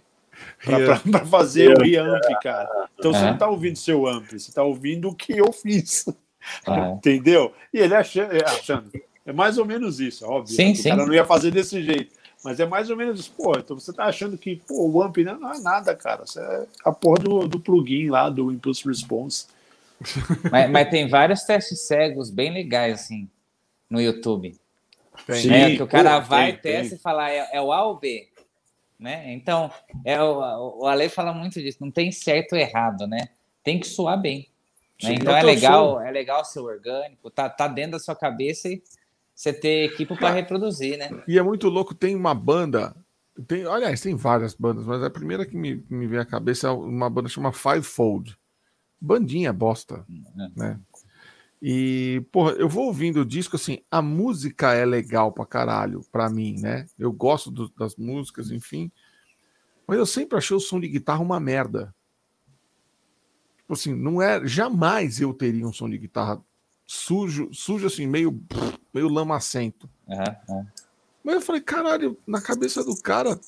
para 1.11 1.25
fazer 1.27 1.77
o 1.77 1.83
reamp, 1.83 2.23
cara. 2.41 2.89
Então 2.97 3.13
você 3.13 3.21
não 3.21 3.33
está 3.33 3.47
ouvindo 3.47 3.75
seu 3.75 4.07
ampli, 4.07 4.39
você 4.39 4.49
está 4.49 4.63
ouvindo 4.63 5.09
o 5.09 5.15
que 5.15 5.37
eu 5.37 5.51
fiz. 5.51 6.07
Entendeu? 6.95 7.53
E 7.71 7.77
ele 7.77 7.93
achando, 7.93 8.35
é, 8.35 8.43
achando, 8.43 8.89
é 9.27 9.31
mais 9.31 9.59
ou 9.59 9.65
menos 9.65 9.99
isso, 9.99 10.25
óbvio. 10.25 10.55
Sim, 10.55 10.73
sim. 10.73 10.89
O 10.89 10.95
cara 10.95 11.05
não 11.05 11.13
ia 11.13 11.25
fazer 11.25 11.51
desse 11.51 11.83
jeito. 11.83 12.17
Mas 12.43 12.59
é 12.59 12.65
mais 12.65 12.89
ou 12.89 12.97
menos 12.97 13.19
isso. 13.19 13.31
Pô, 13.37 13.55
então 13.55 13.79
você 13.79 13.93
tá 13.93 14.05
achando 14.05 14.39
que 14.39 14.55
pô, 14.55 14.89
o 14.89 15.03
AMP 15.03 15.17
não 15.17 15.53
é 15.53 15.59
nada, 15.59 15.95
cara. 15.95 16.23
Isso 16.23 16.39
é 16.39 16.65
a 16.83 16.91
porra 16.91 17.19
do, 17.19 17.47
do 17.47 17.59
plugin 17.59 18.09
lá, 18.09 18.27
do 18.27 18.51
Impulse 18.51 18.87
Response. 18.87 19.45
Mas, 20.51 20.69
mas, 20.69 20.89
tem 20.89 21.07
vários 21.07 21.43
testes 21.43 21.87
cegos 21.87 22.29
bem 22.29 22.53
legais, 22.53 23.01
assim, 23.01 23.29
no 23.89 23.99
YouTube. 23.99 24.55
Tem. 25.25 25.53
É, 25.53 25.75
que 25.75 25.83
o 25.83 25.87
cara 25.87 26.21
pô, 26.21 26.27
vai, 26.27 26.53
tem, 26.53 26.61
testa 26.61 26.89
tem. 26.89 26.97
e 26.97 27.01
fala, 27.01 27.31
é, 27.31 27.49
é, 27.53 27.61
o 27.61 27.71
A 27.71 27.83
ou 27.85 27.99
B? 27.99 28.29
Né? 28.99 29.33
Então, 29.33 29.71
é, 30.05 30.21
o, 30.21 30.79
o 30.81 30.85
Ale 30.85 31.09
fala 31.09 31.33
muito 31.33 31.61
disso, 31.61 31.79
não 31.81 31.91
tem 31.91 32.11
certo 32.11 32.53
ou 32.53 32.59
errado, 32.59 33.07
né? 33.07 33.29
Tem 33.63 33.79
que 33.79 33.87
soar 33.87 34.19
bem. 34.19 34.47
Né? 35.01 35.13
Então 35.13 35.35
é 35.35 35.43
legal, 35.43 36.01
é 36.01 36.11
legal 36.11 36.43
ser 36.43 36.59
orgânico, 36.59 37.29
tá, 37.29 37.49
tá 37.49 37.67
dentro 37.67 37.91
da 37.91 37.99
sua 37.99 38.15
cabeça 38.15 38.67
e 38.67 38.81
você 39.35 39.53
ter 39.53 39.91
equipe 39.91 40.15
para 40.17 40.31
reproduzir, 40.31 40.97
né? 40.97 41.09
E 41.27 41.37
é 41.37 41.43
muito 41.43 41.69
louco, 41.69 41.93
tem 41.93 42.15
uma 42.15 42.33
banda, 42.33 42.95
tem, 43.47 43.65
aliás, 43.65 44.01
tem 44.01 44.15
várias 44.15 44.55
bandas, 44.55 44.85
mas 44.85 45.03
a 45.03 45.09
primeira 45.09 45.45
que 45.45 45.55
me, 45.55 45.83
me 45.89 46.07
vem 46.07 46.19
à 46.19 46.25
cabeça 46.25 46.67
é 46.67 46.71
uma 46.71 47.09
banda 47.09 47.29
chamada 47.29 47.55
Fivefold. 47.55 48.36
Bandinha 48.99 49.53
bosta, 49.53 50.05
é. 50.09 50.49
né? 50.55 50.79
E, 51.61 52.23
porra, 52.31 52.51
eu 52.51 52.69
vou 52.69 52.85
ouvindo 52.85 53.21
o 53.21 53.25
disco 53.25 53.55
assim, 53.55 53.79
a 53.89 54.01
música 54.01 54.73
é 54.73 54.85
legal 54.85 55.31
pra 55.31 55.45
caralho, 55.45 56.01
pra 56.11 56.29
mim, 56.29 56.59
né? 56.59 56.85
Eu 56.99 57.11
gosto 57.11 57.49
do, 57.49 57.69
das 57.69 57.95
músicas, 57.95 58.51
enfim. 58.51 58.91
Mas 59.87 59.97
eu 59.97 60.05
sempre 60.05 60.37
achei 60.37 60.55
o 60.55 60.59
som 60.59 60.79
de 60.79 60.87
guitarra 60.87 61.21
uma 61.21 61.39
merda. 61.39 61.95
Tipo 63.57 63.73
assim, 63.73 63.95
não 63.95 64.21
é. 64.21 64.45
Jamais 64.45 65.19
eu 65.19 65.33
teria 65.33 65.65
um 65.67 65.73
som 65.73 65.89
de 65.89 65.97
guitarra 65.97 66.41
sujo, 66.85 67.49
sujo 67.51 67.87
assim, 67.87 68.05
meio, 68.05 68.39
meio 68.93 69.09
lamacento. 69.09 69.89
Uhum, 70.07 70.55
uhum. 70.55 70.67
Mas 71.23 71.35
eu 71.35 71.41
falei, 71.41 71.61
caralho, 71.61 72.17
na 72.25 72.41
cabeça 72.41 72.83
do 72.83 72.95
cara 73.01 73.39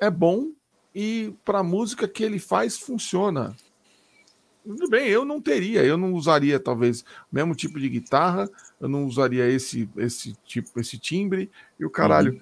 é 0.00 0.10
bom 0.10 0.50
e 0.94 1.34
pra 1.44 1.62
música 1.62 2.08
que 2.08 2.24
ele 2.24 2.38
faz 2.38 2.78
funciona. 2.78 3.54
Tudo 4.66 4.88
bem, 4.88 5.06
eu 5.06 5.24
não 5.24 5.40
teria, 5.40 5.84
eu 5.84 5.96
não 5.96 6.12
usaria 6.12 6.58
talvez 6.58 7.02
o 7.02 7.34
mesmo 7.34 7.54
tipo 7.54 7.78
de 7.78 7.88
guitarra, 7.88 8.50
eu 8.80 8.88
não 8.88 9.04
usaria 9.04 9.48
esse 9.48 9.88
esse 9.96 10.34
tipo, 10.44 10.80
esse 10.80 10.98
timbre 10.98 11.50
e 11.78 11.84
o 11.84 11.90
caralho. 11.90 12.32
Uhum. 12.32 12.40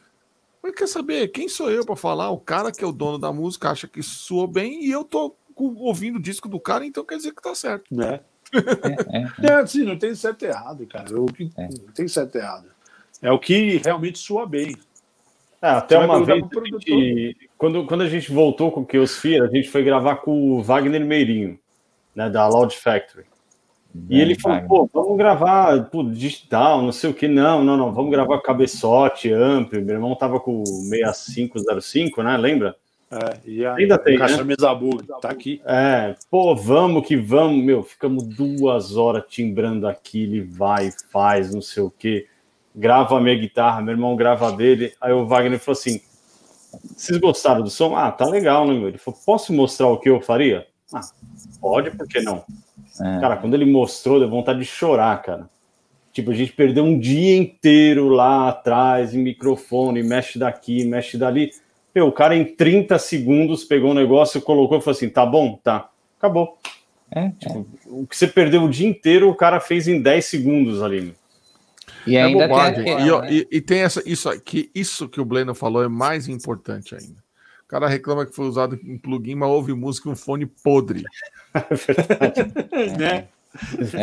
Mas 0.63 0.75
quer 0.75 0.89
saber, 0.89 1.29
quem 1.29 1.47
sou 1.47 1.71
eu 1.71 1.85
para 1.85 1.95
falar? 1.95 2.31
O 2.31 2.39
cara 2.39 2.73
que 2.73 2.83
é 2.83 2.87
o 2.87 2.93
dono 2.93 3.19
da 3.19 3.31
música 3.31 3.71
acha 3.71 3.87
que 3.87 4.03
soou 4.03 4.47
bem 4.47 4.83
e 4.83 4.91
eu 4.91 5.05
tô 5.05 5.37
ouvindo 5.55 6.17
o 6.17 6.23
disco 6.23 6.49
do 6.49 6.59
cara, 6.59 6.87
então 6.87 7.05
quer 7.05 7.19
dizer 7.19 7.35
que 7.35 7.43
tá 7.43 7.55
certo. 7.55 7.95
Né? 7.95 8.21
É, 8.55 9.47
é, 9.47 9.51
é. 9.53 9.55
assim, 9.57 9.85
não 9.85 9.99
tem 9.99 10.15
certo 10.15 10.43
e 10.45 10.49
errado, 10.49 10.87
cara. 10.87 11.11
Eu, 11.11 11.27
é. 11.59 11.69
Não 11.69 11.93
tem 11.93 12.09
certo 12.09 12.37
e 12.37 12.39
errado. 12.39 12.71
É 13.21 13.31
o 13.31 13.39
que 13.39 13.77
realmente 13.85 14.19
soa 14.19 14.47
bem. 14.47 14.75
É, 15.61 15.69
até 15.69 15.99
Você 15.99 16.05
uma 16.05 16.25
vez, 16.25 16.45
gente, 16.87 17.51
quando, 17.57 17.87
quando 17.87 18.03
a 18.03 18.09
gente 18.09 18.31
voltou 18.31 18.71
com 18.71 18.81
o 18.81 18.87
Keosfira, 18.87 19.47
a 19.47 19.51
gente 19.51 19.71
foi 19.71 19.83
gravar 19.83 20.17
com 20.17 20.53
o 20.53 20.63
Wagner 20.63 21.05
Meirinho, 21.05 21.59
né, 22.15 22.31
da 22.31 22.47
Loud 22.47 22.77
Factory. 22.77 23.27
E 24.11 24.21
ele 24.21 24.35
falou, 24.35 24.61
pô, 24.63 24.91
vamos 24.93 25.17
gravar 25.17 25.85
pô, 25.85 26.03
digital, 26.03 26.83
não 26.83 26.91
sei 26.91 27.11
o 27.11 27.15
que. 27.15 27.29
Não, 27.29 27.63
não, 27.63 27.77
não, 27.77 27.93
vamos 27.93 28.11
gravar 28.11 28.41
cabeçote, 28.41 29.33
amplo. 29.33 29.81
Meu 29.81 29.95
irmão 29.95 30.17
tava 30.17 30.41
com 30.41 30.63
o 30.63 30.67
6505, 30.67 32.23
né? 32.23 32.37
Lembra? 32.37 32.75
É, 33.09 33.39
e 33.45 33.65
a, 33.65 33.75
Ainda 33.77 33.97
tem, 33.97 34.19
caixa 34.19 34.39
né? 34.39 34.43
Mesabu, 34.43 35.01
tá 35.21 35.31
aqui. 35.31 35.63
É, 35.65 36.17
pô, 36.29 36.57
vamos 36.57 37.07
que 37.07 37.17
vamos, 37.17 37.65
meu. 37.65 37.85
Ficamos 37.85 38.25
duas 38.25 38.97
horas 38.97 39.23
timbrando 39.29 39.87
aqui, 39.87 40.25
ele 40.25 40.41
vai, 40.41 40.91
faz, 41.13 41.55
não 41.55 41.63
sei 41.63 41.85
o 41.85 41.91
que. 41.91 42.27
Grava 42.75 43.17
a 43.17 43.21
minha 43.21 43.37
guitarra, 43.37 43.81
meu 43.81 43.93
irmão 43.93 44.17
grava 44.17 44.51
dele. 44.51 44.93
Aí 45.01 45.13
o 45.13 45.25
Wagner 45.25 45.61
falou 45.61 45.79
assim: 45.79 46.01
vocês 46.97 47.17
gostaram 47.19 47.63
do 47.63 47.71
som? 47.71 47.95
Ah, 47.95 48.11
tá 48.11 48.27
legal, 48.27 48.67
né, 48.67 48.75
meu? 48.75 48.89
Ele 48.89 48.99
falou: 48.99 49.21
posso 49.25 49.53
mostrar 49.53 49.87
o 49.87 49.99
que 49.99 50.11
eu 50.11 50.21
faria? 50.21 50.67
Ah, 50.95 51.01
pode, 51.61 51.91
por 51.91 52.07
que 52.07 52.21
não? 52.21 52.45
É. 53.01 53.21
Cara, 53.21 53.37
quando 53.37 53.55
ele 53.55 53.65
mostrou, 53.65 54.21
deu 54.21 54.31
vontade 54.31 54.61
de 54.61 54.65
chorar, 54.65 55.21
cara. 55.23 55.51
Tipo, 56.13 56.31
a 56.31 56.35
gente 56.35 56.53
perdeu 56.53 56.85
um 56.85 56.97
dia 56.97 57.37
inteiro 57.37 58.09
lá 58.09 58.49
atrás, 58.49 59.15
em 59.15 59.23
microfone, 59.23 60.03
mexe 60.03 60.39
daqui, 60.39 60.85
mexe 60.85 61.19
dali. 61.19 61.51
Meu, 61.93 62.07
o 62.07 62.13
cara 62.13 62.37
em 62.37 62.45
30 62.45 62.97
segundos 62.99 63.65
pegou 63.65 63.91
um 63.91 63.95
negócio, 63.95 64.41
colocou 64.41 64.79
e 64.79 64.81
falou 64.81 64.97
assim: 64.97 65.09
tá 65.09 65.27
bom, 65.27 65.59
tá, 65.63 65.91
acabou. 66.17 66.57
É, 67.11 67.31
tipo, 67.31 67.67
é. 67.85 67.89
O 67.89 68.07
que 68.07 68.17
você 68.17 68.29
perdeu 68.29 68.63
o 68.63 68.71
dia 68.71 68.89
inteiro, 68.89 69.29
o 69.29 69.35
cara 69.35 69.59
fez 69.59 69.89
em 69.89 70.01
10 70.01 70.25
segundos 70.25 70.83
ali. 70.83 71.15
E 72.07 72.17
ainda 72.17 72.45
é 72.45 72.73
tem 72.73 72.83
e, 72.83 72.95
né? 72.95 73.33
e, 73.33 73.49
e, 73.51 73.61
tem 73.61 73.81
essa, 73.81 74.03
isso 74.05 74.31
que 74.41 74.71
isso 74.75 75.09
que 75.09 75.21
o 75.21 75.25
Bleno 75.25 75.55
falou 75.55 75.83
é 75.83 75.89
mais 75.89 76.29
importante 76.29 76.95
ainda. 76.95 77.24
O 77.75 77.77
cara 77.77 77.89
reclama 77.89 78.25
que 78.25 78.33
foi 78.33 78.47
usado 78.47 78.79
um 78.85 78.97
plugin, 78.97 79.35
mas 79.35 79.49
ouve 79.49 79.75
música 79.75 80.09
em 80.09 80.13
um 80.13 80.17
fone 80.17 80.47
podre. 80.47 81.03
É 81.53 81.75
verdade. 81.75 82.97
né? 82.97 83.29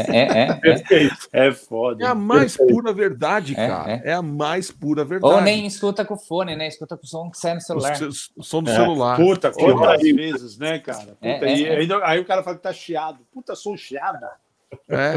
É, 0.04 0.18
é, 0.18 0.60
é, 0.64 1.08
é. 1.34 1.48
é 1.48 1.52
foda. 1.54 2.04
É 2.04 2.08
a 2.08 2.14
mais 2.14 2.58
pura 2.58 2.92
verdade, 2.94 3.54
é, 3.54 3.68
cara. 3.68 3.92
É. 3.92 4.02
é. 4.10 4.14
a 4.14 4.22
mais 4.22 4.72
pura 4.72 5.06
verdade. 5.06 5.34
Ou 5.34 5.42
nem 5.42 5.66
escuta 5.66 6.04
com 6.04 6.16
o 6.16 6.18
fone, 6.18 6.54
né? 6.54 6.68
Escuta 6.68 6.98
com 6.98 7.06
o 7.06 7.08
som 7.08 7.30
que 7.30 7.38
sai 7.38 7.56
no 7.56 7.62
celular. 7.62 7.98
O, 8.36 8.44
som 8.44 8.62
do 8.62 8.70
celular. 8.70 9.16
Puta, 9.16 9.52
quantas 9.52 10.02
vezes, 10.02 10.58
né, 10.58 10.78
cara? 10.80 11.18
E, 11.22 11.80
aí 12.04 12.20
o 12.20 12.26
cara 12.26 12.44
fala 12.44 12.58
que 12.58 12.64
tá 12.64 12.74
chiado. 12.74 13.20
Puta, 13.34 13.56
sou 13.56 13.78
chiado. 13.78 14.26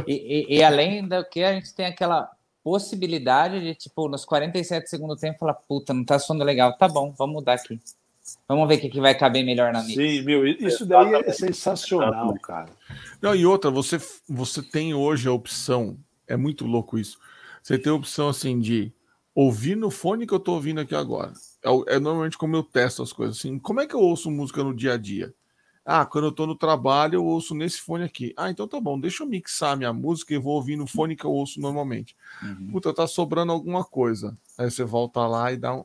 E, 0.06 0.46
e, 0.48 0.58
e, 0.58 0.62
além 0.62 1.06
do 1.06 1.24
que, 1.24 1.42
a 1.42 1.54
gente 1.54 1.74
tem 1.74 1.86
aquela 1.86 2.30
possibilidade 2.62 3.60
de, 3.60 3.74
tipo, 3.74 4.08
nos 4.08 4.24
47 4.24 4.88
segundos 4.88 5.16
do 5.16 5.20
tempo, 5.20 5.38
falar, 5.40 5.54
puta, 5.54 5.92
não 5.92 6.04
tá 6.04 6.20
soando 6.20 6.44
legal. 6.44 6.76
Tá 6.76 6.88
bom, 6.88 7.12
vamos 7.16 7.34
mudar 7.34 7.54
aqui. 7.54 7.80
Vamos 8.48 8.68
ver 8.68 8.76
o 8.76 8.80
que, 8.80 8.88
que 8.88 9.00
vai 9.00 9.14
caber 9.14 9.44
melhor 9.44 9.72
na 9.72 9.82
mix. 9.82 9.94
Sim, 9.94 10.22
meu, 10.22 10.46
isso 10.46 10.86
daí 10.86 11.14
é 11.14 11.32
sensacional, 11.32 12.32
cara. 12.40 12.70
Não, 13.20 13.34
e 13.34 13.46
outra, 13.46 13.70
você, 13.70 13.98
você 14.28 14.62
tem 14.62 14.94
hoje 14.94 15.28
a 15.28 15.32
opção, 15.32 15.98
é 16.26 16.36
muito 16.36 16.66
louco 16.66 16.98
isso. 16.98 17.18
Você 17.62 17.78
tem 17.78 17.90
a 17.92 17.96
opção 17.96 18.28
assim 18.28 18.58
de 18.58 18.92
ouvir 19.34 19.76
no 19.76 19.90
fone 19.90 20.26
que 20.26 20.34
eu 20.34 20.40
tô 20.40 20.52
ouvindo 20.52 20.80
aqui 20.80 20.94
agora. 20.94 21.32
É, 21.62 21.96
é 21.96 21.98
normalmente 21.98 22.38
como 22.38 22.54
eu 22.56 22.62
testo 22.62 23.02
as 23.02 23.12
coisas. 23.12 23.38
Assim, 23.38 23.58
como 23.58 23.80
é 23.80 23.86
que 23.86 23.94
eu 23.94 24.00
ouço 24.00 24.30
música 24.30 24.62
no 24.62 24.74
dia 24.74 24.94
a 24.94 24.96
dia? 24.96 25.34
Ah, 25.84 26.06
quando 26.06 26.24
eu 26.24 26.32
tô 26.32 26.46
no 26.46 26.54
trabalho, 26.54 27.16
eu 27.16 27.24
ouço 27.24 27.54
nesse 27.54 27.80
fone 27.80 28.04
aqui. 28.04 28.32
Ah, 28.36 28.50
então 28.50 28.66
tá 28.66 28.80
bom, 28.80 28.98
deixa 28.98 29.22
eu 29.22 29.26
mixar 29.26 29.76
minha 29.76 29.92
música 29.92 30.32
e 30.32 30.38
vou 30.38 30.54
ouvir 30.54 30.76
no 30.76 30.86
fone 30.86 31.14
que 31.14 31.26
eu 31.26 31.30
ouço 31.30 31.60
normalmente. 31.60 32.16
Uhum. 32.42 32.70
Puta, 32.72 32.94
tá 32.94 33.06
sobrando 33.06 33.52
alguma 33.52 33.84
coisa. 33.84 34.36
Aí 34.56 34.70
você 34.70 34.82
volta 34.82 35.26
lá 35.26 35.52
e 35.52 35.58
dá 35.58 35.74
um. 35.74 35.84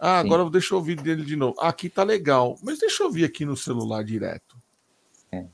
Ah, 0.00 0.22
Sim. 0.22 0.26
agora 0.28 0.48
deixa 0.48 0.72
eu 0.72 0.78
ouvir 0.78 1.00
dele 1.00 1.22
de 1.24 1.36
novo. 1.36 1.60
Aqui 1.60 1.90
tá 1.90 2.02
legal, 2.02 2.58
mas 2.62 2.78
deixa 2.78 3.02
eu 3.02 3.08
ouvir 3.08 3.24
aqui 3.24 3.44
no 3.44 3.54
celular 3.54 4.02
direto. 4.02 4.56
É. 5.30 5.44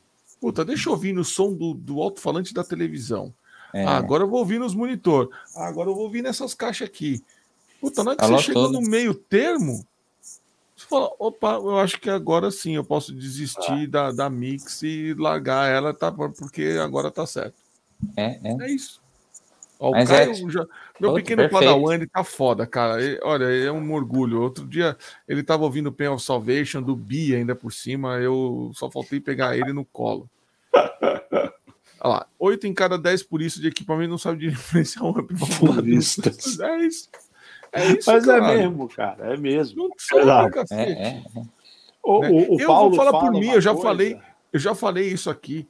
Puta, 0.40 0.64
deixa 0.64 0.89
eu 0.89 0.93
ouvir 0.93 1.12
no 1.12 1.24
som 1.24 1.52
do, 1.52 1.74
do 1.74 2.01
alto-falante 2.01 2.55
da 2.55 2.62
televisão. 2.62 3.35
É. 3.74 3.85
Ah, 3.85 3.97
agora 3.97 4.23
eu 4.23 4.28
vou 4.28 4.39
ouvir 4.39 4.60
nos 4.60 4.74
monitor. 4.74 5.31
Ah, 5.56 5.66
agora 5.66 5.90
eu 5.90 5.94
vou 5.94 6.05
ouvir 6.05 6.23
nessas 6.23 6.55
caixas 6.55 6.89
aqui. 6.89 7.24
Puta, 7.81 8.05
na 8.05 8.10
hora 8.10 8.16
que 8.16 8.24
Falou 8.24 8.39
você 8.39 8.44
chega 8.44 8.68
no 8.68 8.81
meio 8.81 9.14
termo, 9.14 9.85
você 10.77 10.86
fala, 10.86 11.10
opa, 11.18 11.55
eu 11.55 11.78
acho 11.78 12.01
que 12.01 12.09
agora 12.09 12.51
sim 12.51 12.77
eu 12.77 12.85
posso 12.85 13.12
desistir 13.12 13.86
ah. 13.86 13.90
da, 13.90 14.12
da 14.12 14.31
mix 14.31 14.82
e 14.82 15.12
largar 15.14 15.68
ela, 15.68 15.93
tá, 15.93 16.12
porque 16.12 16.78
agora 16.81 17.10
tá 17.10 17.27
certo. 17.27 17.56
É, 18.16 18.39
é. 18.44 18.56
é 18.60 18.70
isso. 18.70 19.02
Ó, 19.78 19.90
o 19.90 19.93
Caio, 19.93 20.31
é... 20.31 20.35
já... 20.35 20.66
meu 21.01 21.11
Outro, 21.11 21.15
pequeno 21.23 21.43
perfeito. 21.43 21.51
Padawan, 21.51 21.94
ele 21.94 22.07
tá 22.07 22.24
foda, 22.24 22.66
cara. 22.66 23.03
Ele, 23.03 23.19
olha, 23.23 23.44
é 23.44 23.70
um 23.70 23.93
orgulho. 23.93 24.40
Outro 24.40 24.66
dia 24.66 24.97
ele 25.28 25.43
tava 25.43 25.65
ouvindo 25.65 25.89
o 25.89 25.93
Pen 25.93 26.09
of 26.09 26.23
Salvation 26.23 26.82
do 26.82 26.97
Bi 26.97 27.35
ainda 27.35 27.55
por 27.55 27.73
cima. 27.73 28.16
Eu 28.19 28.70
só 28.74 28.90
faltei 28.90 29.20
pegar 29.20 29.57
ele 29.57 29.73
no 29.73 29.85
colo. 29.85 30.28
Olha 32.01 32.12
lá, 32.12 32.27
8 32.39 32.66
em 32.66 32.74
cada 32.74 32.98
10 32.98 33.23
por 33.24 33.40
isso 33.40 33.61
de 33.61 33.69
equipamento 33.69 34.11
não 34.11 34.19
sabe 34.19 34.48
diferenciar 34.48 35.05
um 35.05 35.19
amp 35.19 35.31
É 35.82 36.77
isso. 36.77 37.11
É 37.73 37.86
isso, 37.93 38.11
Mas 38.11 38.28
é 38.28 38.40
mesmo, 38.40 38.89
cara. 38.89 39.35
É 39.35 39.36
mesmo. 39.36 39.89
Não 39.89 39.90
sabe, 39.98 40.59
é, 40.70 40.77
é, 40.77 41.09
é. 41.09 41.23
O, 42.03 42.20
o, 42.20 42.57
o 42.57 42.61
eu 42.61 42.66
Paulo 42.66 42.90
vou 42.90 42.97
falar 42.97 43.11
fala 43.11 43.24
por 43.24 43.39
mim, 43.39 43.48
eu 43.48 43.61
já 43.61 43.73
coisa... 43.73 43.89
falei, 43.89 44.19
eu 44.53 44.59
já 44.61 44.74
falei 44.74 45.09
isso 45.09 45.28
aqui 45.28 45.69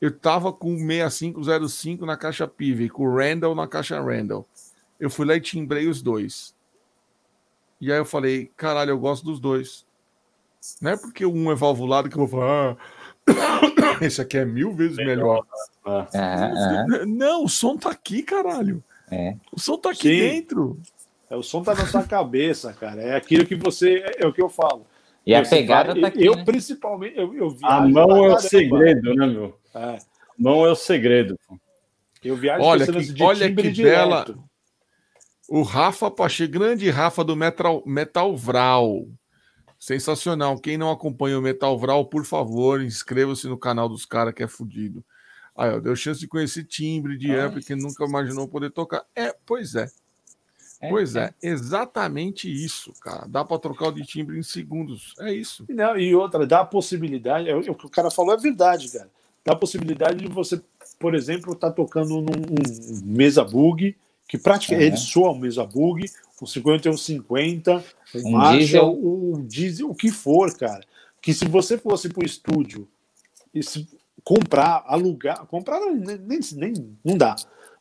eu 0.00 0.10
tava 0.10 0.52
com 0.52 0.74
o 0.74 0.78
6505 0.78 2.04
na 2.04 2.16
caixa 2.16 2.46
PIV, 2.46 2.90
com 2.90 3.04
o 3.04 3.16
Randall 3.16 3.54
na 3.54 3.66
caixa 3.66 4.00
Randall. 4.00 4.46
Eu 4.98 5.10
fui 5.10 5.26
lá 5.26 5.36
e 5.36 5.40
timbrei 5.40 5.88
os 5.88 6.02
dois. 6.02 6.54
E 7.80 7.92
aí 7.92 7.98
eu 7.98 8.04
falei, 8.04 8.50
caralho, 8.56 8.90
eu 8.90 8.98
gosto 8.98 9.24
dos 9.24 9.38
dois. 9.38 9.86
Não 10.80 10.92
é 10.92 10.96
porque 10.96 11.24
um 11.24 11.50
é 11.50 11.54
valvulado 11.54 12.08
que 12.08 12.16
eu 12.16 12.26
vou 12.26 12.40
falar, 12.40 12.76
ah, 13.28 13.98
esse 14.04 14.20
aqui 14.20 14.38
é 14.38 14.44
mil 14.44 14.72
vezes 14.72 14.96
melhor. 14.96 15.44
É, 16.12 17.02
é. 17.02 17.04
Não, 17.06 17.44
o 17.44 17.48
som 17.48 17.76
tá 17.76 17.90
aqui, 17.90 18.22
caralho. 18.22 18.82
É. 19.10 19.36
O 19.52 19.60
som 19.60 19.78
tá 19.78 19.90
aqui 19.90 20.08
Sim. 20.08 20.18
dentro. 20.18 20.80
É, 21.30 21.36
o 21.36 21.42
som 21.42 21.62
tá 21.62 21.74
na 21.74 21.86
sua 21.86 22.04
cabeça, 22.04 22.72
cara. 22.72 23.00
É 23.00 23.16
aquilo 23.16 23.46
que 23.46 23.54
você. 23.54 23.98
É, 23.98 24.24
é 24.24 24.26
o 24.26 24.32
que 24.32 24.42
eu 24.42 24.48
falo. 24.48 24.86
E 25.26 25.34
a 25.34 25.42
pegada 25.42 26.00
tá 26.00 26.06
aqui. 26.06 26.24
Eu, 26.24 26.36
né? 26.36 26.44
principalmente, 26.44 27.18
eu, 27.18 27.34
eu 27.34 27.48
A 27.62 27.80
viajo 27.80 27.92
mão 27.92 28.06
pra 28.06 28.16
é 28.16 28.28
o 28.34 28.38
segredo, 28.38 29.14
né, 29.14 29.26
meu? 29.26 29.58
É, 29.74 29.78
A 29.78 29.98
mão 30.38 30.64
é 30.64 30.70
o 30.70 30.76
segredo. 30.76 31.36
eu 32.22 32.36
viajo 32.36 32.62
Olha 32.64 32.86
que- 32.86 33.22
olha 33.22 33.54
que 33.54 33.70
direto. 33.70 33.82
bela- 33.82 34.38
O 35.48 35.62
Rafa 35.62 36.10
Pache, 36.10 36.46
grande 36.46 36.88
Rafa 36.90 37.22
do 37.24 37.34
Metal, 37.36 37.82
Metal 37.86 38.36
Vral. 38.36 39.06
Sensacional. 39.78 40.58
Quem 40.58 40.78
não 40.78 40.90
acompanha 40.90 41.38
o 41.38 41.42
Metal 41.42 41.76
Vral, 41.78 42.04
por 42.06 42.24
favor, 42.24 42.80
inscreva-se 42.82 43.46
no 43.46 43.58
canal 43.58 43.88
dos 43.88 44.06
caras 44.06 44.32
que 44.32 44.42
é 44.42 44.48
fudido. 44.48 45.04
Aí, 45.56 45.70
ó, 45.70 45.78
deu 45.80 45.94
chance 45.96 46.20
de 46.20 46.26
conhecer 46.28 46.64
timbre 46.64 47.16
de 47.16 47.32
ampli 47.34 47.62
que 47.64 47.74
nunca 47.74 48.04
imaginou 48.04 48.48
poder 48.48 48.70
tocar. 48.70 49.04
É, 49.14 49.34
pois 49.44 49.74
é. 49.74 49.86
É, 50.86 50.90
Pois 50.90 51.16
é, 51.16 51.32
exatamente 51.42 52.50
isso, 52.50 52.92
cara. 53.00 53.26
Dá 53.28 53.44
para 53.44 53.58
trocar 53.58 53.88
o 53.88 53.92
de 53.92 54.04
timbre 54.04 54.38
em 54.38 54.42
segundos. 54.42 55.14
É 55.20 55.32
isso. 55.32 55.64
E 55.68 55.72
Não, 55.74 55.98
e 55.98 56.14
outra, 56.14 56.46
dá 56.46 56.60
a 56.60 56.64
possibilidade, 56.64 57.48
é, 57.48 57.54
o 57.56 57.74
que 57.74 57.86
o 57.86 57.90
cara 57.90 58.10
falou 58.10 58.34
é 58.34 58.36
verdade, 58.36 58.88
cara. 58.90 59.08
Dá 59.44 59.52
a 59.52 59.56
possibilidade 59.56 60.18
de 60.18 60.28
você, 60.28 60.60
por 60.98 61.14
exemplo, 61.14 61.52
estar 61.52 61.70
tocando 61.70 62.20
num 62.20 62.32
um 62.32 63.04
mesa 63.04 63.44
bug, 63.44 63.96
que 64.28 64.36
praticamente 64.36 64.86
Uhum. 64.88 64.92
ele 64.94 64.96
soa 64.96 65.30
um 65.32 65.38
mesa 65.38 65.64
bug, 65.64 66.04
um 66.42 66.46
50 66.46 66.88
e 66.88 66.90
um 66.90 66.96
50, 66.96 67.84
Marshall, 68.24 68.58
diesel. 68.58 69.00
um 69.04 69.46
diesel, 69.46 69.90
o 69.90 69.94
que 69.94 70.10
for, 70.10 70.52
cara. 70.56 70.80
Que 71.22 71.32
se 71.32 71.44
você 71.46 71.78
fosse 71.78 72.08
pro 72.08 72.24
estúdio 72.26 72.88
e 73.54 73.62
se 73.62 73.88
comprar, 74.24 74.82
alugar, 74.86 75.46
comprar 75.46 75.78
nem, 75.80 76.18
nem, 76.18 76.40
nem- 76.54 76.96
não 77.04 77.16
dá. 77.16 77.36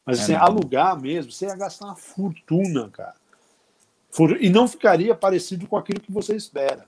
Mas 0.05 0.19
É, 0.19 0.23
assim, 0.23 0.33
não. 0.33 0.41
alugar 0.41 0.99
mesmo, 1.01 1.31
você 1.31 1.45
ia 1.45 1.55
gastar 1.55 1.85
uma 1.85 1.95
fortuna, 1.95 2.89
cara. 2.89 3.15
E 4.39 4.49
não 4.49 4.67
ficaria 4.67 5.13
parecido 5.15 5.67
com 5.67 5.75
aquilo 5.75 5.99
que 5.99 6.11
você 6.11 6.35
espera. 6.35 6.85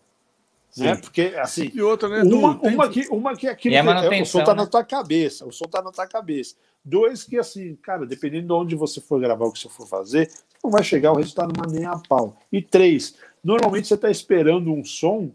Né? 0.78 0.96
Porque, 0.96 1.34
assim, 1.38 1.72
E 1.74 1.82
outra, 1.82 2.08
né? 2.08 2.22
uma, 2.22 2.56
tem- 2.60 2.74
uma, 2.76 2.90
que, 2.90 3.08
uma 3.10 3.36
que 3.36 3.48
é 3.48 3.52
aquilo 3.52 3.74
E 3.74 3.78
a 3.78 3.84
que 3.84 4.16
é, 4.16 4.22
o 4.22 4.26
som 4.26 4.44
tá 4.44 4.54
né? 4.54 4.62
na 4.62 4.68
tua 4.68 4.84
cabeça, 4.84 5.46
o 5.46 5.52
som 5.52 5.66
tá 5.66 5.82
na 5.82 5.92
tua 5.92 6.06
cabeça. 6.06 6.56
Dois 6.86 7.24
que, 7.24 7.38
assim, 7.38 7.76
cara, 7.78 8.06
dependendo 8.06 8.48
de 8.48 8.54
onde 8.54 8.76
você 8.76 9.02
for 9.02 9.20
gravar 9.20 9.46
o 9.46 9.52
que 9.52 9.60
você 9.60 9.68
for 9.70 9.88
fazer, 9.88 10.32
não 10.64 10.70
vai 10.70 10.84
chegar 10.84 11.12
o 11.12 11.18
resultado 11.18 11.52
mas 11.58 11.72
nem 11.74 11.86
a 11.86 11.98
pau. 11.98 12.38
E 12.52 12.62
três, 12.62 13.16
normalmente 13.44 13.88
você 13.88 13.96
está 13.96 14.10
esperando 14.12 14.72
um 14.72 14.86
som 14.86 15.32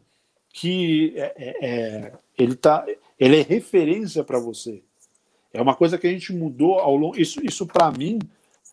que 0.51 1.13
é, 1.17 1.35
é- 1.37 1.67
é- 1.67 2.13
ele, 2.39 2.55
tá, 2.55 2.87
ele 3.19 3.41
é 3.41 3.43
referência 3.43 4.23
para 4.23 4.39
você. 4.39 4.83
É 5.53 5.61
uma 5.61 5.74
coisa 5.74 5.99
que 5.99 6.07
a 6.07 6.11
gente 6.11 6.33
mudou 6.33 6.79
ao 6.79 6.97
longo. 6.97 7.20
Isso, 7.20 7.45
isso 7.45 7.66
para 7.66 7.91
mim, 7.91 8.19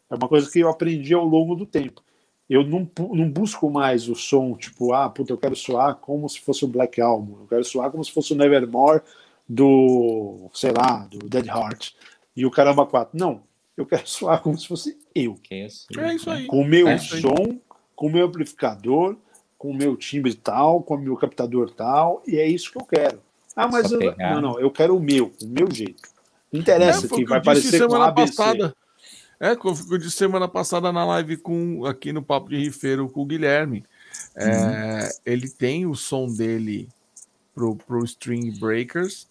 é 0.10 0.16
uma 0.16 0.28
coisa 0.28 0.50
que 0.50 0.60
eu 0.60 0.70
aprendi 0.70 1.14
ao 1.14 1.26
longo 1.26 1.56
do 1.56 1.66
tempo. 1.66 2.02
Eu 2.50 2.64
não, 2.64 2.90
não 3.14 3.30
busco 3.30 3.70
mais 3.70 4.10
o 4.10 4.16
som, 4.16 4.56
tipo, 4.56 4.92
ah, 4.92 5.08
puta, 5.10 5.32
eu 5.32 5.38
quero 5.38 5.56
soar 5.56 5.96
como 5.98 6.28
se 6.28 6.40
fosse 6.40 6.66
o 6.66 6.68
Black 6.68 7.00
Album, 7.00 7.42
eu 7.42 7.48
quero 7.48 7.64
soar 7.64 7.92
como 7.92 8.04
se 8.04 8.12
fosse 8.12 8.34
o 8.34 8.36
Nevermore 8.36 9.04
do, 9.48 10.50
sei 10.54 10.72
lá, 10.72 11.06
do 11.12 11.20
Dead 11.30 11.46
Heart 11.46 11.92
e 12.36 12.48
o 12.48 12.52
Caramba 12.52 12.88
4. 12.88 13.18
Não, 13.18 13.44
eu 13.78 13.86
quero 13.86 14.06
soar 14.10 14.42
como 14.42 14.58
se 14.58 14.68
fosse 14.68 14.98
eu, 15.14 15.36
Que 15.36 15.66
isso. 15.66 15.88
É 15.98 16.16
isso 16.16 16.30
aí. 16.30 16.48
com 16.48 16.62
o 16.62 16.66
meu 16.66 16.88
É 16.88 16.98
som, 16.98 17.60
com 17.96 18.08
o 18.08 18.12
meu 18.12 18.26
amplificador, 18.26 19.16
com 19.56 19.70
o 19.70 19.76
meu 19.76 19.96
timbre 19.96 20.34
tal, 20.34 20.82
com 20.82 20.96
o 20.96 21.00
meu 21.00 21.16
captador 21.18 21.70
tal, 21.72 22.24
e 22.26 22.38
é 22.38 22.48
isso 22.48 22.72
que 22.72 22.78
eu 22.80 22.86
quero. 22.86 23.22
Ah, 23.56 23.68
mas 23.68 23.92
eu, 23.92 24.00
não, 24.18 24.42
não, 24.42 24.60
eu 24.60 24.72
quero 24.72 24.96
o 24.96 25.00
meu, 25.00 25.34
o 25.44 25.48
meu 25.48 25.70
jeito. 25.70 26.02
Não 26.52 26.60
interessa 26.62 27.06
É, 27.06 27.10
que 27.10 27.24
o 27.24 27.28
vai 27.28 27.40
eu 27.40 27.42
disse 27.42 27.44
parecer 27.44 27.72
com 27.82 27.90
semana 27.90 28.06
ABC. 28.08 28.36
passada. 28.36 28.76
É, 29.40 29.56
como 29.56 29.78
eu 29.92 29.98
disse 29.98 30.18
semana 30.18 30.48
passada 30.48 30.92
na 30.92 31.06
live 31.06 31.38
com 31.38 31.86
aqui 31.86 32.12
no 32.12 32.22
Papo 32.22 32.50
de 32.50 32.58
Rifeiro 32.58 33.08
com 33.10 33.22
o 33.22 33.26
Guilherme. 33.26 33.86
É, 34.36 35.10
Ele 35.26 35.50
tem 35.50 35.86
o 35.86 35.96
som 35.96 36.28
dele 36.28 36.90
pro, 37.56 37.76
pro 37.76 38.04
String 38.04 38.52
Breakers 38.60 39.28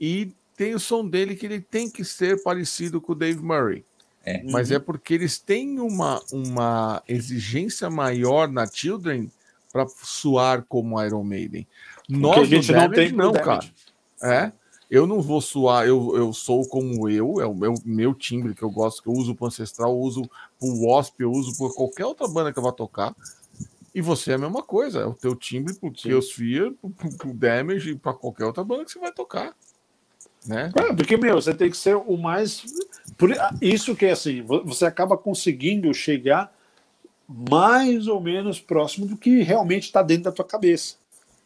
e 0.00 0.32
tem 0.56 0.74
o 0.74 0.80
som 0.80 1.06
dele 1.06 1.36
que 1.36 1.46
ele 1.46 1.60
tem 1.60 1.88
que 1.88 2.04
ser 2.04 2.42
parecido 2.42 3.00
com 3.00 3.12
o 3.12 3.14
Dave 3.14 3.40
Murray. 3.42 3.84
É. 4.24 4.42
Mas 4.44 4.70
é 4.70 4.78
porque 4.78 5.14
eles 5.14 5.38
têm 5.38 5.80
uma, 5.80 6.22
uma 6.32 7.02
exigência 7.08 7.90
maior 7.90 8.48
na 8.48 8.66
Children 8.66 9.30
para 9.72 9.86
soar 10.02 10.64
como 10.68 11.02
Iron 11.02 11.24
Maiden. 11.24 11.66
Que 12.04 12.12
Nós 12.16 12.38
a 12.38 12.44
gente 12.44 12.70
não 12.72 12.80
Damage, 12.80 12.94
tem 12.94 13.12
não, 13.12 13.32
cara. 13.32 13.64
É. 14.22 14.52
Eu 14.92 15.06
não 15.06 15.22
vou 15.22 15.40
suar, 15.40 15.88
eu, 15.88 16.14
eu 16.14 16.34
sou 16.34 16.68
como 16.68 17.08
eu, 17.08 17.40
é 17.40 17.46
o 17.46 17.54
meu, 17.54 17.72
meu 17.82 18.12
timbre 18.12 18.54
que 18.54 18.62
eu 18.62 18.68
gosto, 18.68 19.02
que 19.02 19.08
eu 19.08 19.14
uso 19.14 19.34
pro 19.34 19.46
Ancestral, 19.46 19.90
eu 19.90 19.98
uso 19.98 20.22
pro 20.60 20.82
Wasp, 20.82 21.18
eu 21.18 21.32
uso 21.32 21.56
por 21.56 21.74
qualquer 21.74 22.04
outra 22.04 22.28
banda 22.28 22.52
que 22.52 22.58
eu 22.58 22.62
vá 22.62 22.70
tocar. 22.70 23.16
E 23.94 24.02
você 24.02 24.32
é 24.32 24.34
a 24.34 24.38
mesma 24.38 24.62
coisa, 24.62 25.00
é 25.00 25.06
o 25.06 25.14
teu 25.14 25.34
timbre 25.34 25.72
pro 25.72 25.88
Sim. 25.96 26.10
Theosphere, 26.10 26.72
pro, 26.72 26.90
pro, 26.90 27.16
pro 27.16 27.32
Damage 27.32 27.92
e 27.92 27.94
pra 27.96 28.12
qualquer 28.12 28.44
outra 28.44 28.62
banda 28.62 28.84
que 28.84 28.92
você 28.92 28.98
vai 28.98 29.10
tocar. 29.10 29.54
Né? 30.46 30.70
É, 30.76 30.92
porque, 30.92 31.16
meu, 31.16 31.36
você 31.40 31.54
tem 31.54 31.70
que 31.70 31.76
ser 31.76 31.96
o 31.96 32.18
mais. 32.18 32.62
Por 33.16 33.30
isso 33.62 33.96
que 33.96 34.04
é 34.04 34.10
assim, 34.10 34.42
vo- 34.42 34.62
você 34.62 34.84
acaba 34.84 35.16
conseguindo 35.16 35.94
chegar 35.94 36.54
mais 37.26 38.08
ou 38.08 38.20
menos 38.20 38.60
próximo 38.60 39.06
do 39.06 39.16
que 39.16 39.40
realmente 39.40 39.84
está 39.84 40.02
dentro 40.02 40.24
da 40.24 40.32
tua 40.32 40.44
cabeça. 40.44 40.96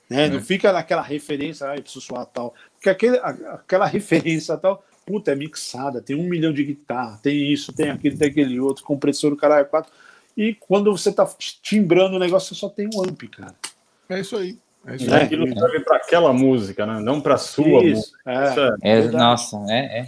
Né? 0.09 0.29
Não 0.29 0.41
fica 0.41 0.73
naquela 0.73 1.03
referência, 1.03 1.69
ah, 1.69 1.77
eu 1.77 1.83
preciso 1.83 2.05
soar 2.05 2.27
tal. 2.27 2.55
Porque 2.77 2.89
aquele, 2.91 3.19
a- 3.19 3.55
aquela 3.55 3.87
referência 3.87 4.57
tal, 4.57 4.85
puta, 5.05 5.33
é 5.33 5.35
mixada, 5.35 6.01
tem 6.01 6.17
um 6.17 6.29
milhão 6.29 6.53
de 6.53 6.65
guitarra, 6.65 7.19
tem 7.23 7.53
isso, 7.53 7.73
tem 7.73 7.91
aquele, 7.91 8.17
tem 8.17 8.29
aquele 8.29 8.61
outro, 8.61 8.85
compressor, 8.85 9.33
o 9.33 9.37
caralho, 9.37 9.67
quatro. 9.67 9.93
E 10.37 10.55
quando 10.55 10.91
você 10.97 11.11
tá 11.13 11.27
timbrando 11.63 12.17
o 12.17 12.19
negócio, 12.19 12.55
você 12.55 12.61
só 12.61 12.69
tem 12.69 12.89
um 12.95 13.03
amp, 13.03 13.23
cara. 13.31 13.55
É 14.09 14.21
isso 14.21 14.37
aí. 14.37 14.59
É 14.87 14.97
isso 14.97 15.11
É. 15.13 15.19
aí. 15.19 15.25
Aquilo 15.25 15.47
serve 15.59 15.81
para 15.81 15.97
aquela 15.97 16.33
música, 16.33 16.87
né? 16.87 17.01
Não 17.01 17.21
para 17.21 17.37
sua 17.39 17.67
música. 17.67 17.91
Isso, 17.91 18.13
é. 18.27 18.51
Isso 18.51 18.61
é- 18.61 18.77
É, 18.83 19.11
nossa, 19.11 19.57
é, 19.69 20.01
é. 20.01 20.03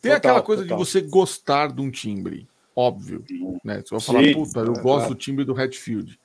Tem 0.00 0.12
Total, 0.12 0.16
aquela 0.16 0.42
coisa 0.42 0.62
total. 0.62 0.78
de 0.78 0.84
você 0.84 1.00
gostar 1.00 1.72
de 1.72 1.80
um 1.80 1.90
timbre, 1.90 2.46
óbvio. 2.76 3.24
Né? 3.64 3.82
Você 3.84 3.90
vai 3.94 4.00
falar, 4.00 4.22
Sim, 4.22 4.32
puta, 4.34 4.60
eu 4.60 4.72
é, 4.72 4.80
gosto 4.80 4.82
claro. 4.82 5.08
do 5.08 5.14
timbre 5.14 5.44
do 5.44 5.60
Hatfield. 5.60 6.18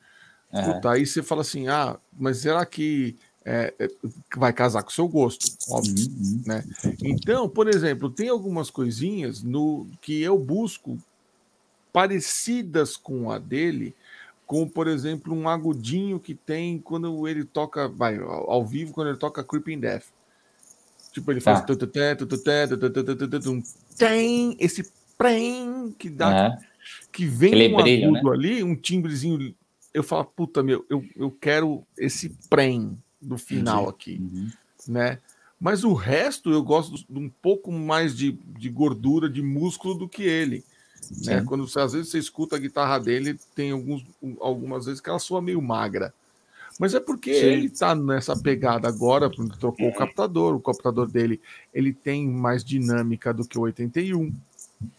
Aham. 0.54 0.74
Puta, 0.74 0.92
aí 0.92 1.06
você 1.06 1.22
fala 1.24 1.42
assim, 1.42 1.68
ah, 1.68 1.98
mas 2.18 2.38
será 2.38 2.66
que 2.66 3.16
é, 3.46 3.72
é, 3.78 3.88
vai 4.36 4.52
casar 4.52 4.82
com 4.82 4.90
o 4.90 4.94
seu 4.94 5.08
gosto? 5.08 5.46
Óbvio. 5.70 5.94
Uhum, 5.94 6.44
uhum. 6.48 6.94
Então, 7.04 7.48
por 7.48 7.68
exemplo, 7.70 8.10
tem 8.10 8.28
algumas 8.28 8.72
coisinhas 8.72 9.44
no 9.44 9.86
que 10.02 10.20
eu 10.22 10.38
busco 10.38 10.98
parecidas 11.94 12.98
com 12.98 13.30
a 13.30 13.38
dele, 13.38 13.94
como 14.48 14.68
por 14.68 14.88
exemplo 14.88 15.34
um 15.34 15.48
agudinho 15.48 16.20
que 16.20 16.34
tem 16.34 16.80
quando 16.80 17.28
ele 17.28 17.46
toca, 17.46 17.88
vai, 17.88 18.18
ao 18.18 18.66
vivo, 18.66 18.92
quando 18.92 19.10
ele 19.10 19.18
toca 19.18 19.44
Creeping 19.44 19.80
Death. 19.80 20.06
Tipo, 21.14 21.32
ele 21.32 21.40
faz 21.40 21.60
Tá. 21.60 21.66
tum. 23.40 23.62
tem 23.96 24.58
esse 24.60 24.92
prem 25.18 25.96
que 25.98 26.10
dá 26.10 26.58
que 27.12 27.26
vem 27.26 27.74
um 27.74 27.78
brilho, 27.78 28.12
né? 28.12 28.20
agudo 28.20 28.34
ali, 28.34 28.64
um 28.64 28.76
timbrezinho. 28.76 29.56
Eu 29.94 30.04
falo, 30.04 30.26
puta, 30.26 30.62
meu, 30.62 30.86
eu, 30.90 31.06
eu 31.16 31.32
quero 31.32 31.84
esse 31.98 32.30
prem 32.50 32.98
do 33.26 33.38
final 33.38 33.90
aqui, 33.90 34.20
Uhum. 34.22 34.50
né? 34.88 35.20
Mas 35.60 35.84
o 35.84 35.94
resto 35.94 36.52
eu 36.52 36.62
gosto 36.62 36.96
de 37.10 37.20
um 37.20 37.30
pouco 37.30 37.72
mais 37.72 38.16
de, 38.16 38.34
de 38.60 38.70
gordura, 38.70 39.30
de 39.30 39.42
músculo 39.42 39.96
do 39.96 40.08
que 40.08 40.24
ele. 40.24 40.64
Né? 41.24 41.44
Quando 41.44 41.68
você, 41.68 41.80
às 41.80 41.94
vezes 41.94 42.10
você 42.10 42.20
escuta 42.20 42.56
a 42.56 42.60
guitarra 42.60 43.00
dele, 43.00 43.40
tem 43.56 43.72
alguns, 43.72 44.04
algumas 44.40 44.86
vezes 44.86 45.00
que 45.00 45.10
ela 45.10 45.20
soa 45.20 45.42
meio 45.42 45.62
magra. 45.62 46.14
Mas 46.80 46.94
é 46.94 47.00
porque 47.00 47.34
Sim. 47.34 47.46
ele 47.46 47.70
tá 47.70 47.96
nessa 47.96 48.36
pegada 48.36 48.88
agora, 48.88 49.30
porque 49.30 49.58
trocou 49.58 49.88
o 49.88 49.96
captador, 49.96 50.56
o 50.56 50.60
captador 50.60 51.08
dele 51.10 51.40
ele 51.74 51.94
tem 51.94 52.28
mais 52.28 52.64
dinâmica 52.64 53.34
do 53.34 53.48
que 53.48 53.58
o 53.58 53.62
81. 53.62 54.34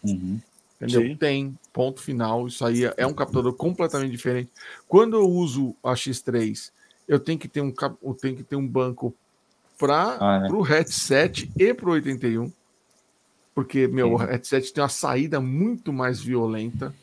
Uhum. 0.02 0.40
Entendeu? 0.80 1.02
Sim. 1.02 1.16
Tem, 1.16 1.58
ponto 1.72 2.00
final. 2.00 2.46
Isso 2.46 2.64
aí 2.64 2.82
é 2.96 3.06
um 3.06 3.12
captador 3.12 3.52
completamente 3.54 4.10
diferente. 4.10 4.50
Quando 4.88 5.16
eu 5.16 5.28
uso 5.28 5.74
a 5.82 5.92
X3, 5.92 6.70
eu 7.08 7.18
tenho 7.20 7.38
que 7.38 7.48
ter 7.48 7.60
um, 7.60 7.72
eu 8.02 8.14
tenho 8.14 8.36
que 8.36 8.42
ter 8.44 8.56
um 8.56 8.66
banco 8.66 9.14
para 9.78 10.16
Ah, 10.20 10.40
né? 10.40 10.48
o 10.50 10.62
headset 10.62 11.50
e 11.58 11.74
para 11.74 11.88
o 11.88 11.92
81. 11.92 12.50
Porque, 13.54 13.86
meu, 13.86 14.12
o 14.12 14.16
headset 14.16 14.72
tem 14.72 14.82
uma 14.82 14.88
saída 14.88 15.40
muito 15.40 15.92
mais 15.92 16.20
violenta 16.20 16.94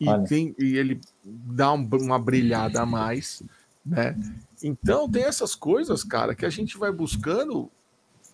e, 0.00 0.08
Olha. 0.08 0.24
tem, 0.24 0.54
e 0.58 0.76
ele 0.76 1.00
dá 1.24 1.72
um- 1.72 1.88
uma 2.00 2.18
brilhada 2.18 2.82
a 2.82 2.86
mais, 2.86 3.42
né? 3.84 4.16
Então 4.62 5.10
tem 5.10 5.24
essas 5.24 5.54
coisas, 5.54 6.04
cara, 6.04 6.34
que 6.34 6.46
a 6.46 6.50
gente 6.50 6.78
vai 6.78 6.92
buscando 6.92 7.70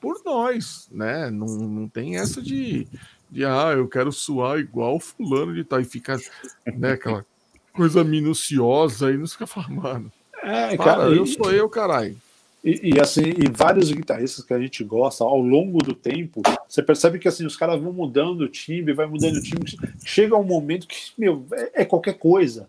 por 0.00 0.20
nós, 0.24 0.88
né? 0.90 1.30
Não, 1.30 1.46
não 1.46 1.88
tem 1.88 2.18
essa 2.18 2.42
de, 2.42 2.86
de 3.30 3.44
ah, 3.46 3.72
eu 3.74 3.88
quero 3.88 4.12
suar 4.12 4.58
igual 4.58 5.00
fulano 5.00 5.54
de 5.54 5.64
tal 5.64 5.80
e 5.80 5.84
fica, 5.84 6.18
né, 6.66 6.92
aquela 6.92 7.24
coisa 7.72 8.04
minuciosa 8.04 9.10
e 9.10 9.16
não 9.16 9.26
fica 9.26 9.46
falando, 9.46 9.76
mano. 9.76 10.12
É, 10.44 10.76
Para, 10.76 10.84
cara, 10.84 11.02
eu 11.04 11.24
e- 11.24 11.28
sou 11.28 11.50
eu, 11.52 11.68
caralho. 11.68 12.16
E, 12.64 12.94
e, 12.94 13.00
assim, 13.00 13.20
e 13.20 13.50
vários 13.52 13.92
guitarristas 13.92 14.42
que 14.42 14.54
a 14.54 14.58
gente 14.58 14.82
gosta, 14.82 15.22
ao 15.22 15.38
longo 15.38 15.78
do 15.78 15.94
tempo, 15.94 16.40
você 16.66 16.82
percebe 16.82 17.18
que 17.18 17.28
assim, 17.28 17.44
os 17.44 17.56
caras 17.56 17.78
vão 17.78 17.92
mudando 17.92 18.40
o 18.40 18.48
timbre, 18.48 18.94
vai 18.94 19.04
mudando 19.06 19.36
o 19.36 19.42
timbre, 19.42 19.76
chega 20.02 20.34
um 20.34 20.44
momento 20.44 20.86
que, 20.86 20.96
meu, 21.18 21.44
é, 21.52 21.82
é 21.82 21.84
qualquer 21.84 22.14
coisa. 22.14 22.66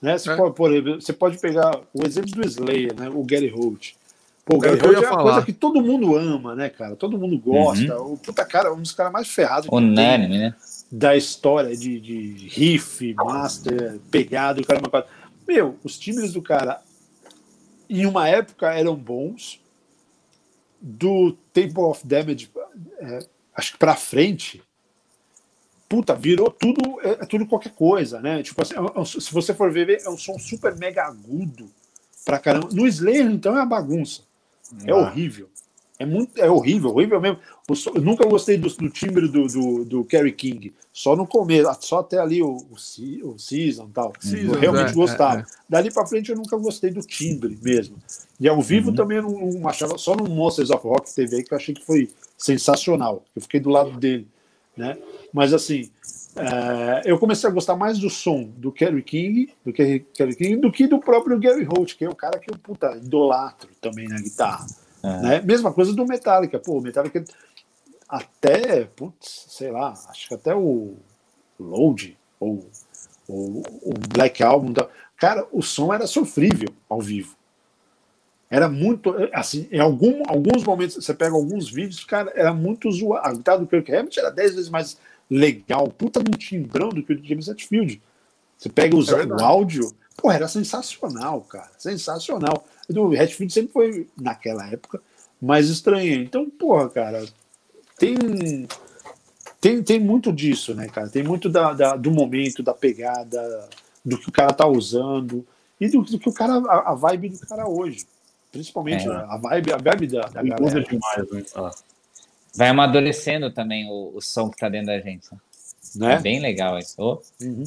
Né? 0.00 0.16
Você, 0.16 0.30
é. 0.30 0.36
pode, 0.36 0.54
por 0.54 0.72
exemplo, 0.72 1.00
você 1.00 1.12
pode 1.12 1.38
pegar 1.38 1.80
o 1.92 2.06
exemplo 2.06 2.30
do 2.30 2.46
Slayer, 2.46 2.94
né? 2.94 3.10
o 3.12 3.24
Gary 3.24 3.48
Holt. 3.48 3.94
Pô, 4.44 4.56
o 4.56 4.58
Gary 4.60 4.78
Holt 4.78 4.94
é 4.94 4.98
uma 5.00 5.08
falar. 5.08 5.22
coisa 5.32 5.46
que 5.46 5.52
todo 5.52 5.82
mundo 5.82 6.14
ama, 6.14 6.54
né, 6.54 6.68
cara? 6.68 6.94
Todo 6.94 7.18
mundo 7.18 7.36
gosta. 7.36 7.98
Uhum. 7.98 8.12
O 8.12 8.16
puta 8.16 8.44
cara, 8.44 8.72
um 8.72 8.82
dos 8.82 8.92
caras 8.92 9.12
mais 9.12 9.28
ferrados 9.28 9.68
Unânime, 9.72 10.38
né? 10.38 10.54
da 10.92 11.16
história 11.16 11.76
de, 11.76 11.98
de 11.98 12.48
riff, 12.48 13.14
master, 13.14 13.98
pegado, 14.12 14.60
o 14.60 14.64
cara 14.64 15.06
Meu, 15.48 15.76
os 15.82 15.98
timbres 15.98 16.34
do 16.34 16.40
cara 16.40 16.80
em 18.00 18.06
uma 18.06 18.28
época 18.28 18.72
eram 18.72 18.94
bons. 18.96 19.60
Do 20.86 21.32
Table 21.54 21.80
of 21.80 22.06
Damage, 22.06 22.50
é, 22.98 23.26
acho 23.54 23.72
que 23.72 23.78
para 23.78 23.96
frente, 23.96 24.62
puta, 25.88 26.14
virou 26.14 26.50
tudo, 26.50 27.00
é, 27.00 27.10
é, 27.10 27.26
tudo 27.26 27.46
qualquer 27.46 27.72
coisa, 27.72 28.20
né? 28.20 28.42
Tipo 28.42 28.60
assim, 28.60 28.74
é, 28.74 29.00
é 29.00 29.04
se 29.06 29.32
você 29.32 29.54
for 29.54 29.72
ver, 29.72 30.02
é 30.04 30.10
um 30.10 30.18
som 30.18 30.38
super 30.38 30.76
mega 30.76 31.04
agudo 31.04 31.70
pra 32.22 32.38
caramba. 32.38 32.68
No 32.70 32.86
Slayer, 32.86 33.30
então, 33.30 33.52
é 33.54 33.60
uma 33.60 33.66
bagunça. 33.66 34.22
É 34.86 34.90
ah. 34.90 34.96
horrível. 34.96 35.48
É 35.96 36.04
muito, 36.04 36.36
é 36.40 36.50
horrível, 36.50 36.90
horrível 36.90 37.20
mesmo. 37.20 37.38
Eu 37.94 38.02
nunca 38.02 38.26
gostei 38.26 38.58
do, 38.58 38.68
do 38.68 38.90
timbre 38.90 39.28
do, 39.28 39.46
do, 39.46 39.84
do 39.84 40.04
Kerry 40.04 40.32
King. 40.32 40.74
Só 40.92 41.14
no 41.14 41.24
começo, 41.24 41.70
só 41.82 42.00
até 42.00 42.18
ali 42.18 42.42
o, 42.42 42.48
o, 42.48 42.74
o 42.74 43.38
Season 43.38 43.86
e 43.88 43.92
tal. 43.92 44.12
Season, 44.18 44.54
eu 44.54 44.58
realmente 44.58 44.90
é, 44.90 44.94
gostava. 44.94 45.38
É, 45.38 45.42
é. 45.42 45.44
Dali 45.68 45.92
pra 45.92 46.04
frente 46.04 46.30
eu 46.30 46.36
nunca 46.36 46.56
gostei 46.56 46.90
do 46.90 47.00
timbre 47.00 47.56
mesmo. 47.62 47.96
E 48.40 48.48
ao 48.48 48.60
vivo 48.60 48.90
uhum. 48.90 48.96
também 48.96 49.18
eu 49.18 49.22
não, 49.22 49.52
não, 49.52 49.68
achava, 49.68 49.96
só 49.96 50.16
no 50.16 50.28
Monsters 50.28 50.70
of 50.70 50.84
Rock 50.84 51.14
TV 51.14 51.44
que 51.44 51.54
eu 51.54 51.56
achei 51.56 51.74
que 51.74 51.84
foi 51.84 52.10
sensacional. 52.36 53.22
Eu 53.34 53.42
fiquei 53.42 53.60
do 53.60 53.70
lado 53.70 53.92
dele, 53.92 54.26
né? 54.76 54.98
Mas 55.32 55.54
assim, 55.54 55.90
é, 56.36 57.02
eu 57.04 57.18
comecei 57.20 57.48
a 57.48 57.52
gostar 57.52 57.76
mais 57.76 58.00
do 58.00 58.10
som 58.10 58.50
do 58.56 58.72
Kerry 58.72 59.02
King, 59.02 59.52
do 59.64 59.72
Kerry, 59.72 60.00
Kerry 60.12 60.34
King, 60.34 60.56
do 60.56 60.72
que 60.72 60.88
do 60.88 60.98
próprio 60.98 61.38
Gary 61.38 61.62
Holt, 61.62 61.94
que 61.94 62.04
é 62.04 62.08
o 62.08 62.16
cara 62.16 62.40
que 62.40 62.50
eu 62.50 62.58
puta, 62.58 62.96
idolatro 62.96 63.70
também 63.80 64.08
na 64.08 64.20
guitarra. 64.20 64.66
Uhum. 65.04 65.20
Né? 65.20 65.42
Mesma 65.42 65.70
coisa 65.70 65.92
do 65.92 66.06
Metallica. 66.06 66.58
Pô, 66.58 66.78
o 66.78 66.80
Metallica 66.80 67.22
até, 68.08 68.84
putz, 68.84 69.46
sei 69.50 69.70
lá, 69.70 69.92
acho 70.08 70.28
que 70.28 70.34
até 70.34 70.54
o 70.54 70.94
Load 71.60 72.16
ou 72.40 72.66
o, 73.28 73.62
Black 74.12 74.42
Album, 74.42 74.72
cara, 75.16 75.46
o 75.52 75.62
som 75.62 75.92
era 75.92 76.06
sofrível 76.06 76.68
ao 76.88 77.00
vivo. 77.00 77.36
Era 78.50 78.68
muito, 78.68 79.14
assim, 79.32 79.68
em 79.70 79.80
algum, 79.80 80.22
alguns 80.28 80.62
momentos, 80.64 80.96
você 80.96 81.12
pega 81.12 81.34
alguns 81.34 81.70
vídeos, 81.70 82.04
cara, 82.04 82.32
era 82.34 82.52
muito 82.52 82.90
zoado. 82.90 83.26
A 83.26 83.32
guitarra 83.32 83.58
do 83.58 83.66
Kirk 83.66 83.92
Hammett 83.92 84.18
era 84.18 84.30
10 84.30 84.54
vezes 84.54 84.70
mais 84.70 84.98
legal, 85.28 85.88
puta 85.88 86.20
no 86.20 86.36
timbrão 86.36 86.90
do 86.90 87.02
que 87.02 87.12
o 87.12 87.24
James 87.24 87.48
Hetfield. 87.48 88.00
Você 88.56 88.68
pega 88.68 88.96
os, 88.96 89.08
é 89.08 89.24
o 89.24 89.42
áudio, 89.42 89.94
pô, 90.16 90.30
era 90.30 90.46
sensacional, 90.46 91.40
cara, 91.42 91.70
sensacional. 91.78 92.64
O 92.88 93.14
Hetfield 93.14 93.52
sempre 93.52 93.72
foi, 93.72 94.08
naquela 94.20 94.68
época, 94.70 95.00
mais 95.40 95.68
estranho. 95.68 96.22
Então, 96.22 96.48
porra, 96.50 96.88
cara, 96.88 97.24
tem, 97.98 98.66
tem, 99.60 99.82
tem 99.82 100.00
muito 100.00 100.32
disso, 100.32 100.74
né, 100.74 100.88
cara? 100.88 101.08
Tem 101.08 101.22
muito 101.22 101.48
da, 101.48 101.72
da, 101.72 101.96
do 101.96 102.10
momento, 102.10 102.62
da 102.62 102.74
pegada, 102.74 103.68
do 104.04 104.18
que 104.18 104.28
o 104.28 104.32
cara 104.32 104.52
tá 104.52 104.66
usando 104.66 105.46
e 105.80 105.88
do, 105.88 106.02
do 106.02 106.18
que 106.18 106.28
o 106.28 106.32
cara, 106.32 106.54
a, 106.54 106.92
a, 106.92 106.94
vibe 106.94 107.30
do 107.30 107.38
cara 107.46 107.66
hoje. 107.66 108.04
Principalmente 108.52 109.08
é. 109.08 109.12
a 109.12 109.36
vibe, 109.36 109.72
a 109.72 109.76
vibe 109.76 110.06
da, 110.06 110.20
da 110.22 110.42
galera. 110.42 110.82
Demais, 110.82 111.30
né? 111.30 111.44
ah. 111.56 111.70
Vai 112.54 112.68
amadurecendo 112.68 113.50
também 113.50 113.88
o, 113.90 114.12
o, 114.14 114.20
som 114.20 114.48
que 114.48 114.56
tá 114.56 114.68
dentro 114.68 114.86
da 114.86 115.00
gente. 115.00 115.28
Né? 115.96 116.14
É 116.14 116.20
bem 116.20 116.40
legal 116.40 116.78
isso. 116.78 116.94
Oh. 116.98 117.20
Uhum. 117.42 117.64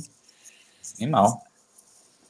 Animal. 1.00 1.47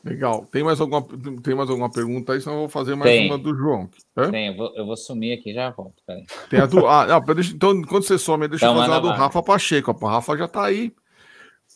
Legal. 0.07 0.45
Tem 0.45 0.63
mais 0.63 0.79
alguma, 0.79 1.05
tem 1.43 1.53
mais 1.53 1.69
alguma 1.69 1.91
pergunta 1.91 2.33
aí? 2.33 2.39
Senão 2.39 2.55
eu 2.55 2.59
vou 2.61 2.69
fazer 2.69 2.95
mais 2.95 3.11
tem. 3.11 3.27
uma 3.27 3.37
do 3.37 3.55
João. 3.55 3.89
É? 4.15 4.29
Tem, 4.29 4.47
eu 4.47 4.55
vou, 4.55 4.73
eu 4.75 4.85
vou 4.85 4.95
sumir 4.95 5.37
aqui 5.37 5.53
já 5.53 5.69
volto. 5.71 6.01
Peraí. 6.05 6.25
Tem 6.49 6.59
a 6.59 6.65
do. 6.65 6.87
Ah, 6.87 7.05
não, 7.05 7.35
deixa, 7.35 7.53
então, 7.53 7.81
quando 7.83 8.03
você 8.03 8.17
some, 8.17 8.47
deixa 8.47 8.65
então, 8.65 8.75
eu 8.75 8.81
fazer 8.81 8.93
a 8.93 8.99
do 8.99 9.09
Rafa 9.09 9.43
Pacheco. 9.43 9.91
O 9.91 10.07
Rafa 10.07 10.37
já 10.37 10.47
tá 10.47 10.65
aí. 10.65 10.93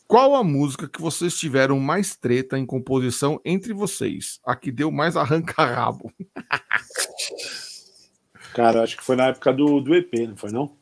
Qual 0.08 0.36
a 0.36 0.44
música 0.44 0.88
que 0.88 1.02
vocês 1.02 1.38
tiveram 1.38 1.80
mais 1.80 2.16
treta 2.16 2.58
em 2.58 2.66
composição 2.66 3.40
entre 3.44 3.74
vocês? 3.74 4.40
A 4.46 4.56
que 4.56 4.72
deu 4.72 4.92
mais 4.92 5.18
arranca-rabo? 5.18 6.12
Cara, 8.54 8.84
acho 8.84 8.98
que 8.98 9.04
foi 9.04 9.16
na 9.16 9.28
época 9.28 9.54
do, 9.54 9.80
do 9.80 9.96
EP, 9.96 10.14
não 10.28 10.36
foi 10.36 10.52
não? 10.52 10.76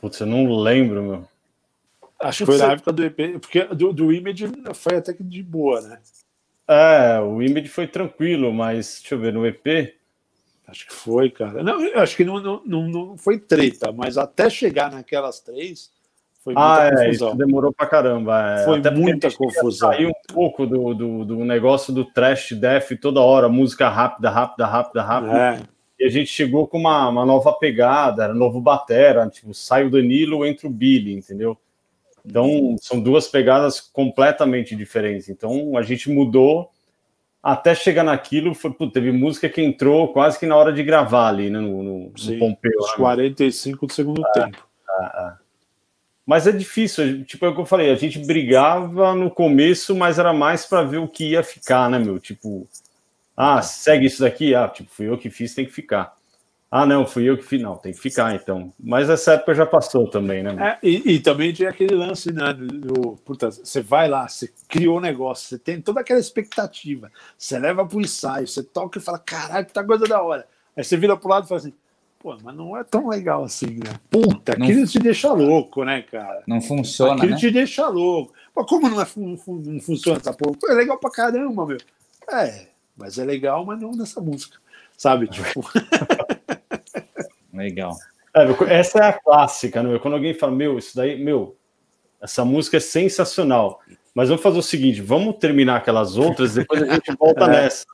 Putz, 0.00 0.20
eu 0.20 0.26
não 0.26 0.56
lembro, 0.56 1.02
meu. 1.02 1.28
Acho 2.24 2.38
que 2.38 2.52
foi 2.52 2.58
na 2.58 2.72
época 2.72 2.92
do 2.92 3.04
EP, 3.04 3.38
porque 3.40 3.64
do, 3.64 3.92
do 3.92 4.12
Image 4.12 4.50
foi 4.74 4.96
até 4.96 5.12
que 5.12 5.22
de 5.22 5.42
boa, 5.42 5.80
né? 5.82 5.98
É, 6.66 7.20
o 7.20 7.42
Image 7.42 7.68
foi 7.68 7.86
tranquilo, 7.86 8.52
mas 8.52 9.00
deixa 9.00 9.14
eu 9.14 9.18
ver, 9.18 9.32
no 9.32 9.46
EP. 9.46 9.94
Acho 10.66 10.86
que 10.86 10.94
foi, 10.94 11.28
cara. 11.28 11.62
Não, 11.62 11.78
acho 12.00 12.16
que 12.16 12.24
não, 12.24 12.40
não, 12.40 12.62
não, 12.64 12.88
não 12.88 13.18
foi 13.18 13.38
treta, 13.38 13.92
mas 13.92 14.16
até 14.16 14.48
chegar 14.48 14.90
naquelas 14.90 15.40
três 15.40 15.90
foi 16.42 16.54
muita 16.54 16.82
ah, 16.82 16.86
é, 16.86 16.90
confusão. 16.90 17.28
Isso 17.28 17.36
demorou 17.36 17.72
pra 17.72 17.86
caramba. 17.86 18.60
É. 18.60 18.64
Foi 18.64 18.78
até 18.78 18.90
muita 18.90 19.30
confusão. 19.30 19.90
Saiu 19.90 20.08
um 20.08 20.34
pouco 20.34 20.66
do, 20.66 20.94
do, 20.94 21.24
do 21.26 21.44
negócio 21.44 21.92
do 21.92 22.06
trash 22.06 22.52
death 22.52 22.98
toda 23.00 23.20
hora, 23.20 23.48
música 23.48 23.90
rápida, 23.90 24.30
rápida, 24.30 24.66
rápida, 24.66 25.02
rápida. 25.02 25.38
É. 25.38 25.60
E 25.98 26.06
a 26.06 26.08
gente 26.08 26.28
chegou 26.28 26.66
com 26.66 26.78
uma, 26.78 27.08
uma 27.08 27.26
nova 27.26 27.52
pegada, 27.52 28.24
era 28.24 28.34
novo 28.34 28.60
batera, 28.60 29.28
tipo, 29.28 29.52
sai 29.52 29.84
o 29.84 29.90
Danilo, 29.90 30.44
entra 30.46 30.66
o 30.66 30.70
Billy, 30.70 31.14
entendeu? 31.14 31.58
Então, 32.24 32.76
são 32.80 33.00
duas 33.00 33.28
pegadas 33.28 33.80
completamente 33.80 34.74
diferentes. 34.74 35.28
Então, 35.28 35.76
a 35.76 35.82
gente 35.82 36.10
mudou 36.10 36.70
até 37.42 37.74
chegar 37.74 38.02
naquilo. 38.02 38.54
Foi, 38.54 38.72
pô, 38.72 38.88
teve 38.88 39.12
música 39.12 39.48
que 39.48 39.62
entrou 39.62 40.12
quase 40.12 40.38
que 40.38 40.46
na 40.46 40.56
hora 40.56 40.72
de 40.72 40.82
gravar 40.82 41.28
ali, 41.28 41.50
né, 41.50 41.60
no, 41.60 41.82
no, 41.82 42.18
Sim, 42.18 42.34
no 42.34 42.38
Pompeu. 42.38 42.78
Os 42.78 42.92
45 42.92 43.86
do 43.86 43.92
segundo 43.92 44.26
é, 44.26 44.32
tempo. 44.32 44.66
É, 44.88 45.04
é. 45.04 45.32
Mas 46.26 46.46
é 46.46 46.52
difícil, 46.52 47.22
tipo, 47.26 47.44
é 47.44 47.50
o 47.50 47.54
que 47.54 47.60
eu 47.60 47.66
falei, 47.66 47.90
a 47.90 47.96
gente 47.96 48.18
brigava 48.18 49.14
no 49.14 49.30
começo, 49.30 49.94
mas 49.94 50.18
era 50.18 50.32
mais 50.32 50.64
para 50.64 50.82
ver 50.82 50.96
o 50.96 51.06
que 51.06 51.32
ia 51.32 51.42
ficar, 51.42 51.90
né, 51.90 51.98
meu? 51.98 52.18
Tipo, 52.18 52.66
ah, 53.36 53.60
segue 53.60 54.06
isso 54.06 54.22
daqui? 54.22 54.54
Ah, 54.54 54.66
tipo, 54.68 54.90
fui 54.90 55.06
eu 55.06 55.18
que 55.18 55.28
fiz, 55.28 55.54
tem 55.54 55.66
que 55.66 55.72
ficar. 55.72 56.16
Ah, 56.76 56.84
não, 56.84 57.06
fui 57.06 57.30
eu 57.30 57.38
que 57.38 57.44
fiz. 57.44 57.62
Não, 57.62 57.76
tem 57.76 57.92
que 57.92 58.00
ficar, 58.00 58.34
então. 58.34 58.72
Mas 58.80 59.08
essa 59.08 59.34
época 59.34 59.54
já 59.54 59.64
passou 59.64 60.10
também, 60.10 60.42
né? 60.42 60.56
É, 60.58 60.78
e, 60.82 61.14
e, 61.14 61.20
também 61.20 61.52
tinha 61.52 61.70
aquele 61.70 61.94
lance, 61.94 62.32
né? 62.32 62.52
Do, 62.52 63.16
puta, 63.24 63.48
você 63.48 63.80
vai 63.80 64.08
lá, 64.08 64.26
você 64.26 64.52
criou 64.68 64.96
o 64.96 64.98
um 64.98 65.00
negócio, 65.00 65.46
você 65.46 65.56
tem 65.56 65.80
toda 65.80 66.00
aquela 66.00 66.18
expectativa. 66.18 67.12
Você 67.38 67.60
leva 67.60 67.86
pro 67.86 68.00
ensaio, 68.00 68.48
você 68.48 68.60
toca 68.60 68.98
e 68.98 69.00
fala, 69.00 69.20
caralho, 69.20 69.64
que 69.64 69.72
tá 69.72 69.84
coisa 69.84 70.04
da 70.04 70.20
hora. 70.20 70.48
Aí 70.76 70.82
você 70.82 70.96
vira 70.96 71.16
pro 71.16 71.28
lado 71.28 71.44
e 71.44 71.48
fala 71.48 71.60
assim, 71.60 71.72
pô, 72.18 72.36
mas 72.42 72.56
não 72.56 72.76
é 72.76 72.82
tão 72.82 73.08
legal 73.08 73.44
assim, 73.44 73.76
né? 73.76 73.94
Puta, 74.10 74.56
não, 74.58 74.66
aquilo 74.66 74.84
te 74.84 74.98
deixa 74.98 75.32
louco, 75.32 75.84
né, 75.84 76.02
cara? 76.02 76.42
Não 76.44 76.60
funciona. 76.60 77.14
Aquilo 77.14 77.30
né? 77.30 77.36
te 77.36 77.52
deixa 77.52 77.86
louco. 77.86 78.32
Pô, 78.52 78.66
como 78.66 78.90
não, 78.90 79.00
é, 79.00 79.06
não, 79.16 79.38
não 79.46 79.80
funciona 79.80 80.18
essa 80.18 80.32
porra? 80.32 80.56
Pô, 80.60 80.68
é 80.72 80.74
legal 80.74 80.98
pra 80.98 81.12
caramba, 81.12 81.66
meu. 81.66 81.78
É, 82.32 82.66
mas 82.96 83.16
é 83.16 83.24
legal, 83.24 83.64
mas 83.64 83.80
não 83.80 83.92
nessa 83.92 84.20
música, 84.20 84.58
sabe? 84.96 85.28
Tipo. 85.28 85.64
Legal. 87.54 87.96
É, 88.34 88.74
essa 88.74 88.98
é 88.98 89.08
a 89.08 89.12
clássica, 89.12 89.82
né? 89.82 89.98
Quando 89.98 90.14
alguém 90.14 90.34
fala, 90.34 90.52
meu, 90.52 90.76
isso 90.76 90.96
daí, 90.96 91.22
meu, 91.22 91.56
essa 92.20 92.44
música 92.44 92.78
é 92.78 92.80
sensacional. 92.80 93.80
Mas 94.14 94.28
vamos 94.28 94.42
fazer 94.42 94.58
o 94.58 94.62
seguinte: 94.62 95.00
vamos 95.00 95.36
terminar 95.36 95.76
aquelas 95.76 96.16
outras, 96.16 96.54
depois 96.54 96.82
a 96.82 96.94
gente 96.94 97.14
volta 97.16 97.44
é. 97.46 97.48
nessa. 97.48 97.84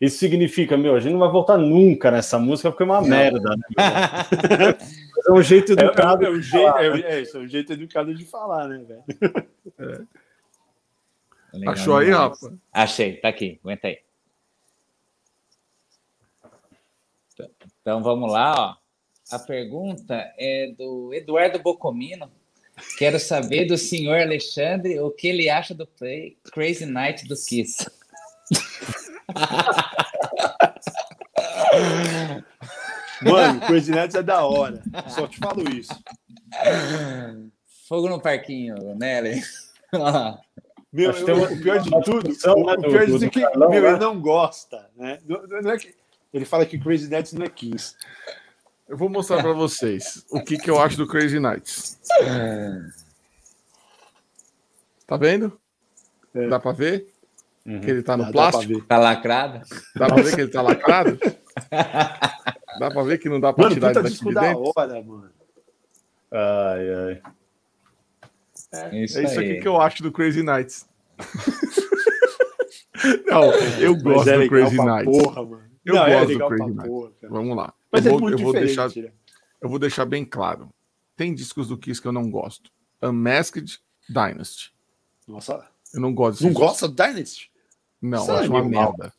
Isso 0.00 0.18
significa, 0.18 0.76
meu, 0.76 0.96
a 0.96 1.00
gente 1.00 1.12
não 1.12 1.20
vai 1.20 1.30
voltar 1.30 1.56
nunca 1.56 2.10
nessa 2.10 2.38
música 2.38 2.70
porque 2.70 2.82
é 2.82 2.86
uma 2.86 3.00
não. 3.00 3.08
merda. 3.08 3.56
Né, 3.56 3.66
é 5.28 5.32
um 5.32 5.42
jeito 5.42 5.72
educado. 5.72 6.24
É, 6.24 6.28
é, 6.28 6.36
é, 6.36 6.40
jeito, 6.42 6.66
falar, 6.66 6.90
né? 6.90 7.02
é, 7.04 7.20
isso, 7.20 7.36
é 7.36 7.40
um 7.40 7.48
jeito 7.48 7.72
educado 7.72 8.14
de 8.14 8.24
falar, 8.24 8.68
né, 8.68 8.84
velho? 8.84 9.04
É. 9.78 10.00
Achou 11.70 11.96
aí, 11.96 12.10
Rafa? 12.10 12.52
Achei, 12.72 13.16
tá 13.18 13.28
aqui, 13.28 13.60
aguenta 13.62 13.86
aí. 13.86 13.98
Então 17.80 18.02
vamos 18.02 18.32
lá, 18.32 18.54
ó. 18.56 18.83
A 19.34 19.38
pergunta 19.40 20.32
é 20.38 20.72
do 20.78 21.12
Eduardo 21.12 21.58
Bocomino. 21.58 22.30
Quero 22.96 23.18
saber 23.18 23.64
do 23.64 23.76
senhor 23.76 24.20
Alexandre 24.20 25.00
o 25.00 25.10
que 25.10 25.26
ele 25.26 25.50
acha 25.50 25.74
do 25.74 25.88
play 25.88 26.38
Crazy 26.52 26.86
Night 26.86 27.26
do 27.26 27.34
Kiss. 27.34 27.84
Mano, 33.22 33.60
Crazy 33.62 33.90
Night 33.90 34.16
é 34.16 34.22
da 34.22 34.46
hora. 34.46 34.80
Só 35.08 35.26
te 35.26 35.38
falo 35.38 35.68
isso. 35.68 36.00
Fogo 37.88 38.08
no 38.08 38.20
parquinho, 38.20 38.76
Nelly. 38.94 39.42
Meu, 40.92 41.10
eu, 41.10 41.42
o 41.42 41.60
pior 41.60 41.80
de 41.80 41.90
tudo, 41.90 42.30
o, 42.30 42.70
o 42.70 42.82
pior 42.82 43.04
de 43.04 43.12
tudo 43.12 43.24
é 43.24 43.28
que 43.28 43.40
meu, 43.40 43.72
ele 43.72 43.98
não 43.98 44.20
gosta, 44.20 44.88
né? 44.96 45.18
Não, 45.26 45.44
não 45.60 45.72
é 45.72 45.76
que 45.76 45.92
Ele 46.32 46.44
fala 46.44 46.64
que 46.64 46.78
Crazy 46.78 47.10
Nights 47.10 47.32
não 47.32 47.44
é 47.44 47.48
Kiss. 47.48 47.96
Eu 48.88 48.96
vou 48.96 49.08
mostrar 49.08 49.42
para 49.42 49.52
vocês 49.52 50.24
o 50.30 50.42
que, 50.42 50.58
que 50.58 50.70
eu 50.70 50.78
acho 50.78 50.96
do 50.96 51.06
Crazy 51.06 51.40
Nights. 51.40 51.98
Tá 55.06 55.16
vendo? 55.16 55.58
É. 56.34 56.48
Dá 56.48 56.58
para 56.60 56.72
ver? 56.72 57.08
Uhum. 57.66 57.80
Que 57.80 57.90
ele 57.90 58.02
tá 58.02 58.16
no 58.16 58.24
Dá- 58.24 58.30
dá 58.30 58.50
plástico? 58.50 58.80
ver. 58.80 58.86
Tá 58.86 58.98
lacrado? 58.98 59.60
Dá 59.96 60.06
pra 60.06 60.22
ver 60.22 60.34
que 60.34 60.40
ele 60.42 60.50
tá 60.50 60.62
lacrado? 60.62 61.18
Dá 62.78 62.90
pra 62.90 63.02
ver 63.02 63.18
que 63.18 63.28
não 63.28 63.40
dá 63.40 63.52
pra 63.52 63.64
Mano, 63.64 63.74
tirar 63.74 63.90
ele 63.92 64.02
daqui 64.02 64.18
de 64.24 64.34
dentro? 64.34 64.72
hora, 64.76 65.02
mano. 65.02 65.30
Ai, 66.30 66.94
ai. 66.94 67.22
É 68.72 69.04
isso, 69.04 69.18
É 69.18 69.24
isso 69.24 69.40
aí. 69.40 69.52
aqui 69.52 69.60
que 69.62 69.68
eu 69.68 69.80
acho 69.80 70.02
do 70.02 70.12
Crazy 70.12 70.42
Nights. 70.42 70.86
não, 73.26 73.44
eu 73.78 73.92
Mas 73.94 74.02
gosto 74.02 74.30
é 74.30 74.38
do 74.42 74.48
Crazy 74.48 74.76
Nights. 74.76 75.18
Porra, 75.22 75.42
mano. 75.44 75.62
Eu 75.84 75.94
Não, 75.94 76.06
é 76.06 76.20
gosto 76.20 76.38
do 76.38 76.48
Crazy 76.48 76.70
Nights. 76.70 76.86
porra. 76.86 77.10
Vamos 77.30 77.56
lá. 77.56 77.74
Mas 77.94 78.06
eu, 78.06 78.10
é 78.10 78.12
vou, 78.12 78.20
muito 78.20 78.38
eu, 78.38 78.44
vou 78.44 78.52
diferente. 78.52 78.74
deixar, 78.76 79.02
né? 79.02 79.12
eu 79.60 79.68
vou 79.68 79.78
deixar 79.78 80.04
bem 80.04 80.24
claro. 80.24 80.68
Tem 81.16 81.34
discos 81.34 81.68
do 81.68 81.78
Kiss 81.78 82.00
que 82.02 82.08
eu 82.08 82.12
não 82.12 82.30
gosto. 82.30 82.70
Unmasked 83.02 83.78
Dynasty. 84.08 84.72
Nossa, 85.26 85.66
Eu 85.92 86.00
não 86.00 86.12
gosto 86.12 86.42
não 86.42 86.50
desse 86.50 86.60
gosta 86.60 86.88
do 86.88 86.94
Dynasty? 86.94 87.50
Não, 88.02 88.18
Isso 88.22 88.30
eu 88.30 88.36
é 88.36 88.40
acho 88.40 88.50
uma 88.50 88.58
animal. 88.60 88.94
merda. 88.98 89.12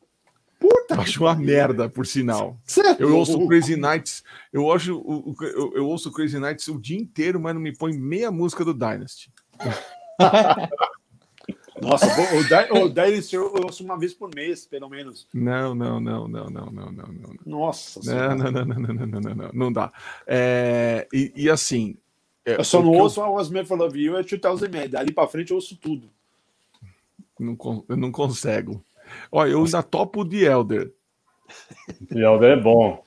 Puta 0.60 0.96
Eu 0.96 1.02
acho 1.02 1.24
uma 1.24 1.36
merda, 1.36 1.90
por 1.90 2.06
sinal. 2.06 2.58
É 3.00 3.02
Eu 3.04 3.16
ouço. 3.18 3.48
Crazy 3.48 3.76
Nights, 3.76 4.24
eu, 4.54 4.72
acho, 4.72 4.98
o- 4.98 5.36
eu, 5.42 5.74
eu 5.76 5.88
ouço 5.88 6.12
Crazy 6.12 6.40
Nights 6.40 6.68
o 6.68 6.80
dia 6.80 6.98
inteiro, 6.98 7.40
mas 7.40 7.54
não 7.54 7.62
me 7.62 7.76
põe 7.76 7.94
meia 7.98 8.32
música 8.32 8.64
do 8.64 8.74
Dynasty. 8.74 9.32
Nossa, 11.86 12.06
o, 12.08 12.44
Dy- 12.44 12.72
o 12.72 13.36
eu 13.36 13.54
ouço 13.64 13.84
uma 13.84 13.98
vez 13.98 14.14
por 14.14 14.34
mês, 14.34 14.66
pelo 14.66 14.90
menos. 14.90 15.28
Não, 15.34 15.76
não, 15.76 16.00
não, 16.00 16.28
não, 16.28 16.46
não, 16.50 16.66
não, 16.72 16.92
não, 16.92 17.08
não. 17.14 17.36
Nossa 17.46 18.00
Não, 18.00 18.04
Senhora. 18.04 18.36
não, 18.36 18.52
não, 18.52 18.66
não, 18.66 18.76
não, 18.76 18.94
não, 18.96 19.06
não, 19.06 19.20
não, 19.22 19.36
não, 19.36 19.50
não 19.54 19.72
dá. 19.74 19.92
É, 20.26 21.08
e, 21.14 21.32
e 21.36 21.50
assim. 21.50 21.96
é, 22.46 22.56
Eu 22.60 22.64
só 22.64 22.82
não 22.82 22.92
que 22.92 22.98
eu 22.98 23.04
ouço 23.04 23.22
I 23.22 23.30
Was 23.30 23.50
Made 23.50 23.68
for 23.68 23.78
Love 23.78 24.00
You 24.04 24.18
é 24.18 24.24
2000 24.24 24.70
Man. 24.72 24.90
Dali 24.90 25.12
pra 25.12 25.28
frente 25.28 25.52
eu 25.52 25.56
ouço 25.58 25.76
tudo. 25.78 26.10
não, 27.40 27.58
eu 27.88 27.98
não 27.98 28.12
consigo. 28.12 28.84
Olha, 29.32 29.52
eu 29.52 29.64
ainda 29.64 29.84
topo 29.84 30.22
o 30.22 30.30
The 30.30 30.38
Elder. 30.38 30.92
E 32.12 32.20
Elder 32.20 32.58
é 32.58 32.62
bom. 32.62 33.04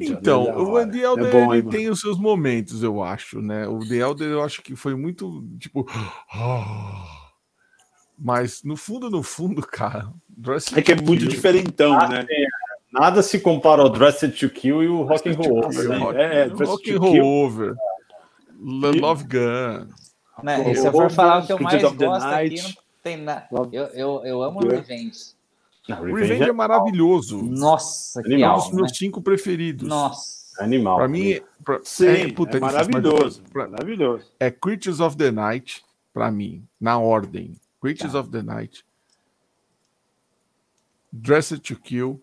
Então, 0.00 0.48
É 0.48 0.56
o 0.56 0.90
The 0.90 0.98
Elder 0.98 1.26
É 1.26 1.30
bom, 1.30 1.54
ele 1.54 1.62
hein, 1.62 1.68
tem 1.70 1.88
os 1.88 2.00
seus 2.00 2.18
momentos, 2.18 2.82
eu 2.82 3.02
acho, 3.02 3.40
né? 3.40 3.68
O 3.68 3.78
The 3.78 3.94
Elder 3.96 4.28
eu 4.28 4.42
acho 4.42 4.60
que 4.60 4.74
foi 4.74 4.94
muito, 4.96 5.46
tipo... 5.60 5.86
Mas 8.18 8.62
no 8.62 8.76
fundo, 8.76 9.10
no 9.10 9.22
fundo, 9.22 9.60
cara... 9.66 10.08
Dressed 10.28 10.78
É 10.78 10.82
que 10.82 10.92
é 10.92 10.96
to 10.96 11.02
muito 11.04 11.20
Kill- 11.20 11.30
diferentão, 11.30 11.96
né? 12.08 12.26
Nada 12.92 13.22
se 13.22 13.40
compara 13.40 13.82
ao 13.82 13.88
Dressed 13.90 14.32
to 14.38 14.48
Kill 14.50 14.82
e 14.82 14.88
o 14.88 15.02
Rock 15.02 15.28
and 15.28 15.32
Roll 15.34 15.60
Rock, 15.62 15.66
Over. 15.78 15.88
né? 15.88 15.96
rock, 15.98 16.18
É, 16.18 16.22
é, 16.40 16.46
rock 16.46 16.92
and 16.92 16.98
Roll. 16.98 17.24
Over. 17.44 17.74
Lo- 18.58 18.92
Love 19.00 19.24
Gun. 19.24 19.88
Né, 20.42 20.74
se 20.74 20.86
eu 20.86 20.92
for 20.92 21.10
falar 21.10 21.42
o 21.42 21.46
que 21.46 21.52
eu 21.52 21.58
mais 21.60 21.82
gosto 21.82 22.24
aqui, 22.24 22.62
não 22.62 22.70
tem 23.02 23.16
nada. 23.16 23.46
Eu, 23.72 23.84
eu, 23.86 24.22
eu 24.24 24.42
amo 24.42 24.60
Yeah. 24.62 24.80
Revenge. 24.86 25.34
Não, 25.88 26.02
Revenge 26.02 26.42
é 26.42 26.52
maravilhoso. 26.52 27.42
Nossa, 27.42 28.22
que 28.22 28.28
É 28.28 28.32
um 28.32 28.34
Animal, 28.34 28.54
dos 28.56 28.64
alma, 28.66 28.76
né? 28.76 28.82
meus 28.82 28.96
cinco 28.98 29.22
preferidos. 29.22 29.88
Nossa. 29.88 30.36
Animal. 30.62 30.96
Pra 30.98 31.08
mim, 31.08 31.40
pra, 31.64 31.80
Sim, 31.84 32.06
é, 32.08 32.32
puta, 32.32 32.58
difícil, 32.60 32.60
maravilhoso. 32.90 33.40
mas 33.42 33.50
pra- 33.52 33.68
Maravilhoso. 33.68 34.24
é 34.40 34.50
Creatures 34.50 35.00
of 35.00 35.16
the 35.16 35.30
Night, 35.30 35.82
pra 36.12 36.30
mim, 36.30 36.64
na 36.80 36.98
ordem. 36.98 37.52
Creatures 37.86 38.12
Tá. 38.12 38.18
of 38.20 38.30
the 38.30 38.42
Night. 38.42 38.84
Dressed 41.12 41.60
to 41.62 41.76
Kill. 41.76 42.20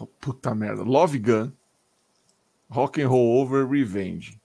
Oh, 0.00 0.06
puta 0.20 0.54
merda. 0.54 0.82
Love 0.82 1.18
Gun. 1.18 1.52
Rock 2.70 3.02
and 3.02 3.08
Roll 3.08 3.40
Over 3.42 3.66
Revenge. 3.66 4.40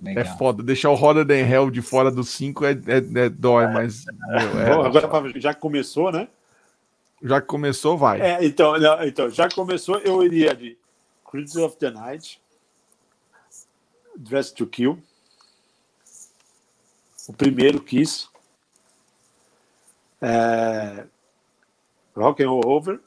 Legal. 0.00 0.24
É 0.24 0.38
foda. 0.38 0.62
Deixar 0.62 0.90
o 0.90 0.94
Hotter 0.94 1.26
Than 1.26 1.46
Hell 1.46 1.70
de 1.70 1.82
fora 1.82 2.10
dos 2.10 2.30
cinco 2.30 2.64
é, 2.64 2.72
é- 2.72 3.24
é 3.26 3.28
dói, 3.28 3.66
mas 3.68 4.04
meu, 4.28 4.60
é- 4.60 4.74
Bom, 4.74 4.82
agora, 4.84 5.08
pra- 5.08 5.38
já 5.40 5.54
começou, 5.54 6.10
né? 6.10 6.28
já 7.22 7.40
começou, 7.40 7.96
vai. 7.96 8.20
É, 8.20 8.44
então, 8.44 8.78
não, 8.78 9.02
então, 9.04 9.30
já 9.30 9.48
começou, 9.48 9.96
eu 9.98 10.22
iria 10.22 10.54
de 10.54 10.76
Creatures 11.30 11.56
of 11.56 11.76
the 11.78 11.90
Night, 11.90 12.38
Dress 14.16 14.52
to 14.52 14.66
Kill, 14.66 14.98
o 17.28 17.32
primeiro 17.32 17.80
Kiss, 17.82 18.28
é, 20.20 21.06
Rock 22.16 22.42
and 22.42 22.48
Roll 22.48 22.66
Over 22.66 23.00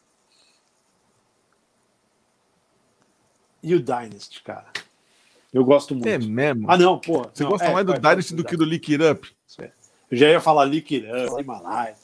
e 3.64 3.74
o 3.74 3.80
Dynasty, 3.80 4.42
cara. 4.44 4.72
Eu 5.54 5.64
gosto 5.64 5.96
muito. 5.96 6.08
É 6.08 6.18
mesmo? 6.18 6.70
Ah, 6.70 6.78
não, 6.78 7.00
porra. 7.00 7.32
Você 7.34 7.44
não, 7.44 7.52
gosta 7.52 7.68
é, 7.68 7.74
mais 7.74 7.86
do 7.86 7.92
vai, 7.92 8.02
vai, 8.02 8.12
Dynasty 8.12 8.36
do 8.36 8.44
vai. 8.44 8.50
que 8.52 8.58
do 8.58 8.66
Lick 8.66 8.94
It 8.94 9.04
Up? 9.04 9.36
Eu 10.10 10.18
já 10.18 10.30
ia 10.30 10.40
falar 10.40 10.66
Lick 10.66 10.96
It 10.96 11.08
Up, 11.08 11.42
Himalaia. 11.42 11.96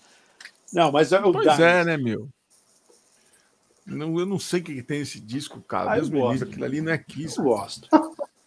Não, 0.71 0.91
mas 0.91 1.11
é 1.11 1.19
o 1.19 1.31
Pois 1.31 1.43
Dynasty. 1.43 1.63
é, 1.63 1.85
né, 1.85 1.97
meu? 1.97 2.29
Não, 3.85 4.17
eu 4.17 4.25
não 4.25 4.39
sei 4.39 4.61
o 4.61 4.63
que, 4.63 4.75
que 4.75 4.83
tem 4.83 5.01
esse 5.01 5.19
disco, 5.19 5.61
cara. 5.61 5.91
Ah, 5.91 5.97
eu 5.97 6.07
Deus 6.07 6.09
me 6.09 6.31
livre, 6.31 6.49
aquilo 6.49 6.65
ali 6.65 6.81
não 6.81 6.91
é 6.91 6.97
Kiss. 6.97 7.37
Eu 7.37 7.43
gosto. 7.43 7.87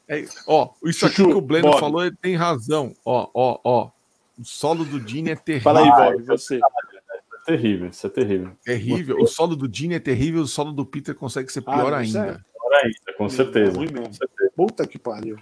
É, 0.09 0.25
ó, 0.47 0.71
isso 0.85 1.05
aqui 1.07 1.17
Chuchu, 1.17 1.29
que 1.31 1.35
o 1.37 1.41
Bleno 1.41 1.69
Bob. 1.71 1.81
falou, 1.81 2.05
ele 2.05 2.17
tem 2.17 2.37
razão. 2.37 2.95
Ó, 3.05 3.29
ó, 3.35 3.59
ó. 3.65 3.91
O 4.39 4.45
solo 4.45 4.85
do 4.85 5.01
Dini 5.01 5.31
é 5.31 5.37
terrível. 5.37 5.63
Fala 5.65 5.81
aí, 5.81 5.89
Ah, 5.89 6.11
Bob, 6.13 6.23
você. 6.25 6.57
É 6.57 7.47
terrível, 7.47 7.89
isso 7.89 8.07
é 8.07 8.11
terrível. 8.11 8.53
terrível. 8.65 9.17
O 9.21 9.27
solo 9.27 9.57
do 9.57 9.67
Dini 9.69 9.95
é 9.95 10.01
terrível, 10.01 10.43
o 10.43 10.47
solo 10.47 10.73
do 10.73 10.85
Peter 10.87 11.15
consegue 11.15 11.51
ser 11.51 11.63
Ah, 11.67 11.73
pior 11.77 12.03
isso 12.03 12.19
ainda. 12.19 12.45
Agora 12.57 12.77
ainda, 12.85 13.13
com 13.17 13.29
certeza. 13.29 13.73
É 13.73 13.75
ruim 13.75 13.87
mesmo. 13.93 14.07
Com 14.07 14.13
certeza. 14.13 14.51
Puta 14.57 14.87
que 14.87 14.99
pariu. 14.99 15.39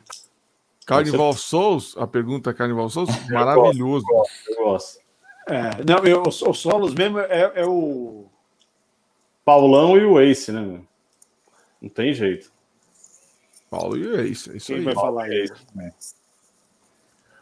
Carnival 0.87 1.33
Souls, 1.33 1.95
a 1.97 2.07
pergunta 2.07 2.51
é 2.51 2.55
Carnival 2.55 2.91
Souls, 2.91 3.11
maravilhoso. 3.31 4.05
Eu 4.49 4.65
gosto. 4.65 4.99
É, 5.49 5.83
não, 5.85 5.99
eu, 6.07 6.23
os, 6.27 6.41
os 6.43 6.59
solos 6.59 6.95
mesmo 6.95 7.19
é, 7.19 7.53
é 7.55 7.67
o. 7.67 8.27
Paulão 9.45 9.97
e 9.99 10.05
o 10.05 10.19
Ace, 10.21 10.51
né? 10.53 10.81
Não 11.83 11.89
tem 11.91 12.15
jeito. 12.15 12.51
Paulo, 13.71 13.97
e 13.97 14.17
é 14.17 14.25
isso, 14.25 14.53
é 14.53 14.57
isso 14.57 14.67
Quem 14.67 14.77
aí. 14.77 14.85
vai 14.85 14.95
falar 14.95 15.29
isso? 15.33 15.55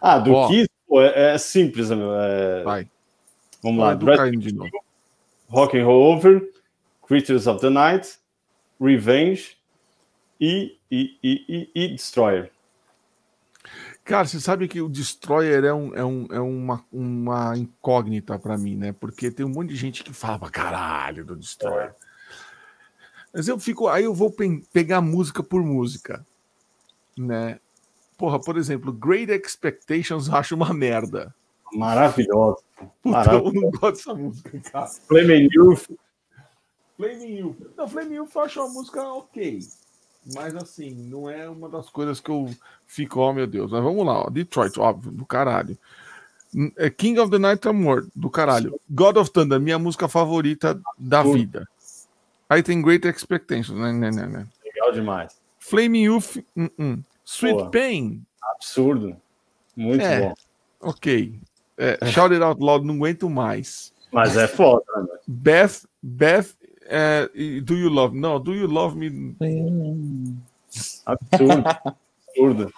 Ah, 0.01 0.19
do 0.19 0.33
Ó. 0.33 0.49
Kiss, 0.49 0.69
pô, 0.89 1.03
é, 1.03 1.35
é 1.35 1.39
simples, 1.39 1.91
né? 1.91 1.97
meu? 1.97 2.15
É, 2.15 2.63
Vai. 2.65 2.89
vamos 3.63 3.81
lá. 3.81 4.17
Caim 4.17 4.39
de 4.39 4.55
novo. 4.55 4.71
Rock 5.49 5.79
and 5.79 5.85
Roll 5.85 6.15
Over, 6.15 6.51
Creatures 7.07 7.47
of 7.47 7.61
the 7.61 7.69
Night, 7.69 8.19
Revenge 8.81 9.57
e, 10.41 10.79
e, 10.91 11.19
e, 11.23 11.71
e, 11.75 11.85
e 11.85 11.89
Destroyer. 11.89 12.51
Cara, 14.05 14.27
você 14.27 14.41
sabe 14.41 14.67
que 14.67 14.81
o 14.81 14.89
Destroyer 14.89 15.65
é, 15.65 15.73
um, 15.73 15.95
é, 15.95 16.05
um, 16.05 16.27
é 16.33 16.41
uma, 16.41 16.85
uma 16.93 17.57
incógnita 17.57 18.37
pra 18.39 18.59
mim, 18.59 18.77
né? 18.77 18.93
Porque 18.93 19.31
tem 19.31 19.47
um 19.47 19.51
monte 19.51 19.69
de 19.69 19.77
gente 19.77 20.03
que 20.03 20.13
fala 20.13 20.41
pra 20.41 20.51
caralho 20.51 21.25
do 21.25 21.37
Destroyer. 21.37 21.95
Mas 23.33 23.49
eu 23.49 23.59
fico. 23.59 23.89
Aí 23.89 24.05
eu 24.05 24.15
vou 24.15 24.31
pen- 24.31 24.63
pegar 24.73 25.01
música 25.01 25.43
por 25.43 25.63
música, 25.63 26.25
né? 27.17 27.59
Porra, 28.19 28.39
por 28.41 28.57
exemplo, 28.57 28.93
Great 28.93 29.33
Expectations 29.33 30.29
acho 30.29 30.55
uma 30.55 30.73
merda. 30.73 31.35
Maravilhoso. 31.73 32.59
Puta, 33.03 33.33
eu 33.33 33.53
não 33.53 33.71
gosto 33.71 33.97
dessa 33.97 34.15
música, 34.15 34.61
cara. 34.71 34.87
Flaming 34.87 35.49
Youth, 35.53 35.87
Flaming 36.97 37.39
Youth. 37.39 37.57
Não, 37.77 37.89
Flaming 37.89 38.15
Youth 38.17 38.31
eu 38.35 38.43
acho 38.43 38.61
uma 38.61 38.69
música 38.73 39.03
ok. 39.03 39.61
Mas 40.35 40.55
assim, 40.55 40.91
não 40.95 41.29
é 41.29 41.49
uma 41.49 41.69
das 41.69 41.89
coisas 41.91 42.21
que 42.21 42.31
eu 42.31 42.49
fico, 42.87 43.19
oh 43.21 43.33
meu 43.33 43.47
Deus. 43.47 43.73
Mas 43.73 43.83
vamos 43.83 44.05
lá, 44.07 44.25
ó. 44.25 44.31
Detroit, 44.31 44.79
óbvio, 44.79 45.11
do 45.11 45.25
caralho. 45.27 45.77
Hum, 46.55 46.71
é 46.77 46.91
King 46.91 47.19
of 47.19 47.31
the 47.31 47.39
Night 47.39 47.67
Amor, 47.67 48.07
do 48.15 48.29
caralho. 48.31 48.79
God 48.89 49.17
of 49.17 49.31
Thunder, 49.31 49.59
minha 49.59 49.79
música 49.79 50.07
favorita 50.07 50.81
da 50.99 51.23
vida. 51.23 51.67
Aí 52.53 52.63
tem 52.63 52.83
Great 52.83 53.09
Expectations, 53.09 53.81
né, 53.81 53.93
né, 53.95 54.11
né, 54.11 54.27
né. 54.27 54.47
legal 54.63 54.93
demais. 54.93 55.41
Flaming 55.59 56.03
Youth, 56.03 56.37
hum, 56.55 56.69
hum. 56.79 57.03
Sweet 57.25 57.55
Boa. 57.57 57.71
Pain, 57.71 58.27
Absurdo. 58.43 59.17
Muito 59.75 60.05
É. 60.05 60.21
bom. 60.21 60.35
ok. 60.81 61.41
É, 61.79 61.99
Shout 62.11 62.35
It 62.35 62.45
Out 62.45 62.61
Loud, 62.63 62.87
não 62.87 62.97
aguento 62.97 63.31
mais. 63.31 63.91
Mas 64.13 64.37
é 64.37 64.47
foda, 64.47 64.85
né? 64.99 65.17
Beth, 65.27 65.87
Beth, 66.03 66.49
é, 66.83 67.27
Do 67.63 67.75
You 67.75 67.89
Love? 67.89 68.21
Não, 68.21 68.39
Do 68.39 68.55
You 68.55 68.67
Love 68.67 68.99
Me 68.99 69.47
Absurdo. 71.07 71.65
Absurdo. 72.29 72.73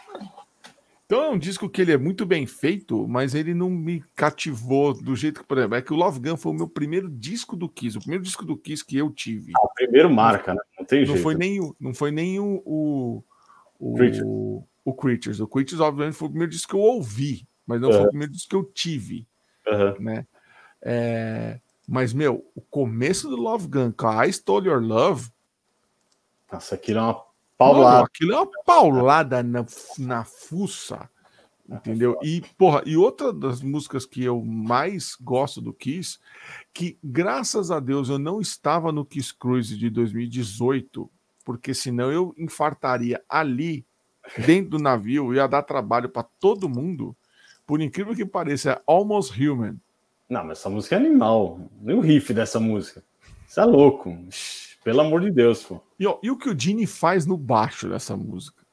Então 1.07 1.23
é 1.23 1.28
um 1.28 1.39
disco 1.39 1.68
que 1.68 1.83
ele 1.83 1.92
é 1.92 1.99
muito 1.99 2.24
bem 2.24 2.47
feito, 2.47 3.07
mas 3.07 3.34
ele 3.34 3.52
não 3.52 3.68
me 3.68 4.02
cativou 4.16 4.94
do 4.94 5.15
jeito 5.15 5.41
que, 5.41 5.47
por 5.47 5.58
exemplo, 5.58 5.76
é 5.76 5.83
que 5.83 5.92
o 5.92 5.97
Love 5.97 6.18
Gun 6.18 6.36
foi 6.36 6.52
o 6.52 6.55
meu 6.55 6.68
primeiro 6.68 7.10
disco 7.10 7.55
do 7.57 7.68
Kiss, 7.68 7.99
o 7.99 8.00
primeiro 8.00 8.24
disco 8.24 8.44
do 8.44 8.57
Kiss 8.57 8.84
que 8.84 8.97
eu 8.97 9.10
tive. 9.10 9.52
O 9.62 9.68
primeiro 9.68 10.10
marca, 10.10 10.55
né? 10.55 10.60
Não 10.78 10.86
tem 10.86 11.00
Não 11.00 11.08
jeito. 11.08 11.23
foi 11.23 11.34
nem 11.34 11.74
não 11.78 11.92
foi 11.92 12.10
nem 12.10 12.41
o, 12.41 12.62
o, 12.65 13.24
o, 13.78 13.94
Creatures. 13.94 14.24
o 14.84 14.94
Creatures. 14.94 15.41
O 15.41 15.47
Creatures, 15.47 15.81
obviamente, 15.81 16.16
foi 16.16 16.26
o 16.26 16.31
primeiro 16.31 16.52
disco 16.52 16.70
que 16.70 16.76
eu 16.76 16.81
ouvi, 16.81 17.47
mas 17.66 17.81
não 17.83 17.91
foi 17.91 17.99
Aham. 17.99 18.07
o 18.07 18.10
primeiro 18.10 18.33
disco 18.33 18.49
que 18.49 18.57
eu 18.57 18.65
tive, 18.65 19.26
Aham. 19.68 19.97
né? 20.00 20.26
É, 20.81 21.60
mas, 21.86 22.15
meu, 22.15 22.50
o 22.55 22.62
começo 22.62 23.28
do 23.28 23.36
Love 23.36 23.68
Gun 23.68 23.92
com 23.92 24.07
a 24.07 24.26
I 24.26 24.31
Stole 24.31 24.68
Your 24.68 24.83
Love. 24.83 25.31
Nossa, 26.50 26.76
aquilo 26.76 26.99
é 26.99 27.02
uma 27.02 27.24
paulada. 27.57 27.97
Mano, 27.97 28.05
aquilo 28.05 28.33
é 28.33 28.36
uma 28.36 28.50
paulada 28.65 29.42
na, 29.42 29.65
na 29.99 30.24
fuça. 30.24 31.08
Entendeu? 31.68 32.18
E, 32.23 32.42
porra, 32.58 32.83
e 32.84 32.94
outra 32.94 33.33
das 33.33 33.62
músicas 33.62 34.05
que 34.05 34.23
eu 34.23 34.42
mais 34.44 35.16
gosto 35.18 35.62
do 35.62 35.73
Kiss, 35.73 36.18
que 36.74 36.99
graças 37.02 37.70
a 37.70 37.81
Deus 37.81 38.10
eu 38.10 38.18
não 38.18 38.39
estava 38.41 38.92
no 38.92 39.05
Kiss 39.05 39.33
Cruise 39.34 39.74
de 39.76 39.89
2018, 39.89 41.10
porque 41.42 41.73
senão 41.73 42.12
eu 42.12 42.34
infartaria 42.36 43.23
ali, 43.28 43.86
dentro 44.44 44.73
do 44.73 44.78
navio, 44.78 45.34
ia 45.34 45.47
dar 45.47 45.62
trabalho 45.62 46.08
para 46.10 46.28
todo 46.39 46.68
mundo. 46.68 47.16
Por 47.66 47.81
incrível 47.81 48.15
que 48.15 48.26
pareça, 48.26 48.73
é 48.73 48.83
Almost 48.86 49.33
Human. 49.42 49.76
Não, 50.28 50.44
mas 50.44 50.58
essa 50.58 50.68
música 50.68 50.97
é 50.97 50.99
animal. 50.99 51.60
Nem 51.81 51.97
o 51.97 52.00
riff 52.00 52.33
dessa 52.34 52.60
música. 52.60 53.02
Isso 53.49 53.60
é 53.60 53.65
louco. 53.65 54.16
Pelo 54.84 55.00
amor 55.00 55.22
de 55.22 55.30
Deus, 55.30 55.64
pô. 55.64 55.80
E, 55.98 56.06
ó, 56.06 56.18
e 56.22 56.30
o 56.30 56.36
que 56.36 56.48
o 56.48 56.58
Gene 56.58 56.86
faz 56.86 57.26
no 57.26 57.36
baixo 57.36 57.88
dessa 57.88 58.16
música? 58.16 58.64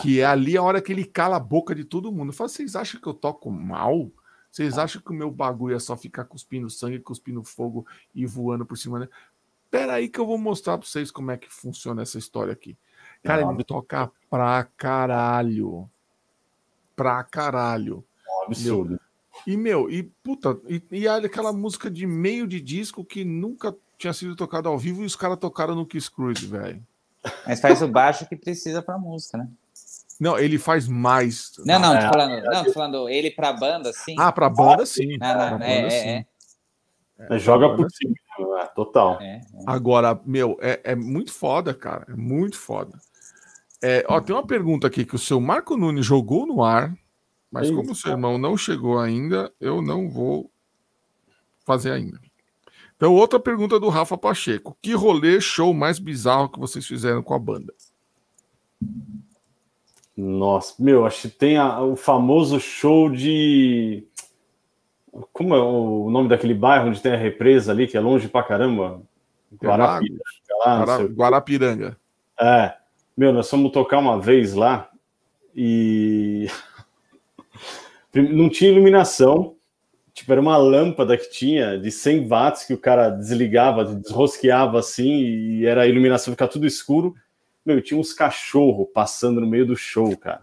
que 0.00 0.20
é 0.20 0.24
ali 0.24 0.56
a 0.56 0.62
hora 0.62 0.80
que 0.80 0.92
ele 0.92 1.04
cala 1.04 1.36
a 1.36 1.40
boca 1.40 1.74
de 1.74 1.84
todo 1.84 2.12
mundo. 2.12 2.30
Eu 2.30 2.32
falo, 2.32 2.48
vocês 2.48 2.76
acham 2.76 3.00
que 3.00 3.06
eu 3.06 3.14
toco 3.14 3.50
mal? 3.50 4.10
Vocês 4.50 4.78
acham 4.78 5.00
que 5.00 5.10
o 5.10 5.14
meu 5.14 5.30
bagulho 5.30 5.76
é 5.76 5.78
só 5.78 5.96
ficar 5.96 6.24
cuspindo 6.24 6.68
sangue, 6.68 6.98
cuspindo 6.98 7.42
fogo 7.42 7.86
e 8.14 8.26
voando 8.26 8.66
por 8.66 8.76
cima? 8.76 9.00
Né? 9.00 9.08
Pera 9.70 9.94
aí 9.94 10.08
que 10.08 10.18
eu 10.18 10.26
vou 10.26 10.38
mostrar 10.38 10.78
pra 10.78 10.86
vocês 10.86 11.10
como 11.10 11.30
é 11.30 11.36
que 11.36 11.52
funciona 11.52 12.02
essa 12.02 12.18
história 12.18 12.52
aqui. 12.52 12.76
Cara, 13.22 13.42
ele 13.42 13.64
toca 13.64 14.10
pra 14.28 14.66
caralho. 14.76 15.88
Pra 16.96 17.22
caralho. 17.22 18.04
absurdo. 18.46 18.90
Meu. 18.90 19.00
E, 19.46 19.56
meu, 19.56 19.90
e 19.90 20.02
puta, 20.02 20.58
e, 20.68 20.82
e 20.90 21.08
aquela 21.08 21.52
música 21.52 21.90
de 21.90 22.06
meio 22.06 22.46
de 22.46 22.60
disco 22.60 23.04
que 23.04 23.24
nunca 23.24 23.74
tinha 24.00 24.12
sido 24.14 24.34
tocada 24.34 24.68
ao 24.68 24.78
vivo 24.78 25.02
e 25.02 25.04
os 25.04 25.14
caras 25.14 25.36
tocaram 25.38 25.74
no 25.74 25.84
Kiss 25.84 26.10
Cruise, 26.10 26.46
velho. 26.46 26.82
Mas 27.46 27.60
faz 27.60 27.82
o 27.82 27.88
baixo 27.88 28.26
que 28.26 28.34
precisa 28.34 28.80
pra 28.80 28.96
música, 28.96 29.36
né? 29.36 29.46
Não, 30.18 30.38
ele 30.38 30.58
faz 30.58 30.88
mais. 30.88 31.52
Não, 31.58 31.78
não, 31.78 31.98
tô 31.98 32.08
falando, 32.08 32.42
não, 32.42 32.64
tô 32.64 32.72
falando 32.72 33.08
ele 33.08 33.30
pra 33.30 33.52
banda, 33.52 33.92
sim. 33.92 34.14
Ah, 34.18 34.32
pra 34.32 34.48
banda, 34.48 34.86
sim. 34.86 35.18
Não, 35.18 35.34
não, 35.34 35.50
banda, 35.50 35.64
é, 35.66 35.90
sim. 35.90 36.08
É, 36.08 36.26
é. 37.30 37.38
Joga 37.38 37.76
por 37.76 37.90
cima, 37.90 38.14
é, 38.58 38.66
total. 38.68 39.18
É, 39.20 39.36
é, 39.36 39.40
Agora, 39.66 40.18
meu, 40.24 40.58
é, 40.62 40.80
é 40.82 40.94
muito 40.94 41.32
foda, 41.32 41.74
cara. 41.74 42.06
É 42.08 42.16
muito 42.16 42.58
foda. 42.58 42.98
É, 43.82 44.04
ó, 44.08 44.20
tem 44.20 44.34
uma 44.34 44.46
pergunta 44.46 44.86
aqui 44.86 45.04
que 45.04 45.14
o 45.14 45.18
seu 45.18 45.40
Marco 45.40 45.76
Nunes 45.76 46.06
jogou 46.06 46.46
no 46.46 46.62
ar, 46.62 46.94
mas 47.50 47.70
como 47.70 47.92
o 47.92 47.94
seu 47.94 48.12
irmão 48.12 48.38
não 48.38 48.56
chegou 48.56 48.98
ainda, 48.98 49.52
eu 49.60 49.82
não 49.82 50.08
vou 50.08 50.50
fazer 51.64 51.92
ainda. 51.92 52.18
Então, 53.00 53.14
outra 53.14 53.40
pergunta 53.40 53.80
do 53.80 53.88
Rafa 53.88 54.18
Pacheco. 54.18 54.76
Que 54.82 54.92
rolê 54.92 55.40
show 55.40 55.72
mais 55.72 55.98
bizarro 55.98 56.50
que 56.50 56.60
vocês 56.60 56.86
fizeram 56.86 57.22
com 57.22 57.32
a 57.32 57.38
banda? 57.38 57.72
Nossa, 60.14 60.74
meu, 60.78 61.06
acho 61.06 61.22
que 61.22 61.28
tem 61.30 61.56
a, 61.56 61.80
o 61.80 61.96
famoso 61.96 62.60
show 62.60 63.08
de. 63.08 64.04
Como 65.32 65.54
é 65.54 65.58
o 65.58 66.10
nome 66.10 66.28
daquele 66.28 66.52
bairro 66.52 66.88
onde 66.88 67.00
tem 67.00 67.14
a 67.14 67.16
represa 67.16 67.72
ali, 67.72 67.86
que 67.86 67.96
é 67.96 68.00
longe 68.00 68.28
pra 68.28 68.42
caramba? 68.42 69.00
Guarapiranga. 69.54 70.20
Guara, 70.62 71.04
Guarapiranga. 71.04 71.96
É. 72.38 72.74
Meu, 73.16 73.32
nós 73.32 73.48
fomos 73.48 73.72
tocar 73.72 73.96
uma 73.96 74.20
vez 74.20 74.52
lá 74.52 74.90
e. 75.56 76.48
Não 78.12 78.50
tinha 78.50 78.70
iluminação. 78.70 79.56
Tipo, 80.20 80.32
era 80.32 80.40
uma 80.42 80.58
lâmpada 80.58 81.16
que 81.16 81.30
tinha 81.30 81.78
de 81.78 81.90
100 81.90 82.28
watts 82.28 82.64
que 82.66 82.74
o 82.74 82.78
cara 82.78 83.08
desligava, 83.08 83.86
desrosqueava 83.86 84.78
assim, 84.78 85.08
e 85.08 85.64
era 85.64 85.84
a 85.84 85.86
iluminação 85.86 86.34
ficar 86.34 86.46
tudo 86.46 86.66
escuro. 86.66 87.14
Meu, 87.64 87.80
tinha 87.80 87.98
uns 87.98 88.12
cachorros 88.12 88.86
passando 88.92 89.40
no 89.40 89.46
meio 89.46 89.64
do 89.64 89.74
show, 89.74 90.14
cara. 90.18 90.42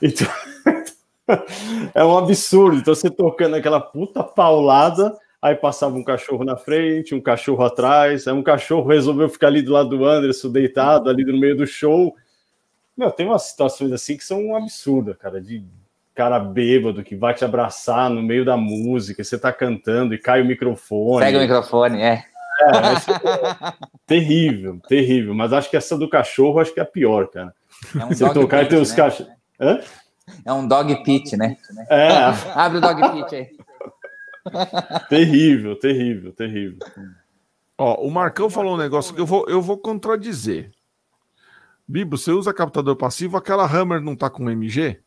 Então, 0.00 0.26
é 1.94 2.02
um 2.02 2.16
absurdo. 2.16 2.78
Então, 2.78 2.94
você 2.94 3.10
tocando 3.10 3.56
aquela 3.56 3.78
puta 3.78 4.24
paulada, 4.24 5.14
aí 5.42 5.54
passava 5.54 5.94
um 5.96 6.02
cachorro 6.02 6.42
na 6.42 6.56
frente, 6.56 7.14
um 7.14 7.20
cachorro 7.20 7.62
atrás, 7.62 8.26
aí 8.26 8.32
um 8.32 8.42
cachorro 8.42 8.88
resolveu 8.88 9.28
ficar 9.28 9.48
ali 9.48 9.60
do 9.60 9.72
lado 9.72 9.90
do 9.90 10.06
Anderson, 10.06 10.50
deitado 10.50 11.10
ali 11.10 11.26
no 11.26 11.38
meio 11.38 11.58
do 11.58 11.66
show. 11.66 12.16
Meu, 12.96 13.10
tem 13.10 13.26
umas 13.26 13.42
situações 13.42 13.92
assim 13.92 14.16
que 14.16 14.24
são 14.24 14.56
absurdas, 14.56 15.14
cara, 15.18 15.42
de 15.42 15.62
cara 16.20 16.38
bêbado 16.38 17.02
que 17.02 17.16
vai 17.16 17.32
te 17.32 17.46
abraçar 17.46 18.10
no 18.10 18.22
meio 18.22 18.44
da 18.44 18.54
música, 18.54 19.24
você 19.24 19.38
tá 19.38 19.50
cantando 19.50 20.12
e 20.12 20.18
cai 20.18 20.42
o 20.42 20.44
microfone. 20.44 21.24
Pega 21.24 21.38
o 21.38 21.40
microfone, 21.40 22.02
é. 22.02 22.22
É, 22.60 22.72
terrível, 24.06 24.78
terrível. 24.86 25.34
Mas 25.34 25.54
acho 25.54 25.70
que 25.70 25.78
essa 25.78 25.96
do 25.96 26.10
cachorro 26.10 26.60
acho 26.60 26.74
que 26.74 26.80
é 26.80 26.82
a 26.82 26.86
pior, 26.86 27.26
cara. 27.28 27.54
É 27.98 28.04
um 28.04 28.08
Você 28.08 28.30
tocar 28.34 28.64
e 28.64 28.66
ter 28.66 28.76
os 28.76 28.90
né? 28.90 28.96
cachorros. 28.96 29.32
É 30.44 30.52
um 30.52 30.68
dog 30.68 31.02
pit, 31.04 31.38
né? 31.38 31.56
É. 31.88 32.10
Abre 32.54 32.76
o 32.76 32.80
dog 32.82 33.00
pit 33.12 33.34
aí. 33.34 33.48
terrível, 35.08 35.74
terrível, 35.78 36.32
terrível. 36.34 36.78
Ó, 37.78 37.94
o 38.06 38.10
Marcão 38.10 38.50
falou 38.50 38.74
um 38.74 38.78
negócio 38.78 39.14
que 39.14 39.22
eu 39.22 39.26
vou, 39.26 39.46
eu 39.48 39.62
vou 39.62 39.78
contradizer. 39.78 40.70
Bibo, 41.88 42.18
você 42.18 42.30
usa 42.30 42.52
captador 42.52 42.94
passivo, 42.94 43.38
aquela 43.38 43.64
Hammer 43.64 44.02
não 44.02 44.14
tá 44.14 44.28
com 44.28 44.50
MG? 44.50 45.00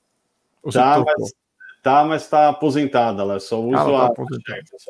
Tá 0.72 1.04
mas, 1.06 1.34
tá, 1.82 2.04
mas 2.06 2.30
tá 2.30 2.50
aposentada, 2.50 3.22
ela 3.22 3.40
só 3.40 3.62
usa 3.62 4.06
ah, 4.06 4.10
tá 4.10 4.24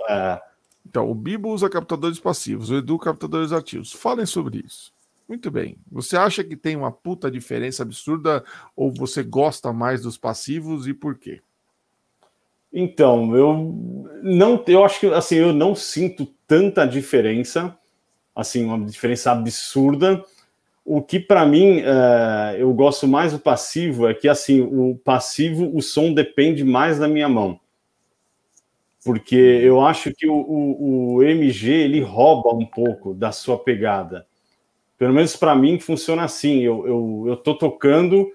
a. 0.07 0.13
É. 0.13 0.41
Então, 0.85 1.09
o 1.09 1.15
Bibo 1.15 1.49
usa 1.49 1.69
captadores 1.69 2.19
passivos, 2.19 2.69
o 2.69 2.75
Edu 2.75 2.99
captadores 2.99 3.51
ativos. 3.51 3.91
Falem 3.91 4.25
sobre 4.25 4.63
isso. 4.65 4.91
Muito 5.27 5.49
bem. 5.49 5.77
Você 5.91 6.17
acha 6.17 6.43
que 6.43 6.55
tem 6.55 6.75
uma 6.75 6.91
puta 6.91 7.31
diferença 7.31 7.81
absurda 7.83 8.43
ou 8.75 8.91
você 8.91 9.23
gosta 9.23 9.71
mais 9.71 10.01
dos 10.01 10.17
passivos 10.17 10.87
e 10.87 10.93
por 10.93 11.17
quê? 11.17 11.41
Então, 12.71 13.35
eu 13.35 14.09
não, 14.21 14.63
eu 14.67 14.83
acho 14.83 14.99
que 14.99 15.07
assim, 15.07 15.35
eu 15.35 15.53
não 15.53 15.75
sinto 15.75 16.25
tanta 16.47 16.85
diferença, 16.85 17.77
assim, 18.35 18.65
uma 18.65 18.83
diferença 18.85 19.31
absurda. 19.31 20.23
O 20.85 21.01
que 21.01 21.19
para 21.19 21.45
mim 21.45 21.81
é, 21.81 22.57
eu 22.59 22.73
gosto 22.73 23.07
mais 23.07 23.31
do 23.31 23.39
passivo 23.39 24.07
é 24.07 24.13
que 24.13 24.27
assim, 24.27 24.61
o 24.61 24.99
passivo, 25.03 25.71
o 25.73 25.81
som 25.81 26.13
depende 26.13 26.63
mais 26.63 26.99
da 26.99 27.07
minha 27.07 27.29
mão 27.29 27.59
porque 29.03 29.35
eu 29.35 29.85
acho 29.85 30.13
que 30.13 30.27
o, 30.27 30.33
o, 30.33 31.15
o, 31.15 31.23
MG 31.23 31.69
ele 31.69 31.99
rouba 31.99 32.55
um 32.55 32.65
pouco 32.65 33.13
da 33.13 33.31
sua 33.31 33.59
pegada. 33.59 34.25
Pelo 34.97 35.13
menos 35.13 35.35
para 35.35 35.53
mim 35.53 35.77
funciona 35.79 36.23
assim. 36.23 36.61
Eu, 36.61 36.87
eu, 36.87 37.23
eu 37.27 37.37
tô 37.37 37.55
tocando 37.55 38.31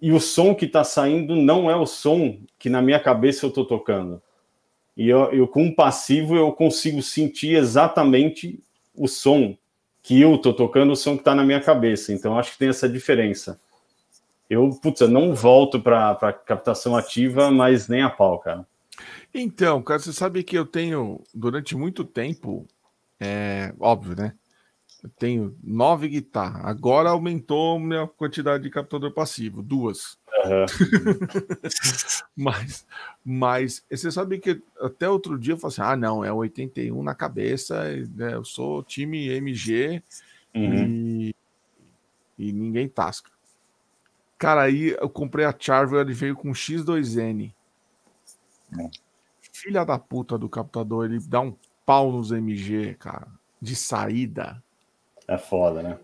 e 0.00 0.12
o 0.12 0.20
som 0.20 0.54
que 0.54 0.66
está 0.66 0.84
saindo 0.84 1.34
não 1.34 1.70
é 1.70 1.76
o 1.76 1.86
som 1.86 2.38
que 2.58 2.68
na 2.68 2.82
minha 2.82 3.00
cabeça 3.00 3.46
eu 3.46 3.50
tô 3.50 3.64
tocando. 3.64 4.22
E 4.94 5.08
eu, 5.08 5.32
eu 5.32 5.48
com 5.48 5.68
o 5.68 5.74
passivo 5.74 6.36
eu 6.36 6.52
consigo 6.52 7.00
sentir 7.00 7.56
exatamente 7.56 8.62
o 8.94 9.08
som 9.08 9.56
que 10.02 10.20
eu 10.20 10.36
tô 10.36 10.52
tocando, 10.52 10.92
o 10.92 10.96
som 10.96 11.14
que 11.14 11.20
está 11.20 11.34
na 11.34 11.44
minha 11.44 11.60
cabeça. 11.60 12.12
Então 12.12 12.38
acho 12.38 12.52
que 12.52 12.58
tem 12.58 12.68
essa 12.68 12.88
diferença. 12.88 13.60
Eu, 14.50 14.70
putz, 14.82 15.00
eu 15.00 15.08
não 15.08 15.34
volto 15.34 15.80
para 15.80 16.32
captação 16.32 16.96
ativa, 16.96 17.50
mas 17.50 17.88
nem 17.88 18.02
a 18.02 18.10
pau, 18.10 18.38
cara. 18.38 18.66
Então, 19.32 19.82
cara, 19.82 19.98
você 19.98 20.12
sabe 20.12 20.42
que 20.42 20.56
eu 20.56 20.66
tenho, 20.66 21.22
durante 21.32 21.74
muito 21.74 22.04
tempo, 22.04 22.66
é 23.18 23.72
óbvio, 23.80 24.14
né? 24.14 24.34
Eu 25.02 25.10
tenho 25.18 25.56
nove 25.62 26.08
guitarras. 26.08 26.66
Agora 26.66 27.10
aumentou 27.10 27.78
minha 27.78 28.06
quantidade 28.06 28.62
de 28.62 28.70
captador 28.70 29.12
passivo, 29.12 29.62
duas. 29.62 30.18
Uhum. 30.44 30.66
mas, 32.36 32.86
mas 33.24 33.84
você 33.90 34.10
sabe 34.10 34.38
que 34.38 34.60
até 34.80 35.08
outro 35.08 35.38
dia 35.38 35.54
eu 35.54 35.58
falei 35.58 35.72
assim: 35.72 35.82
ah, 35.82 35.96
não, 35.96 36.24
é 36.24 36.32
81 36.32 37.02
na 37.02 37.14
cabeça, 37.14 37.84
né? 38.14 38.34
eu 38.34 38.44
sou 38.44 38.82
time 38.82 39.28
MG 39.28 40.02
uhum. 40.54 40.74
e, 40.74 41.34
e 42.38 42.52
ninguém 42.52 42.88
tasca. 42.88 43.30
Cara, 44.38 44.62
aí 44.62 44.96
eu 45.00 45.08
comprei 45.08 45.44
a 45.44 45.54
Charvel, 45.56 46.00
ele 46.00 46.12
veio 46.12 46.34
com 46.34 46.50
X2N. 46.50 47.52
É 48.78 48.90
filha 49.52 49.84
da 49.84 49.98
puta 49.98 50.36
do 50.36 50.48
captador, 50.48 51.04
ele 51.04 51.20
dá 51.20 51.40
um 51.40 51.54
pau 51.86 52.10
nos 52.10 52.32
MG, 52.32 52.94
cara, 52.94 53.28
de 53.60 53.76
saída. 53.76 54.62
É 55.28 55.38
foda, 55.38 55.82
né? 55.82 55.98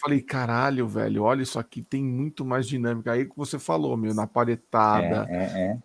Falei, 0.00 0.20
caralho, 0.20 0.86
velho, 0.86 1.24
olha 1.24 1.42
isso 1.42 1.58
aqui, 1.58 1.82
tem 1.82 2.04
muito 2.04 2.44
mais 2.44 2.68
dinâmica. 2.68 3.12
Aí 3.12 3.24
que 3.24 3.36
você 3.36 3.58
falou, 3.58 3.96
meu, 3.96 4.14
na 4.14 4.26
paretada. 4.26 5.26
É, 5.28 5.36
é, 5.36 5.60
é. 5.72 5.78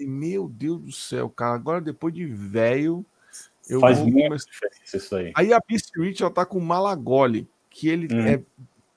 Meu 0.00 0.48
Deus 0.48 0.80
do 0.80 0.92
céu, 0.92 1.28
cara, 1.28 1.54
agora 1.54 1.80
depois 1.80 2.14
de 2.14 2.24
velho, 2.24 3.04
eu 3.68 3.80
Faz 3.80 3.98
vou 3.98 4.10
começar... 4.10 4.48
isso 4.94 5.16
aí. 5.16 5.32
Aí 5.34 5.52
a 5.52 5.60
Beast 5.66 5.90
Rich 5.96 6.20
já 6.20 6.30
tá 6.30 6.46
com 6.46 6.58
o 6.58 6.62
Malagoli, 6.62 7.48
que 7.68 7.88
ele 7.88 8.08
hum. 8.12 8.26
é 8.26 8.42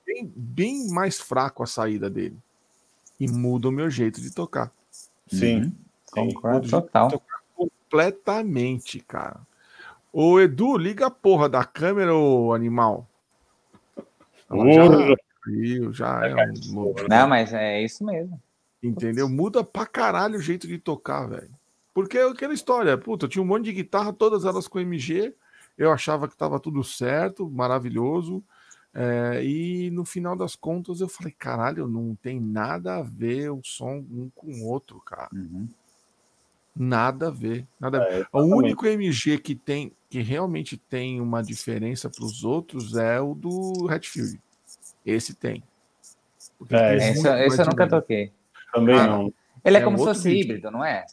bem, 0.05 0.31
bem 0.35 0.87
mais 0.89 1.19
fraco 1.19 1.63
a 1.63 1.67
saída 1.67 2.09
dele. 2.09 2.37
E 3.19 3.27
muda 3.27 3.69
o 3.69 3.71
meu 3.71 3.89
jeito 3.89 4.21
de 4.21 4.31
tocar. 4.31 4.71
Sim. 5.27 5.73
Concordo 6.11 6.69
total. 6.69 7.23
completamente, 7.55 8.99
cara. 8.99 9.39
Ô, 10.11 10.39
Edu, 10.39 10.77
liga 10.77 11.07
a 11.07 11.11
porra 11.11 11.47
da 11.47 11.63
câmera, 11.63 12.13
ô 12.13 12.53
animal. 12.53 13.07
Já, 14.73 15.15
frio, 15.43 15.93
já 15.93 16.27
é 16.27 16.35
um... 16.35 16.93
Não, 17.09 17.27
mas 17.27 17.53
é 17.53 17.81
isso 17.81 18.05
mesmo. 18.05 18.41
Entendeu? 18.81 19.29
Muda 19.29 19.63
pra 19.63 19.85
caralho 19.85 20.37
o 20.37 20.41
jeito 20.41 20.67
de 20.67 20.77
tocar, 20.77 21.27
velho. 21.27 21.51
Porque 21.93 22.17
é 22.17 22.27
aquela 22.27 22.53
história, 22.53 22.97
puta, 22.97 23.25
eu 23.25 23.29
tinha 23.29 23.41
um 23.41 23.45
monte 23.45 23.65
de 23.65 23.73
guitarra, 23.73 24.13
todas 24.13 24.45
elas 24.45 24.67
com 24.67 24.79
MG, 24.79 25.33
eu 25.77 25.91
achava 25.91 26.27
que 26.27 26.37
tava 26.37 26.59
tudo 26.59 26.83
certo, 26.83 27.49
maravilhoso. 27.49 28.43
É, 28.93 29.43
e 29.43 29.89
no 29.91 30.03
final 30.03 30.35
das 30.35 30.55
contas 30.55 30.99
eu 30.99 31.07
falei, 31.07 31.33
caralho, 31.37 31.87
não 31.87 32.15
tem 32.15 32.39
nada 32.39 32.97
a 32.97 33.01
ver 33.01 33.49
o 33.49 33.61
som 33.63 34.05
um 34.11 34.29
com 34.35 34.51
o 34.51 34.67
outro, 34.67 34.99
cara. 34.99 35.29
Uhum. 35.33 35.67
Nada 36.75 37.27
a 37.27 37.31
ver. 37.31 37.67
Nada 37.79 38.01
a 38.01 38.07
ver. 38.07 38.21
É, 38.21 38.27
o 38.31 38.43
único 38.43 38.85
MG 38.85 39.37
que 39.37 39.55
tem 39.55 39.91
que 40.09 40.21
realmente 40.21 40.75
tem 40.75 41.21
uma 41.21 41.41
diferença 41.41 42.09
para 42.09 42.25
os 42.25 42.43
outros 42.43 42.95
é 42.97 43.19
o 43.21 43.33
do 43.33 43.87
Hatfield. 43.89 44.41
Esse 45.05 45.33
tem. 45.33 45.63
É, 46.69 46.97
esse, 46.97 47.27
esse 47.27 47.61
eu 47.61 47.65
nunca 47.65 47.87
toquei. 47.87 48.31
Também 48.73 48.99
ah, 48.99 49.07
não. 49.07 49.33
Ele 49.63 49.77
é, 49.77 49.79
é 49.79 49.83
como 49.83 49.97
se 49.97 50.03
fosse 50.03 50.29
híbrido, 50.29 50.69
não 50.69 50.83
é? 50.83 51.05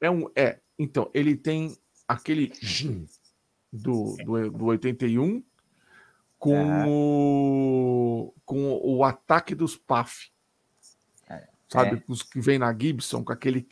É 0.00 0.10
um, 0.10 0.30
é. 0.36 0.58
Então, 0.78 1.10
ele 1.12 1.36
tem 1.36 1.76
aquele 2.06 2.52
do, 3.72 4.16
do, 4.24 4.50
do 4.50 4.64
81 4.66 5.42
com, 6.38 6.56
é. 6.56 6.84
o, 6.86 8.34
com 8.44 8.80
o 8.82 9.04
ataque 9.04 9.54
dos 9.54 9.76
PAF. 9.76 10.30
É. 11.28 11.48
Sabe? 11.68 11.96
É. 11.96 12.02
Os 12.06 12.22
que 12.22 12.40
vem 12.40 12.58
na 12.58 12.72
Gibson 12.72 13.24
com 13.24 13.32
aquele. 13.32 13.66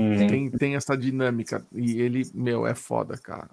Uhum. 0.00 0.26
Tem, 0.26 0.50
tem 0.50 0.76
essa 0.76 0.96
dinâmica. 0.96 1.62
E 1.72 2.00
ele, 2.00 2.22
meu, 2.32 2.66
é 2.66 2.74
foda, 2.74 3.18
cara. 3.18 3.50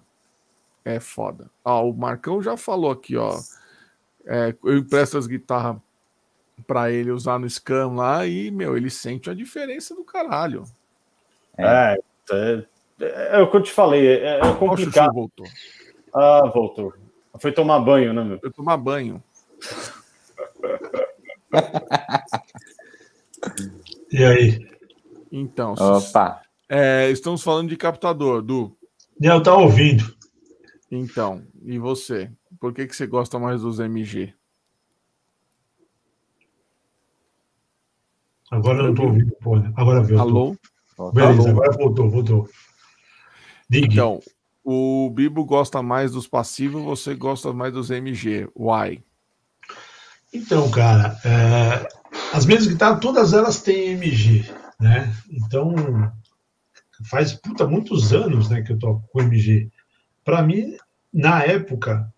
É 0.84 0.98
foda. 0.98 1.50
Ó, 1.62 1.90
o 1.90 1.94
Marcão 1.94 2.42
já 2.42 2.56
falou 2.56 2.90
aqui, 2.90 3.16
ó. 3.16 3.38
É, 4.24 4.54
eu 4.64 4.78
empresto 4.78 5.18
as 5.18 5.26
guitarras 5.26 5.76
para 6.66 6.90
ele 6.90 7.10
usar 7.10 7.38
no 7.38 7.48
Scam 7.48 7.94
lá 7.94 8.26
e, 8.26 8.50
meu, 8.50 8.76
ele 8.76 8.88
sente 8.88 9.28
a 9.28 9.34
diferença 9.34 9.94
do 9.94 10.02
caralho. 10.04 10.64
É, 11.56 11.98
é, 12.30 12.64
é, 13.00 13.36
é 13.36 13.38
o 13.40 13.50
que 13.50 13.56
eu 13.58 13.62
te 13.62 13.72
falei, 13.72 14.06
é, 14.06 14.38
é 14.38 14.54
complicado. 14.54 15.12
voltou. 15.12 15.46
Ah, 16.14 16.50
voltou. 16.52 16.94
Foi 17.38 17.52
tomar 17.52 17.80
banho, 17.80 18.14
né, 18.14 18.24
meu? 18.24 18.40
Foi 18.40 18.50
tomar 18.50 18.76
banho. 18.78 19.22
e 24.10 24.24
aí? 24.24 24.77
Então, 25.30 25.74
Opa. 25.74 26.42
É, 26.68 27.10
estamos 27.10 27.42
falando 27.42 27.68
de 27.68 27.76
captador, 27.76 28.42
Du. 28.42 28.76
Eu 29.20 29.42
tá 29.42 29.54
ouvindo. 29.54 30.14
Então, 30.90 31.42
e 31.62 31.78
você? 31.78 32.30
Por 32.60 32.72
que, 32.72 32.86
que 32.86 32.96
você 32.96 33.06
gosta 33.06 33.38
mais 33.38 33.62
dos 33.62 33.78
MG? 33.78 34.32
Agora 38.50 38.78
eu 38.78 38.84
não 38.84 38.90
estou 38.90 39.06
ouvindo, 39.06 39.36
pô. 39.42 39.56
Agora 39.76 40.02
viu. 40.02 40.18
Alô? 40.18 40.56
Beleza, 41.12 41.50
Alô? 41.50 41.50
agora 41.50 41.72
voltou, 41.72 42.10
voltou. 42.10 42.48
Diga. 43.68 43.86
Então, 43.86 44.20
o 44.64 45.10
Bibo 45.10 45.44
gosta 45.44 45.82
mais 45.82 46.12
dos 46.12 46.26
passivos, 46.26 46.82
você 46.82 47.14
gosta 47.14 47.52
mais 47.52 47.72
dos 47.72 47.90
MG. 47.90 48.48
Why? 48.56 49.02
Então, 50.32 50.70
cara, 50.70 51.18
é, 51.24 51.88
as 52.32 52.46
minhas 52.46 52.66
guitarras, 52.66 53.00
todas 53.00 53.32
elas 53.32 53.62
têm 53.62 53.92
MG, 53.92 54.44
né? 54.80 55.12
Então, 55.30 55.74
faz 57.04 57.32
puta, 57.32 57.66
muitos 57.66 58.12
anos 58.12 58.48
né, 58.48 58.62
que 58.62 58.72
eu 58.72 58.78
toco 58.78 59.08
com 59.12 59.20
MG. 59.20 59.70
Para 60.24 60.42
mim, 60.42 60.76
na 61.12 61.42
época, 61.42 62.12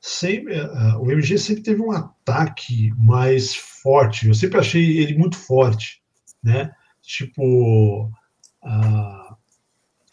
sempre, 0.00 0.60
uh, 0.60 0.98
o 1.00 1.10
MG 1.10 1.38
sempre 1.38 1.62
teve 1.62 1.82
um 1.82 1.92
ataque 1.92 2.92
mais 2.96 3.54
forte. 3.54 4.28
Eu 4.28 4.34
sempre 4.34 4.58
achei 4.58 4.98
ele 4.98 5.18
muito 5.18 5.36
forte, 5.36 6.02
né? 6.42 6.72
Tipo, 7.02 8.06
uh, 8.64 9.36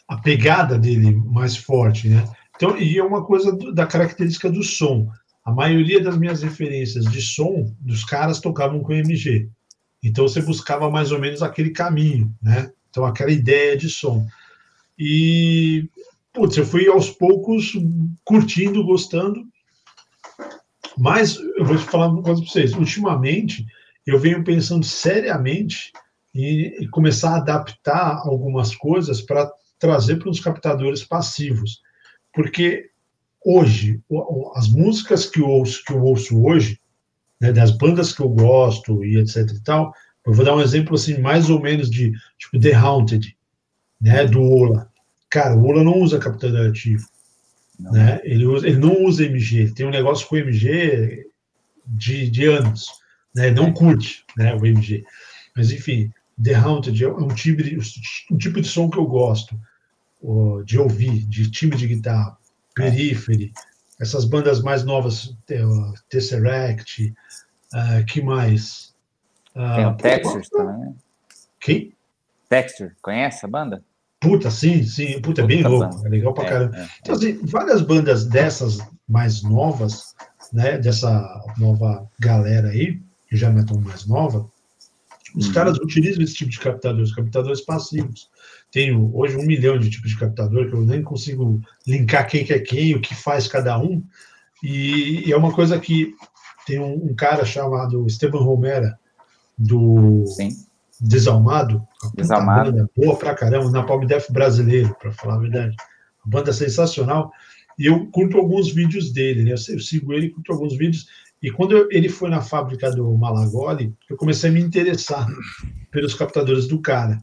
a 0.08 0.16
pegada 0.22 0.78
dele 0.78 1.12
mais 1.12 1.56
forte, 1.56 2.08
né? 2.08 2.24
Então, 2.56 2.76
e 2.76 2.98
é 2.98 3.02
uma 3.02 3.24
coisa 3.24 3.52
do, 3.52 3.72
da 3.72 3.86
característica 3.86 4.50
do 4.50 4.62
som. 4.62 5.10
A 5.44 5.52
maioria 5.52 6.02
das 6.02 6.16
minhas 6.16 6.42
referências 6.42 7.04
de 7.04 7.20
som 7.20 7.74
dos 7.80 8.04
caras 8.04 8.40
tocavam 8.40 8.80
com 8.80 8.92
MG. 8.92 9.50
Então 10.04 10.28
você 10.28 10.42
buscava 10.42 10.90
mais 10.90 11.10
ou 11.10 11.18
menos 11.18 11.42
aquele 11.42 11.70
caminho, 11.70 12.32
né? 12.42 12.70
Então 12.90 13.06
aquela 13.06 13.32
ideia 13.32 13.76
de 13.76 13.88
som. 13.88 14.26
E 14.98 15.88
putz, 16.32 16.56
eu 16.56 16.66
fui 16.66 16.86
aos 16.86 17.10
poucos 17.10 17.72
curtindo, 18.22 18.84
gostando. 18.84 19.42
Mas 20.96 21.36
eu 21.56 21.64
vou 21.64 21.76
te 21.76 21.84
falar 21.84 22.08
uma 22.08 22.22
coisa 22.22 22.42
para 22.42 22.50
vocês. 22.50 22.74
Ultimamente 22.74 23.66
eu 24.06 24.18
venho 24.18 24.44
pensando 24.44 24.84
seriamente 24.84 25.90
em 26.34 26.88
começar 26.90 27.30
a 27.30 27.36
adaptar 27.36 28.18
algumas 28.24 28.74
coisas 28.74 29.22
para 29.22 29.50
trazer 29.78 30.16
para 30.16 30.28
os 30.28 30.40
captadores 30.40 31.02
passivos. 31.02 31.80
Porque 32.32 32.90
hoje, 33.44 34.00
as 34.54 34.68
músicas 34.68 35.26
que 35.26 35.40
eu 35.40 35.48
ouço, 35.48 35.82
que 35.84 35.92
eu 35.92 36.02
ouço 36.02 36.44
hoje, 36.44 36.80
né, 37.40 37.52
das 37.52 37.70
bandas 37.70 38.12
que 38.12 38.20
eu 38.20 38.28
gosto 38.28 39.04
e 39.04 39.18
etc 39.18 39.50
e 39.50 39.62
tal, 39.62 39.94
eu 40.26 40.32
vou 40.32 40.44
dar 40.44 40.56
um 40.56 40.60
exemplo 40.60 40.94
assim, 40.94 41.18
mais 41.18 41.50
ou 41.50 41.60
menos 41.60 41.90
de 41.90 42.12
tipo 42.38 42.58
The 42.58 42.72
Haunted, 42.72 43.36
né, 44.00 44.26
do 44.26 44.42
Ola. 44.42 44.90
Cara, 45.30 45.56
o 45.56 45.66
Ola 45.66 45.84
não 45.84 45.98
usa 45.98 46.18
captador 46.18 46.68
ativo. 46.68 47.06
Não. 47.78 47.92
Né? 47.92 48.20
Ele, 48.24 48.46
usa, 48.46 48.66
ele 48.66 48.78
não 48.78 49.04
usa 49.04 49.24
MG, 49.24 49.58
ele 49.58 49.72
tem 49.72 49.86
um 49.86 49.90
negócio 49.90 50.26
com 50.26 50.36
MG 50.36 51.26
de, 51.86 52.30
de 52.30 52.44
anos, 52.46 52.88
né? 53.34 53.50
Não 53.50 53.72
curte 53.72 54.24
né, 54.36 54.54
o 54.54 54.64
MG. 54.64 55.04
Mas 55.56 55.72
enfim, 55.72 56.12
The 56.42 56.54
Haunted 56.54 57.04
é 57.04 57.08
um 57.08 57.28
tipo, 57.28 57.62
de, 57.62 57.78
um 58.30 58.38
tipo 58.38 58.60
de 58.60 58.68
som 58.68 58.88
que 58.88 58.98
eu 58.98 59.06
gosto 59.06 59.58
de 60.64 60.78
ouvir, 60.78 61.26
de 61.26 61.50
time 61.50 61.76
de 61.76 61.86
guitarra, 61.86 62.38
Periphery, 62.74 63.52
essas 64.00 64.24
bandas 64.24 64.60
mais 64.60 64.84
novas, 64.84 65.36
Tesseract, 66.08 67.14
uh, 67.72 68.04
que 68.06 68.22
mais? 68.22 68.94
Uh, 69.54 69.76
Tem 69.76 69.86
o 69.86 69.96
Texture 69.96 70.50
também. 70.50 70.96
Quem? 71.60 71.92
Texture, 72.48 72.92
conhece 73.00 73.44
a 73.44 73.48
banda? 73.48 73.82
Puta, 74.20 74.50
sim, 74.50 74.84
sim, 74.84 75.20
puta, 75.20 75.42
é 75.42 75.46
bem 75.46 75.62
louco, 75.62 76.06
é 76.06 76.08
legal 76.08 76.32
pra 76.32 76.44
é, 76.44 76.48
caramba. 76.48 76.76
É, 76.78 76.88
então, 77.00 77.14
assim, 77.14 77.38
várias 77.44 77.82
bandas 77.82 78.24
dessas 78.24 78.78
mais 79.06 79.42
novas, 79.42 80.14
né, 80.52 80.78
dessa 80.78 81.44
nova 81.58 82.08
galera 82.18 82.68
aí, 82.68 83.00
que 83.28 83.36
já 83.36 83.50
não 83.50 83.60
é 83.60 83.64
tão 83.64 83.78
mais 83.80 84.06
nova, 84.06 84.48
os 85.34 85.48
hum. 85.48 85.52
caras 85.52 85.76
utilizam 85.78 86.22
esse 86.22 86.34
tipo 86.34 86.50
de 86.50 86.58
captadores, 86.58 87.14
captadores 87.14 87.60
passivos 87.60 88.30
tenho 88.74 89.08
hoje 89.16 89.36
um 89.36 89.46
milhão 89.46 89.78
de 89.78 89.88
tipos 89.88 90.10
de 90.10 90.18
captador 90.18 90.68
que 90.68 90.74
eu 90.74 90.80
nem 90.80 91.00
consigo 91.00 91.60
linkar 91.86 92.26
quem 92.26 92.44
que 92.44 92.52
é 92.52 92.58
quem, 92.58 92.96
o 92.96 93.00
que 93.00 93.14
faz 93.14 93.46
cada 93.46 93.78
um. 93.78 94.02
E, 94.64 95.28
e 95.28 95.32
é 95.32 95.36
uma 95.36 95.52
coisa 95.52 95.78
que 95.78 96.12
tem 96.66 96.80
um, 96.80 97.10
um 97.10 97.14
cara 97.14 97.44
chamado 97.44 98.04
Esteban 98.04 98.40
Romera, 98.40 98.98
do 99.56 100.26
Sim. 100.26 100.48
Desalmado, 101.00 101.86
Desalmado. 102.16 102.72
Banda, 102.72 102.90
boa 102.96 103.16
pra 103.16 103.34
caramba, 103.36 103.70
na 103.70 103.84
Palm 103.84 104.04
Def 104.06 104.28
brasileiro, 104.32 104.92
para 105.00 105.12
falar 105.12 105.34
a 105.34 105.38
verdade. 105.38 105.76
Banda 106.26 106.52
sensacional. 106.52 107.30
E 107.78 107.86
eu 107.86 108.08
curto 108.10 108.38
alguns 108.38 108.72
vídeos 108.72 109.12
dele, 109.12 109.44
né? 109.44 109.52
Eu, 109.52 109.78
sigo 109.78 110.12
ele, 110.12 110.30
curto 110.30 110.52
alguns 110.52 110.76
vídeos. 110.76 111.06
E 111.40 111.48
quando 111.48 111.76
eu, 111.76 111.88
ele 111.92 112.08
foi 112.08 112.28
na 112.28 112.40
fábrica 112.40 112.90
do 112.90 113.16
Malagoli, 113.16 113.94
eu 114.10 114.16
comecei 114.16 114.50
a 114.50 114.52
me 114.52 114.60
interessar 114.60 115.28
pelos 115.92 116.14
captadores 116.14 116.66
do 116.66 116.80
cara. 116.80 117.22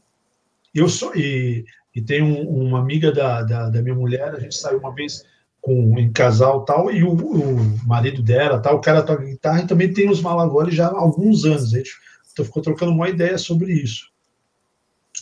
Eu 0.73 0.87
sou 0.87 1.15
e, 1.15 1.65
e 1.95 2.01
tem 2.01 2.21
um, 2.21 2.47
uma 2.47 2.79
amiga 2.79 3.11
da, 3.11 3.43
da, 3.43 3.69
da, 3.69 3.81
minha 3.81 3.95
mulher, 3.95 4.33
a 4.33 4.39
gente 4.39 4.55
saiu 4.55 4.79
uma 4.79 4.93
vez 4.93 5.23
com 5.59 5.99
em 5.99 6.11
casal 6.11 6.65
tal 6.65 6.91
e 6.91 7.03
o, 7.03 7.13
o 7.13 7.87
marido 7.87 8.23
dela 8.23 8.59
tal, 8.59 8.77
o 8.77 8.81
cara 8.81 9.03
toca 9.03 9.23
guitarra 9.23 9.61
e 9.61 9.67
também 9.67 9.93
tem 9.93 10.09
os 10.09 10.21
Malagoli 10.21 10.75
já 10.75 10.87
há 10.87 10.97
alguns 10.97 11.45
anos. 11.45 11.73
A 11.73 11.77
gente 11.77 11.91
então, 12.31 12.45
ficou 12.45 12.63
trocando 12.63 12.91
uma 12.91 13.09
ideia 13.09 13.37
sobre 13.37 13.73
isso. 13.73 14.09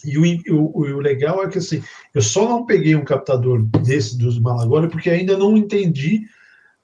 E 0.05 0.17
o, 0.17 0.23
o, 0.55 0.79
o, 0.79 0.99
legal 0.99 1.43
é 1.43 1.49
que 1.49 1.57
assim, 1.57 1.83
eu 2.13 2.21
só 2.21 2.47
não 2.47 2.65
peguei 2.65 2.95
um 2.95 3.03
captador 3.03 3.61
desse 3.63 4.17
dos 4.17 4.39
Malagoli 4.39 4.87
porque 4.87 5.09
ainda 5.09 5.37
não 5.37 5.57
entendi. 5.57 6.21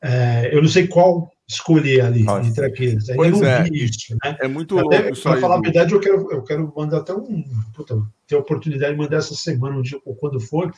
É, 0.01 0.49
eu 0.53 0.61
não 0.61 0.67
sei 0.67 0.87
qual 0.87 1.31
escolher 1.47 2.01
ali 2.01 2.23
Nossa. 2.23 2.47
entre 2.47 2.65
aqueles. 2.65 3.09
Aí 3.09 3.15
pois 3.15 3.41
é, 3.41 3.67
isso, 3.71 4.15
né? 4.23 4.37
É 4.41 4.47
muito 4.47 4.77
até, 4.79 5.01
louco 5.01 5.21
Para 5.21 5.37
falar 5.39 5.57
a 5.57 5.61
verdade, 5.61 5.93
eu 5.93 5.99
quero, 5.99 6.31
eu 6.31 6.43
quero 6.43 6.73
mandar 6.75 6.97
até 6.97 7.13
um. 7.13 7.43
Puta, 7.73 8.01
ter 8.27 8.35
a 8.35 8.39
oportunidade 8.39 8.93
de 8.93 8.97
mandar 8.97 9.17
essa 9.17 9.35
semana, 9.35 9.77
um 9.77 9.81
dia, 9.81 9.99
ou 10.05 10.15
quando 10.15 10.39
for, 10.39 10.73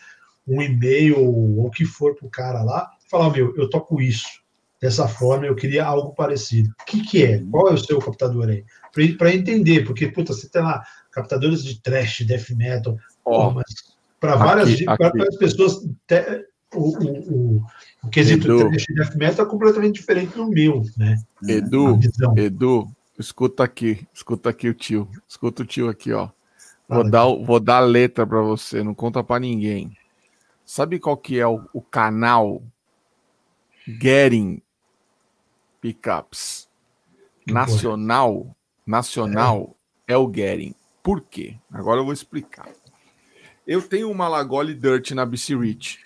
um 0.48 0.62
e-mail 0.62 1.20
ou 1.20 1.66
o 1.66 1.72
que 1.72 1.86
for 1.86 2.16
para 2.16 2.28
o 2.28 2.32
cara 2.32 2.64
lá, 2.64 2.90
falar: 3.10 3.30
meu, 3.32 3.56
eu 3.56 3.70
toco 3.70 4.02
isso. 4.02 4.46
Dessa 4.80 5.08
forma, 5.08 5.48
eu 5.48 5.56
queria 5.56 5.84
algo 5.84 6.14
parecido. 6.14 6.70
O 6.80 6.86
que, 6.86 7.02
que 7.02 7.24
é? 7.24 7.44
Qual 7.50 7.68
é 7.70 7.74
o 7.74 7.78
seu 7.80 7.98
captador 7.98 8.48
aí? 8.48 8.64
Para 9.18 9.34
entender, 9.34 9.84
porque, 9.84 10.08
puta, 10.08 10.34
você 10.34 10.48
tem 10.48 10.62
lá 10.62 10.84
captadores 11.12 11.64
de 11.64 11.82
trash, 11.82 12.22
death 12.28 12.52
metal, 12.52 12.96
oh. 13.26 13.50
mas 13.50 13.66
para 14.20 14.36
várias, 14.36 14.80
várias 14.86 15.36
pessoas. 15.38 15.80
Te, 16.06 16.46
o, 16.74 16.98
o, 16.98 17.58
o, 17.58 17.66
o 18.04 18.10
quesito 18.10 18.48
Edu. 18.48 18.70
de 18.72 18.94
death 18.94 19.16
metal 19.16 19.46
é 19.46 19.50
completamente 19.50 19.96
diferente 19.96 20.36
do 20.36 20.48
meu, 20.50 20.84
né? 20.98 21.18
Edu, 21.48 22.00
Edu, 22.36 22.88
escuta 23.18 23.64
aqui, 23.64 24.08
escuta 24.14 24.50
aqui 24.50 24.70
o 24.70 24.74
tio, 24.74 25.10
escuta 25.28 25.64
o 25.64 25.66
tio 25.66 25.90
aqui, 25.90 26.12
ó. 26.12 26.30
Vou 26.90 27.10
dar, 27.10 27.26
vou 27.26 27.60
dar 27.60 27.78
a 27.78 27.86
letra 27.86 28.26
para 28.26 28.42
você, 28.42 28.82
não 28.82 28.94
conta 28.94 29.24
para 29.24 29.42
ninguém. 29.42 29.92
Sabe 30.66 31.00
qual 31.00 31.18
que 31.18 31.40
é 31.40 31.48
o, 31.48 31.68
o 31.74 31.82
canal 31.82 32.62
Getting 33.86 34.62
Pickups 35.82 36.68
nacional? 37.46 38.56
Nacional 38.86 39.76
é. 40.08 40.14
é 40.14 40.18
o 40.18 40.32
Getting. 40.34 40.74
Por 41.04 41.22
quê? 41.22 41.58
Agora 41.72 42.00
eu 42.00 42.06
vou 42.06 42.14
explicar. 42.14 42.70
Eu 43.66 43.82
tenho 43.82 44.10
uma 44.10 44.30
Lagole 44.30 44.74
Dirt 44.74 45.12
na 45.12 45.26
BC 45.26 45.56
Rich. 45.58 46.00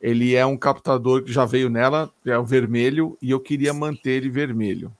Ele 0.00 0.34
é 0.34 0.44
um 0.44 0.56
captador 0.56 1.22
que 1.22 1.32
já 1.32 1.44
veio 1.44 1.70
nela, 1.70 2.12
é 2.24 2.38
o 2.38 2.44
vermelho, 2.44 3.16
e 3.20 3.30
eu 3.30 3.40
queria 3.40 3.72
manter 3.72 4.12
ele 4.12 4.28
vermelho. 4.28 4.94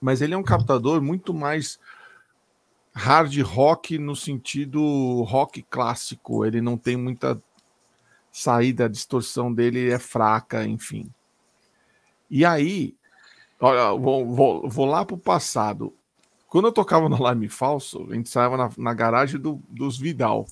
Mas 0.00 0.20
ele 0.20 0.34
é 0.34 0.36
um 0.36 0.42
captador 0.42 1.00
muito 1.00 1.32
mais 1.32 1.78
hard 2.94 3.36
rock 3.40 3.98
no 3.98 4.14
sentido 4.14 5.22
rock 5.22 5.62
clássico. 5.62 6.44
Ele 6.44 6.60
não 6.60 6.76
tem 6.76 6.96
muita 6.96 7.40
saída, 8.30 8.86
a 8.86 8.88
distorção 8.88 9.52
dele 9.52 9.90
é 9.90 9.98
fraca, 9.98 10.64
enfim. 10.64 11.10
E 12.30 12.44
aí, 12.44 12.94
olha, 13.60 13.98
vou, 13.98 14.26
vou, 14.26 14.68
vou 14.68 14.86
lá 14.86 15.04
para 15.04 15.14
o 15.14 15.18
passado. 15.18 15.94
Quando 16.48 16.68
eu 16.68 16.72
tocava 16.72 17.08
no 17.08 17.30
Lime 17.30 17.48
Falso, 17.48 18.06
a 18.10 18.14
gente 18.14 18.28
saía 18.28 18.56
na, 18.56 18.70
na 18.76 18.94
garagem 18.94 19.40
do, 19.40 19.62
dos 19.68 19.98
Vidal. 19.98 20.46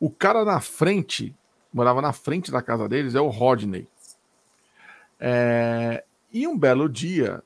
O 0.00 0.10
cara 0.10 0.44
na 0.44 0.60
frente, 0.60 1.34
morava 1.72 2.02
na 2.02 2.12
frente 2.12 2.50
da 2.50 2.62
casa 2.62 2.88
deles, 2.88 3.14
é 3.14 3.20
o 3.20 3.28
Rodney. 3.28 3.88
É, 5.18 6.04
e 6.32 6.46
um 6.46 6.58
belo 6.58 6.88
dia, 6.88 7.42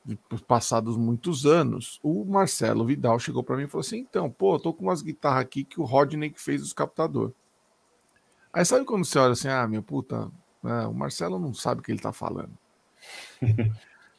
passados 0.47 0.97
muitos 0.97 1.45
anos, 1.45 1.99
o 2.01 2.25
Marcelo 2.25 2.85
Vidal 2.85 3.19
chegou 3.19 3.43
para 3.43 3.57
mim 3.57 3.63
e 3.63 3.67
falou 3.67 3.81
assim: 3.81 3.99
então, 3.99 4.29
pô, 4.29 4.59
tô 4.59 4.73
com 4.73 4.83
umas 4.83 5.01
guitarras 5.01 5.41
aqui 5.41 5.63
que 5.63 5.79
o 5.79 5.83
Rodney 5.83 6.29
que 6.29 6.41
fez 6.41 6.61
os 6.61 6.73
captador. 6.73 7.31
Aí 8.51 8.65
sabe 8.65 8.85
quando 8.85 9.05
você 9.05 9.19
olha 9.19 9.33
assim, 9.33 9.49
ah, 9.49 9.67
meu 9.67 9.83
puta, 9.83 10.31
né, 10.63 10.87
o 10.87 10.93
Marcelo 10.93 11.37
não 11.37 11.53
sabe 11.53 11.81
o 11.81 11.83
que 11.83 11.91
ele 11.91 11.99
tá 11.99 12.11
falando. 12.11 12.57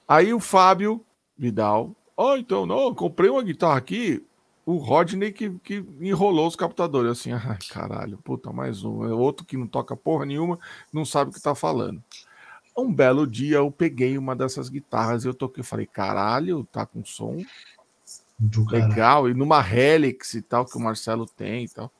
Aí 0.06 0.32
o 0.32 0.40
Fábio 0.40 1.04
Vidal 1.36 1.94
Ó, 2.20 2.32
oh, 2.32 2.36
então, 2.36 2.66
não, 2.66 2.92
comprei 2.92 3.30
uma 3.30 3.44
guitarra 3.44 3.76
aqui, 3.76 4.26
o 4.68 4.76
Rodney 4.76 5.32
que, 5.32 5.48
que 5.60 5.82
enrolou 5.98 6.46
os 6.46 6.54
captadores. 6.54 7.12
Assim, 7.12 7.32
ai, 7.32 7.56
caralho, 7.70 8.18
puta, 8.18 8.52
mais 8.52 8.84
um. 8.84 9.02
É 9.02 9.14
outro 9.14 9.46
que 9.46 9.56
não 9.56 9.66
toca 9.66 9.96
porra 9.96 10.26
nenhuma, 10.26 10.58
não 10.92 11.06
sabe 11.06 11.30
o 11.30 11.34
que 11.34 11.40
tá 11.40 11.54
falando. 11.54 12.04
Um 12.76 12.92
belo 12.92 13.26
dia 13.26 13.56
eu 13.56 13.72
peguei 13.72 14.18
uma 14.18 14.36
dessas 14.36 14.68
guitarras 14.68 15.24
e 15.24 15.26
eu 15.26 15.32
toquei, 15.32 15.64
falei, 15.64 15.86
caralho, 15.86 16.68
tá 16.70 16.84
com 16.84 17.02
som 17.02 17.38
legal, 18.70 19.26
e 19.28 19.32
numa 19.32 19.66
Helix 19.66 20.34
e 20.34 20.42
tal, 20.42 20.66
que 20.66 20.76
o 20.76 20.80
Marcelo 20.80 21.24
tem 21.24 21.64
e 21.64 21.68
tal. 21.70 21.90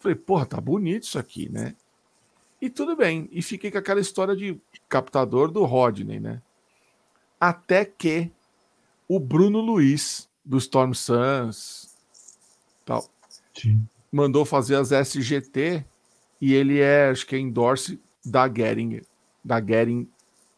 Falei, 0.00 0.16
porra, 0.16 0.44
tá 0.44 0.60
bonito 0.60 1.04
isso 1.04 1.18
aqui, 1.18 1.48
né? 1.48 1.74
E 2.60 2.68
tudo 2.68 2.94
bem. 2.94 3.26
E 3.32 3.40
fiquei 3.40 3.70
com 3.70 3.78
aquela 3.78 4.00
história 4.00 4.36
de 4.36 4.60
captador 4.86 5.50
do 5.50 5.64
Rodney, 5.64 6.20
né? 6.20 6.42
Até 7.40 7.86
que 7.86 8.30
o 9.08 9.18
Bruno 9.18 9.60
Luiz, 9.60 10.28
do 10.44 10.58
Storm 10.58 10.92
Suns, 10.92 11.94
tal, 12.84 13.08
Sim. 13.56 13.86
mandou 14.12 14.44
fazer 14.44 14.76
as 14.76 14.92
SGT 14.92 15.84
e 16.40 16.52
ele 16.52 16.80
é, 16.80 17.08
acho 17.08 17.26
que 17.26 17.34
é 17.34 17.38
endorse 17.38 17.98
da 18.24 18.52
Gering, 18.52 19.00
da 19.42 19.60
Gering, 19.64 20.08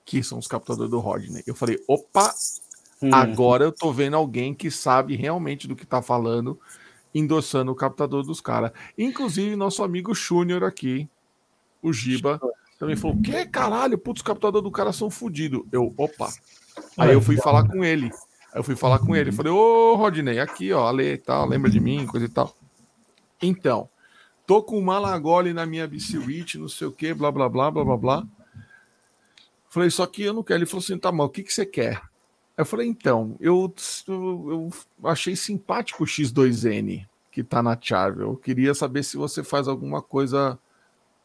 que 0.04 0.22
são 0.22 0.38
os 0.38 0.46
captadores 0.46 0.90
do 0.90 0.98
Rodney. 0.98 1.42
Eu 1.46 1.54
falei, 1.54 1.82
opa, 1.86 2.34
hum. 3.02 3.10
agora 3.12 3.64
eu 3.64 3.72
tô 3.72 3.92
vendo 3.92 4.16
alguém 4.16 4.54
que 4.54 4.70
sabe 4.70 5.16
realmente 5.16 5.68
do 5.68 5.76
que 5.76 5.86
tá 5.86 6.02
falando, 6.02 6.58
endossando 7.14 7.72
o 7.72 7.76
captador 7.76 8.22
dos 8.22 8.40
caras. 8.40 8.72
Inclusive, 8.96 9.56
nosso 9.56 9.82
amigo 9.82 10.14
Júnior 10.14 10.64
aqui, 10.64 11.08
o 11.82 11.92
Giba, 11.92 12.40
também 12.78 12.96
falou: 12.96 13.20
que 13.20 13.46
caralho, 13.46 13.98
putz, 13.98 14.20
os 14.20 14.26
captadores 14.26 14.64
do 14.64 14.70
cara 14.70 14.92
são 14.92 15.10
fodidos. 15.10 15.62
Eu, 15.72 15.94
opa. 15.96 16.32
Aí 16.96 17.12
eu 17.12 17.20
fui 17.20 17.36
falar 17.36 17.66
com 17.66 17.84
ele. 17.84 18.10
Aí 18.56 18.60
eu 18.60 18.64
fui 18.64 18.74
falar 18.74 18.98
com 19.00 19.14
ele, 19.14 19.30
falei, 19.30 19.52
ô 19.52 19.96
Rodney, 19.96 20.40
aqui, 20.40 20.72
ó, 20.72 20.88
Ale 20.88 21.12
e 21.12 21.18
tal, 21.18 21.46
lembra 21.46 21.70
de 21.70 21.78
mim, 21.78 22.06
coisa 22.06 22.24
e 22.24 22.28
tal. 22.30 22.56
Então, 23.42 23.86
tô 24.46 24.62
com 24.62 24.78
uma 24.78 24.94
Malagoli 24.94 25.52
na 25.52 25.66
minha 25.66 25.86
BC 25.86 26.56
não 26.56 26.66
sei 26.66 26.86
o 26.86 26.90
que, 26.90 27.12
blá, 27.12 27.30
blá, 27.30 27.50
blá, 27.50 27.70
blá, 27.70 27.84
blá, 27.84 27.96
blá. 27.98 28.26
Falei, 29.68 29.90
só 29.90 30.06
que 30.06 30.22
eu 30.22 30.32
não 30.32 30.42
quero. 30.42 30.60
Ele 30.60 30.64
falou 30.64 30.82
assim, 30.82 30.96
tá 30.96 31.12
mal, 31.12 31.26
o 31.26 31.28
que, 31.28 31.42
que 31.42 31.52
você 31.52 31.66
quer? 31.66 32.00
Eu 32.56 32.64
falei, 32.64 32.88
então, 32.88 33.36
eu, 33.40 33.74
eu, 34.08 34.70
eu 35.02 35.06
achei 35.06 35.36
simpático 35.36 36.04
o 36.04 36.06
X2N 36.06 37.06
que 37.30 37.44
tá 37.44 37.62
na 37.62 37.78
chave. 37.78 38.22
Eu 38.22 38.38
queria 38.38 38.72
saber 38.72 39.02
se 39.02 39.18
você 39.18 39.44
faz 39.44 39.68
alguma 39.68 40.00
coisa 40.00 40.58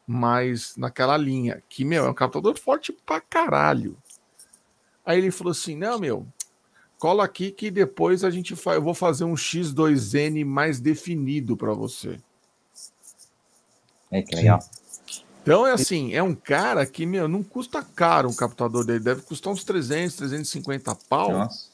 mais 0.06 0.76
naquela 0.76 1.16
linha. 1.16 1.62
Que, 1.66 1.82
meu, 1.82 2.04
é 2.04 2.10
um 2.10 2.14
captador 2.14 2.58
forte 2.58 2.92
pra 3.06 3.22
caralho. 3.22 3.96
Aí 5.02 5.16
ele 5.16 5.30
falou 5.30 5.52
assim: 5.52 5.74
não, 5.74 5.98
meu, 5.98 6.26
cola 7.02 7.24
aqui 7.24 7.50
que 7.50 7.68
depois 7.68 8.22
a 8.22 8.30
gente 8.30 8.54
fa... 8.54 8.74
eu 8.74 8.80
vou 8.80 8.94
fazer 8.94 9.24
um 9.24 9.34
X2N 9.34 10.44
mais 10.44 10.78
definido 10.78 11.56
para 11.56 11.72
você. 11.74 12.16
É 14.08 14.22
que 14.22 14.36
legal. 14.36 14.60
Então 15.42 15.66
é 15.66 15.72
assim, 15.72 16.14
é 16.14 16.22
um 16.22 16.32
cara 16.32 16.86
que, 16.86 17.04
meu, 17.04 17.26
não 17.26 17.42
custa 17.42 17.82
caro 17.82 18.28
um 18.28 18.32
captador 18.32 18.84
dele, 18.84 19.00
deve 19.00 19.22
custar 19.22 19.52
uns 19.52 19.64
300, 19.64 20.14
350 20.14 20.94
pau. 21.08 21.32
Nossa. 21.32 21.72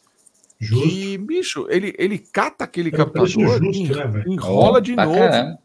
E, 0.58 1.18
bicho, 1.18 1.66
ele, 1.68 1.94
ele 1.98 2.18
cata 2.18 2.64
aquele 2.64 2.88
é 2.88 2.92
captador 2.92 3.26
justo, 3.26 3.60
né, 3.60 4.24
enrola 4.26 4.78
oh, 4.78 4.80
de 4.80 4.96
novo. 4.96 5.12
Caramba. 5.12 5.58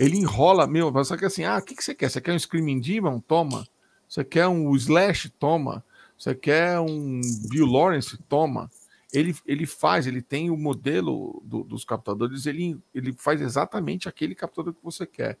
Ele 0.00 0.16
enrola, 0.16 0.66
meu, 0.66 1.04
só 1.04 1.18
que 1.18 1.26
assim, 1.26 1.44
ah, 1.44 1.58
o 1.58 1.62
que, 1.62 1.74
que 1.74 1.84
você 1.84 1.94
quer? 1.94 2.08
Você 2.08 2.18
quer 2.18 2.32
um 2.32 2.38
Screaming 2.38 2.80
Demon? 2.80 3.20
Toma. 3.20 3.68
Você 4.08 4.24
quer 4.24 4.48
um 4.48 4.74
Slash? 4.74 5.28
Toma. 5.38 5.84
Você 6.16 6.34
quer 6.34 6.80
um 6.80 7.20
Bill 7.50 7.66
Lawrence? 7.66 8.16
Toma 8.26 8.70
ele, 9.12 9.36
ele 9.46 9.66
faz, 9.66 10.06
ele 10.06 10.22
tem 10.22 10.50
o 10.50 10.56
modelo 10.56 11.42
do, 11.44 11.62
dos 11.62 11.84
captadores, 11.84 12.46
ele, 12.46 12.78
ele 12.94 13.12
faz 13.12 13.40
exatamente 13.40 14.08
aquele 14.08 14.34
captador 14.34 14.72
que 14.72 14.82
você 14.82 15.06
quer, 15.06 15.38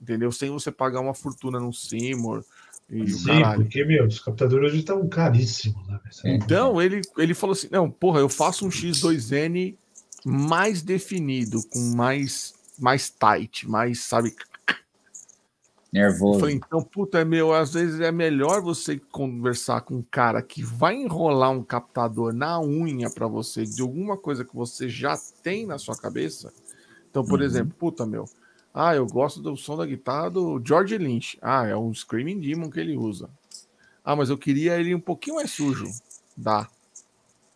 entendeu? 0.00 0.32
Sem 0.32 0.50
você 0.50 0.72
pagar 0.72 1.00
uma 1.00 1.14
fortuna 1.14 1.60
no 1.60 1.72
Seymour. 1.72 2.44
E 2.90 3.08
Sim, 3.08 3.42
porque, 3.54 3.84
meu, 3.84 4.06
os 4.06 4.18
captadores 4.18 4.70
hoje 4.70 4.80
estão 4.80 5.08
caríssimos, 5.08 5.86
né? 5.86 6.00
Então, 6.24 6.82
ele, 6.82 7.00
ele 7.16 7.32
falou 7.32 7.52
assim: 7.52 7.68
não, 7.70 7.90
porra, 7.90 8.20
eu 8.20 8.28
faço 8.28 8.66
um 8.66 8.68
X2N 8.68 9.76
mais 10.24 10.82
definido, 10.82 11.62
com 11.70 11.94
mais, 11.94 12.54
mais 12.78 13.08
tight, 13.08 13.68
mais, 13.68 14.00
sabe, 14.00 14.34
Nervoso. 15.92 16.36
Eu 16.36 16.40
falei, 16.40 16.54
então, 16.54 16.82
puta, 16.82 17.18
é 17.18 17.24
meu, 17.24 17.52
às 17.52 17.74
vezes 17.74 18.00
é 18.00 18.10
melhor 18.10 18.62
você 18.62 18.98
conversar 18.98 19.82
com 19.82 19.96
um 19.96 20.02
cara 20.02 20.40
que 20.40 20.62
vai 20.62 20.94
enrolar 20.94 21.50
um 21.50 21.62
captador 21.62 22.32
na 22.32 22.58
unha 22.58 23.10
para 23.10 23.26
você 23.26 23.66
de 23.66 23.82
alguma 23.82 24.16
coisa 24.16 24.42
que 24.42 24.56
você 24.56 24.88
já 24.88 25.18
tem 25.42 25.66
na 25.66 25.76
sua 25.76 25.94
cabeça. 25.94 26.50
Então, 27.10 27.22
por 27.22 27.40
uhum. 27.40 27.44
exemplo, 27.44 27.74
puta, 27.78 28.06
meu, 28.06 28.24
ah, 28.72 28.94
eu 28.94 29.06
gosto 29.06 29.42
do 29.42 29.54
som 29.54 29.76
da 29.76 29.84
guitarra 29.84 30.30
do 30.30 30.62
George 30.64 30.96
Lynch. 30.96 31.38
Ah, 31.42 31.66
é 31.66 31.76
um 31.76 31.92
Screaming 31.92 32.40
Demon 32.40 32.70
que 32.70 32.80
ele 32.80 32.96
usa. 32.96 33.28
Ah, 34.02 34.16
mas 34.16 34.30
eu 34.30 34.38
queria 34.38 34.80
ele 34.80 34.94
um 34.94 35.00
pouquinho 35.00 35.36
mais 35.36 35.50
sujo. 35.50 35.86
Dá. 36.34 36.68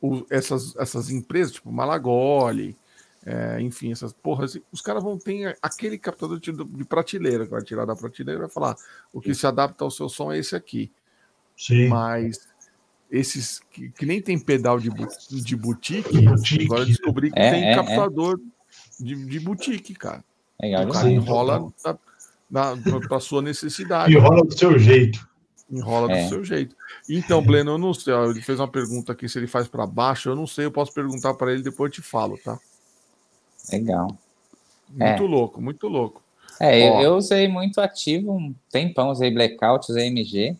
O, 0.00 0.26
essas, 0.28 0.76
essas 0.76 1.10
empresas, 1.10 1.54
tipo 1.54 1.72
Malagoli, 1.72 2.76
é, 3.26 3.60
enfim, 3.60 3.90
essas 3.90 4.12
porras. 4.12 4.56
Os 4.70 4.80
caras 4.80 5.02
vão 5.02 5.18
ter 5.18 5.58
aquele 5.60 5.98
captador 5.98 6.38
de, 6.38 6.52
de 6.52 6.84
prateleira 6.84 7.44
que 7.44 7.50
vai 7.50 7.62
tirar 7.62 7.84
da 7.84 7.96
prateleira 7.96 8.38
e 8.38 8.42
vai 8.42 8.50
falar: 8.50 8.76
o 9.12 9.20
que 9.20 9.34
Sim. 9.34 9.40
se 9.40 9.46
adapta 9.48 9.82
ao 9.82 9.90
seu 9.90 10.08
som 10.08 10.30
é 10.30 10.38
esse 10.38 10.54
aqui. 10.54 10.92
Sim. 11.56 11.88
Mas 11.88 12.46
esses 13.10 13.60
que, 13.70 13.90
que 13.90 14.06
nem 14.06 14.22
tem 14.22 14.38
pedal 14.38 14.78
de, 14.78 14.90
de 14.90 15.56
boutique, 15.56 16.20
boutique. 16.22 16.64
agora 16.66 16.82
eu 16.82 16.86
descobri 16.86 17.32
que 17.32 17.38
é, 17.38 17.50
tem 17.50 17.64
é, 17.64 17.72
é. 17.72 17.74
captador 17.74 18.38
é. 18.38 19.02
De, 19.02 19.26
de 19.26 19.40
boutique, 19.40 19.94
cara. 19.94 20.24
o 20.62 20.92
cara 20.92 21.10
enrola 21.10 21.72
para 22.52 23.20
sua 23.20 23.42
necessidade. 23.42 24.14
Enrola 24.14 24.44
do 24.44 24.56
seu 24.56 24.78
jeito. 24.78 25.28
Enrola 25.68 26.06
do 26.06 26.14
é. 26.14 26.28
seu 26.28 26.44
jeito. 26.44 26.76
Então, 27.08 27.42
Bleno, 27.42 27.72
eu 27.72 27.78
não 27.78 27.92
sei. 27.92 28.14
Ele 28.14 28.40
fez 28.40 28.60
uma 28.60 28.68
pergunta 28.68 29.12
aqui 29.12 29.28
se 29.28 29.36
ele 29.36 29.48
faz 29.48 29.66
para 29.66 29.84
baixo. 29.84 30.28
Eu 30.28 30.36
não 30.36 30.46
sei. 30.46 30.64
Eu 30.64 30.70
posso 30.70 30.94
perguntar 30.94 31.34
para 31.34 31.52
ele 31.52 31.62
depois 31.62 31.90
eu 31.90 31.94
te 31.94 32.02
falo, 32.02 32.38
tá? 32.38 32.56
Legal. 33.72 34.16
Muito 34.88 35.02
é. 35.02 35.26
louco, 35.26 35.60
muito 35.60 35.88
louco. 35.88 36.22
É, 36.60 36.88
Ó, 36.90 37.02
eu, 37.02 37.16
usei 37.16 37.48
muito 37.48 37.80
ativo 37.80 38.32
um 38.32 38.54
tempão, 38.70 39.10
usei 39.10 39.30
Blackout, 39.30 39.90
usei 39.90 40.06
MG. 40.06 40.56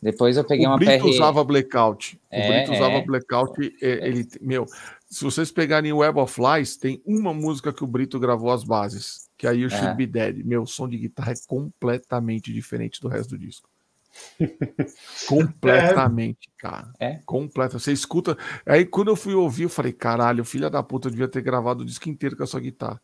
Depois 0.00 0.36
eu 0.36 0.44
peguei 0.44 0.66
o 0.66 0.70
uma 0.70 0.76
Brito 0.76 1.08
usava 1.08 1.42
Blackout. 1.42 2.20
É, 2.30 2.44
o 2.44 2.52
Brito 2.52 2.72
usava 2.72 2.94
é. 2.96 3.02
Blackout, 3.02 3.76
ele, 3.80 4.28
meu, 4.40 4.66
se 5.08 5.24
vocês 5.24 5.50
pegarem 5.50 5.92
o 5.92 5.98
Web 5.98 6.18
of 6.18 6.40
Lies, 6.40 6.76
tem 6.76 7.00
uma 7.06 7.32
música 7.32 7.72
que 7.72 7.82
o 7.82 7.86
Brito 7.86 8.20
gravou 8.20 8.50
as 8.50 8.62
bases, 8.62 9.28
que 9.36 9.46
aí 9.46 9.64
o 9.64 9.70
Should 9.70 9.88
é. 9.88 9.94
Be 9.94 10.06
Dead. 10.06 10.44
Meu 10.44 10.66
som 10.66 10.88
de 10.88 10.98
guitarra 10.98 11.32
é 11.32 11.36
completamente 11.46 12.52
diferente 12.52 13.00
do 13.00 13.08
resto 13.08 13.30
do 13.30 13.38
disco. 13.38 13.68
completamente, 15.28 16.48
é. 16.48 16.60
cara. 16.60 16.92
É? 16.98 17.20
Completa. 17.24 17.78
Você 17.78 17.92
escuta. 17.92 18.36
Aí 18.66 18.84
quando 18.84 19.08
eu 19.08 19.16
fui 19.16 19.34
ouvir, 19.34 19.64
eu 19.64 19.68
falei, 19.68 19.92
caralho, 19.92 20.44
filha 20.44 20.70
da 20.70 20.82
puta, 20.82 21.08
eu 21.08 21.12
devia 21.12 21.28
ter 21.28 21.42
gravado 21.42 21.82
o 21.82 21.86
disco 21.86 22.08
inteiro 22.08 22.36
com 22.36 22.42
a 22.42 22.46
sua 22.46 22.60
guitarra. 22.60 23.00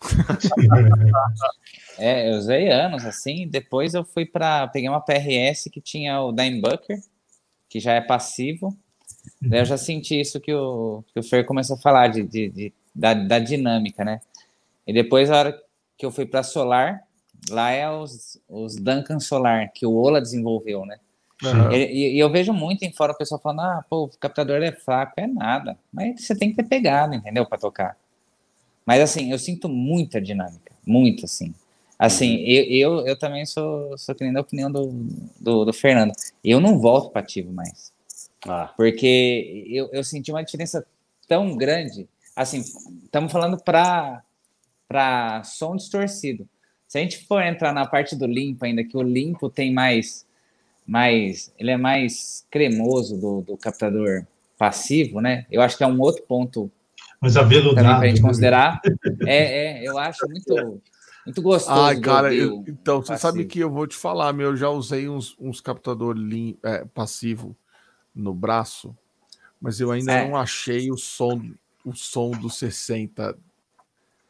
é, 1.98 2.32
eu 2.32 2.38
usei 2.38 2.70
anos 2.70 3.04
assim. 3.04 3.48
Depois 3.48 3.94
eu 3.94 4.04
fui 4.04 4.26
para 4.26 4.68
peguei 4.68 4.88
uma 4.88 5.00
PRS 5.00 5.70
que 5.70 5.80
tinha 5.80 6.20
o 6.20 6.32
Dimebucker, 6.32 7.00
que 7.68 7.78
já 7.78 7.92
é 7.92 8.00
passivo. 8.00 8.76
Daí 9.40 9.60
eu 9.60 9.64
já 9.64 9.76
senti 9.76 10.20
isso 10.20 10.40
que 10.40 10.52
o, 10.52 11.04
que 11.12 11.20
o 11.20 11.22
Fer 11.22 11.44
começou 11.46 11.76
a 11.76 11.80
falar 11.80 12.08
de, 12.08 12.22
de, 12.24 12.48
de 12.50 12.72
da, 12.94 13.14
da, 13.14 13.38
dinâmica, 13.38 14.04
né? 14.04 14.20
E 14.86 14.92
depois, 14.92 15.30
a 15.30 15.36
hora 15.36 15.62
que 15.96 16.04
eu 16.04 16.10
fui 16.10 16.26
para 16.26 16.42
Solar, 16.42 17.00
lá 17.50 17.70
é 17.70 17.90
os, 17.90 18.40
os 18.48 18.76
Duncan 18.76 19.18
Solar, 19.18 19.72
que 19.72 19.86
o 19.86 19.94
Ola 19.94 20.20
desenvolveu, 20.20 20.84
né? 20.86 20.98
Uhum. 21.42 21.72
E, 21.72 22.14
e, 22.14 22.18
eu 22.18 22.30
vejo 22.30 22.52
muito 22.52 22.84
em 22.84 22.92
fora 22.92 23.12
o 23.12 23.16
pessoal 23.16 23.40
falando: 23.40 23.60
ah, 23.60 23.84
pô, 23.88 24.04
o 24.04 24.08
captador 24.08 24.62
é 24.62 24.72
fraco, 24.72 25.14
é 25.16 25.26
nada. 25.26 25.76
Mas 25.92 26.24
você 26.24 26.36
tem 26.36 26.50
que 26.50 26.56
ter 26.56 26.68
pegado, 26.68 27.14
entendeu? 27.14 27.44
Para 27.44 27.58
tocar. 27.58 27.96
Mas 28.86 29.00
assim, 29.00 29.32
eu 29.32 29.38
sinto 29.38 29.68
muita 29.68 30.20
dinâmica, 30.20 30.72
muito 30.86 31.24
assim. 31.24 31.52
Assim, 31.98 32.36
uhum. 32.36 32.44
eu, 32.46 32.64
eu, 32.64 33.06
eu, 33.06 33.18
também 33.18 33.46
sou, 33.46 33.96
sou 33.96 34.14
que 34.14 34.24
nem 34.24 34.32
da 34.32 34.40
opinião 34.40 34.70
do, 34.70 34.92
do, 35.38 35.64
do 35.64 35.72
Fernando. 35.72 36.12
Eu 36.44 36.60
não 36.60 36.78
volto 36.78 37.10
para 37.10 37.22
ativo 37.22 37.52
mais. 37.52 37.92
Ah. 38.46 38.72
Porque 38.76 39.64
eu, 39.68 39.88
eu 39.92 40.02
senti 40.02 40.30
uma 40.32 40.42
diferença 40.42 40.84
tão 41.28 41.56
grande. 41.56 42.08
Assim, 42.34 42.58
estamos 43.04 43.30
falando 43.30 43.56
para 43.62 44.22
som 45.44 45.76
distorcido. 45.76 46.48
Se 46.92 46.98
a 46.98 47.00
gente 47.00 47.24
for 47.24 47.40
entrar 47.40 47.72
na 47.72 47.86
parte 47.86 48.14
do 48.14 48.26
limpo 48.26 48.66
ainda, 48.66 48.84
que 48.84 48.94
o 48.94 49.02
limpo 49.02 49.48
tem 49.48 49.72
mais, 49.72 50.26
mais 50.86 51.50
ele 51.58 51.70
é 51.70 51.76
mais 51.78 52.46
cremoso 52.50 53.16
do, 53.16 53.40
do 53.40 53.56
captador 53.56 54.26
passivo, 54.58 55.18
né? 55.18 55.46
Eu 55.50 55.62
acho 55.62 55.78
que 55.78 55.82
é 55.82 55.86
um 55.86 55.98
outro 55.98 56.22
ponto 56.24 56.70
mas 57.18 57.34
aveludado. 57.34 57.76
Também 57.76 57.96
para 57.96 58.04
a 58.04 58.08
gente 58.08 58.20
considerar. 58.20 58.82
é, 59.26 59.80
é, 59.80 59.88
eu 59.88 59.96
acho 59.96 60.28
muito, 60.28 60.82
muito 61.24 61.40
gostoso. 61.40 61.80
Ai, 61.80 61.98
cara, 61.98 62.34
eu, 62.34 62.62
então, 62.68 63.00
você 63.00 63.16
sabe 63.16 63.46
que 63.46 63.60
eu 63.60 63.70
vou 63.70 63.86
te 63.86 63.96
falar, 63.96 64.30
meu, 64.34 64.50
eu 64.50 64.56
já 64.58 64.68
usei 64.68 65.08
uns, 65.08 65.34
uns 65.40 65.62
captador 65.62 66.14
lim, 66.14 66.58
é, 66.62 66.84
passivo 66.84 67.56
no 68.14 68.34
braço, 68.34 68.94
mas 69.58 69.80
eu 69.80 69.90
ainda 69.90 70.12
é. 70.12 70.28
não 70.28 70.36
achei 70.36 70.90
o 70.90 70.98
som, 70.98 71.40
o 71.86 71.94
som 71.94 72.32
do 72.32 72.50
60 72.50 73.34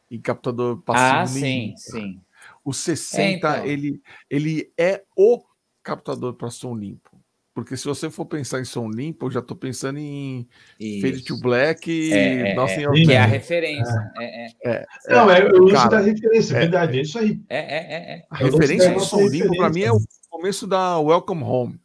em 0.09 0.21
captador 0.21 0.77
passivo. 0.77 1.19
Ah, 1.19 1.27
sim, 1.27 1.73
sim. 1.75 2.21
O 2.63 2.73
60, 2.73 3.21
é, 3.21 3.31
então. 3.31 3.65
ele, 3.65 4.01
ele 4.29 4.71
é 4.77 5.03
o 5.17 5.43
captador 5.83 6.33
para 6.33 6.49
som 6.49 6.75
limpo. 6.75 7.13
Porque 7.53 7.77
se 7.77 7.85
você 7.85 8.09
for 8.09 8.25
pensar 8.25 8.59
em 8.59 8.65
som 8.65 8.89
limpo, 8.89 9.27
eu 9.27 9.31
já 9.31 9.39
estou 9.39 9.55
pensando 9.55 9.99
em 9.99 10.47
Isso. 10.79 11.01
Fade 11.01 11.23
to 11.23 11.39
Black 11.39 11.91
e 11.91 12.11
é, 12.11 12.51
é, 12.51 12.55
Nothing 12.55 12.85
é, 12.85 12.91
Que 13.05 13.11
é 13.11 13.19
a 13.19 13.25
referência. 13.25 14.11
É, 14.17 14.23
é. 14.23 14.47
é, 14.65 14.85
é. 15.07 15.13
Não, 15.13 15.29
é 15.29 15.45
o 15.51 15.65
uso 15.65 15.89
da 15.89 15.99
referência, 15.99 16.55
é 16.55 16.59
verdade, 16.61 16.97
é 16.97 17.01
isso 17.03 17.19
aí. 17.19 17.39
É, 17.49 17.57
é, 17.57 18.15
é. 18.15 18.25
A 18.31 18.37
referência 18.37 18.91
de 18.91 19.05
som 19.05 19.27
limpo, 19.27 19.55
para 19.55 19.69
mim, 19.69 19.81
é 19.81 19.91
o 19.91 19.99
começo 20.31 20.65
da 20.65 20.99
Welcome 20.99 21.43
Home. 21.43 21.79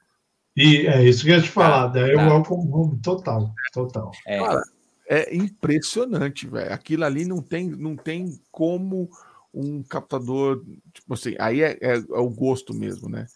E 0.56 0.86
é 0.86 1.04
isso 1.04 1.22
que 1.22 1.30
eu 1.30 1.36
ia 1.36 1.42
te 1.42 1.50
falar, 1.50 1.90
tá, 1.92 2.00
é 2.00 2.14
tá. 2.14 2.26
o 2.26 2.30
Welcome 2.30 2.72
Home 2.72 3.00
total, 3.02 3.52
total. 3.74 4.10
É, 4.26 4.38
Cara, 4.38 4.62
é 5.06 5.36
impressionante, 5.36 6.46
velho. 6.46 6.72
Aquilo 6.72 7.04
ali 7.04 7.26
não 7.26 7.42
tem, 7.42 7.68
não 7.68 7.94
tem 7.94 8.40
como 8.50 9.10
um 9.52 9.82
captador, 9.82 10.64
tipo 10.92 11.14
assim, 11.14 11.34
aí 11.38 11.62
é, 11.62 11.78
é, 11.80 11.96
é 11.96 12.18
o 12.18 12.28
gosto 12.28 12.74
mesmo, 12.74 13.08
né? 13.08 13.26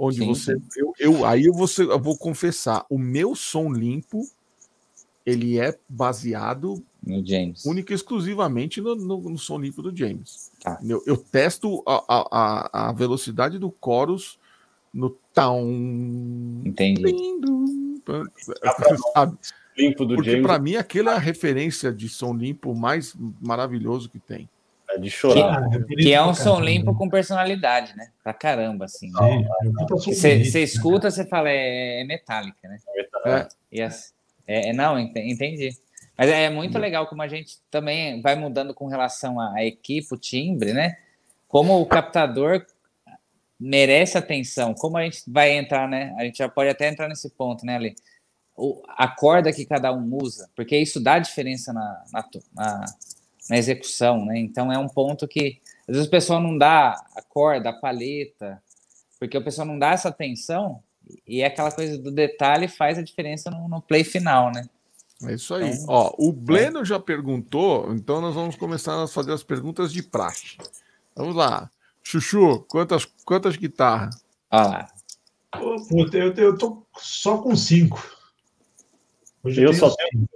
onde 0.00 0.18
sim, 0.18 0.26
você. 0.26 0.54
Sim. 0.54 0.62
Eu, 0.76 0.94
eu, 0.98 1.24
aí 1.26 1.44
eu 1.44 1.52
vou, 1.52 1.68
eu 1.78 1.98
vou 2.00 2.16
confessar, 2.16 2.86
o 2.88 2.98
meu 2.98 3.36
som 3.36 3.70
limpo 3.70 4.26
ele 5.24 5.58
é 5.58 5.78
baseado 5.86 6.82
no 7.06 7.24
James. 7.24 7.64
única 7.64 7.92
e 7.92 7.94
exclusivamente 7.94 8.80
no, 8.80 8.96
no, 8.96 9.20
no 9.20 9.38
som 9.38 9.58
limpo 9.58 9.82
do 9.82 9.94
James. 9.94 10.50
Ah. 10.64 10.78
Eu, 10.82 11.02
eu, 11.06 11.16
testo 11.16 11.82
a, 11.86 12.02
a, 12.08 12.88
a, 12.88 12.92
velocidade 12.92 13.58
do 13.58 13.72
chorus 13.84 14.38
no 14.92 15.10
tão 15.32 15.60
Entendi. 16.64 17.02
Lindo, 17.02 18.00
sabe? 19.14 19.38
Limpo 19.76 20.04
do 20.04 20.14
Porque 20.16 20.38
para 20.38 20.58
mim 20.58 20.76
aquela 20.76 21.12
é 21.12 21.16
a 21.16 21.18
referência 21.18 21.92
de 21.92 22.08
som 22.08 22.34
limpo 22.34 22.74
mais 22.74 23.14
maravilhoso 23.40 24.08
que 24.08 24.18
tem. 24.18 24.48
É 24.92 24.98
de 24.98 25.10
chorar. 25.10 25.68
Que, 25.86 25.96
que 25.96 26.12
é 26.12 26.22
um 26.22 26.34
som 26.34 26.60
limpo 26.60 26.94
com 26.94 27.08
personalidade, 27.08 27.96
né? 27.96 28.10
Pra 28.22 28.32
caramba, 28.32 28.86
assim. 28.86 29.10
Né? 29.12 29.46
Você 29.88 30.62
escuta, 30.62 31.10
você 31.10 31.24
fala, 31.24 31.48
é, 31.48 32.00
é 32.00 32.04
metálica, 32.04 32.68
né? 32.68 32.76
É. 33.26 33.48
Yes. 33.72 34.14
É, 34.46 34.70
é, 34.70 34.72
não, 34.72 34.98
entendi. 34.98 35.70
Mas 36.18 36.28
é 36.28 36.50
muito 36.50 36.78
legal 36.78 37.06
como 37.06 37.22
a 37.22 37.28
gente 37.28 37.58
também 37.70 38.20
vai 38.20 38.34
mudando 38.34 38.74
com 38.74 38.86
relação 38.86 39.40
à 39.40 39.64
equipe, 39.64 40.12
o 40.12 40.18
timbre, 40.18 40.72
né? 40.72 40.96
Como 41.46 41.80
o 41.80 41.86
captador 41.86 42.66
merece 43.58 44.18
atenção, 44.18 44.74
como 44.74 44.96
a 44.96 45.04
gente 45.04 45.22
vai 45.28 45.52
entrar, 45.52 45.88
né? 45.88 46.14
A 46.18 46.24
gente 46.24 46.38
já 46.38 46.48
pode 46.48 46.70
até 46.70 46.88
entrar 46.88 47.08
nesse 47.08 47.30
ponto, 47.30 47.64
né, 47.64 47.76
Ali? 47.76 47.94
O, 48.56 48.82
a 48.88 49.08
corda 49.08 49.52
que 49.52 49.64
cada 49.64 49.92
um 49.92 50.18
usa, 50.20 50.50
porque 50.54 50.76
isso 50.76 51.02
dá 51.02 51.18
diferença 51.18 51.72
na, 51.72 52.04
na, 52.12 52.28
na 52.54 52.84
na 53.50 53.58
execução, 53.58 54.24
né? 54.24 54.38
Então 54.38 54.72
é 54.72 54.78
um 54.78 54.88
ponto 54.88 55.26
que 55.26 55.60
às 55.88 55.96
vezes 55.96 56.06
o 56.06 56.10
pessoal 56.10 56.40
não 56.40 56.56
dá 56.56 56.90
a 57.16 57.20
corda, 57.20 57.70
a 57.70 57.72
paleta, 57.72 58.62
porque 59.18 59.36
o 59.36 59.42
pessoal 59.42 59.66
não 59.66 59.76
dá 59.76 59.90
essa 59.90 60.08
atenção 60.08 60.80
e 61.26 61.42
é 61.42 61.46
aquela 61.46 61.72
coisa 61.72 61.98
do 61.98 62.12
detalhe 62.12 62.68
faz 62.68 62.96
a 62.96 63.02
diferença 63.02 63.50
no, 63.50 63.68
no 63.68 63.82
play 63.82 64.04
final, 64.04 64.52
né? 64.52 64.68
É 65.24 65.34
isso 65.34 65.52
aí. 65.52 65.68
Então, 65.68 65.86
Ó, 65.88 66.14
o 66.16 66.32
Bleno 66.32 66.82
é. 66.82 66.84
já 66.84 67.00
perguntou, 67.00 67.92
então 67.92 68.20
nós 68.20 68.36
vamos 68.36 68.54
começar 68.54 69.02
a 69.02 69.08
fazer 69.08 69.32
as 69.32 69.42
perguntas 69.42 69.92
de 69.92 70.02
praxe. 70.02 70.56
Vamos 71.16 71.34
lá. 71.34 71.68
Chuchu, 72.04 72.64
quantas, 72.68 73.04
quantas 73.24 73.56
guitarras? 73.56 74.24
Olha 74.48 74.68
lá. 74.68 74.88
Puta, 75.88 76.16
eu, 76.16 76.32
eu 76.34 76.56
tô 76.56 76.86
só 76.96 77.38
com 77.38 77.56
cinco. 77.56 78.00
Hoje 79.42 79.60
eu, 79.60 79.72
eu 79.72 79.74
só 79.74 79.92
tenho. 79.94 80.28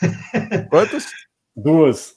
Quantas? 0.68 1.06
Duas. 1.56 2.16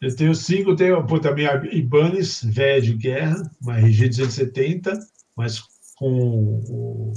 Eu 0.00 0.14
tenho 0.14 0.34
cinco, 0.34 0.76
tenho 0.76 1.04
também 1.20 1.46
a 1.46 1.54
Ibanez, 1.64 2.42
velha 2.44 2.82
de 2.82 2.94
guerra, 2.94 3.50
uma 3.60 3.78
RG 3.78 4.08
270, 4.08 4.98
mas 5.34 5.60
com 5.96 6.60
o 6.68 7.12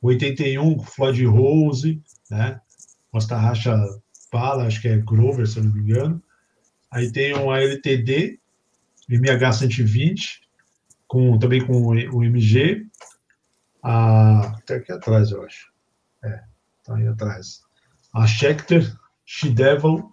81, 0.00 0.80
Floyd 0.80 1.24
Rose, 1.24 2.00
né? 2.30 2.60
Uma 3.12 3.26
tarraxa 3.26 3.76
pala, 4.30 4.66
acho 4.66 4.80
que 4.80 4.88
é 4.88 4.98
Grover, 4.98 5.46
se 5.46 5.58
eu 5.58 5.64
não 5.64 5.72
me 5.72 5.80
engano. 5.80 6.22
Aí 6.90 7.10
tem 7.10 7.34
uma 7.34 7.58
LTD, 7.58 8.38
MH 9.08 9.52
120, 9.52 10.42
com, 11.08 11.38
também 11.38 11.64
com 11.64 11.80
o 11.82 12.24
MG. 12.24 12.86
A, 13.82 14.56
tá 14.66 14.76
aqui 14.76 14.92
atrás, 14.92 15.30
eu 15.30 15.42
acho. 15.44 15.72
É, 16.22 16.42
tá 16.84 16.96
aí 16.96 17.06
atrás. 17.06 17.62
A 18.12 18.26
Schecter 18.26 18.96
She-Devil, 19.24 20.10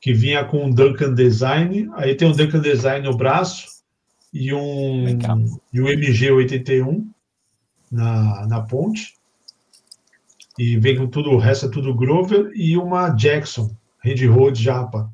que 0.00 0.12
vinha 0.12 0.44
com 0.44 0.64
um 0.64 0.70
Duncan 0.70 1.14
Design, 1.14 1.88
aí 1.94 2.14
tem 2.14 2.28
um 2.28 2.32
Duncan 2.32 2.60
Design 2.60 3.06
no 3.06 3.16
braço 3.16 3.66
e 4.32 4.52
um, 4.52 5.06
e 5.72 5.80
um 5.80 5.86
MG81 5.86 7.06
na, 7.90 8.46
na 8.46 8.60
ponte. 8.60 9.14
E 10.58 10.76
vem 10.76 10.96
com 10.96 11.06
tudo, 11.06 11.30
o 11.30 11.38
resto 11.38 11.66
é 11.66 11.70
tudo 11.70 11.94
Grover 11.94 12.50
e 12.54 12.76
uma 12.76 13.10
Jackson, 13.10 13.70
Range 14.04 14.26
Road 14.26 14.60
Japa, 14.60 15.10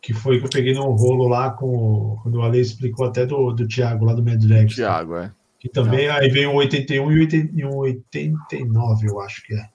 que 0.00 0.12
foi 0.12 0.40
que 0.40 0.46
eu 0.46 0.50
peguei 0.50 0.74
no 0.74 0.90
rolo 0.90 1.28
lá 1.28 1.50
com 1.50 2.18
quando 2.22 2.36
o 2.36 2.42
Ale 2.42 2.60
explicou 2.60 3.06
até 3.06 3.24
do, 3.24 3.52
do 3.52 3.66
Thiago, 3.68 4.04
lá 4.04 4.14
do 4.14 4.24
Mad 4.24 4.42
Legs. 4.42 4.74
Thiago, 4.74 5.16
é. 5.16 5.32
Que 5.60 5.68
também, 5.68 6.08
aí 6.08 6.28
vem 6.28 6.48
um 6.48 6.56
81 6.56 7.12
e 7.54 7.64
um 7.64 7.76
89, 7.76 9.06
eu 9.06 9.20
acho 9.20 9.44
que 9.44 9.54
é. 9.54 9.68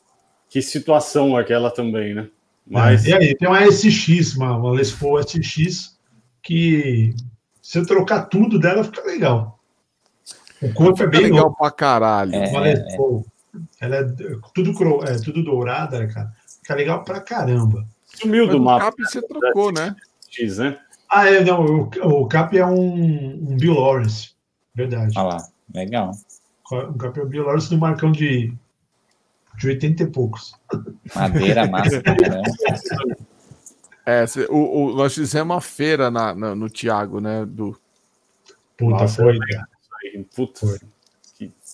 Que 0.50 0.62
situação 0.62 1.38
aquela 1.38 1.72
também, 1.72 2.14
né? 2.14 2.30
Mas... 2.70 3.06
É, 3.06 3.10
e 3.10 3.14
aí, 3.14 3.36
tem 3.36 3.48
uma 3.48 3.66
SX, 3.72 4.36
uma, 4.36 4.58
uma 4.58 4.72
Les 4.72 4.92
Paul 4.92 5.22
SX, 5.22 5.98
que 6.42 7.16
se 7.62 7.80
eu 7.80 7.86
trocar 7.86 8.24
tudo 8.26 8.60
dela, 8.60 8.84
fica 8.84 9.04
legal. 9.04 9.60
O 10.62 10.74
corpo 10.74 11.04
é 11.04 11.08
bem 11.08 11.24
legal 11.24 11.46
louco. 11.46 11.58
pra 11.58 11.72
caralho. 11.72 12.36
É, 12.36 12.48
uma 12.50 12.62
Les 12.62 12.96
Paul. 12.96 13.26
Ela 13.80 13.98
é 13.98 14.04
tudo, 14.54 15.04
é 15.06 15.18
tudo 15.20 15.44
dourada, 15.44 16.08
cara. 16.08 16.32
Fica 16.62 16.76
legal 16.76 17.04
pra 17.04 17.22
caramba. 17.22 17.88
Sumiu 18.06 18.48
do 18.48 18.60
mapa. 18.60 18.88
O 18.88 18.90
cap 18.90 19.04
você 19.04 19.22
trocou, 19.22 19.72
né? 19.72 19.96
X, 20.30 20.58
né? 20.58 20.78
Ah, 21.10 21.30
é, 21.30 21.44
não. 21.44 21.66
O, 21.66 22.22
o 22.22 22.28
cap 22.28 22.58
é 22.58 22.66
um, 22.66 23.52
um 23.52 23.58
Bill 23.58 23.74
Lawrence. 23.74 24.32
Verdade. 24.74 25.14
Olha 25.18 25.36
lá, 25.36 25.48
legal. 25.74 26.12
O 26.72 26.94
cap 26.94 27.20
é 27.20 27.24
o 27.24 27.28
Bill 27.28 27.44
Lawrence 27.44 27.70
do 27.70 27.78
Marcão 27.78 28.12
de 28.12 28.54
de 29.58 29.68
80 29.68 30.04
e 30.04 30.08
poucos. 30.08 30.54
Madeira 31.16 31.66
massa, 31.70 31.98
né? 32.02 32.42
É, 34.06 34.24
o, 34.50 34.86
o, 34.86 34.96
nós 34.96 35.14
fizemos 35.14 35.54
uma 35.54 35.62
feira 35.62 36.10
na, 36.10 36.34
na, 36.34 36.56
no 36.56 36.70
Tiago, 36.70 37.20
né? 37.20 37.46
Do... 37.46 37.78
Puta, 38.78 39.02
Nossa, 39.02 39.24
foi, 39.24 39.38
cara. 39.40 39.68
Puta. 40.34 40.60
Foi. 40.60 40.80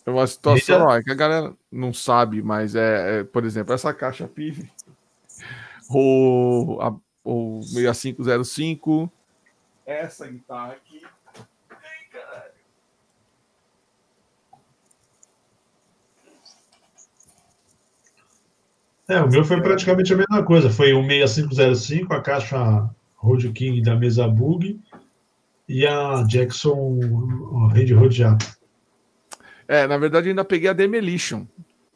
É 0.06 0.10
uma 0.10 0.28
situação 0.28 0.88
ó, 0.88 0.98
é 0.98 1.04
que 1.04 1.12
a 1.12 1.16
galera 1.16 1.54
não 1.72 1.94
sabe, 1.94 2.42
mas 2.42 2.76
é, 2.76 3.20
é 3.20 3.24
por 3.24 3.46
exemplo, 3.46 3.74
essa 3.74 3.94
caixa 3.94 4.28
PIV, 4.28 4.70
o, 5.90 6.78
a, 6.82 6.94
o 7.24 7.62
6505, 7.64 9.10
essa 9.86 10.28
guitarra 10.28 10.74
aqui. 10.74 10.93
É, 19.14 19.22
o 19.22 19.30
meu 19.30 19.46
foi 19.46 19.62
praticamente 19.62 20.12
a 20.12 20.18
mesma 20.18 20.44
coisa. 20.44 20.72
Foi 20.72 20.92
o 20.92 21.04
6505, 21.08 22.12
a 22.14 22.22
caixa 22.22 22.90
Road 23.16 23.48
King 23.52 23.80
da 23.84 23.96
mesa 23.96 24.28
Bug 24.28 24.80
e 25.70 25.86
a 25.86 26.24
Jackson 26.24 27.00
Road 27.96 28.16
Jack. 28.16 28.44
É, 29.68 29.86
na 29.86 29.98
verdade, 30.00 30.30
ainda 30.30 30.44
peguei 30.44 30.68
a 30.68 30.74
Demolition. 30.74 31.46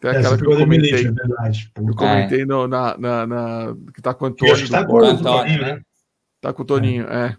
é, 0.03 0.09
aquela 0.09 0.37
que 0.37 0.45
eu 0.45 0.57
comentei. 0.57 1.07
É 1.07 1.11
verdade. 1.11 1.71
Eu 1.75 1.95
comentei 1.95 2.45
no, 2.45 2.67
na, 2.67 2.95
na, 2.99 3.25
na, 3.25 3.75
que 3.95 4.01
tá 4.01 4.13
com 4.13 4.25
o 4.25 4.27
Antônio. 4.27 4.69
Tá 4.69 4.85
com 4.85 4.93
o 4.93 5.03
Antônio, 5.03 5.61
né? 5.61 5.81
Tá 6.39 6.53
com 6.53 6.61
o 6.61 6.65
Toninho, 6.65 7.07
é. 7.07 7.29
é. 7.29 7.37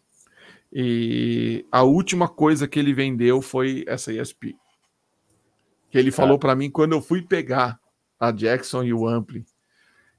E 0.73 1.65
a 1.71 1.85
última 1.85 2.27
coisa 2.27 2.67
que 2.67 2.81
ele 2.81 2.93
vendeu 2.93 3.41
foi 3.41 3.85
essa 3.87 4.13
ESP. 4.13 4.57
Que 5.89 5.99
ele 5.99 6.11
falou 6.11 6.35
é. 6.35 6.39
para 6.39 6.57
mim 6.57 6.69
quando 6.69 6.95
eu 6.95 7.01
fui 7.01 7.23
pegar 7.23 7.79
a 8.19 8.33
Jackson 8.33 8.83
e 8.83 8.93
o 8.93 9.07
Ampli. 9.07 9.47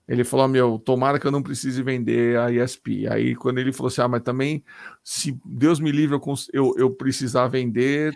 Ele 0.10 0.24
falou: 0.24 0.48
Meu, 0.48 0.80
tomara 0.80 1.20
que 1.20 1.28
eu 1.28 1.32
não 1.32 1.44
precise 1.44 1.84
vender 1.84 2.36
a 2.40 2.52
ESP. 2.52 3.08
Aí, 3.08 3.36
quando 3.36 3.60
ele 3.60 3.72
falou 3.72 3.90
assim: 3.90 4.02
Ah, 4.02 4.08
mas 4.08 4.24
também, 4.24 4.64
se 5.04 5.40
Deus 5.46 5.80
me 5.80 5.92
livre, 5.92 6.16
eu, 6.16 6.24
eu, 6.52 6.74
eu 6.78 6.90
precisar 6.90 7.48
vender, 7.48 8.16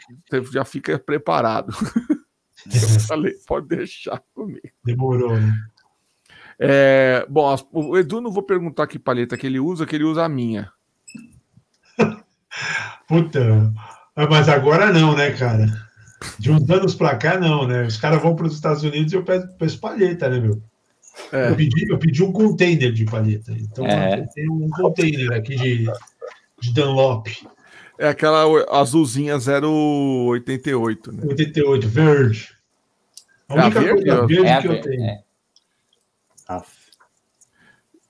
já 0.51 0.65
fica 0.65 0.97
preparado. 0.97 1.71
eu 2.65 2.99
falei: 3.01 3.35
Pode 3.45 3.67
deixar 3.67 4.19
comigo. 4.33 4.59
Demorou, 4.83 5.39
né? 5.39 5.53
É, 6.57 7.27
bom, 7.29 7.55
o 7.71 7.95
Edu 7.95 8.21
não 8.21 8.31
vou 8.31 8.43
perguntar 8.43 8.87
que 8.87 8.97
paleta 8.97 9.37
que 9.37 9.45
ele 9.45 9.59
usa, 9.59 9.85
que 9.85 9.95
ele 9.95 10.03
usa 10.03 10.23
a 10.23 10.29
minha. 10.29 10.71
Puta, 13.07 13.71
mas 14.15 14.49
agora 14.49 14.91
não, 14.91 15.15
né, 15.15 15.31
cara? 15.31 15.67
De 16.39 16.51
uns 16.51 16.67
anos 16.71 16.95
pra 16.95 17.15
cá, 17.17 17.39
não, 17.39 17.67
né? 17.67 17.85
Os 17.85 17.97
caras 17.97 18.21
vão 18.21 18.35
para 18.35 18.47
os 18.47 18.55
Estados 18.55 18.81
Unidos 18.81 19.13
e 19.13 19.15
eu 19.15 19.23
peço 19.23 19.79
palheta, 19.79 20.27
né, 20.27 20.39
meu? 20.39 20.61
É. 21.31 21.49
Eu, 21.49 21.55
pedi, 21.55 21.91
eu 21.91 21.97
pedi 21.97 22.23
um 22.23 22.31
container 22.31 22.91
de 22.91 23.05
palheta. 23.05 23.51
Então, 23.51 23.85
é. 23.85 24.25
tem 24.33 24.49
um 24.49 24.69
container 24.69 25.33
aqui 25.33 25.55
de, 25.55 25.85
de 26.59 26.73
Dunlop. 26.73 27.27
É 27.97 28.07
aquela 28.07 28.43
azulzinha 28.69 29.35
088, 29.37 31.11
né? 31.11 31.23
88, 31.25 31.87
verde. 31.87 32.49
A 33.47 33.53
única 33.53 33.79
é 33.79 33.81
a 33.81 33.85
verde, 33.85 34.03
coisa 34.03 34.27
verde 34.27 34.47
é 34.47 34.61
que 34.61 34.67
eu 34.67 34.81
tenho. 34.81 35.03
É. 35.03 35.23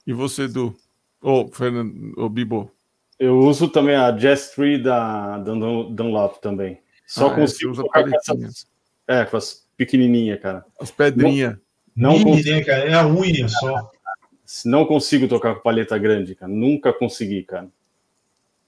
E 0.05 0.13
você, 0.13 0.47
Du? 0.47 0.75
Ô, 1.21 1.41
oh, 1.41 1.47
Fernando, 1.47 2.13
oh, 2.17 2.27
Bibo. 2.27 2.69
Eu 3.17 3.39
uso 3.39 3.69
também 3.69 3.95
a 3.95 4.11
Jazz 4.11 4.49
Tree 4.49 4.81
da 4.81 5.37
Dunlop 5.37 6.41
também. 6.41 6.81
Só 7.07 7.27
ah, 7.27 7.35
consigo 7.35 7.69
é, 7.69 7.71
usa 7.71 7.83
paletinhas. 7.85 8.67
É, 9.07 9.23
com 9.23 9.37
as 9.37 9.65
pequenininhas, 9.77 10.41
cara. 10.41 10.65
As 10.79 10.91
pedrinhas. 10.91 11.57
Não 11.95 12.13
Mini, 12.13 12.25
consigo... 12.25 12.49
né, 12.49 12.63
cara? 12.63 12.83
É 12.85 12.93
a 12.93 13.07
unha 13.07 13.47
só. 13.47 13.91
Não 14.65 14.85
consigo 14.85 15.27
tocar 15.27 15.55
com 15.55 15.61
paleta 15.61 15.97
grande, 15.97 16.35
cara. 16.35 16.51
Nunca 16.51 16.93
consegui, 16.93 17.43
cara. 17.43 17.69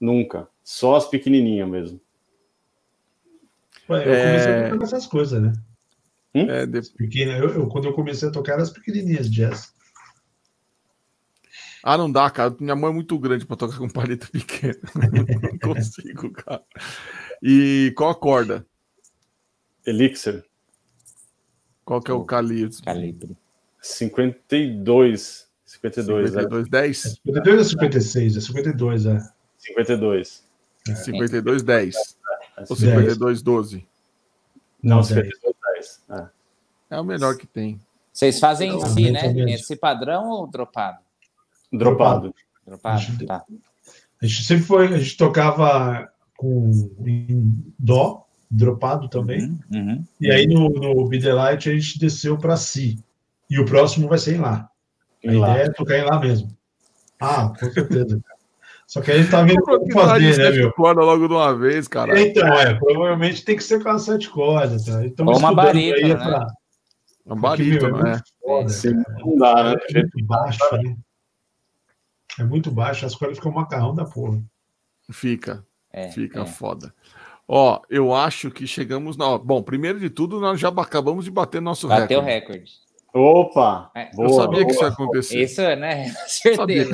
Nunca. 0.00 0.48
Só 0.62 0.96
as 0.96 1.08
pequenininhas 1.08 1.68
mesmo. 1.68 2.00
Ué, 3.88 4.00
eu 4.00 4.24
comecei 4.24 4.52
é... 4.52 4.66
a 4.66 4.70
tocar 4.70 4.84
essas 4.84 5.06
coisas, 5.06 5.42
né? 5.42 5.52
Hum? 6.34 6.50
É, 6.50 6.66
de... 6.66 6.82
Pequena, 6.92 7.38
eu, 7.38 7.48
eu, 7.54 7.68
quando 7.68 7.86
eu 7.86 7.94
comecei 7.94 8.28
a 8.28 8.32
tocar 8.32 8.58
as 8.58 8.70
pequenininhas 8.70 9.30
jazz. 9.30 9.74
Ah, 11.82 11.96
não 11.96 12.10
dá, 12.10 12.28
cara. 12.28 12.54
Minha 12.58 12.74
mão 12.74 12.90
é 12.90 12.92
muito 12.92 13.16
grande 13.18 13.46
para 13.46 13.56
tocar 13.56 13.78
com 13.78 13.88
paleta 13.88 14.26
pequena. 14.32 14.74
não 14.94 15.74
consigo, 15.74 16.32
cara. 16.32 16.62
E 17.42 17.92
qual 17.96 18.10
a 18.10 18.14
corda? 18.14 18.66
Elixir. 19.86 20.44
Qual 21.86 22.02
que 22.02 22.10
é 22.10 22.14
o 22.14 22.24
calibre? 22.24 22.76
Calibre. 22.82 23.38
52. 23.80 25.46
52, 25.64 26.30
52 26.30 26.66
é. 26.66 26.70
10? 26.70 26.98
52 27.24 27.58
ou 27.58 27.64
56? 27.64 28.36
É 28.36 28.40
52, 28.40 29.06
é. 29.06 29.20
52. 29.56 30.44
É. 30.88 30.94
52, 30.96 31.62
10. 31.62 31.94
É. 31.94 32.64
Ou 32.68 32.76
52, 32.76 33.40
12? 33.40 33.86
Não, 34.82 35.02
52, 35.02 35.54
10. 35.74 36.02
É. 36.10 36.96
é 36.96 37.00
o 37.00 37.04
melhor 37.04 37.36
que 37.36 37.46
tem. 37.46 37.80
Vocês 38.12 38.40
fazem 38.40 38.74
em 38.74 38.86
si, 38.86 39.10
né? 39.12 39.32
Esse 39.52 39.76
padrão 39.76 40.28
ou 40.28 40.46
dropado? 40.48 40.98
Dropado. 41.72 42.34
Dropado, 42.66 43.26
tá. 43.26 43.44
A 44.20 44.26
gente 44.26 44.42
sempre 44.42 44.64
foi, 44.64 44.92
a 44.92 44.98
gente 44.98 45.16
tocava 45.16 46.10
com 46.36 46.90
em 47.06 47.72
dó, 47.78 48.25
dropado 48.50 49.08
também. 49.08 49.58
Uhum, 49.70 49.80
uhum, 49.80 50.04
e 50.20 50.30
aí 50.30 50.46
no, 50.46 50.68
no 50.68 51.08
Be 51.08 51.20
a 51.28 51.56
gente 51.56 51.98
desceu 51.98 52.38
para 52.38 52.56
si. 52.56 52.98
E 53.48 53.58
o 53.60 53.64
próximo 53.64 54.08
vai 54.08 54.18
ser 54.18 54.36
em 54.36 54.40
lá. 54.40 54.68
A 55.24 55.26
em 55.26 55.36
ideia 55.36 55.40
lá. 55.40 55.58
é 55.58 55.70
tocar 55.70 55.98
em 55.98 56.04
lá 56.04 56.20
mesmo. 56.20 56.56
Ah, 57.20 57.48
com 57.48 57.70
certeza, 57.70 58.20
Só 58.86 59.00
que 59.00 59.10
a 59.10 59.18
gente 59.18 59.30
tá 59.30 59.42
vendo 59.42 59.62
como 59.62 59.90
fazer, 59.92 60.36
né, 60.36 60.50
meu? 60.50 60.72
corda 60.72 61.00
logo 61.00 61.26
de 61.26 61.34
uma 61.34 61.56
vez, 61.56 61.88
cara. 61.88 62.20
Então, 62.20 62.46
é, 62.54 62.74
provavelmente 62.74 63.44
tem 63.44 63.56
que 63.56 63.64
ser 63.64 63.82
com 63.82 63.88
as 63.88 64.02
sete 64.02 64.28
cordas, 64.28 64.84
tá? 64.84 65.04
Então, 65.04 65.26
uma 65.26 65.54
barita, 65.54 66.06
né? 66.06 66.14
Pra... 66.14 66.46
Uma 67.24 67.36
barita, 67.36 67.88
não 67.88 68.06
é? 68.06 68.20
Foda, 68.40 68.72
não 69.18 69.36
dá, 69.36 69.64
né? 69.64 69.76
É 69.90 70.02
muito 70.02 70.24
baixo, 70.24 70.58
né? 70.72 70.96
É 72.38 72.44
muito 72.44 72.70
baixo, 72.70 73.06
as 73.06 73.14
cordas 73.14 73.38
ficam 73.38 73.52
macarrão 73.52 73.94
da 73.94 74.04
porra. 74.04 74.42
Fica. 75.10 75.64
É, 75.92 76.10
fica 76.10 76.40
é. 76.40 76.46
foda. 76.46 76.92
Ó, 77.48 77.80
eu 77.88 78.14
acho 78.14 78.50
que 78.50 78.66
chegamos 78.66 79.16
na. 79.16 79.38
Bom, 79.38 79.62
primeiro 79.62 80.00
de 80.00 80.10
tudo, 80.10 80.40
nós 80.40 80.58
já 80.58 80.68
acabamos 80.68 81.24
de 81.24 81.30
bater 81.30 81.62
nosso 81.62 81.86
Bateu 81.86 82.20
recorde. 82.20 82.24
Bateu 82.24 82.34
o 82.34 82.34
recorde. 82.34 82.86
Opa! 83.14 83.90
É. 83.94 84.10
Eu 84.10 84.16
boa, 84.16 84.42
sabia 84.42 84.60
boa. 84.60 84.66
que 84.66 84.72
isso 84.72 84.82
ia 84.82 84.88
acontecer. 84.88 85.42
Isso, 85.42 85.62
né? 85.76 86.08
Certeza. 86.26 86.56
Sabia 86.56 86.84
que 86.84 86.92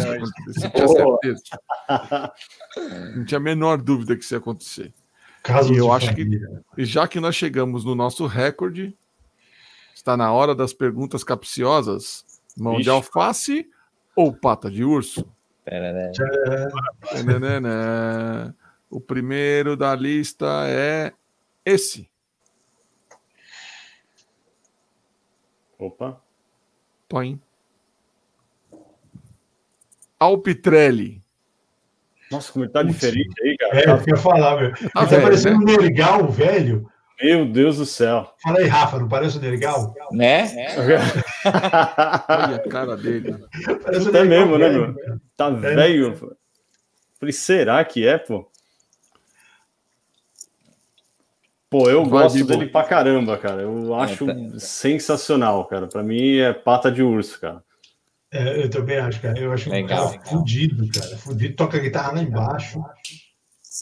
tinha 0.71 0.89
certeza. 0.89 1.43
Não 3.17 3.25
tinha 3.25 3.39
a 3.39 3.43
menor 3.43 3.83
dúvida 3.83 4.15
que 4.15 4.23
isso 4.23 4.35
ia 4.35 4.39
acontecer. 4.39 4.93
Caso 5.43 5.75
e 5.75 5.79
eu 5.79 5.93
acho 5.93 6.07
família. 6.07 6.63
que, 6.77 6.85
já 6.85 7.09
que 7.09 7.19
nós 7.19 7.35
chegamos 7.35 7.85
no 7.85 7.97
nosso 7.97 8.27
recorde, 8.27 8.97
está 9.93 10.17
na 10.17 10.33
hora 10.33 10.55
das 10.55 10.73
perguntas 10.73 11.25
capciosas. 11.25 12.25
Mão 12.57 12.75
Ixi. 12.75 12.83
de 12.85 12.91
alface 12.91 13.67
ou 14.15 14.33
pata 14.33 14.71
de 14.71 14.85
urso? 14.85 15.27
Pera, 15.65 15.93
né? 15.93 16.13
O 18.93 19.01
primeiro 19.01 19.75
da 19.75 19.95
lista 19.95 20.67
é 20.69 21.15
esse. 21.65 22.11
Opa. 25.79 26.21
Põe. 27.09 27.41
Alpitrelli. 30.21 31.23
Nossa, 32.31 32.53
como 32.53 32.67
ele 32.67 32.73
tá 32.73 32.83
diferente 32.83 33.33
aí, 33.43 33.57
cara. 33.57 33.81
É, 33.81 33.89
eu 33.89 34.05
ia 34.07 34.17
falar, 34.19 34.61
meu. 34.61 34.73
Tá, 34.73 35.07
tá 35.07 35.21
parecendo 35.23 35.65
né? 35.65 35.73
um 35.73 35.81
Nergal, 35.81 36.29
velho. 36.29 36.87
Meu 37.19 37.47
Deus 37.47 37.79
do 37.79 37.87
céu. 37.87 38.31
Fala 38.43 38.59
aí, 38.59 38.67
Rafa, 38.67 38.99
não 38.99 39.09
parece 39.09 39.39
o 39.39 39.41
Nergal? 39.41 39.95
Né? 40.13 40.43
É. 40.55 40.77
Olha 42.29 42.57
a 42.57 42.69
cara 42.69 42.95
dele. 42.95 43.43
Parece 43.83 44.11
Até 44.11 44.23
mesmo, 44.23 44.59
né, 44.59 44.69
meu? 44.69 44.95
Tá 45.35 45.47
é. 45.47 45.51
velho. 45.53 46.37
Falei, 47.19 47.33
será 47.33 47.83
que 47.87 48.07
é, 48.07 48.19
pô? 48.19 48.52
Pô, 51.73 51.89
eu 51.89 52.05
Vai 52.05 52.25
gosto 52.25 52.45
dele 52.45 52.67
pra 52.67 52.85
caramba, 52.85 53.39
cara. 53.39 53.63
Eu 53.63 53.95
acho 53.95 54.29
é, 54.29 54.35
tá. 54.35 54.59
sensacional, 54.59 55.65
cara. 55.65 55.87
Pra 55.87 56.03
mim 56.03 56.37
é 56.37 56.53
pata 56.53 56.93
de 56.93 57.03
urso, 57.03 57.41
cara. 57.41 57.65
É, 58.31 58.63
eu 58.63 58.69
também 58.69 58.99
acho, 58.99 59.23
cara. 59.23 59.39
Eu 59.39 59.51
acho 59.51 59.71
legal, 59.71 60.09
um 60.09 60.11
cara 60.11 60.25
fudido, 60.27 60.87
cara. 60.93 61.17
Fudido, 61.17 61.57
toca 61.57 61.79
a 61.79 61.81
guitarra 61.81 62.13
lá 62.13 62.23
embaixo. 62.23 62.79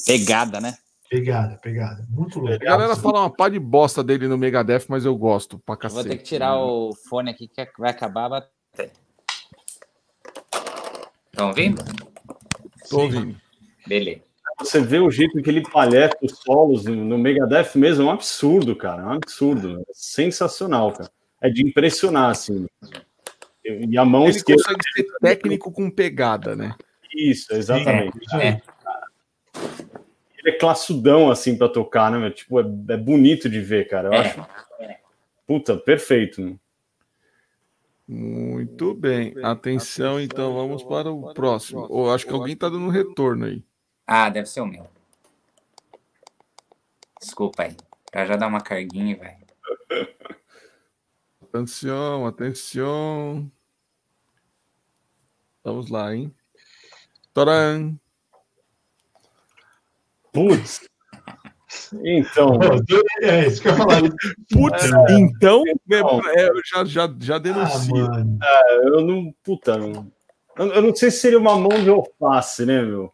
Pegada, 0.07 0.61
né? 0.61 0.77
Pegada, 1.11 1.57
pegada. 1.57 2.07
Muito 2.09 2.39
louco. 2.39 2.55
A 2.55 2.59
galera 2.59 2.95
fala 2.95 3.23
uma 3.23 3.31
pá 3.31 3.49
de 3.49 3.59
bosta 3.59 4.05
dele 4.05 4.29
no 4.29 4.39
Megadeth, 4.39 4.85
mas 4.89 5.05
eu 5.05 5.17
gosto 5.17 5.59
pra 5.59 5.77
cacete. 5.77 6.03
Vou 6.03 6.13
ter 6.13 6.19
que 6.19 6.23
tirar 6.23 6.61
o 6.61 6.95
fone 7.09 7.29
aqui 7.33 7.49
que 7.49 7.67
vai 7.77 7.91
acabar 7.91 8.29
bater. 8.29 8.93
Estão 11.33 11.49
ouvindo? 11.49 11.83
Tô 12.89 13.01
ouvindo. 13.01 13.37
Beleza. 13.85 14.30
Você 14.61 14.81
vê 14.81 14.99
o 14.99 15.11
jeito 15.11 15.41
que 15.43 15.49
ele 15.51 15.63
palheta 15.63 16.17
os 16.23 16.39
solos 16.39 16.85
no 16.85 17.19
Megadeth 17.19 17.71
mesmo, 17.77 18.03
é 18.05 18.07
um 18.07 18.11
absurdo, 18.11 18.77
cara. 18.77 19.03
É 19.03 19.07
um 19.07 19.13
absurdo. 19.13 19.81
É 19.81 19.93
sensacional, 19.93 20.93
cara. 20.93 21.11
é 21.41 21.49
de 21.49 21.67
impressionar, 21.67 22.31
assim. 22.31 22.67
E 23.65 23.97
a 23.97 24.05
mão 24.05 24.25
Ele 24.25 24.37
esquerda. 24.37 24.63
consegue 24.63 24.81
ser 24.95 25.19
técnico 25.21 25.73
com 25.73 25.91
pegada, 25.91 26.55
né? 26.55 26.75
Isso, 27.15 27.53
exatamente. 27.55 28.19
É, 28.35 28.49
é. 28.49 28.63
Ele 30.39 30.51
é 30.55 30.59
classudão, 30.59 31.31
assim, 31.31 31.57
pra 31.57 31.69
tocar, 31.69 32.11
né? 32.11 32.19
meu? 32.19 32.31
Tipo, 32.31 32.61
é, 32.61 32.65
é 32.91 32.97
bonito 32.97 33.49
de 33.49 33.61
ver, 33.61 33.89
cara. 33.89 34.09
Eu 34.09 34.13
É. 34.15 34.19
acho. 34.21 34.47
Puta, 35.47 35.77
perfeito. 35.77 36.41
né? 36.43 36.55
Muito 38.07 38.93
bem. 38.95 39.35
Atenção, 39.43 40.21
então 40.21 40.53
vamos 40.55 40.83
para 40.83 41.11
o 41.11 41.33
próximo. 41.33 41.87
Ou 41.89 42.13
acho 42.13 42.27
que 42.27 42.33
alguém 42.33 42.55
está 42.55 42.69
dando 42.69 42.85
um 42.85 42.89
retorno 42.89 43.47
aí. 43.47 43.63
Ah, 44.13 44.29
deve 44.29 44.49
ser 44.49 44.61
o 44.61 44.67
meu. 44.67 44.89
Desculpa 47.21 47.63
aí. 47.63 47.77
Pra 48.11 48.27
já 48.27 48.35
dar 48.35 48.49
uma 48.49 48.61
carguinha, 48.61 49.17
velho. 49.17 49.47
Atenção, 51.41 52.27
atenção. 52.27 53.51
Vamos 55.65 55.91
lá, 55.91 56.13
hein? 56.15 56.35
Toran. 57.33 57.95
Putz. 60.33 60.89
Então, 62.05 62.59
Pô, 62.59 62.67
É 63.23 63.47
isso 63.47 63.63
que 63.63 63.69
eu 63.69 63.73
ia 63.73 63.79
falar. 63.79 64.01
Putz, 64.53 64.85
É. 64.85 65.13
então, 65.19 65.63
Então. 65.87 66.21
é, 66.31 66.49
eu 66.49 66.61
já, 66.65 66.85
já, 66.85 67.15
já 67.21 67.37
Ah, 67.37 67.39
denuncio. 67.39 67.95
mano. 67.97 68.39
eu 68.85 69.01
não. 69.03 69.33
Puta, 69.45 69.77
não. 69.77 70.11
Eu, 70.57 70.67
eu 70.75 70.83
não 70.83 70.95
sei 70.95 71.11
se 71.13 71.19
seria 71.21 71.39
uma 71.39 71.57
mão 71.57 71.69
de 71.83 71.89
alface, 71.91 72.65
né, 72.67 72.83
meu? 72.83 73.13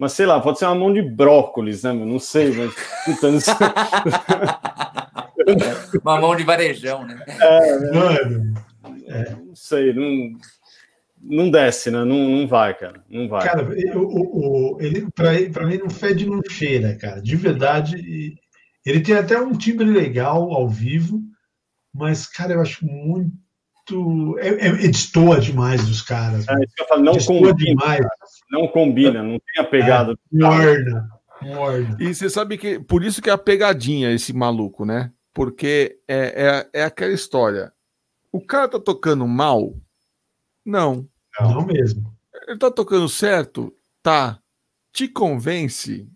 Mas 0.00 0.12
sei 0.14 0.24
lá, 0.24 0.40
pode 0.40 0.58
ser 0.58 0.64
uma 0.64 0.74
mão 0.74 0.92
de 0.94 1.02
brócolis, 1.02 1.82
né, 1.82 1.92
meu? 1.92 2.06
Não 2.06 2.18
sei, 2.18 2.50
mas. 2.52 2.74
Uma 6.02 6.18
mão 6.20 6.34
de 6.34 6.42
varejão, 6.42 7.06
né? 7.06 7.22
Mano, 7.92 8.54
Não 9.46 9.54
sei, 9.54 9.92
não. 9.92 10.32
Não 11.22 11.50
desce, 11.50 11.90
né? 11.90 12.02
Não, 12.02 12.30
não 12.30 12.48
vai, 12.48 12.72
cara. 12.74 13.04
Não 13.10 13.28
vai. 13.28 13.46
cara, 13.46 13.60
ele- 13.78 13.92
o, 13.94 14.74
o, 14.74 14.80
ele, 14.80 15.06
pra, 15.14 15.32
pra 15.52 15.66
mim 15.66 15.76
não 15.76 15.90
fede, 15.90 16.24
não 16.24 16.40
cheira, 16.48 16.96
cara. 16.96 17.20
De 17.20 17.36
verdade, 17.36 18.34
ele 18.86 19.00
tem 19.00 19.14
até 19.14 19.38
um 19.38 19.52
timbre 19.52 19.84
legal 19.84 20.50
ao 20.50 20.66
vivo, 20.66 21.20
mas, 21.92 22.26
cara, 22.26 22.54
eu 22.54 22.62
acho 22.62 22.86
muito. 22.86 23.30
É, 24.38 24.48
é, 24.48 24.68
é 24.68 24.88
destoa 24.88 25.40
demais 25.40 25.86
dos 25.86 26.02
caras. 26.02 26.46
É 26.48 26.54
isso 26.64 26.74
que 26.74 26.82
eu 26.82 26.86
falo, 26.86 27.02
não 27.02 27.12
destoa 27.12 27.50
combina, 27.50 27.54
demais. 27.56 28.06
não 28.50 28.68
combina, 28.68 29.22
não 29.22 29.38
tem 29.38 29.62
a 29.62 29.66
pegada. 29.66 30.18
Morna. 30.32 31.08
Morna. 31.42 31.96
E 31.98 32.14
você 32.14 32.28
sabe 32.28 32.58
que 32.58 32.78
por 32.78 33.02
isso 33.04 33.22
que 33.22 33.30
é 33.30 33.32
a 33.32 33.38
pegadinha 33.38 34.12
esse 34.12 34.32
maluco, 34.32 34.84
né? 34.84 35.12
Porque 35.32 35.98
é, 36.08 36.66
é, 36.74 36.80
é 36.80 36.84
aquela 36.84 37.12
história. 37.12 37.72
O 38.32 38.40
cara 38.40 38.68
tá 38.68 38.78
tocando 38.78 39.26
mal? 39.26 39.74
Não. 40.64 41.06
Não. 41.40 41.54
Não 41.54 41.66
mesmo. 41.66 42.12
Ele 42.46 42.58
tá 42.58 42.70
tocando 42.70 43.08
certo? 43.08 43.74
Tá. 44.02 44.38
Te 44.92 45.08
convence? 45.08 46.08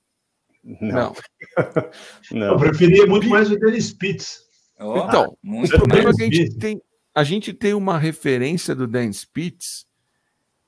Não, 0.63 0.89
Não. 0.93 1.15
Eu 2.31 2.39
não. 2.39 2.57
preferia 2.59 3.07
muito 3.07 3.29
mais 3.29 3.51
o 3.51 3.59
Dennis 3.59 3.87
Spitz. 3.87 4.41
Oh, 4.81 4.99
Então, 4.99 5.37
O 5.43 5.47
muito 5.47 5.77
problema 5.77 6.11
é 6.11 6.13
que 6.15 6.23
a 6.23 6.27
gente 6.27 6.59
tem, 6.59 6.81
a 7.15 7.23
gente 7.23 7.53
tem 7.53 7.75
uma 7.75 7.99
referência 7.99 8.75
do 8.75 8.87
Dan 8.87 9.13
Spitz 9.13 9.87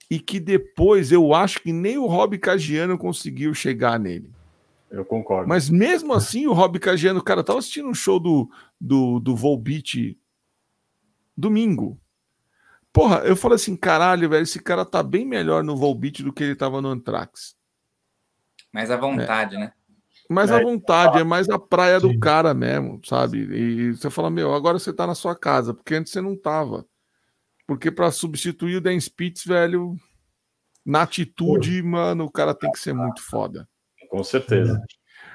e 0.09 0.21
que 0.21 0.39
depois 0.39 1.11
eu 1.11 1.35
acho 1.35 1.61
que 1.61 1.73
nem 1.73 1.99
o 1.99 2.07
Rob 2.07 2.39
Cagiano 2.39 2.97
conseguiu 2.97 3.53
chegar 3.53 3.99
nele. 3.99 4.31
Eu 4.89 5.05
concordo. 5.05 5.49
Mas 5.49 5.69
mesmo 5.69 6.13
assim, 6.13 6.47
o 6.47 6.53
Rob 6.53 6.79
Cagiano, 6.79 7.23
cara, 7.23 7.41
eu 7.41 7.45
tava 7.45 7.59
assistindo 7.59 7.89
um 7.89 7.95
show 7.95 8.21
do, 8.21 8.49
do, 8.81 9.19
do 9.19 9.35
Volbeat 9.35 10.17
domingo. 11.37 12.01
Porra, 12.93 13.19
eu 13.19 13.37
falei 13.37 13.57
assim, 13.57 13.77
caralho, 13.77 14.31
velho, 14.31 14.45
esse 14.45 14.61
cara 14.63 14.85
tá 14.85 15.03
bem 15.03 15.27
melhor 15.27 15.65
no 15.65 15.77
Volbeat 15.77 16.23
do 16.23 16.33
que 16.33 16.45
ele 16.45 16.55
tava 16.55 16.81
no 16.81 16.89
Anthrax. 16.89 17.57
Mais 18.73 18.91
à 18.91 18.97
vontade, 18.97 19.57
né? 19.59 19.73
Mais 20.29 20.51
É, 20.51 20.57
à 20.57 20.61
vontade, 20.63 21.19
é 21.19 21.25
mais 21.25 21.49
a 21.49 21.59
praia 21.59 22.01
do 22.01 22.11
Sim. 22.11 22.19
cara 22.19 22.53
mesmo, 22.53 23.01
sabe? 23.05 23.39
E 23.39 23.93
você 23.93 24.11
fala, 24.11 24.31
meu, 24.31 24.55
agora 24.55 24.79
você 24.79 24.93
tá 24.93 25.07
na 25.07 25.15
sua 25.15 25.37
casa, 25.37 25.73
porque 25.73 25.95
antes 25.95 26.13
você 26.13 26.21
não 26.21 26.37
tava. 26.37 26.85
Porque 27.67 27.91
pra 27.91 28.11
substituir 28.11 28.77
o 28.77 28.81
Dan 28.81 28.99
Spitz, 28.99 29.45
velho, 29.45 29.97
na 30.85 31.03
atitude, 31.03 31.83
mano, 31.83 32.25
o 32.25 32.31
cara 32.31 32.55
tem 32.55 32.71
que 32.71 32.79
ser 32.79 32.93
muito 32.93 33.23
foda. 33.23 33.69
Com 34.09 34.23
certeza. 34.23 34.81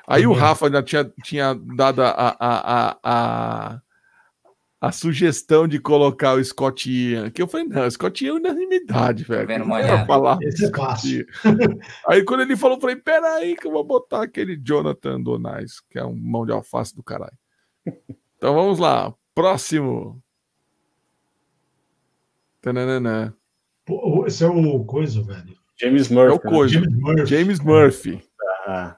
Aí 0.07 0.25
o 0.25 0.31
Uhum. 0.31 0.35
Rafa 0.35 0.65
ainda 0.65 0.81
tinha, 0.83 1.05
tinha 1.23 1.53
dado 1.53 2.01
a, 2.01 2.09
a, 2.09 2.35
a, 2.39 2.97
a, 3.03 3.81
a 4.81 4.91
sugestão 4.91 5.67
de 5.67 5.79
colocar 5.79 6.33
o 6.33 6.43
Scott 6.43 6.89
Ian, 6.91 7.29
que 7.29 7.39
eu 7.39 7.47
falei, 7.47 7.67
não, 7.67 7.85
o 7.85 7.91
Scott 7.91 8.25
Ian 8.25 8.31
é 8.31 8.33
unanimidade, 8.37 9.23
velho. 9.23 9.47
vendo 9.47 9.65
Não 9.65 9.77
era 9.77 10.03
falar 10.07 10.39
Esse 10.41 10.65
é 10.65 10.69
fácil. 10.71 11.27
Aí 12.07 12.23
quando 12.23 12.41
ele 12.41 12.57
falou, 12.57 12.77
eu 12.77 12.81
falei, 12.81 12.95
peraí 12.95 13.55
que 13.55 13.67
eu 13.67 13.71
vou 13.71 13.83
botar 13.83 14.23
aquele 14.23 14.57
Jonathan 14.57 15.21
Donais, 15.21 15.79
que 15.87 15.99
é 15.99 16.03
um 16.03 16.15
mão 16.15 16.47
de 16.47 16.51
alface 16.51 16.95
do 16.95 17.03
caralho. 17.03 17.37
Então 18.37 18.55
vamos 18.55 18.79
lá, 18.79 19.13
próximo. 19.35 20.19
Tananana. 22.59 23.35
Pô, 23.85 24.25
Esse 24.25 24.43
é 24.43 24.47
o 24.47 24.83
coisa, 24.85 25.21
velho. 25.23 25.55
James 25.79 26.11
É 26.11 26.13
Murphy. 26.13 26.35
o 26.35 26.39
coisa. 26.51 26.73
James 26.73 26.95
Murphy. 26.99 27.25
James 27.27 27.59
Murphy. 27.59 28.11
né? 28.15 28.21
Ah, 28.67 28.97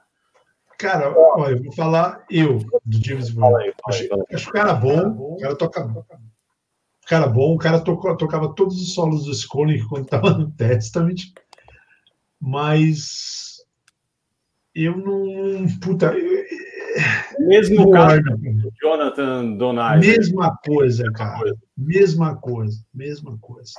Cara, 0.78 1.06
eu 1.06 1.62
vou 1.62 1.72
falar 1.72 2.24
eu 2.30 2.58
do 2.84 3.04
James 3.04 3.30
fala 3.30 3.60
aí. 3.60 3.72
Acho 4.32 4.50
o 4.50 4.52
cara 4.52 4.74
bom, 4.74 5.08
o 5.08 5.36
cara 5.38 5.56
toca. 5.56 5.84
O 5.84 7.06
cara 7.06 7.26
bom, 7.28 7.54
o 7.54 7.58
cara 7.58 7.80
tocou, 7.80 8.16
tocava 8.16 8.54
todos 8.54 8.80
os 8.80 8.94
solos 8.94 9.24
do 9.24 9.32
Skolnick 9.32 9.84
quando 9.88 10.04
estava 10.04 10.30
no 10.30 10.50
Testament, 10.52 11.32
mas 12.40 13.62
eu 14.74 14.96
não. 14.96 15.66
Puta, 15.80 16.12
eu, 16.14 16.44
Mesmo 17.40 17.88
o 17.88 17.90
caso 17.90 18.22
Warner, 18.22 18.36
do 18.36 18.72
Jonathan 18.80 19.56
Donai, 19.56 19.98
mesma 19.98 20.56
coisa, 20.64 21.10
cara. 21.12 21.54
Mesma 21.76 22.36
coisa, 22.36 22.84
mesma 22.92 23.36
coisa. 23.38 23.74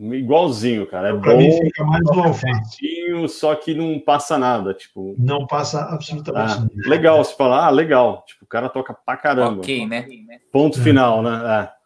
Igualzinho, 0.00 0.86
cara. 0.86 1.10
É 1.10 1.18
Pra 1.18 1.36
mim 1.36 1.48
bom, 1.50 1.58
fica 1.58 1.84
mais 1.84 2.02
no 2.04 2.22
alface. 2.24 3.28
só 3.28 3.54
que 3.54 3.74
não 3.74 3.98
passa 4.00 4.38
nada. 4.38 4.72
Tipo, 4.72 5.14
Não 5.18 5.46
passa 5.46 5.80
absolutamente 5.82 6.52
ah, 6.52 6.60
nada. 6.60 6.70
legal. 6.88 7.22
Você 7.24 7.34
fala, 7.36 7.66
ah, 7.66 7.70
legal. 7.70 8.24
Tipo, 8.26 8.44
o 8.44 8.48
cara 8.48 8.68
toca 8.68 8.94
pra 8.94 9.16
caramba. 9.16 9.60
Ok, 9.60 9.86
né? 9.86 10.06
Ponto 10.50 10.78
É. 10.78 10.82
final, 10.82 11.22
né? 11.22 11.30
É. 11.66 11.80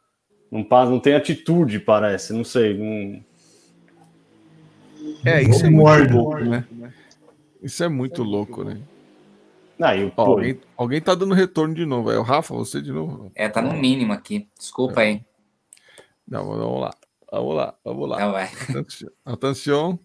Não, 0.50 0.62
passa, 0.62 0.90
não 0.90 1.00
tem 1.00 1.14
atitude, 1.14 1.80
parece. 1.80 2.32
Não 2.32 2.44
sei. 2.44 2.74
Não... 2.78 3.20
É, 5.24 5.42
isso 5.42 5.66
é 5.66 5.70
muito 5.70 5.84
Warner. 5.86 6.14
louco, 6.16 6.44
né? 6.44 6.64
Isso 7.62 7.82
é 7.82 7.88
muito 7.88 8.22
louco, 8.22 8.62
né? 8.62 8.78
Ah, 9.80 9.96
e, 9.96 10.04
o- 10.04 10.12
Ó, 10.16 10.22
alguém, 10.22 10.60
alguém 10.76 11.00
tá 11.00 11.14
dando 11.14 11.34
retorno 11.34 11.74
de 11.74 11.84
novo. 11.84 12.10
É 12.10 12.18
o 12.18 12.22
Rafa, 12.22 12.54
você 12.54 12.80
de 12.80 12.92
novo? 12.92 13.32
É, 13.34 13.48
tá 13.48 13.60
no 13.60 13.72
mínimo 13.72 14.12
aqui. 14.12 14.46
Desculpa 14.56 15.00
aí. 15.00 15.22
Não, 16.28 16.46
vamos 16.46 16.80
lá. 16.80 16.90
Vamos 17.34 17.56
lá, 17.56 17.74
vamos 17.84 18.08
lá. 18.08 18.48
Então. 18.70 18.84
Atenção. 19.24 19.98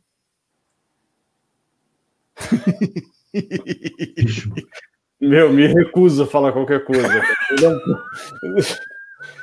Meu, 5.21 5.51
me 5.51 5.67
recuso 5.67 6.23
a 6.23 6.27
falar 6.27 6.51
qualquer 6.53 6.83
coisa. 6.85 7.21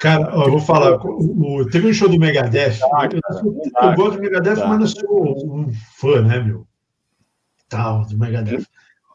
Cara, 0.01 0.35
ó, 0.37 0.45
eu 0.47 0.51
vou 0.53 0.61
falar. 0.61 0.97
o- 1.05 1.59
o- 1.61 1.71
teve 1.71 1.89
um 1.89 1.93
show 1.93 2.09
do 2.09 2.19
Megadeth. 2.19 2.79
Ah, 2.93 3.05
eu, 3.05 3.21
cara, 3.21 3.43
eu- 3.45 3.91
eu 3.91 3.95
gosto 3.95 4.17
do 4.17 4.23
Megadeth, 4.23 4.55
dá. 4.57 4.67
mas 4.69 4.81
não 4.81 4.87
sou 4.87 5.55
um 5.59 5.73
fã, 5.99 6.23
né, 6.23 6.41
meu? 6.41 6.67
Tal, 7.69 8.05
do 8.07 8.19
Megadeth. 8.19 8.65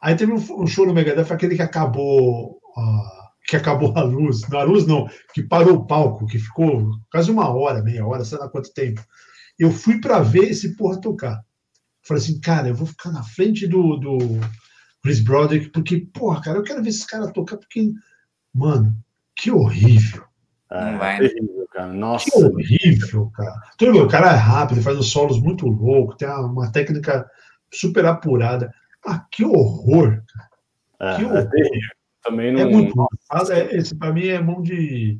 Aí 0.01 0.15
teve 0.15 0.31
um, 0.31 0.35
um 0.61 0.67
show 0.67 0.85
do 0.85 0.93
Megadeth, 0.93 1.31
aquele 1.33 1.55
que 1.55 1.61
acabou. 1.61 2.59
ó, 2.77 3.20
que 3.47 3.55
acabou 3.55 3.93
a 3.97 4.01
luz. 4.03 4.47
Não, 4.49 4.59
a 4.59 4.63
luz 4.63 4.85
não, 4.85 5.07
que 5.33 5.43
parou 5.43 5.75
o 5.75 5.85
palco, 5.85 6.27
que 6.27 6.39
ficou 6.39 6.91
quase 7.11 7.31
uma 7.31 7.49
hora, 7.49 7.81
meia 7.83 8.05
hora, 8.05 8.23
sei 8.23 8.37
lá 8.37 8.49
quanto 8.49 8.73
tempo. 8.73 9.03
Eu 9.59 9.71
fui 9.71 9.99
para 9.99 10.19
ver 10.21 10.49
esse 10.49 10.75
porra 10.75 10.99
tocar. 10.99 11.41
Falei 12.03 12.23
assim, 12.23 12.39
cara, 12.39 12.69
eu 12.69 12.75
vou 12.75 12.87
ficar 12.87 13.11
na 13.11 13.23
frente 13.23 13.67
do, 13.67 13.95
do 13.97 14.17
Chris 15.03 15.19
Broderick, 15.19 15.69
porque, 15.69 15.99
porra, 16.13 16.41
cara, 16.41 16.57
eu 16.57 16.63
quero 16.63 16.81
ver 16.81 16.89
esse 16.89 17.05
cara 17.05 17.31
tocar, 17.31 17.57
porque, 17.57 17.91
mano, 18.53 18.95
que 19.35 19.51
horrível. 19.51 20.23
Não 20.69 20.77
É, 20.79 20.97
vai, 20.97 21.19
né? 21.19 21.29
cara. 21.71 21.93
Nossa. 21.93 22.29
Que 22.31 22.43
horrível, 22.43 23.29
cara. 23.35 23.59
Tudo 23.77 23.93
bem, 23.93 24.01
o 24.01 24.07
cara 24.07 24.31
é 24.31 24.35
rápido, 24.35 24.81
faz 24.81 24.97
uns 24.97 25.11
solos 25.11 25.39
muito 25.41 25.67
loucos, 25.67 26.15
tem 26.17 26.27
uma, 26.27 26.71
técnica 26.71 27.29
super 27.73 28.05
apurada. 28.05 28.73
Ah, 29.05 29.25
que 29.31 29.43
horror. 29.43 30.21
É, 30.99 31.15
que 31.15 31.21
é 31.23 31.25
horror. 31.25 31.49
terrível. 31.49 32.00
Também 32.23 32.51
não. 32.51 32.59
É 32.59 32.65
muito. 32.65 33.07
Ah, 33.29 33.43
é- 33.49 33.75
Esse 33.75 33.95
pra 33.95 34.11
mim 34.13 34.27
é 34.27 34.39
mão 34.39 34.61
de, 34.61 35.19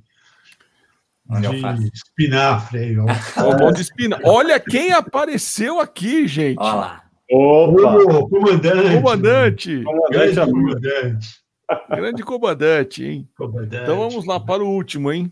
de 1.39 1.91
espinafre 1.93 2.79
aí, 2.79 2.97
ó. 2.99 3.05
Ó, 3.37 3.49
o 3.55 3.59
mão 3.59 3.71
de 3.71 3.81
espina. 3.81 4.19
Olha 4.23 4.59
quem 4.59 4.91
apareceu 4.91 5.79
aqui, 5.79 6.27
gente. 6.27 6.59
Olha 6.59 6.73
lá. 6.73 7.03
Opa! 7.31 7.95
Ô, 7.97 8.27
comandante. 8.27 8.95
Comandante. 8.95 9.83
Comandante 9.83 10.11
Grande 10.11 10.51
comandante. 10.51 11.41
Grande 11.89 12.23
comandante, 12.23 13.05
hein? 13.05 13.29
comandante. 13.37 13.83
Então 13.83 13.97
vamos 13.97 14.25
lá 14.25 14.39
para 14.39 14.61
o 14.63 14.67
último, 14.69 15.11
hein? 15.11 15.31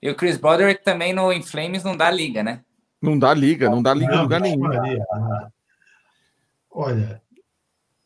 E 0.00 0.08
o 0.08 0.14
Chris 0.14 0.36
Broderick 0.36 0.84
também 0.84 1.12
no 1.12 1.32
Inflames 1.32 1.82
não 1.82 1.96
dá 1.96 2.08
liga, 2.10 2.42
né? 2.44 2.62
Não 3.02 3.18
dá 3.18 3.34
liga, 3.34 3.68
não 3.68 3.82
dá 3.82 3.92
liga 3.92 4.14
em 4.14 4.22
lugar 4.22 4.40
nenhum. 4.40 4.60
Olha, 6.70 7.20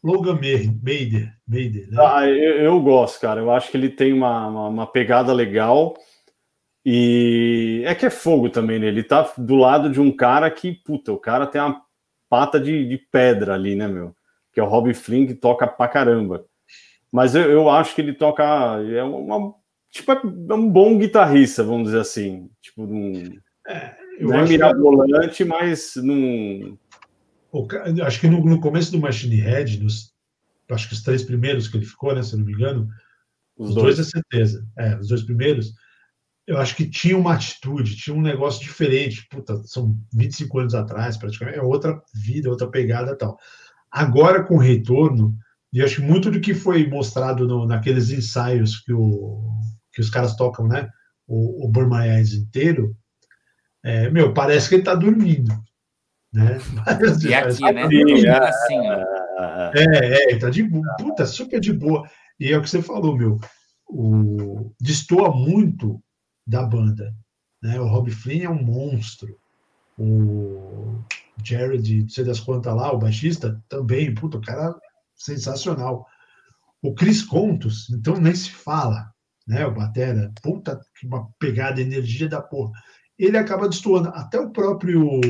Logan 0.02 0.34
Bader, 0.34 1.34
Bader 1.46 1.90
né? 1.90 1.96
ah, 1.98 2.26
eu, 2.26 2.56
eu, 2.62 2.80
gosto, 2.80 3.20
cara. 3.20 3.40
Eu 3.40 3.50
acho 3.50 3.70
que 3.70 3.76
ele 3.76 3.90
tem 3.90 4.12
uma, 4.12 4.46
uma, 4.48 4.68
uma, 4.68 4.86
pegada 4.86 5.32
legal. 5.32 5.94
E 6.84 7.82
é 7.84 7.94
que 7.94 8.06
é 8.06 8.10
fogo 8.10 8.48
também, 8.48 8.78
né? 8.78 8.86
Ele 8.86 9.02
tá 9.02 9.30
do 9.36 9.56
lado 9.56 9.90
de 9.90 10.00
um 10.00 10.10
cara 10.10 10.50
que, 10.50 10.72
puta, 10.72 11.12
o 11.12 11.18
cara 11.18 11.46
tem 11.46 11.60
uma 11.60 11.82
pata 12.30 12.58
de, 12.58 12.88
de 12.88 12.96
pedra 12.96 13.54
ali, 13.54 13.74
né, 13.74 13.86
meu? 13.86 14.14
Que 14.52 14.60
é 14.60 14.62
o 14.62 14.66
Rob 14.66 14.92
Flynn, 14.94 15.26
que 15.26 15.34
toca 15.34 15.66
pra 15.66 15.86
caramba. 15.86 16.46
Mas 17.12 17.34
eu, 17.34 17.50
eu 17.50 17.68
acho 17.68 17.94
que 17.94 18.00
ele 18.00 18.14
toca. 18.14 18.44
É 18.44 19.02
uma. 19.02 19.54
Tipo, 19.90 20.12
é 20.12 20.54
um 20.54 20.68
bom 20.68 20.96
guitarrista, 20.96 21.62
vamos 21.62 21.86
dizer 21.86 22.00
assim. 22.00 22.48
Tipo, 22.62 22.84
um. 22.84 23.38
É, 23.68 23.94
não 24.20 24.34
é 24.34 24.46
mirabolante, 24.46 25.38
que... 25.38 25.44
mas 25.44 25.94
não. 25.96 26.78
Acho 28.04 28.20
que 28.20 28.28
no, 28.28 28.44
no, 28.44 28.60
começo 28.60 28.92
do 28.92 29.00
Machine 29.00 29.36
Head, 29.36 29.82
nos, 29.82 30.12
acho 30.70 30.88
que 30.88 30.94
os 30.94 31.02
três 31.02 31.22
primeiros 31.22 31.68
que 31.68 31.76
ele 31.76 31.86
ficou, 31.86 32.14
né? 32.14 32.22
Se 32.22 32.36
não 32.36 32.44
me 32.44 32.52
engano, 32.52 32.88
os, 33.56 33.70
os 33.70 33.74
dois. 33.74 33.96
dois 33.96 34.08
é 34.08 34.10
certeza. 34.10 34.66
É, 34.78 34.96
os 34.96 35.08
dois 35.08 35.22
primeiros, 35.22 35.74
eu 36.46 36.58
acho 36.58 36.76
que 36.76 36.88
tinha 36.88 37.16
uma 37.16 37.34
atitude, 37.34 37.96
tinha 37.96 38.14
um 38.14 38.22
negócio 38.22 38.62
diferente. 38.62 39.26
Puta, 39.30 39.62
são 39.64 39.98
25 40.12 40.58
anos 40.58 40.74
atrás, 40.74 41.16
praticamente, 41.16 41.58
é 41.58 41.62
outra 41.62 42.00
vida, 42.14 42.48
outra 42.48 42.68
pegada 42.68 43.16
tal. 43.16 43.38
Agora, 43.90 44.44
com 44.44 44.54
o 44.54 44.60
retorno, 44.60 45.36
e 45.72 45.82
acho 45.82 45.96
que 45.96 46.02
muito 46.02 46.30
do 46.30 46.40
que 46.40 46.54
foi 46.54 46.86
mostrado 46.88 47.46
no, 47.46 47.66
naqueles 47.66 48.10
ensaios 48.10 48.80
que, 48.80 48.92
o, 48.92 49.60
que 49.92 50.00
os 50.00 50.10
caras 50.10 50.36
tocam, 50.36 50.66
né? 50.66 50.88
O, 51.26 51.66
o 51.66 51.68
Burma 51.68 52.04
inteiro, 52.20 52.96
é, 53.82 54.10
meu, 54.10 54.34
parece 54.34 54.68
que 54.68 54.74
ele 54.76 54.84
tá 54.84 54.94
dormindo. 54.94 55.52
Né? 56.32 56.58
e 57.28 57.34
aqui, 57.34 57.72
né? 57.72 57.84
Assim, 57.84 58.26
assim. 58.26 58.76
É, 59.74 60.32
é, 60.32 60.38
tá 60.38 60.48
de 60.50 60.68
puta, 60.98 61.26
super 61.26 61.60
de 61.60 61.72
boa. 61.72 62.08
E 62.38 62.52
é 62.52 62.56
o 62.56 62.62
que 62.62 62.70
você 62.70 62.82
falou, 62.82 63.16
meu. 63.16 63.38
O, 63.88 64.72
destoa 64.80 65.34
muito 65.34 66.00
da 66.46 66.62
banda. 66.62 67.14
Né? 67.62 67.78
O 67.80 67.86
Rob 67.86 68.10
Flynn 68.10 68.44
é 68.44 68.48
um 68.48 68.62
monstro. 68.62 69.36
O 69.98 71.04
Jared, 71.44 72.02
não 72.02 72.08
sei 72.08 72.24
das 72.24 72.40
quantas 72.40 72.74
lá, 72.74 72.92
o 72.92 72.98
baixista, 72.98 73.62
também, 73.68 74.14
puta, 74.14 74.38
o 74.38 74.40
cara 74.40 74.74
sensacional. 75.14 76.06
O 76.82 76.94
Cris 76.94 77.22
Contos, 77.22 77.90
então 77.90 78.16
nem 78.16 78.34
se 78.34 78.50
fala, 78.50 79.12
né? 79.46 79.66
O 79.66 79.74
Batera, 79.74 80.32
puta, 80.42 80.80
que 80.98 81.06
uma 81.06 81.28
pegada, 81.38 81.80
energia 81.80 82.28
da 82.28 82.40
porra. 82.40 82.72
Ele 83.18 83.36
acaba 83.36 83.68
destoando. 83.68 84.08
Até 84.08 84.40
o 84.40 84.50
próprio. 84.50 85.20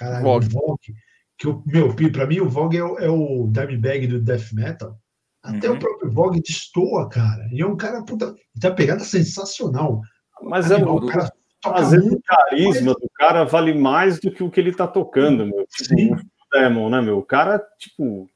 Caralho, 0.00 0.24
Vogue. 0.24 0.46
o 0.46 0.48
Vogue, 0.48 0.94
que 1.36 1.46
o 1.46 1.62
meu, 1.66 1.94
para 2.10 2.26
mim, 2.26 2.40
o 2.40 2.48
Vogue 2.48 2.78
é, 2.78 2.82
o, 2.82 2.98
é 2.98 3.08
o 3.10 3.46
Dimebag 3.46 4.06
do 4.06 4.20
Death 4.20 4.52
Metal. 4.52 4.98
Até 5.42 5.68
uhum. 5.68 5.76
o 5.76 5.78
próprio 5.78 6.10
Vogue 6.10 6.42
destoa, 6.42 7.08
cara. 7.08 7.46
E 7.52 7.60
é 7.60 7.66
um 7.66 7.76
cara, 7.76 8.02
puta, 8.02 8.34
tem 8.58 8.70
uma 8.70 8.76
pegada 8.76 9.00
sensacional. 9.04 10.00
Mas 10.42 10.72
Animal, 10.72 10.98
é 10.98 11.00
o 11.02 11.06
cara 11.06 11.30
às 11.66 11.90
vezes 11.90 12.10
o 12.10 12.22
carisma 12.22 12.94
do 12.94 13.10
cara 13.14 13.44
vale 13.44 13.74
mais 13.74 14.18
do 14.18 14.30
que 14.30 14.42
o 14.42 14.50
que 14.50 14.58
ele 14.58 14.72
tá 14.72 14.86
tocando, 14.86 15.44
meu. 15.44 15.66
Tipo, 15.66 15.94
Sim. 15.94 16.14
o 16.14 16.18
Demon, 16.50 16.88
né, 16.88 17.02
meu? 17.02 17.18
O 17.18 17.22
cara, 17.22 17.62
tipo, 17.78 18.26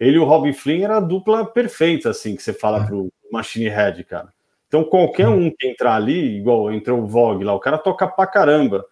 ele 0.00 0.16
e 0.16 0.18
o 0.18 0.24
Robin 0.24 0.52
Flynn 0.52 0.82
era 0.82 0.96
a 0.96 1.00
dupla 1.00 1.46
perfeita, 1.46 2.10
assim, 2.10 2.34
que 2.34 2.42
você 2.42 2.52
fala 2.52 2.82
é. 2.82 2.86
pro 2.86 3.12
Machine 3.30 3.68
Head, 3.68 4.02
cara. 4.04 4.32
Então, 4.66 4.82
qualquer 4.82 5.28
um 5.28 5.50
que 5.50 5.68
entrar 5.68 5.94
ali, 5.94 6.38
igual 6.38 6.72
entrou 6.72 7.00
o 7.00 7.06
Vogue 7.06 7.44
lá, 7.44 7.54
o 7.54 7.60
cara 7.60 7.78
toca 7.78 8.08
pra 8.08 8.26
caramba. 8.26 8.84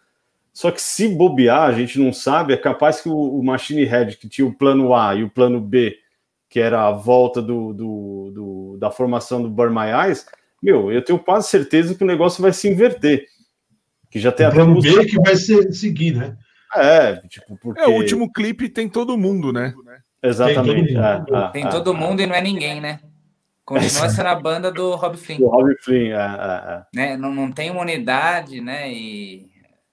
Só 0.53 0.71
que 0.71 0.81
se 0.81 1.09
bobear, 1.09 1.63
a 1.63 1.73
gente 1.73 1.99
não 1.99 2.13
sabe, 2.13 2.53
é 2.53 2.57
capaz 2.57 3.01
que 3.01 3.09
o, 3.09 3.43
Machine 3.43 3.85
Head, 3.85 4.17
que 4.17 4.29
tinha 4.29 4.47
o 4.47 4.55
plano 4.55 4.95
A 4.95 5.15
e 5.15 5.23
o 5.23 5.31
plano 5.31 5.61
B, 5.61 5.97
que 6.49 6.59
era 6.59 6.87
a 6.87 6.91
volta 6.91 7.41
do, 7.41 7.73
do, 7.73 8.31
do 8.35 8.77
da 8.79 8.91
formação 8.91 9.41
do 9.41 9.49
Burn 9.49 9.75
My 9.75 10.07
Eyes, 10.07 10.27
meu, 10.63 10.93
eu 10.93 11.03
tenho 11.03 11.19
quase 11.19 11.49
certeza 11.49 11.95
que 11.95 12.05
o 12.05 12.07
negócio 12.07 12.43
vai 12.43 12.53
se 12.53 12.69
inverter. 12.69 13.27
Que 14.11 14.19
já 14.19 14.33
tem 14.33 14.47
o 14.47 14.53
plano 14.53 14.81
B 14.81 15.07
que 15.07 15.17
vai 15.21 15.37
ser, 15.37 15.73
seguir, 15.73 16.17
né? 16.17 16.37
É, 16.75 17.17
tipo, 17.29 17.57
porque... 17.59 17.81
É, 17.81 17.87
o 17.87 17.93
último 17.93 18.31
clipe 18.33 18.69
tem 18.69 18.89
todo 18.89 19.17
mundo, 19.17 19.53
né? 19.53 19.73
Exatamente. 20.23 20.87
Tem 20.87 20.95
todo, 20.95 21.37
é, 21.37 21.45
é, 21.45 21.49
tem 21.49 21.65
é, 21.65 21.69
todo 21.69 21.95
mundo 21.95 22.21
e 22.21 22.27
não 22.27 22.35
é 22.35 22.41
ninguém, 22.41 22.81
né? 22.81 23.01
Continua 23.65 24.09
sendo 24.09 24.27
a 24.27 24.35
banda 24.35 24.71
do 24.71 24.97
Rob 24.97 25.17
Flynn. 25.17 25.39
Do 25.39 25.47
Rob 25.47 25.75
Flynn, 25.83 26.13
é, 26.13 26.15
é, 26.15 26.83
né? 26.95 27.17
Não, 27.17 27.33
não 27.33 27.53
tem 27.53 27.71
uma 27.71 27.83
unidade, 27.83 28.61
né? 28.61 28.93
E 28.93 29.50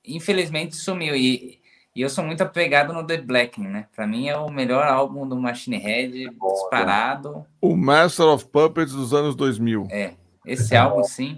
infelizmente 0.07 0.75
sumiu. 0.75 1.15
E, 1.15 1.59
e 1.95 2.01
eu 2.01 2.09
sou 2.09 2.23
muito 2.23 2.41
apegado 2.41 2.93
no 2.93 3.05
The 3.05 3.17
Blacking, 3.17 3.67
né? 3.67 3.87
Para 3.95 4.07
mim 4.07 4.27
é 4.27 4.37
o 4.37 4.49
melhor 4.49 4.87
álbum 4.87 5.27
do 5.27 5.35
Machine 5.35 5.77
Head, 5.77 6.29
disparado. 6.29 7.45
O 7.61 7.75
Master 7.75 8.27
of 8.27 8.45
Puppets 8.45 8.93
dos 8.93 9.13
anos 9.13 9.35
2000. 9.35 9.87
É, 9.91 10.13
esse 10.45 10.75
álbum 10.75 11.03
sim. 11.03 11.37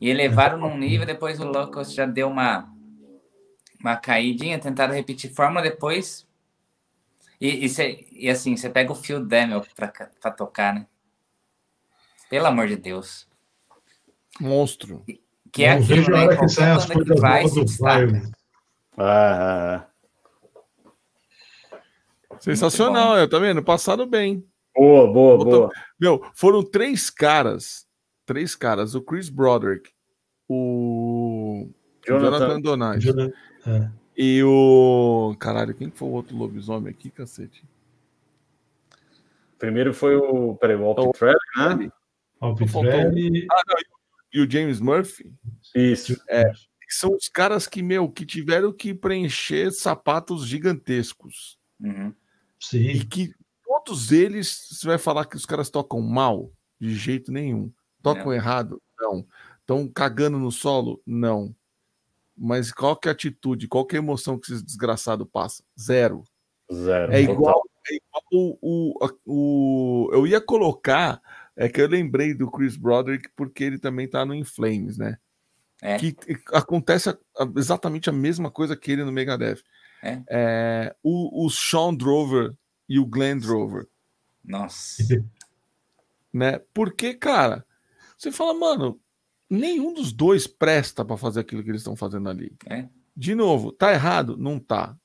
E 0.00 0.08
elevaram 0.08 0.58
num 0.58 0.78
nível, 0.78 1.06
depois 1.06 1.38
o 1.38 1.44
Locust 1.44 1.94
já 1.94 2.06
deu 2.06 2.28
uma, 2.28 2.72
uma 3.78 3.96
caidinha, 3.96 4.58
tentaram 4.58 4.94
repetir 4.94 5.30
fórmula, 5.30 5.62
depois 5.62 6.26
e, 7.40 7.64
e, 7.64 7.68
cê, 7.70 8.06
e 8.12 8.28
assim, 8.28 8.54
você 8.54 8.68
pega 8.68 8.92
o 8.92 8.94
Phil 8.94 9.24
Daniel 9.24 9.64
para 9.74 10.30
tocar, 10.30 10.74
né? 10.74 10.86
Pelo 12.28 12.46
amor 12.46 12.68
de 12.68 12.76
Deus. 12.76 13.26
Monstro. 14.38 15.02
Que 15.52 15.64
é 15.64 15.72
aquilo, 15.72 16.10
né? 16.10 16.36
Que 16.36 16.48
sai 16.48 16.70
as 16.70 16.86
coisas 16.86 17.08
que 17.08 17.20
vai 17.20 17.48
se 17.48 17.64
Ah, 18.96 19.86
Sensacional, 22.40 23.18
eu 23.18 23.28
também, 23.28 23.52
no 23.52 23.62
passado 23.62 24.06
bem. 24.06 24.44
Boa, 24.74 25.12
boa, 25.12 25.44
boa. 25.44 25.70
Meu, 26.00 26.24
foram 26.34 26.62
três 26.62 27.10
caras, 27.10 27.86
três 28.24 28.54
caras, 28.54 28.94
o 28.94 29.02
Chris 29.02 29.28
Broderick, 29.28 29.90
o 30.48 31.68
Jonathan, 32.06 32.38
Jonathan 32.38 32.60
Donati. 32.60 33.00
Jonathan. 33.00 33.32
É. 33.66 33.90
E 34.16 34.42
o. 34.42 35.34
Caralho, 35.38 35.74
quem 35.74 35.90
foi 35.90 36.08
o 36.08 36.12
outro 36.12 36.36
lobisomem 36.36 36.90
aqui, 36.90 37.10
cacete? 37.10 37.62
Primeiro 39.58 39.92
foi 39.92 40.16
o. 40.16 40.54
Peraí, 40.54 40.76
o 40.76 40.84
Alpitrelli, 40.86 41.36
né? 41.56 41.92
Alpitrelli. 42.40 43.46
Ah, 43.50 43.62
não, 43.68 43.99
e 44.32 44.40
o 44.40 44.50
James 44.50 44.80
Murphy. 44.80 45.34
Isso. 45.74 46.20
É, 46.28 46.50
são 46.88 47.14
os 47.14 47.28
caras 47.28 47.66
que, 47.66 47.82
meu, 47.82 48.10
que 48.10 48.26
tiveram 48.26 48.72
que 48.72 48.92
preencher 48.92 49.70
sapatos 49.70 50.46
gigantescos. 50.46 51.58
Uhum. 51.80 52.12
Sim. 52.58 52.88
E 52.90 53.04
que 53.04 53.34
todos 53.64 54.12
eles, 54.12 54.68
você 54.70 54.86
vai 54.86 54.98
falar 54.98 55.24
que 55.24 55.36
os 55.36 55.46
caras 55.46 55.70
tocam 55.70 56.00
mal? 56.00 56.52
De 56.80 56.94
jeito 56.94 57.30
nenhum. 57.30 57.72
Tocam 58.02 58.26
não. 58.26 58.32
errado? 58.32 58.82
Não. 58.98 59.26
Estão 59.60 59.86
cagando 59.86 60.38
no 60.38 60.50
solo? 60.50 61.00
Não. 61.06 61.54
Mas 62.36 62.72
qual 62.72 62.96
que 62.96 63.06
é 63.06 63.10
a 63.10 63.12
atitude, 63.12 63.68
qual 63.68 63.86
que 63.86 63.94
é 63.94 63.98
a 63.98 64.02
emoção 64.02 64.38
que 64.38 64.52
esse 64.52 64.64
desgraçado 64.64 65.26
passa? 65.26 65.62
Zero. 65.78 66.24
Zero. 66.72 67.12
É 67.12 67.20
igual, 67.20 67.62
é 67.88 67.94
igual 67.94 68.24
o, 68.32 68.94
o, 68.96 70.06
o, 70.06 70.10
Eu 70.12 70.26
ia 70.26 70.40
colocar. 70.40 71.20
É 71.60 71.68
que 71.68 71.78
eu 71.78 71.86
lembrei 71.86 72.32
do 72.32 72.50
Chris 72.50 72.74
Broderick 72.74 73.28
porque 73.36 73.62
ele 73.62 73.78
também 73.78 74.08
tá 74.08 74.24
no 74.24 74.34
Inflames, 74.34 74.96
né? 74.96 75.18
É. 75.82 75.98
Que 75.98 76.16
acontece 76.54 77.14
exatamente 77.54 78.08
a 78.08 78.12
mesma 78.14 78.50
coisa 78.50 78.74
que 78.74 78.90
ele 78.90 79.04
no 79.04 79.12
Megadeth. 79.12 79.62
É. 80.02 80.22
É, 80.26 80.96
o, 81.02 81.44
o 81.44 81.50
Sean 81.50 81.94
Drover 81.94 82.54
e 82.88 82.98
o 82.98 83.04
Glenn 83.04 83.38
Drover. 83.38 83.86
Nossa. 84.42 85.02
né? 86.32 86.60
Porque, 86.72 87.12
cara, 87.12 87.62
você 88.16 88.32
fala, 88.32 88.54
mano, 88.54 88.98
nenhum 89.50 89.92
dos 89.92 90.14
dois 90.14 90.46
presta 90.46 91.04
para 91.04 91.18
fazer 91.18 91.40
aquilo 91.40 91.62
que 91.62 91.68
eles 91.68 91.82
estão 91.82 91.94
fazendo 91.94 92.30
ali. 92.30 92.56
É. 92.70 92.88
De 93.14 93.34
novo, 93.34 93.70
tá 93.70 93.92
errado? 93.92 94.34
Não 94.38 94.58
tá. 94.58 94.96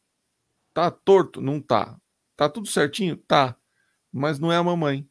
Tá 0.74 0.90
torto? 0.90 1.42
Não 1.42 1.59
tá. 1.59 2.00
Tá 2.38 2.48
tudo 2.48 2.67
certinho? 2.67 3.17
Tá. 3.17 3.58
Mas 4.09 4.40
não 4.40 4.53
é 4.53 4.56
a 4.56 4.64
mamãe. 4.64 5.06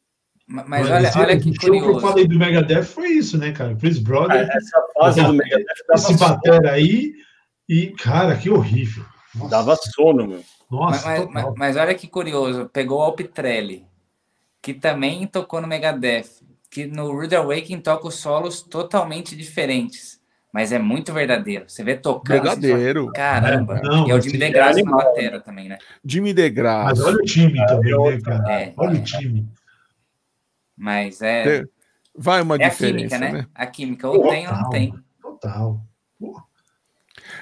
Mas, 0.46 0.68
mas 0.68 0.90
olha, 0.90 1.12
olha 1.16 1.40
que 1.40 1.56
curioso. 1.56 1.88
O 1.88 1.90
que 1.90 1.96
eu 1.96 2.00
falei 2.00 2.28
do 2.28 2.38
Megadeth 2.38 2.82
foi 2.82 3.08
isso, 3.08 3.38
né, 3.38 3.52
cara? 3.52 3.74
Chris 3.74 3.98
Brother. 3.98 4.48
É, 4.48 4.56
essa 4.56 4.84
fase 4.94 5.22
do 5.22 5.32
Megadeth 5.32 5.64
esse 5.94 6.18
bater 6.18 6.66
aí 6.66 7.14
e, 7.68 7.88
cara, 7.98 8.36
que 8.36 8.50
horrível. 8.50 9.04
Nossa. 9.34 9.50
Dava 9.50 9.76
sono, 9.76 10.26
meu. 10.26 10.44
Nossa, 10.70 11.06
mas, 11.06 11.28
mas, 11.30 11.54
mas, 11.56 11.76
olha 11.76 11.94
que 11.94 12.06
curioso, 12.06 12.68
pegou 12.72 12.98
o 12.98 13.02
Alpitrelli, 13.02 13.86
que 14.60 14.74
também 14.74 15.26
tocou 15.26 15.60
no 15.60 15.66
Megadeth 15.66 16.44
que 16.74 16.86
no 16.88 17.12
Rude 17.12 17.36
Awakening 17.36 17.80
toca 17.80 18.08
os 18.08 18.16
solos 18.16 18.60
totalmente 18.60 19.36
diferentes. 19.36 20.20
Mas 20.52 20.72
é 20.72 20.78
muito 20.78 21.12
verdadeiro. 21.12 21.64
Você 21.68 21.84
vê 21.84 21.96
tocando. 21.96 22.42
Verdadeiro. 22.42 23.02
Fala, 23.02 23.12
Caramba. 23.12 23.80
Não, 23.82 24.08
e 24.08 24.10
é 24.10 24.14
o 24.14 24.20
Jimmy 24.20 24.38
DeGrasse 24.38 24.80
é 24.80 24.84
na 24.84 24.90
batera 24.90 25.40
também, 25.40 25.68
né? 25.68 25.78
Jimmy 26.04 26.32
DeGrasse. 26.32 27.00
Mas 27.00 27.00
olha 27.00 27.16
o 27.16 27.22
time 27.22 27.66
também, 27.66 27.92
né, 27.92 28.20
cara? 28.20 28.52
É, 28.52 28.72
olha 28.76 28.96
é. 28.96 29.00
o 29.00 29.04
time. 29.04 29.48
Mas 30.76 31.22
é. 31.22 31.64
Vai 32.16 32.42
uma 32.42 32.56
é 32.56 32.68
diferença, 32.68 33.16
a 33.16 33.18
química, 33.18 33.18
né? 33.18 33.32
né? 33.32 33.48
A 33.54 33.66
química, 33.66 34.08
ou 34.08 34.16
Total. 34.16 34.30
tem 34.30 34.46
ou 34.46 34.54
não 34.54 34.70
tem. 34.70 34.94
tal. 35.40 35.86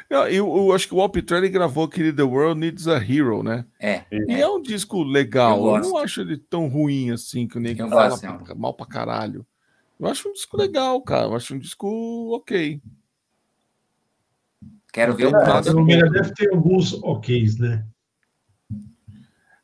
Eu, 0.08 0.28
eu, 0.28 0.56
eu, 0.56 0.72
acho 0.72 0.88
que 0.88 0.94
o 0.94 1.00
Alpitrelli 1.00 1.48
gravou 1.48 1.84
aquele 1.84 2.12
The 2.12 2.22
World 2.22 2.60
Needs 2.60 2.86
a 2.88 2.96
Hero, 2.96 3.42
né? 3.42 3.64
É. 3.80 4.04
E 4.10 4.34
é, 4.34 4.40
é 4.40 4.48
um 4.48 4.60
disco 4.60 5.02
legal. 5.02 5.66
Eu, 5.66 5.76
eu, 5.76 5.82
não 5.82 5.96
acho 5.98 6.20
ele 6.20 6.36
tão 6.36 6.68
ruim 6.68 7.10
assim, 7.10 7.46
que 7.46 7.56
o 7.56 7.60
Nick 7.60 7.78
fala 7.78 8.10
gosto, 8.10 8.44
pra, 8.44 8.54
mal 8.54 8.74
pra 8.74 8.86
caralho. 8.86 9.46
Eu 9.98 10.06
acho 10.06 10.28
um 10.28 10.32
disco 10.32 10.56
legal, 10.56 11.00
cara. 11.02 11.26
Eu 11.26 11.36
acho 11.36 11.54
um 11.54 11.58
disco 11.58 12.34
ok. 12.34 12.80
Quero 14.92 15.14
ver 15.14 15.26
o 15.26 15.30
próximo. 15.30 15.82
O 15.82 15.86
deve 15.86 16.34
ter 16.34 16.52
alguns 16.52 16.92
oks, 17.02 17.58
né? 17.58 17.86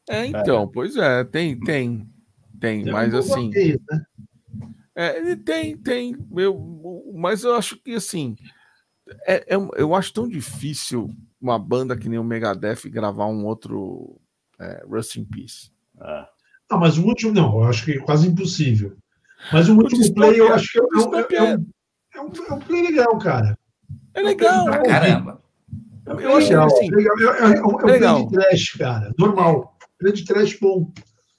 É, 0.08 0.26
então, 0.26 0.62
é. 0.62 0.70
pois 0.72 0.96
é, 0.96 1.22
tem, 1.24 1.58
tem, 1.60 2.08
tem, 2.60 2.84
tem 2.84 2.92
mas 2.92 3.14
assim. 3.14 3.48
Ok's, 3.48 3.78
né? 3.90 4.06
É, 4.94 5.18
ele 5.18 5.36
tem, 5.36 5.76
tem. 5.76 6.16
Eu, 6.36 7.12
mas 7.14 7.44
eu 7.44 7.54
acho 7.54 7.76
que 7.76 7.94
assim. 7.94 8.36
É, 9.26 9.54
é, 9.54 9.56
eu 9.76 9.94
acho 9.94 10.12
tão 10.12 10.28
difícil 10.28 11.08
uma 11.40 11.58
banda 11.58 11.96
que 11.96 12.08
nem 12.08 12.18
o 12.18 12.24
Megadeth 12.24 12.88
gravar 12.90 13.26
um 13.26 13.46
outro 13.46 14.20
é, 14.60 14.84
Rust 14.88 15.16
in 15.16 15.24
Peace. 15.24 15.70
Ah. 16.00 16.28
ah, 16.70 16.76
mas 16.76 16.98
o 16.98 17.06
último 17.06 17.32
não, 17.32 17.58
eu 17.58 17.64
acho 17.64 17.84
que 17.84 17.92
é 17.92 17.98
quase 17.98 18.28
impossível. 18.28 18.96
Mas 19.52 19.68
o 19.68 19.76
último 19.76 20.14
play 20.14 20.40
eu 20.40 20.52
acho 20.52 20.72
que 20.72 20.78
é, 20.78 20.82
é, 20.82 21.52
um, 21.52 21.62
é, 22.14 22.20
um, 22.20 22.32
é 22.48 22.52
um 22.52 22.58
play 22.58 22.82
legal, 22.82 23.18
cara. 23.18 23.56
É 24.14 24.20
legal. 24.20 24.66
Caramba. 24.84 25.40
Eu 26.06 26.36
acho 26.36 26.48
legal, 26.48 26.66
assim, 26.66 26.90
legal. 26.90 27.18
É, 27.20 27.24
é, 27.24 27.46
um, 27.46 27.54
é 27.54 27.84
um 27.84 27.86
legal. 27.86 28.26
play 28.28 28.42
de 28.42 28.48
trash, 28.48 28.70
cara. 28.78 29.14
Normal. 29.18 29.76
Play 29.98 30.12
de 30.12 30.24
trash 30.24 30.58
bom. 30.58 30.92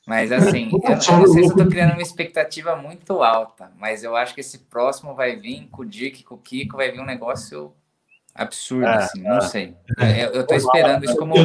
Mas 0.10 0.32
assim, 0.32 0.72
eu, 0.74 0.82
eu, 0.82 1.20
não 1.20 1.28
sei 1.28 1.44
se 1.44 1.52
eu 1.52 1.56
tô 1.56 1.68
criando 1.68 1.92
uma 1.92 2.02
expectativa 2.02 2.76
muito 2.76 3.22
alta, 3.22 3.72
mas 3.78 4.04
eu 4.04 4.16
acho 4.16 4.34
que 4.34 4.42
esse 4.42 4.58
próximo 4.58 5.14
vai 5.14 5.36
vir 5.36 5.68
com 5.72 5.84
o 5.84 5.86
Dick, 5.86 6.24
com 6.24 6.34
o 6.34 6.38
Kiko, 6.40 6.78
vai 6.78 6.90
vir 6.90 7.00
um 7.00 7.06
negócio 7.06 7.72
absurdo, 8.34 8.88
é, 8.88 8.96
assim, 8.96 9.22
não 9.22 9.38
é. 9.38 9.42
sei. 9.42 9.76
Eu, 10.00 10.32
eu 10.32 10.48
tô 10.48 10.56
esperando 10.56 11.06
isso 11.06 11.16
como, 11.16 11.36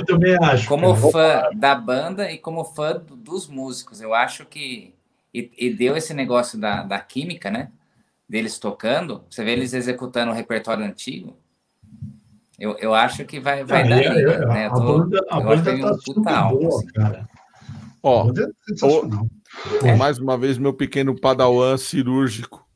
acho, 0.44 0.66
como 0.66 0.96
fã 0.96 1.50
da 1.54 1.74
banda 1.74 2.32
e 2.32 2.38
como 2.38 2.64
fã 2.64 2.98
dos 3.14 3.48
músicos. 3.48 4.00
Eu 4.00 4.14
acho 4.14 4.46
que. 4.46 4.94
E, 5.34 5.50
e, 5.58 5.70
deu 5.70 5.94
esse 5.94 6.14
negócio 6.14 6.58
da, 6.58 6.84
da 6.84 6.98
química, 6.98 7.50
né? 7.50 7.68
Deles 8.26 8.58
tocando. 8.58 9.26
Você 9.28 9.44
vê 9.44 9.52
eles 9.52 9.74
executando 9.74 10.32
o 10.32 10.34
repertório 10.34 10.86
antigo. 10.86 11.36
Eu, 12.58 12.78
eu 12.78 12.94
acho 12.94 13.26
que 13.26 13.38
vai, 13.38 13.62
vai 13.62 13.82
ah, 13.82 13.88
dar. 13.88 14.02
É, 14.02 14.06
é, 14.06 14.46
né? 14.46 14.66
a, 14.68 14.70
tô, 14.70 15.00
banda, 15.00 15.26
a 15.28 15.38
banda 15.38 15.80
tá 15.82 15.94
super 15.98 16.22
boa, 16.22 16.78
assim, 16.78 16.86
cara. 16.86 17.28
Ó, 18.06 18.30
é 19.82 19.96
mais 19.96 20.18
uma 20.18 20.36
vez, 20.36 20.58
meu 20.58 20.74
pequeno 20.74 21.18
padawan 21.18 21.78
cirúrgico. 21.78 22.68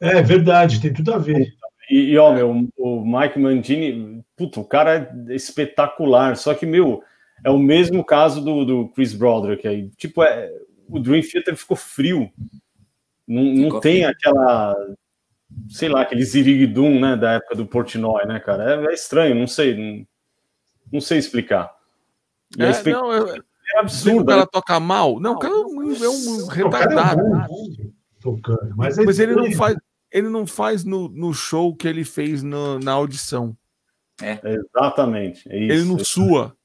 É 0.00 0.22
verdade, 0.22 0.80
tem 0.80 0.92
tudo 0.92 1.12
a 1.12 1.18
ver. 1.18 1.52
E, 1.90 2.12
e 2.12 2.18
ó, 2.18 2.32
meu, 2.32 2.68
o 2.76 3.04
Mike 3.04 3.36
Mangini, 3.36 4.24
puto, 4.36 4.60
o 4.60 4.64
cara 4.64 5.12
é 5.28 5.34
espetacular. 5.34 6.36
Só 6.36 6.54
que, 6.54 6.64
meu, 6.64 7.02
é 7.44 7.50
o 7.50 7.58
mesmo 7.58 8.04
caso 8.04 8.40
do, 8.40 8.64
do 8.64 8.88
Chris 8.90 9.12
Broderick 9.12 9.66
aí. 9.66 9.90
Tipo, 9.96 10.22
é, 10.22 10.52
o 10.88 11.00
Dream 11.00 11.22
Theater 11.22 11.56
ficou 11.56 11.76
frio. 11.76 12.30
Não, 13.26 13.42
não 13.42 13.80
tem 13.80 14.04
frio. 14.04 14.08
aquela, 14.08 14.76
sei 15.68 15.88
lá, 15.88 16.02
aquele 16.02 16.24
ziriguidum, 16.24 17.00
né, 17.00 17.16
da 17.16 17.32
época 17.32 17.56
do 17.56 17.66
Portnoy, 17.66 18.24
né, 18.24 18.38
cara? 18.38 18.84
É, 18.84 18.86
é 18.86 18.94
estranho, 18.94 19.34
não 19.34 19.48
sei, 19.48 19.74
não, 19.76 20.06
não 20.92 21.00
sei 21.00 21.18
explicar. 21.18 21.74
E 22.56 22.62
é, 22.62 22.92
não, 22.92 23.12
eu, 23.12 23.42
é 23.72 23.80
absurdo. 23.80 24.22
O 24.22 24.26
cara 24.26 24.40
né? 24.42 24.48
toca 24.50 24.80
mal. 24.80 25.20
Não, 25.20 25.32
o 25.32 25.38
cara 25.38 25.54
é 25.54 25.56
um, 25.56 26.04
é 26.04 26.08
um 26.08 26.46
retardado. 26.46 27.20
É 27.20 28.04
tocando, 28.24 28.74
mas, 28.74 28.96
mas 28.96 29.18
ele 29.18 29.34
não 29.34 29.52
faz, 29.52 29.76
ele 30.10 30.28
não 30.30 30.46
faz 30.46 30.82
no, 30.82 31.08
no 31.10 31.34
show 31.34 31.76
que 31.76 31.86
ele 31.86 32.04
fez 32.04 32.42
no, 32.42 32.78
na 32.78 32.92
audição. 32.92 33.54
É. 34.22 34.40
Exatamente. 34.42 35.46
É 35.50 35.56
ele 35.56 35.84
não 35.84 35.98
sua. 35.98 36.56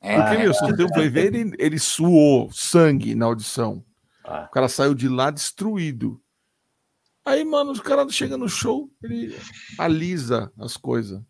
É, 0.00 0.20
Porque, 0.20 0.38
meu, 0.38 0.54
se 0.54 0.60
você 0.60 0.88
foi 0.94 1.08
ver, 1.08 1.34
ele, 1.34 1.52
ele 1.58 1.78
suou 1.78 2.52
sangue 2.52 3.16
na 3.16 3.26
audição. 3.26 3.84
Ah. 4.24 4.46
O 4.48 4.52
cara 4.52 4.68
saiu 4.68 4.94
de 4.94 5.08
lá 5.08 5.30
destruído. 5.30 6.20
Aí, 7.24 7.44
mano, 7.44 7.72
os 7.72 7.80
caras 7.80 8.14
chegam 8.14 8.38
no 8.38 8.48
show, 8.48 8.88
ele 9.02 9.36
alisa 9.76 10.52
as 10.56 10.76
coisas. 10.76 11.20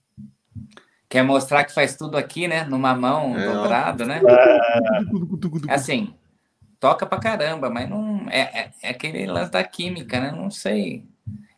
Quer 1.08 1.22
mostrar 1.22 1.64
que 1.64 1.72
faz 1.72 1.96
tudo 1.96 2.18
aqui, 2.18 2.46
né? 2.46 2.64
Numa 2.64 2.94
mão 2.94 3.38
é, 3.38 3.46
dobrado, 3.46 4.04
né? 4.04 4.20
É. 5.68 5.72
Assim, 5.72 6.14
toca 6.78 7.06
pra 7.06 7.18
caramba, 7.18 7.70
mas 7.70 7.88
não. 7.88 8.26
É, 8.28 8.40
é, 8.40 8.70
é, 8.82 8.90
aquele 8.90 9.26
lance 9.26 9.50
da 9.50 9.64
química, 9.64 10.20
né? 10.20 10.30
Não 10.30 10.50
sei. 10.50 11.04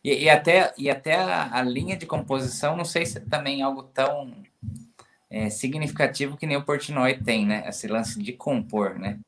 E, 0.03 0.23
e 0.23 0.29
até, 0.29 0.73
e 0.77 0.89
até 0.89 1.15
a, 1.15 1.49
a, 1.57 1.61
linha 1.63 1.97
de 1.97 2.05
composição, 2.05 2.77
não 2.77 2.85
sei 2.85 3.05
se 3.05 3.17
é 3.17 3.21
também 3.21 3.61
algo 3.61 3.83
tão 3.83 4.33
é, 5.29 5.49
significativo 5.49 6.37
que 6.37 6.47
nem 6.47 6.57
o 6.57 6.63
Portnoy 6.63 7.17
tem, 7.17 7.45
né? 7.45 7.63
Esse 7.67 7.87
lance 7.87 8.21
de 8.21 8.31
compor, 8.31 8.97
né? 8.97 9.19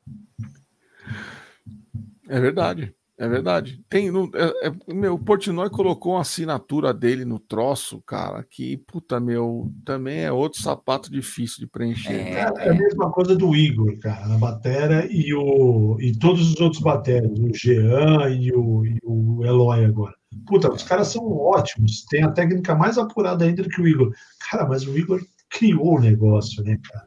É 2.28 2.40
verdade. 2.40 2.94
É 3.24 3.28
verdade. 3.28 3.80
Tem, 3.88 4.10
no, 4.10 4.30
é, 4.34 4.68
é, 4.68 4.94
meu, 4.94 5.14
o 5.14 5.18
Portnoy 5.18 5.70
colocou 5.70 6.12
uma 6.12 6.20
assinatura 6.20 6.92
dele 6.92 7.24
no 7.24 7.38
troço, 7.38 8.02
cara, 8.06 8.44
que, 8.48 8.76
puta, 8.76 9.18
meu, 9.18 9.72
também 9.84 10.20
é 10.20 10.32
outro 10.32 10.60
sapato 10.60 11.10
difícil 11.10 11.60
de 11.60 11.66
preencher. 11.66 12.12
É, 12.12 12.52
é 12.58 12.70
a 12.70 12.74
mesma 12.74 13.10
coisa 13.10 13.34
do 13.34 13.56
Igor, 13.56 13.98
cara, 14.00 14.26
na 14.26 14.36
batera 14.36 15.06
e, 15.10 15.32
o, 15.32 15.96
e 16.00 16.16
todos 16.18 16.52
os 16.52 16.60
outros 16.60 16.82
bateras, 16.82 17.30
o 17.38 17.50
Jean 17.54 18.28
e 18.28 18.52
o, 18.52 18.84
e 18.84 18.98
o 19.02 19.44
Eloy 19.44 19.84
agora. 19.84 20.14
Puta, 20.46 20.70
os 20.70 20.82
caras 20.82 21.08
são 21.08 21.26
ótimos, 21.32 22.04
tem 22.10 22.22
a 22.22 22.30
técnica 22.30 22.74
mais 22.74 22.98
apurada 22.98 23.44
ainda 23.44 23.62
do 23.62 23.68
que 23.68 23.80
o 23.80 23.88
Igor. 23.88 24.12
Cara, 24.50 24.68
mas 24.68 24.86
o 24.86 24.98
Igor 24.98 25.20
criou 25.48 25.96
o 25.96 26.00
negócio, 26.00 26.62
né, 26.62 26.78
cara? 26.90 27.06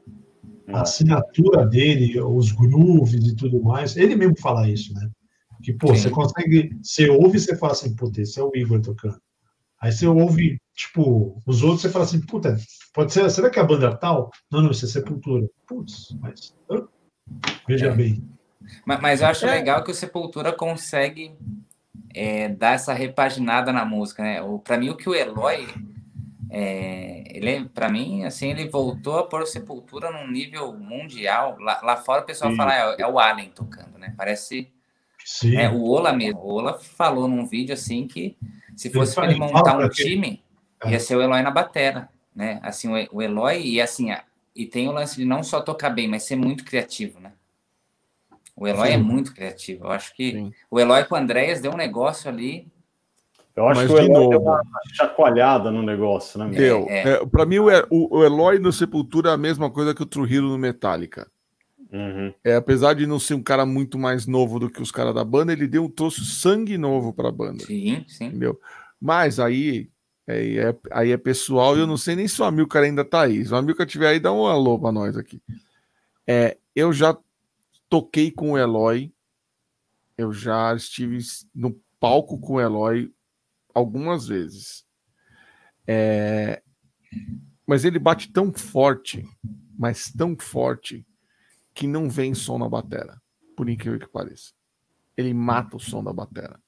A 0.74 0.82
assinatura 0.82 1.66
dele, 1.66 2.20
os 2.20 2.52
grooves 2.52 3.26
e 3.26 3.36
tudo 3.36 3.62
mais, 3.62 3.96
ele 3.96 4.16
mesmo 4.16 4.38
fala 4.38 4.70
isso, 4.70 4.94
né? 4.94 5.10
Que, 5.68 5.74
pô, 5.74 5.94
Sim. 5.94 6.04
você 6.04 6.10
consegue, 6.10 6.80
você 6.82 7.10
ouve 7.10 7.36
e 7.36 7.42
você 7.42 7.54
fala 7.58 7.74
assim, 7.74 7.94
puta, 7.94 8.22
esse 8.22 8.40
é 8.40 8.42
o 8.42 8.54
Igor 8.56 8.80
tocando. 8.80 9.20
Aí 9.82 9.92
você 9.92 10.08
ouve, 10.08 10.62
tipo, 10.74 11.44
os 11.46 11.62
outros, 11.62 11.82
você 11.82 11.90
fala 11.90 12.06
assim, 12.06 12.22
puta, 12.22 12.58
pode 12.94 13.12
ser, 13.12 13.30
será 13.30 13.50
que 13.50 13.60
é 13.60 13.62
a 13.62 13.66
banda 13.66 13.94
tal? 13.94 14.32
Não, 14.50 14.62
não, 14.62 14.72
isso 14.72 14.86
é 14.86 14.88
Sepultura. 14.88 15.46
Putz, 15.68 16.16
mas, 16.22 16.56
veja 17.68 17.88
é. 17.88 17.92
bem. 17.94 18.24
Mas, 18.86 19.02
mas, 19.02 19.20
eu 19.20 19.28
acho 19.28 19.46
é. 19.46 19.56
legal 19.56 19.84
que 19.84 19.92
o 19.92 19.94
Sepultura 19.94 20.54
consegue 20.54 21.36
é, 22.16 22.48
dar 22.48 22.76
essa 22.76 22.94
repaginada 22.94 23.74
na 23.74 23.84
música, 23.84 24.24
né? 24.24 24.40
Para 24.64 24.78
mim, 24.78 24.88
o 24.88 24.96
que 24.96 25.10
o 25.10 25.14
Eloy, 25.14 25.68
é, 26.50 27.26
ele, 27.28 27.68
para 27.68 27.90
mim, 27.90 28.24
assim, 28.24 28.52
ele 28.52 28.70
voltou 28.70 29.20
a 29.20 29.28
pôr 29.28 29.42
o 29.42 29.46
Sepultura 29.46 30.12
num 30.12 30.32
nível 30.32 30.72
mundial. 30.72 31.58
Lá, 31.60 31.82
lá 31.84 31.98
fora 31.98 32.22
o 32.22 32.26
pessoal 32.26 32.52
Sim. 32.52 32.56
fala, 32.56 32.74
é, 32.74 33.02
é 33.02 33.06
o 33.06 33.20
Allen 33.20 33.50
tocando, 33.50 33.98
né? 33.98 34.14
Parece 34.16 34.72
Sim. 35.28 35.58
É, 35.58 35.70
o 35.70 35.90
Ola 35.90 36.14
mesmo. 36.14 36.40
O 36.40 36.54
Ola 36.54 36.80
falou 36.80 37.28
num 37.28 37.46
vídeo 37.46 37.74
assim 37.74 38.08
que 38.08 38.38
se 38.78 38.90
fosse 38.90 39.14
para 39.14 39.26
ele 39.26 39.38
montar 39.38 39.78
um 39.78 39.90
time, 39.90 40.42
é. 40.86 40.92
ia 40.92 41.02
ser 41.02 41.18
o 41.18 41.22
Eloy 41.22 41.42
na 41.42 41.52
batera, 41.52 42.08
né? 42.34 42.62
Assim, 42.64 42.88
o 43.12 43.22
Eloy 43.22 43.62
e 43.62 43.82
assim, 43.82 44.08
e 44.56 44.66
tem 44.66 44.88
o 44.88 44.94
lance 44.94 45.18
de 45.18 45.26
não 45.26 45.44
só 45.44 45.60
tocar 45.60 45.90
bem, 45.90 46.08
mas 46.08 46.24
ser 46.24 46.38
muito 46.38 46.64
criativo, 46.64 47.20
né? 47.20 47.34
O 48.56 48.66
Eloy 48.66 48.88
é 48.88 48.92
Sim. 48.94 48.94
é 48.94 48.98
muito 48.98 49.36
criativo. 49.36 49.84
Eu 49.88 49.92
acho 49.92 50.16
que 50.16 50.32
Sim. 50.32 50.54
o 50.72 50.80
Eloy 50.80 51.04
com 51.04 51.16
o 51.16 51.18
Andréas 51.18 51.60
deu 51.60 51.74
um 51.74 51.78
negócio 51.78 52.30
ali. 52.30 52.66
Eu 53.54 53.68
acho 53.68 53.82
Mas, 53.82 53.92
que 53.92 53.94
o 53.96 53.98
Eloy 53.98 54.14
novo, 54.14 54.30
deu 54.30 54.40
uma 54.40 54.64
chacoalhada 54.94 55.70
no 55.70 55.84
negócio, 55.84 56.40
né? 56.40 56.48
Deu. 56.58 56.86
É, 56.88 57.02
é. 57.02 57.26
Para 57.26 57.46
mim, 57.46 57.60
o, 57.60 57.68
o, 57.90 58.24
Eloy 58.24 58.60
no 58.60 58.72
Sepultura 58.72 59.32
é 59.32 59.34
a 59.34 59.38
mesma 59.38 59.70
coisa 59.70 59.94
que 59.94 60.04
o 60.04 60.06
Trujillo 60.06 60.48
no 60.48 60.58
Metallica. 60.58 61.30
Uhum. 61.92 62.34
É, 62.44 62.56
apesar 62.56 62.94
de 62.94 63.08
não 63.08 63.20
ser 63.20 63.34
um 63.34 63.42
cara 63.42 63.66
muito 63.66 63.98
mais 63.98 64.26
novo 64.26 64.60
do 64.60 64.70
que 64.70 64.82
os 64.82 64.92
caras 64.92 65.16
da 65.16 65.24
banda, 65.24 65.54
ele 65.54 65.68
deu, 65.68 65.90
trouxe 65.90 66.26
sangue 66.26 66.78
novo 66.78 67.14
para 67.14 67.30
a 67.30 67.32
banda. 67.32 67.66
Sim, 67.66 68.04
sim. 68.08 68.26
Entendeu? 68.26 68.60
Mas 69.00 69.40
aí 69.40 69.90
é, 70.28 70.56
é, 70.58 70.76
aí 70.92 71.12
é 71.12 71.18
pessoal 71.18 71.78
e 71.78 71.80
eu 71.80 71.88
não 71.88 71.96
sei 71.96 72.16
nem 72.16 72.28
se 72.28 72.42
o 72.42 72.46
Amilcar 72.46 72.84
ainda 72.84 73.06
tá 73.06 73.22
aí. 73.22 73.46
Se 73.46 73.54
o 73.54 73.56
Amilcar 73.56 73.88
tiver 73.88 74.10
aí, 74.10 74.20
dá 74.20 74.34
um 74.34 74.46
alô 74.46 74.78
para 74.78 74.92
nós 74.92 75.16
aqui. 75.16 75.42
É, 76.28 76.58
eu 76.76 76.92
já 76.92 77.18
toquei 77.90 78.30
com 78.30 78.52
o 78.52 78.58
Eloy, 78.58 79.14
eu 80.18 80.34
já 80.34 80.76
estive 80.76 81.20
no 81.56 81.80
palco 82.00 82.38
com 82.40 82.56
o 82.56 82.62
Eloy 82.62 83.14
algumas 83.74 84.28
vezes. 84.28 84.86
É, 85.88 86.62
mas 87.66 87.86
ele 87.86 87.98
bate 87.98 88.30
tão 88.32 88.52
forte, 88.52 89.26
mas 89.80 90.12
tão 90.12 90.36
forte, 90.38 91.06
que 91.78 91.86
não 91.86 92.10
vem 92.10 92.34
som 92.34 92.58
na 92.58 92.68
batera, 92.68 93.22
por 93.56 93.70
incrível 93.70 94.00
que 94.00 94.08
pareça. 94.08 94.52
Ele 95.16 95.32
mata 95.32 95.78
o 95.78 95.80
som 95.80 96.04
da 96.04 96.12
batera. 96.12 96.60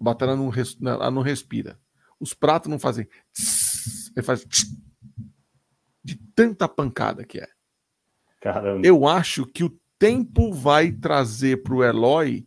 A 0.00 0.04
batera 0.04 0.36
não, 0.36 0.48
res, 0.48 0.78
ela 0.80 1.10
não 1.10 1.22
respira. 1.22 1.76
Os 2.20 2.34
pratos 2.34 2.70
não 2.70 2.78
fazem. 2.78 3.08
Tss, 3.32 4.12
ele 4.14 4.24
faz. 4.24 4.44
Tss, 4.44 4.76
de 6.04 6.14
tanta 6.36 6.68
pancada 6.68 7.24
que 7.24 7.40
é. 7.40 7.48
Caramba. 8.40 8.86
Eu 8.86 9.08
acho 9.08 9.44
que 9.44 9.64
o 9.64 9.76
tempo 9.98 10.52
vai 10.52 10.92
trazer 10.92 11.64
para 11.64 11.74
o 11.74 11.82
Eloy 11.82 12.46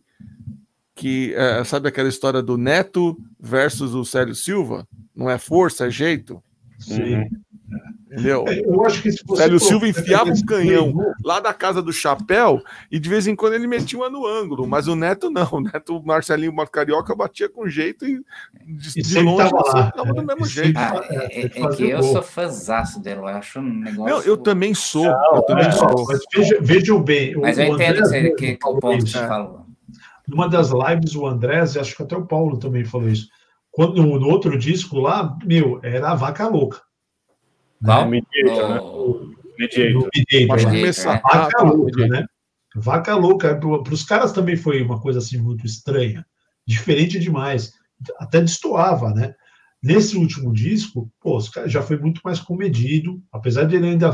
que 0.94 1.34
é, 1.34 1.62
sabe 1.64 1.88
aquela 1.88 2.08
história 2.08 2.42
do 2.42 2.56
Neto 2.56 3.18
versus 3.38 3.92
o 3.94 4.02
Célio 4.02 4.34
Silva? 4.34 4.88
Não 5.14 5.28
é 5.28 5.36
força, 5.36 5.88
é 5.88 5.90
jeito. 5.90 6.42
Sim. 6.78 7.28
Entendeu? 8.12 8.44
Eu 8.46 8.84
acho 8.84 9.00
que 9.02 9.10
se 9.10 9.24
você 9.24 9.42
Célio 9.42 9.58
Silva 9.58 9.88
enfiava 9.88 10.30
um 10.30 10.44
canhão 10.44 10.92
lá 11.24 11.40
da 11.40 11.54
casa 11.54 11.80
do 11.80 11.92
chapéu 11.92 12.60
e 12.90 12.98
de 12.98 13.08
vez 13.08 13.26
em 13.26 13.34
quando 13.34 13.54
ele 13.54 13.66
metia 13.66 13.98
uma 13.98 14.10
no 14.10 14.26
ângulo, 14.26 14.66
mas 14.66 14.86
o 14.86 14.94
Neto 14.94 15.30
não. 15.30 15.48
O 15.52 15.60
Neto, 15.60 15.96
o 15.96 16.04
Marcelinho 16.04 16.54
Carioca 16.66 17.14
batia 17.14 17.48
com 17.48 17.68
jeito 17.68 18.06
e 18.06 18.22
de, 18.66 18.98
e 18.98 19.02
de 19.02 19.20
longe 19.20 19.50
tava, 19.50 19.92
tava 19.92 20.12
do 20.12 20.22
mesmo 20.22 20.46
jeito. 20.46 20.78
Ah, 20.78 21.02
é, 21.08 21.40
é, 21.40 21.44
é 21.46 21.68
que 21.68 21.88
eu 21.88 22.02
sou 22.02 22.22
fãzaço 22.22 23.00
dele, 23.00 23.20
eu 23.20 23.26
acho 23.26 23.60
um 23.60 23.80
negócio. 23.80 24.16
Não, 24.16 24.22
eu 24.22 24.36
também 24.36 24.74
sou. 24.74 25.04
Não, 25.04 25.36
eu 25.36 25.42
também 25.42 25.72
sou. 25.72 26.06
Mas 26.06 26.20
veja, 26.34 26.58
vejam 26.60 27.02
bem. 27.02 27.34
Mas 27.36 27.58
eu 27.58 27.66
entendo 27.66 28.04
André, 28.04 28.30
que, 28.30 28.34
que, 28.34 28.56
que 28.56 28.68
o 28.68 28.78
ponto 28.78 29.06
você 29.06 29.18
falou. 29.18 29.66
Numa 30.28 30.48
das 30.48 30.70
lives, 30.70 31.14
o 31.14 31.26
Andrés, 31.26 31.76
acho 31.76 31.96
que 31.96 32.02
até 32.02 32.16
o 32.16 32.26
Paulo 32.26 32.58
também 32.58 32.84
falou 32.84 33.08
isso. 33.08 33.28
Quando, 33.70 34.02
no, 34.02 34.20
no 34.20 34.28
outro 34.28 34.58
disco 34.58 35.00
lá, 35.00 35.36
meu, 35.44 35.80
era 35.82 36.10
a 36.10 36.14
vaca 36.14 36.46
louca. 36.46 36.80
Qual? 37.84 38.08
Mediator, 38.08 38.68
né? 38.68 39.34
Mediator. 39.58 40.08
Mediator. 40.14 40.62
Começar. 40.64 41.22
Vaca 41.22 41.48
tá, 41.48 41.62
louca, 41.62 42.06
né? 42.06 42.26
Vaca 42.74 43.14
louca. 43.14 43.56
Para 43.56 43.94
os 43.94 44.04
caras 44.04 44.32
também 44.32 44.56
foi 44.56 44.82
uma 44.82 45.00
coisa 45.00 45.18
assim 45.18 45.38
muito 45.38 45.66
estranha. 45.66 46.24
Diferente 46.66 47.18
demais. 47.18 47.72
Até 48.18 48.40
destoava, 48.40 49.12
né? 49.12 49.34
Nesse 49.82 50.16
último 50.16 50.52
disco, 50.52 51.10
pô, 51.20 51.40
já 51.66 51.82
foi 51.82 51.98
muito 51.98 52.20
mais 52.24 52.38
comedido, 52.38 53.20
apesar 53.32 53.64
de 53.64 53.74
ele 53.74 53.88
ainda, 53.88 54.12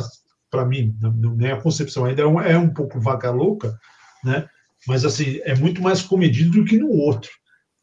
para 0.50 0.64
mim, 0.64 0.96
na 0.98 1.10
minha 1.10 1.60
concepção, 1.60 2.06
ainda 2.06 2.22
é 2.22 2.26
um, 2.26 2.40
é 2.40 2.58
um 2.58 2.72
pouco 2.72 2.98
vaca 2.98 3.30
louca, 3.30 3.78
né? 4.24 4.48
Mas 4.86 5.04
assim, 5.04 5.40
é 5.42 5.54
muito 5.54 5.82
mais 5.82 6.00
comedido 6.00 6.52
do 6.52 6.64
que 6.64 6.78
no 6.78 6.88
outro. 6.88 7.30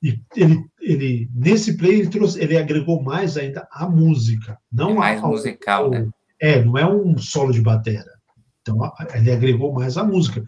E 0.02 0.20
ele, 0.36 0.64
ele 0.86 1.30
nesse 1.34 1.76
play 1.76 2.00
ele, 2.00 2.10
trouxe, 2.10 2.40
ele 2.42 2.58
agregou 2.58 3.02
mais 3.02 3.38
ainda 3.38 3.68
a 3.72 3.90
música, 3.90 4.58
não 4.72 4.92
é 4.92 4.94
mais 4.94 5.24
a, 5.24 5.28
musical, 5.28 5.90
né? 5.90 6.10
É, 6.40 6.64
não 6.64 6.78
é 6.78 6.86
um 6.86 7.18
solo 7.18 7.52
de 7.52 7.62
bateria. 7.62 8.06
Então 8.62 8.80
ele 9.14 9.32
agregou 9.32 9.74
mais 9.74 9.98
a 9.98 10.04
música. 10.04 10.44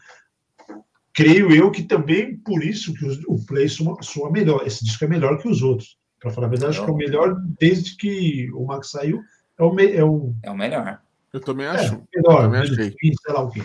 Creio 1.14 1.51
eu 1.51 1.72
que 1.72 1.83
também 1.83 2.38
por 2.38 2.64
isso 2.64 2.93
que 2.93 3.06
o 3.27 3.43
play 3.45 3.67
soa, 3.67 3.98
soa 4.01 4.32
melhor. 4.32 4.61
Esse 4.66 4.85
disco 4.85 5.03
é 5.03 5.07
melhor 5.07 5.40
que 5.40 5.48
os 5.48 5.64
outros. 5.64 5.98
Para 6.19 6.32
falar 6.32 6.48
a 6.48 6.49
verdade, 6.49 6.72
acho 6.72 6.83
que 6.83 6.90
é 6.90 6.93
o 6.93 6.98
melhor 6.98 7.35
desde 7.59 7.95
que 7.95 8.51
o 8.53 8.66
Max 8.66 8.91
saiu. 8.91 9.22
É 9.57 9.64
o, 9.64 9.74
me, 9.74 9.91
é 9.91 10.03
o, 10.03 10.35
é 10.43 10.51
o 10.51 10.56
melhor. 10.56 11.01
Eu 11.33 11.40
também 11.40 11.67
acho. 11.67 11.95
É, 11.95 12.01
melhor, 12.16 12.43
eu 12.43 12.51
também 12.51 12.61
achei. 12.61 12.91
sei 12.91 13.33
lá 13.33 13.41
o 13.41 13.49
quê. 13.49 13.61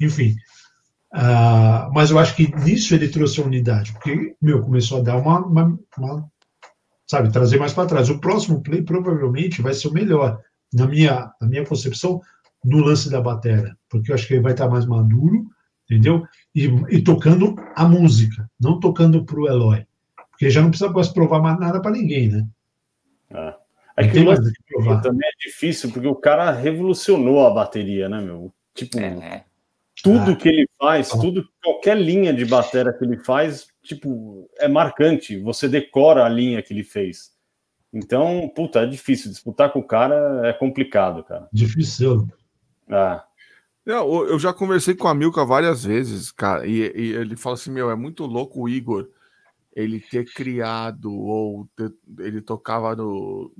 Enfim, 0.00 0.34
Uh, 1.12 1.90
mas 1.94 2.10
eu 2.10 2.18
acho 2.18 2.36
que 2.36 2.54
nisso 2.56 2.94
ele 2.94 3.08
trouxe 3.08 3.40
a 3.40 3.44
unidade, 3.44 3.92
porque, 3.92 4.34
meu, 4.40 4.62
começou 4.62 4.98
a 4.98 5.02
dar 5.02 5.16
uma, 5.16 5.38
uma, 5.40 5.78
uma 5.96 6.30
sabe, 7.06 7.32
trazer 7.32 7.58
mais 7.58 7.72
para 7.72 7.88
trás. 7.88 8.10
O 8.10 8.20
próximo 8.20 8.62
play 8.62 8.82
provavelmente 8.82 9.62
vai 9.62 9.72
ser 9.72 9.88
o 9.88 9.92
melhor, 9.92 10.40
na 10.72 10.86
minha, 10.86 11.32
na 11.40 11.48
minha 11.48 11.64
concepção, 11.64 12.20
no 12.62 12.78
lance 12.78 13.10
da 13.10 13.20
bateria, 13.20 13.74
porque 13.88 14.10
eu 14.10 14.14
acho 14.14 14.26
que 14.26 14.34
ele 14.34 14.42
vai 14.42 14.52
estar 14.52 14.68
mais 14.68 14.84
maduro, 14.84 15.46
entendeu? 15.84 16.24
E, 16.54 16.66
e 16.90 17.02
tocando 17.02 17.56
a 17.74 17.88
música, 17.88 18.48
não 18.60 18.78
tocando 18.78 19.24
para 19.24 19.40
o 19.40 19.48
Eloy, 19.48 19.86
porque 20.30 20.50
já 20.50 20.60
não 20.60 20.70
precisa 20.70 20.90
mais 20.90 21.08
provar 21.08 21.40
mais 21.40 21.58
nada 21.58 21.80
para 21.80 21.92
ninguém, 21.92 22.28
né? 22.28 22.46
É. 23.30 23.54
É 23.96 24.06
que 24.06 24.20
o 24.20 25.00
também 25.00 25.28
é 25.28 25.48
difícil, 25.48 25.90
porque 25.90 26.06
o 26.06 26.14
cara 26.14 26.52
revolucionou 26.52 27.44
a 27.44 27.50
bateria, 27.50 28.08
né, 28.08 28.20
meu? 28.20 28.52
Tipo, 28.72 29.00
é. 29.00 29.44
Tudo 30.02 30.32
ah. 30.32 30.36
que 30.36 30.48
ele 30.48 30.68
faz, 30.78 31.08
tudo, 31.08 31.48
qualquer 31.62 31.96
linha 31.96 32.32
de 32.32 32.44
bateria 32.44 32.92
que 32.92 33.04
ele 33.04 33.18
faz, 33.18 33.68
tipo, 33.82 34.48
é 34.58 34.68
marcante. 34.68 35.38
Você 35.40 35.68
decora 35.68 36.24
a 36.24 36.28
linha 36.28 36.62
que 36.62 36.72
ele 36.72 36.84
fez. 36.84 37.32
Então, 37.92 38.50
puta, 38.54 38.80
é 38.80 38.86
difícil. 38.86 39.30
Disputar 39.30 39.72
com 39.72 39.80
o 39.80 39.86
cara 39.86 40.42
é 40.46 40.52
complicado, 40.52 41.24
cara. 41.24 41.48
Difícil. 41.52 42.28
Ah. 42.88 43.24
Eu, 43.84 44.28
eu 44.28 44.38
já 44.38 44.52
conversei 44.52 44.94
com 44.94 45.08
a 45.08 45.14
Milka 45.14 45.44
várias 45.44 45.82
vezes, 45.82 46.30
cara, 46.30 46.66
e, 46.66 46.92
e, 46.94 47.12
ele 47.14 47.36
fala 47.36 47.54
assim: 47.54 47.70
meu, 47.70 47.90
é 47.90 47.96
muito 47.96 48.26
louco 48.26 48.60
o 48.60 48.68
Igor 48.68 49.08
ele 49.78 50.00
ter 50.00 50.24
criado, 50.24 51.14
ou 51.14 51.68
ter, 51.76 51.94
ele 52.18 52.42
tocava 52.42 52.96
no 52.96 53.52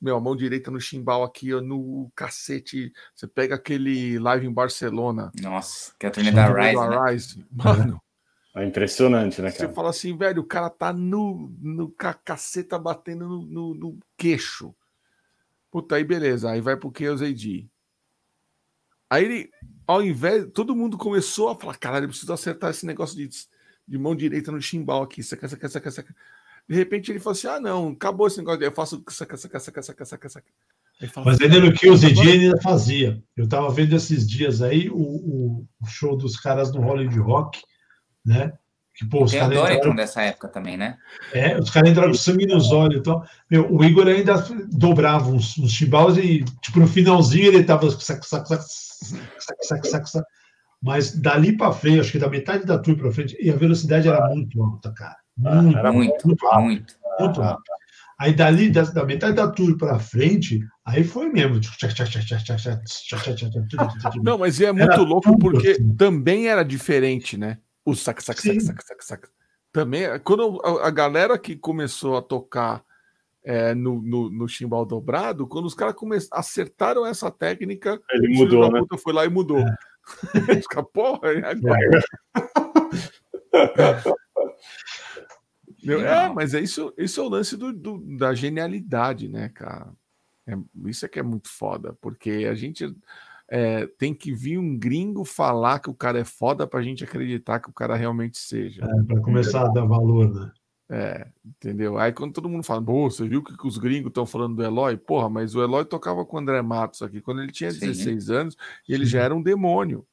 meu, 0.00 0.16
a 0.16 0.20
mão 0.20 0.36
direita 0.36 0.70
no 0.70 0.80
chimbal 0.80 1.24
aqui, 1.24 1.50
no 1.52 2.10
cacete. 2.14 2.92
Você 3.14 3.26
pega 3.26 3.54
aquele 3.54 4.18
live 4.18 4.46
em 4.46 4.52
Barcelona. 4.52 5.32
Nossa, 5.40 5.94
que 5.98 6.04
é 6.04 6.08
a 6.08 6.12
turnê 6.12 6.30
da 6.30 6.46
Rise. 6.46 6.88
Né? 6.88 7.10
Rise. 7.10 7.46
Mano. 7.52 8.02
É 8.54 8.64
impressionante, 8.64 9.40
né, 9.40 9.52
cara? 9.52 9.68
Você 9.68 9.74
fala 9.74 9.90
assim, 9.90 10.16
velho, 10.16 10.42
o 10.42 10.46
cara 10.46 10.68
tá 10.68 10.92
no, 10.92 11.50
no 11.60 11.90
caceta 12.24 12.78
batendo 12.78 13.26
no, 13.26 13.42
no, 13.42 13.74
no 13.74 13.98
queixo. 14.16 14.74
Puta, 15.70 15.96
aí 15.96 16.04
beleza, 16.04 16.50
aí 16.50 16.60
vai 16.60 16.76
pro 16.76 16.92
Chaos 16.96 17.22
AD. 17.22 17.68
Aí 19.08 19.24
ele, 19.24 19.50
ao 19.86 20.02
invés, 20.02 20.46
todo 20.52 20.76
mundo 20.76 20.98
começou 20.98 21.48
a 21.48 21.56
falar, 21.56 21.76
caralho, 21.76 22.04
eu 22.04 22.08
preciso 22.08 22.32
acertar 22.32 22.70
esse 22.70 22.84
negócio 22.84 23.16
de, 23.16 23.28
de 23.88 23.98
mão 23.98 24.14
direita 24.14 24.52
no 24.52 24.60
chimbal 24.60 25.02
aqui, 25.02 25.22
saca, 25.22 25.48
saca, 25.48 25.68
saca, 25.68 25.90
saca. 25.90 26.14
De 26.68 26.76
repente 26.76 27.10
ele 27.10 27.18
falou 27.18 27.32
assim: 27.32 27.46
ah, 27.46 27.58
não, 27.58 27.88
acabou 27.88 28.26
esse 28.26 28.38
negócio, 28.38 28.62
eu 28.62 28.72
faço 28.72 29.02
saca, 29.08 29.36
saca, 29.36 29.58
saca, 29.58 29.82
saca, 29.82 30.04
saca, 30.04 30.28
saca. 30.28 30.46
Mas 31.24 31.40
ainda 31.40 31.60
no 31.60 31.72
que 31.72 31.88
o 31.88 31.96
ZD 31.96 32.20
ainda 32.20 32.60
fazia. 32.60 33.22
Eu 33.36 33.44
estava 33.44 33.70
vendo 33.70 33.94
esses 33.94 34.28
dias 34.28 34.60
aí 34.60 34.90
o, 34.90 35.64
o, 35.80 35.86
show 35.86 36.16
dos 36.16 36.36
caras 36.36 36.72
no 36.72 36.82
Hollywood 36.82 37.18
Rock, 37.20 37.60
né? 38.26 38.52
Que, 38.94 39.06
pô, 39.06 39.22
os 39.22 39.32
o 39.32 39.48
Doriton 39.48 39.94
dessa 39.94 40.22
época 40.22 40.48
também, 40.48 40.76
né? 40.76 40.98
É, 41.32 41.56
os 41.56 41.70
caras 41.70 41.90
entraram 41.90 42.10
com 42.10 42.16
sangue 42.16 42.46
nos 42.46 42.72
olhos. 42.72 42.98
Então, 42.98 43.22
meu, 43.48 43.72
o 43.72 43.84
Igor 43.84 44.08
ainda 44.08 44.44
dobrava 44.72 45.30
uns, 45.30 45.56
uns 45.56 45.70
chimbaus 45.70 46.18
e, 46.18 46.44
tipo, 46.60 46.80
no 46.80 46.88
finalzinho 46.88 47.46
ele 47.46 47.62
tava 47.62 47.88
sac, 47.92 48.26
sac, 48.26 48.48
sac, 48.48 48.64
sac, 48.64 49.64
sac, 49.64 49.86
sac, 49.86 50.10
sac, 50.10 50.26
Mas 50.82 51.12
dali 51.12 51.56
para 51.56 51.72
frente, 51.72 52.00
acho 52.00 52.12
que 52.12 52.18
da 52.18 52.28
metade 52.28 52.64
da 52.64 52.78
tour 52.78 52.96
para 52.96 53.10
frente, 53.10 53.36
e 53.40 53.50
a 53.50 53.56
velocidade 53.56 54.08
era 54.08 54.28
muito 54.28 54.62
alta, 54.62 54.92
cara. 54.92 55.16
Muito, 55.36 55.76
era 55.76 55.92
muito, 55.92 56.26
muito 56.26 56.46
rápido. 56.46 56.66
Muito, 56.66 56.96
muito 57.20 57.40
rápido. 57.40 57.78
Aí 58.18 58.34
dali, 58.34 58.68
da, 58.68 58.82
da 58.82 59.04
metade 59.04 59.36
da 59.36 59.48
tour 59.48 59.76
para 59.76 59.98
frente, 60.00 60.60
aí 60.84 61.04
foi 61.04 61.28
mesmo. 61.28 61.60
Não, 64.22 64.36
mas 64.38 64.60
é 64.60 64.72
muito 64.72 64.92
era 64.92 65.02
louco 65.02 65.38
porque 65.38 65.70
assim. 65.70 65.94
também 65.94 66.48
era 66.48 66.64
diferente, 66.64 67.36
né? 67.36 67.58
O 67.84 67.94
sac, 67.94 68.22
sac, 68.22 68.40
sac, 68.40 68.60
sac, 68.60 68.84
sac, 68.84 69.04
sac. 69.04 69.28
Também, 69.72 70.02
quando 70.24 70.60
a, 70.64 70.88
a 70.88 70.90
galera 70.90 71.38
que 71.38 71.54
começou 71.54 72.16
a 72.16 72.22
tocar 72.22 72.82
é, 73.44 73.72
no, 73.74 74.02
no, 74.02 74.28
no 74.30 74.48
chimbal 74.48 74.84
dobrado, 74.84 75.46
quando 75.46 75.66
os 75.66 75.74
caras 75.74 75.94
acertaram 76.32 77.06
essa 77.06 77.30
técnica, 77.30 78.00
ele 78.10 78.34
mudou, 78.36 78.70
né? 78.70 78.80
foi 79.02 79.12
lá 79.12 79.24
e 79.24 79.28
mudou. 79.28 79.58
É. 79.58 79.76
Porra, 80.92 81.30
agora? 81.44 82.00
É. 83.52 84.18
Meu, 85.82 86.00
é, 86.00 86.32
mas 86.32 86.54
é 86.54 86.60
isso, 86.60 86.92
isso 86.98 87.20
é 87.20 87.22
o 87.22 87.28
lance 87.28 87.56
do, 87.56 87.72
do, 87.72 87.98
da 88.16 88.34
genialidade, 88.34 89.28
né, 89.28 89.48
cara? 89.48 89.92
É, 90.46 90.56
isso 90.86 91.06
é 91.06 91.08
que 91.08 91.18
é 91.18 91.22
muito 91.22 91.48
foda, 91.48 91.96
porque 92.00 92.46
a 92.50 92.54
gente 92.54 92.94
é, 93.48 93.86
tem 93.86 94.12
que 94.12 94.32
vir 94.32 94.58
um 94.58 94.76
gringo 94.78 95.24
falar 95.24 95.78
que 95.78 95.88
o 95.88 95.94
cara 95.94 96.18
é 96.18 96.24
foda 96.24 96.66
pra 96.66 96.82
gente 96.82 97.04
acreditar 97.04 97.60
que 97.60 97.70
o 97.70 97.72
cara 97.72 97.96
realmente 97.96 98.38
seja. 98.38 98.84
É, 98.84 99.02
pra 99.04 99.20
começar 99.20 99.66
a 99.66 99.68
dar 99.68 99.84
valor, 99.84 100.32
né? 100.34 100.52
É, 100.90 101.26
entendeu? 101.44 101.98
Aí 101.98 102.12
quando 102.12 102.32
todo 102.32 102.48
mundo 102.48 102.62
fala, 102.62 102.82
pô, 102.82 103.10
você 103.10 103.28
viu 103.28 103.40
o 103.40 103.44
que, 103.44 103.54
que 103.54 103.66
os 103.66 103.76
gringos 103.76 104.08
estão 104.08 104.24
falando 104.24 104.56
do 104.56 104.64
Eloy? 104.64 104.96
Porra, 104.96 105.28
mas 105.28 105.54
o 105.54 105.62
Eloy 105.62 105.84
tocava 105.84 106.24
com 106.24 106.36
o 106.36 106.40
André 106.40 106.62
Matos 106.62 107.02
aqui 107.02 107.20
quando 107.20 107.42
ele 107.42 107.52
tinha 107.52 107.70
16 107.70 108.24
Sim. 108.24 108.34
anos 108.34 108.56
e 108.88 108.94
ele 108.94 109.04
já 109.04 109.22
era 109.22 109.34
um 109.34 109.42
demônio. 109.42 110.06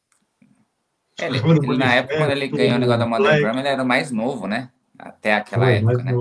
É, 1.18 1.28
ele, 1.28 1.38
ele, 1.38 1.78
na 1.78 1.96
época, 1.96 2.18
quando 2.18 2.32
ele 2.32 2.48
ganhou 2.50 2.76
o 2.76 2.80
negócio 2.80 3.00
da 3.00 3.08
Modern 3.08 3.42
Drum, 3.42 3.60
ele 3.60 3.68
era 3.70 3.86
mais 3.86 4.12
novo, 4.12 4.48
né? 4.48 4.70
Até 5.00 5.36
aquela 5.36 5.66
Foi, 5.66 5.76
época, 5.76 6.04
né? 6.04 6.12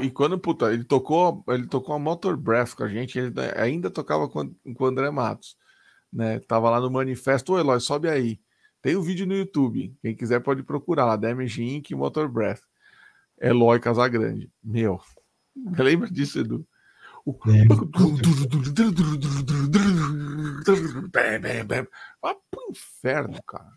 E 0.00 0.10
quando, 0.10 0.38
puta, 0.38 0.72
ele 0.72 0.84
tocou, 0.84 1.42
ele 1.48 1.66
tocou 1.66 1.94
a 1.94 1.98
Motor 1.98 2.36
Breath 2.36 2.74
com 2.74 2.84
a 2.84 2.88
gente, 2.88 3.18
ele 3.18 3.32
ainda 3.56 3.90
tocava 3.90 4.28
com, 4.28 4.54
com 4.74 4.84
o 4.84 4.86
André 4.86 5.10
Matos, 5.10 5.56
né? 6.12 6.38
Tava 6.40 6.70
lá 6.70 6.78
no 6.78 6.90
manifesto, 6.90 7.54
ô 7.54 7.58
Eloy, 7.58 7.80
sobe 7.80 8.08
aí. 8.08 8.38
Tem 8.82 8.96
um 8.96 9.00
vídeo 9.00 9.26
no 9.26 9.34
YouTube, 9.34 9.96
quem 10.02 10.14
quiser 10.14 10.40
pode 10.40 10.64
procurar 10.64 11.04
lá, 11.04 11.14
Damage 11.14 11.62
Inc. 11.62 11.94
Motor 11.94 12.28
Breath. 12.28 12.62
Eloy 13.40 13.78
Casagrande. 13.78 14.50
Meu, 14.62 15.00
lembra 15.78 16.10
disso, 16.10 16.40
Edu? 16.40 16.66
O... 17.24 17.38
Vai 22.20 22.34
pro 22.50 22.66
inferno, 22.70 23.40
cara. 23.46 23.70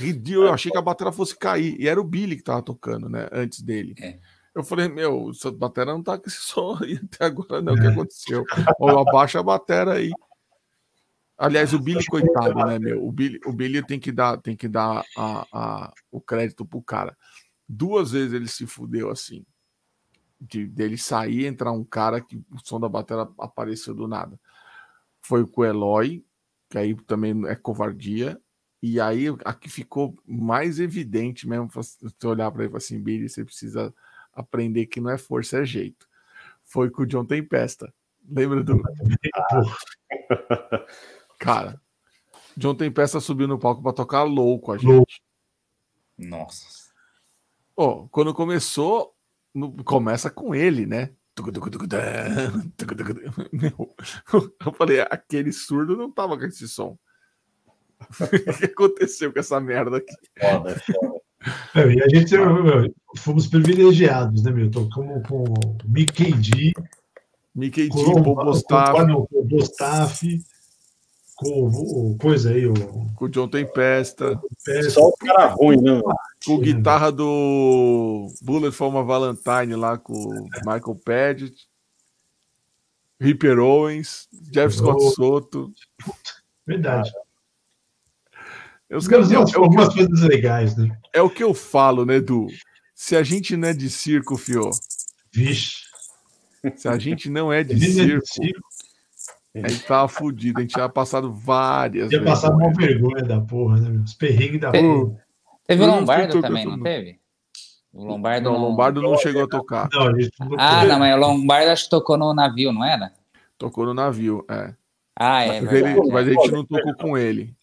Eu 0.26 0.52
achei 0.52 0.72
que 0.72 0.78
a 0.78 0.82
bateria 0.82 1.12
fosse 1.12 1.36
cair. 1.36 1.78
E 1.78 1.86
era 1.86 2.00
o 2.00 2.04
Billy 2.04 2.36
que 2.36 2.42
tava 2.42 2.62
tocando, 2.62 3.08
né? 3.08 3.28
Antes 3.30 3.60
dele. 3.60 3.94
É. 4.00 4.18
Eu 4.54 4.64
falei, 4.64 4.88
meu, 4.88 5.30
essa 5.30 5.52
bateria 5.52 5.92
não 5.92 6.02
tá 6.02 6.18
com 6.18 6.26
esse 6.26 6.40
som 6.40 6.78
aí 6.82 6.98
até 7.04 7.26
agora, 7.26 7.60
não. 7.60 7.74
O 7.74 7.76
que 7.76 7.86
é. 7.86 7.90
aconteceu? 7.90 8.44
Ou 8.78 8.98
abaixa 8.98 9.40
a 9.40 9.42
bateria 9.42 9.92
aí. 9.92 10.10
Aliás, 11.38 11.72
o 11.72 11.78
Billy, 11.78 12.04
coitado, 12.06 12.66
né, 12.66 12.80
meu? 12.80 13.06
O 13.06 13.12
Billy, 13.12 13.38
o 13.46 13.52
Billy 13.52 13.86
tem 13.86 14.00
que 14.00 14.10
dar, 14.10 14.38
tem 14.38 14.56
que 14.56 14.66
dar 14.66 15.04
a, 15.16 15.46
a, 15.52 15.92
o 16.10 16.20
crédito 16.20 16.66
pro 16.66 16.82
cara. 16.82 17.16
Duas 17.68 18.10
vezes 18.10 18.32
ele 18.32 18.48
se 18.48 18.66
fudeu 18.66 19.08
assim. 19.08 19.46
de 20.40 20.66
dele 20.66 20.98
sair, 20.98 21.46
entrar 21.46 21.70
um 21.70 21.84
cara 21.84 22.20
que 22.20 22.36
o 22.36 22.58
som 22.64 22.80
da 22.80 22.88
bateria 22.88 23.28
apareceu 23.38 23.94
do 23.94 24.08
nada. 24.08 24.38
Foi 25.20 25.46
com 25.46 25.60
o 25.60 25.64
Eloy, 25.64 26.24
que 26.68 26.76
aí 26.76 26.96
também 27.04 27.46
é 27.46 27.54
covardia. 27.54 28.40
E 28.82 29.00
aí 29.00 29.26
a 29.44 29.54
que 29.54 29.68
ficou 29.68 30.16
mais 30.26 30.80
evidente 30.80 31.48
mesmo, 31.48 31.68
você 31.68 32.26
olhar 32.26 32.50
para 32.50 32.62
ele 32.62 32.68
e 32.68 32.72
falar 32.72 32.78
assim, 32.78 33.00
Billy, 33.00 33.28
você 33.28 33.44
precisa 33.44 33.94
aprender 34.32 34.86
que 34.86 35.00
não 35.00 35.10
é 35.10 35.18
força, 35.18 35.58
é 35.58 35.64
jeito. 35.64 36.08
Foi 36.64 36.90
com 36.90 37.02
o 37.02 37.06
John 37.06 37.24
Tempesta. 37.24 37.94
Lembra 38.28 38.64
do. 38.64 38.82
Cara, 41.38 41.80
John 42.56 42.74
Tempesta 42.74 43.20
subiu 43.20 43.46
no 43.46 43.58
palco 43.58 43.82
para 43.82 43.92
tocar 43.92 44.24
louco 44.24 44.72
a 44.72 44.78
gente. 44.78 45.22
Nossa. 46.18 46.66
Oh, 47.76 48.08
quando 48.08 48.34
começou, 48.34 49.14
no, 49.54 49.72
começa 49.84 50.28
com 50.28 50.54
ele, 50.54 50.84
né? 50.84 51.12
Meu, 53.52 53.94
eu 54.66 54.72
falei, 54.72 55.00
aquele 55.02 55.52
surdo 55.52 55.96
não 55.96 56.10
tava 56.10 56.36
com 56.36 56.44
esse 56.44 56.66
som. 56.66 56.98
o 58.20 58.58
que 58.58 58.64
aconteceu 58.64 59.32
com 59.32 59.38
essa 59.38 59.60
merda 59.60 59.98
aqui? 59.98 60.14
Foda, 60.40 60.74
foda. 60.80 61.20
É, 61.76 61.92
e 61.92 62.02
a 62.02 62.08
gente 62.08 62.36
meu, 62.36 62.92
fomos 63.16 63.46
privilegiados, 63.46 64.42
né, 64.42 64.50
meu? 64.50 64.68
Tocamos 64.70 65.26
com 65.28 65.44
o 65.44 65.54
Mickey 65.84 66.32
D. 66.32 66.72
Mickey 67.54 67.88
D, 67.88 67.94
com 67.94 68.32
o 68.32 68.52
Com 71.38 71.68
o 71.68 72.18
coisa 72.18 72.50
aí, 72.50 72.66
o. 72.66 72.74
Com 73.14 73.26
o 73.26 73.28
John 73.28 73.46
Tempesta. 73.46 74.36
Tempesta. 74.64 74.90
Só 74.90 75.06
o 75.06 75.16
cara 75.16 75.46
ruim, 75.46 75.80
né? 75.80 76.02
Com 76.44 76.58
guitarra 76.58 77.12
do 77.12 78.26
Bullet 78.42 78.74
for 78.74 78.88
uma 78.88 79.04
Valentine 79.04 79.76
lá 79.76 79.96
com 79.96 80.14
o 80.14 80.42
Michael 80.66 81.00
Paget. 81.04 81.54
Ripper 83.20 83.58
Owens, 83.60 84.28
Jeff 84.32 84.76
Scott 84.76 85.14
Soto. 85.14 85.72
Verdade. 86.66 87.10
Os 88.90 89.06
caras, 89.06 89.30
é, 89.30 89.34
é, 89.34 89.38
algumas 89.38 89.94
coisas 89.94 90.20
legais, 90.22 90.76
né? 90.76 90.96
É 91.12 91.22
o 91.22 91.30
que 91.30 91.44
eu 91.44 91.54
falo, 91.54 92.04
né, 92.04 92.16
Edu? 92.16 92.46
Se 92.94 93.14
a 93.14 93.22
gente 93.22 93.56
não 93.56 93.68
é 93.68 93.74
de 93.74 93.88
circo, 93.90 94.36
fio. 94.36 94.70
Vixe. 95.32 95.82
Se 96.76 96.88
a 96.88 96.98
gente 96.98 97.30
não 97.30 97.52
é 97.52 97.62
de, 97.62 97.74
é 97.74 97.78
circo, 97.78 98.24
de 98.24 98.32
circo, 98.32 98.67
a 99.54 99.68
gente 99.68 99.84
tava 99.84 100.08
fudido, 100.08 100.58
a 100.58 100.62
gente 100.62 100.74
tinha 100.74 100.88
passado 100.88 101.32
várias. 101.32 102.08
Tinha 102.10 102.22
passado 102.22 102.56
uma 102.56 102.72
vergonha 102.72 103.24
da 103.24 103.40
porra, 103.40 103.80
né? 103.80 104.02
Os 104.04 104.14
perrengues 104.14 104.60
da 104.60 104.70
porra. 104.70 105.16
Teve 105.66 105.82
o 105.82 105.86
Lombardo 105.86 106.40
também, 106.40 106.64
não 106.64 106.82
teve? 106.82 107.18
O 107.92 108.04
Lombardo 108.04 108.44
não, 108.44 108.52
não... 108.52 108.68
Lombardo 108.68 109.02
não 109.02 109.16
chegou 109.16 109.44
a 109.44 109.48
tocar. 109.48 109.88
Não, 109.92 110.06
a 110.58 110.80
ah, 110.80 110.84
não, 110.84 110.98
mas 110.98 111.14
o 111.14 111.18
Lombardo 111.18 111.70
acho 111.70 111.84
que 111.84 111.90
tocou 111.90 112.16
no 112.16 112.34
navio, 112.34 112.72
não 112.72 112.84
era? 112.84 113.12
Tocou 113.56 113.86
no 113.86 113.94
navio, 113.94 114.44
é. 114.48 114.74
Ah, 115.16 115.42
é. 115.42 115.60
Mas, 115.60 115.70
verdade, 115.70 115.98
ele, 115.98 116.12
mas 116.12 116.28
a 116.28 116.30
gente 116.30 116.52
não 116.52 116.64
tocou 116.64 116.94
com 116.94 117.18
ele. 117.18 117.56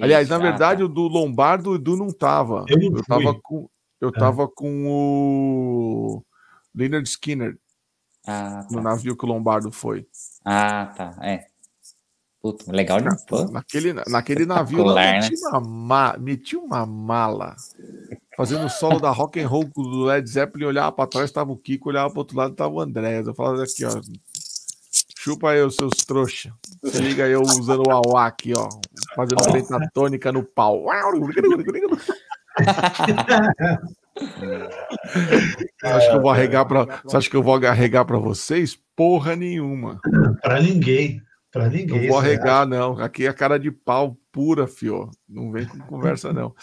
Aliás, 0.00 0.28
na 0.28 0.38
verdade, 0.38 0.80
tá. 0.80 0.86
o 0.86 0.88
do 0.88 1.02
Lombardo, 1.02 1.70
o 1.70 1.74
Edu 1.74 1.96
não 1.96 2.10
tava. 2.10 2.64
Eu, 2.68 2.80
eu 2.80 3.04
tava 3.04 3.34
com, 3.42 3.68
eu 4.00 4.08
é. 4.08 4.12
tava 4.12 4.48
com 4.48 4.86
o 4.86 6.24
Leonard 6.74 7.06
Skinner. 7.06 7.58
Ah, 8.26 8.64
tá. 8.68 8.74
No 8.74 8.80
navio 8.80 9.16
que 9.16 9.24
o 9.24 9.28
Lombardo 9.28 9.70
foi. 9.70 10.06
Ah, 10.44 10.86
tá. 10.96 11.16
É. 11.22 11.46
Puta, 12.40 12.72
legal 12.72 13.00
de 13.00 13.08
Pô. 13.26 13.44
Naquele, 13.44 13.94
naquele 14.08 14.44
navio 14.44 14.82
lá, 14.82 14.94
né? 15.00 15.20
meti, 15.20 15.36
uma 15.36 15.60
ma, 15.60 16.16
meti 16.18 16.56
uma 16.56 16.84
mala. 16.84 17.54
Fazendo 18.36 18.66
o 18.66 18.70
solo 18.70 18.98
da 18.98 19.10
rock 19.10 19.40
and 19.40 19.46
roll 19.46 19.64
do 19.64 20.04
Led 20.04 20.28
Zeppelin, 20.28 20.64
olhava 20.64 20.90
para 20.90 21.08
trás, 21.08 21.26
estava 21.26 21.52
o 21.52 21.56
Kiko, 21.56 21.90
olhava 21.90 22.10
para 22.10 22.18
outro 22.18 22.36
lado, 22.36 22.52
estava 22.52 22.74
o 22.74 22.80
André. 22.80 23.20
Eu 23.20 23.34
falava 23.34 23.62
aqui, 23.62 23.84
ó. 23.84 24.00
Chupa 25.16 25.50
aí 25.50 25.62
os 25.62 25.76
seus 25.76 25.92
trouxa. 26.04 26.52
Se 26.84 27.00
liga 27.00 27.28
eu 27.28 27.42
usando 27.42 27.84
o 27.86 27.92
AUA 27.92 28.26
aqui, 28.26 28.52
ó. 28.56 28.68
Fazendo 29.14 29.52
pentatônica 29.52 30.32
no 30.32 30.42
pau. 30.42 30.86
acho 35.82 36.10
que 36.10 36.16
eu 36.16 36.22
vou 36.22 36.30
arregar 36.30 36.64
para, 36.66 36.84
você 37.04 37.16
acha 37.16 37.30
que 37.30 37.36
eu 37.36 37.42
vou 37.42 37.54
arregar 37.54 38.04
para 38.04 38.18
vocês? 38.18 38.78
Porra 38.94 39.34
nenhuma. 39.34 40.00
Para 40.42 40.60
ninguém, 40.60 41.22
para 41.50 41.68
ninguém. 41.68 42.02
Não 42.02 42.08
vou 42.08 42.18
arregar 42.18 42.66
não. 42.66 42.98
Aqui 42.98 43.26
é 43.26 43.32
cara 43.32 43.58
de 43.58 43.70
pau 43.70 44.16
pura, 44.30 44.66
fio. 44.66 45.10
Não 45.28 45.50
vem 45.50 45.66
com 45.66 45.78
conversa 45.80 46.32
não. 46.32 46.54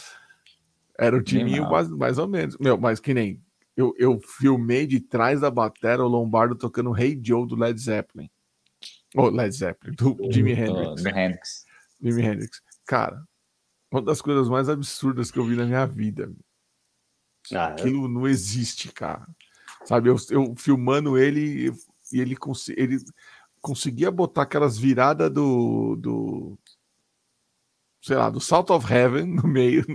Era 0.98 1.16
o 1.16 1.24
timinho 1.24 1.70
mais, 1.70 1.90
mais 1.90 2.18
ou 2.18 2.28
menos. 2.28 2.58
Meu, 2.60 2.78
mas 2.78 3.00
que 3.00 3.14
nem 3.14 3.42
eu, 3.80 3.94
eu 3.98 4.20
filmei 4.20 4.86
de 4.86 5.00
trás 5.00 5.40
da 5.40 5.50
bateria 5.50 6.04
o 6.04 6.08
Lombardo 6.08 6.54
tocando 6.54 6.96
Hey 6.98 7.18
Joe 7.24 7.48
do 7.48 7.56
Led 7.56 7.80
Zeppelin. 7.80 8.30
Ou 9.16 9.26
oh, 9.26 9.30
Led 9.30 9.56
Zeppelin, 9.56 9.96
do 9.96 10.18
Jimi 10.30 10.52
Hendrix. 10.52 11.02
Do 11.02 11.10
Hendrix. 11.10 11.66
Jimi 12.02 12.22
Hendrix. 12.22 12.62
Cara, 12.86 13.24
uma 13.90 14.02
das 14.02 14.22
coisas 14.22 14.50
mais 14.50 14.68
absurdas 14.68 15.32
que 15.32 15.40
eu 15.40 15.46
vi 15.46 15.56
na 15.56 15.66
minha 15.66 15.86
vida. 15.86 16.30
Ah, 17.54 17.70
é? 17.70 17.82
Aquilo 17.82 18.08
não 18.08 18.28
existe, 18.28 18.92
cara. 18.92 19.28
Sabe, 19.86 20.10
eu, 20.10 20.16
eu 20.30 20.54
filmando 20.56 21.18
ele 21.18 21.74
e 22.12 22.22
ele, 22.22 22.36
cons 22.36 22.70
ele 22.70 22.98
conseguia 23.62 24.12
botar 24.12 24.44
aquelas 24.44 24.78
viradas 24.78 25.32
do, 25.32 25.96
do. 25.96 26.60
Sei 28.02 28.16
lá, 28.16 28.30
do 28.30 28.40
Salt 28.40 28.70
of 28.70 28.92
Heaven 28.92 29.26
no 29.26 29.44
meio 29.44 29.86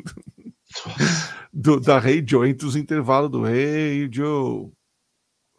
do, 1.53 1.81
da 1.81 1.99
Hey 1.99 2.25
Joe, 2.27 2.49
entre 2.49 2.67
os 2.67 2.77
intervalos 2.77 3.31
do 3.31 3.47
Hey 3.47 4.09
Joe. 4.11 4.71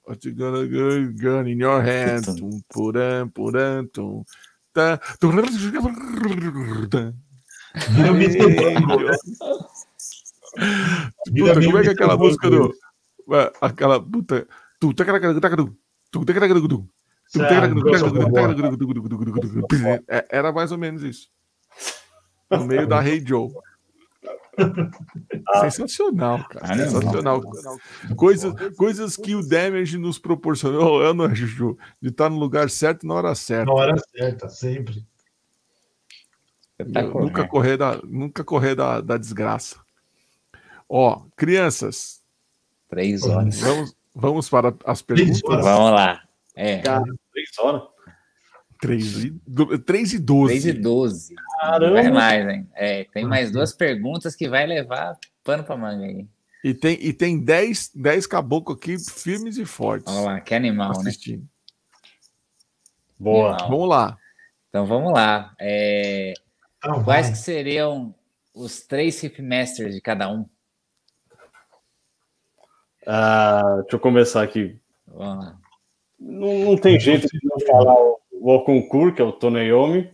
What 0.08 0.28
you 0.28 0.36
gonna 0.36 0.68
go, 0.68 1.12
gun 1.20 1.48
in 1.48 1.62
your 1.62 1.82
hand? 1.82 2.38
Tum, 2.38 2.62
puram, 2.70 3.28
puram, 3.30 3.88
tum, 3.88 4.24
tá. 4.72 5.00
Puta, 10.56 11.62
como 11.62 11.78
é 11.78 11.82
que 11.82 11.90
é 11.90 11.92
aquela 11.92 12.18
música 12.18 12.50
do. 12.50 12.74
Aquela 13.62 14.02
puta. 14.02 14.48
Era 20.30 20.52
mais 20.52 20.72
ou 20.72 20.78
menos 20.78 21.04
isso. 21.04 21.30
No 22.50 22.66
meio 22.66 22.88
da 22.88 23.00
Rei 23.00 23.16
hey 23.16 23.26
Joe. 23.26 23.52
Sensacional, 25.62 26.44
cara. 26.48 26.76
Sensacional. 26.78 27.42
Coisas, 28.16 28.54
coisas 28.78 29.18
que 29.18 29.36
o 29.36 29.46
Damage 29.46 29.98
nos 29.98 30.18
proporcionou, 30.18 31.14
não, 31.14 31.34
Juju, 31.34 31.78
de 32.02 32.10
estar 32.10 32.30
no 32.30 32.38
lugar 32.38 32.70
certo 32.70 33.06
na 33.06 33.16
hora 33.16 33.36
certa. 33.36 33.66
Na 33.66 33.74
hora 33.74 33.96
certa, 34.16 34.48
sempre. 34.48 35.06
nunca 37.14 37.48
correr 37.48 37.78
da, 37.78 38.00
nunca 38.04 38.44
correr 38.44 38.76
da, 38.76 39.02
da 39.02 39.18
desgraça. 39.18 39.85
Ó, 40.88 41.24
crianças. 41.36 42.22
Três 42.90 43.24
horas. 43.24 43.60
Vamos, 43.60 43.96
vamos 44.14 44.50
para 44.50 44.74
as 44.86 45.02
perguntas. 45.02 45.42
Vamos 45.42 45.92
lá. 45.92 46.24
É. 46.56 46.80
Cara, 46.80 47.04
três 47.34 47.50
horas. 47.60 47.82
Três 48.80 49.24
e, 49.24 49.34
três 49.86 50.14
e 50.14 50.20
doze. 50.20 50.60
Três 50.60 50.66
e 50.66 50.74
doze. 50.74 51.36
Caramba. 51.60 51.94
Vai 51.94 52.12
mais, 52.12 52.48
hein? 52.48 52.70
É, 52.76 53.06
tem 53.06 53.26
mais 53.26 53.52
duas 53.52 53.74
perguntas 53.74 54.36
que 54.36 54.48
vai 54.48 54.66
levar 54.68 55.18
pano 55.44 55.64
para 55.64 55.78
manga 55.78 56.06
aí. 56.06 56.28
E 56.64 56.74
tem, 56.74 56.98
e 57.00 57.14
tem 57.14 57.40
dez, 57.40 57.92
dez 57.94 58.26
caboclos 58.26 58.78
aqui 58.78 58.98
firmes 58.98 59.58
e 59.58 59.66
fortes. 59.66 60.12
Vamos 60.12 60.26
lá, 60.28 60.42
que 60.42 60.54
animal, 60.54 60.92
né? 60.94 61.10
assistindo. 61.10 61.42
né? 61.42 61.48
Boa. 63.20 63.52
Animal. 63.52 63.70
Vamos 63.70 63.90
lá. 63.90 64.18
Então 64.70 64.86
vamos 64.86 65.14
lá. 65.14 65.56
É... 65.60 66.34
Quais 67.04 67.30
que 67.30 67.38
seriam 67.38 68.14
os 68.54 68.82
três 68.82 69.22
Hip 69.24 69.42
Masters 69.42 69.96
de 69.96 70.02
cada 70.02 70.30
um? 70.32 70.46
Uh, 73.06 73.82
deixa 73.82 73.96
eu 73.96 74.00
começar 74.00 74.42
aqui. 74.42 74.78
Não, 75.08 75.56
não, 76.20 76.78
tem 76.78 77.00
jeito 77.00 77.28
de 77.28 77.40
não 77.44 77.60
falar 77.60 77.96
o, 77.96 78.20
o 78.32 79.12
que 79.14 79.22
é 79.22 79.26
o 79.26 79.32
Tony 79.32 79.68
Iommi. 79.68 80.12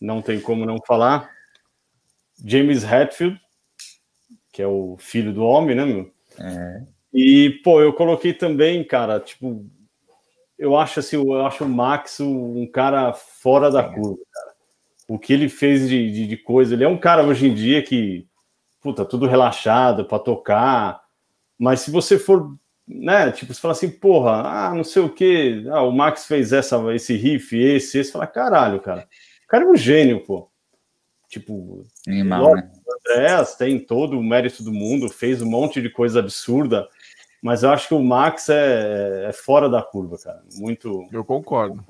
Não 0.00 0.22
tem 0.22 0.40
como 0.40 0.64
não 0.64 0.78
falar. 0.86 1.30
James 2.44 2.84
Hetfield, 2.84 3.40
que 4.52 4.62
é 4.62 4.66
o 4.66 4.96
filho 4.98 5.32
do 5.32 5.42
homem, 5.42 5.74
né, 5.74 5.84
meu? 5.84 6.10
É. 6.38 6.82
E, 7.12 7.60
pô, 7.64 7.80
eu 7.80 7.92
coloquei 7.92 8.32
também, 8.32 8.84
cara, 8.84 9.18
tipo, 9.18 9.66
eu 10.58 10.76
acho 10.76 11.00
assim, 11.00 11.16
eu 11.16 11.46
acho 11.46 11.64
o 11.64 11.68
Max 11.68 12.20
um 12.20 12.66
cara 12.66 13.12
fora 13.12 13.70
da 13.70 13.82
curva, 13.82 14.18
cara. 14.32 14.54
O 15.08 15.18
que 15.18 15.32
ele 15.32 15.48
fez 15.48 15.88
de, 15.88 16.12
de, 16.12 16.26
de 16.26 16.36
coisa, 16.36 16.74
ele 16.74 16.84
é 16.84 16.88
um 16.88 16.98
cara 16.98 17.24
hoje 17.24 17.48
em 17.48 17.54
dia 17.54 17.82
que, 17.82 18.28
puta, 18.80 19.04
tudo 19.04 19.26
relaxado 19.26 20.04
para 20.04 20.18
tocar, 20.18 21.00
mas 21.58 21.80
se 21.80 21.90
você 21.90 22.18
for, 22.18 22.56
né, 22.86 23.32
tipo, 23.32 23.52
você 23.52 23.60
fala 23.60 23.72
assim, 23.72 23.90
porra, 23.90 24.42
ah, 24.44 24.74
não 24.74 24.84
sei 24.84 25.02
o 25.02 25.12
que, 25.12 25.66
ah, 25.70 25.82
o 25.82 25.92
Max 25.92 26.26
fez 26.26 26.52
essa, 26.52 26.78
esse 26.94 27.16
riff, 27.16 27.58
esse, 27.58 27.98
esse, 27.98 28.12
fala, 28.12 28.26
caralho, 28.26 28.80
cara, 28.80 29.08
o 29.44 29.48
cara 29.48 29.64
é 29.64 29.68
um 29.68 29.76
gênio, 29.76 30.24
pô. 30.24 30.50
Tipo, 31.28 31.84
Animal, 32.06 32.54
né? 32.54 32.70
Andrés 33.10 33.54
tem 33.54 33.78
todo 33.78 34.18
o 34.18 34.22
mérito 34.22 34.62
do 34.62 34.72
mundo, 34.72 35.10
fez 35.10 35.42
um 35.42 35.46
monte 35.46 35.80
de 35.82 35.90
coisa 35.90 36.20
absurda, 36.20 36.88
Mas 37.42 37.62
eu 37.62 37.70
acho 37.70 37.88
que 37.88 37.94
o 37.94 38.02
Max 38.02 38.48
é, 38.48 39.26
é 39.28 39.32
fora 39.32 39.68
da 39.68 39.82
curva, 39.82 40.16
cara. 40.18 40.42
Muito. 40.56 41.06
Eu 41.12 41.24
concordo. 41.24 41.84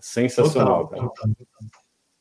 Sensacional, 0.00 0.88
total, 0.88 1.10
cara. 1.10 1.34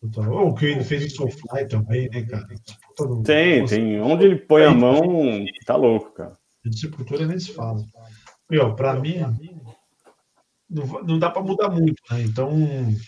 Total, 0.02 0.24
total. 0.26 0.48
O 0.48 0.56
que 0.56 0.66
ele 0.66 0.84
fez 0.84 1.04
em 1.04 1.10
Soulfly 1.10 1.68
também, 1.68 2.10
né, 2.10 2.24
cara? 2.24 2.48
Todo 2.96 3.24
tem, 3.24 3.66
tem. 3.66 4.02
Onde 4.02 4.26
ele 4.26 4.36
põe 4.36 4.66
a 4.66 4.72
mão, 4.72 5.46
tá 5.66 5.76
louco, 5.76 6.12
cara. 6.12 6.38
De 6.64 6.80
Sepultura 6.80 7.26
nem 7.26 7.40
se 7.40 7.54
fala. 7.54 7.84
Pra 8.76 9.00
mim, 9.00 9.16
não, 10.70 10.86
não 11.04 11.20
dá 11.20 11.30
para 11.30 11.42
mudar 11.42 11.70
muito, 11.70 12.02
né? 12.10 12.22
Então, 12.22 12.52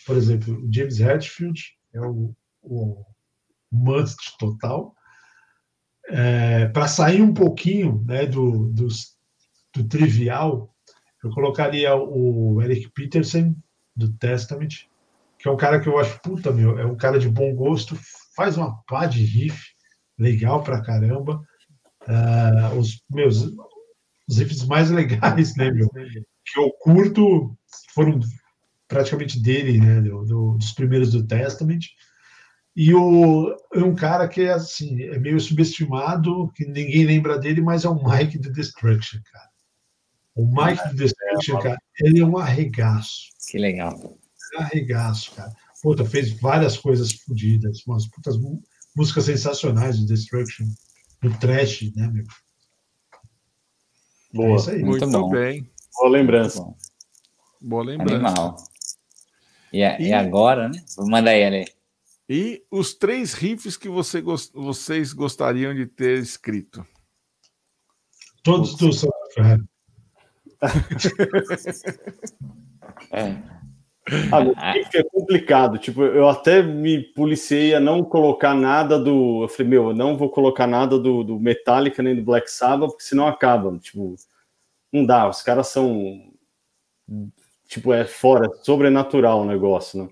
por 0.06 0.18
exemplo, 0.18 0.54
o 0.54 0.74
James 0.74 1.00
Hetfield 1.00 1.62
é 1.94 2.02
o, 2.02 2.36
o 2.62 3.06
must 3.72 4.38
total. 4.38 4.94
É, 6.08 6.68
para 6.68 6.88
sair 6.88 7.22
um 7.22 7.34
pouquinho 7.34 8.04
né, 8.06 8.26
do, 8.26 8.70
do, 8.70 8.88
do, 9.74 9.88
trivial, 9.88 10.74
eu 11.24 11.30
colocaria 11.30 11.96
o 11.96 12.62
Eric 12.62 12.92
Peterson, 12.92 13.56
do 13.96 14.12
Testament, 14.18 14.88
que 15.40 15.48
é 15.48 15.52
um 15.52 15.56
cara 15.58 15.80
que 15.80 15.88
eu 15.88 15.98
acho, 15.98 16.20
puta, 16.22 16.52
meu, 16.52 16.78
é 16.78 16.86
um 16.86 16.98
cara 16.98 17.18
de 17.18 17.30
bom 17.30 17.56
gosto, 17.56 17.98
faz 18.36 18.58
uma 18.58 18.82
pá 18.84 19.06
de 19.06 19.24
riff 19.24 19.74
legal 20.18 20.62
pra 20.62 20.82
caramba. 20.82 21.42
Uh, 22.08 22.78
os 22.78 23.02
meus 23.10 23.48
os 24.28 24.38
riffs 24.38 24.66
mais 24.66 24.90
legais, 24.90 25.56
né, 25.56 25.72
meu? 25.72 25.90
Que 25.90 26.60
eu 26.60 26.72
curto 26.80 27.56
foram 27.94 28.20
praticamente 28.88 29.42
dele, 29.42 29.80
né? 29.80 30.02
Do, 30.02 30.24
do, 30.26 30.58
dos 30.58 30.72
primeiros 30.72 31.12
do 31.12 31.26
Testament. 31.26 31.82
E 32.76 32.94
o, 32.94 33.56
é 33.74 33.84
um 33.84 33.94
cara 33.94 34.28
que 34.28 34.42
é 34.42 34.52
assim, 34.52 35.04
é 35.04 35.20
meio 35.20 35.40
subestimado, 35.40 36.52
que 36.56 36.66
ninguém 36.66 37.06
lembra 37.06 37.38
dele, 37.38 37.62
mas 37.62 37.86
é 37.86 37.90
o 37.90 38.04
Mike 38.04 38.40
do 38.40 38.52
Destruction, 38.52 39.20
cara. 39.32 39.50
O 40.36 40.48
Mike 40.48 40.90
do 40.90 40.96
Destruction, 40.96 41.60
cara, 41.60 41.78
ele 42.00 42.20
é 42.20 42.26
um 42.26 42.38
arregaço. 42.38 43.30
Que 43.48 43.60
legal. 43.60 44.18
É 44.56 44.58
um 44.58 44.62
arregaço, 44.64 45.36
cara. 45.36 45.54
Puta, 45.84 46.04
fez 46.04 46.32
várias 46.40 46.76
coisas 46.76 47.12
fodidas, 47.12 47.86
umas 47.86 48.08
putas 48.08 48.36
músicas 48.96 49.26
sensacionais 49.26 50.00
do 50.00 50.08
Destruction, 50.08 50.66
do 51.24 51.40
trash, 51.40 51.94
né, 51.96 52.08
meu? 52.08 52.26
Boa. 54.34 54.72
É 54.72 54.78
Muito, 54.80 55.08
Muito 55.08 55.30
bem. 55.30 55.72
Boa 55.96 56.10
lembrança. 56.10 56.76
Boa 57.62 57.84
lembrança. 57.84 58.28
Animal. 58.28 58.58
E, 59.72 59.80
e, 59.80 60.08
e 60.08 60.14
agora, 60.14 60.68
né? 60.68 60.84
Vou 60.98 61.10
mandar 61.10 61.32
aí, 61.32 61.46
Ale. 61.46 61.66
E 62.28 62.62
os 62.70 62.94
três 62.94 63.34
riffs 63.34 63.78
que 63.78 63.88
você, 63.88 64.22
vocês 64.22 65.14
gostariam 65.14 65.74
de 65.74 65.86
ter 65.86 66.20
escrito? 66.20 66.86
Todos 68.44 68.76
do 68.76 68.92
São 68.92 69.10
é. 73.12 73.63
Ah, 74.58 74.78
é 74.78 75.04
complicado. 75.04 75.78
Tipo, 75.78 76.04
eu 76.04 76.28
até 76.28 76.62
me 76.62 77.02
policiei 77.02 77.74
a 77.74 77.80
não 77.80 78.04
colocar 78.04 78.54
nada 78.54 79.00
do. 79.00 79.44
Eu 79.44 79.48
falei, 79.48 79.70
meu, 79.70 79.90
eu 79.90 79.96
não 79.96 80.18
vou 80.18 80.30
colocar 80.30 80.68
nada 80.68 81.00
do, 81.00 81.24
do 81.24 81.40
Metallica 81.40 82.04
nem 82.04 82.16
do 82.16 82.22
Black 82.22 82.52
Sabbath, 82.52 82.90
porque 82.92 83.04
senão 83.04 83.28
acaba. 83.28 83.78
Tipo, 83.80 84.16
não 84.92 85.06
dá. 85.06 85.30
Os 85.30 85.42
caras 85.42 85.68
são. 85.68 86.22
Tipo, 87.68 87.94
é 87.94 88.06
fora, 88.06 88.50
sobrenatural 88.62 89.42
o 89.42 89.46
negócio, 89.46 90.04
né? 90.04 90.10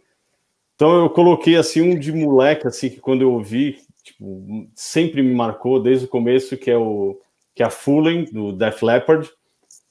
Então 0.76 1.00
eu 1.02 1.10
coloquei 1.10 1.58
assim 1.58 1.82
um 1.82 2.00
de 2.00 2.12
moleque, 2.12 2.68
assim, 2.68 2.90
que 2.90 3.00
quando 3.00 3.22
eu 3.22 3.34
ouvi, 3.34 3.78
tipo, 4.04 4.68
sempre 4.74 5.22
me 5.22 5.34
marcou 5.34 5.80
desde 5.80 6.06
o 6.06 6.10
começo, 6.10 6.58
que 6.58 6.72
é 6.72 6.78
o 6.78 7.20
que 7.54 7.62
é 7.62 7.66
a 7.66 7.70
Fullen, 7.70 8.26
do 8.26 8.52
Def 8.54 8.82
Leppard, 8.82 9.30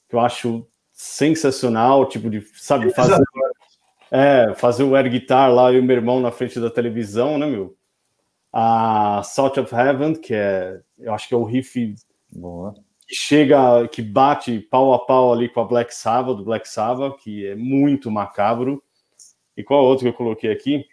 que 0.09 0.15
eu 0.15 0.19
acho 0.19 0.67
sensacional, 0.91 2.07
tipo, 2.07 2.29
de, 2.29 2.45
sabe, 2.55 2.93
fazer 2.93 3.13
é, 4.11 4.53
fazer 4.55 4.83
o 4.83 4.93
air 4.93 5.09
guitar 5.09 5.49
lá 5.51 5.71
e 5.71 5.79
o 5.79 5.83
meu 5.83 5.95
irmão 5.95 6.19
na 6.19 6.31
frente 6.31 6.59
da 6.59 6.69
televisão, 6.69 7.37
né, 7.37 7.45
meu? 7.45 7.75
A 8.51 9.21
Salt 9.23 9.57
of 9.57 9.73
Heaven, 9.73 10.15
que 10.15 10.33
é, 10.33 10.81
eu 10.99 11.13
acho 11.13 11.29
que 11.29 11.33
é 11.33 11.37
o 11.37 11.45
riff 11.45 11.95
Boa. 12.29 12.73
que 13.07 13.15
chega, 13.15 13.87
que 13.87 14.01
bate 14.01 14.59
pau 14.59 14.93
a 14.93 14.99
pau 14.99 15.31
ali 15.31 15.47
com 15.47 15.61
a 15.61 15.65
Black 15.65 15.95
Sabbath, 15.95 16.35
do 16.35 16.43
Black 16.43 16.67
Sabbath, 16.67 17.17
que 17.23 17.47
é 17.47 17.55
muito 17.55 18.11
macabro. 18.11 18.83
E 19.55 19.63
qual 19.63 19.85
outro 19.85 20.03
que 20.03 20.09
eu 20.09 20.13
coloquei 20.13 20.51
aqui? 20.51 20.85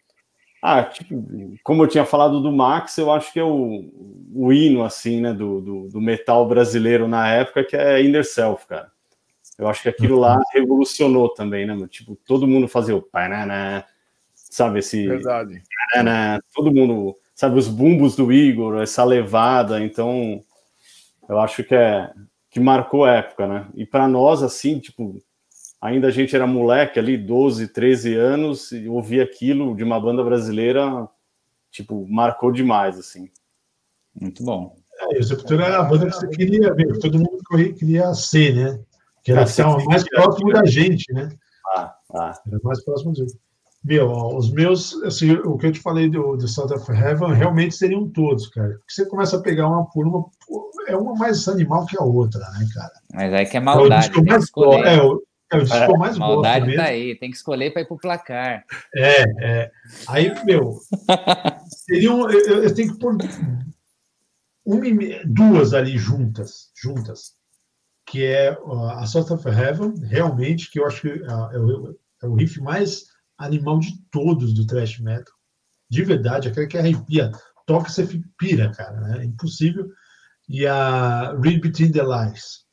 Ah, 0.62 0.84
tipo, 0.84 1.24
como 1.64 1.82
eu 1.82 1.88
tinha 1.88 2.04
falado 2.04 2.40
do 2.40 2.52
Max, 2.52 2.98
eu 2.98 3.12
acho 3.12 3.32
que 3.32 3.38
é 3.38 3.44
o, 3.44 3.92
o 4.34 4.52
hino, 4.52 4.84
assim, 4.84 5.20
né, 5.20 5.32
do, 5.32 5.60
do, 5.60 5.88
do 5.88 6.00
metal 6.00 6.46
brasileiro 6.46 7.08
na 7.08 7.28
época, 7.28 7.64
que 7.64 7.76
é 7.76 8.02
Inner 8.02 8.24
Self, 8.24 8.66
cara. 8.66 8.90
Eu 9.58 9.68
acho 9.68 9.82
que 9.82 9.88
aquilo 9.88 10.18
lá 10.18 10.40
revolucionou 10.52 11.28
também, 11.30 11.66
né? 11.66 11.76
Tipo, 11.90 12.16
todo 12.24 12.46
mundo 12.46 12.68
fazia 12.68 12.96
o 12.96 13.04
né? 13.12 13.84
sabe, 14.32 14.78
esse. 14.78 15.06
Verdade. 15.06 15.62
Né? 15.96 16.38
Todo 16.54 16.72
mundo, 16.72 17.16
sabe, 17.34 17.58
os 17.58 17.66
bumbos 17.66 18.14
do 18.14 18.32
Igor, 18.32 18.80
essa 18.80 19.02
levada. 19.02 19.82
Então, 19.82 20.44
eu 21.28 21.40
acho 21.40 21.64
que 21.64 21.74
é 21.74 22.12
que 22.50 22.60
marcou 22.60 23.04
a 23.04 23.16
época, 23.16 23.46
né? 23.46 23.66
E 23.74 23.84
para 23.84 24.08
nós, 24.08 24.42
assim, 24.42 24.78
tipo, 24.78 25.20
ainda 25.80 26.08
a 26.08 26.10
gente 26.10 26.34
era 26.34 26.46
moleque 26.46 26.98
ali, 26.98 27.16
12, 27.16 27.68
13 27.68 28.14
anos, 28.14 28.72
e 28.72 28.88
ouvir 28.88 29.20
aquilo 29.20 29.76
de 29.76 29.84
uma 29.84 30.00
banda 30.00 30.24
brasileira, 30.24 31.08
tipo, 31.70 32.06
marcou 32.08 32.50
demais, 32.50 32.98
assim. 32.98 33.28
Muito 34.18 34.42
bom. 34.42 34.76
É, 35.12 35.22
Sepultura 35.22 35.66
era 35.66 35.80
a 35.80 35.82
banda 35.82 36.06
que 36.06 36.12
você 36.12 36.28
queria 36.28 36.72
ver, 36.74 36.98
todo 36.98 37.18
mundo 37.18 37.38
queria 37.76 38.12
ser, 38.14 38.54
né? 38.54 38.80
Que 39.22 39.32
era 39.32 39.42
estava 39.42 39.82
mais 39.84 40.08
próximo 40.08 40.52
da 40.52 40.64
gente, 40.64 41.12
né? 41.12 41.28
Ah, 41.74 41.94
ah. 42.14 42.32
Era 42.46 42.58
mais 42.62 42.82
próximo 42.84 43.12
de 43.12 43.26
Meu, 43.84 44.10
os 44.10 44.50
meus, 44.50 44.94
assim, 45.02 45.32
o 45.32 45.56
que 45.58 45.66
eu 45.66 45.72
te 45.72 45.80
falei 45.80 46.08
do, 46.08 46.36
do 46.36 46.48
South 46.48 46.74
of 46.74 46.90
Heaven, 46.90 47.34
realmente 47.34 47.74
seriam 47.74 48.08
todos, 48.08 48.48
cara. 48.48 48.70
Porque 48.70 48.92
você 48.92 49.06
começa 49.06 49.36
a 49.36 49.42
pegar 49.42 49.68
uma 49.68 49.88
por 49.90 50.06
uma, 50.06 50.24
é 50.88 50.96
uma 50.96 51.14
mais 51.14 51.46
animal 51.48 51.86
que 51.86 51.96
a 51.98 52.04
outra, 52.04 52.40
né, 52.40 52.66
cara? 52.74 52.92
Mas 53.12 53.32
aí 53.32 53.46
que 53.46 53.56
é 53.56 53.60
maldade, 53.60 54.10
é 54.18 54.22
mais, 54.22 54.44
é, 54.44 55.02
o, 55.02 55.22
é 55.52 55.56
o 55.56 55.62
disco 55.62 55.76
é, 55.76 55.98
mais 55.98 56.16
Maldade 56.18 56.66
gosto 56.66 56.76
tá 56.76 56.84
aí, 56.84 57.14
tem 57.18 57.30
que 57.30 57.36
escolher 57.36 57.72
para 57.72 57.82
ir 57.82 57.86
pro 57.86 57.98
placar. 57.98 58.64
É, 58.94 59.22
é. 59.40 59.70
Aí, 60.08 60.32
meu, 60.44 60.78
seriam, 61.86 62.30
eu, 62.30 62.64
eu 62.64 62.74
tenho 62.74 62.92
que 62.92 62.98
pôr 62.98 63.16
uma, 64.64 64.80
duas 65.24 65.72
ali 65.74 65.96
juntas, 65.96 66.70
juntas 66.74 67.37
que 68.10 68.24
é 68.24 68.58
a 68.96 69.06
Sort 69.06 69.30
of 69.30 69.46
Heaven, 69.46 69.94
realmente, 70.04 70.70
que 70.70 70.80
eu 70.80 70.86
acho 70.86 71.02
que 71.02 71.08
é, 71.08 71.56
é 71.56 71.58
o, 71.58 71.96
é 72.22 72.26
o 72.26 72.34
riff 72.34 72.60
mais 72.60 73.04
animal 73.36 73.78
de 73.78 73.92
todos 74.10 74.52
do 74.54 74.66
thrash 74.66 74.98
metal. 74.98 75.34
De 75.90 76.02
verdade, 76.04 76.48
aquele 76.48 76.66
que 76.66 76.78
arrepia, 76.78 77.30
toca 77.66 77.88
você 77.88 78.06
pira, 78.36 78.72
cara, 78.72 79.00
né? 79.00 79.18
É 79.20 79.24
impossível. 79.24 79.90
E 80.48 80.66
a 80.66 81.32
Read 81.38 81.60
Between 81.60 81.92
the 81.92 82.02
Lies. 82.02 82.64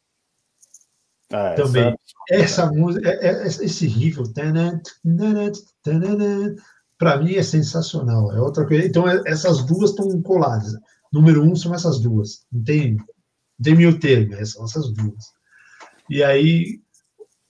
Ah, 1.32 1.54
Também. 1.54 1.96
Essa, 2.30 2.64
essa 2.64 2.72
música, 2.72 3.10
é, 3.10 3.28
é, 3.28 3.48
esse 3.48 3.88
riff, 3.88 4.22
para 6.98 7.18
mim 7.18 7.36
é 7.36 7.44
sensacional. 7.44 8.32
É 8.32 8.40
outra 8.40 8.66
coisa. 8.66 8.86
Então, 8.86 9.06
essas 9.26 9.64
duas 9.66 9.90
estão 9.90 10.22
coladas. 10.22 10.74
Número 11.12 11.44
um 11.44 11.56
são 11.56 11.74
essas 11.74 12.00
duas. 12.00 12.46
Não 12.52 12.64
tem 12.64 12.98
de 13.58 13.75
mil 13.75 14.00
termos, 14.00 14.51
são 14.51 14.66
essas 14.66 14.92
duas. 14.92 15.25
E 16.09 16.24
aí, 16.24 16.82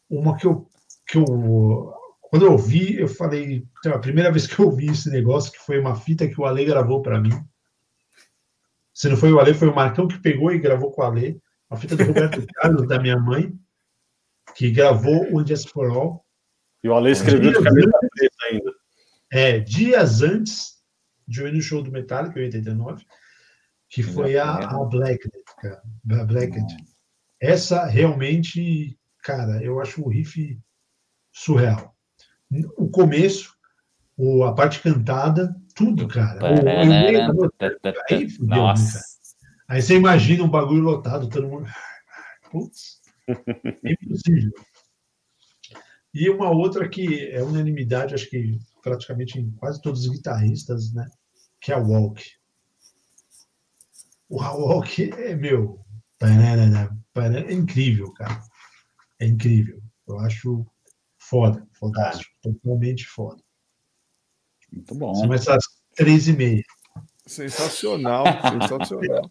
uma 0.09 0.38
que 0.38 0.45
eu, 0.45 0.69
que 1.08 1.17
eu 1.17 1.93
quando 2.35 2.48
eu 2.48 2.58
vi, 2.58 3.00
eu 3.00 3.08
falei, 3.08 3.66
então, 3.80 3.93
a 3.93 4.00
primeira 4.00 4.30
vez 4.30 4.45
que 4.45 4.59
eu 4.59 4.69
vi 4.69 4.88
esse 4.88 5.09
negócio, 5.09 5.53
que 5.53 5.59
foi 5.59 5.80
uma 5.80 5.95
fita 5.95 6.27
que 6.27 6.40
o 6.40 6.45
Ale 6.45 6.66
gravou 6.66 7.01
para 7.01 7.17
mim. 7.17 7.32
Se 8.93 9.08
não 9.08 9.16
foi 9.16 9.32
o 9.32 9.40
Ale, 9.40 9.53
foi 9.53 9.69
o 9.69 9.75
Marcão 9.75 10.06
que 10.06 10.19
pegou 10.19 10.51
e 10.51 10.59
gravou 10.59 10.92
com 10.92 11.01
o 11.01 11.06
Ale. 11.06 11.40
Uma 11.69 11.80
fita 11.80 11.95
do 11.95 12.03
Roberto 12.03 12.45
Carlos, 12.56 12.88
da 12.90 13.00
minha 13.00 13.17
mãe, 13.17 13.53
que 14.53 14.69
gravou 14.69 15.34
o 15.34 15.48
Just 15.48 15.69
for 15.69 15.90
All. 15.90 16.25
E 16.84 16.90
o 16.90 16.93
Ale 16.93 17.11
escreveu 17.11 17.53
de 17.53 17.64
cabeça 17.64 17.90
preta 17.90 18.45
ainda. 18.50 18.74
É, 19.32 19.59
dias 19.59 20.22
antes 20.22 20.75
de 21.25 21.40
eu 21.40 21.48
ir 21.48 21.53
no 21.53 21.61
show 21.61 21.82
do 21.82 21.90
Metallica, 21.90 22.38
em 22.38 22.43
89, 22.43 23.06
que 23.88 24.03
foi 24.03 24.38
a, 24.38 24.56
a 24.56 24.84
Blacknet, 24.84 25.45
cara. 25.58 25.82
A 26.11 26.24
Blacknet. 26.24 26.75
Essa 27.42 27.85
realmente, 27.85 28.98
cara, 29.24 29.64
eu 29.64 29.80
acho 29.80 30.01
o 30.03 30.09
riff 30.09 30.59
surreal. 31.32 31.95
O 32.77 32.90
começo, 32.90 33.53
o, 34.17 34.43
a 34.43 34.53
parte 34.53 34.80
cantada, 34.80 35.56
tudo, 35.75 36.08
cara. 36.08 36.40
O, 36.42 36.45
aí, 38.09 38.30
fudeu, 38.30 38.58
Nossa. 38.58 39.00
aí 39.67 39.82
você 39.82 39.95
imagina 39.95 40.43
um 40.43 40.50
bagulho 40.50 40.82
lotado, 40.82 41.30
todo 41.30 41.48
mundo. 41.48 41.69
Putz, 42.51 43.01
é 43.27 43.34
impossível. 44.01 44.51
E 46.14 46.30
uma 46.30 46.50
outra 46.50 46.88
que 46.88 47.27
é 47.27 47.43
unanimidade, 47.43 48.14
acho 48.14 48.30
que 48.30 48.58
praticamente 48.82 49.38
em 49.38 49.51
quase 49.51 49.82
todos 49.82 50.06
os 50.06 50.11
guitarristas, 50.11 50.93
né? 50.93 51.06
Que 51.59 51.74
é 51.74 51.75
a 51.75 51.80
Walk 51.80 52.24
o 54.30 54.42
Hawk 54.42 55.12
é 55.14 55.36
meu. 55.36 55.80
É 56.22 57.54
incrível, 57.54 58.12
cara. 58.14 58.42
É 59.20 59.26
incrível. 59.26 59.82
Eu 60.08 60.20
acho 60.20 60.66
foda, 61.18 61.68
fantástico. 61.74 62.32
Totalmente 62.42 63.06
foda. 63.06 63.42
Muito 64.72 64.95
bom. 64.95 65.14
Começa 65.14 65.56
às 65.56 65.64
três 65.95 66.28
e 66.28 66.34
meia. 66.34 66.64
Sensacional, 67.26 68.26
sensacional. 68.62 69.30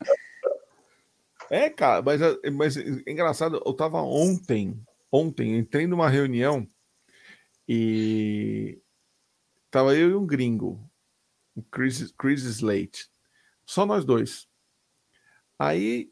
É, 1.51 1.69
cara, 1.71 2.03
mas, 2.03 2.21
mas 2.53 2.77
é 2.77 3.11
engraçado, 3.11 3.63
eu 3.65 3.75
tava 3.75 4.01
ontem, 4.03 4.83
ontem, 5.13 5.59
entrei 5.59 5.87
numa 5.87 6.09
reunião 6.09 6.67
e 7.69 8.81
tava 9.71 9.95
eu 9.95 10.11
e 10.11 10.15
um 10.15 10.27
gringo, 10.27 10.91
o 11.55 11.63
Chris, 11.63 12.13
Chris 12.13 12.43
Slate, 12.45 13.09
só 13.67 13.85
nós 13.85 14.05
dois. 14.05 14.49
Aí 15.59 16.11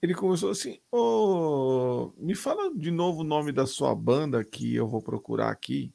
ele 0.00 0.14
começou 0.14 0.50
assim: 0.50 0.80
oh, 0.90 2.12
me 2.16 2.34
fala 2.34 2.74
de 2.74 2.90
novo 2.90 3.20
o 3.20 3.24
nome 3.24 3.52
da 3.52 3.66
sua 3.66 3.94
banda 3.94 4.44
que 4.44 4.74
eu 4.74 4.88
vou 4.88 5.02
procurar 5.02 5.50
aqui. 5.50 5.94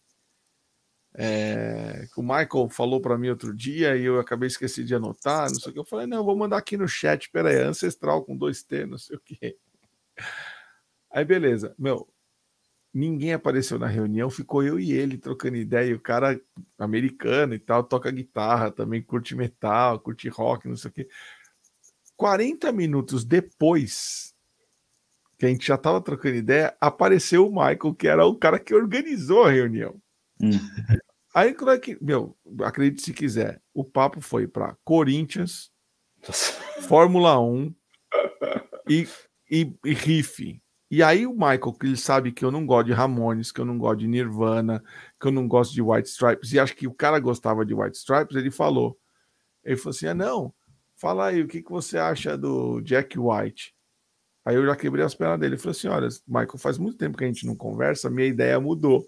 É, 1.20 2.08
o 2.16 2.22
Michael 2.22 2.70
falou 2.70 3.02
para 3.02 3.18
mim 3.18 3.30
outro 3.30 3.56
dia 3.56 3.98
e 3.98 4.06
eu 4.06 4.20
acabei 4.20 4.48
esqueci 4.48 4.84
de 4.84 4.94
anotar, 4.94 5.50
não 5.50 5.60
sei 5.60 5.72
o 5.72 5.74
que. 5.74 5.80
Eu 5.80 5.86
falei, 5.86 6.06
não, 6.06 6.24
vou 6.24 6.38
mandar 6.38 6.58
aqui 6.58 6.78
no 6.78 6.88
chat, 6.88 7.30
peraí, 7.32 7.58
ancestral 7.58 8.24
com 8.24 8.38
dois 8.38 8.62
T, 8.62 8.86
não 8.86 9.00
sei 9.00 9.18
o 9.18 9.20
que. 9.20 9.58
Aí, 11.10 11.26
beleza, 11.26 11.74
meu, 11.80 12.08
ninguém 12.94 13.34
apareceu 13.34 13.80
na 13.80 13.88
reunião, 13.88 14.30
ficou 14.30 14.64
eu 14.64 14.80
e 14.80 14.92
ele 14.92 15.18
trocando 15.18 15.56
ideia. 15.56 15.90
E 15.90 15.94
o 15.94 16.00
cara 16.00 16.40
americano 16.78 17.54
e 17.54 17.60
tal, 17.60 17.84
toca 17.84 18.12
guitarra, 18.12 18.72
também 18.72 19.02
curte 19.02 19.36
metal, 19.36 20.00
curte 20.00 20.30
rock, 20.30 20.68
não 20.68 20.76
sei 20.76 20.90
o 20.90 20.94
que. 20.94 21.08
40 22.18 22.72
minutos 22.72 23.24
depois 23.24 24.36
que 25.38 25.46
a 25.46 25.50
gente 25.50 25.68
já 25.68 25.76
estava 25.76 26.02
trocando 26.02 26.36
ideia, 26.36 26.76
apareceu 26.82 27.48
o 27.48 27.52
Michael, 27.52 27.94
que 27.96 28.08
era 28.08 28.26
o 28.26 28.36
cara 28.36 28.60
que 28.60 28.74
organizou 28.74 29.44
a 29.44 29.52
reunião. 29.52 29.96
Hum. 30.42 30.50
Aí, 31.34 31.54
quando 31.54 31.72
é 31.74 31.80
que, 31.80 31.96
meu, 32.04 32.36
acredite 32.62 33.04
se 33.04 33.14
quiser, 33.14 33.62
o 33.72 33.84
papo 33.86 34.20
foi 34.20 34.48
para 34.48 34.76
Corinthians, 34.84 35.72
Fórmula 36.88 37.40
1 37.40 37.76
e, 38.90 39.08
e, 39.50 39.72
e 39.86 39.94
Riff. 39.94 40.60
E 40.90 41.04
aí 41.04 41.28
o 41.28 41.34
Michael, 41.34 41.74
que 41.74 41.86
ele 41.86 41.98
sabe 41.98 42.32
que 42.32 42.44
eu 42.44 42.50
não 42.50 42.66
gosto 42.66 42.88
de 42.88 42.94
Ramones, 42.94 43.52
que 43.52 43.62
eu 43.62 43.66
não 43.66 43.78
gosto 43.78 44.00
de 44.00 44.08
Nirvana, 44.08 44.84
que 45.20 45.28
eu 45.28 45.32
não 45.32 45.48
gosto 45.48 45.74
de 45.74 45.82
White 45.82 46.10
Stripes, 46.10 46.54
e 46.54 46.60
acho 46.60 46.76
que 46.76 46.88
o 46.88 46.94
cara 46.94 47.20
gostava 47.20 47.66
de 47.66 47.74
White 47.74 47.98
Stripes, 47.98 48.36
ele 48.36 48.50
falou. 48.50 48.98
Ele 49.64 49.76
falou 49.76 49.92
assim: 49.92 50.08
ah, 50.08 50.14
não, 50.14 50.54
Fala 50.98 51.28
aí, 51.28 51.42
o 51.42 51.48
que, 51.48 51.62
que 51.62 51.70
você 51.70 51.98
acha 51.98 52.38
do 52.38 52.82
Jack 52.82 53.18
White? 53.20 53.74
Aí 54.44 54.56
eu 54.56 54.66
já 54.66 54.76
quebrei 54.76 55.06
as 55.06 55.14
pernas 55.14 55.40
dele. 55.40 55.54
Ele 55.54 55.62
falou 55.62 55.72
assim: 55.72 55.88
olha, 55.88 56.08
Michael, 56.28 56.58
faz 56.58 56.78
muito 56.78 56.98
tempo 56.98 57.18
que 57.18 57.24
a 57.24 57.28
gente 57.28 57.46
não 57.46 57.56
conversa, 57.56 58.10
minha 58.10 58.28
ideia 58.28 58.60
mudou. 58.60 59.08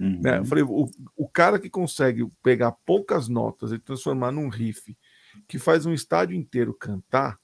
Uhum. 0.00 0.20
Né? 0.22 0.38
Eu 0.38 0.44
falei: 0.44 0.64
o, 0.64 0.90
o 1.16 1.28
cara 1.28 1.58
que 1.58 1.70
consegue 1.70 2.26
pegar 2.42 2.72
poucas 2.84 3.28
notas 3.28 3.72
e 3.72 3.78
transformar 3.78 4.32
num 4.32 4.48
riff 4.48 4.96
que 5.46 5.58
faz 5.58 5.86
um 5.86 5.92
estádio 5.92 6.34
inteiro 6.34 6.74
cantar, 6.74 7.38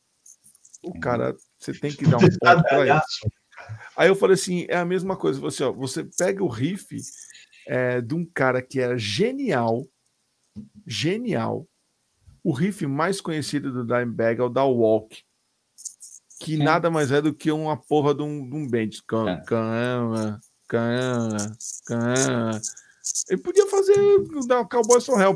o 0.83 0.95
uhum. 0.95 1.01
cara, 1.01 1.37
você 1.59 1.73
tem 1.73 1.93
que 1.93 2.07
dar 2.07 2.17
um 2.17 2.21
ponto 2.41 2.63
para 2.65 2.99
isso. 2.99 3.29
Aí 3.97 4.09
eu 4.09 4.17
falei 4.17 4.35
assim: 4.35 4.67
é 4.69 4.79
a 4.79 4.85
mesma 4.85 5.17
coisa. 5.17 5.39
Você, 5.39 5.63
ó, 5.63 5.73
você 5.73 6.05
pega 6.19 6.43
o 6.43 6.49
riff 6.49 6.99
é, 7.69 8.01
de 8.01 8.15
um 8.15 8.25
cara 8.25 8.61
que 8.63 8.81
era 8.81 8.97
genial, 8.97 9.87
genial, 10.87 11.69
o 12.47 12.53
riff 12.53 12.87
mais 12.87 13.21
conhecido 13.21 13.73
do 13.73 13.85
Dimebag 13.85 14.41
é 14.41 14.45
o 14.45 14.49
da 14.49 14.63
Walk, 14.63 15.21
que 16.39 16.55
é. 16.55 16.65
nada 16.65 16.89
mais 16.89 17.11
é 17.11 17.21
do 17.21 17.35
que 17.35 17.51
uma 17.51 17.77
porra 17.77 18.15
de 18.15 18.23
um, 18.23 18.49
de 18.49 18.55
um 18.55 18.69
bend. 18.69 19.03
Cana, 19.03 20.41
cana, 20.69 21.53
cana. 21.89 22.61
Ele 23.29 23.43
podia 23.43 23.67
fazer 23.67 23.97
da 24.47 24.65
Cowboy 24.65 25.01
From 25.01 25.21
Hell. 25.21 25.35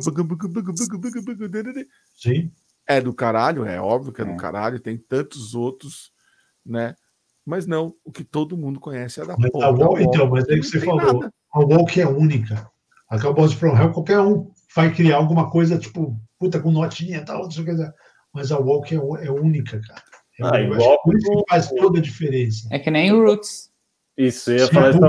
Sim. 2.15 2.53
É 2.87 3.01
do 3.01 3.13
caralho, 3.13 3.65
é 3.65 3.81
óbvio 3.81 4.13
que 4.13 4.23
é, 4.23 4.25
é 4.25 4.29
do 4.29 4.37
caralho, 4.37 4.79
tem 4.79 4.97
tantos 4.97 5.53
outros, 5.53 6.13
né? 6.65 6.95
Mas 7.45 7.67
não, 7.67 7.93
o 8.05 8.13
que 8.13 8.23
todo 8.23 8.57
mundo 8.57 8.79
conhece 8.79 9.21
é 9.21 9.27
da 9.27 9.37
mas 9.37 9.51
porra. 9.51 9.67
A 9.67 9.71
Walk, 9.71 10.01
então, 10.01 10.31
mas 10.31 10.49
aí 10.49 10.61
que 10.61 10.67
você 10.67 10.79
falou, 10.79 11.13
nada. 11.15 11.35
a 11.53 11.59
Walk 11.59 12.01
é 12.01 12.07
única. 12.07 12.71
A 13.09 13.19
Cowboys 13.19 13.53
From 13.53 13.77
Hell, 13.77 13.91
qualquer 13.91 14.21
um 14.21 14.53
vai 14.77 14.95
criar 14.95 15.17
alguma 15.17 15.51
coisa, 15.51 15.77
tipo, 15.77 16.17
puta, 16.41 16.59
com 16.59 16.73
notinha 16.73 17.19
e 17.19 17.25
tal, 17.25 17.45
não 17.45 17.51
sei 17.51 17.63
o 17.63 17.67
que. 17.67 17.93
Mas 18.33 18.51
a 18.51 18.59
Walk 18.59 18.93
é, 18.95 18.97
é 18.99 19.31
única, 19.31 19.81
cara. 19.81 20.03
É 20.41 20.57
ah, 20.57 20.61
igual 20.61 21.01
por 21.03 21.15
isso 21.15 21.31
que 21.31 21.45
faz 21.51 21.69
toda 21.69 21.99
a 21.99 22.03
diferença. 22.03 22.67
É 22.73 22.79
que 22.79 22.91
nem 22.91 23.13
o 23.13 23.23
Roots. 23.23 23.71
Isso, 24.17 24.51
eu 24.51 24.57
ia 24.57 24.67
Sim, 24.67 24.73
falar 24.73 24.91
isso. 24.91 25.01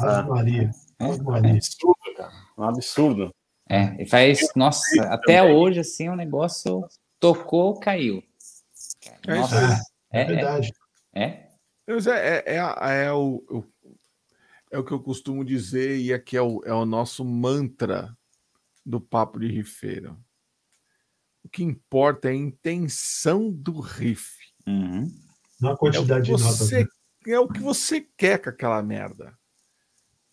Ah, 0.00 0.22
Maria. 0.22 0.70
É, 0.98 1.22
Maria. 1.22 1.50
É 1.50 1.56
absurdo, 1.56 2.14
cara. 2.16 2.32
Um 2.56 2.64
absurdo. 2.64 3.34
É, 3.68 4.02
e 4.02 4.06
faz, 4.06 4.40
nossa, 4.56 5.02
até 5.04 5.42
hoje, 5.42 5.80
assim, 5.80 6.08
o 6.08 6.16
negócio 6.16 6.86
tocou, 7.20 7.78
caiu. 7.78 8.22
É 9.26 9.36
nossa, 9.36 9.56
isso 9.56 9.82
é, 10.12 10.22
é, 10.22 10.24
verdade. 10.24 10.72
É. 11.14 11.22
É, 11.86 11.92
é, 12.08 12.56
é, 12.56 13.04
é, 13.04 13.12
o, 13.12 13.44
o, 13.50 13.64
é 14.70 14.78
o 14.78 14.84
que 14.84 14.92
eu 14.92 15.00
costumo 15.00 15.44
dizer 15.44 15.98
e 15.98 16.12
aqui 16.12 16.36
é 16.36 16.42
o, 16.42 16.62
é 16.64 16.72
o 16.72 16.86
nosso 16.86 17.24
mantra 17.24 18.16
do 18.84 19.00
papo 19.00 19.38
de 19.38 19.48
rifeiro. 19.48 20.18
O 21.44 21.48
que 21.48 21.62
importa 21.62 22.28
é 22.28 22.32
a 22.32 22.34
intenção 22.36 23.52
do 23.52 23.78
riff. 23.78 24.38
Uhum. 24.66 25.06
Não 25.60 25.72
a 25.72 25.76
quantidade 25.76 26.32
é 26.32 26.36
de 26.36 26.42
notas. 26.42 26.70
Né? 26.70 26.86
É 27.26 27.38
o 27.38 27.48
que 27.48 27.60
você 27.60 28.00
quer 28.16 28.38
com 28.38 28.50
aquela 28.50 28.82
merda. 28.82 29.38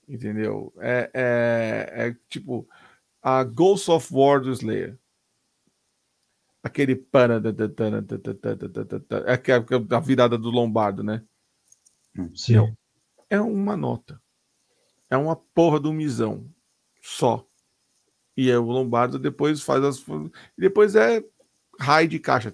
Entendeu? 0.07 0.73
É, 0.80 1.11
é, 1.14 2.07
é 2.07 2.17
tipo 2.30 2.67
a 3.22 3.43
Ghost 3.43 3.91
of 3.91 4.07
War 4.11 4.41
do 4.41 4.51
Slayer. 4.51 4.98
Aquele 6.64 6.95
pana. 6.95 7.41
É 9.25 9.95
a 9.95 9.99
virada 9.99 10.38
do 10.38 10.49
Lombardo, 10.49 11.03
né? 11.03 11.23
Sim. 12.35 12.75
É 13.30 13.40
uma 13.40 13.77
nota. 13.77 14.22
É 15.09 15.17
uma 15.17 15.35
porra 15.35 15.80
do 15.80 15.93
misão. 15.93 16.49
Só. 17.01 17.48
E 18.35 18.50
é 18.50 18.58
o 18.58 18.64
Lombardo 18.64 19.19
depois 19.19 19.61
faz 19.61 19.84
as. 19.84 20.06
Depois 20.58 20.95
é 20.95 21.24
raio 21.80 22.08
de 22.08 22.19
caixa. 22.19 22.53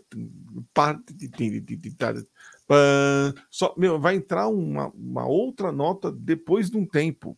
Só, 3.50 3.74
meu, 3.78 4.00
vai 4.00 4.16
entrar 4.16 4.48
uma, 4.48 4.90
uma 4.90 5.26
outra 5.26 5.72
nota 5.72 6.12
depois 6.12 6.70
de 6.70 6.78
um 6.78 6.86
tempo. 6.86 7.38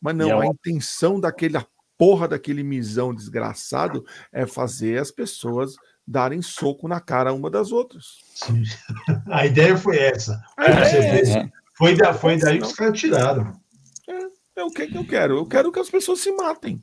Mas 0.00 0.14
não, 0.14 0.42
é 0.42 0.46
a 0.46 0.50
intenção 0.50 1.20
daquele 1.20 1.58
porra 1.98 2.28
daquele 2.28 2.62
misão 2.62 3.12
desgraçado 3.12 4.04
é 4.32 4.46
fazer 4.46 5.00
as 5.00 5.10
pessoas 5.10 5.74
darem 6.06 6.40
soco 6.40 6.86
na 6.86 7.00
cara 7.00 7.34
uma 7.34 7.50
das 7.50 7.72
outras. 7.72 8.18
Sim. 8.34 8.62
A 9.26 9.44
ideia 9.44 9.76
foi 9.76 9.98
essa. 9.98 10.40
É, 10.56 11.40
é. 11.40 11.50
Foi, 11.74 11.96
da, 11.96 12.14
foi 12.14 12.38
daí 12.38 12.58
que 12.58 12.64
os 12.64 12.72
caras 12.72 12.98
tiraram. 12.98 13.52
É, 14.08 14.60
é 14.60 14.64
o 14.64 14.70
que, 14.70 14.86
que 14.86 14.96
eu 14.96 15.06
quero. 15.06 15.36
Eu 15.36 15.46
quero 15.46 15.70
que 15.70 15.80
as 15.80 15.90
pessoas 15.90 16.20
se 16.20 16.30
matem. 16.32 16.82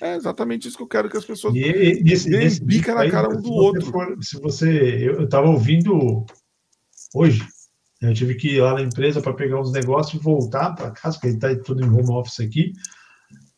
É 0.00 0.14
exatamente 0.14 0.66
isso 0.66 0.76
que 0.76 0.82
eu 0.82 0.88
quero 0.88 1.10
que 1.10 1.16
as 1.16 1.24
pessoas 1.24 1.54
e, 1.54 2.02
nesse, 2.02 2.30
nesse 2.30 2.64
bica 2.64 2.94
na 2.94 3.10
cara 3.10 3.28
um 3.28 3.40
do 3.40 3.52
outro. 3.52 3.84
For, 3.90 4.16
se 4.22 4.40
você, 4.40 5.08
eu 5.08 5.24
estava 5.24 5.48
ouvindo 5.48 6.24
hoje, 7.14 7.46
né, 8.00 8.10
eu 8.10 8.14
tive 8.14 8.34
que 8.34 8.56
ir 8.56 8.60
lá 8.62 8.74
na 8.74 8.82
empresa 8.82 9.20
para 9.20 9.34
pegar 9.34 9.60
uns 9.60 9.72
negócios 9.72 10.20
e 10.20 10.24
voltar 10.24 10.74
para 10.74 10.90
casa, 10.90 11.16
porque 11.16 11.26
ele 11.28 11.34
está 11.36 11.54
tudo 11.62 11.84
em 11.84 11.88
home 11.88 12.10
office 12.12 12.40
aqui. 12.40 12.72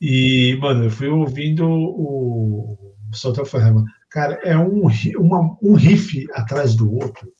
E, 0.00 0.56
mano, 0.60 0.84
eu 0.84 0.90
fui 0.90 1.06
ouvindo 1.06 1.64
o 1.64 2.76
Solta 3.14 3.44
Ferrama. 3.44 3.84
Cara, 4.10 4.34
é 4.42 4.58
um, 4.58 4.88
uma, 5.16 5.56
um 5.62 5.74
riff 5.74 6.26
atrás 6.32 6.74
do 6.74 6.92
outro. 6.92 7.32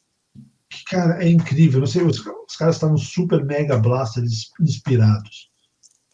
Que, 0.71 0.85
cara, 0.85 1.23
é 1.23 1.29
incrível. 1.29 1.81
Não 1.81 1.87
sei, 1.87 2.03
os, 2.03 2.19
os 2.19 2.57
caras 2.57 2.77
estavam 2.77 2.97
super 2.97 3.45
mega 3.45 3.77
blaster 3.77 4.23
inspirados. 4.61 5.51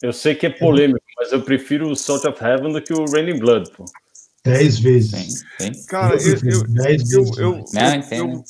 Eu 0.01 0.13
sei 0.13 0.35
que 0.35 0.47
é 0.47 0.51
polêmico, 0.51 1.05
mas 1.29 1.33
eu 1.33 1.43
prefiro 1.43 1.91
o 1.91 1.97
Salt 1.97 2.25
of 2.25 2.43
Heaven 2.43 2.73
do 2.73 2.83
que 2.83 2.93
o 2.93 3.05
Raining 3.05 3.39
Blood, 3.39 3.71
pô. 3.73 3.85
Dez 4.45 4.79
vezes. 4.79 5.11
Sim, 5.59 5.75
sim. 5.75 5.87
Cara, 5.87 6.17
eu, 6.17 6.35
eu, 6.43 6.67
Dez 6.69 7.13
eu, 7.13 7.23
vezes 7.23 7.39
eu, 7.39 7.55
eu, 7.55 7.65
eu, 8.13 8.45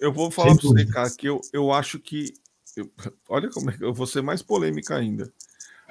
eu, 0.00 0.12
vou 0.12 0.30
falar 0.30 0.56
para 0.56 0.68
você, 0.68 0.86
cara, 0.86 1.10
que 1.10 1.28
eu, 1.28 1.40
eu 1.52 1.72
acho 1.72 1.98
que. 1.98 2.34
Eu, 2.76 2.90
olha 3.28 3.48
como 3.50 3.70
é 3.70 3.76
que 3.76 3.84
eu 3.84 3.94
vou 3.94 4.06
ser 4.06 4.22
mais 4.22 4.42
polêmica 4.42 4.96
ainda. 4.96 5.32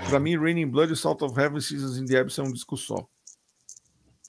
Para 0.09 0.19
mim, 0.19 0.37
Raining 0.37 0.67
Blood 0.67 0.91
e 0.91 0.95
Salt 0.95 1.21
of 1.21 1.39
Heaven 1.39 1.61
Seasons 1.61 1.97
in 1.97 2.05
the 2.05 2.17
Abyss 2.17 2.39
é 2.39 2.43
um 2.43 2.51
disco 2.51 2.75
só. 2.75 3.07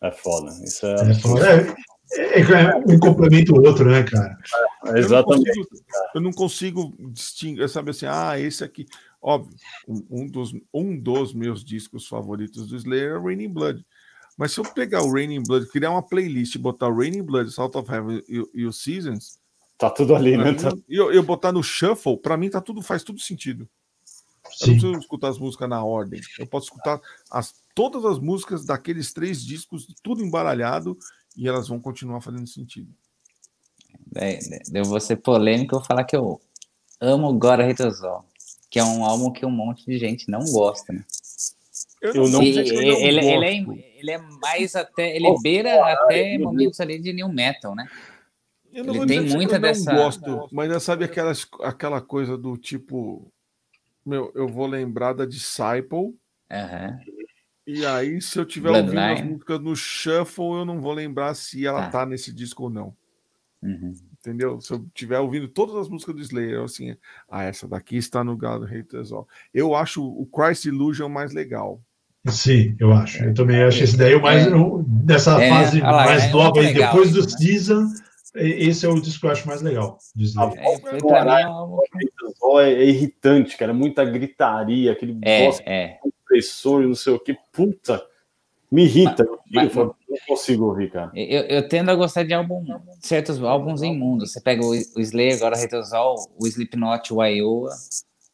É 0.02 0.10
foda. 0.10 0.52
Isso 0.62 0.86
é, 0.86 1.10
é 1.10 1.14
foda. 1.14 1.50
É, 1.50 1.74
é, 2.18 2.40
é, 2.40 2.76
um 2.86 2.98
complemento 2.98 3.54
o 3.54 3.66
outro, 3.66 3.90
né, 3.90 4.02
cara? 4.02 4.38
É, 4.86 4.98
exatamente. 4.98 5.48
Eu 5.48 5.56
não, 5.56 5.64
consigo, 5.64 5.84
eu 6.14 6.20
não 6.20 6.32
consigo 6.32 6.94
distinguir, 7.12 7.68
sabe 7.68 7.90
assim, 7.90 8.06
ah, 8.06 8.38
esse 8.38 8.62
aqui. 8.62 8.86
Óbvio, 9.26 9.56
um, 9.88 10.28
dos, 10.28 10.52
um 10.72 11.00
dos 11.00 11.32
meus 11.32 11.64
discos 11.64 12.06
favoritos 12.06 12.68
do 12.68 12.76
Slayer 12.76 13.16
é 13.16 13.18
Raining 13.18 13.48
Blood. 13.48 13.84
Mas 14.36 14.52
se 14.52 14.60
eu 14.60 14.64
pegar 14.64 15.02
o 15.02 15.10
Raining 15.10 15.42
Blood, 15.42 15.66
criar 15.68 15.92
uma 15.92 16.02
playlist 16.02 16.54
e 16.54 16.58
botar 16.58 16.88
o 16.88 16.96
Raining 16.96 17.22
Blood, 17.22 17.50
Salt 17.50 17.74
of 17.74 17.90
Heaven 17.90 18.22
e, 18.28 18.42
e 18.52 18.66
o 18.66 18.72
Seasons, 18.72 19.38
Tá 19.76 19.90
tudo 19.90 20.14
ali, 20.14 20.36
né? 20.36 20.54
Tá... 20.54 20.72
Eu, 20.88 21.12
eu 21.12 21.22
botar 21.22 21.52
no 21.52 21.62
shuffle, 21.62 22.16
para 22.16 22.36
mim 22.36 22.48
tá 22.48 22.60
tudo, 22.60 22.80
faz 22.80 23.02
tudo 23.02 23.20
sentido. 23.20 23.68
Sim. 24.50 24.64
Eu 24.64 24.66
não 24.66 24.74
preciso 24.74 24.98
escutar 24.98 25.28
as 25.28 25.38
músicas 25.38 25.68
na 25.68 25.84
ordem. 25.84 26.20
Eu 26.38 26.46
posso 26.46 26.66
escutar 26.66 27.00
as, 27.30 27.54
todas 27.74 28.04
as 28.04 28.18
músicas 28.18 28.64
daqueles 28.64 29.12
três 29.12 29.44
discos, 29.44 29.86
tudo 30.02 30.24
embaralhado, 30.24 30.96
e 31.36 31.48
elas 31.48 31.68
vão 31.68 31.80
continuar 31.80 32.20
fazendo 32.20 32.46
sentido. 32.46 32.92
É, 34.16 34.38
eu 34.72 34.84
vou 34.84 35.00
ser 35.00 35.16
polêmico, 35.16 35.74
eu 35.74 35.80
vou 35.80 35.86
falar 35.86 36.04
que 36.04 36.14
eu 36.14 36.40
amo 37.00 37.32
Gora 37.36 37.64
Retosol, 37.64 38.24
que 38.74 38.80
é 38.80 38.82
um 38.84 39.04
álbum 39.04 39.30
que 39.30 39.46
um 39.46 39.52
monte 39.52 39.86
de 39.86 39.96
gente 39.96 40.28
não 40.28 40.40
gosta, 40.40 40.92
né? 40.92 41.04
Eu 42.02 42.28
não, 42.28 42.42
ele, 42.42 42.58
ele, 42.58 43.24
ele, 43.24 43.46
é, 43.46 43.98
ele 44.00 44.10
é 44.10 44.18
mais 44.18 44.74
até, 44.74 45.14
ele 45.14 45.32
beira 45.40 45.80
até 45.92 46.36
momentos 46.38 46.80
ali 46.80 46.98
de 46.98 47.12
new 47.12 47.28
metal, 47.28 47.72
né? 47.76 47.88
ele 48.72 49.06
tem 49.06 49.20
muita 49.20 49.60
dessa. 49.60 49.92
Eu 49.92 49.96
gosto, 49.96 50.48
mas 50.50 50.82
sabe 50.82 51.04
aquelas, 51.04 51.46
aquela 51.62 52.00
coisa 52.00 52.36
do 52.36 52.56
tipo, 52.56 53.32
meu, 54.04 54.32
eu 54.34 54.48
vou 54.48 54.66
lembrar 54.66 55.12
da 55.12 55.24
Disciple. 55.24 56.18
Uhum. 56.50 56.98
E 57.64 57.86
aí, 57.86 58.20
se 58.20 58.36
eu 58.40 58.44
tiver 58.44 58.70
ouvindo 58.70 58.98
as 58.98 59.22
músicas 59.22 59.60
no 59.60 59.76
Shuffle, 59.76 60.58
eu 60.58 60.64
não 60.64 60.80
vou 60.80 60.92
lembrar 60.92 61.32
se 61.34 61.64
ela 61.64 61.82
tá, 61.82 62.00
tá 62.00 62.06
nesse 62.06 62.32
disco 62.32 62.64
ou 62.64 62.70
não. 62.70 62.96
Uhum. 63.62 63.94
Entendeu? 64.24 64.58
Se 64.58 64.72
eu 64.72 64.86
tiver 64.94 65.18
ouvindo 65.18 65.46
todas 65.46 65.76
as 65.76 65.86
músicas 65.86 66.14
do 66.14 66.22
Slayer, 66.22 66.62
assim, 66.62 66.96
ah, 67.30 67.44
essa 67.44 67.68
daqui 67.68 67.98
está 67.98 68.24
no 68.24 68.38
God 68.38 68.64
Haters 68.64 69.12
All. 69.12 69.28
Eu 69.52 69.74
acho 69.74 70.02
o 70.02 70.24
Christ 70.24 70.64
Illusion 70.64 71.10
mais 71.10 71.34
legal. 71.34 71.78
Sim, 72.28 72.74
eu 72.80 72.90
acho. 72.90 73.22
Eu 73.22 73.34
também 73.34 73.62
acho 73.62 73.84
esse 73.84 73.98
daí 73.98 74.14
o 74.14 74.22
mais. 74.22 74.46
É. 74.46 74.50
Dessa 74.86 75.42
é, 75.42 75.50
fase 75.50 75.80
lá, 75.80 76.06
mais 76.06 76.24
é 76.24 76.30
nova 76.30 76.58
aí, 76.58 76.72
depois 76.72 77.12
do 77.12 77.28
Season, 77.28 77.86
esse 78.34 78.86
é 78.86 78.88
o 78.88 78.98
disco 78.98 79.20
que 79.20 79.26
eu 79.26 79.30
acho 79.30 79.46
mais 79.46 79.60
legal. 79.60 79.98
É, 80.16 80.22
é, 82.62 82.72
é, 82.72 82.84
irritante, 82.86 83.58
cara. 83.58 83.74
Muita 83.74 84.06
gritaria, 84.06 84.92
aquele 84.92 85.18
é, 85.22 85.50
é. 85.66 85.98
compressor 86.00 86.82
e 86.82 86.86
não 86.86 86.94
sei 86.94 87.12
o 87.12 87.20
que. 87.20 87.36
Puta, 87.52 88.02
me 88.74 88.84
irrita. 88.84 89.24
Mas, 89.52 89.76
eu, 89.76 89.86
mas, 89.86 89.98
não 90.08 90.18
consigo 90.26 90.64
ouvir, 90.66 90.90
cara. 90.90 91.12
Eu, 91.14 91.42
eu, 91.42 91.68
tendo 91.68 91.90
a 91.90 91.94
gostar 91.94 92.24
de 92.24 92.34
álbum, 92.34 92.64
certos 93.00 93.42
álbuns 93.42 93.82
imundos. 93.82 94.32
Você 94.32 94.40
pega 94.40 94.64
o, 94.64 94.70
o 94.70 95.00
Slayer, 95.00 95.36
agora 95.36 95.56
Retosol, 95.56 96.16
o 96.38 96.46
Slipknot, 96.46 97.14
o 97.14 97.22
Iowa. 97.24 97.70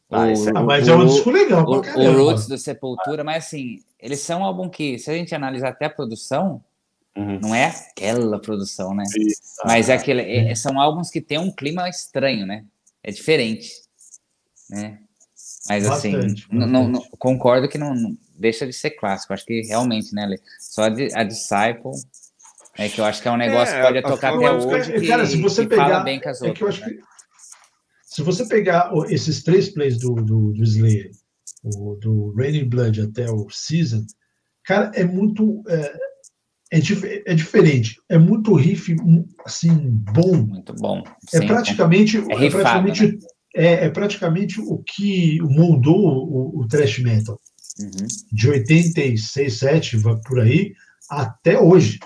Ah, 0.09 0.25
o, 0.25 0.49
é, 0.49 0.63
mas 0.63 0.87
é 0.87 0.95
um 0.95 1.05
disco 1.05 1.29
legal. 1.29 1.65
O, 1.65 1.77
o 1.79 2.17
Roots 2.17 2.47
do 2.47 2.57
Sepultura, 2.57 3.23
mas 3.23 3.45
assim, 3.45 3.79
eles 3.99 4.19
são 4.19 4.41
um 4.41 4.45
álbum 4.45 4.67
que, 4.67 4.97
se 4.97 5.11
a 5.11 5.13
gente 5.13 5.33
analisar 5.35 5.69
até 5.69 5.85
a 5.85 5.89
produção, 5.89 6.61
Uhum. 7.15 7.39
Não 7.41 7.53
é 7.53 7.65
aquela 7.65 8.39
produção, 8.39 8.93
né? 8.93 9.03
Isso. 9.17 9.41
Mas 9.65 9.89
é 9.89 9.93
aquele, 9.95 10.21
é, 10.21 10.55
são 10.55 10.79
álbuns 10.79 11.09
que 11.09 11.19
tem 11.19 11.37
um 11.37 11.51
clima 11.51 11.89
estranho, 11.89 12.45
né? 12.45 12.63
É 13.03 13.11
diferente, 13.11 13.69
né? 14.69 14.99
Mas 15.67 15.87
assim, 15.87 16.13
bastante, 16.13 16.47
não, 16.51 16.87
não, 16.87 17.01
concordo 17.19 17.67
que 17.67 17.77
não, 17.77 17.93
deixa 18.41 18.65
de 18.65 18.73
ser 18.73 18.91
clássico. 18.91 19.33
Acho 19.33 19.45
que 19.45 19.61
realmente, 19.61 20.13
né, 20.13 20.23
Ale? 20.23 20.39
Só 20.59 20.83
a, 20.83 20.87
a 20.87 21.23
Disciple 21.23 21.91
é 22.77 22.89
que 22.89 22.99
eu 22.99 23.05
acho 23.05 23.21
que 23.21 23.27
é 23.27 23.31
um 23.31 23.37
negócio 23.37 23.75
é, 23.75 23.77
que 23.77 23.87
pode 23.87 24.01
tocar 24.01 24.33
até 24.35 24.51
hoje. 24.51 24.93
Que, 24.93 25.07
cara, 25.07 25.25
se 25.25 25.41
você 25.41 25.67
pegar, 25.67 25.99
bem 26.01 26.19
com 26.19 26.29
as 26.29 26.41
outras. 26.41 26.79
É 26.79 26.85
né? 26.85 26.93
que, 26.93 26.99
se 28.05 28.21
você 28.23 28.45
pegar 28.45 28.91
esses 29.09 29.43
três 29.43 29.69
plays 29.69 29.97
do, 29.97 30.15
do, 30.15 30.51
do 30.51 30.63
Slayer, 30.63 31.11
o, 31.63 31.95
do 31.95 32.33
Raining 32.33 32.67
Blood 32.67 33.01
até 33.01 33.29
o 33.29 33.47
Season, 33.49 34.05
cara, 34.65 34.91
é 34.95 35.03
muito. 35.03 35.63
É, 35.67 36.11
é, 36.73 36.77
é 37.25 37.33
diferente. 37.35 37.97
É 38.09 38.17
muito 38.17 38.53
riff, 38.53 38.95
assim, 39.45 39.73
bom. 40.13 40.43
Muito 40.43 40.73
bom. 40.73 41.03
É 41.33 41.37
Sim, 41.37 41.43
é 41.43 41.47
praticamente. 41.47 42.17
É, 42.17 42.45
é 42.45 42.49
praticamente 42.49 43.07
né? 43.07 43.19
é, 43.55 43.85
é, 43.85 43.89
praticamente 43.89 44.61
o 44.61 44.81
que 44.83 45.39
moldou 45.41 45.97
o, 45.97 46.61
o 46.61 46.67
thrash 46.67 46.99
metal. 46.99 47.39
Uhum. 47.79 48.07
De 48.31 48.49
86, 48.49 49.57
7, 49.57 50.01
por 50.25 50.39
aí, 50.39 50.73
até 51.09 51.59
hoje. 51.59 51.99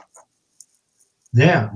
Né? 1.33 1.69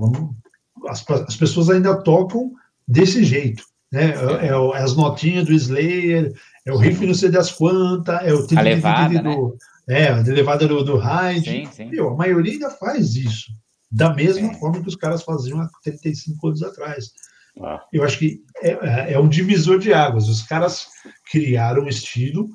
As, 0.88 1.04
as 1.08 1.36
pessoas 1.36 1.70
ainda 1.70 2.02
tocam 2.02 2.52
desse 2.86 3.24
jeito. 3.24 3.64
Né? 3.92 4.12
É, 4.40 4.46
é, 4.46 4.82
as 4.82 4.94
notinhas 4.96 5.46
do 5.46 5.52
Slayer, 5.52 6.32
é 6.64 6.72
o 6.72 6.76
riff 6.76 7.04
não 7.04 7.14
sei 7.14 7.30
das 7.30 7.50
quantas, 7.50 8.22
é 8.22 8.32
o 8.32 8.46
a 8.56 8.62
levada, 8.62 9.22
do, 9.22 9.58
né? 9.88 10.02
É, 10.02 10.08
a 10.08 10.20
levada 10.20 10.68
do, 10.68 10.84
do 10.84 10.96
Hyde. 10.96 11.68
a 12.00 12.14
maioria 12.14 12.52
ainda 12.52 12.70
faz 12.70 13.16
isso. 13.16 13.52
Da 13.90 14.14
mesma 14.14 14.52
é. 14.52 14.54
forma 14.54 14.80
que 14.80 14.88
os 14.88 14.94
caras 14.94 15.22
faziam 15.22 15.60
há 15.60 15.68
35 15.82 16.46
anos 16.46 16.62
atrás. 16.62 17.10
Ah. 17.60 17.80
Eu 17.92 18.04
acho 18.04 18.18
que 18.18 18.40
é, 18.62 18.70
é, 18.70 19.12
é, 19.14 19.18
um 19.18 19.28
divisor 19.28 19.78
de 19.78 19.92
águas. 19.92 20.28
Os 20.28 20.42
caras 20.42 20.86
criaram 21.30 21.82
um 21.82 21.88
estilo, 21.88 22.48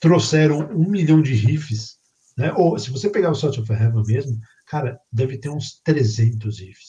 trouxeram 0.00 0.60
um 0.72 0.88
milhão 0.88 1.22
de 1.22 1.34
riffs. 1.34 1.96
Né? 2.36 2.52
Ou 2.54 2.78
se 2.78 2.90
você 2.90 3.08
pegar 3.10 3.30
o 3.30 3.34
Salt 3.34 3.58
of 3.58 3.72
Heaven 3.72 4.02
mesmo, 4.06 4.38
cara, 4.66 4.98
deve 5.12 5.38
ter 5.38 5.48
uns 5.48 5.80
300 5.82 6.60
riffs. 6.60 6.88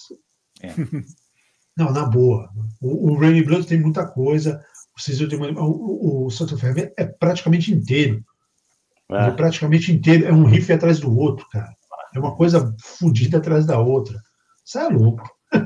É. 0.62 0.70
Não, 1.78 1.92
na 1.92 2.06
boa. 2.06 2.50
O, 2.82 3.12
o 3.12 3.18
Rainy 3.18 3.44
Blood 3.44 3.66
tem 3.66 3.80
muita 3.80 4.06
coisa. 4.06 4.64
O, 5.58 5.62
o, 5.62 6.26
o 6.26 6.30
Salt 6.30 6.52
of 6.52 6.66
Heaven 6.66 6.92
é 6.98 7.06
praticamente 7.06 7.74
inteiro. 7.74 8.24
É. 9.12 9.32
praticamente 9.32 9.92
inteiro, 9.92 10.28
é 10.28 10.32
um 10.32 10.46
riff 10.46 10.72
atrás 10.72 11.00
do 11.00 11.18
outro, 11.18 11.48
cara. 11.50 11.74
É 12.14 12.20
uma 12.20 12.36
coisa 12.36 12.76
fodida 12.80 13.38
atrás 13.38 13.66
da 13.66 13.80
outra. 13.80 14.22
Isso 14.64 14.78
é 14.78 14.88
louco. 14.88 15.30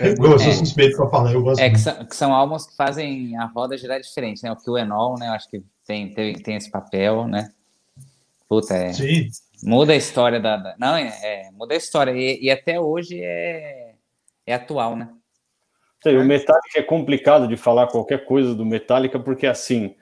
É, 0.00 0.10
eu 0.10 0.38
sou 0.40 0.50
é, 0.50 0.54
suspeito 0.54 0.96
para 0.96 1.08
falar, 1.08 1.32
eu 1.32 1.40
gosto. 1.40 1.60
É 1.60 1.70
que 1.70 1.78
são, 1.78 2.04
que 2.04 2.16
são, 2.16 2.34
álbuns 2.34 2.66
que 2.66 2.74
fazem 2.74 3.36
a 3.36 3.46
roda 3.46 3.78
girar 3.78 4.00
diferente, 4.00 4.42
né? 4.42 4.50
O 4.50 4.56
que 4.56 4.68
o 4.68 4.76
Enol, 4.76 5.16
né? 5.16 5.28
Eu 5.28 5.32
acho 5.34 5.48
que 5.48 5.62
tem, 5.86 6.12
tem, 6.12 6.34
tem 6.34 6.56
esse 6.56 6.70
papel, 6.70 7.26
né? 7.26 7.50
Puta, 8.48 8.74
é. 8.74 8.92
Sim. 8.92 9.28
Muda 9.62 9.92
a 9.92 9.96
história 9.96 10.40
da. 10.40 10.56
da 10.56 10.76
não, 10.78 10.96
é, 10.96 11.08
é, 11.22 11.50
muda 11.52 11.74
a 11.74 11.76
história. 11.76 12.12
E, 12.12 12.44
e, 12.44 12.50
até 12.50 12.78
hoje 12.80 13.20
é, 13.22 13.94
é 14.46 14.54
atual, 14.54 14.96
né? 14.96 15.08
Sim, 16.02 16.16
o 16.16 16.24
Metallica 16.24 16.78
é 16.78 16.82
complicado 16.82 17.48
de 17.48 17.56
falar 17.56 17.86
qualquer 17.86 18.26
coisa 18.26 18.54
do 18.54 18.64
Metallica, 18.64 19.18
porque 19.18 19.46
assim 19.46 19.94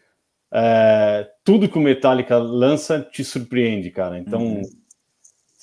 é, 0.52 1.30
tudo 1.42 1.68
que 1.68 1.78
o 1.78 1.80
Metallica 1.80 2.36
lança 2.36 3.00
te 3.00 3.24
surpreende, 3.24 3.90
cara. 3.90 4.18
Então, 4.18 4.40
uhum. 4.40 4.62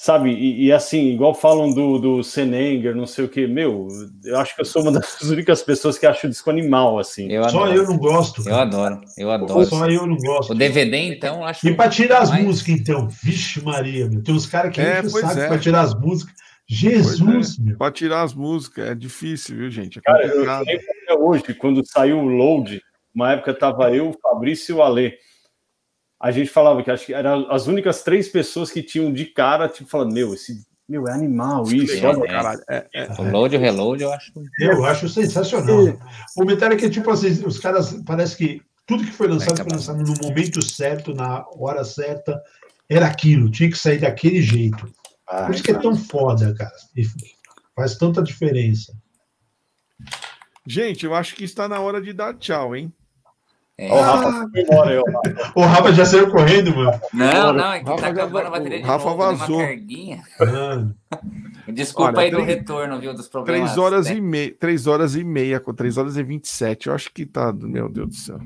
Sabe, 0.02 0.32
e, 0.32 0.68
e, 0.68 0.72
assim, 0.72 1.10
igual 1.10 1.36
falam 1.36 1.74
do, 1.74 2.00
do 2.00 2.24
Senenger, 2.24 2.96
não 2.96 3.06
sei 3.06 3.26
o 3.26 3.28
que, 3.28 3.46
meu, 3.46 3.90
eu 4.24 4.40
acho 4.40 4.56
que 4.56 4.62
eu 4.62 4.66
sou 4.66 4.82
uma 4.82 4.94
das 4.94 5.20
únicas 5.30 5.62
pessoas 5.62 5.98
que 5.98 6.06
acho 6.06 6.26
o 6.26 6.30
disco 6.30 6.50
animal, 6.50 6.98
assim. 6.98 7.30
Eu 7.30 7.44
Só 7.50 7.68
eu 7.68 7.84
não 7.84 7.98
gosto. 7.98 8.42
Cara. 8.42 8.56
Eu 8.56 8.60
adoro, 8.62 9.02
eu 9.18 9.30
adoro. 9.30 9.66
Só 9.66 9.86
eu 9.90 10.08
não 10.08 10.16
gosto. 10.16 10.54
O 10.54 10.56
DVD, 10.56 11.00
então, 11.00 11.44
acho 11.44 11.68
E 11.68 11.76
para 11.76 11.90
tirar 11.90 12.20
as 12.20 12.30
mais... 12.30 12.46
músicas, 12.46 12.80
então, 12.80 13.10
vixe 13.10 13.62
Maria, 13.62 14.10
meu. 14.10 14.24
tem 14.24 14.34
uns 14.34 14.46
caras 14.46 14.74
que 14.74 14.80
é, 14.80 15.04
sabe 15.04 15.42
é. 15.42 15.48
para 15.50 15.60
tirar 15.60 15.82
as 15.82 15.94
músicas. 15.94 16.34
Jesus, 16.66 17.60
é. 17.60 17.64
meu. 17.64 17.78
Para 17.78 17.92
tirar 17.92 18.22
as 18.22 18.34
músicas 18.34 18.88
é 18.88 18.96
difícil, 18.96 19.58
viu, 19.58 19.70
gente? 19.70 20.00
É 20.00 20.02
cara, 20.02 20.26
eu 20.26 20.46
lembro 20.46 20.52
até 20.54 21.14
hoje, 21.14 21.54
quando 21.56 21.86
saiu 21.86 22.20
o 22.20 22.26
Load, 22.26 22.82
uma 23.14 23.34
época 23.34 23.52
estava 23.52 23.94
eu, 23.94 24.12
o 24.12 24.18
Fabrício 24.18 24.76
e 24.76 24.78
o 24.78 24.82
Alê. 24.82 25.18
A 26.20 26.32
gente 26.32 26.50
falava 26.50 26.84
que 26.84 26.92
acho 26.92 27.06
que 27.06 27.14
eram 27.14 27.50
as 27.50 27.68
únicas 27.68 28.04
três 28.04 28.28
pessoas 28.28 28.70
que 28.70 28.84
tinham 28.84 29.12
de 29.12 29.26
cara, 29.26 29.70
tipo, 29.70 29.90
falando, 29.90 30.14
meu, 30.14 30.34
esse 30.34 30.68
meu, 30.90 31.08
é 31.08 31.14
animal 31.14 31.64
isso. 31.72 32.04
É, 32.04 32.28
caralho. 32.28 32.64
É, 32.68 32.88
é, 32.96 33.08
o 33.20 33.32
load 33.32 33.56
o 33.56 33.60
reload, 33.60 34.02
eu 34.02 34.12
acho. 34.12 34.34
Eu 34.60 34.84
acho 34.84 35.08
sensacional. 35.08 35.96
O 36.36 36.44
Metallica 36.44 36.88
é 36.88 36.90
tipo 36.90 37.12
assim, 37.12 37.46
os 37.46 37.60
caras, 37.60 37.94
parece 38.08 38.36
que 38.36 38.62
tudo 38.88 39.06
que 39.06 39.12
foi 39.12 39.28
lançado 39.28 39.58
foi 39.58 39.72
lançado 39.72 40.00
no 40.00 40.16
momento 40.20 40.64
certo, 40.64 41.14
na 41.14 41.46
hora 41.56 41.84
certa, 41.84 42.42
era 42.90 43.06
aquilo, 43.06 43.52
tinha 43.52 43.70
que 43.70 43.78
sair 43.78 44.00
daquele 44.00 44.42
jeito. 44.42 44.92
Ah, 45.28 45.46
Por 45.46 45.54
isso 45.54 45.64
que 45.64 45.70
é 45.70 45.78
tão 45.78 45.96
foda, 45.96 46.56
cara. 46.56 46.74
E 46.98 47.04
faz 47.76 47.96
tanta 47.96 48.24
diferença. 48.24 48.92
Gente, 50.66 51.06
eu 51.06 51.14
acho 51.14 51.36
que 51.36 51.44
está 51.44 51.68
na 51.68 51.80
hora 51.80 52.02
de 52.02 52.12
dar 52.14 52.34
tchau, 52.34 52.76
hein? 52.76 52.92
É. 53.82 53.90
O, 53.94 54.02
Rafa 54.02 54.52
embora, 54.54 55.04
o 55.56 55.62
Rafa 55.62 55.94
já 55.94 56.06
saiu 56.06 56.30
correndo, 56.30 56.76
mano. 56.76 57.00
Não, 57.14 57.54
não, 57.54 57.72
é 57.72 57.80
que 57.80 57.86
Rafa 57.86 58.02
tá 58.02 58.08
acabando 58.10 58.48
a 58.48 58.50
bateria 58.50 58.80
de 58.80 58.84
Rafa 58.84 59.06
novo, 59.06 59.18
vazou. 59.18 59.62
Ah. 60.42 61.72
Desculpa 61.72 62.12
Olha, 62.12 62.20
aí 62.20 62.32
do 62.32 62.42
retorno, 62.42 63.00
viu, 63.00 63.14
dos 63.14 63.30
problemas. 63.30 63.62
Três 63.62 63.78
horas 63.78 64.08
né? 64.08 64.16
e 64.16 64.22
meia, 64.22 64.56
três 64.60 64.86
horas 64.86 65.16
e 65.16 65.24
meia, 65.24 65.62
com 65.62 65.74
três 65.74 65.98
horas 65.98 66.18
e 66.18 66.24
vinte 66.24 66.44
e 66.44 66.50
sete. 66.50 66.88
Eu 66.88 66.94
acho 66.94 67.10
que 67.14 67.26
tá, 67.26 67.54
meu 67.54 67.88
Deus 67.88 68.10
do 68.10 68.16
céu. 68.16 68.40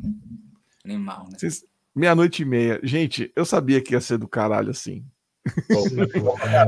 Animal, 0.86 1.28
né? 1.32 1.50
Meia-noite 1.96 2.44
e 2.44 2.46
meia. 2.46 2.80
Gente, 2.84 3.32
eu 3.36 3.44
sabia 3.44 3.82
que 3.82 3.96
ia 3.96 4.02
ser 4.02 4.20
do 4.20 4.28
caralho 4.28 4.70
assim. 4.70 5.04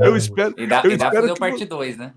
eu 0.02 0.16
espero. 0.16 0.56
E 0.58 0.66
dá, 0.66 0.82
eu 0.82 0.90
e 0.90 0.96
dá 0.96 1.06
espero 1.06 1.28
fazer 1.28 1.32
o 1.32 1.38
parte 1.38 1.64
2, 1.64 1.98
né? 1.98 2.12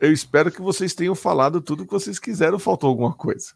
Eu 0.00 0.12
espero 0.12 0.50
que 0.50 0.60
vocês 0.60 0.94
tenham 0.94 1.14
falado 1.14 1.60
tudo 1.60 1.86
que 1.86 1.92
vocês 1.92 2.18
quiseram. 2.18 2.58
Faltou 2.58 2.90
alguma 2.90 3.14
coisa. 3.14 3.52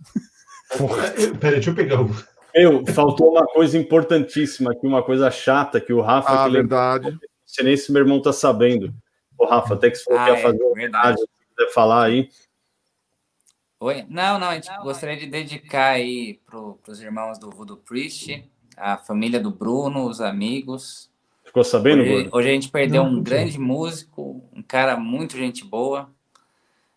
Peraí, 1.41 1.57
deixa 1.57 1.71
eu 1.71 1.75
pegar 1.75 2.03
o. 2.03 2.36
Meu, 2.57 2.87
faltou 2.87 3.33
uma 3.33 3.47
coisa 3.47 3.77
importantíssima 3.77 4.73
aqui, 4.73 4.87
uma 4.87 5.03
coisa 5.03 5.31
chata 5.31 5.79
que 5.79 5.93
o 5.93 6.01
Rafa. 6.01 6.45
Ah, 6.45 6.47
que 6.47 6.53
verdade. 6.53 7.19
Se 7.45 7.63
nem 7.63 7.77
se 7.77 7.93
meu 7.93 8.01
irmão 8.01 8.23
tá 8.23 8.33
sabendo. 8.33 8.95
O 9.39 9.45
Rafa, 9.45 9.75
até 9.75 9.91
que 9.91 9.97
se 9.97 10.05
for 10.05 10.19
ah, 10.19 10.31
é, 10.31 10.37
fazer 10.39 10.73
verdade. 10.73 11.21
se 11.21 11.27
quiser 11.27 11.73
falar 11.75 12.05
aí. 12.05 12.31
Oi? 13.79 14.07
Não, 14.09 14.39
não, 14.39 14.49
a 14.49 14.55
gente 14.55 14.71
não, 14.71 14.83
gostaria 14.83 15.19
de 15.19 15.27
dedicar 15.27 15.91
aí 15.91 16.41
para 16.47 16.59
os 16.91 17.03
irmãos 17.03 17.39
do 17.39 17.51
Voodoo 17.51 17.77
Priest, 17.77 18.43
a 18.75 18.97
família 18.97 19.39
do 19.39 19.51
Bruno, 19.51 20.07
os 20.07 20.23
amigos. 20.23 21.11
Ficou 21.45 21.63
sabendo, 21.63 22.03
hoje, 22.03 22.29
hoje 22.33 22.49
a 22.49 22.53
gente 22.53 22.71
perdeu 22.71 23.05
não, 23.05 23.13
um 23.13 23.23
grande 23.23 23.59
músico, 23.59 24.43
um 24.55 24.63
cara 24.63 24.97
muito 24.97 25.37
gente 25.37 25.63
boa. 25.63 26.09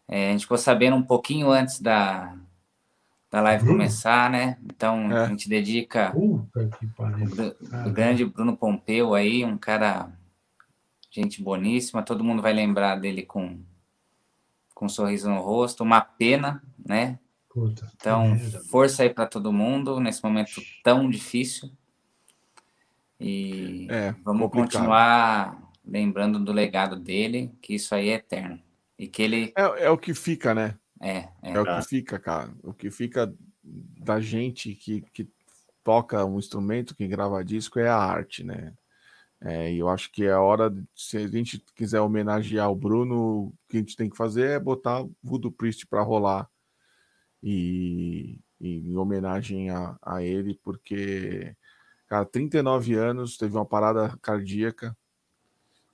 É, 0.08 0.30
a 0.30 0.32
gente 0.32 0.44
ficou 0.44 0.58
sabendo 0.58 0.96
um 0.96 1.04
pouquinho 1.04 1.52
antes 1.52 1.82
da, 1.82 2.34
da 3.32 3.42
live 3.42 3.64
Bruno? 3.64 3.80
começar, 3.80 4.30
né? 4.30 4.58
Então 4.64 5.12
é. 5.12 5.26
a 5.26 5.28
gente 5.28 5.48
dedica 5.48 6.12
o, 6.16 6.48
o 7.86 7.92
grande 7.92 8.26
Bruno 8.26 8.58
Pompeu 8.58 9.14
aí, 9.14 9.46
um 9.46 9.58
cara 9.58 10.12
gente 11.12 11.42
boníssima, 11.42 12.04
todo 12.04 12.24
mundo 12.24 12.42
vai 12.42 12.54
lembrar 12.54 12.96
dele 12.96 13.24
com 13.24 13.60
com 14.74 14.86
um 14.86 14.90
sorriso 14.90 15.30
no 15.30 15.42
rosto, 15.42 15.84
uma 15.84 16.00
pena, 16.00 16.64
né? 16.88 17.20
Puta, 17.50 17.92
então, 17.96 18.40
força 18.70 19.04
aí 19.04 19.10
para 19.10 19.26
todo 19.26 19.52
mundo 19.52 20.00
nesse 20.00 20.24
momento 20.24 20.62
tão 20.82 21.10
difícil. 21.10 21.70
E 23.20 23.88
é, 23.90 24.16
vamos 24.24 24.44
complicado. 24.44 24.72
continuar 24.72 25.72
lembrando 25.86 26.40
do 26.40 26.54
legado 26.54 26.96
dele, 26.96 27.52
que 27.62 27.76
isso 27.76 27.94
aí 27.94 28.08
é 28.08 28.14
eterno. 28.14 28.58
E 28.98 29.08
que 29.08 29.22
ele. 29.22 29.52
É, 29.58 29.86
é 29.86 29.90
o 29.90 29.98
que 29.98 30.14
fica, 30.14 30.54
né? 30.54 30.76
É, 31.00 31.30
é. 31.42 31.54
é 31.54 31.60
o 31.60 31.66
que 31.66 31.88
fica, 31.88 32.20
cara. 32.20 32.52
O 32.64 32.74
que 32.74 32.92
fica 32.92 33.34
da 33.64 34.20
gente 34.20 34.74
que, 34.76 35.02
que 35.14 35.30
toca 35.84 36.26
um 36.26 36.38
instrumento, 36.38 36.96
que 36.96 37.08
grava 37.08 37.44
disco, 37.44 37.80
é 37.80 37.88
a 37.88 37.96
arte, 37.96 38.44
né? 38.44 38.74
É, 39.42 39.72
e 39.72 39.80
eu 39.80 39.88
acho 39.88 40.12
que 40.12 40.26
é 40.26 40.32
a 40.32 40.42
hora, 40.42 40.70
de, 40.70 40.86
se 40.94 41.18
a 41.18 41.28
gente 41.28 41.64
quiser 41.74 42.02
homenagear 42.02 42.70
o 42.70 42.76
Bruno, 42.76 43.48
o 43.48 43.54
que 43.70 43.78
a 43.78 43.80
gente 43.80 43.96
tem 43.96 44.10
que 44.10 44.18
fazer 44.18 44.50
é 44.50 44.60
botar 44.60 45.06
Voodoo 45.24 45.52
Priest 45.52 45.88
para 45.88 46.02
rolar 46.02 46.50
e, 47.42 48.38
e, 48.60 48.92
em 48.92 48.98
homenagem 48.98 49.70
a, 49.70 49.98
a 50.02 50.22
ele, 50.22 50.60
porque, 50.62 51.56
cara, 52.08 52.26
39 52.26 52.96
anos, 52.96 53.38
teve 53.38 53.56
uma 53.56 53.66
parada 53.66 54.18
cardíaca 54.22 54.96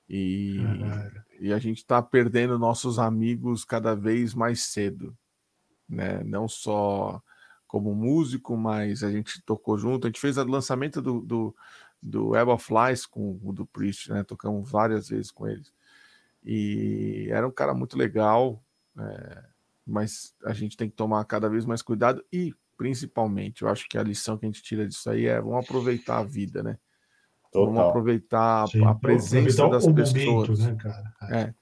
e, 0.10 0.60
e 1.40 1.54
a 1.54 1.60
gente 1.60 1.80
está 1.80 2.02
perdendo 2.02 2.60
nossos 2.60 3.00
amigos 3.00 3.64
cada 3.66 3.96
vez 3.96 4.34
mais 4.34 4.64
cedo, 4.64 5.16
né? 5.88 6.24
Não 6.24 6.48
só 6.48 7.22
como 7.68 7.94
músico, 7.94 8.56
mas 8.56 9.04
a 9.04 9.12
gente 9.12 9.42
tocou 9.44 9.78
junto, 9.78 10.08
a 10.08 10.10
gente 10.10 10.20
fez 10.20 10.38
o 10.38 10.44
lançamento 10.44 11.02
do, 11.02 11.22
do 11.22 11.56
do 12.06 12.30
Web 12.30 12.52
of 12.52 12.72
Lies 12.72 13.06
com 13.06 13.40
o 13.44 13.52
do 13.52 13.66
Priest, 13.66 14.12
né? 14.12 14.24
Tocamos 14.24 14.70
várias 14.70 15.10
vezes 15.10 15.32
com 15.32 15.48
eles. 15.48 15.74
E 16.44 17.28
era 17.32 17.48
um 17.48 17.52
cara 17.52 17.74
muito 17.74 17.98
legal, 17.98 18.64
é, 18.98 19.44
mas 19.86 20.36
a 20.46 20.54
gente 20.54 20.78
tem 20.78 20.88
que 20.88 20.96
tomar 20.96 21.26
cada 21.26 21.50
vez 21.50 21.66
mais 21.66 21.82
cuidado 21.82 22.24
e, 22.32 22.54
principalmente, 22.78 23.64
eu 23.64 23.70
acho 23.70 23.90
que 23.90 23.98
a 23.98 24.04
lição 24.04 24.38
que 24.38 24.46
a 24.46 24.50
gente 24.50 24.62
tira 24.62 24.88
disso 24.88 25.10
aí 25.10 25.26
é 25.26 25.42
vamos 25.42 25.66
aproveitar 25.66 26.20
a 26.20 26.24
vida, 26.24 26.62
né? 26.62 26.78
Total. 27.56 27.74
Vamos 27.74 27.90
aproveitar 27.90 28.68
Sim, 28.68 28.86
a 28.86 28.94
presença 28.94 29.70
das 29.70 29.86
pessoas. 29.88 30.50
Momento, 30.50 30.62
né, 30.62 30.76
cara? 30.76 31.14
É. 31.22 31.42
é. 31.42 31.54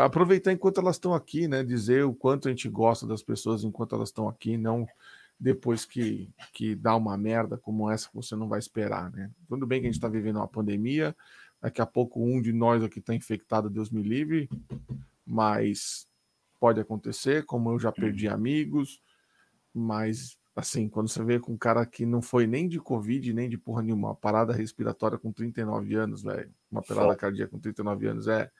Aproveitar 0.00 0.52
enquanto 0.52 0.80
elas 0.80 0.96
estão 0.96 1.14
aqui, 1.14 1.46
né? 1.46 1.62
Dizer 1.62 2.04
o 2.04 2.14
quanto 2.14 2.48
a 2.48 2.50
gente 2.50 2.68
gosta 2.68 3.06
das 3.06 3.22
pessoas 3.22 3.64
enquanto 3.64 3.94
elas 3.94 4.08
estão 4.08 4.28
aqui, 4.28 4.56
não 4.56 4.86
depois 5.38 5.84
que, 5.84 6.30
que 6.52 6.74
dá 6.74 6.96
uma 6.96 7.16
merda 7.16 7.58
como 7.58 7.90
essa 7.90 8.08
que 8.08 8.14
você 8.14 8.34
não 8.34 8.48
vai 8.48 8.58
esperar, 8.58 9.10
né? 9.10 9.30
Tudo 9.48 9.66
bem 9.66 9.80
que 9.80 9.86
a 9.86 9.90
gente 9.90 9.98
está 9.98 10.08
vivendo 10.08 10.36
uma 10.36 10.48
pandemia, 10.48 11.14
daqui 11.60 11.80
a 11.80 11.86
pouco 11.86 12.22
um 12.22 12.40
de 12.40 12.52
nós 12.52 12.82
aqui 12.82 12.98
está 12.98 13.14
infectado, 13.14 13.68
Deus 13.68 13.90
me 13.90 14.02
livre, 14.02 14.48
mas 15.26 16.08
pode 16.58 16.80
acontecer, 16.80 17.44
como 17.44 17.70
eu 17.70 17.78
já 17.78 17.92
perdi 17.92 18.28
amigos, 18.28 19.02
mas 19.74 20.38
assim, 20.56 20.88
quando 20.88 21.08
você 21.08 21.22
vê 21.22 21.38
com 21.38 21.52
um 21.52 21.56
cara 21.56 21.84
que 21.84 22.06
não 22.06 22.22
foi 22.22 22.46
nem 22.46 22.66
de 22.66 22.80
Covid, 22.80 23.32
nem 23.34 23.48
de 23.48 23.58
porra 23.58 23.82
nenhuma, 23.82 24.08
uma 24.08 24.14
parada 24.14 24.54
respiratória 24.54 25.18
com 25.18 25.30
39 25.30 25.94
anos, 25.94 26.22
velho, 26.22 26.50
uma 26.70 26.82
parada 26.82 27.14
cardíaca 27.14 27.50
com 27.50 27.58
39 27.58 28.06
anos, 28.08 28.26
é, 28.26 28.50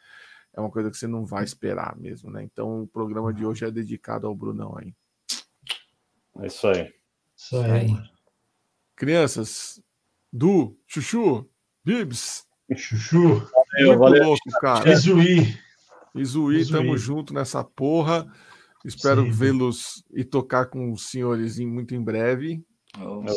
é 0.52 0.60
uma 0.60 0.70
coisa 0.70 0.90
que 0.90 0.96
você 0.96 1.06
não 1.06 1.24
vai 1.24 1.42
esperar 1.42 1.96
mesmo, 1.96 2.30
né? 2.30 2.42
Então 2.42 2.82
o 2.82 2.86
programa 2.86 3.32
de 3.32 3.46
hoje 3.46 3.64
é 3.64 3.70
dedicado 3.70 4.26
ao 4.26 4.34
Brunão 4.34 4.76
aí. 4.78 4.94
É 6.38 6.46
isso 6.46 6.68
aí. 6.68 6.92
Isso 7.34 7.58
aí. 7.58 7.88
Crianças, 8.94 9.82
Du, 10.32 10.76
Chuchu, 10.86 11.48
Bibs. 11.82 12.46
Chuchu. 12.74 13.48
Valeu, 13.72 13.98
valeu. 13.98 14.24
louco, 14.24 14.50
cara. 14.60 14.90
Izuí. 14.90 15.58
Izuí, 16.14 16.68
tamo 16.68 16.96
junto 16.96 17.32
nessa 17.32 17.64
porra. 17.64 18.30
Espero 18.86 19.30
vê-los 19.32 20.04
e 20.14 20.22
tocar 20.22 20.66
com 20.66 20.92
os 20.92 21.10
senhores 21.10 21.58
muito 21.58 21.94
em 21.94 22.02
breve. 22.02 22.64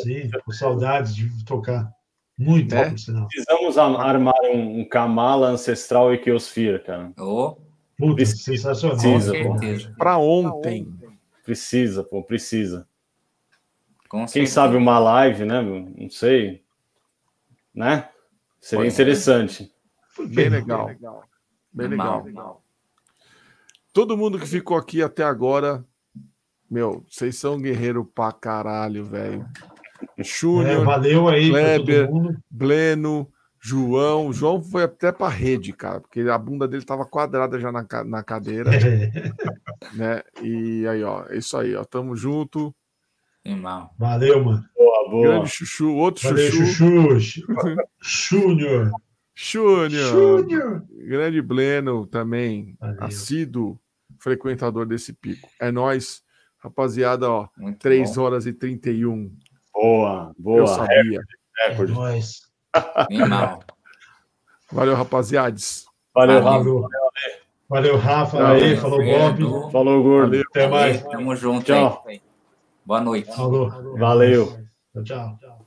Sim, 0.02 0.30
com 0.44 0.52
saudades 0.52 1.14
de 1.14 1.44
tocar. 1.44 1.92
Muito, 2.38 2.74
é? 2.74 2.88
Precisamos 2.88 3.76
armar 3.76 4.40
um, 4.44 4.80
um 4.80 4.88
Kamala 4.88 5.48
ancestral 5.48 6.14
Equiosphere, 6.14 6.82
cara. 6.82 7.12
Oh. 7.18 7.56
Puta, 7.98 8.24
sensacional. 8.24 8.96
Precisa, 8.96 9.94
Para 9.98 10.16
ontem. 10.16 10.88
Precisa, 11.44 12.02
pô, 12.02 12.22
precisa. 12.22 12.88
Com 14.08 14.24
Quem 14.26 14.46
sabe 14.46 14.76
uma 14.76 14.98
live, 14.98 15.44
né? 15.44 15.60
Não 15.60 16.08
sei. 16.08 16.64
Né? 17.74 18.08
Seria 18.60 18.86
interessante. 18.86 19.70
Bem 20.28 20.48
legal. 20.48 20.86
Bem 20.86 21.88
legal. 21.88 22.22
Bem 22.22 22.32
legal. 22.32 22.62
Todo 23.92 24.16
mundo 24.16 24.38
que 24.38 24.46
ficou 24.46 24.76
aqui 24.76 25.02
até 25.02 25.24
agora, 25.24 25.84
meu, 26.70 27.04
vocês 27.10 27.36
são 27.36 27.60
guerreiro 27.60 28.04
pra 28.04 28.30
caralho, 28.30 29.04
velho. 29.04 29.44
Júnior, 30.18 30.82
é, 30.82 30.84
valeu 30.84 31.28
aí, 31.28 31.50
Kleber, 31.50 32.08
Bleno, 32.48 33.28
João. 33.60 34.32
João 34.32 34.62
foi 34.62 34.84
até 34.84 35.10
pra 35.10 35.28
rede, 35.28 35.72
cara, 35.72 36.00
porque 36.00 36.20
a 36.20 36.38
bunda 36.38 36.68
dele 36.68 36.84
tava 36.84 37.04
quadrada 37.04 37.58
já 37.58 37.72
na, 37.72 37.86
na 38.04 38.22
cadeira. 38.22 38.70
né? 39.94 40.22
E 40.42 40.86
aí, 40.86 41.02
ó, 41.02 41.24
é 41.28 41.38
isso 41.38 41.56
aí, 41.56 41.74
ó. 41.74 41.84
Tamo 41.84 42.14
junto. 42.14 42.74
Irmão. 43.44 43.90
Valeu, 43.98 44.44
mano. 44.44 44.64
Boa, 44.76 45.10
boa. 45.10 45.28
Grande 45.28 45.50
Chuchu, 45.50 45.94
outro 45.94 46.28
Valeu, 46.28 46.50
Chuchu. 46.50 47.20
Chuchu. 47.20 47.46
Júnior. 48.00 48.90
Júnior. 49.42 50.84
Grande 50.90 51.40
Bleno 51.40 52.06
também, 52.06 52.76
Valeu. 52.78 53.04
assíduo 53.04 53.80
frequentador 54.18 54.84
desse 54.84 55.14
pico. 55.14 55.48
É 55.58 55.70
nós, 55.72 56.22
rapaziada, 56.58 57.30
ó, 57.30 57.48
Muito 57.56 57.78
3 57.78 58.16
bom. 58.16 58.22
horas 58.22 58.44
e 58.46 58.52
31. 58.52 59.34
Boa, 59.72 60.34
boa. 60.38 60.58
Eu 60.60 60.66
sabia. 60.66 61.22
Recorde. 61.66 61.92
É 61.92 61.94
nós. 61.94 62.40
Valeu, 64.70 64.94
rapaziadas. 64.94 65.86
Valeu, 66.14 66.42
Rafa. 66.42 66.64
Valeu, 66.64 66.88
Valeu 67.68 67.96
Rafa. 67.96 68.36
Valeu, 68.36 68.64
aí, 68.64 68.76
falou 68.76 68.98
Bob. 69.02 69.72
Falou, 69.72 70.02
Gordo. 70.02 70.26
Valeu, 70.30 70.44
Até 70.50 70.68
mais. 70.68 71.02
Tamo 71.02 71.34
junto. 71.34 71.64
Tchau. 71.64 72.04
Aí. 72.06 72.20
Boa 72.84 73.00
noite. 73.00 73.34
Falou. 73.34 73.70
Valeu. 73.96 74.58
Tchau, 74.92 75.38
tchau. 75.38 75.59